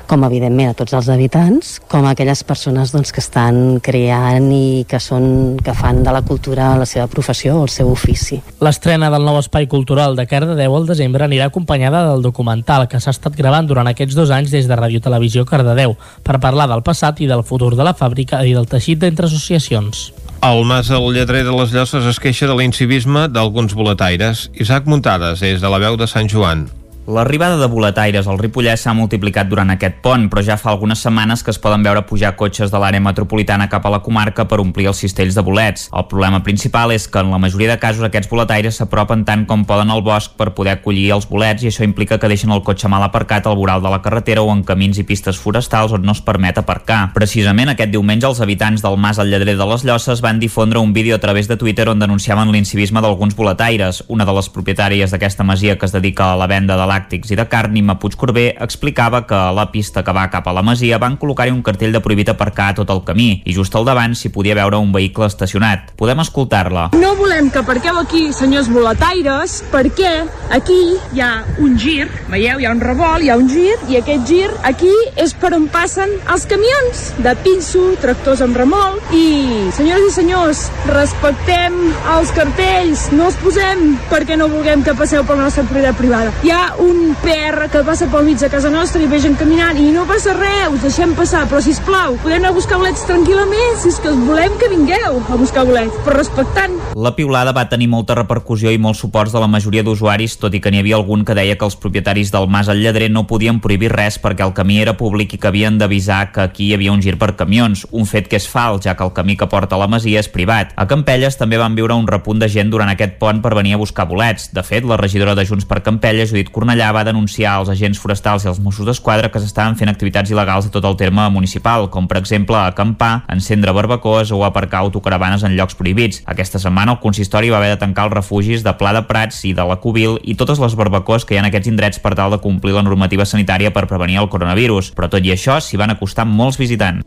com 0.09 0.25
evidentment 0.25 0.71
a 0.71 0.75
tots 0.77 0.95
els 0.97 1.07
habitants, 1.13 1.75
com 1.91 2.07
a 2.07 2.15
aquelles 2.15 2.41
persones 2.43 2.91
doncs, 2.95 3.13
que 3.13 3.21
estan 3.21 3.77
creant 3.85 4.49
i 4.51 4.85
que, 4.89 4.97
són, 5.03 5.59
que 5.61 5.75
fan 5.77 6.01
de 6.03 6.13
la 6.15 6.23
cultura 6.25 6.71
la 6.79 6.87
seva 6.89 7.05
professió 7.11 7.59
o 7.59 7.67
el 7.67 7.73
seu 7.73 7.91
ofici. 7.93 8.39
L'estrena 8.65 9.11
del 9.13 9.27
nou 9.27 9.37
espai 9.39 9.69
cultural 9.69 10.17
de 10.17 10.25
Cardedeu 10.29 10.75
al 10.75 10.89
desembre 10.89 11.27
anirà 11.27 11.49
acompanyada 11.51 12.01
del 12.09 12.25
documental 12.25 12.87
que 12.89 12.99
s'ha 12.99 13.13
estat 13.13 13.37
gravant 13.37 13.69
durant 13.69 13.91
aquests 13.91 14.17
dos 14.17 14.33
anys 14.33 14.49
des 14.55 14.65
de 14.67 14.79
Ràdio 14.79 15.03
Televisió 15.05 15.45
Cardedeu 15.45 15.93
per 16.25 16.41
parlar 16.41 16.65
del 16.73 16.83
passat 16.83 17.21
i 17.21 17.29
del 17.29 17.45
futur 17.45 17.75
de 17.77 17.85
la 17.85 17.93
fàbrica 17.93 18.41
i 18.41 18.57
del 18.57 18.67
teixit 18.67 19.05
d'entre 19.05 19.29
associacions. 19.29 20.09
El 20.41 20.63
Mas 20.63 20.89
el 20.89 21.05
lletrer 21.13 21.43
de 21.43 21.53
les 21.53 21.73
Llosses 21.75 22.05
es 22.07 22.19
queixa 22.23 22.47
de 22.47 22.55
l'incivisme 22.55 23.27
d'alguns 23.27 23.75
boletaires. 23.75 24.47
Isaac 24.55 24.87
Muntades, 24.87 25.43
és 25.43 25.59
de 25.59 25.69
la 25.69 25.83
veu 25.83 25.99
de 25.99 26.07
Sant 26.07 26.31
Joan. 26.31 26.69
L'arribada 27.09 27.57
de 27.57 27.65
boletaires 27.65 28.27
al 28.29 28.37
Ripollès 28.37 28.83
s'ha 28.85 28.93
multiplicat 28.93 29.47
durant 29.49 29.71
aquest 29.73 29.95
pont, 30.03 30.27
però 30.29 30.43
ja 30.45 30.59
fa 30.61 30.69
algunes 30.69 30.99
setmanes 31.01 31.41
que 31.41 31.49
es 31.49 31.57
poden 31.57 31.81
veure 31.81 32.03
pujar 32.05 32.35
cotxes 32.37 32.69
de 32.69 32.77
l'àrea 32.77 33.01
metropolitana 33.01 33.65
cap 33.71 33.87
a 33.87 33.89
la 33.89 34.01
comarca 34.05 34.43
per 34.45 34.59
omplir 34.61 34.85
els 34.91 35.01
cistells 35.01 35.33
de 35.33 35.41
bolets. 35.41 35.87
El 35.89 36.05
problema 36.11 36.43
principal 36.45 36.93
és 36.93 37.07
que 37.09 37.23
en 37.23 37.31
la 37.33 37.39
majoria 37.41 37.71
de 37.71 37.79
casos 37.81 38.05
aquests 38.05 38.29
boletaires 38.29 38.77
s'apropen 38.77 39.23
tant 39.25 39.47
com 39.49 39.63
poden 39.65 39.89
al 39.89 40.03
bosc 40.05 40.35
per 40.37 40.51
poder 40.53 40.75
acollir 40.75 41.07
els 41.15 41.25
bolets 41.25 41.65
i 41.65 41.71
això 41.71 41.87
implica 41.87 42.19
que 42.21 42.29
deixen 42.29 42.53
el 42.53 42.61
cotxe 42.61 42.91
mal 42.93 43.01
aparcat 43.07 43.49
al 43.49 43.57
voral 43.57 43.81
de 43.81 43.89
la 43.89 44.03
carretera 44.05 44.45
o 44.45 44.53
en 44.53 44.61
camins 44.61 45.01
i 45.01 45.07
pistes 45.09 45.41
forestals 45.41 45.97
on 45.97 46.05
no 46.05 46.13
es 46.13 46.21
permet 46.21 46.61
aparcar. 46.61 46.99
Precisament 47.17 47.73
aquest 47.73 47.89
diumenge 47.89 48.29
els 48.29 48.43
habitants 48.45 48.85
del 48.85 48.99
Mas 49.01 49.17
al 49.17 49.33
Lledrer 49.33 49.57
de 49.57 49.69
les 49.71 49.87
Llosses 49.87 50.21
van 50.21 50.37
difondre 50.37 50.77
un 50.77 50.93
vídeo 50.93 51.17
a 51.17 51.23
través 51.25 51.49
de 51.49 51.57
Twitter 51.57 51.89
on 51.89 52.05
denunciaven 52.05 52.53
l'incivisme 52.53 53.01
d'alguns 53.01 53.33
boletaires. 53.33 54.03
Una 54.09 54.29
de 54.29 54.37
les 54.37 54.53
propietàries 54.53 55.09
d'aquesta 55.09 55.41
masia 55.43 55.79
que 55.79 55.89
es 55.89 55.97
dedica 55.97 56.29
a 56.35 56.37
la 56.37 56.45
venda 56.45 56.77
de 56.77 56.98
làctics 56.99 57.31
i 57.31 57.37
de 57.39 57.45
carn, 57.49 57.73
Nima 57.73 57.95
Puigcorbé, 57.99 58.55
explicava 58.59 59.23
que 59.27 59.37
a 59.37 59.53
la 59.55 59.69
pista 59.71 60.03
que 60.03 60.13
va 60.15 60.27
cap 60.31 60.47
a 60.47 60.53
la 60.55 60.63
masia 60.65 60.99
van 60.99 61.17
col·locar-hi 61.19 61.53
un 61.53 61.63
cartell 61.63 61.95
de 61.95 62.01
prohibit 62.03 62.31
aparcar 62.33 62.71
a 62.71 62.77
tot 62.81 62.89
el 62.91 63.03
camí 63.07 63.29
i 63.45 63.55
just 63.55 63.75
al 63.75 63.87
davant 63.87 64.15
s'hi 64.17 64.31
podia 64.33 64.57
veure 64.57 64.79
un 64.81 64.91
vehicle 64.91 65.27
estacionat. 65.29 65.93
Podem 65.99 66.19
escoltar-la. 66.23 66.89
No 66.99 67.13
volem 67.19 67.49
que 67.53 67.61
aparqueu 67.61 67.99
aquí, 68.01 68.29
senyors 68.35 68.69
boletaires, 68.71 69.59
perquè 69.71 70.11
aquí 70.55 70.79
hi 71.15 71.23
ha 71.23 71.31
un 71.63 71.77
gir, 71.79 72.09
veieu, 72.29 72.59
hi 72.59 72.67
ha 72.67 72.73
un 72.75 72.83
revolt, 72.83 73.23
hi 73.23 73.31
ha 73.31 73.37
un 73.39 73.49
gir, 73.51 73.77
i 73.89 73.99
aquest 74.01 74.27
gir 74.27 74.49
aquí 74.67 74.91
és 75.19 75.33
per 75.39 75.53
on 75.55 75.69
passen 75.71 76.11
els 76.33 76.45
camions 76.49 77.05
de 77.23 77.35
pinso, 77.45 77.85
tractors 78.03 78.43
amb 78.45 78.57
remol, 78.59 78.99
i 79.15 79.69
senyors 79.77 80.09
i 80.09 80.13
senyors, 80.17 80.65
respectem 80.89 81.79
els 82.17 82.33
cartells, 82.35 83.07
no 83.15 83.29
els 83.29 83.39
posem 83.43 83.85
perquè 84.09 84.37
no 84.39 84.49
vulguem 84.51 84.83
que 84.83 84.97
passeu 84.97 85.23
per 85.25 85.37
la 85.37 85.47
nostra 85.47 85.67
propietat 85.69 85.97
privada. 85.99 86.33
Hi 86.43 86.53
ha 86.53 86.63
un 86.81 86.88
PR 87.21 87.67
que 87.69 87.83
passa 87.85 88.07
pel 88.09 88.23
mig 88.25 88.39
de 88.41 88.47
casa 88.49 88.69
nostra 88.73 89.01
i 89.03 89.07
vegen 89.09 89.35
caminant 89.37 89.77
i 89.77 89.91
no 89.93 90.05
passa 90.09 90.33
res, 90.33 90.71
us 90.73 90.81
deixem 90.81 91.11
passar, 91.17 91.43
però 91.49 91.61
si 91.61 91.75
plau, 91.85 92.15
podem 92.23 92.39
anar 92.39 92.49
a 92.49 92.55
buscar 92.55 92.79
bolets 92.81 93.03
tranquil·lament, 93.05 93.75
si 93.77 93.91
és 93.91 93.99
que 94.01 94.13
volem 94.25 94.55
que 94.57 94.69
vingueu 94.71 95.19
a 95.21 95.37
buscar 95.37 95.65
bolets, 95.69 95.99
però 96.05 96.17
respectant. 96.17 96.77
La 96.97 97.11
piulada 97.17 97.53
va 97.53 97.67
tenir 97.69 97.89
molta 97.91 98.15
repercussió 98.17 98.73
i 98.73 98.79
molts 98.81 99.03
suports 99.03 99.35
de 99.35 99.41
la 99.43 99.49
majoria 99.51 99.83
d'usuaris, 99.85 100.37
tot 100.41 100.55
i 100.57 100.61
que 100.63 100.71
n'hi 100.73 100.81
havia 100.81 100.97
algun 100.97 101.25
que 101.27 101.35
deia 101.37 101.57
que 101.59 101.67
els 101.67 101.77
propietaris 101.77 102.33
del 102.33 102.49
Mas 102.49 102.71
al 102.73 102.81
Lledrer 102.81 103.11
no 103.13 103.27
podien 103.29 103.61
prohibir 103.61 103.91
res 103.93 104.17
perquè 104.17 104.47
el 104.47 104.55
camí 104.57 104.79
era 104.81 104.97
públic 104.97 105.35
i 105.35 105.41
que 105.41 105.51
havien 105.51 105.77
d'avisar 105.77 106.31
que 106.33 106.41
aquí 106.47 106.71
hi 106.71 106.73
havia 106.79 106.95
un 106.95 107.03
gir 107.05 107.17
per 107.21 107.35
camions, 107.37 107.85
un 107.91 108.09
fet 108.09 108.27
que 108.31 108.41
és 108.41 108.49
fals, 108.49 108.81
ja 108.87 108.97
que 108.97 109.05
el 109.05 109.13
camí 109.13 109.37
que 109.37 109.49
porta 109.51 109.77
a 109.77 109.83
la 109.83 109.89
masia 109.91 110.23
és 110.23 110.31
privat. 110.33 110.73
A 110.75 110.87
Campelles 110.89 111.37
també 111.37 111.61
van 111.61 111.77
viure 111.77 111.93
un 111.93 112.09
repunt 112.09 112.41
de 112.41 112.49
gent 112.49 112.73
durant 112.73 112.89
aquest 112.89 113.19
pont 113.21 113.43
per 113.45 113.53
venir 113.55 113.77
a 113.77 113.83
buscar 113.83 114.07
bolets. 114.09 114.49
De 114.55 114.65
fet, 114.65 114.87
la 114.87 114.97
regidora 114.97 115.37
de 115.37 115.45
Junts 115.45 115.69
per 115.69 115.83
Campelles, 115.85 116.33
Judit 116.33 116.49
Cornellà, 116.69 116.91
va 116.93 117.01
denunciar 117.03 117.55
als 117.57 117.69
agents 117.73 117.97
forestals 117.97 118.43
i 118.45 118.47
als 118.47 118.59
Mossos 118.61 118.85
d'Esquadra 118.85 119.31
que 119.33 119.39
s'estaven 119.41 119.73
fent 119.73 119.89
activitats 119.89 120.29
il·legals 120.29 120.67
a 120.67 120.69
tot 120.69 120.85
el 120.85 120.97
terme 120.99 121.23
municipal, 121.33 121.87
com 121.89 122.05
per 122.05 122.19
exemple 122.19 122.59
acampar, 122.59 123.23
encendre 123.33 123.73
barbacoes 123.73 124.29
o 124.29 124.43
aparcar 124.45 124.83
autocaravanes 124.83 125.41
en 125.41 125.55
llocs 125.57 125.73
prohibits. 125.73 126.21
Aquesta 126.29 126.61
setmana 126.61 126.93
el 126.93 126.99
consistori 127.01 127.49
va 127.49 127.57
haver 127.57 127.71
de 127.73 127.79
tancar 127.81 128.05
els 128.05 128.13
refugis 128.13 128.61
de 128.61 128.75
Pla 128.77 128.93
de 128.93 129.01
Prats 129.09 129.41
i 129.49 129.55
de 129.57 129.65
la 129.65 129.79
Cubil 129.81 130.19
i 130.21 130.35
totes 130.37 130.61
les 130.61 130.75
barbacoes 130.77 131.25
que 131.25 131.33
hi 131.33 131.39
ha 131.39 131.41
en 131.41 131.49
aquests 131.49 131.71
indrets 131.73 132.03
per 132.05 132.13
tal 132.13 132.37
de 132.37 132.41
complir 132.43 132.77
la 132.77 132.85
normativa 132.85 133.25
sanitària 133.25 133.73
per 133.73 133.87
prevenir 133.89 134.21
el 134.21 134.29
coronavirus. 134.29 134.93
Però 134.93 135.09
tot 135.09 135.25
i 135.25 135.33
això, 135.33 135.57
s'hi 135.57 135.81
van 135.81 135.95
acostar 135.95 136.27
molts 136.29 136.61
visitants. 136.61 137.01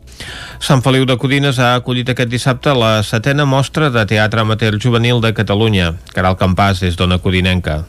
Sant 0.59 0.83
Feliu 0.83 1.07
de 1.07 1.15
Codines 1.15 1.63
ha 1.63 1.77
acollit 1.79 2.11
aquest 2.11 2.35
dissabte 2.35 2.75
la 2.75 2.97
setena 3.07 3.47
mostra 3.47 3.87
de 3.87 4.03
teatre 4.11 4.43
amateur 4.43 4.75
juvenil 4.75 5.23
de 5.23 5.31
Catalunya. 5.31 5.93
Caral 6.11 6.35
Campàs 6.35 6.83
és 6.83 6.99
d'Ona 6.99 7.23
Codinenca. 7.23 7.85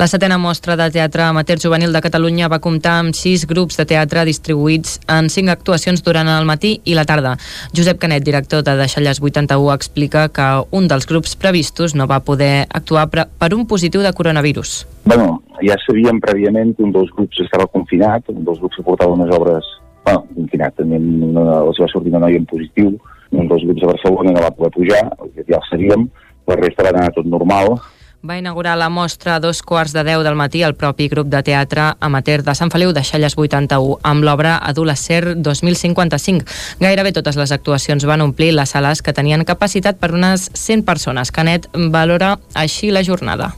La 0.00 0.06
setena 0.08 0.38
mostra 0.40 0.78
de 0.80 0.86
teatre 0.88 1.26
amateur 1.26 1.58
juvenil 1.60 1.92
de 1.92 2.00
Catalunya 2.00 2.46
va 2.48 2.58
comptar 2.64 2.94
amb 3.02 3.12
sis 3.12 3.42
grups 3.44 3.76
de 3.76 3.84
teatre 3.84 4.22
distribuïts 4.24 4.94
en 5.12 5.26
cinc 5.28 5.52
actuacions 5.52 6.00
durant 6.06 6.30
el 6.32 6.48
matí 6.48 6.70
i 6.88 6.94
la 6.96 7.04
tarda. 7.04 7.34
Josep 7.76 8.00
Canet, 8.00 8.24
director 8.24 8.62
de 8.64 8.78
Deixalles 8.78 9.20
81, 9.20 9.74
explica 9.74 10.22
que 10.32 10.46
un 10.72 10.88
dels 10.88 11.04
grups 11.04 11.36
previstos 11.36 11.92
no 11.92 12.08
va 12.08 12.22
poder 12.24 12.64
actuar 12.80 13.10
per 13.12 13.50
un 13.52 13.66
positiu 13.68 14.00
de 14.00 14.14
coronavirus. 14.16 14.72
Bueno, 15.04 15.42
ja 15.60 15.76
sabíem 15.84 16.24
prèviament 16.24 16.72
que 16.78 16.88
un 16.88 16.96
dels 16.96 17.12
grups 17.12 17.44
estava 17.44 17.68
confinat, 17.68 18.32
un 18.32 18.40
dels 18.48 18.64
grups 18.64 18.80
que 18.80 18.88
portava 18.88 19.20
unes 19.20 19.36
obres 19.36 19.68
bueno, 20.08 20.24
confinat, 20.32 20.80
també 20.80 20.96
una, 20.96 21.60
la 21.60 21.76
seva 21.76 21.92
sortida 21.92 22.24
no 22.24 22.32
hi 22.32 22.40
en 22.40 22.48
positiu, 22.48 22.96
un 23.36 23.52
dels 23.52 23.68
grups 23.68 23.84
de 23.84 23.92
Barcelona 23.92 24.32
no 24.32 24.48
va 24.48 24.56
poder 24.56 24.76
pujar, 24.80 25.06
ja 25.44 25.60
el 25.60 25.66
sabíem, 25.68 26.08
la 26.48 26.62
resta 26.64 26.88
va 26.88 26.96
anar 26.96 27.10
tot 27.12 27.28
normal, 27.28 27.74
va 28.22 28.36
inaugurar 28.38 28.76
la 28.76 28.90
mostra 28.90 29.36
a 29.36 29.40
dos 29.40 29.62
quarts 29.62 29.94
de 29.96 30.02
deu 30.04 30.22
del 30.22 30.36
matí 30.36 30.60
el 30.62 30.74
propi 30.76 31.08
grup 31.08 31.28
de 31.32 31.40
teatre 31.42 31.94
amateur 32.04 32.42
de 32.44 32.54
Sant 32.54 32.70
Feliu 32.72 32.92
de 32.92 33.02
Xalles 33.04 33.36
81 33.38 33.96
amb 34.04 34.24
l'obra 34.24 34.58
Adolacer 34.60 35.36
2055. 35.40 36.44
Gairebé 36.80 37.14
totes 37.16 37.38
les 37.40 37.52
actuacions 37.52 38.04
van 38.04 38.20
omplir 38.20 38.52
les 38.52 38.76
sales 38.76 39.00
que 39.00 39.16
tenien 39.16 39.44
capacitat 39.48 39.96
per 39.96 40.12
unes 40.12 40.50
100 40.52 40.84
persones. 40.84 41.32
Canet 41.32 41.70
valora 41.72 42.36
així 42.54 42.92
la 42.92 43.02
jornada. 43.02 43.54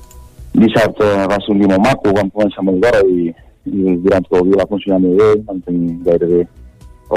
Dissabte 0.54 1.10
va 1.26 1.40
ser 1.42 1.56
un 1.56 1.64
dia 1.64 1.74
molt 1.74 1.86
maco, 1.88 2.14
vam 2.14 2.30
començar 2.30 2.62
molt 2.62 2.78
d'hora 2.84 3.02
i, 3.08 3.32
i 3.66 3.98
durant 4.06 4.22
tot 4.28 4.42
el 4.42 4.50
dia 4.52 4.62
va 4.62 4.70
funcionar 4.70 5.02
molt 5.02 5.18
bé, 5.18 5.30
vam 5.48 5.62
tenir 5.66 5.98
gairebé 6.06 6.46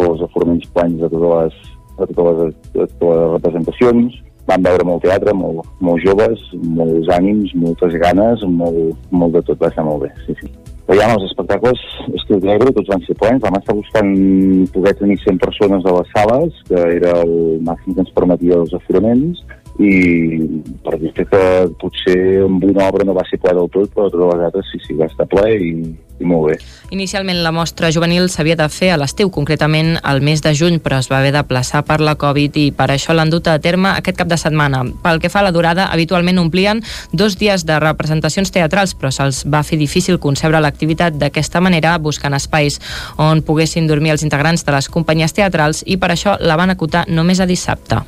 els 0.02 0.22
aforaments 0.26 0.66
plans 0.74 0.98
de 0.98 1.10
totes 1.14 1.36
les, 1.36 1.74
de 2.00 2.14
totes 2.14 2.40
les, 2.42 2.56
de 2.74 2.88
totes 2.88 3.12
les 3.12 3.34
representacions 3.38 4.25
vam 4.50 4.66
veure 4.66 4.86
molt 4.88 5.04
teatre, 5.06 5.34
molt, 5.34 5.66
molt 5.82 6.04
joves, 6.06 6.42
molts 6.78 7.10
ànims, 7.16 7.54
moltes 7.58 7.98
ganes, 8.02 8.46
molt, 8.46 8.96
molt 9.10 9.38
de 9.38 9.44
tot, 9.50 9.60
va 9.62 9.72
estar 9.74 9.86
molt 9.88 10.06
bé, 10.06 10.14
sí, 10.28 10.38
sí. 10.42 10.52
Veiem 10.86 11.16
els 11.16 11.24
espectacles 11.26 11.80
Estiu 12.14 12.38
d'Ebre, 12.44 12.70
tots 12.76 12.92
van 12.92 13.02
ser 13.08 13.16
plens, 13.18 13.42
vam 13.42 13.56
estar 13.58 13.74
buscant 13.74 14.12
poder 14.76 14.94
tenir 15.00 15.18
100 15.24 15.40
persones 15.42 15.86
a 15.86 15.94
les 15.96 16.12
sales, 16.14 16.60
que 16.68 16.82
era 17.00 17.16
el 17.24 17.34
màxim 17.66 17.96
que 17.96 18.06
ens 18.06 18.14
permetia 18.14 18.60
els 18.62 18.76
aforaments, 18.78 19.42
i 19.80 19.92
per 20.86 20.96
dir 21.02 21.12
que 21.18 21.26
potser 21.82 22.46
amb 22.46 22.64
una 22.64 22.88
obra 22.88 23.04
no 23.04 23.16
va 23.16 23.26
ser 23.28 23.40
ple 23.44 23.52
del 23.58 23.68
tot, 23.74 23.92
però 23.92 24.08
totes 24.08 24.32
les 24.32 24.44
altres 24.48 24.72
sí, 24.72 24.80
sí, 24.86 24.96
va 24.96 25.10
estar 25.10 25.28
ple 25.28 25.50
i, 25.52 25.72
i 26.22 26.28
molt 26.28 26.48
bé. 26.48 26.56
Inicialment 26.96 27.42
la 27.44 27.52
mostra 27.52 27.92
juvenil 27.92 28.30
s'havia 28.32 28.56
de 28.56 28.70
fer 28.72 28.94
a 28.94 29.00
l'estiu, 29.02 29.30
concretament 29.36 29.98
al 30.02 30.24
mes 30.24 30.40
de 30.46 30.56
juny, 30.56 30.80
però 30.80 31.02
es 31.04 31.12
va 31.12 31.20
haver 31.20 31.34
de 31.36 31.44
plaçar 31.44 31.84
per 31.84 32.00
la 32.00 32.16
Covid 32.16 32.56
i 32.62 32.70
per 32.72 32.88
això 32.94 33.16
l'han 33.18 33.34
dut 33.34 33.52
a 33.52 33.58
terme 33.60 33.92
aquest 33.92 34.22
cap 34.24 34.32
de 34.32 34.40
setmana. 34.40 34.86
Pel 35.04 35.20
que 35.20 35.32
fa 35.34 35.44
a 35.44 35.50
la 35.50 35.54
durada, 35.56 35.90
habitualment 35.92 36.40
omplien 36.40 36.80
dos 37.12 37.36
dies 37.36 37.68
de 37.68 37.80
representacions 37.84 38.56
teatrals, 38.56 38.96
però 38.96 39.12
se'ls 39.12 39.44
va 39.52 39.66
fer 39.68 39.82
difícil 39.82 40.22
concebre 40.24 40.64
l'activitat 40.64 41.20
d'aquesta 41.20 41.60
manera, 41.60 41.98
buscant 42.00 42.38
espais 42.40 42.80
on 43.20 43.44
poguessin 43.44 43.92
dormir 43.92 44.16
els 44.16 44.24
integrants 44.24 44.64
de 44.64 44.72
les 44.72 44.88
companyies 44.88 45.36
teatrals 45.36 45.84
i 45.86 46.00
per 46.00 46.16
això 46.16 46.40
la 46.40 46.56
van 46.56 46.72
acotar 46.72 47.10
només 47.12 47.44
a 47.44 47.50
dissabte. 47.50 48.06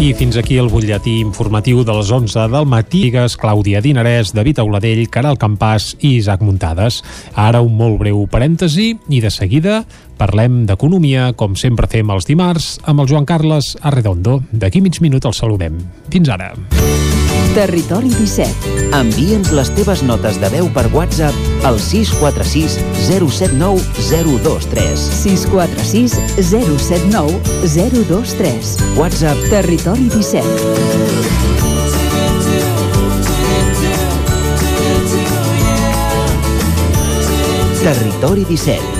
I 0.00 0.14
fins 0.16 0.38
aquí 0.40 0.54
el 0.56 0.70
butlletí 0.72 1.18
informatiu 1.20 1.82
de 1.84 1.92
les 1.92 2.08
11 2.08 2.46
del 2.48 2.64
matí. 2.64 3.02
Digues 3.10 3.34
Clàudia 3.36 3.82
Dinarès, 3.84 4.30
David 4.32 4.62
Auladell, 4.62 5.02
Caral 5.12 5.36
Campàs 5.36 5.90
i 6.00 6.14
Isaac 6.16 6.40
Muntades. 6.40 7.02
Ara 7.36 7.60
un 7.60 7.74
molt 7.76 7.98
breu 8.00 8.22
parèntesi 8.32 8.94
i 9.12 9.20
de 9.20 9.28
seguida 9.28 9.82
parlem 10.20 10.64
d'economia, 10.68 11.32
com 11.32 11.56
sempre 11.56 11.88
fem 11.88 12.10
els 12.12 12.28
dimarts, 12.28 12.74
amb 12.84 13.00
el 13.00 13.08
Joan 13.08 13.26
Carles 13.28 13.72
Arredondo. 13.80 14.42
D'aquí 14.52 14.82
mig 14.84 15.00
minut 15.00 15.24
el 15.24 15.36
saludem. 15.36 15.80
Fins 16.12 16.28
ara. 16.28 16.52
Territori 17.54 18.12
17. 18.14 18.92
Envia'ns 18.94 19.50
les 19.56 19.70
teves 19.74 20.04
notes 20.06 20.36
de 20.42 20.50
veu 20.52 20.68
per 20.74 20.84
WhatsApp 20.94 21.66
al 21.66 21.80
646 21.82 22.78
079 23.08 23.82
023. 24.06 25.08
646 25.24 26.14
079 26.38 27.40
023. 27.74 28.76
WhatsApp 29.00 29.48
Territori 29.50 30.06
17. 30.14 30.46
Territori 37.82 38.44
17. 38.44 38.99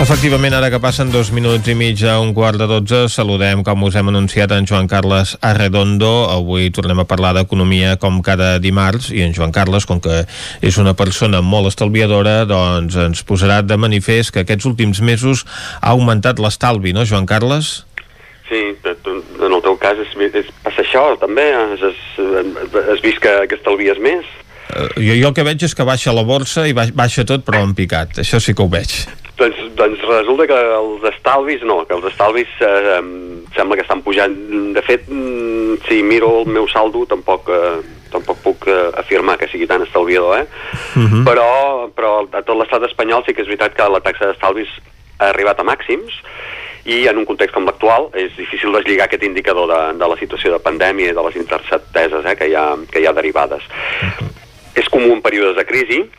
Efectivament, 0.00 0.54
ara 0.56 0.70
que 0.72 0.78
passen 0.80 1.10
dos 1.12 1.28
minuts 1.28 1.68
i 1.68 1.74
mig 1.76 2.00
a 2.08 2.14
un 2.24 2.30
quart 2.32 2.56
de 2.56 2.64
dotze, 2.64 3.02
saludem, 3.12 3.60
com 3.60 3.82
us 3.84 3.98
hem 4.00 4.08
anunciat, 4.08 4.54
en 4.56 4.64
Joan 4.64 4.88
Carles 4.88 5.34
Arredondo. 5.44 6.24
Avui 6.32 6.70
tornem 6.72 7.02
a 7.02 7.04
parlar 7.04 7.34
d'economia 7.36 7.98
com 8.00 8.16
cada 8.24 8.54
dimarts, 8.64 9.10
i 9.12 9.20
en 9.20 9.36
Joan 9.36 9.52
Carles, 9.52 9.84
com 9.84 10.00
que 10.00 10.22
és 10.64 10.80
una 10.80 10.96
persona 10.96 11.42
molt 11.44 11.68
estalviadora, 11.68 12.46
doncs 12.48 12.96
ens 12.96 13.22
posarà 13.28 13.60
de 13.60 13.76
manifest 13.76 14.32
que 14.32 14.46
aquests 14.46 14.70
últims 14.72 15.04
mesos 15.04 15.44
ha 15.82 15.92
augmentat 15.92 16.40
l'estalvi, 16.40 16.96
no, 16.96 17.04
Joan 17.04 17.28
Carles? 17.28 17.84
Sí, 18.48 18.64
en 18.80 19.52
el 19.52 19.60
teu 19.68 19.76
cas 19.84 20.00
és, 20.00 20.16
és, 20.32 20.52
passa 20.64 20.80
això 20.80 21.10
també, 21.20 21.50
has, 21.52 21.84
has, 21.84 23.04
vist 23.04 23.20
que, 23.20 23.36
que 23.52 23.60
estalvies 23.60 24.00
més. 24.00 24.24
Uh, 24.72 24.88
jo, 24.96 25.12
jo 25.12 25.28
el 25.28 25.36
que 25.36 25.44
veig 25.44 25.68
és 25.68 25.76
que 25.76 25.84
baixa 25.84 26.16
la 26.16 26.24
borsa 26.24 26.64
i 26.64 26.72
baixa 26.72 27.28
tot 27.28 27.44
però 27.44 27.66
en 27.68 27.76
picat, 27.76 28.24
això 28.24 28.40
sí 28.40 28.56
que 28.56 28.64
ho 28.64 28.72
veig. 28.72 29.02
Doncs, 29.40 29.60
doncs 29.72 30.02
resulta 30.04 30.44
que 30.50 30.56
els 30.76 31.04
estalvis 31.14 31.62
no, 31.64 31.78
que 31.88 31.96
els 31.96 32.04
estalvis 32.10 32.50
eh, 32.60 32.98
sembla 33.56 33.78
que 33.78 33.86
estan 33.86 34.02
pujant. 34.04 34.34
De 34.76 34.82
fet, 34.84 35.06
mm, 35.08 35.80
si 35.86 36.02
miro 36.04 36.42
el 36.42 36.50
meu 36.52 36.68
saldo 36.68 37.06
tampoc, 37.08 37.48
eh, 37.48 37.78
tampoc 38.12 38.42
puc 38.44 38.68
eh, 38.68 38.90
afirmar 39.00 39.38
que 39.40 39.48
sigui 39.48 39.68
tan 39.70 39.86
estalviador, 39.86 40.42
eh? 40.42 40.46
Uh 40.96 41.02
-huh. 41.02 41.24
però, 41.24 41.48
però 41.96 42.28
a 42.30 42.42
tot 42.42 42.56
l'estat 42.58 42.84
espanyol 42.84 43.24
sí 43.24 43.32
que 43.32 43.42
és 43.42 43.48
veritat 43.48 43.74
que 43.74 43.88
la 43.88 44.00
taxa 44.00 44.26
d'estalvis 44.26 44.68
ha 45.18 45.28
arribat 45.28 45.60
a 45.60 45.64
màxims 45.64 46.12
i 46.84 47.06
en 47.08 47.16
un 47.18 47.24
context 47.24 47.54
com 47.54 47.64
l'actual 47.64 48.08
és 48.14 48.36
difícil 48.36 48.72
deslligar 48.72 49.04
aquest 49.06 49.22
indicador 49.22 49.68
de, 49.68 49.98
de 49.98 50.06
la 50.08 50.16
situació 50.16 50.52
de 50.52 50.58
pandèmia 50.58 51.10
i 51.10 51.14
de 51.14 51.22
les 51.22 51.36
incerteses 51.36 52.24
eh, 52.24 52.36
que, 52.36 52.46
hi 52.48 52.54
ha, 52.54 52.76
que 52.90 53.00
hi 53.00 53.06
ha 53.06 53.12
derivades. 53.12 53.62
Uh 53.62 54.08
-huh. 54.08 54.28
És 54.74 54.88
comú 54.88 55.12
en 55.12 55.22
períodes 55.22 55.56
de 55.56 55.64
crisi 55.64 56.10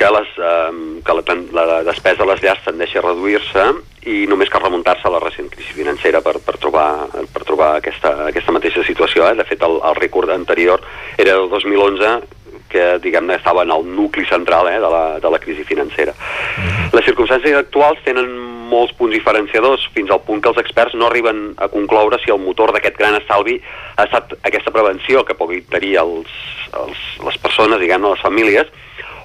que, 0.00 0.08
les, 0.16 0.28
eh, 0.38 1.02
que 1.04 1.14
la, 1.52 1.66
la 1.66 1.82
despesa 1.84 2.24
de 2.24 2.28
les 2.30 2.42
llars 2.42 2.64
tendeixi 2.64 2.96
a 2.96 3.04
reduir-se 3.04 3.66
i 4.08 4.24
només 4.30 4.48
cal 4.48 4.64
remuntar-se 4.64 5.04
a 5.04 5.12
la 5.12 5.20
recent 5.20 5.50
crisi 5.52 5.76
financera 5.76 6.22
per, 6.24 6.38
per 6.40 6.56
trobar, 6.56 6.88
per 7.28 7.44
trobar 7.44 7.74
aquesta, 7.76 8.14
aquesta 8.30 8.54
mateixa 8.56 8.84
situació. 8.86 9.28
Eh? 9.28 9.36
De 9.36 9.44
fet, 9.44 9.60
el, 9.66 9.76
el 9.84 9.98
rècord 10.00 10.32
anterior 10.32 10.80
era 11.18 11.36
del 11.36 11.50
2011 11.52 12.38
que 12.70 12.86
diguem-ne 13.02 13.36
estava 13.36 13.66
en 13.66 13.74
el 13.74 13.84
nucli 13.84 14.24
central 14.30 14.70
eh, 14.70 14.78
de, 14.80 14.88
la, 14.88 15.04
de 15.20 15.34
la 15.34 15.42
crisi 15.42 15.66
financera. 15.68 16.14
Mm-hmm. 16.16 16.90
Les 16.96 17.08
circumstàncies 17.10 17.60
actuals 17.60 18.00
tenen 18.06 18.30
molts 18.70 18.94
punts 18.96 19.12
diferenciadors, 19.12 19.84
fins 19.92 20.12
al 20.14 20.22
punt 20.24 20.40
que 20.40 20.48
els 20.54 20.60
experts 20.62 20.94
no 20.96 21.10
arriben 21.10 21.50
a 21.58 21.68
concloure 21.68 22.20
si 22.22 22.32
el 22.32 22.40
motor 22.40 22.72
d'aquest 22.72 22.96
gran 22.96 23.18
estalvi 23.18 23.58
ha 23.96 24.06
estat 24.06 24.36
aquesta 24.46 24.72
prevenció 24.72 25.26
que 25.26 25.36
pugui 25.36 25.60
tenir 25.68 25.96
els, 26.06 26.30
els, 26.78 27.02
les 27.26 27.40
persones, 27.42 27.82
diguem-ne, 27.82 28.14
les 28.14 28.22
famílies, 28.24 28.70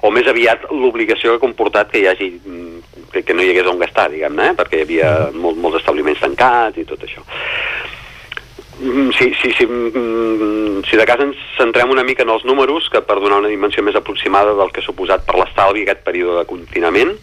o 0.06 0.12
més 0.14 0.28
aviat 0.30 0.68
l'obligació 0.70 1.32
que 1.34 1.40
ha 1.40 1.44
comportat 1.44 1.90
que 1.92 2.02
hi 2.02 2.08
hagi 2.10 2.30
que, 3.12 3.22
que 3.22 3.34
no 3.34 3.42
hi 3.42 3.50
hagués 3.52 3.68
on 3.70 3.80
gastar, 3.80 4.08
diguem-ne, 4.12 4.50
eh? 4.52 4.56
perquè 4.58 4.80
hi 4.80 4.86
havia 4.86 5.12
molt, 5.34 5.58
molts 5.62 5.80
establiments 5.80 6.22
tancats 6.22 6.80
i 6.82 6.86
tot 6.88 7.04
això. 7.06 7.24
Si, 8.76 9.32
si, 9.40 9.50
si, 9.56 9.64
si 10.84 10.96
de 11.00 11.04
cas 11.08 11.20
ens 11.24 11.38
centrem 11.56 11.88
una 11.88 12.02
mica 12.04 12.26
en 12.26 12.32
els 12.34 12.42
números, 12.44 12.90
que 12.92 13.00
per 13.00 13.16
donar 13.22 13.38
una 13.40 13.48
dimensió 13.48 13.80
més 13.84 13.96
aproximada 13.96 14.52
del 14.58 14.68
que 14.72 14.82
ha 14.82 14.84
suposat 14.84 15.24
per 15.24 15.38
l'estalvi 15.40 15.86
aquest 15.86 16.02
període 16.04 16.42
de 16.42 16.44
confinament. 16.50 17.14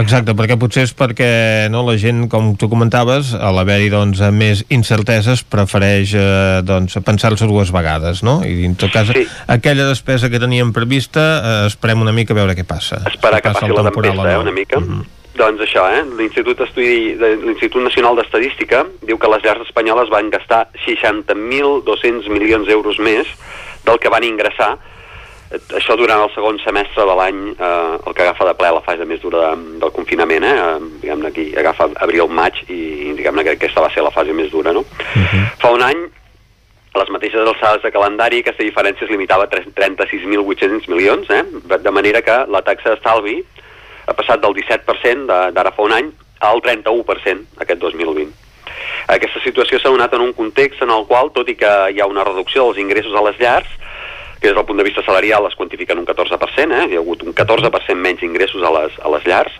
Exacte, 0.00 0.32
perquè 0.38 0.56
potser 0.60 0.86
és 0.88 0.94
perquè 0.96 1.28
no, 1.72 1.82
la 1.84 1.98
gent, 2.00 2.24
com 2.32 2.54
tu 2.56 2.70
comentaves, 2.72 3.34
a 3.36 3.52
l'haver-hi 3.52 3.90
doncs, 3.92 4.22
més 4.32 4.64
incerteses, 4.72 5.44
prefereix 5.44 6.14
eh, 6.16 6.62
doncs, 6.64 6.96
pensar-se 7.04 7.50
dues 7.50 7.74
vegades, 7.74 8.24
no? 8.24 8.38
I 8.40 8.64
en 8.70 8.78
tot 8.80 8.94
cas, 8.94 9.12
sí. 9.12 9.26
aquella 9.52 9.90
despesa 9.90 10.32
que 10.32 10.40
teníem 10.40 10.72
prevista, 10.72 11.26
eh, 11.36 11.58
esperem 11.68 12.00
una 12.00 12.16
mica 12.16 12.32
a 12.32 12.40
veure 12.40 12.56
què 12.56 12.64
passa. 12.64 13.02
Esperar 13.12 13.44
que 13.44 13.52
passi 13.52 13.68
la 13.68 13.90
tempesta, 13.90 14.32
eh, 14.32 14.40
una 14.40 14.56
mica. 14.56 14.80
Mm 14.80 14.88
-hmm. 14.88 15.23
Doncs 15.34 15.64
això, 15.64 15.84
eh? 15.90 16.04
l'Institut 16.18 16.60
l'Institut 16.78 17.82
Nacional 17.82 18.16
d'Estadística 18.16 18.84
diu 19.02 19.18
que 19.18 19.30
les 19.32 19.42
llars 19.42 19.64
espanyoles 19.66 20.10
van 20.12 20.30
gastar 20.30 20.68
60.200 20.86 22.28
milions 22.30 22.66
d'euros 22.66 23.00
més 23.02 23.30
del 23.84 23.98
que 23.98 24.12
van 24.12 24.24
ingressar 24.24 24.76
això 25.76 25.96
durant 25.98 26.22
el 26.24 26.30
segon 26.34 26.58
semestre 26.62 27.04
de 27.06 27.14
l'any 27.18 27.40
eh, 27.52 27.96
el 28.06 28.14
que 28.14 28.24
agafa 28.24 28.46
de 28.48 28.54
ple 28.58 28.70
la 28.74 28.82
fase 28.86 29.06
més 29.06 29.20
dura 29.22 29.50
de, 29.50 29.78
del 29.82 29.92
confinament 29.94 30.46
eh? 30.46 30.56
diguem-ne 31.02 31.30
aquí 31.30 31.46
agafa 31.58 31.90
abril-maig 32.06 32.62
i 32.68 33.14
diguem-ne 33.18 33.44
que 33.44 33.56
aquesta 33.58 33.84
va 33.84 33.90
ser 33.94 34.04
la 34.06 34.14
fase 34.14 34.34
més 34.34 34.50
dura 34.54 34.72
no? 34.72 34.80
Uh 34.80 35.18
mhm. 35.18 35.26
-huh. 35.26 35.46
fa 35.60 35.72
un 35.74 35.82
any 35.82 36.06
les 36.94 37.10
mateixes 37.10 37.40
alçades 37.40 37.82
de 37.82 37.90
calendari 37.90 38.38
aquesta 38.38 38.62
diferència 38.62 39.04
es 39.04 39.10
limitava 39.10 39.44
a 39.44 39.50
36.800 39.50 40.88
milions 40.88 41.30
eh? 41.30 41.44
de 41.78 41.90
manera 41.90 42.22
que 42.22 42.44
la 42.48 42.62
taxa 42.62 42.94
d'estalvi 42.94 43.42
ha 44.06 44.14
passat 44.16 44.42
del 44.42 44.54
17% 44.56 45.52
d'ara 45.54 45.72
fa 45.74 45.84
un 45.86 45.94
any 45.96 46.10
al 46.44 46.60
31% 46.62 47.62
aquest 47.64 47.80
2020. 47.80 48.32
Aquesta 49.14 49.40
situació 49.44 49.78
s'ha 49.80 49.92
donat 49.92 50.14
en 50.16 50.24
un 50.24 50.32
context 50.36 50.82
en 50.84 50.92
el 50.92 51.06
qual, 51.08 51.30
tot 51.32 51.48
i 51.48 51.56
que 51.60 51.72
hi 51.92 52.00
ha 52.00 52.10
una 52.10 52.24
reducció 52.24 52.64
dels 52.66 52.80
ingressos 52.84 53.14
a 53.16 53.24
les 53.26 53.40
llars, 53.40 53.68
que 54.40 54.48
des 54.48 54.56
del 54.56 54.66
punt 54.68 54.80
de 54.80 54.84
vista 54.84 55.02
salarial 55.04 55.46
es 55.48 55.56
quantifiquen 55.56 55.98
un 55.98 56.06
14%, 56.06 56.72
eh? 56.72 56.86
hi 56.90 56.98
ha 56.98 57.02
hagut 57.02 57.22
un 57.24 57.34
14% 57.36 57.96
menys 57.96 58.24
ingressos 58.26 58.64
a 58.64 58.72
les, 58.78 58.98
a 59.00 59.12
les 59.14 59.24
llars, 59.28 59.56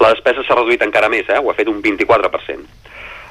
la 0.00 0.12
despesa 0.12 0.44
s'ha 0.44 0.58
reduït 0.58 0.84
encara 0.84 1.08
més, 1.12 1.28
eh? 1.28 1.38
ho 1.40 1.50
ha 1.50 1.56
fet 1.56 1.68
un 1.68 1.80
24%. 1.82 2.87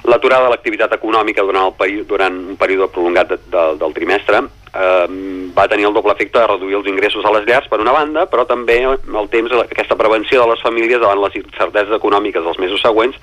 L'aturada 0.08 0.48
de 0.48 0.54
l'activitat 0.54 0.94
econòmica 0.96 1.44
durant, 1.44 1.74
el 1.84 2.06
durant 2.08 2.38
un 2.54 2.56
període 2.56 2.88
prolongat 2.94 3.34
de, 3.34 3.38
de, 3.52 3.64
del 3.82 3.94
trimestre 3.94 4.40
eh, 4.72 5.08
va 5.58 5.68
tenir 5.68 5.88
el 5.90 5.94
doble 5.94 6.14
efecte 6.16 6.40
de 6.40 6.48
reduir 6.48 6.78
els 6.80 6.88
ingressos 6.88 7.26
a 7.26 7.34
les 7.36 7.48
llars, 7.48 7.68
per 7.68 7.82
una 7.84 7.96
banda, 7.96 8.26
però 8.32 8.46
també 8.48 8.80
el 8.88 9.30
temps, 9.34 9.52
aquesta 9.64 9.98
prevenció 10.00 10.44
de 10.44 10.54
les 10.54 10.64
famílies 10.64 11.02
davant 11.04 11.24
les 11.26 11.36
incerteses 11.42 11.96
econòmiques 12.00 12.44
dels 12.46 12.62
mesos 12.64 12.84
següents 12.84 13.20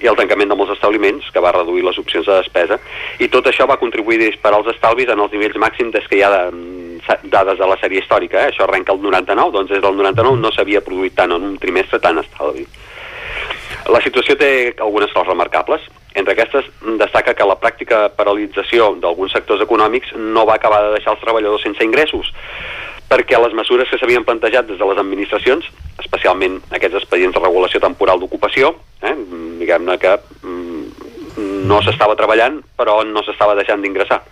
i 0.00 0.08
el 0.10 0.16
tancament 0.16 0.50
de 0.52 0.56
molts 0.58 0.74
establiments, 0.74 1.28
que 1.32 1.40
va 1.40 1.54
reduir 1.56 1.84
les 1.84 1.98
opcions 1.98 2.26
de 2.26 2.40
despesa, 2.40 2.78
i 3.20 3.30
tot 3.32 3.46
això 3.48 3.66
va 3.68 3.78
contribuir 3.80 4.18
a 4.20 4.26
disparar 4.26 4.60
els 4.60 4.74
estalvis 4.74 5.08
en 5.12 5.22
els 5.24 5.32
nivells 5.32 5.56
màxims 5.60 5.94
des 5.94 6.08
que 6.08 6.18
hi 6.18 6.24
ha 6.24 6.32
de, 6.34 6.42
mm, 6.52 7.30
dades 7.32 7.58
de 7.58 7.68
la 7.70 7.78
sèrie 7.80 8.02
històrica, 8.02 8.42
eh? 8.42 8.52
això 8.52 8.64
arrenca 8.64 8.92
el 8.92 9.00
99, 9.00 9.52
doncs 9.52 9.70
des 9.70 9.80
del 9.80 9.96
99 9.96 10.40
no 10.40 10.52
s'havia 10.52 10.84
produït 10.84 11.16
tant 11.16 11.32
en 11.32 11.42
un 11.42 11.56
trimestre 11.58 12.00
tant 12.00 12.18
estalvi. 12.20 12.66
La 13.92 14.00
situació 14.02 14.34
té 14.38 14.50
algunes 14.82 15.12
coses 15.14 15.28
remarcables. 15.28 15.84
Entre 16.16 16.32
aquestes, 16.32 16.66
destaca 16.98 17.34
que 17.36 17.46
la 17.46 17.58
pràctica 17.60 18.06
paralització 18.16 18.94
d'alguns 19.02 19.34
sectors 19.36 19.62
econòmics 19.62 20.14
no 20.16 20.46
va 20.48 20.56
acabar 20.56 20.80
de 20.86 20.94
deixar 20.96 21.12
els 21.14 21.22
treballadors 21.22 21.62
sense 21.62 21.84
ingressos, 21.84 22.32
perquè 23.10 23.38
les 23.38 23.54
mesures 23.54 23.90
que 23.90 23.98
s'havien 24.00 24.24
plantejat 24.24 24.66
des 24.66 24.80
de 24.80 24.88
les 24.88 25.02
administracions, 25.02 25.68
especialment 26.02 26.58
aquests 26.72 27.02
expedients 27.02 27.36
de 27.36 27.44
regulació 27.44 27.82
temporal 27.84 28.18
d'ocupació, 28.22 28.72
eh, 29.02 29.14
diguem-ne 29.60 29.98
que 30.02 30.16
mm, 30.42 31.66
no 31.68 31.82
s'estava 31.84 32.16
treballant, 32.18 32.62
però 32.80 33.02
no 33.06 33.22
s'estava 33.22 33.54
deixant 33.54 33.84
d'ingressar. 33.84 34.22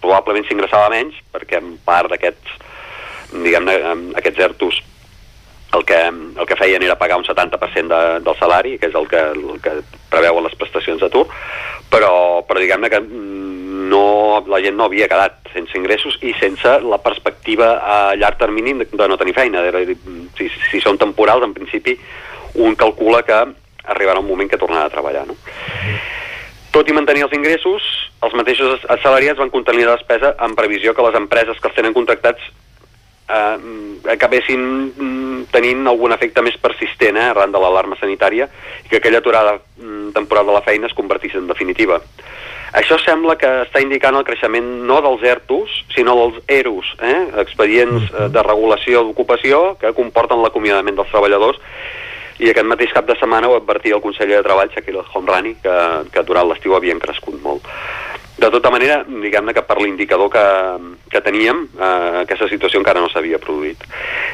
Probablement 0.00 0.46
s'ingressava 0.46 0.88
menys, 0.94 1.18
perquè 1.34 1.58
en 1.60 1.74
part 1.84 2.14
d'aquests 2.14 3.34
diguem-ne, 3.42 3.74
aquests 4.16 4.46
ERTOs 4.46 4.78
el 5.74 5.84
que, 5.84 5.98
el 6.08 6.46
que 6.46 6.56
feien 6.56 6.82
era 6.82 6.98
pagar 6.98 7.18
un 7.18 7.24
70% 7.24 7.88
de, 7.88 8.20
del 8.24 8.38
salari, 8.38 8.78
que 8.78 8.88
és 8.88 8.96
el 8.96 9.08
que, 9.08 9.20
el 9.34 9.60
que 9.60 9.74
preveuen 10.08 10.46
les 10.46 10.56
prestacions 10.56 11.02
d'atur, 11.02 11.26
però, 11.92 12.12
però 12.48 12.62
diguem-ne 12.62 12.90
que 12.92 13.00
no, 13.88 14.44
la 14.48 14.60
gent 14.64 14.76
no 14.76 14.88
havia 14.88 15.08
quedat 15.10 15.52
sense 15.52 15.76
ingressos 15.78 16.18
i 16.24 16.34
sense 16.40 16.78
la 16.84 17.00
perspectiva 17.04 17.78
a 17.84 17.98
llarg 18.16 18.40
termini 18.40 18.74
de 18.80 19.08
no 19.08 19.20
tenir 19.20 19.36
feina. 19.36 19.64
Si, 20.38 20.48
si 20.70 20.80
són 20.84 21.00
temporals, 21.00 21.44
en 21.44 21.56
principi, 21.56 21.96
un 22.56 22.76
calcula 22.76 23.22
que 23.24 23.40
arribarà 23.88 24.20
un 24.20 24.28
moment 24.28 24.48
que 24.50 24.60
tornarà 24.60 24.88
a 24.88 24.92
treballar. 24.92 25.26
No? 25.28 25.36
Tot 26.72 26.88
i 26.88 26.96
mantenir 26.96 27.24
els 27.24 27.36
ingressos, 27.36 27.84
els 28.24 28.34
mateixos 28.36 28.84
assalariats 28.92 29.40
van 29.40 29.52
contenir 29.52 29.86
la 29.88 29.96
despesa 29.96 30.34
en 30.44 30.56
previsió 30.56 30.92
que 30.94 31.04
les 31.06 31.16
empreses 31.16 31.60
que 31.60 31.70
els 31.70 31.76
tenen 31.76 31.96
contractats 31.96 32.44
eh, 33.28 34.12
acabessin 34.14 34.62
mm, 34.88 35.48
tenint 35.52 35.86
algun 35.86 36.14
efecte 36.16 36.42
més 36.44 36.56
persistent 36.60 37.16
eh, 37.16 37.28
arran 37.30 37.52
de 37.54 37.62
l'alarma 37.62 37.98
sanitària 38.00 38.48
i 38.84 38.88
que 38.88 39.00
aquella 39.00 39.22
aturada 39.22 39.58
mm, 39.58 40.10
temporal 40.16 40.48
de 40.48 40.56
la 40.58 40.64
feina 40.66 40.88
es 40.88 40.96
convertís 40.96 41.36
en 41.38 41.46
definitiva. 41.50 42.00
Això 42.78 42.98
sembla 43.00 43.38
que 43.40 43.48
està 43.64 43.80
indicant 43.80 44.16
el 44.18 44.26
creixement 44.28 44.66
no 44.88 44.98
dels 45.04 45.22
ERTOs, 45.24 45.78
sinó 45.94 46.14
dels 46.18 46.42
EROs, 46.58 46.90
eh? 47.00 47.20
expedients 47.44 48.10
eh, 48.10 48.28
de 48.34 48.42
regulació 48.44 49.06
d'ocupació 49.06 49.78
que 49.80 49.94
comporten 49.96 50.42
l'acomiadament 50.44 50.98
dels 50.98 51.08
treballadors 51.14 51.62
i 52.38 52.52
aquest 52.52 52.68
mateix 52.70 52.92
cap 52.94 53.06
de 53.08 53.16
setmana 53.18 53.48
ho 53.50 53.56
advertia 53.56 53.96
el 53.96 54.02
conseller 54.04 54.36
de 54.36 54.44
Treball, 54.46 54.68
Shaquille 54.70 55.02
Homrani, 55.14 55.56
que, 55.62 55.78
que 56.14 56.22
durant 56.28 56.46
l'estiu 56.46 56.76
havien 56.76 57.00
crescut 57.02 57.40
molt. 57.42 57.66
De 58.38 58.50
tota 58.54 58.70
manera, 58.70 59.00
diguem-ne 59.02 59.50
que 59.50 59.64
per 59.66 59.80
l'indicador 59.82 60.28
que, 60.30 60.42
que 61.10 61.20
teníem, 61.26 61.64
eh, 61.74 62.20
aquesta 62.20 62.46
situació 62.46 62.78
encara 62.78 63.02
no 63.02 63.10
s'havia 63.10 63.40
produït. 63.42 63.82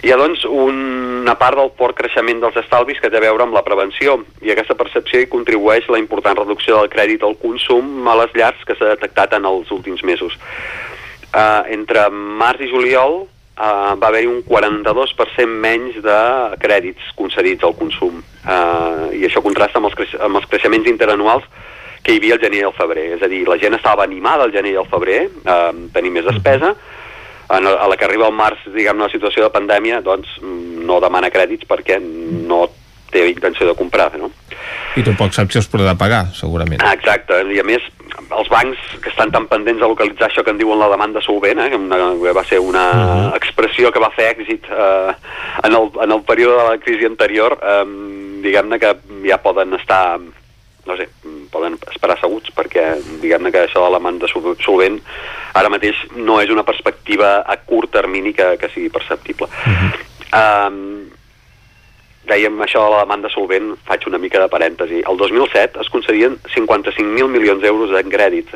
Hi 0.05 0.12
ha, 0.12 0.18
doncs, 0.20 0.44
una 0.44 1.33
part 1.41 1.57
del 1.57 1.73
fort 1.78 1.97
creixement 1.97 2.42
dels 2.42 2.58
estalvis 2.60 3.00
que 3.00 3.08
té 3.08 3.16
a 3.16 3.24
veure 3.24 3.47
amb 3.47 3.57
la 3.57 3.65
prevenció, 3.65 4.18
i 4.44 4.52
aquesta 4.52 4.76
percepció 4.76 5.23
hi 5.23 5.31
contribueix 5.33 5.89
la 5.89 6.02
important 6.02 6.36
reducció 6.36 6.83
del 6.83 6.92
crèdit 6.92 7.24
al 7.24 7.39
consum 7.41 8.05
a 8.05 8.18
les 8.20 8.36
llars 8.36 8.60
que 8.68 8.76
s'ha 8.76 8.92
detectat 8.92 9.39
en 9.39 9.49
els 9.49 9.73
últims 9.73 10.05
mesos. 10.05 10.36
Eh, 11.33 11.62
entre 11.73 12.10
març 12.12 12.60
i 12.60 12.68
juliol 12.74 13.23
eh, 13.24 13.92
va 13.97 14.10
haver-hi 14.10 14.28
un 14.28 14.42
42% 14.44 15.49
menys 15.65 16.02
de 16.05 16.23
crèdits 16.60 17.15
concedits 17.16 17.65
al 17.65 17.73
consum, 17.81 18.20
eh, 18.20 19.15
i 19.16 19.24
això 19.24 19.41
contrasta 19.41 19.81
amb 19.81 19.89
els, 19.89 20.18
amb 20.20 20.42
els 20.42 20.52
creixements 20.52 20.92
interanuals 20.92 21.49
que 22.05 22.12
hi 22.12 22.20
havia 22.20 22.36
el 22.36 22.42
gener 22.42 22.60
i 22.60 22.66
el 22.68 22.76
febrer. 22.76 23.07
És 23.16 23.24
a 23.24 23.31
dir, 23.33 23.42
la 23.49 23.58
gent 23.58 23.74
estava 23.78 24.05
animada 24.05 24.44
el 24.44 24.52
gener 24.52 24.74
i 24.74 24.81
el 24.81 24.91
febrer, 24.92 25.24
eh, 25.24 25.73
tenir 25.97 26.12
més 26.12 26.28
despesa, 26.28 26.74
en, 27.49 27.66
a 27.66 27.89
la 27.89 27.97
que 27.97 28.07
arriba 28.07 28.28
el 28.28 28.36
març, 28.36 28.62
diguem-ne, 28.74 29.07
la 29.07 29.12
situació 29.12 29.47
de 29.47 29.52
pandèmia, 29.55 30.02
doncs 30.05 30.39
no 30.41 31.00
demana 31.00 31.33
crèdits 31.33 31.68
perquè 31.68 31.99
no 32.00 32.66
té 33.15 33.24
intenció 33.31 33.66
de 33.68 33.76
comprar, 33.78 34.10
no? 34.18 34.31
I 34.99 35.02
tampoc 35.07 35.34
saps 35.34 35.55
si 35.55 35.60
els 35.60 35.68
podrà 35.70 35.94
pagar, 35.99 36.26
segurament. 36.36 36.83
Ah, 36.83 36.94
exacte, 36.99 37.41
i 37.55 37.60
a 37.62 37.66
més, 37.66 37.83
els 38.24 38.50
bancs 38.50 38.78
que 39.02 39.10
estan 39.10 39.33
tan 39.34 39.47
pendents 39.50 39.81
de 39.81 39.89
localitzar 39.91 40.28
això 40.28 40.44
que 40.44 40.52
en 40.55 40.60
diuen 40.60 40.81
la 40.81 40.91
demanda 40.92 41.23
solvent, 41.24 41.60
eh, 41.62 41.70
que 41.73 41.78
una, 41.78 41.99
va 42.36 42.44
ser 42.44 42.60
una 42.60 42.84
uh 42.91 42.94
mhm. 42.94 43.24
-huh. 43.31 43.36
expressió 43.36 43.92
que 43.92 44.02
va 44.02 44.12
fer 44.16 44.34
èxit 44.36 44.65
eh, 44.70 45.12
en, 45.65 45.73
el, 45.73 45.91
en 46.02 46.12
el 46.12 46.23
període 46.23 46.57
de 46.57 46.68
la 46.70 46.78
crisi 46.78 47.05
anterior, 47.05 47.58
eh, 47.62 47.84
diguem-ne 48.42 48.78
que 48.78 48.97
ja 49.28 49.39
poden 49.39 49.74
estar 49.74 50.18
no 50.86 50.96
sé, 50.98 51.08
poden 51.52 51.78
esperar 51.90 52.16
asseguts 52.18 52.52
perquè 52.54 52.84
diguem-ne 53.22 53.52
que 53.52 53.64
això 53.64 53.84
de 53.84 53.90
la 53.90 53.98
demanda 53.98 54.28
solvent 54.28 55.00
ara 55.54 55.70
mateix 55.70 55.96
no 56.16 56.40
és 56.42 56.50
una 56.50 56.66
perspectiva 56.66 57.40
a 57.46 57.56
curt 57.56 57.92
termini 57.94 58.34
que, 58.34 58.56
que 58.58 58.70
sigui 58.74 58.90
perceptible. 58.90 59.46
Uh 59.46 59.74
-huh. 59.80 59.92
um, 60.40 61.10
dèiem 62.26 62.60
això 62.64 62.84
de 62.84 62.94
la 62.94 63.02
demanda 63.04 63.28
solvent, 63.32 63.74
faig 63.86 64.06
una 64.08 64.18
mica 64.18 64.40
de 64.40 64.48
parèntesi. 64.48 65.02
El 65.10 65.16
2007 65.16 65.80
es 65.80 65.90
concedien 65.92 66.38
55.000 66.54 67.28
milions 67.28 67.60
d'euros 67.62 67.92
en 68.00 68.10
crèdit. 68.10 68.48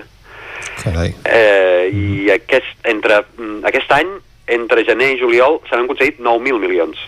Carai. 0.82 1.14
Eh, 1.24 1.90
I 1.92 2.30
aquest, 2.30 2.74
entre, 2.84 3.24
mm, 3.36 3.64
aquest 3.68 3.92
any, 3.92 4.08
entre 4.46 4.84
gener 4.84 5.12
i 5.14 5.20
juliol, 5.20 5.60
se 5.68 5.76
n'han 5.76 5.86
concedit 5.90 6.18
9.000 6.18 6.58
milions. 6.58 6.98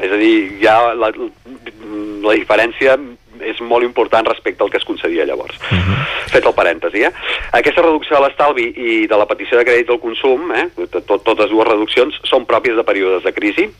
És 0.00 0.10
a 0.10 0.16
dir, 0.16 0.58
ja 0.62 0.94
la, 0.94 1.12
la 1.12 2.34
diferència 2.34 2.96
és 3.42 3.60
molt 3.60 3.84
important 3.84 4.26
respecte 4.26 4.64
al 4.64 4.70
que 4.70 4.78
es 4.78 4.84
concedia 4.84 5.26
llavors. 5.26 5.56
Uh 5.70 5.74
mhm. 5.74 5.92
-huh. 5.92 6.30
Fet 6.30 6.46
el 6.46 6.54
parèntesi, 6.54 7.04
eh? 7.04 7.12
Aquesta 7.52 7.82
reducció 7.82 8.16
de 8.16 8.22
l'estalvi 8.22 8.72
i 8.76 9.06
de 9.06 9.16
la 9.16 9.26
petició 9.26 9.58
de 9.58 9.64
crèdit 9.64 9.90
al 9.90 10.00
consum, 10.00 10.52
eh? 10.52 10.68
Tot, 11.06 11.24
totes 11.24 11.50
dues 11.50 11.68
reduccions, 11.68 12.20
són 12.24 12.46
pròpies 12.46 12.76
de 12.76 12.84
períodes 12.84 13.22
de 13.22 13.32
crisi, 13.32 13.70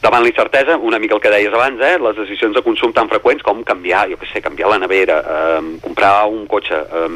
davant 0.00 0.24
l'incertesa, 0.24 0.76
una 0.76 0.98
mica 0.98 1.14
el 1.14 1.20
que 1.20 1.30
deies 1.30 1.52
abans, 1.52 1.80
eh, 1.80 1.98
les 1.98 2.16
decisions 2.16 2.54
de 2.54 2.62
consum 2.62 2.92
tan 2.92 3.08
freqüents 3.08 3.42
com 3.42 3.62
canviar, 3.62 4.08
jo 4.08 4.16
què 4.16 4.32
sé, 4.32 4.40
canviar 4.40 4.70
la 4.70 4.78
nevera, 4.78 5.20
eh, 5.20 5.78
comprar 5.80 6.26
un 6.26 6.46
cotxe, 6.46 6.74
eh, 6.74 7.08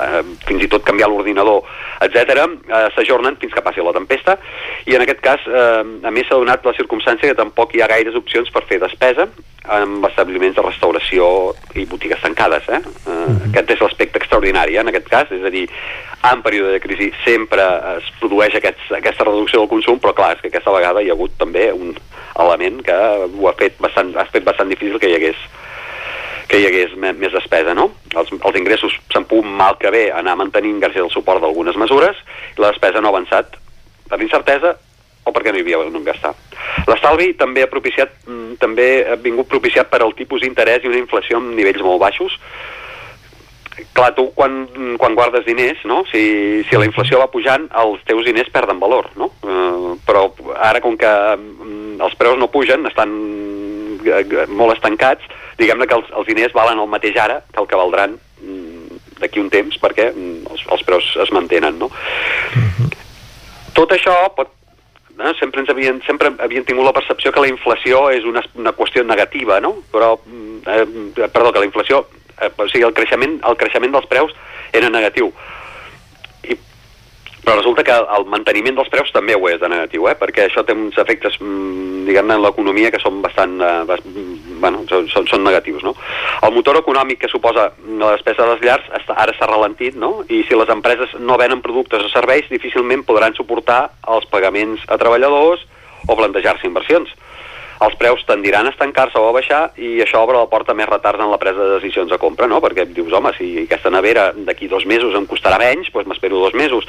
eh, 0.00 0.22
fins 0.46 0.64
i 0.64 0.68
tot 0.68 0.84
canviar 0.84 1.08
l'ordinador, 1.10 1.64
etc, 2.04 2.44
eh, 2.68 2.86
s'ajornen 2.94 3.38
fins 3.40 3.54
que 3.54 3.64
passi 3.64 3.84
la 3.84 3.94
tempesta 3.96 4.38
i 4.86 4.94
en 4.96 5.02
aquest 5.02 5.20
cas, 5.24 5.48
eh, 5.48 5.82
a 6.04 6.10
més 6.10 6.28
s'ha 6.28 6.40
donat 6.40 6.64
la 6.64 6.76
circumstància 6.76 7.30
que 7.30 7.40
tampoc 7.40 7.74
hi 7.74 7.82
ha 7.82 7.90
gaires 7.90 8.16
opcions 8.18 8.50
per 8.50 8.64
fer 8.68 8.80
despesa 8.82 9.28
amb 9.64 10.04
establiments 10.04 10.56
de 10.56 10.62
restauració 10.64 11.26
i 11.74 11.86
botigues 11.88 12.20
tancades. 12.20 12.66
Eh? 12.68 12.80
Uh, 12.84 13.10
uh 13.10 13.28
-huh. 13.28 13.50
Aquest 13.50 13.70
és 13.70 13.80
l'aspecte 13.80 14.18
extraordinari, 14.18 14.76
eh, 14.76 14.80
en 14.80 14.88
aquest 14.88 15.08
cas, 15.08 15.30
és 15.30 15.42
a 15.42 15.50
dir, 15.50 15.68
en 16.32 16.42
període 16.42 16.72
de 16.72 16.80
crisi 16.80 17.12
sempre 17.24 17.62
es 17.96 18.04
produeix 18.20 18.54
aquests, 18.54 18.92
aquesta 18.92 19.24
reducció 19.24 19.60
del 19.60 19.68
consum, 19.68 19.98
però 19.98 20.12
clar, 20.14 20.34
és 20.34 20.40
que 20.40 20.48
aquesta 20.48 20.70
vegada 20.70 21.02
hi 21.02 21.08
ha 21.08 21.12
hagut 21.12 21.32
també 21.38 21.72
un 21.72 21.94
element 22.38 22.82
que 22.82 22.92
ho 22.92 23.48
ha 23.48 23.54
fet 23.54 23.78
bastant, 23.78 24.16
ha 24.16 24.24
fet 24.24 24.44
bastant 24.44 24.68
difícil 24.68 24.98
que 24.98 25.08
hi 25.08 25.14
hagués 25.14 25.36
que 26.48 26.60
hi 26.60 26.66
hagués 26.68 26.94
més 27.00 27.32
despesa, 27.32 27.74
no? 27.76 27.90
Els, 28.14 28.32
els 28.34 28.58
ingressos 28.60 28.96
s'han 29.12 29.26
pogut 29.30 29.48
mal 29.48 29.78
que 29.80 29.92
bé 29.94 30.06
anar 30.12 30.36
mantenint 30.40 30.80
gràcies 30.82 31.04
al 31.04 31.12
suport 31.12 31.42
d'algunes 31.42 31.78
mesures 31.80 32.18
i 32.56 32.60
la 32.60 32.72
despesa 32.72 33.00
no 33.00 33.10
ha 33.10 33.14
avançat 33.16 33.56
per 34.10 34.20
incertesa 34.20 34.74
o 35.24 35.32
perquè 35.32 35.52
no 35.52 35.58
hi 35.58 35.64
havia 35.64 35.80
on 35.80 36.04
gastar. 36.04 36.34
L'estalvi 36.88 37.32
també 37.40 37.64
ha 37.64 37.72
propiciat 37.72 38.12
mm, 38.26 38.56
també 38.60 38.88
ha 39.08 39.16
vingut 39.20 39.48
propiciat 39.48 39.88
per 39.90 40.02
al 40.04 40.12
tipus 40.16 40.44
d'interès 40.44 40.84
i 40.84 40.90
una 40.90 41.00
inflació 41.00 41.40
amb 41.40 41.54
nivells 41.56 41.84
molt 41.84 42.02
baixos. 42.02 42.36
Clar, 43.94 44.12
tu 44.14 44.28
quan, 44.36 44.60
quan 45.00 45.16
guardes 45.18 45.46
diners, 45.48 45.80
no? 45.88 46.04
si, 46.06 46.62
si 46.68 46.76
la 46.78 46.86
inflació 46.86 47.18
va 47.18 47.30
pujant, 47.32 47.64
els 47.80 48.04
teus 48.06 48.22
diners 48.26 48.52
perden 48.54 48.78
valor, 48.78 49.08
no? 49.18 49.32
Uh, 49.42 49.96
però 50.06 50.28
ara 50.54 50.82
com 50.84 50.94
que 51.00 51.10
mm, 51.10 51.96
els 52.04 52.14
preus 52.20 52.38
no 52.38 52.52
pugen, 52.52 52.86
estan 52.90 53.16
eh, 54.04 54.44
molt 54.52 54.76
estancats, 54.76 55.26
diguem-ne 55.58 55.86
que 55.86 55.96
els, 55.98 56.10
els 56.16 56.26
diners 56.26 56.54
valen 56.56 56.80
el 56.82 56.90
mateix 56.90 57.16
ara 57.20 57.40
que 57.52 57.60
el 57.62 57.68
que 57.70 57.80
valdran 57.80 58.18
mm, 58.42 58.98
d'aquí 59.20 59.40
un 59.40 59.50
temps 59.52 59.78
perquè 59.82 60.10
mm, 60.12 60.50
els, 60.50 60.66
els 60.76 60.84
preus 60.88 61.14
es 61.22 61.32
mantenen, 61.32 61.78
no? 61.78 61.86
Uh 61.86 62.58
mhm. 62.58 62.70
-huh. 62.78 62.90
Tot 63.74 63.90
això 63.90 64.14
pot 64.36 64.48
eh, 65.18 65.32
sempre 65.40 65.60
ens 65.60 65.70
havien, 65.70 66.00
sempre 66.06 66.32
havien 66.38 66.64
tingut 66.64 66.84
la 66.84 66.92
percepció 66.92 67.32
que 67.32 67.40
la 67.40 67.48
inflació 67.48 68.10
és 68.10 68.24
una, 68.24 68.42
una 68.54 68.72
qüestió 68.72 69.04
negativa, 69.04 69.60
no? 69.60 69.76
Però, 69.92 70.18
mm, 70.26 70.58
eh, 70.66 71.28
perdó, 71.28 71.52
que 71.52 71.58
la 71.58 71.70
inflació, 71.70 72.06
eh, 72.40 72.50
o 72.56 72.68
sigui, 72.68 72.84
el 72.84 72.94
creixement, 72.94 73.40
el 73.44 73.56
creixement 73.56 73.92
dels 73.92 74.06
preus 74.06 74.32
era 74.72 74.90
negatiu 74.90 75.32
però 77.44 77.58
resulta 77.58 77.84
que 77.84 77.94
el 77.94 78.24
manteniment 78.32 78.78
dels 78.78 78.90
preus 78.92 79.12
també 79.12 79.36
ho 79.36 79.48
és 79.50 79.60
de 79.60 79.68
negatiu, 79.68 80.08
eh? 80.08 80.14
perquè 80.18 80.46
això 80.46 80.64
té 80.64 80.72
uns 80.72 80.96
efectes, 80.98 81.36
mm, 81.40 82.04
diguem-ne, 82.08 82.38
en 82.38 82.44
l'economia 82.44 82.90
que 82.90 83.00
són 83.02 83.20
bastant, 83.22 83.58
eh, 83.60 83.98
bueno, 84.62 84.84
són, 84.88 85.28
són 85.28 85.44
negatius, 85.44 85.84
no? 85.84 85.94
El 86.42 86.54
motor 86.56 86.80
econòmic 86.80 87.20
que 87.20 87.28
suposa 87.28 87.70
la 88.00 88.14
despesa 88.16 88.42
de 88.42 88.54
les 88.54 88.64
llars 88.64 88.88
està, 89.00 89.18
ara 89.20 89.36
s'ha 89.36 89.50
ralentit, 89.50 89.96
no? 90.00 90.24
I 90.28 90.42
si 90.48 90.56
les 90.56 90.72
empreses 90.72 91.12
no 91.20 91.38
venen 91.40 91.62
productes 91.62 92.02
o 92.02 92.08
serveis, 92.12 92.48
difícilment 92.50 93.04
podran 93.04 93.36
suportar 93.36 93.90
els 94.08 94.26
pagaments 94.32 94.82
a 94.88 94.98
treballadors 95.00 95.66
o 96.08 96.16
plantejar-se 96.16 96.68
inversions 96.68 97.12
els 97.82 97.96
preus 97.98 98.22
tendiran 98.28 98.68
a 98.68 98.70
estancar-se 98.70 99.18
o 99.18 99.28
a 99.28 99.34
baixar 99.34 99.62
i 99.80 99.96
això 100.04 100.22
obre 100.22 100.38
la 100.38 100.50
porta 100.50 100.74
més 100.78 100.88
retards 100.88 101.22
en 101.22 101.30
la 101.30 101.40
presa 101.42 101.58
de 101.58 101.76
decisions 101.78 102.10
de 102.12 102.18
compra, 102.22 102.46
no? 102.46 102.60
Perquè 102.62 102.86
dius, 102.86 103.12
home, 103.12 103.32
si 103.38 103.50
aquesta 103.64 103.90
nevera 103.90 104.30
d'aquí 104.36 104.68
dos 104.70 104.86
mesos 104.86 105.16
em 105.18 105.26
costarà 105.26 105.58
menys, 105.58 105.90
doncs 105.92 106.08
m'espero 106.10 106.40
dos 106.40 106.54
mesos. 106.54 106.86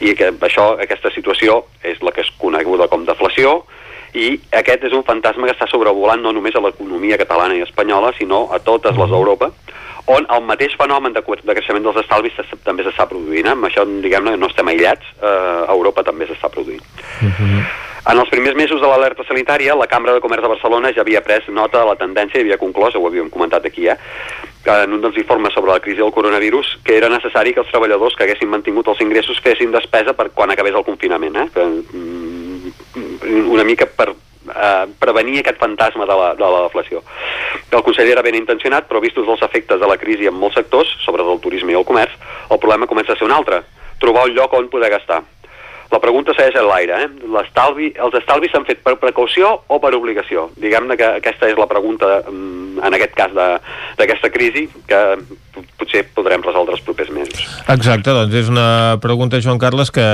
I 0.00 0.14
que 0.14 0.30
això, 0.46 0.74
aquesta 0.80 1.10
situació 1.14 1.64
és 1.82 2.00
la 2.04 2.14
que 2.14 2.22
és 2.22 2.32
coneguda 2.38 2.88
com 2.88 3.04
deflació, 3.08 3.64
i 4.14 4.34
aquest 4.58 4.88
és 4.88 4.94
un 4.96 5.04
fantasma 5.06 5.46
que 5.46 5.54
està 5.54 5.68
sobrevolant 5.70 6.22
no 6.22 6.32
només 6.34 6.56
a 6.56 6.62
l'economia 6.64 7.18
catalana 7.18 7.54
i 7.54 7.62
espanyola, 7.62 8.10
sinó 8.18 8.48
a 8.50 8.58
totes 8.58 8.96
les 8.98 9.10
d'Europa, 9.10 9.52
on 10.10 10.26
el 10.34 10.42
mateix 10.46 10.74
fenomen 10.78 11.14
de, 11.14 11.22
de 11.22 11.54
creixement 11.54 11.84
dels 11.86 12.00
estalvis 12.02 12.38
també 12.64 12.86
s'està 12.86 13.06
produint. 13.10 13.46
Eh? 13.46 13.54
Amb 13.54 13.68
això, 13.68 13.84
diguem-ne, 13.86 14.36
no 14.40 14.50
estem 14.50 14.72
aïllats, 14.72 15.14
eh, 15.20 15.36
a 15.68 15.70
Europa 15.76 16.04
també 16.06 16.26
s'està 16.26 16.50
produint. 16.50 16.82
Uh 17.20 17.26
mhm. 17.26 17.36
-huh. 17.38 17.70
En 18.10 18.18
els 18.18 18.30
primers 18.30 18.56
mesos 18.56 18.80
de 18.80 18.86
l'alerta 18.88 19.24
sanitària, 19.28 19.74
la 19.76 19.86
Cambra 19.86 20.14
de 20.14 20.20
Comerç 20.20 20.40
de 20.42 20.48
Barcelona 20.48 20.90
ja 20.92 21.02
havia 21.02 21.20
pres 21.20 21.48
nota 21.48 21.80
de 21.80 21.84
la 21.84 21.96
tendència 21.96 22.38
i 22.38 22.40
havia 22.40 22.56
conclòs, 22.56 22.94
ho 22.94 23.06
havíem 23.06 23.28
comentat 23.28 23.66
aquí, 23.66 23.88
eh, 23.88 23.96
en 24.64 24.92
un 24.92 25.02
dels 25.02 25.18
informes 25.18 25.52
sobre 25.52 25.72
la 25.72 25.80
crisi 25.80 25.98
del 25.98 26.12
coronavirus, 26.12 26.78
que 26.82 26.96
era 26.96 27.08
necessari 27.08 27.52
que 27.52 27.60
els 27.60 27.68
treballadors 27.68 28.16
que 28.16 28.24
haguessin 28.24 28.48
mantingut 28.48 28.88
els 28.88 29.00
ingressos 29.00 29.38
fessin 29.40 29.70
despesa 29.70 30.14
per 30.14 30.30
quan 30.30 30.50
acabés 30.50 30.74
el 30.74 30.84
confinament, 30.84 31.36
eh? 31.36 31.48
que, 31.52 31.60
mm, 31.60 33.50
una 33.50 33.64
mica 33.64 33.86
per 33.86 34.14
eh, 34.48 34.86
prevenir 35.00 35.40
aquest 35.40 35.58
fantasma 35.60 36.06
de 36.06 36.16
la, 36.20 36.30
de 36.38 36.52
la 36.54 36.62
deflació. 36.68 37.02
El 37.70 37.84
conseller 37.86 38.14
era 38.16 38.24
ben 38.26 38.38
intencionat, 38.38 38.88
però 38.88 39.02
vistos 39.02 39.28
els 39.28 39.42
efectes 39.46 39.80
de 39.80 39.90
la 39.90 39.98
crisi 40.00 40.30
en 40.30 40.38
molts 40.38 40.58
sectors, 40.58 40.94
sobretot 41.04 41.36
el 41.36 41.44
turisme 41.44 41.74
i 41.74 41.78
el 41.80 41.86
comerç, 41.88 42.16
el 42.50 42.62
problema 42.62 42.90
comença 42.90 43.14
a 43.14 43.20
ser 43.20 43.28
un 43.28 43.36
altre, 43.36 43.62
trobar 44.00 44.26
un 44.28 44.34
lloc 44.34 44.56
on 44.58 44.72
poder 44.72 44.90
gastar 44.90 45.22
la 45.90 45.98
pregunta 45.98 46.34
segueix 46.36 46.54
en 46.54 46.68
l'aire. 46.68 46.98
Eh? 47.02 47.08
L'estalvi, 47.34 47.90
els 47.98 48.14
estalvis 48.20 48.52
s'han 48.54 48.66
fet 48.68 48.82
per 48.84 48.94
precaució 49.02 49.50
o 49.66 49.78
per 49.82 49.92
obligació? 49.98 50.48
Diguem-ne 50.62 50.96
que 50.98 51.08
aquesta 51.18 51.50
és 51.50 51.58
la 51.58 51.66
pregunta, 51.70 52.20
mm, 52.30 52.59
en 52.78 52.96
aquest 52.96 53.16
cas, 53.18 53.34
d'aquesta 53.98 54.30
crisi, 54.34 54.68
que 54.86 55.00
potser 55.80 56.04
podrem 56.14 56.42
resoldre 56.44 56.76
els 56.76 56.84
propers 56.84 57.10
mesos. 57.14 57.42
Exacte, 57.72 58.12
doncs 58.14 58.36
és 58.38 58.48
una 58.52 58.98
pregunta, 59.02 59.40
Joan 59.42 59.60
Carles, 59.60 59.90
que 59.94 60.06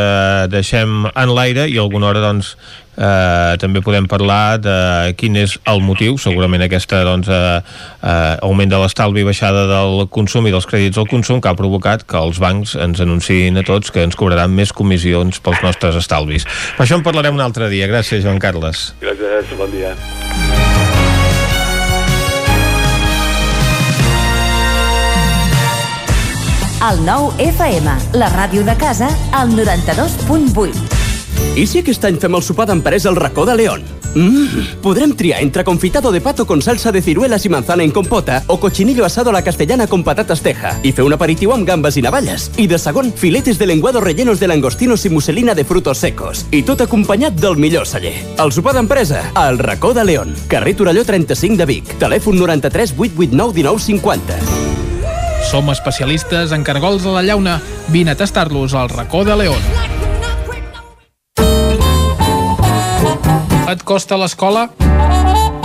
deixem 0.53 1.07
en 1.13 1.37
l'aire 1.37 1.67
i 1.71 1.79
alguna 1.83 2.11
hora 2.11 2.23
doncs, 2.25 2.55
eh, 2.97 3.57
també 3.61 3.83
podem 3.85 4.09
parlar 4.09 4.59
de 4.63 4.77
quin 5.21 5.37
és 5.41 5.57
el 5.69 5.83
motiu, 5.85 6.17
segurament 6.23 6.65
aquesta 6.67 7.03
doncs, 7.07 7.29
eh, 7.29 7.59
eh, 8.03 8.37
augment 8.47 8.73
de 8.73 8.81
l'estalvi 8.81 9.23
i 9.25 9.29
baixada 9.29 9.67
del 9.71 10.07
consum 10.13 10.49
i 10.49 10.55
dels 10.55 10.69
crèdits 10.69 10.99
al 10.99 11.11
consum 11.11 11.41
que 11.41 11.53
ha 11.53 11.59
provocat 11.59 12.07
que 12.09 12.21
els 12.21 12.41
bancs 12.43 12.77
ens 12.81 13.03
anunciïn 13.05 13.59
a 13.61 13.67
tots 13.67 13.93
que 13.93 14.07
ens 14.07 14.17
cobraran 14.17 14.55
més 14.55 14.73
comissions 14.73 15.41
pels 15.41 15.63
nostres 15.67 15.99
estalvis. 16.01 16.49
Per 16.77 16.87
això 16.87 16.97
en 16.97 17.05
parlarem 17.07 17.37
un 17.37 17.45
altre 17.45 17.69
dia. 17.73 17.91
Gràcies, 17.91 18.25
Joan 18.25 18.41
Carles. 18.43 18.95
Gràcies, 19.03 19.53
bon 19.59 19.71
dia. 19.75 19.95
El 26.87 27.01
nou 27.03 27.33
FM, 27.43 27.91
la 28.15 28.29
ràdio 28.31 28.63
de 28.63 28.77
casa, 28.79 29.09
al 29.35 29.51
92.8. 29.57 30.85
I 31.59 31.65
si 31.67 31.81
aquest 31.81 32.05
any 32.07 32.19
fem 32.23 32.37
el 32.39 32.45
sopar 32.47 32.69
d'empresa 32.69 33.09
al 33.11 33.17
racó 33.19 33.43
de 33.49 33.57
León? 33.59 33.83
Mmm, 34.15 34.77
podrem 34.85 35.11
triar 35.19 35.41
entre 35.43 35.65
confitado 35.65 36.13
de 36.13 36.21
pato 36.21 36.47
con 36.47 36.63
salsa 36.63 36.93
de 36.93 37.03
ciruelas 37.03 37.45
i 37.45 37.51
manzana 37.51 37.83
en 37.83 37.91
compota 37.91 38.45
o 38.47 38.61
cochinillo 38.61 39.05
asado 39.05 39.31
a 39.31 39.33
la 39.33 39.43
castellana 39.43 39.89
con 39.89 40.05
patatas 40.05 40.45
teja 40.47 40.77
i 40.85 40.93
fer 40.93 41.05
un 41.05 41.17
aperitiu 41.17 41.53
amb 41.57 41.67
gambes 41.67 41.99
i 41.99 42.05
navalles. 42.07 42.53
I 42.57 42.69
de 42.71 42.79
segon, 42.79 43.11
filetes 43.13 43.59
de 43.59 43.67
lenguado 43.67 44.01
rellenos 44.01 44.39
de 44.39 44.47
langostinos 44.47 45.05
i 45.07 45.11
muselina 45.11 45.57
de 45.59 45.65
frutos 45.65 45.99
secos. 45.99 46.47
I 46.53 46.63
tot 46.63 46.87
acompanyat 46.87 47.35
del 47.35 47.59
millor 47.59 47.91
celler. 47.91 48.15
El 48.39 48.55
sopar 48.55 48.77
d'empresa, 48.79 49.33
al 49.35 49.59
racó 49.59 49.93
de 49.93 50.05
León. 50.05 50.37
Carrer 50.47 50.77
Torelló 50.77 51.05
35 51.05 51.57
de 51.57 51.67
Vic. 51.67 51.99
Telèfon 51.99 52.39
93 52.39 52.95
889 52.95 53.53
1950. 53.57 54.66
Som 55.47 55.71
especialistes 55.71 56.51
en 56.53 56.65
cargols 56.67 57.07
a 57.07 57.13
la 57.15 57.23
llauna. 57.23 57.61
Vine 57.89 58.11
a 58.11 58.17
tastar-los 58.17 58.75
al 58.75 58.89
racó 58.91 59.25
de 59.25 59.37
León. 59.37 59.63
Et 63.71 63.83
costa 63.83 64.19
l'escola? 64.19 64.69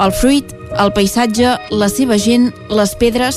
El 0.00 0.12
fruit, 0.16 0.54
el 0.80 0.94
paisatge, 0.96 1.50
la 1.76 1.86
seva 1.92 2.16
gent, 2.16 2.46
les 2.72 2.94
pedres... 2.96 3.36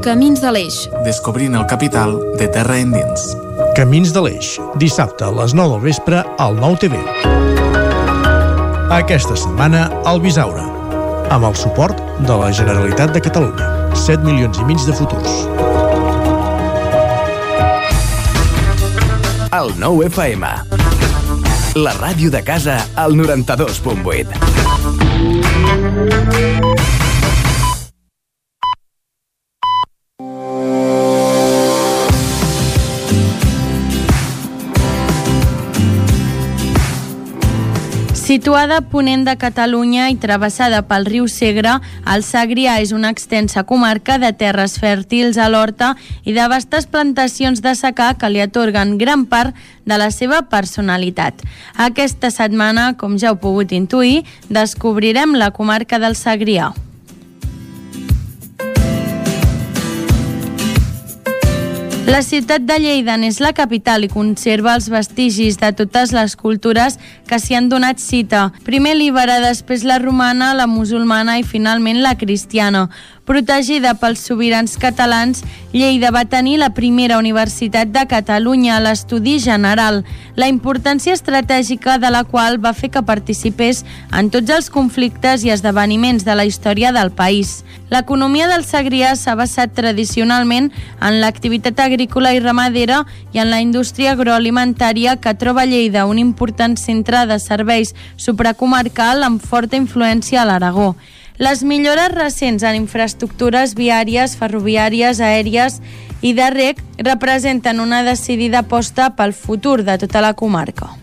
Camins 0.00 0.40
de 0.40 0.48
l'Eix. 0.54 0.78
Descobrint 1.04 1.58
el 1.58 1.66
capital 1.68 2.14
de 2.40 2.46
terra 2.54 2.78
endins. 2.80 3.26
Camins 3.76 4.14
de 4.16 4.22
l'Eix, 4.24 4.54
dissabte 4.80 5.26
a 5.26 5.28
les 5.36 5.52
9 5.52 5.74
del 5.74 5.82
vespre 5.90 6.22
al 6.40 6.56
9 6.56 6.80
TV. 6.80 7.02
Aquesta 8.96 9.36
setmana 9.36 9.90
al 10.08 10.22
Bisaure, 10.24 10.64
amb 11.36 11.44
el 11.50 11.58
suport 11.60 12.00
de 12.24 12.38
la 12.40 12.48
Generalitat 12.48 13.12
de 13.12 13.20
Catalunya. 13.28 13.68
7 13.92 14.24
milions 14.24 14.56
i 14.56 14.70
mig 14.70 14.80
de 14.88 14.96
futurs. 14.96 15.44
El 19.52 19.76
9 19.76 20.08
FM. 20.08 20.56
La 21.76 21.92
ràdio 22.00 22.32
de 22.32 22.40
casa 22.40 22.80
al 22.96 23.20
92.8. 23.20 24.67
Thank 25.60 26.64
you. 26.64 26.77
Situada 38.28 38.76
a 38.76 38.84
ponent 38.84 39.22
de 39.24 39.32
Catalunya 39.40 40.10
i 40.12 40.16
travessada 40.20 40.82
pel 40.84 41.06
riu 41.08 41.30
Segre, 41.32 41.78
el 42.12 42.20
Segrià 42.26 42.74
és 42.84 42.90
una 42.92 43.08
extensa 43.14 43.62
comarca 43.64 44.18
de 44.20 44.28
terres 44.36 44.74
fèrtils 44.82 45.38
a 45.40 45.46
l'horta 45.48 45.94
i 46.28 46.34
de 46.36 46.44
vastes 46.52 46.84
plantacions 46.92 47.62
de 47.64 47.72
secà 47.72 48.10
que 48.20 48.28
li 48.28 48.42
atorguen 48.44 48.98
gran 49.00 49.24
part 49.30 49.56
de 49.88 49.96
la 49.96 50.10
seva 50.12 50.42
personalitat. 50.52 51.40
Aquesta 51.86 52.28
setmana, 52.28 52.90
com 53.00 53.16
ja 53.16 53.30
heu 53.32 53.40
pogut 53.40 53.72
intuir, 53.72 54.26
descobrirem 54.52 55.32
la 55.40 55.48
comarca 55.56 55.96
del 55.96 56.12
Segrià. 56.12 56.68
La 62.08 62.22
ciutat 62.22 62.62
de 62.64 62.78
Lleida 62.80 63.18
n'és 63.20 63.36
la 63.44 63.50
capital 63.52 64.06
i 64.06 64.08
conserva 64.08 64.72
els 64.78 64.86
vestigis 64.88 65.58
de 65.60 65.68
totes 65.76 66.14
les 66.16 66.34
cultures 66.40 66.94
que 67.28 67.36
s'hi 67.36 67.58
han 67.58 67.68
donat 67.68 68.00
cita. 68.00 68.46
Primer 68.64 68.94
l'íbera, 68.96 69.36
després 69.44 69.84
la 69.84 69.98
romana, 70.00 70.54
la 70.56 70.64
musulmana 70.66 71.36
i 71.36 71.44
finalment 71.44 72.00
la 72.00 72.14
cristiana. 72.16 72.86
Protegida 73.28 73.92
pels 74.00 74.22
sobirans 74.24 74.78
catalans, 74.80 75.42
Lleida 75.68 76.08
va 76.08 76.22
tenir 76.24 76.54
la 76.56 76.70
primera 76.72 77.18
universitat 77.20 77.90
de 77.92 78.06
Catalunya 78.08 78.78
a 78.78 78.80
l'estudi 78.80 79.34
general, 79.44 79.98
la 80.34 80.48
importància 80.48 81.12
estratègica 81.12 81.98
de 82.00 82.08
la 82.08 82.22
qual 82.24 82.56
va 82.56 82.72
fer 82.72 82.88
que 82.94 83.02
participés 83.04 83.82
en 84.16 84.30
tots 84.32 84.48
els 84.56 84.70
conflictes 84.72 85.44
i 85.44 85.52
esdeveniments 85.52 86.24
de 86.24 86.38
la 86.40 86.46
història 86.48 86.88
del 86.96 87.12
país. 87.12 87.66
L'economia 87.92 88.48
del 88.48 88.64
Segrià 88.64 89.12
s'ha 89.12 89.36
basat 89.36 89.76
tradicionalment 89.76 90.72
en 90.96 91.20
l'activitat 91.20 91.84
agrícola 91.84 92.32
i 92.32 92.40
ramadera 92.40 93.02
i 93.36 93.44
en 93.44 93.52
la 93.52 93.60
indústria 93.60 94.16
agroalimentària 94.16 95.18
que 95.20 95.36
troba 95.36 95.68
Lleida 95.68 96.08
un 96.08 96.16
important 96.16 96.80
centre 96.80 97.26
de 97.28 97.36
serveis 97.44 97.92
supracomarcal 98.16 99.20
amb 99.28 99.44
forta 99.44 99.76
influència 99.76 100.40
a 100.40 100.48
l'Aragó. 100.48 100.94
Les 101.38 101.62
millores 101.62 102.10
recents 102.10 102.64
en 102.66 102.74
infraestructures 102.74 103.76
viàries, 103.78 104.34
ferroviàries, 104.40 105.20
aèries 105.22 105.78
i 106.18 106.32
de 106.34 106.50
rec 106.50 106.82
representen 106.98 107.78
una 107.78 108.02
decidida 108.02 108.64
aposta 108.66 109.12
pel 109.14 109.32
futur 109.32 109.84
de 109.86 110.00
tota 110.02 110.24
la 110.24 110.34
comarca. 110.34 110.96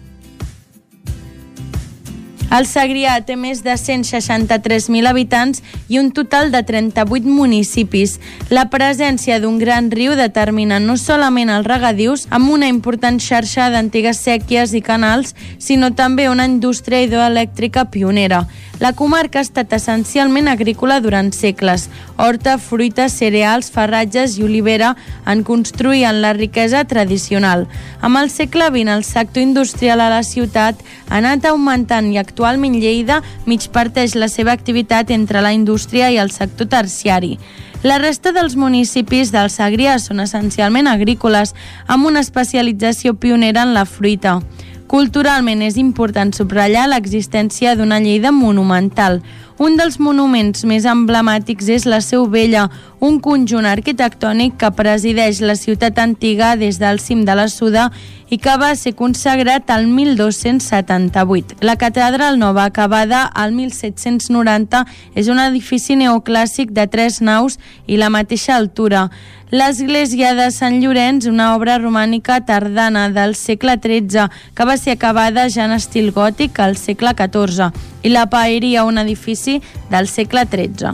El 2.55 2.67
Segrià 2.69 3.17
té 3.25 3.35
més 3.35 3.63
de 3.65 3.73
163.000 3.73 5.09
habitants 5.09 5.63
i 5.91 5.97
un 5.99 6.11
total 6.15 6.53
de 6.53 6.61
38 6.63 7.27
municipis. 7.27 8.19
La 8.53 8.67
presència 8.71 9.41
d'un 9.43 9.57
gran 9.59 9.89
riu 9.91 10.13
determina 10.15 10.77
no 10.79 10.95
solament 10.95 11.49
els 11.51 11.67
regadius, 11.67 12.27
amb 12.29 12.53
una 12.53 12.69
important 12.71 13.17
xarxa 13.19 13.71
d'antigues 13.73 14.21
sèquies 14.23 14.75
i 14.77 14.83
canals, 14.85 15.33
sinó 15.57 15.91
també 15.97 16.29
una 16.29 16.45
indústria 16.45 17.01
hidroelèctrica 17.03 17.89
pionera. 17.91 18.45
La 18.79 18.91
comarca 18.91 19.39
ha 19.39 19.45
estat 19.45 19.71
essencialment 19.71 20.49
agrícola 20.51 20.97
durant 20.99 21.29
segles. 21.31 21.85
Horta, 22.19 22.57
fruita, 22.59 23.07
cereals, 23.07 23.69
farratges 23.71 24.35
i 24.35 24.43
olivera 24.43 24.89
en 25.31 25.45
construïen 25.47 26.19
la 26.21 26.33
riquesa 26.35 26.83
tradicional. 26.83 27.69
Amb 28.01 28.19
el 28.19 28.29
segle 28.33 28.67
XX, 28.67 28.89
el 28.97 29.05
sector 29.07 29.43
industrial 29.43 30.03
a 30.03 30.09
la 30.11 30.23
ciutat 30.27 30.81
ha 31.07 31.21
anat 31.21 31.47
augmentant 31.47 32.11
i 32.11 32.19
actualment 32.19 32.75
Lleida 32.75 33.21
mig 33.45 33.69
parteix 33.71 34.17
la 34.19 34.27
seva 34.27 34.51
activitat 34.51 35.13
entre 35.15 35.39
la 35.41 35.53
indústria 35.55 36.11
i 36.11 36.19
el 36.19 36.35
sector 36.35 36.67
terciari. 36.67 37.37
La 37.85 37.99
resta 38.01 38.31
dels 38.33 38.55
municipis 38.57 39.31
del 39.31 39.51
Segrià 39.53 39.99
són 40.01 40.19
essencialment 40.23 40.89
agrícoles, 40.91 41.53
amb 41.87 42.09
una 42.09 42.23
especialització 42.25 43.13
pionera 43.13 43.63
en 43.63 43.75
la 43.77 43.85
fruita. 43.85 44.39
Culturalment 44.85 45.63
és 45.65 45.79
important 45.81 46.29
subratllar 46.35 46.85
l'existència 46.91 47.73
d'una 47.75 47.97
Lleida 48.03 48.29
monumental. 48.31 49.23
Un 49.55 49.77
dels 49.79 49.95
monuments 50.03 50.65
més 50.67 50.83
emblemàtics 50.83 51.69
és 51.71 51.85
la 51.87 52.01
Seu 52.03 52.25
Vella, 52.27 52.65
un 52.99 53.21
conjunt 53.23 53.63
arquitectònic 53.63 54.57
que 54.59 54.71
presideix 54.75 55.39
la 55.39 55.55
ciutat 55.55 56.01
antiga 56.03 56.57
des 56.59 56.75
del 56.81 56.99
cim 56.99 57.21
de 57.23 57.37
la 57.39 57.45
Suda 57.47 57.85
i 58.27 58.35
que 58.35 58.57
va 58.59 58.73
ser 58.75 58.91
consagrat 58.99 59.71
al 59.71 59.87
1278. 59.87 61.61
La 61.63 61.77
catedral 61.79 62.35
nova, 62.35 62.65
acabada 62.65 63.23
al 63.31 63.55
1790, 63.55 64.83
és 65.15 65.31
un 65.31 65.39
edifici 65.39 65.95
neoclàssic 66.03 66.75
de 66.75 66.89
tres 66.91 67.21
naus 67.23 67.55
i 67.87 67.95
la 67.95 68.11
mateixa 68.11 68.59
altura. 68.59 69.07
L'església 69.55 70.35
de 70.35 70.51
Sant 70.51 70.81
Llorenç, 70.83 71.31
una 71.31 71.53
obra 71.55 71.79
romànica 71.79 72.41
tardana 72.43 73.07
del 73.07 73.39
segle 73.39 73.79
XIII, 73.79 74.27
que 74.51 74.67
va 74.67 74.75
ser 74.75 74.99
acabada 74.99 75.47
ja 75.47 75.69
en 75.69 75.79
estil 75.79 76.11
gòtic 76.11 76.59
al 76.59 76.75
segle 76.75 77.15
XIV. 77.15 77.94
I 78.05 78.13
la 78.13 78.29
paeria, 78.29 78.85
un 78.85 79.01
edifici 79.01 79.59
del 79.89 80.07
segle 80.07 80.45
XIII. 80.45 80.93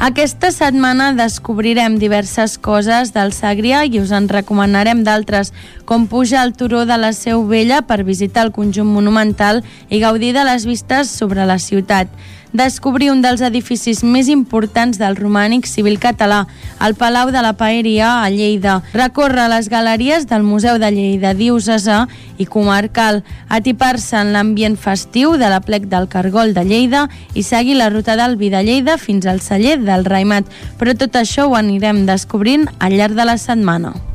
Aquesta 0.00 0.48
setmana 0.48 1.10
descobrirem 1.12 1.98
diverses 2.00 2.54
coses 2.56 3.10
del 3.12 3.34
Segrià 3.36 3.82
i 3.84 4.00
us 4.00 4.14
en 4.16 4.30
recomanarem 4.32 5.02
d'altres, 5.04 5.52
com 5.84 6.06
pujar 6.08 6.40
al 6.40 6.54
turó 6.56 6.86
de 6.88 6.96
la 6.96 7.12
Seu 7.12 7.44
Vella 7.44 7.82
per 7.84 8.00
visitar 8.08 8.46
el 8.46 8.54
conjunt 8.56 8.88
monumental 8.88 9.60
i 9.90 10.00
gaudir 10.00 10.32
de 10.32 10.46
les 10.48 10.64
vistes 10.64 11.12
sobre 11.12 11.44
la 11.44 11.58
ciutat 11.60 12.08
descobrir 12.52 13.10
un 13.12 13.22
dels 13.22 13.40
edificis 13.40 14.02
més 14.04 14.28
importants 14.28 14.98
del 14.98 15.16
romànic 15.16 15.68
civil 15.70 15.98
català, 16.02 16.46
el 16.82 16.96
Palau 16.98 17.30
de 17.30 17.42
la 17.42 17.52
Paeria 17.54 18.24
a 18.24 18.30
Lleida. 18.30 18.80
Recórrer 18.94 19.48
les 19.52 19.68
galeries 19.68 20.26
del 20.26 20.42
Museu 20.42 20.78
de 20.78 20.90
Lleida 20.90 21.34
Diocesà 21.34 22.06
i 22.38 22.46
Comarcal, 22.46 23.22
atipar-se 23.48 24.18
en 24.18 24.34
l'ambient 24.34 24.76
festiu 24.76 25.36
de 25.38 25.48
la 25.52 25.62
plec 25.62 25.88
del 25.88 26.08
Cargol 26.08 26.54
de 26.54 26.64
Lleida 26.64 27.08
i 27.34 27.44
seguir 27.46 27.78
la 27.78 27.90
ruta 27.90 28.16
del 28.16 28.36
Vi 28.36 28.50
de 28.50 28.64
Lleida 28.64 28.98
fins 28.98 29.26
al 29.26 29.40
celler 29.40 29.78
del 29.84 30.04
Raimat. 30.04 30.46
Però 30.78 30.96
tot 30.96 31.16
això 31.16 31.48
ho 31.48 31.58
anirem 31.58 32.06
descobrint 32.06 32.68
al 32.78 32.96
llarg 32.98 33.14
de 33.18 33.28
la 33.28 33.38
setmana. 33.38 34.09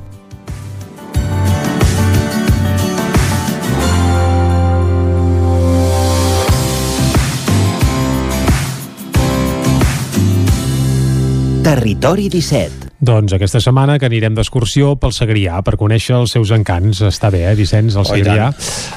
Territori 11.66 12.28
17. 12.30 12.92
Doncs 13.02 13.34
aquesta 13.34 13.58
setmana 13.58 13.96
que 13.98 14.06
anirem 14.06 14.36
d'excursió 14.38 14.92
pel 15.02 15.10
Segrià 15.18 15.64
per 15.66 15.74
conèixer 15.82 16.14
els 16.14 16.36
seus 16.36 16.52
encants. 16.54 17.00
Està 17.08 17.32
bé, 17.34 17.40
eh, 17.50 17.56
Vicenç, 17.58 17.96
el 17.98 18.06
Segrià. 18.06 18.52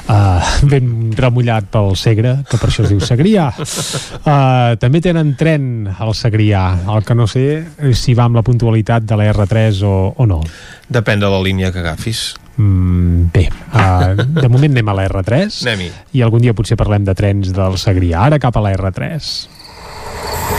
Uh, 0.05 0.67
ben 0.69 0.91
remullat 1.17 1.65
pel 1.73 1.95
Segre, 1.97 2.35
que 2.45 2.61
per 2.61 2.69
això 2.69 2.85
es 2.85 2.93
diu 2.93 3.01
Segrià. 3.01 3.47
Uh, 3.57 4.77
també 4.77 5.01
tenen 5.01 5.33
tren 5.39 5.89
al 5.97 6.13
Segrià. 6.13 6.61
El 6.93 7.01
que 7.09 7.17
no 7.17 7.25
sé 7.25 7.47
és 7.89 8.05
si 8.05 8.13
va 8.13 8.29
amb 8.29 8.37
la 8.37 8.45
puntualitat 8.45 9.01
de 9.01 9.17
la 9.17 9.31
R3 9.33 9.81
o, 9.89 9.95
o 10.13 10.29
no. 10.29 10.43
Depèn 10.93 11.25
de 11.25 11.33
la 11.33 11.41
línia 11.41 11.73
que 11.73 11.81
agafis. 11.81 12.35
Mm, 12.61 13.31
bé, 13.33 13.47
uh, 13.73 14.13
de 14.13 14.45
moment 14.45 14.77
anem 14.77 14.93
a 14.93 14.99
la 15.01 15.09
R3 15.09 15.63
Anem-hi. 15.65 15.89
i 16.13 16.21
algun 16.21 16.45
dia 16.45 16.53
potser 16.53 16.77
parlem 16.77 17.01
de 17.01 17.17
trens 17.17 17.49
del 17.49 17.81
Segrià. 17.81 18.27
Ara 18.29 18.37
cap 18.37 18.61
a 18.61 18.67
la 18.69 18.77
R3. 18.77 20.58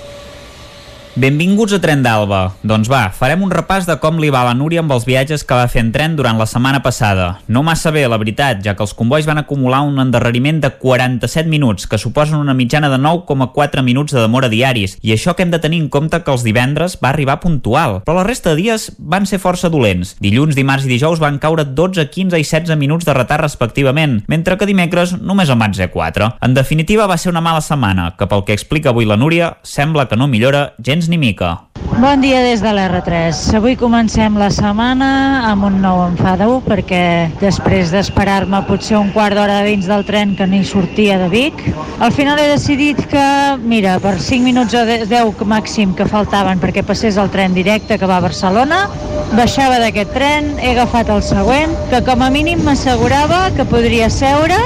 Benvinguts 1.13 1.73
a 1.75 1.79
Tren 1.83 1.99
d'Alba. 2.05 2.53
Doncs 2.63 2.87
va, 2.87 3.01
farem 3.11 3.41
un 3.43 3.49
repàs 3.51 3.83
de 3.83 3.97
com 3.99 4.15
li 4.21 4.29
va 4.31 4.45
la 4.47 4.53
Núria 4.55 4.79
amb 4.79 4.93
els 4.95 5.03
viatges 5.03 5.41
que 5.43 5.57
va 5.59 5.67
fer 5.67 5.81
en 5.83 5.89
tren 5.91 6.13
durant 6.15 6.37
la 6.39 6.45
setmana 6.47 6.79
passada. 6.85 7.41
No 7.51 7.65
massa 7.67 7.91
bé, 7.91 8.05
la 8.07 8.15
veritat, 8.21 8.61
ja 8.63 8.77
que 8.77 8.85
els 8.85 8.93
convois 8.95 9.27
van 9.27 9.41
acumular 9.41 9.81
un 9.83 9.99
endarreriment 9.99 10.61
de 10.63 10.69
47 10.79 11.51
minuts, 11.51 11.89
que 11.91 11.99
suposen 11.99 12.37
una 12.39 12.55
mitjana 12.55 12.87
de 12.87 12.95
9,4 12.95 13.83
minuts 13.83 14.15
de 14.15 14.21
demora 14.23 14.47
diaris, 14.47 14.93
i 15.03 15.11
això 15.11 15.33
que 15.35 15.43
hem 15.43 15.51
de 15.51 15.59
tenir 15.59 15.81
en 15.83 15.89
compte 15.91 16.21
que 16.23 16.31
els 16.31 16.45
divendres 16.47 16.95
va 17.03 17.11
arribar 17.11 17.41
puntual, 17.43 17.99
però 18.07 18.21
la 18.21 18.23
resta 18.29 18.55
de 18.55 18.61
dies 18.61 18.87
van 18.97 19.27
ser 19.27 19.41
força 19.43 19.67
dolents. 19.67 20.15
Dilluns, 20.23 20.55
dimarts 20.55 20.87
i 20.87 20.93
dijous 20.93 21.19
van 21.19 21.41
caure 21.43 21.67
12, 21.67 22.07
15 22.07 22.39
i 22.39 22.47
16 22.47 22.79
minuts 22.79 23.09
de 23.09 23.17
retard 23.19 23.43
respectivament, 23.43 24.21
mentre 24.31 24.55
que 24.55 24.69
dimecres 24.69 25.17
només 25.19 25.51
en 25.51 25.59
van 25.59 25.75
ser 25.75 25.91
4. 25.91 26.31
En 26.39 26.55
definitiva, 26.55 27.11
va 27.11 27.19
ser 27.19 27.35
una 27.35 27.43
mala 27.43 27.59
setmana, 27.59 28.13
que 28.15 28.31
pel 28.31 28.47
que 28.47 28.55
explica 28.55 28.95
avui 28.95 29.03
la 29.03 29.19
Núria, 29.19 29.57
sembla 29.67 30.07
que 30.07 30.15
no 30.15 30.31
millora 30.31 30.69
gens 30.79 31.00
gens 31.01 31.09
ni 31.09 31.17
mica. 31.17 31.57
Bon 31.99 32.21
dia 32.21 32.41
des 32.41 32.61
de 32.61 32.69
l'R3. 32.71 33.33
Avui 33.57 33.75
comencem 33.75 34.37
la 34.37 34.49
setmana 34.53 35.41
amb 35.49 35.65
un 35.67 35.79
nou 35.81 36.03
enfadeu 36.05 36.59
perquè 36.63 37.29
després 37.41 37.91
d'esperar-me 37.91 38.61
potser 38.67 38.97
un 38.99 39.09
quart 39.11 39.35
d'hora 39.35 39.59
dins 39.65 39.89
del 39.89 40.05
tren 40.05 40.35
que 40.37 40.47
ni 40.47 40.63
sortia 40.63 41.17
de 41.19 41.27
Vic, 41.29 41.57
al 41.99 42.13
final 42.13 42.39
he 42.39 42.47
decidit 42.53 43.01
que, 43.11 43.25
mira, 43.65 43.97
per 43.99 44.15
5 44.19 44.45
minuts 44.45 44.77
o 44.77 44.85
10 44.85 45.43
màxim 45.45 45.95
que 45.97 46.07
faltaven 46.07 46.61
perquè 46.61 46.85
passés 46.85 47.17
el 47.17 47.33
tren 47.33 47.53
directe 47.57 47.97
que 47.97 48.09
va 48.09 48.21
a 48.21 48.27
Barcelona, 48.29 48.85
baixava 49.33 49.81
d'aquest 49.81 50.13
tren, 50.13 50.53
he 50.61 50.71
agafat 50.75 51.09
el 51.09 51.25
següent, 51.25 51.75
que 51.89 52.05
com 52.05 52.21
a 52.21 52.29
mínim 52.29 52.61
m'assegurava 52.63 53.49
que 53.57 53.65
podria 53.65 54.09
seure 54.09 54.57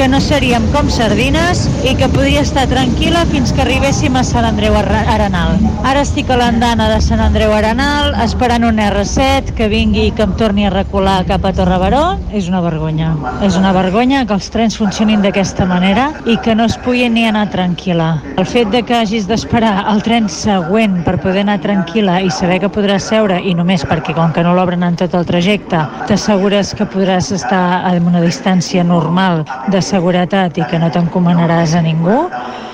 que 0.00 0.08
no 0.08 0.18
seríem 0.18 0.64
com 0.72 0.86
sardines 0.88 1.66
i 1.84 1.90
que 1.92 2.06
podria 2.08 2.40
estar 2.40 2.62
tranquil·la 2.70 3.26
fins 3.28 3.50
que 3.52 3.60
arribéssim 3.60 4.14
a 4.16 4.22
Sant 4.24 4.46
Andreu 4.48 4.72
Arenal. 4.72 5.58
Ara 5.84 6.00
estic 6.06 6.30
a 6.32 6.38
l'andana 6.40 6.86
de 6.88 7.02
Sant 7.04 7.20
Andreu 7.20 7.52
Arenal 7.52 8.14
esperant 8.24 8.64
un 8.64 8.80
R7 8.80 9.52
que 9.58 9.68
vingui 9.68 10.06
i 10.08 10.14
que 10.16 10.24
em 10.24 10.32
torni 10.40 10.64
a 10.64 10.70
recular 10.72 11.18
cap 11.28 11.44
a 11.44 11.52
Torrebaró. 11.52 12.14
És 12.32 12.48
una 12.48 12.62
vergonya. 12.64 13.10
És 13.44 13.58
una 13.60 13.74
vergonya 13.76 14.22
que 14.24 14.32
els 14.38 14.48
trens 14.54 14.78
funcionin 14.80 15.20
d'aquesta 15.20 15.66
manera 15.68 16.06
i 16.24 16.38
que 16.40 16.56
no 16.56 16.64
es 16.70 16.78
pugui 16.80 17.04
ni 17.12 17.26
anar 17.28 17.50
tranquil·la. 17.52 18.08
El 18.40 18.48
fet 18.48 18.72
de 18.72 18.80
que 18.80 18.96
hagis 19.02 19.28
d'esperar 19.28 19.84
el 19.92 20.00
tren 20.06 20.32
següent 20.32 21.02
per 21.04 21.18
poder 21.20 21.44
anar 21.44 21.58
tranquil·la 21.60 22.22
i 22.24 22.32
saber 22.32 22.62
que 22.64 22.72
podràs 22.72 23.10
seure 23.12 23.36
i 23.44 23.52
només 23.52 23.84
perquè 23.84 24.16
com 24.16 24.32
que 24.32 24.46
no 24.48 24.56
l'obren 24.56 24.88
en 24.88 24.96
tot 24.96 25.12
el 25.20 25.28
trajecte 25.28 25.84
t'assegures 26.08 26.72
que 26.78 26.88
podràs 26.88 27.28
estar 27.36 27.84
a 27.84 27.92
una 28.00 28.24
distància 28.24 28.80
normal 28.80 29.44
de 29.68 29.84
seguretat 29.90 30.58
i 30.60 30.66
que 30.70 30.78
no 30.78 30.90
t'encomanaràs 30.94 31.74
a 31.78 31.82
ningú, 31.84 32.18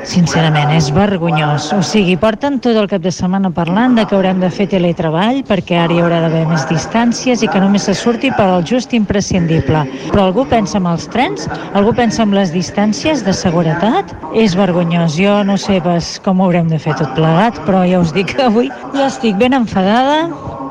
sincerament, 0.07 0.71
és 0.77 0.89
vergonyós. 0.95 1.69
O 1.77 1.83
sigui, 1.85 2.17
porten 2.21 2.61
tot 2.63 2.79
el 2.79 2.89
cap 2.91 3.03
de 3.05 3.13
setmana 3.15 3.51
parlant 3.55 3.97
de 3.99 4.07
que 4.07 4.17
haurem 4.17 4.41
de 4.43 4.51
fer 4.53 4.69
teletreball 4.71 5.43
perquè 5.49 5.81
ara 5.83 5.95
hi 5.95 6.01
haurà 6.03 6.23
d'haver 6.25 6.45
més 6.51 6.67
distàncies 6.71 7.43
i 7.43 7.51
que 7.51 7.63
només 7.63 7.87
se 7.89 7.95
surti 7.99 8.31
per 8.37 8.49
al 8.49 8.65
just 8.67 8.95
imprescindible. 8.97 9.85
Però 10.13 10.27
algú 10.29 10.47
pensa 10.51 10.79
en 10.81 10.89
els 10.91 11.09
trens? 11.13 11.49
Algú 11.75 11.95
pensa 11.97 12.25
en 12.27 12.35
les 12.37 12.55
distàncies 12.55 13.25
de 13.27 13.35
seguretat? 13.37 14.15
És 14.35 14.57
vergonyós. 14.59 15.19
Jo 15.19 15.41
no 15.47 15.59
sé 15.61 15.81
pas 15.85 16.17
com 16.25 16.41
ho 16.41 16.49
haurem 16.49 16.71
de 16.73 16.79
fer 16.83 16.97
tot 16.99 17.15
plegat, 17.19 17.59
però 17.67 17.83
ja 17.89 18.03
us 18.03 18.15
dic 18.17 18.37
que 18.37 18.47
avui 18.47 18.71
ja 18.95 19.11
estic 19.11 19.37
ben 19.41 19.57
enfadada 19.57 20.27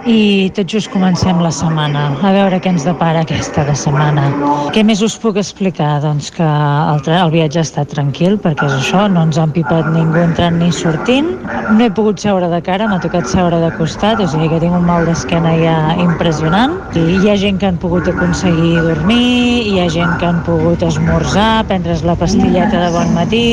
i 0.05 0.51
tot 0.53 0.69
just 0.69 0.91
comencem 0.93 1.39
la 1.41 1.49
setmana. 1.49 2.11
A 2.21 2.31
veure 2.35 2.59
què 2.61 2.69
ens 2.69 2.85
depara 2.85 3.23
aquesta 3.25 3.65
de 3.65 3.73
setmana. 3.77 4.27
Què 4.75 4.83
més 4.85 5.01
us 5.05 5.15
puc 5.21 5.39
explicar? 5.41 5.95
Doncs 6.03 6.29
que 6.35 6.45
el, 6.45 7.01
el 7.09 7.33
viatge 7.33 7.61
ha 7.61 7.65
estat 7.65 7.89
tranquil, 7.93 8.37
perquè 8.41 8.69
és 8.69 8.75
això, 8.77 9.07
no 9.09 9.24
ens 9.25 9.39
han 9.41 9.51
pipat 9.55 9.87
ningú 9.93 10.19
entrant 10.21 10.59
ni 10.61 10.69
sortint. 10.73 11.31
No 11.73 11.85
he 11.85 11.89
pogut 11.97 12.21
seure 12.21 12.47
de 12.51 12.59
cara, 12.65 12.85
m'ha 12.89 12.99
tocat 13.01 13.25
seure 13.29 13.57
de 13.63 13.71
costat, 13.79 14.21
o 14.21 14.27
sigui 14.29 14.49
que 14.51 14.59
tinc 14.61 14.75
un 14.77 14.85
mal 14.85 15.07
d'esquena 15.07 15.55
ja 15.57 15.77
impressionant. 16.01 16.77
I 16.93 17.17
hi 17.17 17.31
ha 17.31 17.37
gent 17.41 17.57
que 17.61 17.69
han 17.69 17.79
pogut 17.81 18.07
aconseguir 18.11 18.83
dormir, 18.85 19.65
hi 19.71 19.79
ha 19.81 19.87
gent 19.93 20.13
que 20.21 20.29
han 20.29 20.43
pogut 20.45 20.85
esmorzar, 20.85 21.65
prendre's 21.71 22.03
la 22.05 22.15
pastilleta 22.19 22.83
de 22.83 22.91
bon 22.93 23.13
matí. 23.17 23.45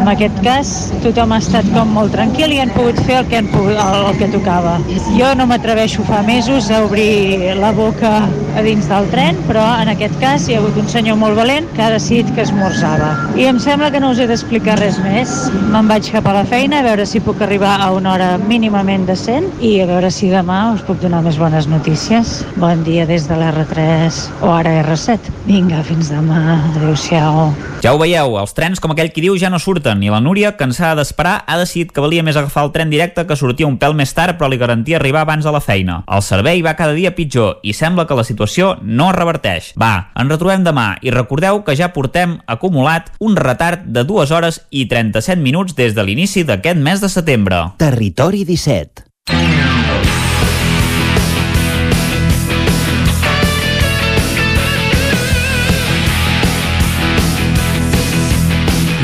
En 0.00 0.08
aquest 0.10 0.40
cas, 0.46 0.72
tothom 1.04 1.34
ha 1.36 1.40
estat 1.44 1.68
com 1.74 1.92
molt 1.98 2.14
tranquil 2.16 2.54
i 2.56 2.62
han 2.64 2.72
pogut 2.76 3.00
fer 3.04 3.20
el 3.20 3.28
que, 3.28 3.42
han 3.42 3.50
pogut, 3.52 3.76
el, 3.76 4.08
que 4.20 4.30
tocava. 4.32 4.78
Jo 5.18 5.34
no 5.36 5.48
m'atreveixo 5.50 6.06
fa 6.08 6.22
mesos 6.24 6.70
a 6.70 6.80
obrir 6.86 7.52
la 7.60 7.74
boca 7.76 8.16
a 8.54 8.64
dins 8.64 8.88
del 8.88 9.08
tren, 9.12 9.38
però 9.48 9.66
en 9.82 9.92
aquest 9.92 10.16
cas 10.22 10.48
hi 10.48 10.56
ha 10.56 10.62
hagut 10.62 10.80
un 10.80 10.88
senyor 10.88 11.20
molt 11.20 11.36
valent 11.38 11.68
que 11.76 11.84
ha 11.84 11.92
decidit 11.92 12.30
que 12.34 12.46
esmorzava. 12.46 13.12
I 13.36 13.50
em 13.50 13.60
sembla 13.60 13.90
que 13.92 14.00
no 14.00 14.14
us 14.14 14.22
he 14.22 14.28
d'explicar 14.30 14.78
res 14.80 14.93
més. 15.02 15.32
Me'n 15.72 15.88
vaig 15.90 16.10
cap 16.14 16.26
a 16.30 16.34
la 16.36 16.44
feina 16.48 16.78
a 16.80 16.84
veure 16.86 17.06
si 17.08 17.22
puc 17.24 17.42
arribar 17.44 17.76
a 17.82 17.90
una 17.96 18.12
hora 18.12 18.28
mínimament 18.38 19.06
decent 19.08 19.46
i 19.64 19.76
a 19.82 19.88
veure 19.88 20.10
si 20.12 20.30
demà 20.32 20.58
us 20.74 20.84
puc 20.86 21.00
donar 21.02 21.22
més 21.24 21.38
bones 21.40 21.68
notícies. 21.70 22.42
Bon 22.60 22.82
dia 22.86 23.06
des 23.08 23.28
de 23.30 23.38
l'R3 23.38 24.20
o 24.44 24.52
ara 24.54 24.76
R7. 24.84 25.32
Vinga, 25.48 25.82
fins 25.86 26.12
demà. 26.12 26.60
Adéu-siau. 26.70 27.50
Ja 27.84 27.92
ho 27.92 27.98
veieu, 28.00 28.38
els 28.40 28.54
trens, 28.56 28.80
com 28.80 28.94
aquell 28.94 29.10
qui 29.12 29.20
diu, 29.20 29.34
ja 29.36 29.50
no 29.52 29.58
surten 29.60 30.00
i 30.02 30.08
la 30.12 30.22
Núria, 30.24 30.54
cansada 30.56 31.02
d'esperar, 31.02 31.34
ha 31.44 31.58
decidit 31.60 31.90
que 31.92 32.00
valia 32.00 32.24
més 32.24 32.38
agafar 32.40 32.64
el 32.64 32.72
tren 32.72 32.92
directe 32.92 33.26
que 33.28 33.36
sortia 33.36 33.68
un 33.68 33.76
pèl 33.82 33.92
més 33.98 34.14
tard 34.16 34.38
però 34.38 34.48
li 34.48 34.60
garantia 34.60 34.96
arribar 34.96 35.24
abans 35.26 35.44
de 35.44 35.52
la 35.52 35.60
feina. 35.60 35.98
El 36.08 36.24
servei 36.24 36.62
va 36.64 36.76
cada 36.78 36.96
dia 36.96 37.12
pitjor 37.16 37.58
i 37.62 37.74
sembla 37.76 38.06
que 38.08 38.16
la 38.16 38.24
situació 38.24 38.74
no 38.82 39.10
es 39.10 39.18
reverteix. 39.18 39.72
Va, 39.80 40.10
ens 40.16 40.32
retrobem 40.32 40.64
demà 40.64 40.94
i 41.04 41.12
recordeu 41.12 41.60
que 41.66 41.76
ja 41.76 41.90
portem 41.92 42.38
acumulat 42.46 43.10
un 43.20 43.36
retard 43.36 43.84
de 43.84 44.04
2 44.08 44.32
hores 44.32 44.62
i 44.70 44.83
37 44.90 45.40
minuts 45.40 45.74
des 45.76 45.94
de 45.96 46.04
l'inici 46.04 46.44
d'aquest 46.44 46.80
mes 46.80 47.00
de 47.00 47.08
setembre. 47.08 47.64
Territori 47.78 48.44
17. 48.44 49.04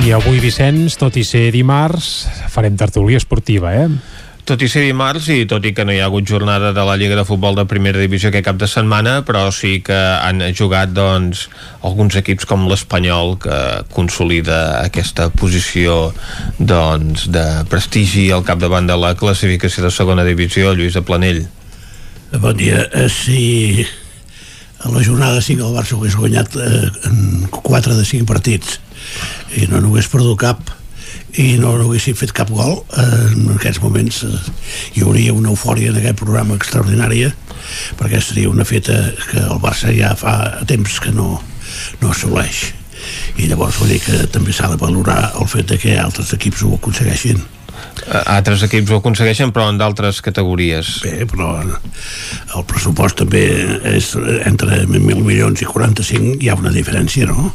I 0.00 0.14
avui, 0.16 0.40
Vicenç, 0.40 0.96
tot 0.98 1.14
i 1.20 1.22
ser 1.28 1.50
dimarts, 1.54 2.24
farem 2.50 2.74
tertúlia 2.80 3.20
esportiva, 3.20 3.74
eh? 3.76 3.86
Tot 4.50 4.64
i 4.64 4.66
ser 4.66 4.80
dimarts 4.82 5.28
i 5.30 5.44
tot 5.46 5.62
i 5.62 5.70
que 5.70 5.84
no 5.86 5.92
hi 5.94 6.00
ha 6.02 6.08
hagut 6.08 6.26
jornada 6.26 6.72
de 6.74 6.82
la 6.82 6.96
Lliga 6.98 7.14
de 7.14 7.22
Futbol 7.22 7.54
de 7.54 7.62
Primera 7.70 8.00
Divisió 8.02 8.32
aquest 8.32 8.48
cap 8.48 8.56
de 8.58 8.66
setmana, 8.66 9.20
però 9.22 9.44
sí 9.54 9.76
que 9.86 9.94
han 9.94 10.42
jugat 10.58 10.90
doncs, 10.90 11.44
alguns 11.86 12.16
equips 12.18 12.48
com 12.50 12.64
l'Espanyol 12.66 13.36
que 13.44 13.58
consolida 13.94 14.80
aquesta 14.80 15.28
posició 15.30 16.00
doncs, 16.58 17.28
de 17.30 17.44
prestigi 17.70 18.26
al 18.34 18.42
capdavant 18.48 18.90
de 18.90 18.98
la 18.98 19.12
classificació 19.20 19.86
de 19.86 19.92
segona 19.94 20.26
divisió, 20.26 20.74
Lluís 20.74 20.98
de 20.98 21.04
Planell. 21.06 21.44
Bon 22.34 22.58
dia. 22.58 22.88
Eh, 22.90 23.06
si 23.06 23.86
a 24.82 24.90
la 24.90 25.06
jornada 25.06 25.38
5 25.46 25.62
el 25.62 25.78
Barça 25.78 25.94
hagués 25.94 26.18
guanyat 26.18 26.58
eh, 26.58 26.90
en 27.06 27.46
4 27.54 27.94
de 27.94 28.10
5 28.16 28.26
partits 28.26 28.80
i 29.62 29.70
no 29.70 29.78
n'hagués 29.78 30.10
perdut 30.10 30.42
cap, 30.42 30.74
i 31.38 31.54
no, 31.60 31.74
haguessin 31.78 32.16
fet 32.18 32.32
cap 32.36 32.50
gol. 32.50 32.80
Eh, 32.96 33.30
en 33.34 33.52
aquests 33.54 33.82
moments 33.82 34.22
eh, 34.26 34.32
hi 34.96 35.04
hauria 35.06 35.36
una 35.36 35.52
eufòria 35.52 35.92
en 35.92 36.00
aquest 36.00 36.18
programa 36.22 36.58
extraordinària 36.58 37.32
perquè 38.00 38.18
seria 38.24 38.50
una 38.50 38.66
feta 38.66 38.96
que 39.28 39.42
el 39.44 39.60
Barça 39.62 39.92
ja 39.94 40.14
fa 40.18 40.64
temps 40.66 40.98
que 41.02 41.12
no, 41.14 41.36
no 42.00 42.10
assoleix. 42.10 42.70
I 43.40 43.48
llavors 43.48 43.78
vull 43.80 43.94
dir 43.94 44.00
que 44.04 44.26
també 44.32 44.52
s'ha 44.52 44.68
de 44.72 44.80
valorar 44.80 45.32
el 45.40 45.48
fet 45.48 45.70
de 45.70 45.78
que 45.80 45.96
altres 46.00 46.34
equips 46.36 46.66
ho 46.66 46.74
aconsegueixin 46.76 47.40
altres 48.10 48.64
equips 48.66 48.90
ho 48.90 48.98
aconsegueixen 48.98 49.52
però 49.54 49.68
en 49.70 49.78
d'altres 49.80 50.20
categories. 50.24 50.98
Bé, 51.04 51.26
però 51.30 51.52
el 51.60 52.64
pressupost 52.68 53.20
també 53.20 53.42
és 53.92 54.12
entre 54.48 54.82
1.000 54.86 55.22
milions 55.24 55.62
i 55.62 55.68
45 55.68 56.38
hi 56.40 56.50
ha 56.50 56.56
una 56.58 56.72
diferència, 56.74 57.28
no? 57.28 57.50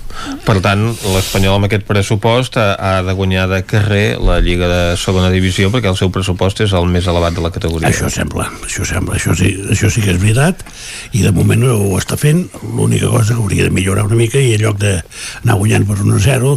Per 0.46 0.58
tant, 0.64 0.86
l'Espanyol 1.14 1.58
amb 1.60 1.70
aquest 1.70 1.88
pressupost 1.90 2.60
ha, 2.62 2.68
ha 2.76 2.94
de 3.06 3.16
guanyar 3.18 3.48
de 3.52 3.62
carrer 3.68 4.06
la 4.22 4.40
Lliga 4.46 4.70
de 4.72 4.82
segona 5.02 5.32
divisió 5.34 5.72
perquè 5.74 5.92
el 5.92 6.00
seu 6.00 6.12
pressupost 6.14 6.64
és 6.66 6.76
el 6.78 6.88
més 6.92 7.10
elevat 7.12 7.36
de 7.36 7.44
la 7.46 7.52
categoria. 7.56 7.92
Això 7.92 8.12
sembla, 8.14 8.48
això 8.66 8.88
sembla, 8.88 9.18
això 9.20 9.36
sí, 9.38 9.52
això 9.74 9.92
sí 9.92 10.06
que 10.06 10.14
és 10.16 10.22
veritat 10.22 10.64
i 11.14 11.26
de 11.26 11.34
moment 11.36 11.66
ho 11.72 11.96
està 12.00 12.20
fent. 12.20 12.46
L'única 12.76 13.10
cosa 13.12 13.34
que 13.34 13.42
hauria 13.42 13.68
de 13.68 13.74
millorar 13.76 14.08
una 14.08 14.20
mica 14.20 14.40
i 14.40 14.56
en 14.56 14.64
lloc 14.64 14.80
d'anar 14.82 15.60
guanyant 15.60 15.90
per 15.90 16.00
1-0 16.04 16.56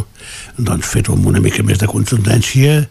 doncs 0.59 0.87
fer-ho 0.91 1.15
amb 1.15 1.29
una 1.31 1.41
mica 1.43 1.63
més 1.63 1.79
de 1.79 1.87
contundència 1.89 2.81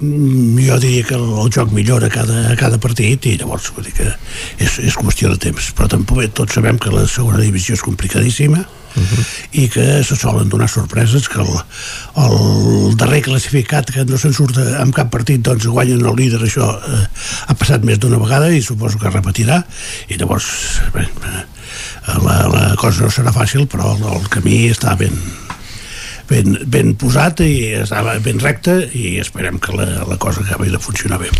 jo 0.00 0.78
diria 0.80 1.04
que 1.04 1.14
el, 1.14 1.50
joc 1.52 1.72
millora 1.76 2.08
cada, 2.08 2.54
cada 2.56 2.80
partit 2.80 3.26
i 3.28 3.36
llavors 3.36 3.68
vull 3.76 3.84
dir 3.84 3.92
que 3.98 4.08
és, 4.56 4.78
és 4.80 4.96
qüestió 4.96 5.28
de 5.28 5.40
temps 5.40 5.72
però 5.76 5.90
tampoc 5.92 6.24
tots 6.32 6.56
sabem 6.56 6.80
que 6.80 6.92
la 6.94 7.06
segona 7.06 7.42
divisió 7.44 7.76
és 7.76 7.84
complicadíssima 7.84 8.66
Uh 8.90 9.02
-huh. 9.02 9.24
i 9.52 9.68
que 9.68 10.02
se 10.02 10.16
solen 10.16 10.48
donar 10.48 10.68
sorpreses 10.68 11.28
que 11.28 11.38
el, 11.38 11.52
el 12.16 12.96
darrer 12.96 13.22
classificat 13.22 13.88
que 13.88 14.04
no 14.04 14.18
se'n 14.18 14.32
surt 14.34 14.58
en 14.58 14.90
cap 14.90 15.08
partit 15.10 15.40
doncs 15.40 15.66
guanyen 15.66 16.04
el 16.04 16.16
líder 16.16 16.40
això 16.42 16.66
eh, 16.74 17.06
ha 17.46 17.54
passat 17.54 17.84
més 17.84 18.00
d'una 18.00 18.18
vegada 18.18 18.50
i 18.50 18.60
suposo 18.60 18.98
que 18.98 19.08
repetirà 19.08 19.62
i 20.08 20.16
llavors 20.16 20.82
bé, 20.92 21.06
la, 22.24 22.48
la 22.48 22.74
cosa 22.74 23.02
no 23.02 23.10
serà 23.10 23.30
fàcil 23.30 23.68
però 23.70 23.94
el, 23.94 24.02
el 24.02 24.28
camí 24.28 24.66
està 24.70 24.96
ben, 24.98 25.14
ben, 26.30 26.56
ben 26.70 26.94
posat 26.98 27.42
i 27.44 27.74
estava 27.82 28.16
ben 28.22 28.40
recte 28.42 28.76
i 28.96 29.18
esperem 29.20 29.58
que 29.62 29.74
la, 29.76 29.88
la 30.08 30.18
cosa 30.22 30.44
acabi 30.44 30.70
de 30.72 30.80
funcionar 30.82 31.20
bé. 31.20 31.30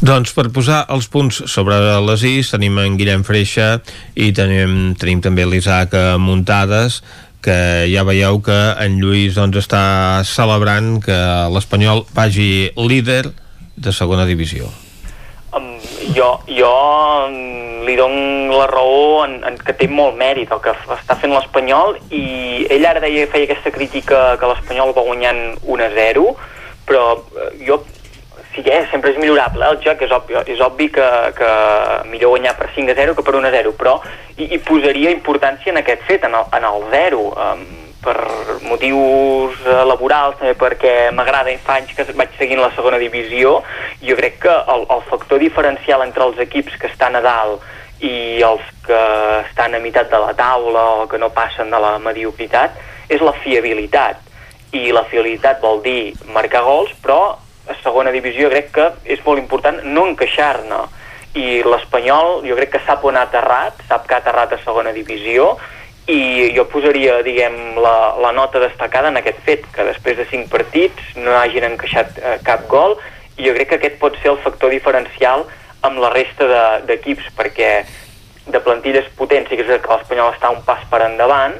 Doncs 0.00 0.34
per 0.36 0.48
posar 0.54 0.84
els 0.94 1.10
punts 1.12 1.42
sobre 1.50 1.78
les 2.06 2.24
is 2.28 2.52
tenim 2.54 2.78
en 2.80 2.98
Guillem 3.00 3.26
Freixa 3.26 3.76
i 4.14 4.30
tenim, 4.36 4.94
tenim 4.98 5.22
també 5.24 5.46
l'Isaac 5.48 5.96
Muntades 6.22 7.02
que 7.44 7.86
ja 7.90 8.02
veieu 8.06 8.40
que 8.42 8.56
en 8.82 8.98
Lluís 9.02 9.36
doncs, 9.38 9.60
està 9.60 10.24
celebrant 10.26 10.98
que 11.04 11.18
l'Espanyol 11.54 12.04
vagi 12.14 12.70
líder 12.76 13.28
de 13.78 13.94
segona 13.94 14.26
divisió. 14.26 14.66
Um, 15.54 15.78
jo, 16.14 16.28
jo 16.46 16.72
li 17.84 17.96
dono 17.96 18.58
la 18.58 18.66
raó 18.66 19.24
en, 19.24 19.38
en 19.44 19.58
que 19.58 19.74
té 19.76 19.88
molt 19.90 20.16
mèrit 20.18 20.50
el 20.52 20.60
que 20.64 20.74
està 20.94 21.16
fent 21.20 21.34
l'Espanyol 21.34 21.96
i 22.14 22.66
ell 22.72 22.86
ara 22.88 23.02
deia, 23.04 23.26
feia 23.30 23.48
aquesta 23.48 23.72
crítica 23.74 24.22
que 24.40 24.50
l'Espanyol 24.50 24.94
va 24.96 25.06
guanyant 25.06 25.42
1-0 25.64 26.26
però 26.88 27.04
eh, 27.16 27.50
jo 27.66 27.80
sí 28.54 28.64
que 28.66 28.78
sempre 28.90 29.12
és 29.12 29.20
millorable 29.20 29.64
eh, 29.64 29.72
el 29.72 29.82
joc, 29.84 30.04
és 30.04 30.14
obvi, 30.14 30.38
és 30.54 30.62
obvi 30.64 30.88
que, 30.94 31.08
que 31.38 31.50
millor 32.12 32.34
guanyar 32.36 32.56
per 32.58 32.70
5-0 32.76 33.16
que 33.16 33.26
per 33.26 33.36
1-0 33.40 33.74
però 33.80 33.98
hi, 34.36 34.48
hi 34.48 34.62
posaria 34.64 35.14
importància 35.14 35.72
en 35.74 35.82
aquest 35.82 36.04
fet, 36.08 36.24
en 36.28 36.36
el, 36.38 36.48
en 36.58 36.68
el 36.68 36.88
0 36.94 37.24
um, 37.28 37.68
per 38.02 38.16
motius 38.62 39.58
laborals, 39.88 40.38
també 40.38 40.54
perquè 40.58 41.10
m'agrada, 41.14 41.54
fa 41.64 41.78
anys 41.80 41.94
que 41.96 42.06
vaig 42.18 42.36
seguint 42.38 42.62
la 42.62 42.70
segona 42.76 43.00
divisió, 43.02 43.58
jo 44.04 44.16
crec 44.18 44.38
que 44.44 44.54
el, 44.74 44.86
el 44.94 45.02
factor 45.10 45.42
diferencial 45.42 46.04
entre 46.06 46.26
els 46.28 46.38
equips 46.46 46.78
que 46.78 46.90
estan 46.92 47.18
a 47.18 47.24
dalt 47.24 47.64
i 48.00 48.42
els 48.46 48.62
que 48.86 49.00
estan 49.48 49.74
a 49.74 49.80
meitat 49.82 50.10
de 50.10 50.20
la 50.22 50.34
taula 50.38 50.84
o 51.02 51.08
que 51.10 51.18
no 51.18 51.32
passen 51.34 51.70
de 51.70 51.80
la 51.82 51.96
mediocritat 51.98 52.78
és 53.08 53.22
la 53.24 53.34
fiabilitat. 53.42 54.22
I 54.76 54.92
la 54.92 55.04
fiabilitat 55.08 55.62
vol 55.64 55.82
dir 55.82 56.14
marcar 56.34 56.62
gols 56.66 56.92
però 57.02 57.38
a 57.68 57.76
segona 57.82 58.12
divisió 58.14 58.50
crec 58.52 58.70
que 58.76 58.86
és 59.04 59.24
molt 59.26 59.40
important 59.40 59.82
no 59.84 60.06
encaixar-ne. 60.12 60.84
I 61.38 61.62
l'Espanyol 61.66 62.46
jo 62.46 62.56
crec 62.56 62.76
que 62.76 62.84
sap 62.86 63.04
on 63.04 63.18
ha 63.18 63.26
aterrat 63.28 63.82
sap 63.88 64.06
que 64.06 64.16
ha 64.16 64.22
aterrat 64.22 64.54
a 64.54 64.62
segona 64.62 64.94
divisió 64.94 65.56
i 66.08 66.48
jo 66.56 66.64
posaria, 66.72 67.18
diguem, 67.22 67.76
la, 67.76 68.16
la 68.16 68.32
nota 68.32 68.60
destacada 68.62 69.12
en 69.12 69.20
aquest 69.20 69.40
fet, 69.44 69.66
que 69.74 69.84
després 69.84 70.16
de 70.16 70.24
cinc 70.30 70.48
partits 70.48 71.14
no 71.20 71.36
hagin 71.36 71.66
encaixat 71.68 72.16
eh, 72.16 72.36
cap 72.46 72.64
gol, 72.70 72.96
i 73.36 73.44
jo 73.46 73.54
crec 73.54 73.68
que 73.70 73.78
aquest 73.78 73.98
pot 74.00 74.16
ser 74.22 74.32
el 74.32 74.40
factor 74.42 74.72
diferencial 74.72 75.44
amb 75.86 76.00
la 76.02 76.10
resta 76.14 76.48
d'equips, 76.88 77.28
de, 77.28 77.34
perquè 77.36 77.72
de 78.48 78.60
plantilles 78.64 79.06
potents 79.18 79.50
sí 79.50 79.58
que 79.58 79.66
és 79.66 79.82
que 79.84 79.92
l'Espanyol 79.92 80.32
està 80.32 80.50
un 80.50 80.64
pas 80.66 80.80
per 80.90 81.04
endavant, 81.04 81.54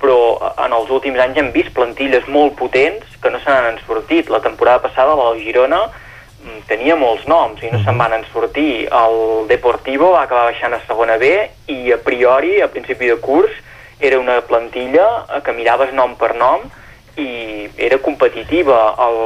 però 0.00 0.18
en 0.64 0.72
els 0.72 0.90
últims 0.90 1.20
anys 1.20 1.38
hem 1.38 1.50
vist 1.52 1.74
plantilles 1.76 2.26
molt 2.32 2.56
potents 2.56 3.04
que 3.20 3.30
no 3.30 3.38
se 3.42 3.52
n'han 3.52 3.78
sortit. 3.84 4.32
La 4.32 4.40
temporada 4.40 4.80
passada 4.80 5.16
la 5.18 5.34
Girona 5.36 5.82
mm, 5.84 6.62
tenia 6.70 6.96
molts 6.96 7.26
noms 7.28 7.60
i 7.60 7.68
no 7.68 7.82
se'n 7.84 8.00
van 8.00 8.16
sortir. 8.32 8.88
El 8.88 9.46
Deportivo 9.50 10.14
va 10.16 10.24
acabar 10.24 10.48
baixant 10.48 10.74
a 10.74 10.80
segona 10.86 11.18
B 11.20 11.34
i 11.68 11.92
a 11.92 12.00
priori, 12.00 12.62
a 12.64 12.72
principi 12.72 13.12
de 13.12 13.20
curs, 13.20 13.52
era 14.00 14.18
una 14.18 14.40
plantilla 14.48 15.06
que 15.44 15.54
miraves 15.56 15.92
nom 15.96 16.16
per 16.20 16.34
nom 16.36 16.64
i 17.20 17.68
era 17.76 17.98
competitiva. 18.02 18.78
El, 19.06 19.18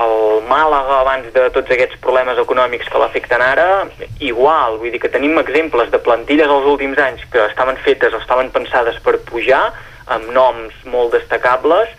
el 0.00 0.16
Màlaga 0.46 1.00
abans 1.00 1.30
de 1.34 1.46
tots 1.54 1.72
aquests 1.74 1.98
problemes 2.02 2.38
econòmics 2.38 2.90
que 2.90 3.00
l'afecten 3.02 3.42
ara, 3.42 3.68
igual, 4.22 4.78
vull 4.78 4.94
dir 4.94 5.00
que 5.02 5.10
tenim 5.12 5.38
exemples 5.42 5.90
de 5.90 5.98
plantilles 6.02 6.50
als 6.50 6.68
últims 6.70 7.00
anys 7.02 7.24
que 7.32 7.42
estaven 7.48 7.80
fetes 7.86 8.14
o 8.14 8.20
estaven 8.22 8.52
pensades 8.54 9.00
per 9.02 9.18
pujar, 9.26 9.64
amb 10.10 10.30
noms 10.34 10.76
molt 10.90 11.14
destacables, 11.14 11.90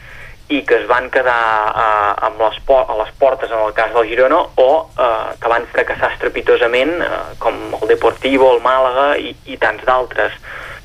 i 0.51 0.61
que 0.67 0.81
es 0.81 0.87
van 0.87 1.07
quedar 1.11 1.71
eh, 1.71 2.25
amb 2.27 2.41
les 2.43 2.57
a 2.75 2.95
les 2.99 3.11
portes 3.19 3.51
en 3.51 3.59
el 3.59 3.73
cas 3.73 3.93
del 3.95 4.07
Girona 4.09 4.41
o 4.59 4.69
eh, 4.99 5.35
que 5.39 5.51
van 5.51 5.67
fracassar 5.71 6.11
estrepitosament 6.11 6.91
eh, 7.05 7.19
com 7.39 7.55
el 7.79 7.87
Deportivo, 7.87 8.49
el 8.55 8.59
Màlaga 8.63 9.13
i, 9.17 9.31
i 9.47 9.57
tants 9.61 9.85
d'altres. 9.87 10.35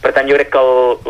Per 0.06 0.12
tant, 0.14 0.28
jo 0.30 0.36
crec 0.38 0.52
que 0.54 0.60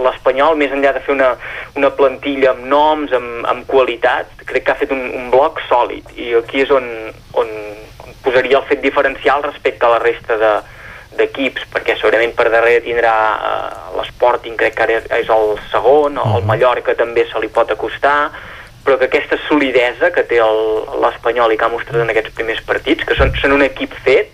l'Espanyol, 0.00 0.54
més 0.56 0.72
enllà 0.72 0.94
de 0.96 1.02
fer 1.04 1.12
una, 1.12 1.34
una 1.76 1.90
plantilla 1.98 2.54
amb 2.54 2.64
noms, 2.70 3.12
amb, 3.12 3.42
amb 3.44 3.66
qualitat, 3.68 4.30
crec 4.48 4.64
que 4.64 4.72
ha 4.72 4.80
fet 4.80 4.94
un, 4.96 5.02
un 5.18 5.26
bloc 5.34 5.60
sòlid. 5.68 6.14
I 6.16 6.30
aquí 6.40 6.64
és 6.64 6.72
on, 6.72 6.88
on 7.36 7.52
posaria 8.24 8.56
el 8.56 8.64
fet 8.70 8.80
diferencial 8.80 9.44
respecte 9.44 9.84
a 9.84 9.92
la 9.92 10.00
resta 10.00 10.40
de, 10.40 10.54
d'equips, 11.20 11.68
perquè 11.74 11.98
segurament 12.00 12.32
per 12.38 12.48
darrere 12.48 12.84
tindrà 12.86 13.14
eh, 13.36 13.96
l'Sporting, 13.98 14.56
crec 14.56 14.78
que 14.78 14.86
ara 14.86 15.00
és 15.20 15.32
el 15.36 15.56
segon, 15.72 16.16
el 16.16 16.40
mm. 16.40 16.48
Mallorca 16.48 16.96
també 16.96 17.26
se 17.28 17.42
li 17.42 17.52
pot 17.52 17.76
acostar, 17.76 18.30
però 18.86 18.96
que 18.96 19.10
aquesta 19.10 19.36
solidesa 19.48 20.12
que 20.14 20.24
té 20.30 20.40
l'Espanyol 20.40 21.52
i 21.52 21.60
que 21.60 21.68
ha 21.68 21.72
mostrat 21.72 22.00
en 22.00 22.12
aquests 22.14 22.32
primers 22.38 22.64
partits, 22.64 23.04
que 23.04 23.18
són, 23.18 23.36
són 23.42 23.58
un 23.58 23.66
equip 23.66 23.92
fet, 24.06 24.32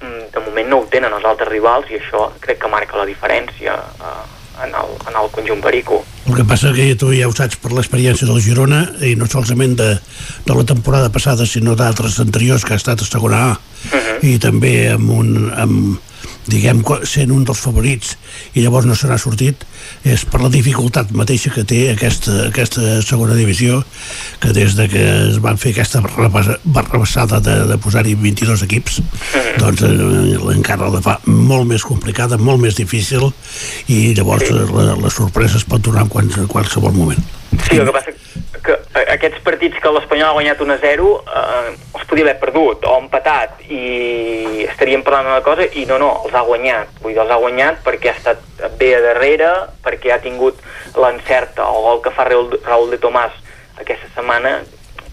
de 0.00 0.40
moment 0.46 0.68
no 0.68 0.80
ho 0.80 0.86
tenen 0.90 1.12
els 1.12 1.24
altres 1.28 1.48
rivals 1.48 1.90
i 1.90 1.98
això 2.00 2.30
crec 2.40 2.60
que 2.62 2.70
marca 2.72 2.96
la 2.96 3.06
diferència 3.08 3.76
eh, 3.76 4.20
en, 4.64 4.74
el, 4.74 4.94
en 5.08 5.16
el 5.22 5.30
conjunt 5.30 5.62
perico. 5.64 6.02
El 6.28 6.36
que 6.36 6.44
passa 6.44 6.72
que 6.76 6.94
tu 7.00 7.12
ja 7.16 7.28
ho 7.28 7.34
saps 7.36 7.58
per 7.60 7.72
l'experiència 7.74 8.28
del 8.28 8.40
Girona 8.44 8.84
i 9.06 9.14
no 9.18 9.28
solament 9.30 9.76
de, 9.80 9.90
de 10.46 10.56
la 10.56 10.66
temporada 10.68 11.10
passada 11.12 11.46
sinó 11.48 11.76
d'altres 11.76 12.20
anteriors 12.22 12.64
que 12.64 12.76
ha 12.76 12.80
estat 12.80 13.02
a 13.02 13.08
segona 13.08 13.42
A 13.50 13.52
uh 13.52 13.98
-huh. 13.98 14.18
i 14.22 14.38
també 14.38 14.92
amb 14.92 15.10
un, 15.10 15.52
amb, 15.56 16.00
diguem, 16.48 16.82
sent 17.08 17.32
un 17.34 17.44
dels 17.44 17.60
favorits 17.60 18.14
i 18.54 18.64
llavors 18.64 18.86
no 18.88 18.96
se 18.96 19.08
n'ha 19.10 19.18
sortit 19.20 19.64
és 20.08 20.24
per 20.24 20.40
la 20.42 20.50
dificultat 20.52 21.12
mateixa 21.16 21.52
que 21.54 21.64
té 21.68 21.80
aquesta, 21.92 22.46
aquesta 22.48 23.00
segona 23.04 23.36
divisió 23.38 23.82
que 24.40 24.54
des 24.56 24.76
de 24.78 24.88
que 24.90 25.04
es 25.30 25.40
van 25.44 25.60
fer 25.60 25.74
aquesta 25.74 26.00
barrabassada 26.00 27.40
de, 27.44 27.56
de 27.70 27.78
posar-hi 27.82 28.16
22 28.16 28.64
equips 28.68 29.00
doncs 29.62 29.84
eh, 29.86 30.38
encara 30.54 30.90
la 30.92 31.02
fa 31.04 31.18
molt 31.26 31.68
més 31.70 31.84
complicada, 31.86 32.40
molt 32.40 32.62
més 32.62 32.78
difícil 32.78 33.30
i 33.88 34.14
llavors 34.16 34.48
la, 34.50 34.94
la 34.96 35.12
sorpresa 35.12 35.60
es 35.60 35.68
pot 35.68 35.82
donar 35.84 36.06
en, 36.06 36.12
quals, 36.12 36.40
en 36.40 36.48
qualsevol 36.50 36.96
moment. 36.96 37.20
Sí, 37.66 37.76
el 37.76 37.86
que 37.88 37.94
passa 37.94 38.10
que 38.64 38.76
aquests 39.00 39.40
partits 39.44 39.78
que 39.82 39.92
l'Espanyol 39.92 40.30
ha 40.30 40.36
guanyat 40.36 40.60
1 40.64 40.74
a 40.74 40.78
0 40.82 41.10
eh, 41.20 41.72
els 41.98 42.06
podia 42.10 42.26
haver 42.26 42.36
perdut 42.42 42.86
o 42.88 42.96
empatat 43.00 43.62
i 43.68 44.64
estaríem 44.66 45.04
parlant 45.06 45.28
d'una 45.28 45.44
cosa 45.46 45.66
i 45.66 45.84
no, 45.88 45.98
no, 46.02 46.10
els 46.24 46.34
ha 46.34 46.44
guanyat. 46.46 46.96
Vull 47.02 47.14
dir, 47.14 47.20
els 47.22 47.32
ha 47.34 47.38
guanyat 47.42 47.80
perquè 47.86 48.12
ha 48.12 48.16
estat 48.18 48.42
bé 48.80 48.94
a 48.96 49.04
darrere, 49.04 49.52
perquè 49.84 50.14
ha 50.14 50.20
tingut 50.22 50.58
l'encert, 50.96 51.60
el 51.62 52.02
que 52.04 52.12
fa 52.16 52.26
Raúl, 52.28 52.90
de 52.90 52.98
Tomàs 53.00 53.36
aquesta 53.80 54.10
setmana, 54.14 54.58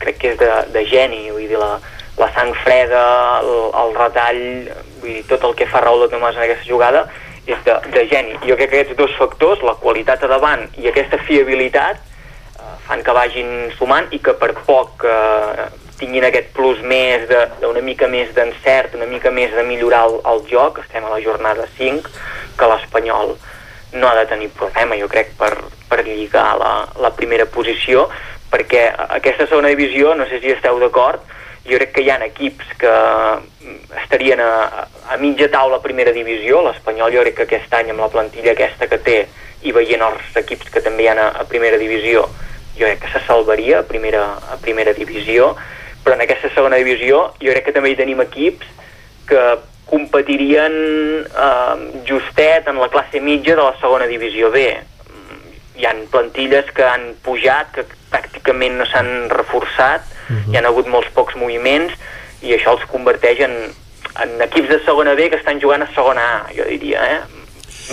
crec 0.01 0.19
que 0.21 0.33
és 0.33 0.41
de, 0.41 0.49
de 0.73 0.83
geni, 0.89 1.27
vull 1.31 1.47
dir, 1.47 1.59
la, 1.61 1.77
la 2.17 2.31
sang 2.35 2.51
freda, 2.65 3.05
el, 3.39 3.53
el 3.83 3.95
retall, 3.97 4.43
vull 5.01 5.13
dir, 5.13 5.23
tot 5.29 5.47
el 5.47 5.55
que 5.57 5.69
fa 5.69 5.83
Raúl 5.85 6.05
de 6.05 6.11
Tomàs 6.15 6.37
en 6.37 6.45
aquesta 6.47 6.67
jugada 6.69 7.07
és 7.47 7.59
de, 7.63 7.79
de 7.93 8.03
geni. 8.11 8.35
Jo 8.43 8.57
crec 8.59 8.73
que 8.73 8.83
aquests 8.83 8.99
dos 8.99 9.15
factors, 9.17 9.63
la 9.63 9.77
qualitat 9.79 10.25
a 10.25 10.31
davant 10.31 10.67
i 10.81 10.89
aquesta 10.91 11.19
fiabilitat, 11.29 12.01
eh, 12.01 12.16
fan 12.87 13.03
que 13.03 13.15
vagin 13.15 13.51
sumant 13.77 14.07
i 14.15 14.19
que 14.23 14.33
per 14.39 14.53
poc 14.65 15.05
eh, 15.07 15.67
tinguin 15.99 16.27
aquest 16.27 16.51
plus 16.55 16.79
més 16.85 17.25
d'una 17.61 17.81
mica 17.81 18.07
més 18.07 18.29
d'encert, 18.35 18.95
una 18.95 19.09
mica 19.09 19.31
més 19.33 19.53
de 19.53 19.65
millorar 19.65 20.05
el, 20.09 20.19
el 20.31 20.43
joc, 20.49 20.81
estem 20.85 21.05
a 21.05 21.13
la 21.13 21.21
jornada 21.23 21.65
5, 21.77 22.11
que 22.57 22.69
l'Espanyol 22.71 23.33
no 23.97 24.09
ha 24.09 24.15
de 24.19 24.27
tenir 24.29 24.49
problema, 24.53 24.97
jo 24.99 25.07
crec, 25.09 25.33
per, 25.39 25.53
per 25.89 26.03
lligar 26.05 26.51
la, 26.59 26.73
la 27.01 27.13
primera 27.17 27.47
posició, 27.49 28.07
perquè 28.51 28.87
aquesta 29.17 29.47
segona 29.47 29.73
divisió, 29.73 30.13
no 30.15 30.27
sé 30.29 30.39
si 30.43 30.53
esteu 30.53 30.79
d'acord, 30.79 31.23
jo 31.67 31.79
crec 31.81 31.95
que 31.95 32.05
hi 32.05 32.11
ha 32.13 32.19
equips 32.23 32.75
que 32.79 32.93
estarien 34.03 34.39
a, 34.39 34.87
a 35.11 35.17
mitja 35.19 35.49
taula 35.51 35.81
primera 35.83 36.13
divisió, 36.15 36.61
l'Espanyol 36.63 37.15
jo 37.15 37.25
crec 37.25 37.41
que 37.41 37.47
aquest 37.47 37.73
any 37.79 37.91
amb 37.91 38.05
la 38.05 38.11
plantilla 38.13 38.53
aquesta 38.53 38.87
que 38.87 39.01
té 39.03 39.17
i 39.67 39.73
veient 39.75 40.03
els 40.05 40.37
equips 40.43 40.69
que 40.71 40.83
també 40.85 41.07
hi 41.07 41.09
ha 41.11 41.17
a, 41.25 41.31
a 41.41 41.47
primera 41.49 41.79
divisió, 41.81 42.27
jo 42.77 42.85
crec 42.85 43.01
que 43.03 43.11
se 43.13 43.25
salvaria 43.25 43.79
a 43.79 43.87
primera, 43.87 44.23
a 44.51 44.57
primera 44.61 44.93
divisió, 44.93 45.55
però 46.03 46.15
en 46.15 46.23
aquesta 46.23 46.51
segona 46.55 46.79
divisió 46.79 47.33
jo 47.41 47.51
crec 47.51 47.65
que 47.67 47.75
també 47.75 47.91
hi 47.91 47.99
tenim 47.99 48.21
equips 48.23 48.67
que 49.27 49.41
competirien 49.87 50.75
eh, 51.25 51.75
justet 52.07 52.67
en 52.67 52.79
la 52.79 52.89
classe 52.91 53.21
mitja 53.23 53.55
de 53.55 53.63
la 53.63 53.75
segona 53.81 54.07
divisió 54.07 54.51
B. 54.51 54.67
Hi 55.77 55.85
han 55.85 56.05
plantilles 56.11 56.69
que 56.75 56.83
han 56.83 57.11
pujat, 57.23 57.73
que 57.75 57.85
pràcticament 58.11 58.79
no 58.79 58.85
s'han 58.89 59.29
reforçat, 59.29 60.01
uh 60.01 60.35
-huh. 60.35 60.53
hi 60.53 60.57
han 60.57 60.65
hagut 60.65 60.87
molts 60.87 61.09
pocs 61.13 61.35
moviments 61.35 61.93
i 62.41 62.53
això 62.53 62.71
els 62.75 62.85
converteix 62.91 63.39
en, 63.39 63.55
en 64.23 64.41
equips 64.41 64.69
de 64.69 64.79
segona 64.85 65.13
B 65.13 65.29
que 65.29 65.37
estan 65.37 65.61
jugant 65.61 65.83
a 65.83 65.93
segona 65.93 66.21
A, 66.21 66.53
jo 66.53 66.63
diria, 66.63 67.03
eh? 67.15 67.21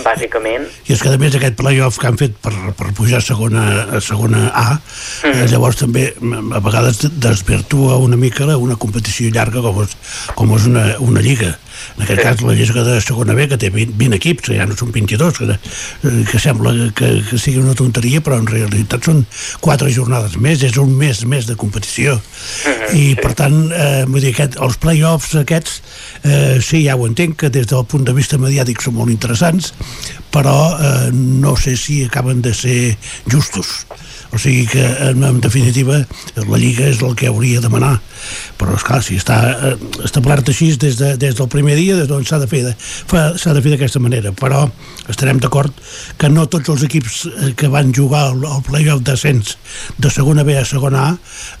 Bàsicament. 0.03 0.67
I 0.87 0.95
és 0.95 1.01
que 1.03 1.11
a 1.11 1.19
més 1.21 1.35
aquest 1.37 1.57
playoff 1.59 1.99
que 2.01 2.09
han 2.09 2.19
fet 2.19 2.37
per, 2.43 2.53
per 2.77 2.91
pujar 2.97 3.21
a 3.21 3.25
segona, 3.25 3.65
a 3.97 4.01
segona 4.03 4.47
A, 4.51 4.65
mm. 4.75 5.33
eh, 5.33 5.47
llavors 5.51 5.79
també 5.79 6.09
a 6.15 6.63
vegades 6.63 7.05
desvirtua 7.11 7.99
una 8.03 8.19
mica 8.19 8.47
una 8.55 8.75
competició 8.79 9.31
llarga 9.33 9.63
com 9.63 9.81
és, 9.83 9.95
com 10.35 10.55
és 10.57 10.67
una, 10.71 10.87
una 11.03 11.23
lliga. 11.23 11.55
En 11.95 12.03
aquest 12.03 12.21
sí. 12.21 12.25
cas 12.25 12.43
la 12.45 12.55
Lliga 12.57 12.83
de 12.85 12.95
segona 13.03 13.35
B 13.37 13.47
que 13.51 13.59
té 13.61 13.69
20, 13.73 13.95
20 13.99 14.19
equips, 14.19 14.51
ja 14.55 14.67
no 14.67 14.77
són 14.77 14.91
22 14.95 15.39
que, 15.39 15.47
eh, 15.55 16.13
que 16.29 16.41
sembla 16.41 16.73
que, 16.97 17.11
que 17.29 17.39
sigui 17.41 17.61
una 17.63 17.75
tonteria 17.77 18.21
però 18.25 18.39
en 18.41 18.49
realitat 18.49 19.09
són 19.09 19.23
4 19.65 19.91
jornades 19.95 20.37
més, 20.41 20.63
és 20.65 20.79
un 20.81 20.95
mes 20.97 21.23
més 21.29 21.49
de 21.49 21.57
competició 21.59 22.17
i 23.01 23.13
per 23.19 23.33
tant 23.37 23.57
eh, 23.71 24.03
vull 24.07 24.21
dir, 24.21 24.33
aquest, 24.35 24.59
els 24.63 24.79
play-offs 24.81 25.35
aquests 25.41 25.79
eh, 26.23 26.57
sí, 26.63 26.85
ja 26.87 26.97
ho 26.97 27.07
entenc 27.07 27.39
que 27.43 27.51
des 27.53 27.69
del 27.71 27.85
punt 27.89 28.07
de 28.07 28.15
vista 28.15 28.39
mediàtic 28.41 28.83
són 28.83 28.97
molt 28.99 29.13
interessants 29.13 29.73
però 30.35 30.57
eh, 30.75 31.11
no 31.13 31.55
sé 31.59 31.75
si 31.79 32.03
acaben 32.05 32.41
de 32.45 32.53
ser 32.55 32.79
justos 33.31 33.85
o 34.35 34.41
sigui 34.41 34.65
que 34.67 34.83
en, 35.09 35.23
en 35.23 35.39
definitiva 35.41 36.01
la 36.35 36.59
Lliga 36.59 36.89
és 36.91 36.99
el 37.05 37.15
que 37.15 37.31
hauria 37.31 37.61
de 37.61 37.69
demanar 37.69 37.95
però 38.59 38.75
esclar, 38.75 39.01
si 39.03 39.17
està 39.19 39.37
eh, 39.51 39.73
establert 40.05 40.49
així 40.51 40.71
des, 40.79 40.97
de, 40.99 41.13
des 41.19 41.35
del 41.37 41.49
primer 41.51 41.75
dia 41.79 41.97
doncs 42.09 42.31
s'ha 42.31 42.39
de 42.41 42.47
fer 42.49 42.63
s'ha 43.39 43.53
de 43.53 43.61
fer 43.61 43.73
d'aquesta 43.73 44.01
manera. 44.03 44.31
Però 44.35 44.65
estarem 45.11 45.39
d'acord 45.41 45.73
que 46.19 46.29
no 46.31 46.47
tots 46.51 46.71
els 46.73 46.85
equips 46.87 47.19
eh, 47.29 47.51
que 47.57 47.69
van 47.71 47.93
jugar 47.95 48.25
al, 48.31 48.45
al 48.49 48.63
play-off 48.65 49.03
d'ascens 49.05 49.55
de 50.01 50.11
segona 50.13 50.45
B 50.47 50.57
a 50.57 50.65
segona 50.65 51.05
A 51.09 51.11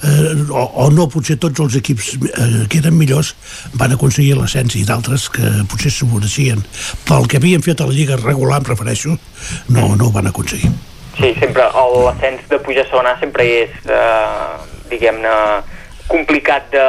eh, 0.07 0.33
o, 0.49 0.65
o 0.85 0.89
no 0.93 1.09
potser 1.11 1.37
tots 1.41 1.63
els 1.63 1.77
equips 1.81 2.15
eh, 2.15 2.65
que 2.71 2.81
eren 2.81 2.97
millors 2.97 3.35
van 3.75 3.95
aconseguir 3.95 4.35
l'ascens 4.39 4.79
i 4.79 4.85
d'altres 4.87 5.29
que 5.29 5.53
potser 5.71 5.93
s'ho 5.93 6.09
pel 7.05 7.27
que 7.27 7.37
havien 7.37 7.61
fet 7.61 7.81
a 7.81 7.87
la 7.87 7.93
Lliga 7.93 8.17
regular 8.17 8.61
em 8.61 8.69
refereixo 8.71 9.17
no, 9.69 9.95
no 9.95 10.07
ho 10.07 10.11
van 10.15 10.27
aconseguir 10.31 10.71
Sí, 11.15 11.31
sempre 11.39 11.63
l'ascens 11.71 12.43
de 12.51 12.59
pujar 12.59 12.83
a 12.83 12.89
segona 12.89 13.15
sempre 13.21 13.45
és, 13.63 13.75
eh, 13.87 14.55
diguem-ne, 14.91 15.35
complicat 16.07 16.67
de, 16.73 16.87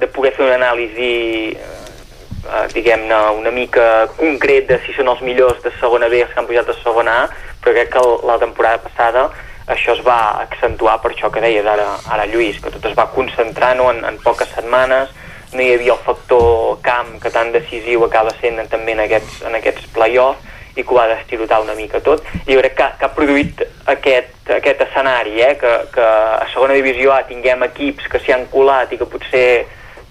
de 0.00 0.08
poder 0.12 0.32
fer 0.36 0.48
una 0.48 0.56
anàlisi 0.58 1.12
eh, 1.54 2.64
diguem-ne, 2.74 3.20
una 3.38 3.52
mica 3.54 4.08
concret 4.18 4.66
de 4.68 4.80
si 4.84 4.96
són 4.96 5.12
els 5.14 5.22
millors 5.24 5.62
de 5.62 5.72
segona 5.78 6.10
B 6.10 6.24
els 6.24 6.32
que 6.32 6.42
han 6.42 6.48
pujat 6.50 6.68
a 6.68 6.76
segona 6.82 7.14
A, 7.22 7.28
però 7.62 7.76
crec 7.76 7.94
que 7.94 8.02
la 8.26 8.38
temporada 8.42 8.82
passada 8.82 9.28
això 9.68 9.94
es 9.94 10.02
va 10.04 10.18
accentuar 10.42 10.98
per 11.02 11.12
això 11.12 11.30
que 11.30 11.44
deies 11.44 11.66
ara, 11.66 11.86
ara 12.08 12.26
Lluís, 12.26 12.60
que 12.60 12.72
tot 12.72 12.84
es 12.88 12.96
va 12.98 13.08
concentrar 13.14 13.74
no, 13.76 13.90
en, 13.92 14.02
en 14.08 14.18
poques 14.24 14.48
setmanes, 14.56 15.12
no 15.52 15.64
hi 15.64 15.74
havia 15.74 15.94
el 15.94 16.04
factor 16.04 16.78
camp 16.84 17.18
que 17.22 17.32
tan 17.32 17.52
decisiu 17.52 18.04
acaba 18.04 18.32
sent 18.40 18.60
també 18.72 18.96
en 18.96 19.04
aquests, 19.04 19.42
en 19.48 19.56
aquests 19.60 19.86
play-offs, 19.94 20.56
i 20.78 20.84
que 20.86 20.94
ho 20.94 21.00
ha 21.02 21.08
d'estirotar 21.10 21.60
una 21.64 21.74
mica 21.74 22.00
tot. 22.04 22.22
I 22.46 22.54
jo 22.54 22.60
crec 22.60 22.76
que, 22.78 22.86
que 23.00 23.06
ha 23.06 23.14
produït 23.14 23.64
aquest, 23.90 24.52
aquest 24.58 24.84
escenari 24.86 25.40
eh? 25.42 25.54
que, 25.60 25.72
que 25.94 26.04
a 26.04 26.46
segona 26.52 26.76
divisió 26.78 27.12
A 27.14 27.24
tinguem 27.28 27.64
equips 27.66 28.06
que 28.10 28.20
s'hi 28.22 28.34
han 28.36 28.46
colat 28.52 28.92
i 28.94 29.00
que 29.00 29.08
potser 29.10 29.48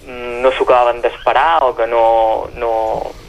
mm, 0.06 0.42
no 0.44 0.52
s'ho 0.52 0.68
acabaven 0.68 1.00
d'esperar 1.04 1.64
o 1.70 1.72
que 1.78 1.88
no, 1.88 2.50
no, 2.60 2.74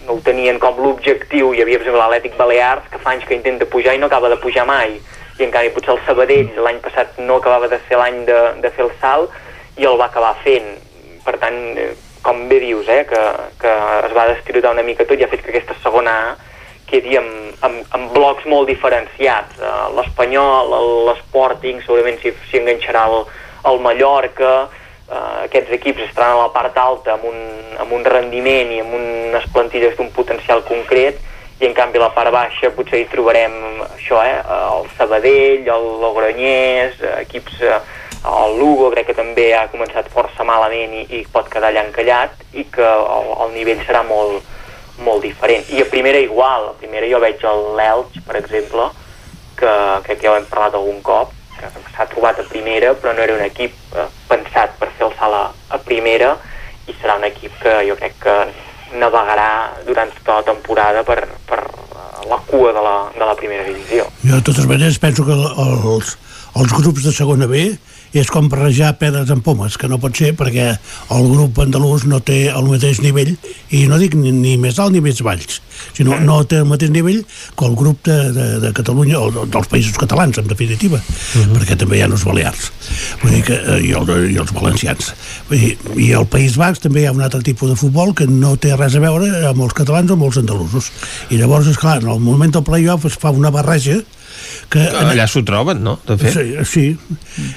no 0.07 0.17
ho 0.17 0.25
tenien 0.27 0.59
com 0.63 0.81
l'objectiu. 0.83 1.53
Hi 1.55 1.63
havia 1.63 1.79
per 1.79 1.87
exemple 1.87 2.03
l'Atlètic 2.03 2.35
Balears 2.41 2.91
que 2.91 3.03
fa 3.05 3.15
anys 3.15 3.29
que 3.29 3.39
intenta 3.39 3.71
pujar 3.71 3.95
i 3.95 4.03
no 4.03 4.11
acaba 4.11 4.33
de 4.33 4.41
pujar 4.43 4.67
mai. 4.67 4.99
I 5.39 5.47
en 5.47 5.55
canvi 5.55 5.71
potser 5.77 5.95
el 5.95 6.03
Sabadell 6.07 6.59
l'any 6.59 6.83
passat 6.83 7.23
no 7.23 7.39
acabava 7.39 7.71
de 7.71 7.79
ser 7.87 8.01
l'any 8.01 8.25
de, 8.27 8.43
de 8.65 8.75
fer 8.75 8.89
el 8.89 8.93
salt 8.99 9.31
i 9.79 9.87
el 9.87 9.99
va 10.01 10.11
acabar 10.11 10.35
fent. 10.43 10.75
Per 11.23 11.37
tant, 11.39 11.59
eh, 11.79 11.93
com 12.25 12.49
bé 12.51 12.59
dius 12.65 12.89
eh, 12.91 13.05
que, 13.07 13.23
que 13.63 13.73
es 14.09 14.15
va 14.17 14.27
destirotar 14.33 14.75
una 14.75 14.83
mica 14.83 15.07
tot 15.07 15.21
i 15.21 15.25
ha 15.25 15.31
fet 15.31 15.45
que 15.45 15.53
aquesta 15.55 15.77
segona 15.85 16.19
A 16.33 16.37
quedi 16.89 17.17
amb, 17.21 17.55
amb, 17.67 17.85
amb 17.97 18.13
blocs 18.17 18.49
molt 18.49 18.69
diferenciats. 18.71 19.61
Uh, 19.61 19.89
L'Espanyol, 19.99 20.75
l'Sporting, 21.09 21.81
segurament 21.85 22.21
s'hi 22.23 22.61
enganxarà 22.61 23.07
el, 23.13 23.25
el 23.71 23.81
Mallorca, 23.85 24.53
uh, 24.67 25.33
aquests 25.47 25.77
equips 25.79 26.09
estaran 26.09 26.37
a 26.37 26.45
la 26.45 26.53
part 26.55 26.77
alta 26.81 27.17
amb 27.17 27.29
un, 27.31 27.41
amb 27.79 27.97
un 27.97 28.07
rendiment 28.07 28.75
i 28.75 28.83
amb 28.85 28.97
unes 28.99 29.49
plantilles 29.55 29.97
d'un 29.99 30.13
potencial 30.17 30.65
concret 30.69 31.21
i 31.61 31.67
en 31.67 31.75
canvi 31.75 31.99
a 31.99 32.07
la 32.07 32.13
part 32.15 32.31
baixa 32.31 32.71
potser 32.75 33.01
hi 33.03 33.09
trobarem 33.11 33.55
això, 33.89 34.21
eh, 34.23 34.37
el 34.57 34.87
Sabadell, 34.97 35.67
el 35.67 35.87
Logroñés, 36.03 37.01
equips, 37.19 37.57
eh, 37.63 37.81
el 38.29 38.59
Lugo 38.59 38.93
crec 38.93 39.11
que 39.11 39.17
també 39.19 39.49
ha 39.55 39.67
començat 39.73 40.11
força 40.13 40.47
malament 40.47 40.95
i, 40.95 41.05
i 41.19 41.25
pot 41.33 41.51
quedar 41.51 41.73
allà 41.73 41.83
encallat 41.89 42.39
i 42.55 42.65
que 42.71 42.87
el, 42.87 43.33
el 43.43 43.53
nivell 43.57 43.83
serà 43.87 44.05
molt, 44.07 44.47
molt 45.05 45.23
diferent. 45.23 45.67
I 45.73 45.83
a 45.83 45.89
primera 45.91 46.21
igual, 46.23 46.71
a 46.71 46.77
primera 46.79 47.09
jo 47.11 47.21
veig 47.23 47.43
l'Elx, 47.79 48.23
per 48.27 48.39
exemple, 48.41 48.91
que 49.59 49.75
que 50.07 50.17
ja 50.23 50.33
ho 50.33 50.39
hem 50.39 50.47
parlat 50.51 50.79
algun 50.79 51.01
cop, 51.03 51.33
que 51.59 51.71
s'ha 51.95 52.07
trobat 52.13 52.39
a 52.39 52.47
primera, 52.51 52.95
però 52.95 53.15
no 53.15 53.25
era 53.25 53.35
un 53.35 53.45
equip 53.47 53.75
eh, 53.97 54.07
pensat 54.29 54.79
per 54.79 54.91
fer 54.97 55.09
el 55.09 55.17
salt 55.19 55.35
a, 55.35 55.45
a 55.75 55.79
primera, 55.83 56.37
i 56.87 56.95
serà 57.01 57.19
un 57.19 57.27
equip 57.29 57.55
que 57.63 57.75
jo 57.89 57.97
crec 57.99 58.17
que 58.23 58.37
navegarà 58.99 59.51
durant 59.87 60.13
tota 60.21 60.39
la 60.39 60.47
temporada 60.53 61.03
per, 61.05 61.21
per 61.49 61.61
la 62.29 62.39
cua 62.47 62.73
de 62.73 62.83
la, 62.85 62.97
de 63.15 63.25
la 63.25 63.35
primera 63.37 63.67
divisió. 63.67 64.07
Jo, 64.23 64.39
de 64.39 64.45
totes 64.47 64.67
maneres, 64.71 64.99
penso 65.03 65.27
que 65.27 65.35
els, 65.35 66.15
els 66.57 66.75
grups 66.79 67.05
de 67.05 67.13
segona 67.13 67.49
B 67.51 67.69
és 68.23 68.31
com 68.33 68.49
barrejar 68.51 68.95
pedres 69.01 69.31
amb 69.33 69.45
pomes, 69.45 69.77
que 69.79 69.89
no 69.91 69.99
pot 70.03 70.17
ser 70.17 70.33
perquè 70.39 70.67
el 71.15 71.29
grup 71.31 71.59
andalús 71.63 72.07
no 72.09 72.21
té 72.25 72.49
el 72.51 72.69
mateix 72.69 73.01
nivell, 73.05 73.35
i 73.75 73.85
no 73.91 73.99
dic 74.01 74.17
ni, 74.19 74.33
ni 74.35 74.57
més 74.61 74.79
alt 74.83 74.95
ni 74.95 75.03
més 75.05 75.23
baix, 75.25 75.61
sinó 75.97 76.19
no 76.25 76.41
té 76.49 76.61
el 76.63 76.69
mateix 76.69 76.93
nivell 76.95 77.21
que 77.59 77.69
el 77.69 77.77
grup 77.79 78.03
de, 78.09 78.19
de, 78.35 78.47
de 78.65 78.73
Catalunya, 78.77 79.21
o 79.21 79.47
dels 79.47 79.71
països 79.71 79.99
catalans, 80.01 80.39
en 80.41 80.49
definitiva, 80.51 80.99
uh 80.99 81.39
-huh. 81.39 81.57
perquè 81.57 81.77
també 81.79 81.99
hi 81.99 82.03
ha 82.03 82.11
els 82.11 82.25
balears, 82.25 82.73
vull 83.23 83.33
dir 83.33 83.43
que, 83.45 83.55
eh, 83.55 83.81
i, 83.89 83.93
el, 83.93 84.33
i 84.33 84.37
els 84.37 84.53
valencians. 84.53 85.15
Vull 85.49 85.59
dir, 85.59 85.77
I 85.97 86.13
al 86.15 86.27
País 86.27 86.57
Basc 86.57 86.83
també 86.83 87.03
hi 87.03 87.07
ha 87.07 87.13
un 87.13 87.23
altre 87.23 87.43
tipus 87.43 87.71
de 87.71 87.77
futbol 87.77 88.15
que 88.15 88.27
no 88.27 88.57
té 88.57 88.77
res 88.77 88.95
a 88.95 89.01
veure 89.01 89.49
amb 89.49 89.63
els 89.63 89.75
catalans 89.75 90.11
o 90.11 90.15
amb 90.15 90.23
els 90.25 90.37
andalusos. 90.37 90.91
I 91.31 91.37
llavors, 91.37 91.67
és 91.67 91.79
clar, 91.79 92.03
en 92.03 92.09
el 92.09 92.21
moment 92.21 92.53
del 92.53 92.63
playoff 92.63 93.05
es 93.07 93.19
fa 93.19 93.31
una 93.31 93.51
barreja 93.51 94.03
que 94.69 94.83
allà 94.85 95.25
s'ho 95.31 95.41
troben, 95.49 95.81
no? 95.81 95.95
De 96.05 96.17
fet. 96.21 96.35
Sí, 96.37 96.65
sí. 96.69 96.85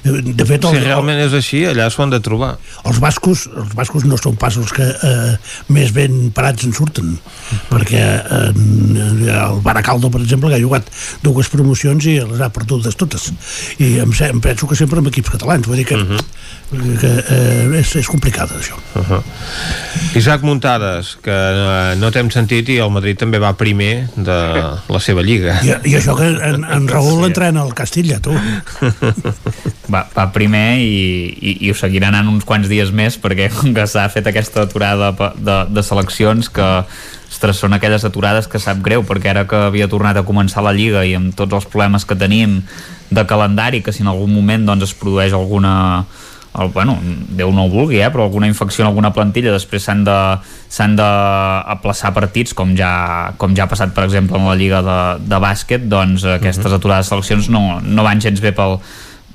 De 0.01 0.45
fet, 0.47 0.63
el, 0.63 0.77
si 0.77 0.83
realment 0.83 1.19
és 1.19 1.33
així, 1.35 1.65
allà 1.67 1.89
s'ho 1.91 2.05
han 2.05 2.13
de 2.13 2.21
trobar. 2.23 2.53
Els 2.87 3.01
bascos, 3.03 3.47
els 3.51 3.73
bascos 3.75 4.05
no 4.07 4.19
són 4.19 4.37
pas 4.39 4.55
els 4.61 4.71
que 4.75 4.87
eh, 4.87 5.33
més 5.75 5.91
ben 5.95 6.29
parats 6.35 6.63
en 6.67 6.75
surten, 6.75 7.11
perquè 7.67 8.03
eh, 8.21 8.51
el 9.35 9.59
Baracaldo, 9.65 10.11
per 10.13 10.21
exemple, 10.23 10.53
que 10.53 10.59
ha 10.61 10.63
jugat 10.63 10.87
dues 11.25 11.51
promocions 11.51 12.07
i 12.07 12.15
les 12.23 12.43
ha 12.43 12.51
perdudes 12.53 12.95
totes. 12.95 13.27
I 13.83 13.97
em, 14.05 14.15
em 14.29 14.43
penso 14.43 14.69
que 14.69 14.79
sempre 14.79 15.03
amb 15.03 15.11
equips 15.11 15.35
catalans, 15.35 15.67
vull 15.67 15.81
dir 15.81 15.87
que, 15.91 15.99
uh 15.99 16.05
mhm. 16.05 16.15
-huh. 16.15 16.97
que 17.01 17.11
eh, 17.27 17.79
és, 17.81 17.95
és 17.95 18.07
complicat, 18.07 18.55
això. 18.55 18.79
Uh 18.95 19.03
-huh. 19.03 19.21
Isaac 20.15 20.43
Muntades, 20.43 21.17
que 21.21 21.31
eh, 21.31 21.95
no 21.99 22.11
t'hem 22.11 22.31
sentit 22.31 22.69
i 22.69 22.77
el 22.77 22.89
Madrid 22.89 23.17
també 23.17 23.37
va 23.37 23.53
primer 23.57 24.07
de 24.15 24.39
la 24.87 24.99
seva 24.99 25.21
lliga. 25.21 25.59
I, 25.63 25.91
i 25.91 25.95
això 25.95 26.15
que 26.15 26.27
en, 26.27 26.63
en 26.63 26.87
Raül 27.01 27.25
entrena 27.27 27.63
al 27.65 27.73
Castilla, 27.77 28.19
tu. 28.23 28.35
Va, 29.91 30.05
va 30.13 30.27
primer 30.31 30.79
i, 30.79 30.91
i, 31.35 31.55
i 31.65 31.71
ho 31.71 31.75
seguirà 31.75 32.11
anant 32.11 32.29
uns 32.31 32.45
quants 32.47 32.69
dies 32.71 32.93
més 32.95 33.17
perquè 33.19 33.49
com 33.51 33.73
que 33.75 33.87
s'ha 33.89 34.05
fet 34.13 34.29
aquesta 34.29 34.63
aturada 34.63 35.11
de, 35.11 35.57
de 35.67 35.83
seleccions 35.83 36.47
que 36.53 36.67
ostres, 37.31 37.59
són 37.59 37.73
aquelles 37.73 38.05
aturades 38.07 38.47
que 38.51 38.61
sap 38.61 38.79
greu 38.85 39.03
perquè 39.07 39.33
ara 39.33 39.45
que 39.49 39.59
havia 39.67 39.89
tornat 39.91 40.19
a 40.19 40.25
començar 40.27 40.63
la 40.63 40.75
Lliga 40.75 41.03
i 41.07 41.15
amb 41.17 41.35
tots 41.35 41.57
els 41.57 41.67
problemes 41.67 42.05
que 42.05 42.15
tenim 42.19 42.61
de 43.11 43.25
calendari, 43.27 43.81
que 43.83 43.91
si 43.91 44.05
en 44.05 44.11
algun 44.11 44.31
moment 44.31 44.67
doncs, 44.67 44.91
es 44.91 44.95
produeix 44.95 45.33
alguna 45.35 46.05
el, 46.59 46.71
bueno, 46.73 46.97
Déu 47.31 47.51
no 47.55 47.65
ho 47.65 47.71
vulgui, 47.71 48.01
eh, 48.01 48.09
però 48.11 48.25
alguna 48.27 48.49
infecció 48.49 48.83
en 48.83 48.89
alguna 48.89 49.13
plantilla 49.15 49.53
després 49.55 49.85
s'han 49.87 50.03
de 50.07 50.17
s'han 50.71 50.97
d'aplaçar 50.99 52.13
partits 52.15 52.55
com 52.55 52.73
ja, 52.79 53.31
com 53.39 53.55
ja 53.55 53.65
ha 53.65 53.71
passat 53.71 53.93
per 53.95 54.05
exemple 54.07 54.39
en 54.39 54.47
la 54.47 54.57
Lliga 54.59 54.81
de, 54.83 54.99
de 55.27 55.39
bàsquet 55.43 55.87
doncs 55.91 56.25
aquestes 56.37 56.67
mhm. 56.67 56.79
aturades 56.79 57.07
de 57.07 57.15
seleccions 57.15 57.49
no, 57.51 57.79
no 57.83 58.07
van 58.07 58.23
gens 58.23 58.43
bé 58.43 58.53
pel, 58.55 58.79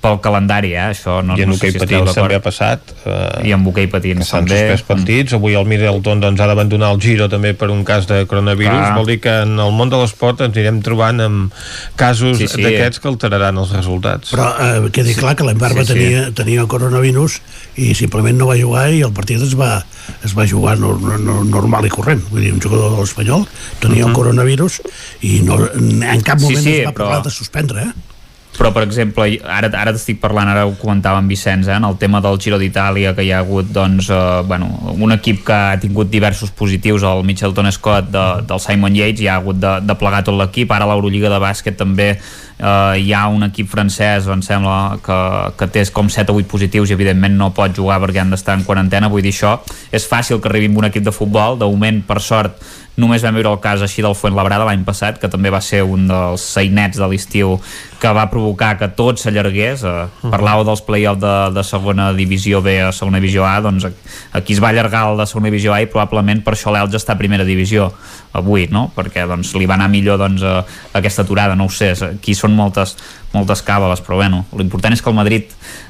pel 0.07 0.21
calendari, 0.23 0.73
eh? 0.77 0.91
això 0.93 1.19
no, 1.27 1.37
I 1.37 1.45
en 1.45 1.51
no 1.51 1.57
hoquei 1.57 1.73
sé 1.73 1.81
si 1.81 1.83
patins 1.83 2.15
també 2.15 2.39
ha 2.39 2.43
passat 2.45 2.93
eh, 3.05 3.49
i 3.51 3.55
en 3.57 3.67
hoquei 3.67 3.89
patins 3.91 4.31
s'han 4.31 4.47
suspès 4.47 4.85
partits, 4.87 5.35
avui 5.37 5.57
el 5.59 5.67
Middleton 5.69 6.23
doncs, 6.23 6.43
ha 6.43 6.49
d'abandonar 6.51 6.93
el 6.95 7.03
Giro 7.03 7.29
també 7.33 7.53
per 7.59 7.71
un 7.75 7.83
cas 7.89 8.07
de 8.11 8.23
coronavirus, 8.31 8.79
Clar. 8.79 8.95
vol 8.99 9.11
dir 9.11 9.19
que 9.25 9.35
en 9.45 9.57
el 9.63 9.75
món 9.75 9.93
de 9.93 10.01
l'esport 10.01 10.45
ens 10.47 10.55
anirem 10.55 10.81
trobant 10.87 11.23
amb 11.27 11.61
casos 11.99 12.39
sí, 12.39 12.49
sí. 12.53 12.63
d'aquests 12.63 13.03
que 13.03 13.11
alteraran 13.11 13.59
els 13.63 13.75
resultats 13.75 14.35
però 14.35 14.49
eh, 14.63 14.91
quedi 14.95 15.17
clar 15.19 15.37
que 15.39 15.47
l'Embarba 15.49 15.85
sí, 15.85 15.93
sí. 15.93 15.99
tenia, 15.99 16.25
tenia 16.37 16.67
coronavirus 16.71 17.41
i 17.83 17.93
simplement 17.99 18.39
no 18.39 18.51
va 18.51 18.59
jugar 18.61 18.89
i 18.95 19.03
el 19.07 19.15
partit 19.17 19.43
es 19.43 19.57
va, 19.59 19.81
es 20.25 20.37
va 20.39 20.47
jugar 20.49 20.77
no, 20.81 20.95
no, 21.03 21.41
normal 21.45 21.89
i 21.89 21.93
corrent 21.93 22.23
vull 22.31 22.45
dir, 22.45 22.55
un 22.55 22.63
jugador 22.63 23.03
espanyol 23.05 23.47
tenia 23.83 24.05
uh 24.05 24.07
-huh. 24.07 24.13
el 24.13 24.19
coronavirus 24.21 24.81
i 25.23 25.41
no, 25.43 25.59
en 25.75 26.23
cap 26.23 26.41
moment 26.41 26.63
sí, 26.63 26.71
sí, 26.71 26.79
es 26.81 26.87
va 26.87 26.93
parlar 26.93 27.21
però... 27.21 27.25
de 27.25 27.31
suspendre 27.31 27.89
eh? 27.91 28.16
Però 28.59 28.73
per 28.75 28.85
exemple, 28.87 29.29
ara, 29.45 29.71
ara 29.71 29.93
t'estic 29.95 30.19
parlant 30.23 30.49
ara 30.51 30.65
ho 30.69 30.75
comentava 30.81 31.21
en 31.23 31.29
Vicenç, 31.29 31.69
eh, 31.69 31.77
en 31.77 31.85
el 31.89 31.97
tema 32.01 32.21
del 32.25 32.39
Giro 32.43 32.59
d'Itàlia 32.59 33.15
que 33.17 33.25
hi 33.27 33.33
ha 33.33 33.41
hagut 33.45 33.69
doncs, 33.73 34.11
eh, 34.11 34.43
bueno, 34.49 34.71
un 34.95 35.13
equip 35.13 35.45
que 35.47 35.53
ha 35.53 35.77
tingut 35.81 36.11
diversos 36.11 36.51
positius 36.51 37.05
el 37.07 37.25
Mitchelton 37.25 37.71
Scott 37.73 38.11
de, 38.15 38.25
del 38.49 38.63
Simon 38.63 38.97
Yates 38.97 39.23
hi 39.23 39.29
ha 39.29 39.37
hagut 39.41 39.61
de, 39.61 39.77
de 39.85 39.99
plegar 39.99 40.25
tot 40.27 40.39
l'equip. 40.39 40.73
Ara 40.73 40.89
l'Eurolliga 40.89 41.31
de 41.33 41.41
bàsquet 41.43 41.79
també 41.79 42.09
eh, 42.15 42.97
hi 43.03 43.13
ha 43.13 43.27
un 43.29 43.47
equip 43.49 43.69
francès 43.71 44.27
em 44.33 44.43
sembla 44.45 44.99
que, 45.05 45.19
que 45.59 45.71
té 45.73 45.85
com 45.93 46.09
7 46.13 46.33
o 46.33 46.41
8 46.41 46.51
positius 46.51 46.91
i 46.91 46.97
evidentment 46.97 47.37
no 47.37 47.53
pot 47.57 47.75
jugar 47.77 48.01
perquè 48.03 48.23
han 48.23 48.33
d'estar 48.35 48.57
en 48.59 48.65
quarantena. 48.69 49.13
Vull 49.13 49.25
dir 49.25 49.35
això, 49.35 49.59
és 49.93 50.09
fàcil 50.09 50.41
que 50.41 50.51
arribi 50.51 50.71
amb 50.73 50.83
un 50.83 50.91
equip 50.91 51.05
de 51.07 51.15
futbol. 51.15 51.61
De 51.61 51.69
moment 51.69 52.03
per 52.07 52.21
sort 52.25 52.61
només 52.97 53.25
vam 53.25 53.37
veure 53.37 53.53
el 53.53 53.61
cas 53.61 53.83
així 53.85 54.03
del 54.05 54.17
Fuentlabrada 54.17 54.65
l'any 54.65 54.85
passat, 54.87 55.21
que 55.21 55.29
també 55.33 55.53
va 55.53 55.61
ser 55.65 55.83
un 55.85 56.09
dels 56.09 56.45
seinets 56.57 56.97
de 57.01 57.09
l'estiu 57.11 57.59
que 58.01 58.13
va 58.13 58.27
provocar 58.31 58.77
que 58.79 58.89
tot 58.99 59.21
s'allargués. 59.21 59.83
Eh, 59.83 59.87
uh 59.87 60.09
-huh. 60.09 60.31
Parlàveu 60.31 60.65
dels 60.65 60.83
play-off 60.83 61.21
de, 61.21 61.55
de 61.55 61.65
segona 61.65 62.13
divisió 62.13 62.63
B 62.63 62.81
a 62.81 62.93
segona 62.93 63.19
divisió 63.19 63.45
A, 63.45 63.61
doncs 63.61 63.87
aquí 64.33 64.53
es 64.53 64.63
va 64.63 64.69
allargar 64.69 65.11
el 65.11 65.17
de 65.19 65.27
segona 65.27 65.47
divisió 65.47 65.73
A 65.73 65.81
i 65.81 65.87
probablement 65.87 66.43
per 66.43 66.55
això 66.55 66.73
l'Elx 66.73 66.95
està 66.95 67.13
a 67.13 67.19
primera 67.19 67.45
divisió 67.45 67.93
avui, 68.33 68.69
no? 68.71 68.91
Perquè 68.95 69.27
doncs, 69.27 69.55
li 69.55 69.67
va 69.67 69.75
anar 69.75 69.89
millor 69.89 70.19
doncs, 70.19 70.43
a, 70.43 70.65
aquesta 70.93 71.23
aturada, 71.23 71.55
no 71.55 71.65
ho 71.65 71.69
sé, 71.69 71.93
aquí 71.93 72.35
són 72.35 72.55
moltes, 72.55 72.97
moltes 73.33 73.63
càbales, 73.65 74.01
però 74.01 74.17
bueno, 74.17 74.45
l'important 74.57 74.93
és 74.93 75.03
que 75.03 75.11
el 75.11 75.17
Madrid 75.17 75.45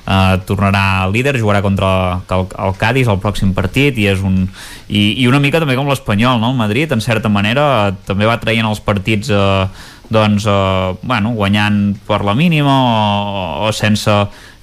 eh, 0.06 0.38
tornarà 0.46 1.06
líder, 1.10 1.36
jugarà 1.38 1.62
contra 1.62 2.22
el, 2.30 2.46
el 2.58 2.76
Cádiz 2.78 3.08
el 3.08 3.20
pròxim 3.22 3.52
partit 3.56 3.98
i 3.98 4.06
és 4.06 4.22
un 4.24 4.48
i, 4.88 5.22
i 5.22 5.26
una 5.26 5.40
mica 5.42 5.60
també 5.62 5.76
com 5.78 5.88
l'Espanyol, 5.90 6.40
no? 6.40 6.52
El 6.54 6.58
Madrid, 6.58 6.92
en 6.92 7.02
certa 7.02 7.28
manera, 7.32 7.94
també 8.06 8.28
va 8.28 8.38
traient 8.42 8.66
els 8.68 8.80
partits 8.80 9.30
eh, 9.30 9.66
doncs, 10.12 10.46
eh, 10.46 10.94
bueno, 11.02 11.34
guanyant 11.34 11.96
per 12.06 12.22
la 12.24 12.36
mínima 12.38 12.72
o, 12.72 13.68
o 13.68 13.72
sense 13.74 14.14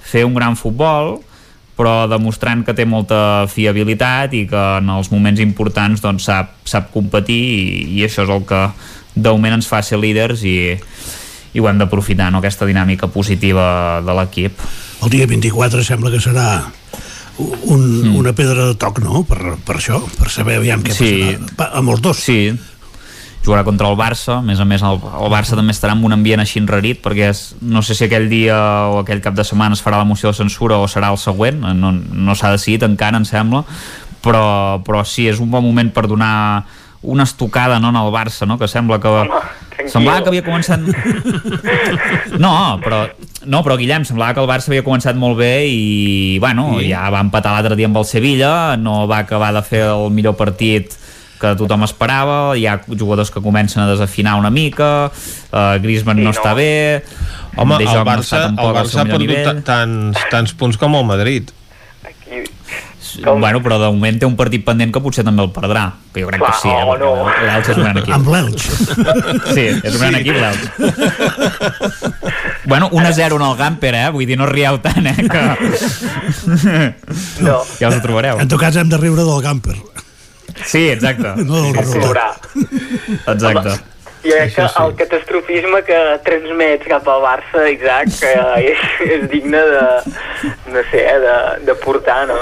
fer 0.04 0.24
un 0.24 0.34
gran 0.36 0.56
futbol 0.56 1.18
però 1.74 2.04
demostrant 2.06 2.62
que 2.62 2.74
té 2.76 2.86
molta 2.86 3.46
fiabilitat 3.50 4.34
i 4.38 4.44
que 4.46 4.62
en 4.78 4.90
els 4.94 5.10
moments 5.10 5.42
importants 5.42 6.04
doncs, 6.04 6.28
sap, 6.28 6.54
sap 6.70 6.92
competir 6.94 7.40
i, 7.40 7.64
i 7.98 8.04
això 8.06 8.22
és 8.22 8.30
el 8.30 8.44
que 8.46 8.60
de 9.14 9.30
moment 9.30 9.58
ens 9.58 9.66
fa 9.70 9.82
ser 9.82 9.98
líders 9.98 10.44
i, 10.46 10.74
i 11.54 11.62
ho 11.62 11.68
hem 11.70 11.82
d'aprofitar, 11.82 12.30
no? 12.30 12.42
aquesta 12.42 12.66
dinàmica 12.66 13.10
positiva 13.10 14.00
de 14.06 14.16
l'equip. 14.20 14.62
El 15.02 15.12
dia 15.12 15.26
24 15.30 15.82
sembla 15.86 16.14
que 16.14 16.22
serà 16.22 16.46
un, 17.38 17.82
mm. 17.82 18.14
una 18.22 18.34
pedra 18.38 18.70
de 18.70 18.78
toc, 18.78 19.00
no?, 19.02 19.24
per, 19.26 19.56
per 19.66 19.78
això, 19.80 19.98
per 20.18 20.30
saber 20.30 20.60
aviam 20.60 20.82
què 20.86 20.94
sí. 20.94 21.10
passarà. 21.58 21.72
Amb 21.80 21.94
els 21.94 22.04
dos. 22.04 22.22
Sí, 22.22 22.54
jugarà 23.44 23.64
contra 23.64 23.90
el 23.92 23.96
Barça, 24.00 24.38
a 24.38 24.44
més 24.44 24.60
a 24.60 24.64
més 24.64 24.82
el, 24.82 25.00
el 25.20 25.32
Barça 25.32 25.58
també 25.58 25.74
estarà 25.74 25.92
en 25.92 26.04
un 26.06 26.16
ambient 26.16 26.40
així 26.40 26.62
enrarit 26.62 27.02
perquè 27.04 27.28
és, 27.28 27.42
no 27.60 27.82
sé 27.84 27.96
si 27.96 28.06
aquell 28.06 28.30
dia 28.30 28.56
o 28.90 29.02
aquell 29.02 29.20
cap 29.24 29.36
de 29.36 29.44
setmana 29.44 29.76
es 29.76 29.84
farà 29.84 30.00
la 30.00 30.08
moció 30.08 30.32
de 30.32 30.38
censura 30.38 30.80
o 30.80 30.88
serà 30.88 31.12
el 31.12 31.20
següent, 31.20 31.60
no, 31.76 31.92
no 31.92 32.38
s'ha 32.38 32.54
decidit 32.54 32.86
encara 32.88 33.20
em 33.20 33.28
sembla, 33.28 33.64
però, 34.24 34.80
però 34.86 35.04
sí, 35.04 35.28
és 35.28 35.42
un 35.44 35.52
bon 35.52 35.64
moment 35.66 35.92
per 35.92 36.06
donar 36.08 36.32
una 37.04 37.28
estocada 37.28 37.78
no, 37.78 37.90
en 37.92 38.00
el 38.00 38.10
Barça, 38.12 38.48
no? 38.48 38.58
que 38.58 38.68
sembla 38.68 38.98
que... 38.98 39.12
Home, 39.12 39.88
semblava 39.92 40.24
que 40.24 40.32
havia 40.32 40.44
començat... 40.46 40.80
No, 42.40 42.80
però, 42.82 43.04
no, 43.44 43.60
però 43.62 43.76
Guillem, 43.78 44.06
semblava 44.08 44.32
que 44.34 44.40
el 44.42 44.48
Barça 44.48 44.72
havia 44.72 44.86
començat 44.86 45.18
molt 45.20 45.36
bé 45.38 45.68
i, 45.68 46.38
bueno, 46.42 46.78
sí. 46.80 46.88
ja 46.88 47.04
va 47.12 47.20
empatar 47.22 47.52
l'altre 47.54 47.76
dia 47.78 47.90
amb 47.90 48.00
el 48.00 48.08
Sevilla, 48.08 48.54
no 48.80 49.04
va 49.10 49.20
acabar 49.22 49.52
de 49.54 49.62
fer 49.66 49.84
el 49.92 50.08
millor 50.16 50.38
partit 50.40 50.96
que 51.40 51.54
tothom 51.58 51.84
esperava, 51.86 52.38
hi 52.56 52.66
ha 52.70 52.78
jugadors 52.86 53.32
que 53.34 53.42
comencen 53.44 53.82
a 53.82 53.88
desafinar 53.90 54.36
una 54.40 54.50
mica, 54.54 55.10
uh, 55.10 55.74
Griezmann 55.82 56.20
sí, 56.20 56.24
no, 56.24 56.30
no 56.30 56.36
està 56.36 56.54
bé, 56.56 57.02
Home, 57.56 57.78
el 57.82 58.06
Barça, 58.06 58.48
no 58.54 58.70
el 58.70 58.74
Barça 58.76 59.02
ha 59.02 59.06
perdut 59.08 59.62
tants, 59.66 60.24
tants 60.32 60.56
punts 60.58 60.80
com 60.80 60.96
el 60.98 61.06
Madrid. 61.06 61.52
Aquí, 62.04 62.42
com... 63.22 63.40
Bueno, 63.40 63.60
però 63.62 63.78
de 63.78 63.88
moment 63.92 64.18
té 64.18 64.26
un 64.26 64.34
partit 64.38 64.64
pendent 64.66 64.92
que 64.94 65.00
potser 65.04 65.24
també 65.26 65.44
el 65.44 65.50
perdrà, 65.54 65.84
que 66.14 66.24
jo 66.24 66.30
crec 66.30 66.40
Clar, 66.42 66.50
que 66.50 66.58
sí, 66.62 66.70
eh? 66.72 66.84
no. 67.00 67.10
l'Elx 67.46 67.70
és 67.70 67.76
un 67.78 67.84
gran 67.84 67.98
equip. 68.00 68.14
Amb 68.16 68.28
l'Elx. 68.32 68.60
Sí, 69.54 69.66
és 69.70 69.92
un 69.92 70.00
gran 70.00 70.14
sí. 70.14 70.20
equip 70.22 70.36
l'Elx. 70.42 70.60
bueno, 72.72 72.90
1-0 72.90 73.38
en 73.38 73.46
el 73.48 73.56
Gamper, 73.60 73.94
eh? 74.00 74.08
Vull 74.14 74.26
dir, 74.30 74.38
no 74.40 74.46
rieu 74.50 74.80
tant, 74.84 75.06
eh? 75.06 75.16
Que... 75.30 75.42
No. 77.44 77.60
Ja 77.78 77.90
us 77.90 77.98
ho 77.98 78.02
trobareu. 78.02 78.40
En 78.42 78.50
tot 78.50 78.60
cas 78.60 78.76
hem 78.80 78.90
de 78.90 78.98
riure 79.00 79.22
del 79.26 79.42
Gamper. 79.44 79.76
Sí, 80.62 80.90
exacte. 80.90 81.34
No 81.48 81.62
del 81.62 81.74
resultat. 81.74 82.46
Exacte. 83.26 83.80
I 84.24 84.30
crec 84.32 84.54
que 84.54 84.64
el 84.80 84.94
catastrofisme 84.96 85.82
que 85.84 85.96
transmets 86.24 86.86
cap 86.88 87.08
al 87.12 87.20
Barça, 87.20 87.66
Isaac, 87.68 88.08
que 88.22 88.30
és, 88.70 88.86
és 89.04 89.26
digne 89.28 89.60
de, 89.68 89.82
no 90.72 90.84
sé, 90.88 91.02
de, 91.26 91.34
de 91.68 91.74
portar, 91.82 92.22
no? 92.30 92.38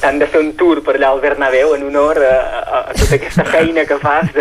Tant 0.00 0.22
de 0.22 0.30
fer 0.32 0.40
un 0.40 0.54
tour 0.56 0.80
per 0.86 0.96
allà 0.96 1.12
al 1.12 1.20
Bernabéu 1.20 1.76
en 1.76 1.84
honor 1.90 2.22
a, 2.24 2.32
a, 2.32 2.80
a 2.80 2.96
tota 2.96 3.20
aquesta 3.20 3.44
feina 3.52 3.84
que 3.84 4.00
fas 4.00 4.32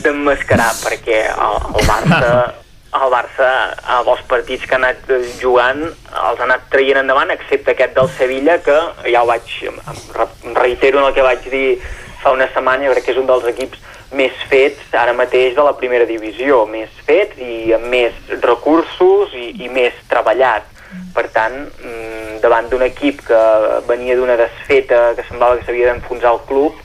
d'emmascarar, 0.00 0.72
de, 0.72 0.82
perquè 0.86 1.22
el, 1.34 1.62
el 1.68 1.88
Barça 1.90 2.34
el 2.92 3.08
Barça, 3.08 3.48
a 3.88 4.00
els 4.02 4.20
partits 4.28 4.66
que 4.68 4.76
ha 4.76 4.80
anat 4.80 5.12
jugant, 5.40 5.80
els 5.86 6.40
ha 6.40 6.44
anat 6.44 6.66
traient 6.72 7.00
endavant, 7.00 7.30
excepte 7.32 7.72
aquest 7.72 7.94
del 7.96 8.10
Sevilla, 8.18 8.58
que 8.64 8.76
ja 9.06 9.22
ho 9.22 9.28
vaig, 9.30 9.48
reitero 10.58 11.00
en 11.00 11.08
el 11.08 11.14
que 11.16 11.24
vaig 11.24 11.46
dir 11.48 11.68
fa 12.22 12.32
una 12.34 12.48
setmana, 12.54 12.86
jo 12.86 12.94
crec 12.94 13.08
que 13.08 13.14
és 13.16 13.20
un 13.20 13.28
dels 13.28 13.48
equips 13.50 13.80
més 14.16 14.36
fets 14.50 14.92
ara 14.98 15.14
mateix 15.16 15.56
de 15.56 15.64
la 15.64 15.74
primera 15.78 16.06
divisió, 16.08 16.64
més 16.68 16.92
fets 17.06 17.40
i 17.40 17.72
amb 17.76 17.88
més 17.92 18.16
recursos 18.42 19.34
i, 19.34 19.50
i 19.64 19.70
més 19.72 19.96
treballat. 20.10 20.68
Per 21.16 21.24
tant, 21.32 21.54
mm, 21.64 22.40
davant 22.44 22.68
d'un 22.68 22.84
equip 22.84 23.22
que 23.26 23.42
venia 23.88 24.16
d'una 24.16 24.36
desfeta 24.36 25.12
que 25.16 25.24
semblava 25.28 25.58
que 25.58 25.66
s'havia 25.66 25.92
d'enfonsar 25.92 26.34
el 26.34 26.42
club, 26.48 26.76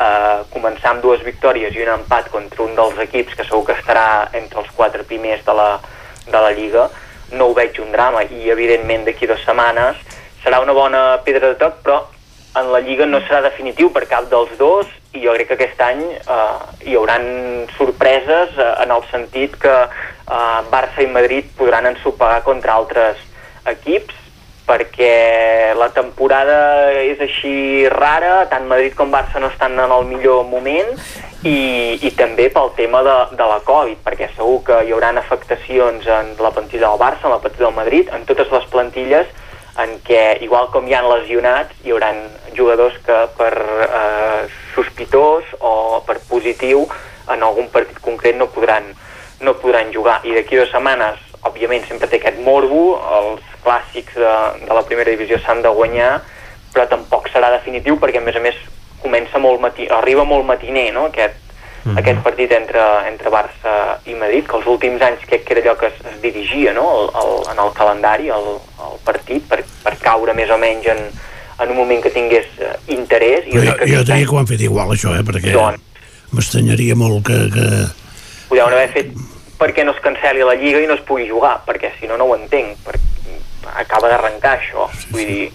eh, 0.00 0.38
començar 0.54 0.94
amb 0.94 1.04
dues 1.04 1.22
victòries 1.26 1.76
i 1.76 1.84
un 1.84 1.92
empat 1.98 2.30
contra 2.32 2.64
un 2.64 2.74
dels 2.78 2.98
equips 3.04 3.36
que 3.36 3.44
segur 3.44 3.66
que 3.68 3.76
estarà 3.76 4.30
entre 4.32 4.62
els 4.64 4.70
quatre 4.76 5.04
primers 5.04 5.44
de 5.44 5.56
la, 5.60 5.70
de 6.26 6.40
la 6.40 6.52
Lliga, 6.56 6.88
no 7.32 7.50
ho 7.50 7.54
veig 7.54 7.78
un 7.78 7.92
drama 7.92 8.24
i 8.24 8.48
evidentment 8.50 9.04
d'aquí 9.06 9.28
dues 9.28 9.44
setmanes 9.44 10.00
serà 10.42 10.60
una 10.64 10.72
bona 10.72 11.02
pedra 11.24 11.52
de 11.52 11.58
toc, 11.60 11.82
però 11.84 12.00
en 12.56 12.72
la 12.72 12.80
Lliga 12.82 13.06
no 13.06 13.20
serà 13.26 13.42
definitiu 13.44 13.90
per 13.94 14.06
cap 14.10 14.26
dels 14.30 14.52
dos 14.58 14.88
i 15.14 15.22
jo 15.24 15.34
crec 15.34 15.50
que 15.50 15.58
aquest 15.58 15.82
any 15.84 16.02
eh, 16.06 16.56
hi 16.86 16.96
hauran 16.98 17.26
sorpreses 17.76 18.56
eh, 18.58 18.70
en 18.84 18.94
el 18.94 19.04
sentit 19.10 19.56
que 19.62 19.76
eh, 19.86 20.58
Barça 20.72 21.04
i 21.04 21.10
Madrid 21.10 21.50
podran 21.58 21.86
ensopegar 21.90 22.42
contra 22.46 22.78
altres 22.78 23.22
equips 23.70 24.16
perquè 24.70 25.74
la 25.74 25.88
temporada 25.94 26.92
és 27.02 27.18
així 27.24 27.88
rara, 27.90 28.44
tant 28.50 28.68
Madrid 28.70 28.94
com 28.94 29.10
Barça 29.10 29.42
no 29.42 29.50
estan 29.50 29.74
en 29.74 29.90
el 29.90 30.06
millor 30.06 30.44
moment 30.46 30.92
i, 31.42 31.98
i 31.98 32.10
també 32.18 32.46
pel 32.54 32.70
tema 32.78 33.02
de, 33.06 33.16
de 33.34 33.48
la 33.50 33.58
Covid, 33.66 33.98
perquè 34.06 34.30
segur 34.36 34.60
que 34.68 34.82
hi 34.86 34.94
haurà 34.94 35.10
afectacions 35.18 36.06
en 36.06 36.34
la 36.38 36.52
plantilla 36.54 36.86
del 36.86 37.02
Barça, 37.02 37.26
en 37.26 37.34
la 37.34 37.40
plantilla 37.42 37.66
del 37.66 37.78
Madrid, 37.80 38.12
en 38.14 38.26
totes 38.28 38.52
les 38.54 38.68
plantilles 38.70 39.32
en 39.78 39.96
què, 40.06 40.40
igual 40.44 40.68
com 40.74 40.88
hi 40.88 40.94
han 40.96 41.08
lesionats, 41.10 41.76
hi 41.84 41.94
haurà 41.94 42.10
jugadors 42.56 42.96
que 43.06 43.18
per 43.38 43.52
eh, 43.86 44.48
sospitós 44.74 45.46
o 45.60 46.00
per 46.06 46.18
positiu 46.28 46.86
en 47.30 47.44
algun 47.46 47.70
partit 47.70 48.00
concret 48.02 48.36
no 48.36 48.48
podran, 48.50 48.90
no 49.40 49.54
podran 49.62 49.92
jugar. 49.94 50.20
I 50.26 50.34
d'aquí 50.34 50.58
dues 50.58 50.72
setmanes, 50.72 51.20
òbviament, 51.46 51.86
sempre 51.88 52.08
té 52.10 52.18
aquest 52.20 52.40
morbo, 52.44 52.98
els 53.20 53.46
clàssics 53.64 54.18
de, 54.18 54.34
de 54.66 54.74
la 54.74 54.84
primera 54.88 55.12
divisió 55.14 55.38
s'han 55.40 55.62
de 55.64 55.72
guanyar, 55.76 56.18
però 56.74 56.86
tampoc 56.90 57.30
serà 57.30 57.52
definitiu 57.54 57.98
perquè, 58.00 58.20
a 58.20 58.26
més 58.26 58.36
a 58.36 58.42
més, 58.44 58.58
comença 59.00 59.40
molt 59.40 59.62
matí, 59.62 59.88
arriba 59.88 60.26
molt 60.28 60.46
matiner, 60.48 60.90
no?, 60.96 61.08
aquest, 61.08 61.38
mm 61.84 61.92
-hmm. 61.92 61.98
aquest 61.98 62.20
partit 62.22 62.52
entre, 62.52 62.82
entre 63.08 63.30
Barça 63.30 63.98
i 64.04 64.14
Madrid, 64.14 64.46
que 64.46 64.56
els 64.56 64.66
últims 64.66 65.02
anys 65.02 65.24
crec 65.26 65.44
que 65.44 65.54
era 65.54 65.62
allò 65.62 65.78
que 65.78 65.86
es, 65.86 65.96
es 66.12 66.20
dirigia, 66.22 66.72
no?, 66.72 66.86
el, 67.00 67.06
el, 67.22 67.32
en 67.52 67.58
el 67.64 67.72
calendari, 67.72 68.28
el, 68.28 68.46
el 68.86 68.96
partit, 69.04 69.42
per, 69.48 69.64
per 69.84 69.96
caure 69.98 70.34
més 70.34 70.50
o 70.50 70.58
menys 70.58 70.86
en, 70.86 71.00
en 71.60 71.70
un 71.70 71.76
moment 71.76 72.02
que 72.02 72.10
tingués 72.10 72.46
uh, 72.60 72.76
interès. 72.86 73.46
I 73.46 73.52
jo, 73.52 73.60
jo, 73.60 73.74
jo 73.80 74.04
diria 74.04 74.26
que 74.26 74.34
ho 74.34 74.38
han 74.38 74.46
fet 74.46 74.60
igual, 74.60 74.90
això, 74.90 75.14
eh, 75.14 75.24
perquè 75.24 75.52
doncs, 75.52 75.80
m'estranyaria 76.32 76.94
molt 76.94 77.26
que... 77.26 77.38
que... 77.54 77.66
Ho 78.50 78.54
deuen 78.54 78.72
haver 78.72 78.88
fet 78.92 79.12
perquè 79.60 79.84
no 79.84 79.92
es 79.92 80.00
canceli 80.00 80.40
la 80.40 80.56
Lliga 80.56 80.80
i 80.80 80.86
no 80.88 80.96
es 80.96 81.04
pugui 81.04 81.28
jugar, 81.28 81.60
perquè 81.66 81.92
si 81.98 82.08
no, 82.08 82.16
no 82.16 82.24
ho 82.24 82.36
entenc. 82.36 82.78
Perquè 82.86 83.10
acaba 83.76 84.08
d'arrencar 84.08 84.56
això. 84.56 84.88
Vull 85.12 85.26
dir, 85.28 85.50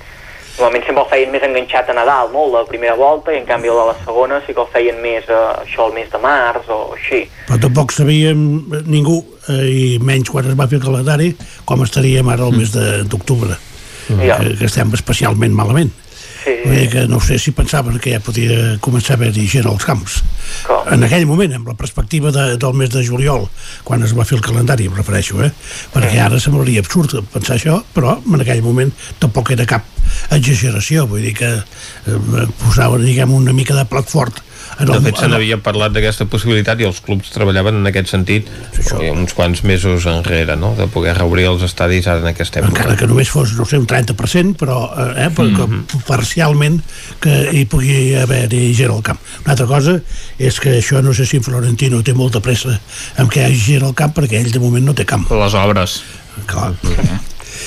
normalment 0.56 0.85
sempre 0.88 1.03
el 1.03 1.09
feien 1.11 1.34
més 1.34 1.43
enganxat 1.43 1.90
a 1.92 1.95
Nadal, 1.98 2.32
no? 2.34 2.45
la 2.53 2.64
primera 2.69 2.95
volta, 2.95 3.34
i 3.34 3.40
en 3.42 3.48
canvi 3.50 3.72
el 3.72 3.80
de 3.82 3.88
la 3.90 3.95
segona 4.03 4.40
sí 4.45 4.56
que 4.56 4.64
el 4.64 4.72
feien 4.72 5.01
més 5.03 5.27
eh, 5.27 5.42
això 5.66 5.90
el 5.90 5.95
mes 5.98 6.08
de 6.11 6.22
març 6.24 6.72
o 6.72 6.80
així. 6.95 7.25
Però 7.50 7.59
tampoc 7.66 7.92
sabíem 7.95 8.45
ningú, 8.88 9.19
eh, 9.51 9.66
i 9.67 9.85
menys 10.00 10.32
quan 10.32 10.48
es 10.48 10.58
va 10.58 10.69
fer 10.72 10.80
el 10.80 10.88
calendari, 10.88 11.34
com 11.67 11.84
estaríem 11.84 12.32
ara 12.32 12.48
el 12.48 12.56
mes 12.56 12.72
d'octubre, 13.11 13.59
mm. 14.08 14.24
que, 14.24 14.58
que 14.61 14.72
estem 14.72 14.95
especialment 14.95 15.56
malament. 15.56 15.92
Sí, 16.45 16.53
sí. 16.61 16.88
que 16.93 17.07
no 17.09 17.19
sé 17.19 17.40
si 17.41 17.51
pensaven 17.57 17.98
que 17.98 18.14
ja 18.14 18.22
podia 18.22 18.75
començar 18.85 19.15
a 19.15 19.17
haver-hi 19.17 19.48
gent 19.49 19.65
als 19.65 19.85
camps. 19.88 20.19
Com? 20.67 20.83
En 20.93 21.06
aquell 21.07 21.25
moment, 21.25 21.56
amb 21.57 21.72
la 21.72 21.77
perspectiva 21.80 22.30
de, 22.35 22.45
del 22.61 22.77
mes 22.77 22.91
de 22.93 23.01
juliol, 23.07 23.48
quan 23.88 24.06
es 24.06 24.14
va 24.14 24.27
fer 24.30 24.38
el 24.38 24.45
calendari, 24.45 24.85
em 24.85 24.93
refereixo, 24.93 25.41
eh? 25.41 25.49
perquè 25.93 26.19
ara 26.22 26.38
semblaria 26.41 26.85
absurd 26.85 27.17
pensar 27.33 27.57
això, 27.57 27.80
però 27.95 28.19
en 28.22 28.45
aquell 28.45 28.61
moment 28.61 28.93
tampoc 29.19 29.56
era 29.57 29.65
cap 29.65 29.90
exageració, 30.38 31.07
vull 31.09 31.25
dir 31.25 31.33
que 31.41 31.49
eh, 31.57 32.45
posaven, 32.61 33.07
diguem, 33.09 33.33
una 33.33 33.56
mica 33.57 33.74
de 33.74 33.88
plat 33.90 34.06
fort 34.06 34.43
en 34.80 34.90
de 34.92 35.00
fet, 35.06 35.20
se 35.22 35.28
n'havia 35.32 35.58
parlat 35.64 35.94
d'aquesta 35.95 36.28
possibilitat 36.32 36.82
i 36.84 36.88
els 36.88 37.00
clubs 37.04 37.32
treballaven 37.32 37.78
en 37.80 37.88
aquest 37.88 38.12
sentit 38.12 38.50
això. 38.76 39.00
uns 39.14 39.36
quants 39.38 39.64
mesos 39.64 40.08
enrere, 40.12 40.58
no? 40.60 40.74
de 40.76 40.88
poder 40.92 41.16
reobrir 41.16 41.45
els 41.48 41.64
estadis 41.64 42.10
ara 42.12 42.20
en 42.24 42.32
aquesta 42.34 42.60
època. 42.60 42.74
Encara 42.74 42.98
que 43.00 43.08
només 43.08 43.32
fos, 43.32 43.54
no 43.56 43.68
sé, 43.70 43.80
un 43.80 43.88
30%, 43.88 44.56
però 44.60 44.80
eh, 45.16 45.30
per, 45.30 45.45
mm 45.45 45.56
-hmm. 45.56 46.04
parcialment 46.08 46.82
que 47.24 47.36
hi 47.54 47.66
pugui 47.66 48.16
haver-hi 48.20 48.74
gent 48.76 48.92
al 48.92 49.04
camp. 49.04 49.20
Una 49.45 49.54
altra 49.54 49.68
cosa 49.68 50.02
és 50.38 50.60
que 50.60 50.80
això 50.80 51.02
no 51.02 51.14
sé 51.14 51.26
si 51.26 51.38
en 51.38 51.44
Florentino 51.44 52.04
té 52.04 52.14
molta 52.14 52.40
pressa 52.40 52.80
amb 53.18 53.32
que 53.32 53.40
hi 53.40 53.44
hagi 53.45 53.62
gent 53.74 53.84
al 53.84 53.94
camp 53.94 54.14
perquè 54.16 54.44
ell 54.44 54.52
de 54.52 54.60
moment 54.60 54.86
no 54.86 54.94
té 54.94 55.06
camp. 55.06 55.30
Les 55.32 55.54
obres. 55.54 56.02
Clar. 56.45 56.74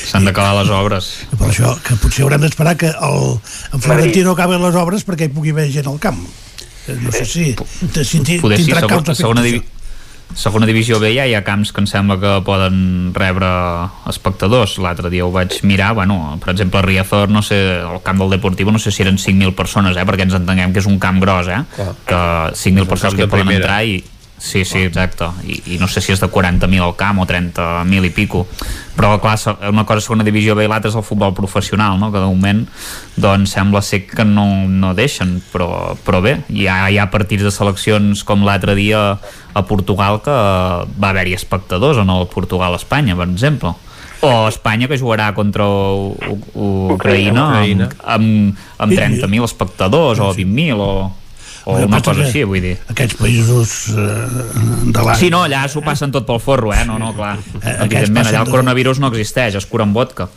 S'han 0.09 0.25
d'acabar 0.25 0.63
les 0.63 0.71
obres. 0.71 1.05
Per 1.39 1.49
això, 1.49 1.73
que 1.83 1.97
potser 1.97 2.23
haurem 2.25 2.41
d'esperar 2.41 2.77
que 2.77 2.89
el, 2.89 3.41
en 3.73 3.81
Florentino 3.81 4.33
acabi 4.33 4.59
les 4.61 4.75
obres 4.75 5.05
perquè 5.05 5.25
hi 5.25 5.33
pugui 5.33 5.51
haver 5.51 5.71
gent 5.73 5.87
al 5.87 5.99
camp 5.99 6.21
no 6.97 7.13
sé 7.13 7.25
si, 7.25 7.51
si 7.53 8.39
Poder 8.41 8.59
sí, 8.59 8.71
segona, 8.73 9.15
segona, 9.15 9.43
divi 9.43 9.63
segona 10.35 10.67
divisió 10.69 10.99
B 11.01 11.11
ja 11.15 11.25
hi 11.27 11.35
ha 11.35 11.43
camps 11.45 11.73
que 11.73 11.81
em 11.83 11.87
sembla 11.89 12.19
que 12.21 12.33
poden 12.47 13.15
rebre 13.17 13.49
espectadors. 14.11 14.77
L'altre 14.83 15.11
dia 15.13 15.25
ho 15.27 15.33
vaig 15.33 15.61
mirar, 15.67 15.95
bueno, 15.97 16.37
per 16.43 16.53
exemple 16.53 16.81
a 16.81 16.85
Riazor 16.85 17.33
no 17.33 17.43
sé, 17.43 17.59
el 17.81 18.03
camp 18.05 18.21
del 18.23 18.37
Deportivo 18.37 18.73
no 18.75 18.79
sé 18.79 18.93
si 18.93 19.03
eren 19.03 19.19
5.000 19.19 19.55
persones, 19.57 19.97
eh, 19.97 20.05
perquè 20.09 20.29
ens 20.29 20.37
entenguem 20.39 20.75
que 20.75 20.83
és 20.85 20.91
un 20.91 20.99
camp 21.03 21.21
gros, 21.25 21.49
eh, 21.49 21.63
que 22.07 22.23
5.000 22.53 22.87
persones 22.87 23.19
que 23.19 23.31
poden 23.31 23.57
entrar 23.57 23.83
i 23.85 24.03
Sí, 24.39 24.65
sí, 24.65 24.85
exacte. 24.87 25.27
I, 25.45 25.75
i 25.75 25.79
no 25.81 25.89
sé 25.91 26.01
si 26.01 26.13
és 26.15 26.21
de 26.23 26.29
40.000 26.31 26.85
al 26.85 26.95
camp 26.97 27.19
o 27.19 27.27
30.000 27.27 28.07
i 28.07 28.13
pico. 28.15 28.45
Però, 28.97 29.17
clar, 29.23 29.35
una 29.69 29.85
cosa 29.87 29.99
és 29.99 30.07
segona 30.07 30.27
divisió 30.27 30.55
B 30.59 30.65
i 30.65 30.71
l'altra 30.71 30.93
és 30.93 30.97
el 30.99 31.05
futbol 31.07 31.35
professional, 31.35 31.99
no? 31.99 32.13
que 32.15 32.23
de 32.23 32.31
moment 32.31 32.65
doncs, 33.19 33.53
sembla 33.57 33.83
ser 33.83 34.05
que 34.07 34.25
no, 34.25 34.47
no 34.71 34.95
deixen, 34.95 35.39
però, 35.53 35.97
però 36.07 36.23
bé, 36.25 36.39
hi 36.55 36.69
ha, 36.71 36.87
hi 36.89 36.99
ha 36.99 37.11
partits 37.11 37.45
de 37.47 37.53
seleccions 37.55 38.23
com 38.27 38.47
l'altre 38.47 38.79
dia 38.79 39.03
a 39.19 39.67
Portugal 39.67 40.23
que 40.23 40.33
va 40.33 41.11
haver-hi 41.11 41.35
espectadors 41.35 41.99
en 41.99 42.11
el 42.15 42.27
Portugal-Espanya, 42.31 43.19
per 43.19 43.29
exemple 43.29 43.75
o 44.21 44.49
Espanya 44.49 44.89
que 44.91 44.99
jugarà 44.99 45.31
contra 45.35 45.63
U 45.69 46.17
U 46.55 46.69
Ucraïna, 46.97 47.45
Ucraïna. 47.55 47.89
amb, 48.03 48.59
amb, 48.59 48.59
amb 48.83 48.93
30.000 48.93 49.45
espectadors 49.47 50.19
o 50.19 50.33
20.000 50.35 50.75
o 50.83 51.13
o 51.69 51.75
Bé, 51.77 51.85
una 51.85 52.01
cosa 52.01 52.23
així, 52.25 52.47
vull 52.49 52.63
dir. 52.65 52.77
Aquests 52.89 53.19
països 53.21 53.73
eh, 53.93 53.97
de 54.89 55.03
l'any... 55.05 55.19
Sí, 55.21 55.29
no, 55.35 55.43
allà 55.45 55.67
s'ho 55.69 55.83
passen 55.85 56.15
tot 56.15 56.25
pel 56.25 56.41
forro, 56.41 56.73
eh? 56.73 56.81
No, 56.89 56.97
no, 56.97 57.11
clar. 57.13 57.35
Eh, 57.61 57.75
Evidentment, 57.85 58.25
allà 58.25 58.41
el 58.47 58.49
coronavirus 58.49 59.03
no 59.05 59.11
existeix, 59.13 59.59
es 59.61 59.69
cura 59.69 59.85
amb 59.85 59.99
vodka. 59.99 60.31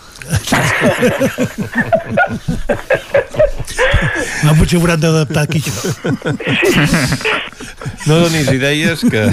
No, 4.42 4.56
potser 4.58 4.80
hauran 4.80 5.00
d'adaptar 5.00 5.43
aquí 5.45 5.61
això. 5.61 5.82
No 8.08 8.19
donis 8.24 8.50
idees 8.51 9.03
que... 9.06 9.24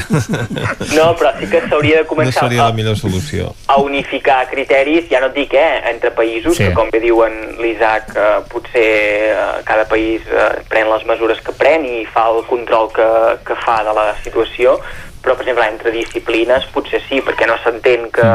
No, 0.97 1.11
però 1.19 1.33
sí 1.39 1.49
que 1.51 1.61
s'hauria 1.67 2.03
de 2.03 2.07
començar 2.09 2.45
no 2.45 2.49
seria 2.49 2.69
la 2.69 2.77
millor 2.77 2.97
solució. 3.01 3.53
a 3.69 3.79
unificar 3.83 4.41
criteris, 4.51 5.09
ja 5.11 5.21
no 5.23 5.31
et 5.31 5.37
dic, 5.37 5.55
eh, 5.55 5.83
entre 5.91 6.13
països, 6.17 6.57
sí. 6.57 6.67
que 6.67 6.77
com 6.77 6.91
bé 6.93 7.01
diuen 7.03 7.37
l'Isaac, 7.61 8.15
eh, 8.17 8.39
potser 8.53 8.89
eh, 9.33 9.47
cada 9.69 9.85
país 9.91 10.25
eh, 10.33 10.49
pren 10.71 10.91
les 10.91 11.05
mesures 11.09 11.41
que 11.45 11.55
pren 11.57 11.87
i 11.87 12.03
fa 12.13 12.29
el 12.33 12.43
control 12.49 12.93
que, 12.97 13.09
que 13.47 13.57
fa 13.65 13.81
de 13.87 13.95
la 13.97 14.11
situació, 14.25 14.79
però, 15.23 15.35
per 15.37 15.45
exemple, 15.45 15.67
entre 15.69 15.95
disciplines 15.95 16.69
potser 16.75 17.03
sí, 17.09 17.23
perquè 17.25 17.49
no 17.49 17.59
s'entén 17.63 18.09
que, 18.15 18.29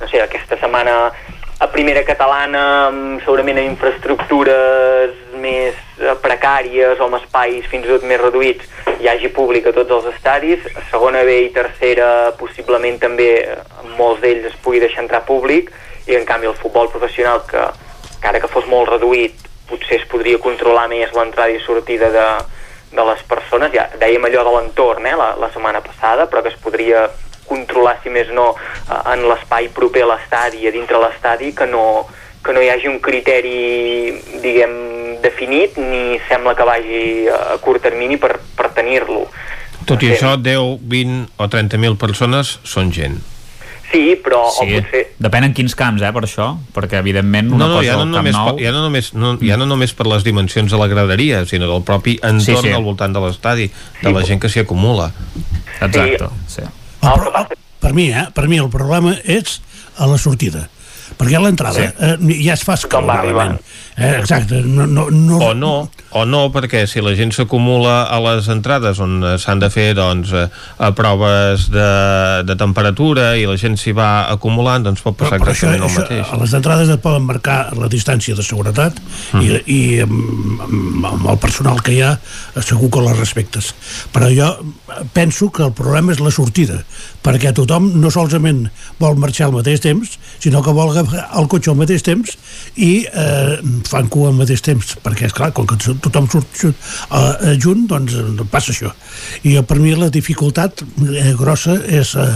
no 0.00 0.10
sé, 0.10 0.22
aquesta 0.22 0.58
setmana 0.60 1.10
a 1.62 1.68
primera 1.70 2.02
catalana 2.02 2.90
segurament 3.22 3.60
amb 3.60 3.70
infraestructures 3.70 5.14
més 5.38 5.76
eh, 6.00 6.14
precàries 6.22 6.98
o 6.98 7.06
amb 7.06 7.20
espais 7.20 7.68
fins 7.70 7.86
i 7.86 7.92
tot 7.92 8.06
més 8.08 8.20
reduïts 8.20 8.66
hi 8.98 9.08
hagi 9.08 9.30
públic 9.36 9.68
a 9.68 9.74
tots 9.76 9.92
els 9.98 10.08
estadis. 10.14 10.64
A 10.74 10.82
segona 10.90 11.22
B 11.26 11.36
i 11.44 11.52
tercera 11.54 12.32
possiblement 12.40 12.98
també 13.02 13.28
en 13.44 13.94
molts 13.98 14.22
d'ells 14.22 14.50
es 14.50 14.58
pugui 14.64 14.82
deixar 14.82 15.04
entrar 15.04 15.24
públic. 15.28 15.70
I 16.08 16.18
en 16.18 16.26
canvi 16.28 16.50
el 16.50 16.58
futbol 16.58 16.90
professional 16.92 17.44
que 17.48 17.62
encara 18.16 18.40
que 18.40 18.50
fos 18.50 18.66
molt 18.68 18.90
reduït 18.90 19.46
potser 19.68 20.00
es 20.00 20.08
podria 20.10 20.40
controlar 20.42 20.88
més 20.92 21.12
l'entrada 21.16 21.54
i 21.54 21.62
sortida 21.64 22.10
de, 22.12 22.26
de 22.92 23.06
les 23.10 23.22
persones. 23.28 23.72
Ja 23.76 23.86
dèiem 24.00 24.26
allò 24.26 24.42
de 24.48 24.56
l'entorn 24.56 25.06
eh, 25.06 25.14
la, 25.20 25.34
la 25.40 25.52
setmana 25.54 25.84
passada 25.84 26.26
però 26.26 26.42
que 26.42 26.52
es 26.52 26.60
podria 26.60 27.06
controlar, 27.48 27.98
si 28.02 28.12
més 28.12 28.30
no, 28.34 28.52
eh, 28.88 29.00
en 29.14 29.26
l'espai 29.28 29.70
proper 29.74 30.04
a 30.04 30.12
l'estadi, 30.14 30.66
a 30.68 30.74
dintre 30.74 31.00
l'estadi, 31.02 31.52
que 31.56 31.66
no, 31.70 32.06
que 32.44 32.52
no 32.52 32.62
hi 32.62 32.70
hagi 32.72 32.90
un 32.90 33.00
criteri, 33.00 33.58
diguem, 34.44 34.74
definit, 35.24 35.78
ni 35.80 36.18
sembla 36.28 36.54
que 36.54 36.66
vagi 36.68 37.04
a 37.32 37.56
curt 37.64 37.82
termini 37.86 38.18
per, 38.20 38.36
per 38.56 38.70
tenir-lo. 38.76 39.24
Tot 39.88 40.02
i 40.04 40.12
això, 40.14 40.34
10, 40.40 40.80
20 40.80 41.40
o 41.40 41.48
30.000 41.52 42.00
persones 42.00 42.58
són 42.68 42.92
gent. 42.92 43.20
Sí, 43.94 44.16
però... 44.18 44.42
Sí, 44.50 44.66
potser... 44.72 45.02
depèn 45.22 45.48
en 45.48 45.56
quins 45.56 45.76
camps, 45.78 46.02
eh, 46.02 46.12
per 46.12 46.24
això, 46.26 46.48
perquè 46.74 46.98
evidentment 46.98 47.52
una 47.52 47.66
no, 47.66 47.68
no, 47.68 47.80
cosa 47.80 47.92
ja 47.92 47.98
no, 48.00 48.06
només 48.10 48.34
nou... 48.34 48.48
per, 48.50 48.64
ja, 48.64 48.72
no 48.74 48.84
només, 48.88 49.10
no, 49.14 49.34
ja 49.44 49.58
no 49.60 49.68
només 49.70 49.92
per 49.94 50.08
les 50.10 50.24
dimensions 50.26 50.72
de 50.72 50.80
la 50.80 50.88
graderia, 50.90 51.44
sinó 51.48 51.68
del 51.70 51.84
propi 51.86 52.16
entorn 52.18 52.64
sí, 52.64 52.70
sí. 52.70 52.72
al 52.74 52.86
voltant 52.86 53.14
de 53.14 53.22
l'estadi, 53.22 53.68
de 54.00 54.08
sí, 54.08 54.14
la 54.16 54.24
gent 54.26 54.42
que 54.42 54.50
s'hi 54.50 54.64
acumula. 54.64 55.12
Exacte, 55.78 56.32
sí. 56.48 56.58
sí. 56.60 56.72
El, 57.12 57.20
però, 57.20 57.44
per 57.84 57.92
mi, 57.96 58.08
eh, 58.10 58.28
per 58.34 58.46
mi 58.48 58.60
el 58.62 58.70
problema 58.72 59.16
és 59.24 59.58
a 60.00 60.08
la 60.10 60.18
sortida 60.20 60.68
perquè 61.18 61.36
a 61.38 61.42
l'entrada 61.44 61.78
sí. 61.78 61.90
eh, 62.08 62.38
ja 62.42 62.54
es 62.56 62.64
fa 62.66 62.74
escalonament. 62.78 63.58
Eh, 63.94 64.16
exacte. 64.18 64.62
No, 64.64 64.86
no, 64.90 65.06
no, 65.12 65.38
o 65.38 65.52
no, 65.54 65.74
o 66.14 66.24
no, 66.28 66.46
perquè 66.54 66.84
si 66.86 67.02
la 67.02 67.14
gent 67.18 67.32
s'acumula 67.34 68.04
a 68.06 68.20
les 68.22 68.46
entrades 68.52 69.00
on 69.02 69.18
s'han 69.40 69.62
de 69.62 69.70
fer 69.72 69.88
doncs, 69.98 70.30
a 70.34 70.90
proves 70.94 71.66
de, 71.74 71.88
de 72.46 72.56
temperatura 72.60 73.32
i 73.38 73.48
la 73.50 73.56
gent 73.60 73.74
s'hi 73.80 73.94
va 73.96 74.26
acumulant, 74.30 74.86
doncs 74.86 75.02
pot 75.02 75.16
passar 75.18 75.40
però, 75.40 75.48
però 75.48 75.54
exactament 75.56 75.82
això, 75.82 75.90
el 75.90 76.04
mateix. 76.04 76.22
Això, 76.22 76.38
a 76.38 76.42
les 76.44 76.54
entrades 76.60 76.92
et 76.94 77.02
poden 77.02 77.26
marcar 77.26 77.58
la 77.78 77.90
distància 77.90 78.38
de 78.38 78.46
seguretat 78.46 79.00
mm. 79.00 79.42
i, 79.42 79.58
i 79.74 79.80
amb, 80.04 80.62
amb 81.10 81.28
el 81.34 81.40
personal 81.42 81.82
que 81.84 81.96
hi 81.96 82.02
ha 82.06 82.14
segur 82.62 82.92
que 82.94 83.02
les 83.04 83.18
respectes. 83.18 83.72
Però 84.14 84.30
jo 84.30 84.50
penso 85.16 85.50
que 85.50 85.66
el 85.66 85.74
problema 85.74 86.14
és 86.14 86.22
la 86.22 86.32
sortida, 86.34 86.78
perquè 87.24 87.50
tothom 87.56 87.90
no 87.98 88.12
solament 88.14 88.68
vol 89.02 89.18
marxar 89.18 89.48
al 89.48 89.56
mateix 89.58 89.82
temps, 89.82 90.14
sinó 90.38 90.62
que 90.62 90.74
vol 90.76 90.92
agafar 90.92 91.26
el 91.40 91.50
cotxe 91.50 91.72
al 91.72 91.80
mateix 91.80 92.04
temps 92.06 92.36
i 92.78 92.92
eh, 93.10 93.58
fan 93.88 94.10
cua 94.12 94.30
al 94.30 94.38
mateix 94.38 94.62
temps, 94.64 94.94
perquè, 95.02 95.26
és 95.28 95.36
clar 95.36 95.50
com 95.56 95.66
que 95.66 95.78
tothom 96.04 96.28
surt 96.30 96.64
eh, 96.64 97.54
junt, 97.60 97.86
doncs 97.90 98.16
passa 98.52 98.72
això. 98.74 98.92
I 99.48 99.56
per 99.66 99.78
mi 99.80 99.94
la 99.96 100.10
dificultat 100.12 100.82
eh, 100.84 101.32
grossa 101.38 101.76
és 101.84 102.14
eh, 102.20 102.26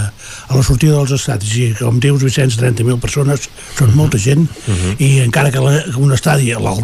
a 0.49 0.57
la 0.57 0.65
sortida 0.67 0.97
dels 0.97 1.15
estadis, 1.19 1.55
i 1.59 1.69
com 1.79 2.01
dius, 2.03 2.25
Vicenç, 2.25 2.59
30.000 2.61 2.99
persones, 3.03 3.49
són 3.79 3.95
molta 3.99 4.19
gent, 4.19 4.47
uh. 4.49 4.73
-huh. 4.75 4.95
i 4.99 5.11
encara 5.27 5.53
que, 5.55 5.61
la, 5.61 5.83
un 5.97 6.13
estadi 6.15 6.53
al, 6.53 6.67
al, 6.67 6.83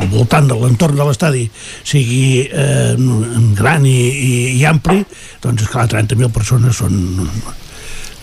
al 0.00 0.08
voltant 0.10 0.48
de 0.48 0.58
l'entorn 0.58 0.96
de 0.96 1.04
l'estadi 1.08 1.48
sigui 1.84 2.48
eh, 2.50 2.94
gran 3.54 3.86
i, 3.86 3.98
i, 4.10 4.34
i 4.58 4.64
ampli, 4.64 5.04
doncs, 5.42 5.62
esclar, 5.62 5.88
30.000 5.88 6.30
persones 6.30 6.76
són 6.76 6.98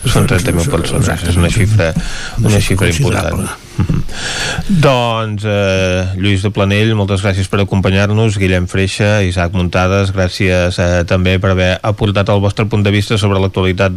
són 0.06 0.28
30.000 0.30 0.70
persones, 0.70 1.24
és 1.26 1.36
una 1.36 1.50
xifra, 1.50 1.92
una 2.38 2.60
xifra 2.62 2.88
important. 2.92 3.67
Doncs 4.68 5.44
eh, 5.46 6.12
Lluís 6.18 6.42
de 6.44 6.50
Planell, 6.54 6.90
moltes 6.98 7.22
gràcies 7.24 7.48
per 7.48 7.60
acompanyar-nos, 7.62 8.36
Guillem 8.40 8.66
Freixa, 8.68 9.22
Isaac 9.24 9.54
Muntades, 9.56 10.10
gràcies 10.14 10.78
eh, 10.82 10.88
també 11.08 11.38
per 11.40 11.52
haver 11.54 11.70
aportat 11.86 12.28
el 12.32 12.42
vostre 12.42 12.66
punt 12.68 12.82
de 12.84 12.92
vista 12.92 13.18
sobre 13.20 13.40
l'actualitat 13.40 13.94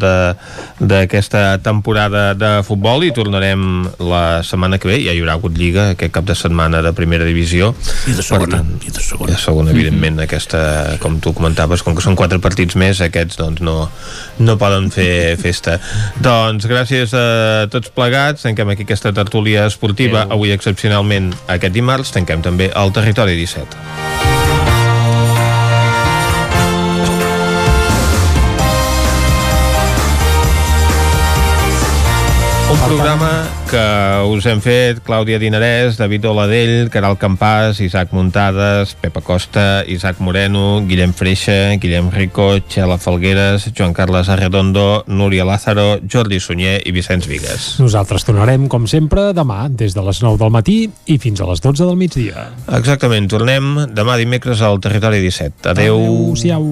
d'aquesta 0.80 1.60
temporada 1.66 2.32
de 2.38 2.52
futbol. 2.68 3.04
I 3.04 3.14
tornarem 3.16 3.88
la 4.00 4.42
setmana 4.48 4.80
que 4.80 4.92
ve, 4.92 5.00
ja 5.04 5.16
hi 5.16 5.24
haurà 5.24 5.36
hagut 5.40 5.58
Lliga 5.58 5.90
aquest 5.96 6.14
cap 6.16 6.30
de 6.30 6.38
setmana 6.38 6.84
de 6.86 6.94
primera 6.98 7.28
divisió. 7.28 7.74
I 8.08 8.16
de 8.16 8.26
segona, 8.26 8.62
tant, 8.62 8.78
i 8.86 8.94
de 8.94 9.04
segona. 9.04 9.34
De 9.34 9.42
segona 9.42 9.74
evidentment, 9.76 10.16
mm 10.16 10.20
-hmm. 10.20 10.30
aquesta, 10.30 10.98
com 11.00 11.20
tu 11.20 11.34
comentaves 11.34 11.84
com 11.84 11.96
que 11.96 12.02
són 12.02 12.16
quatre 12.16 12.40
partits 12.40 12.76
més, 12.76 13.02
aquests 13.02 13.38
doncs 13.38 13.62
no, 13.62 13.90
no 14.40 14.58
poden 14.58 14.92
fer 14.92 15.38
festa. 15.38 15.80
Doncs 16.22 16.66
gràcies 16.66 17.14
a 17.14 17.68
tots 17.68 17.90
plegats, 17.90 18.44
tanquem 18.44 18.70
aquí 18.70 18.84
aquesta 18.84 19.12
tertúlia 19.14 19.71
esportiva, 19.72 20.28
avui 20.30 20.54
excepcionalment 20.56 21.32
aquest 21.48 21.76
dimarts, 21.76 22.14
tanquem 22.16 22.44
també 22.46 22.72
el 22.76 22.96
Territori 22.96 23.40
17. 23.40 24.11
Programa 32.82 33.30
que 33.70 33.82
us 34.28 34.46
hem 34.50 34.60
fet 34.64 35.00
Clàudia 35.06 35.38
Dinarès, 35.40 35.98
David 36.00 36.26
Oladell, 36.30 36.90
Caral 36.92 37.18
Campàs, 37.20 37.80
Isaac 37.84 38.12
Muntades, 38.16 38.96
Pepa 39.00 39.22
Costa, 39.22 39.84
Isaac 39.88 40.20
Moreno, 40.20 40.82
Guillem 40.88 41.14
Freixa, 41.14 41.78
Guillem 41.82 42.10
Rico, 42.12 42.60
Txela 42.68 42.98
Falgueres, 42.98 43.70
Joan 43.78 43.94
Carles 43.94 44.30
Arredondo, 44.30 45.04
Núria 45.08 45.46
Lázaro, 45.46 46.02
Jordi 46.04 46.42
Sunyer 46.42 46.82
i 46.86 46.94
Vicenç 46.96 47.30
Vigues. 47.30 47.72
Nosaltres 47.80 48.26
tornarem, 48.28 48.68
com 48.72 48.88
sempre, 48.90 49.30
demà, 49.38 49.68
des 49.70 49.96
de 49.96 50.06
les 50.06 50.22
9 50.26 50.42
del 50.42 50.54
matí 50.54 50.78
i 51.06 51.18
fins 51.22 51.42
a 51.42 51.50
les 51.50 51.64
12 51.64 51.86
del 51.86 51.98
migdia. 52.00 52.50
Exactament, 52.82 53.30
tornem 53.32 53.88
demà 53.94 54.20
dimecres 54.20 54.64
al 54.66 54.82
Territori 54.84 55.22
17. 55.24 55.76
Adeu. 55.76 56.00
Adéu-siau. 56.02 56.72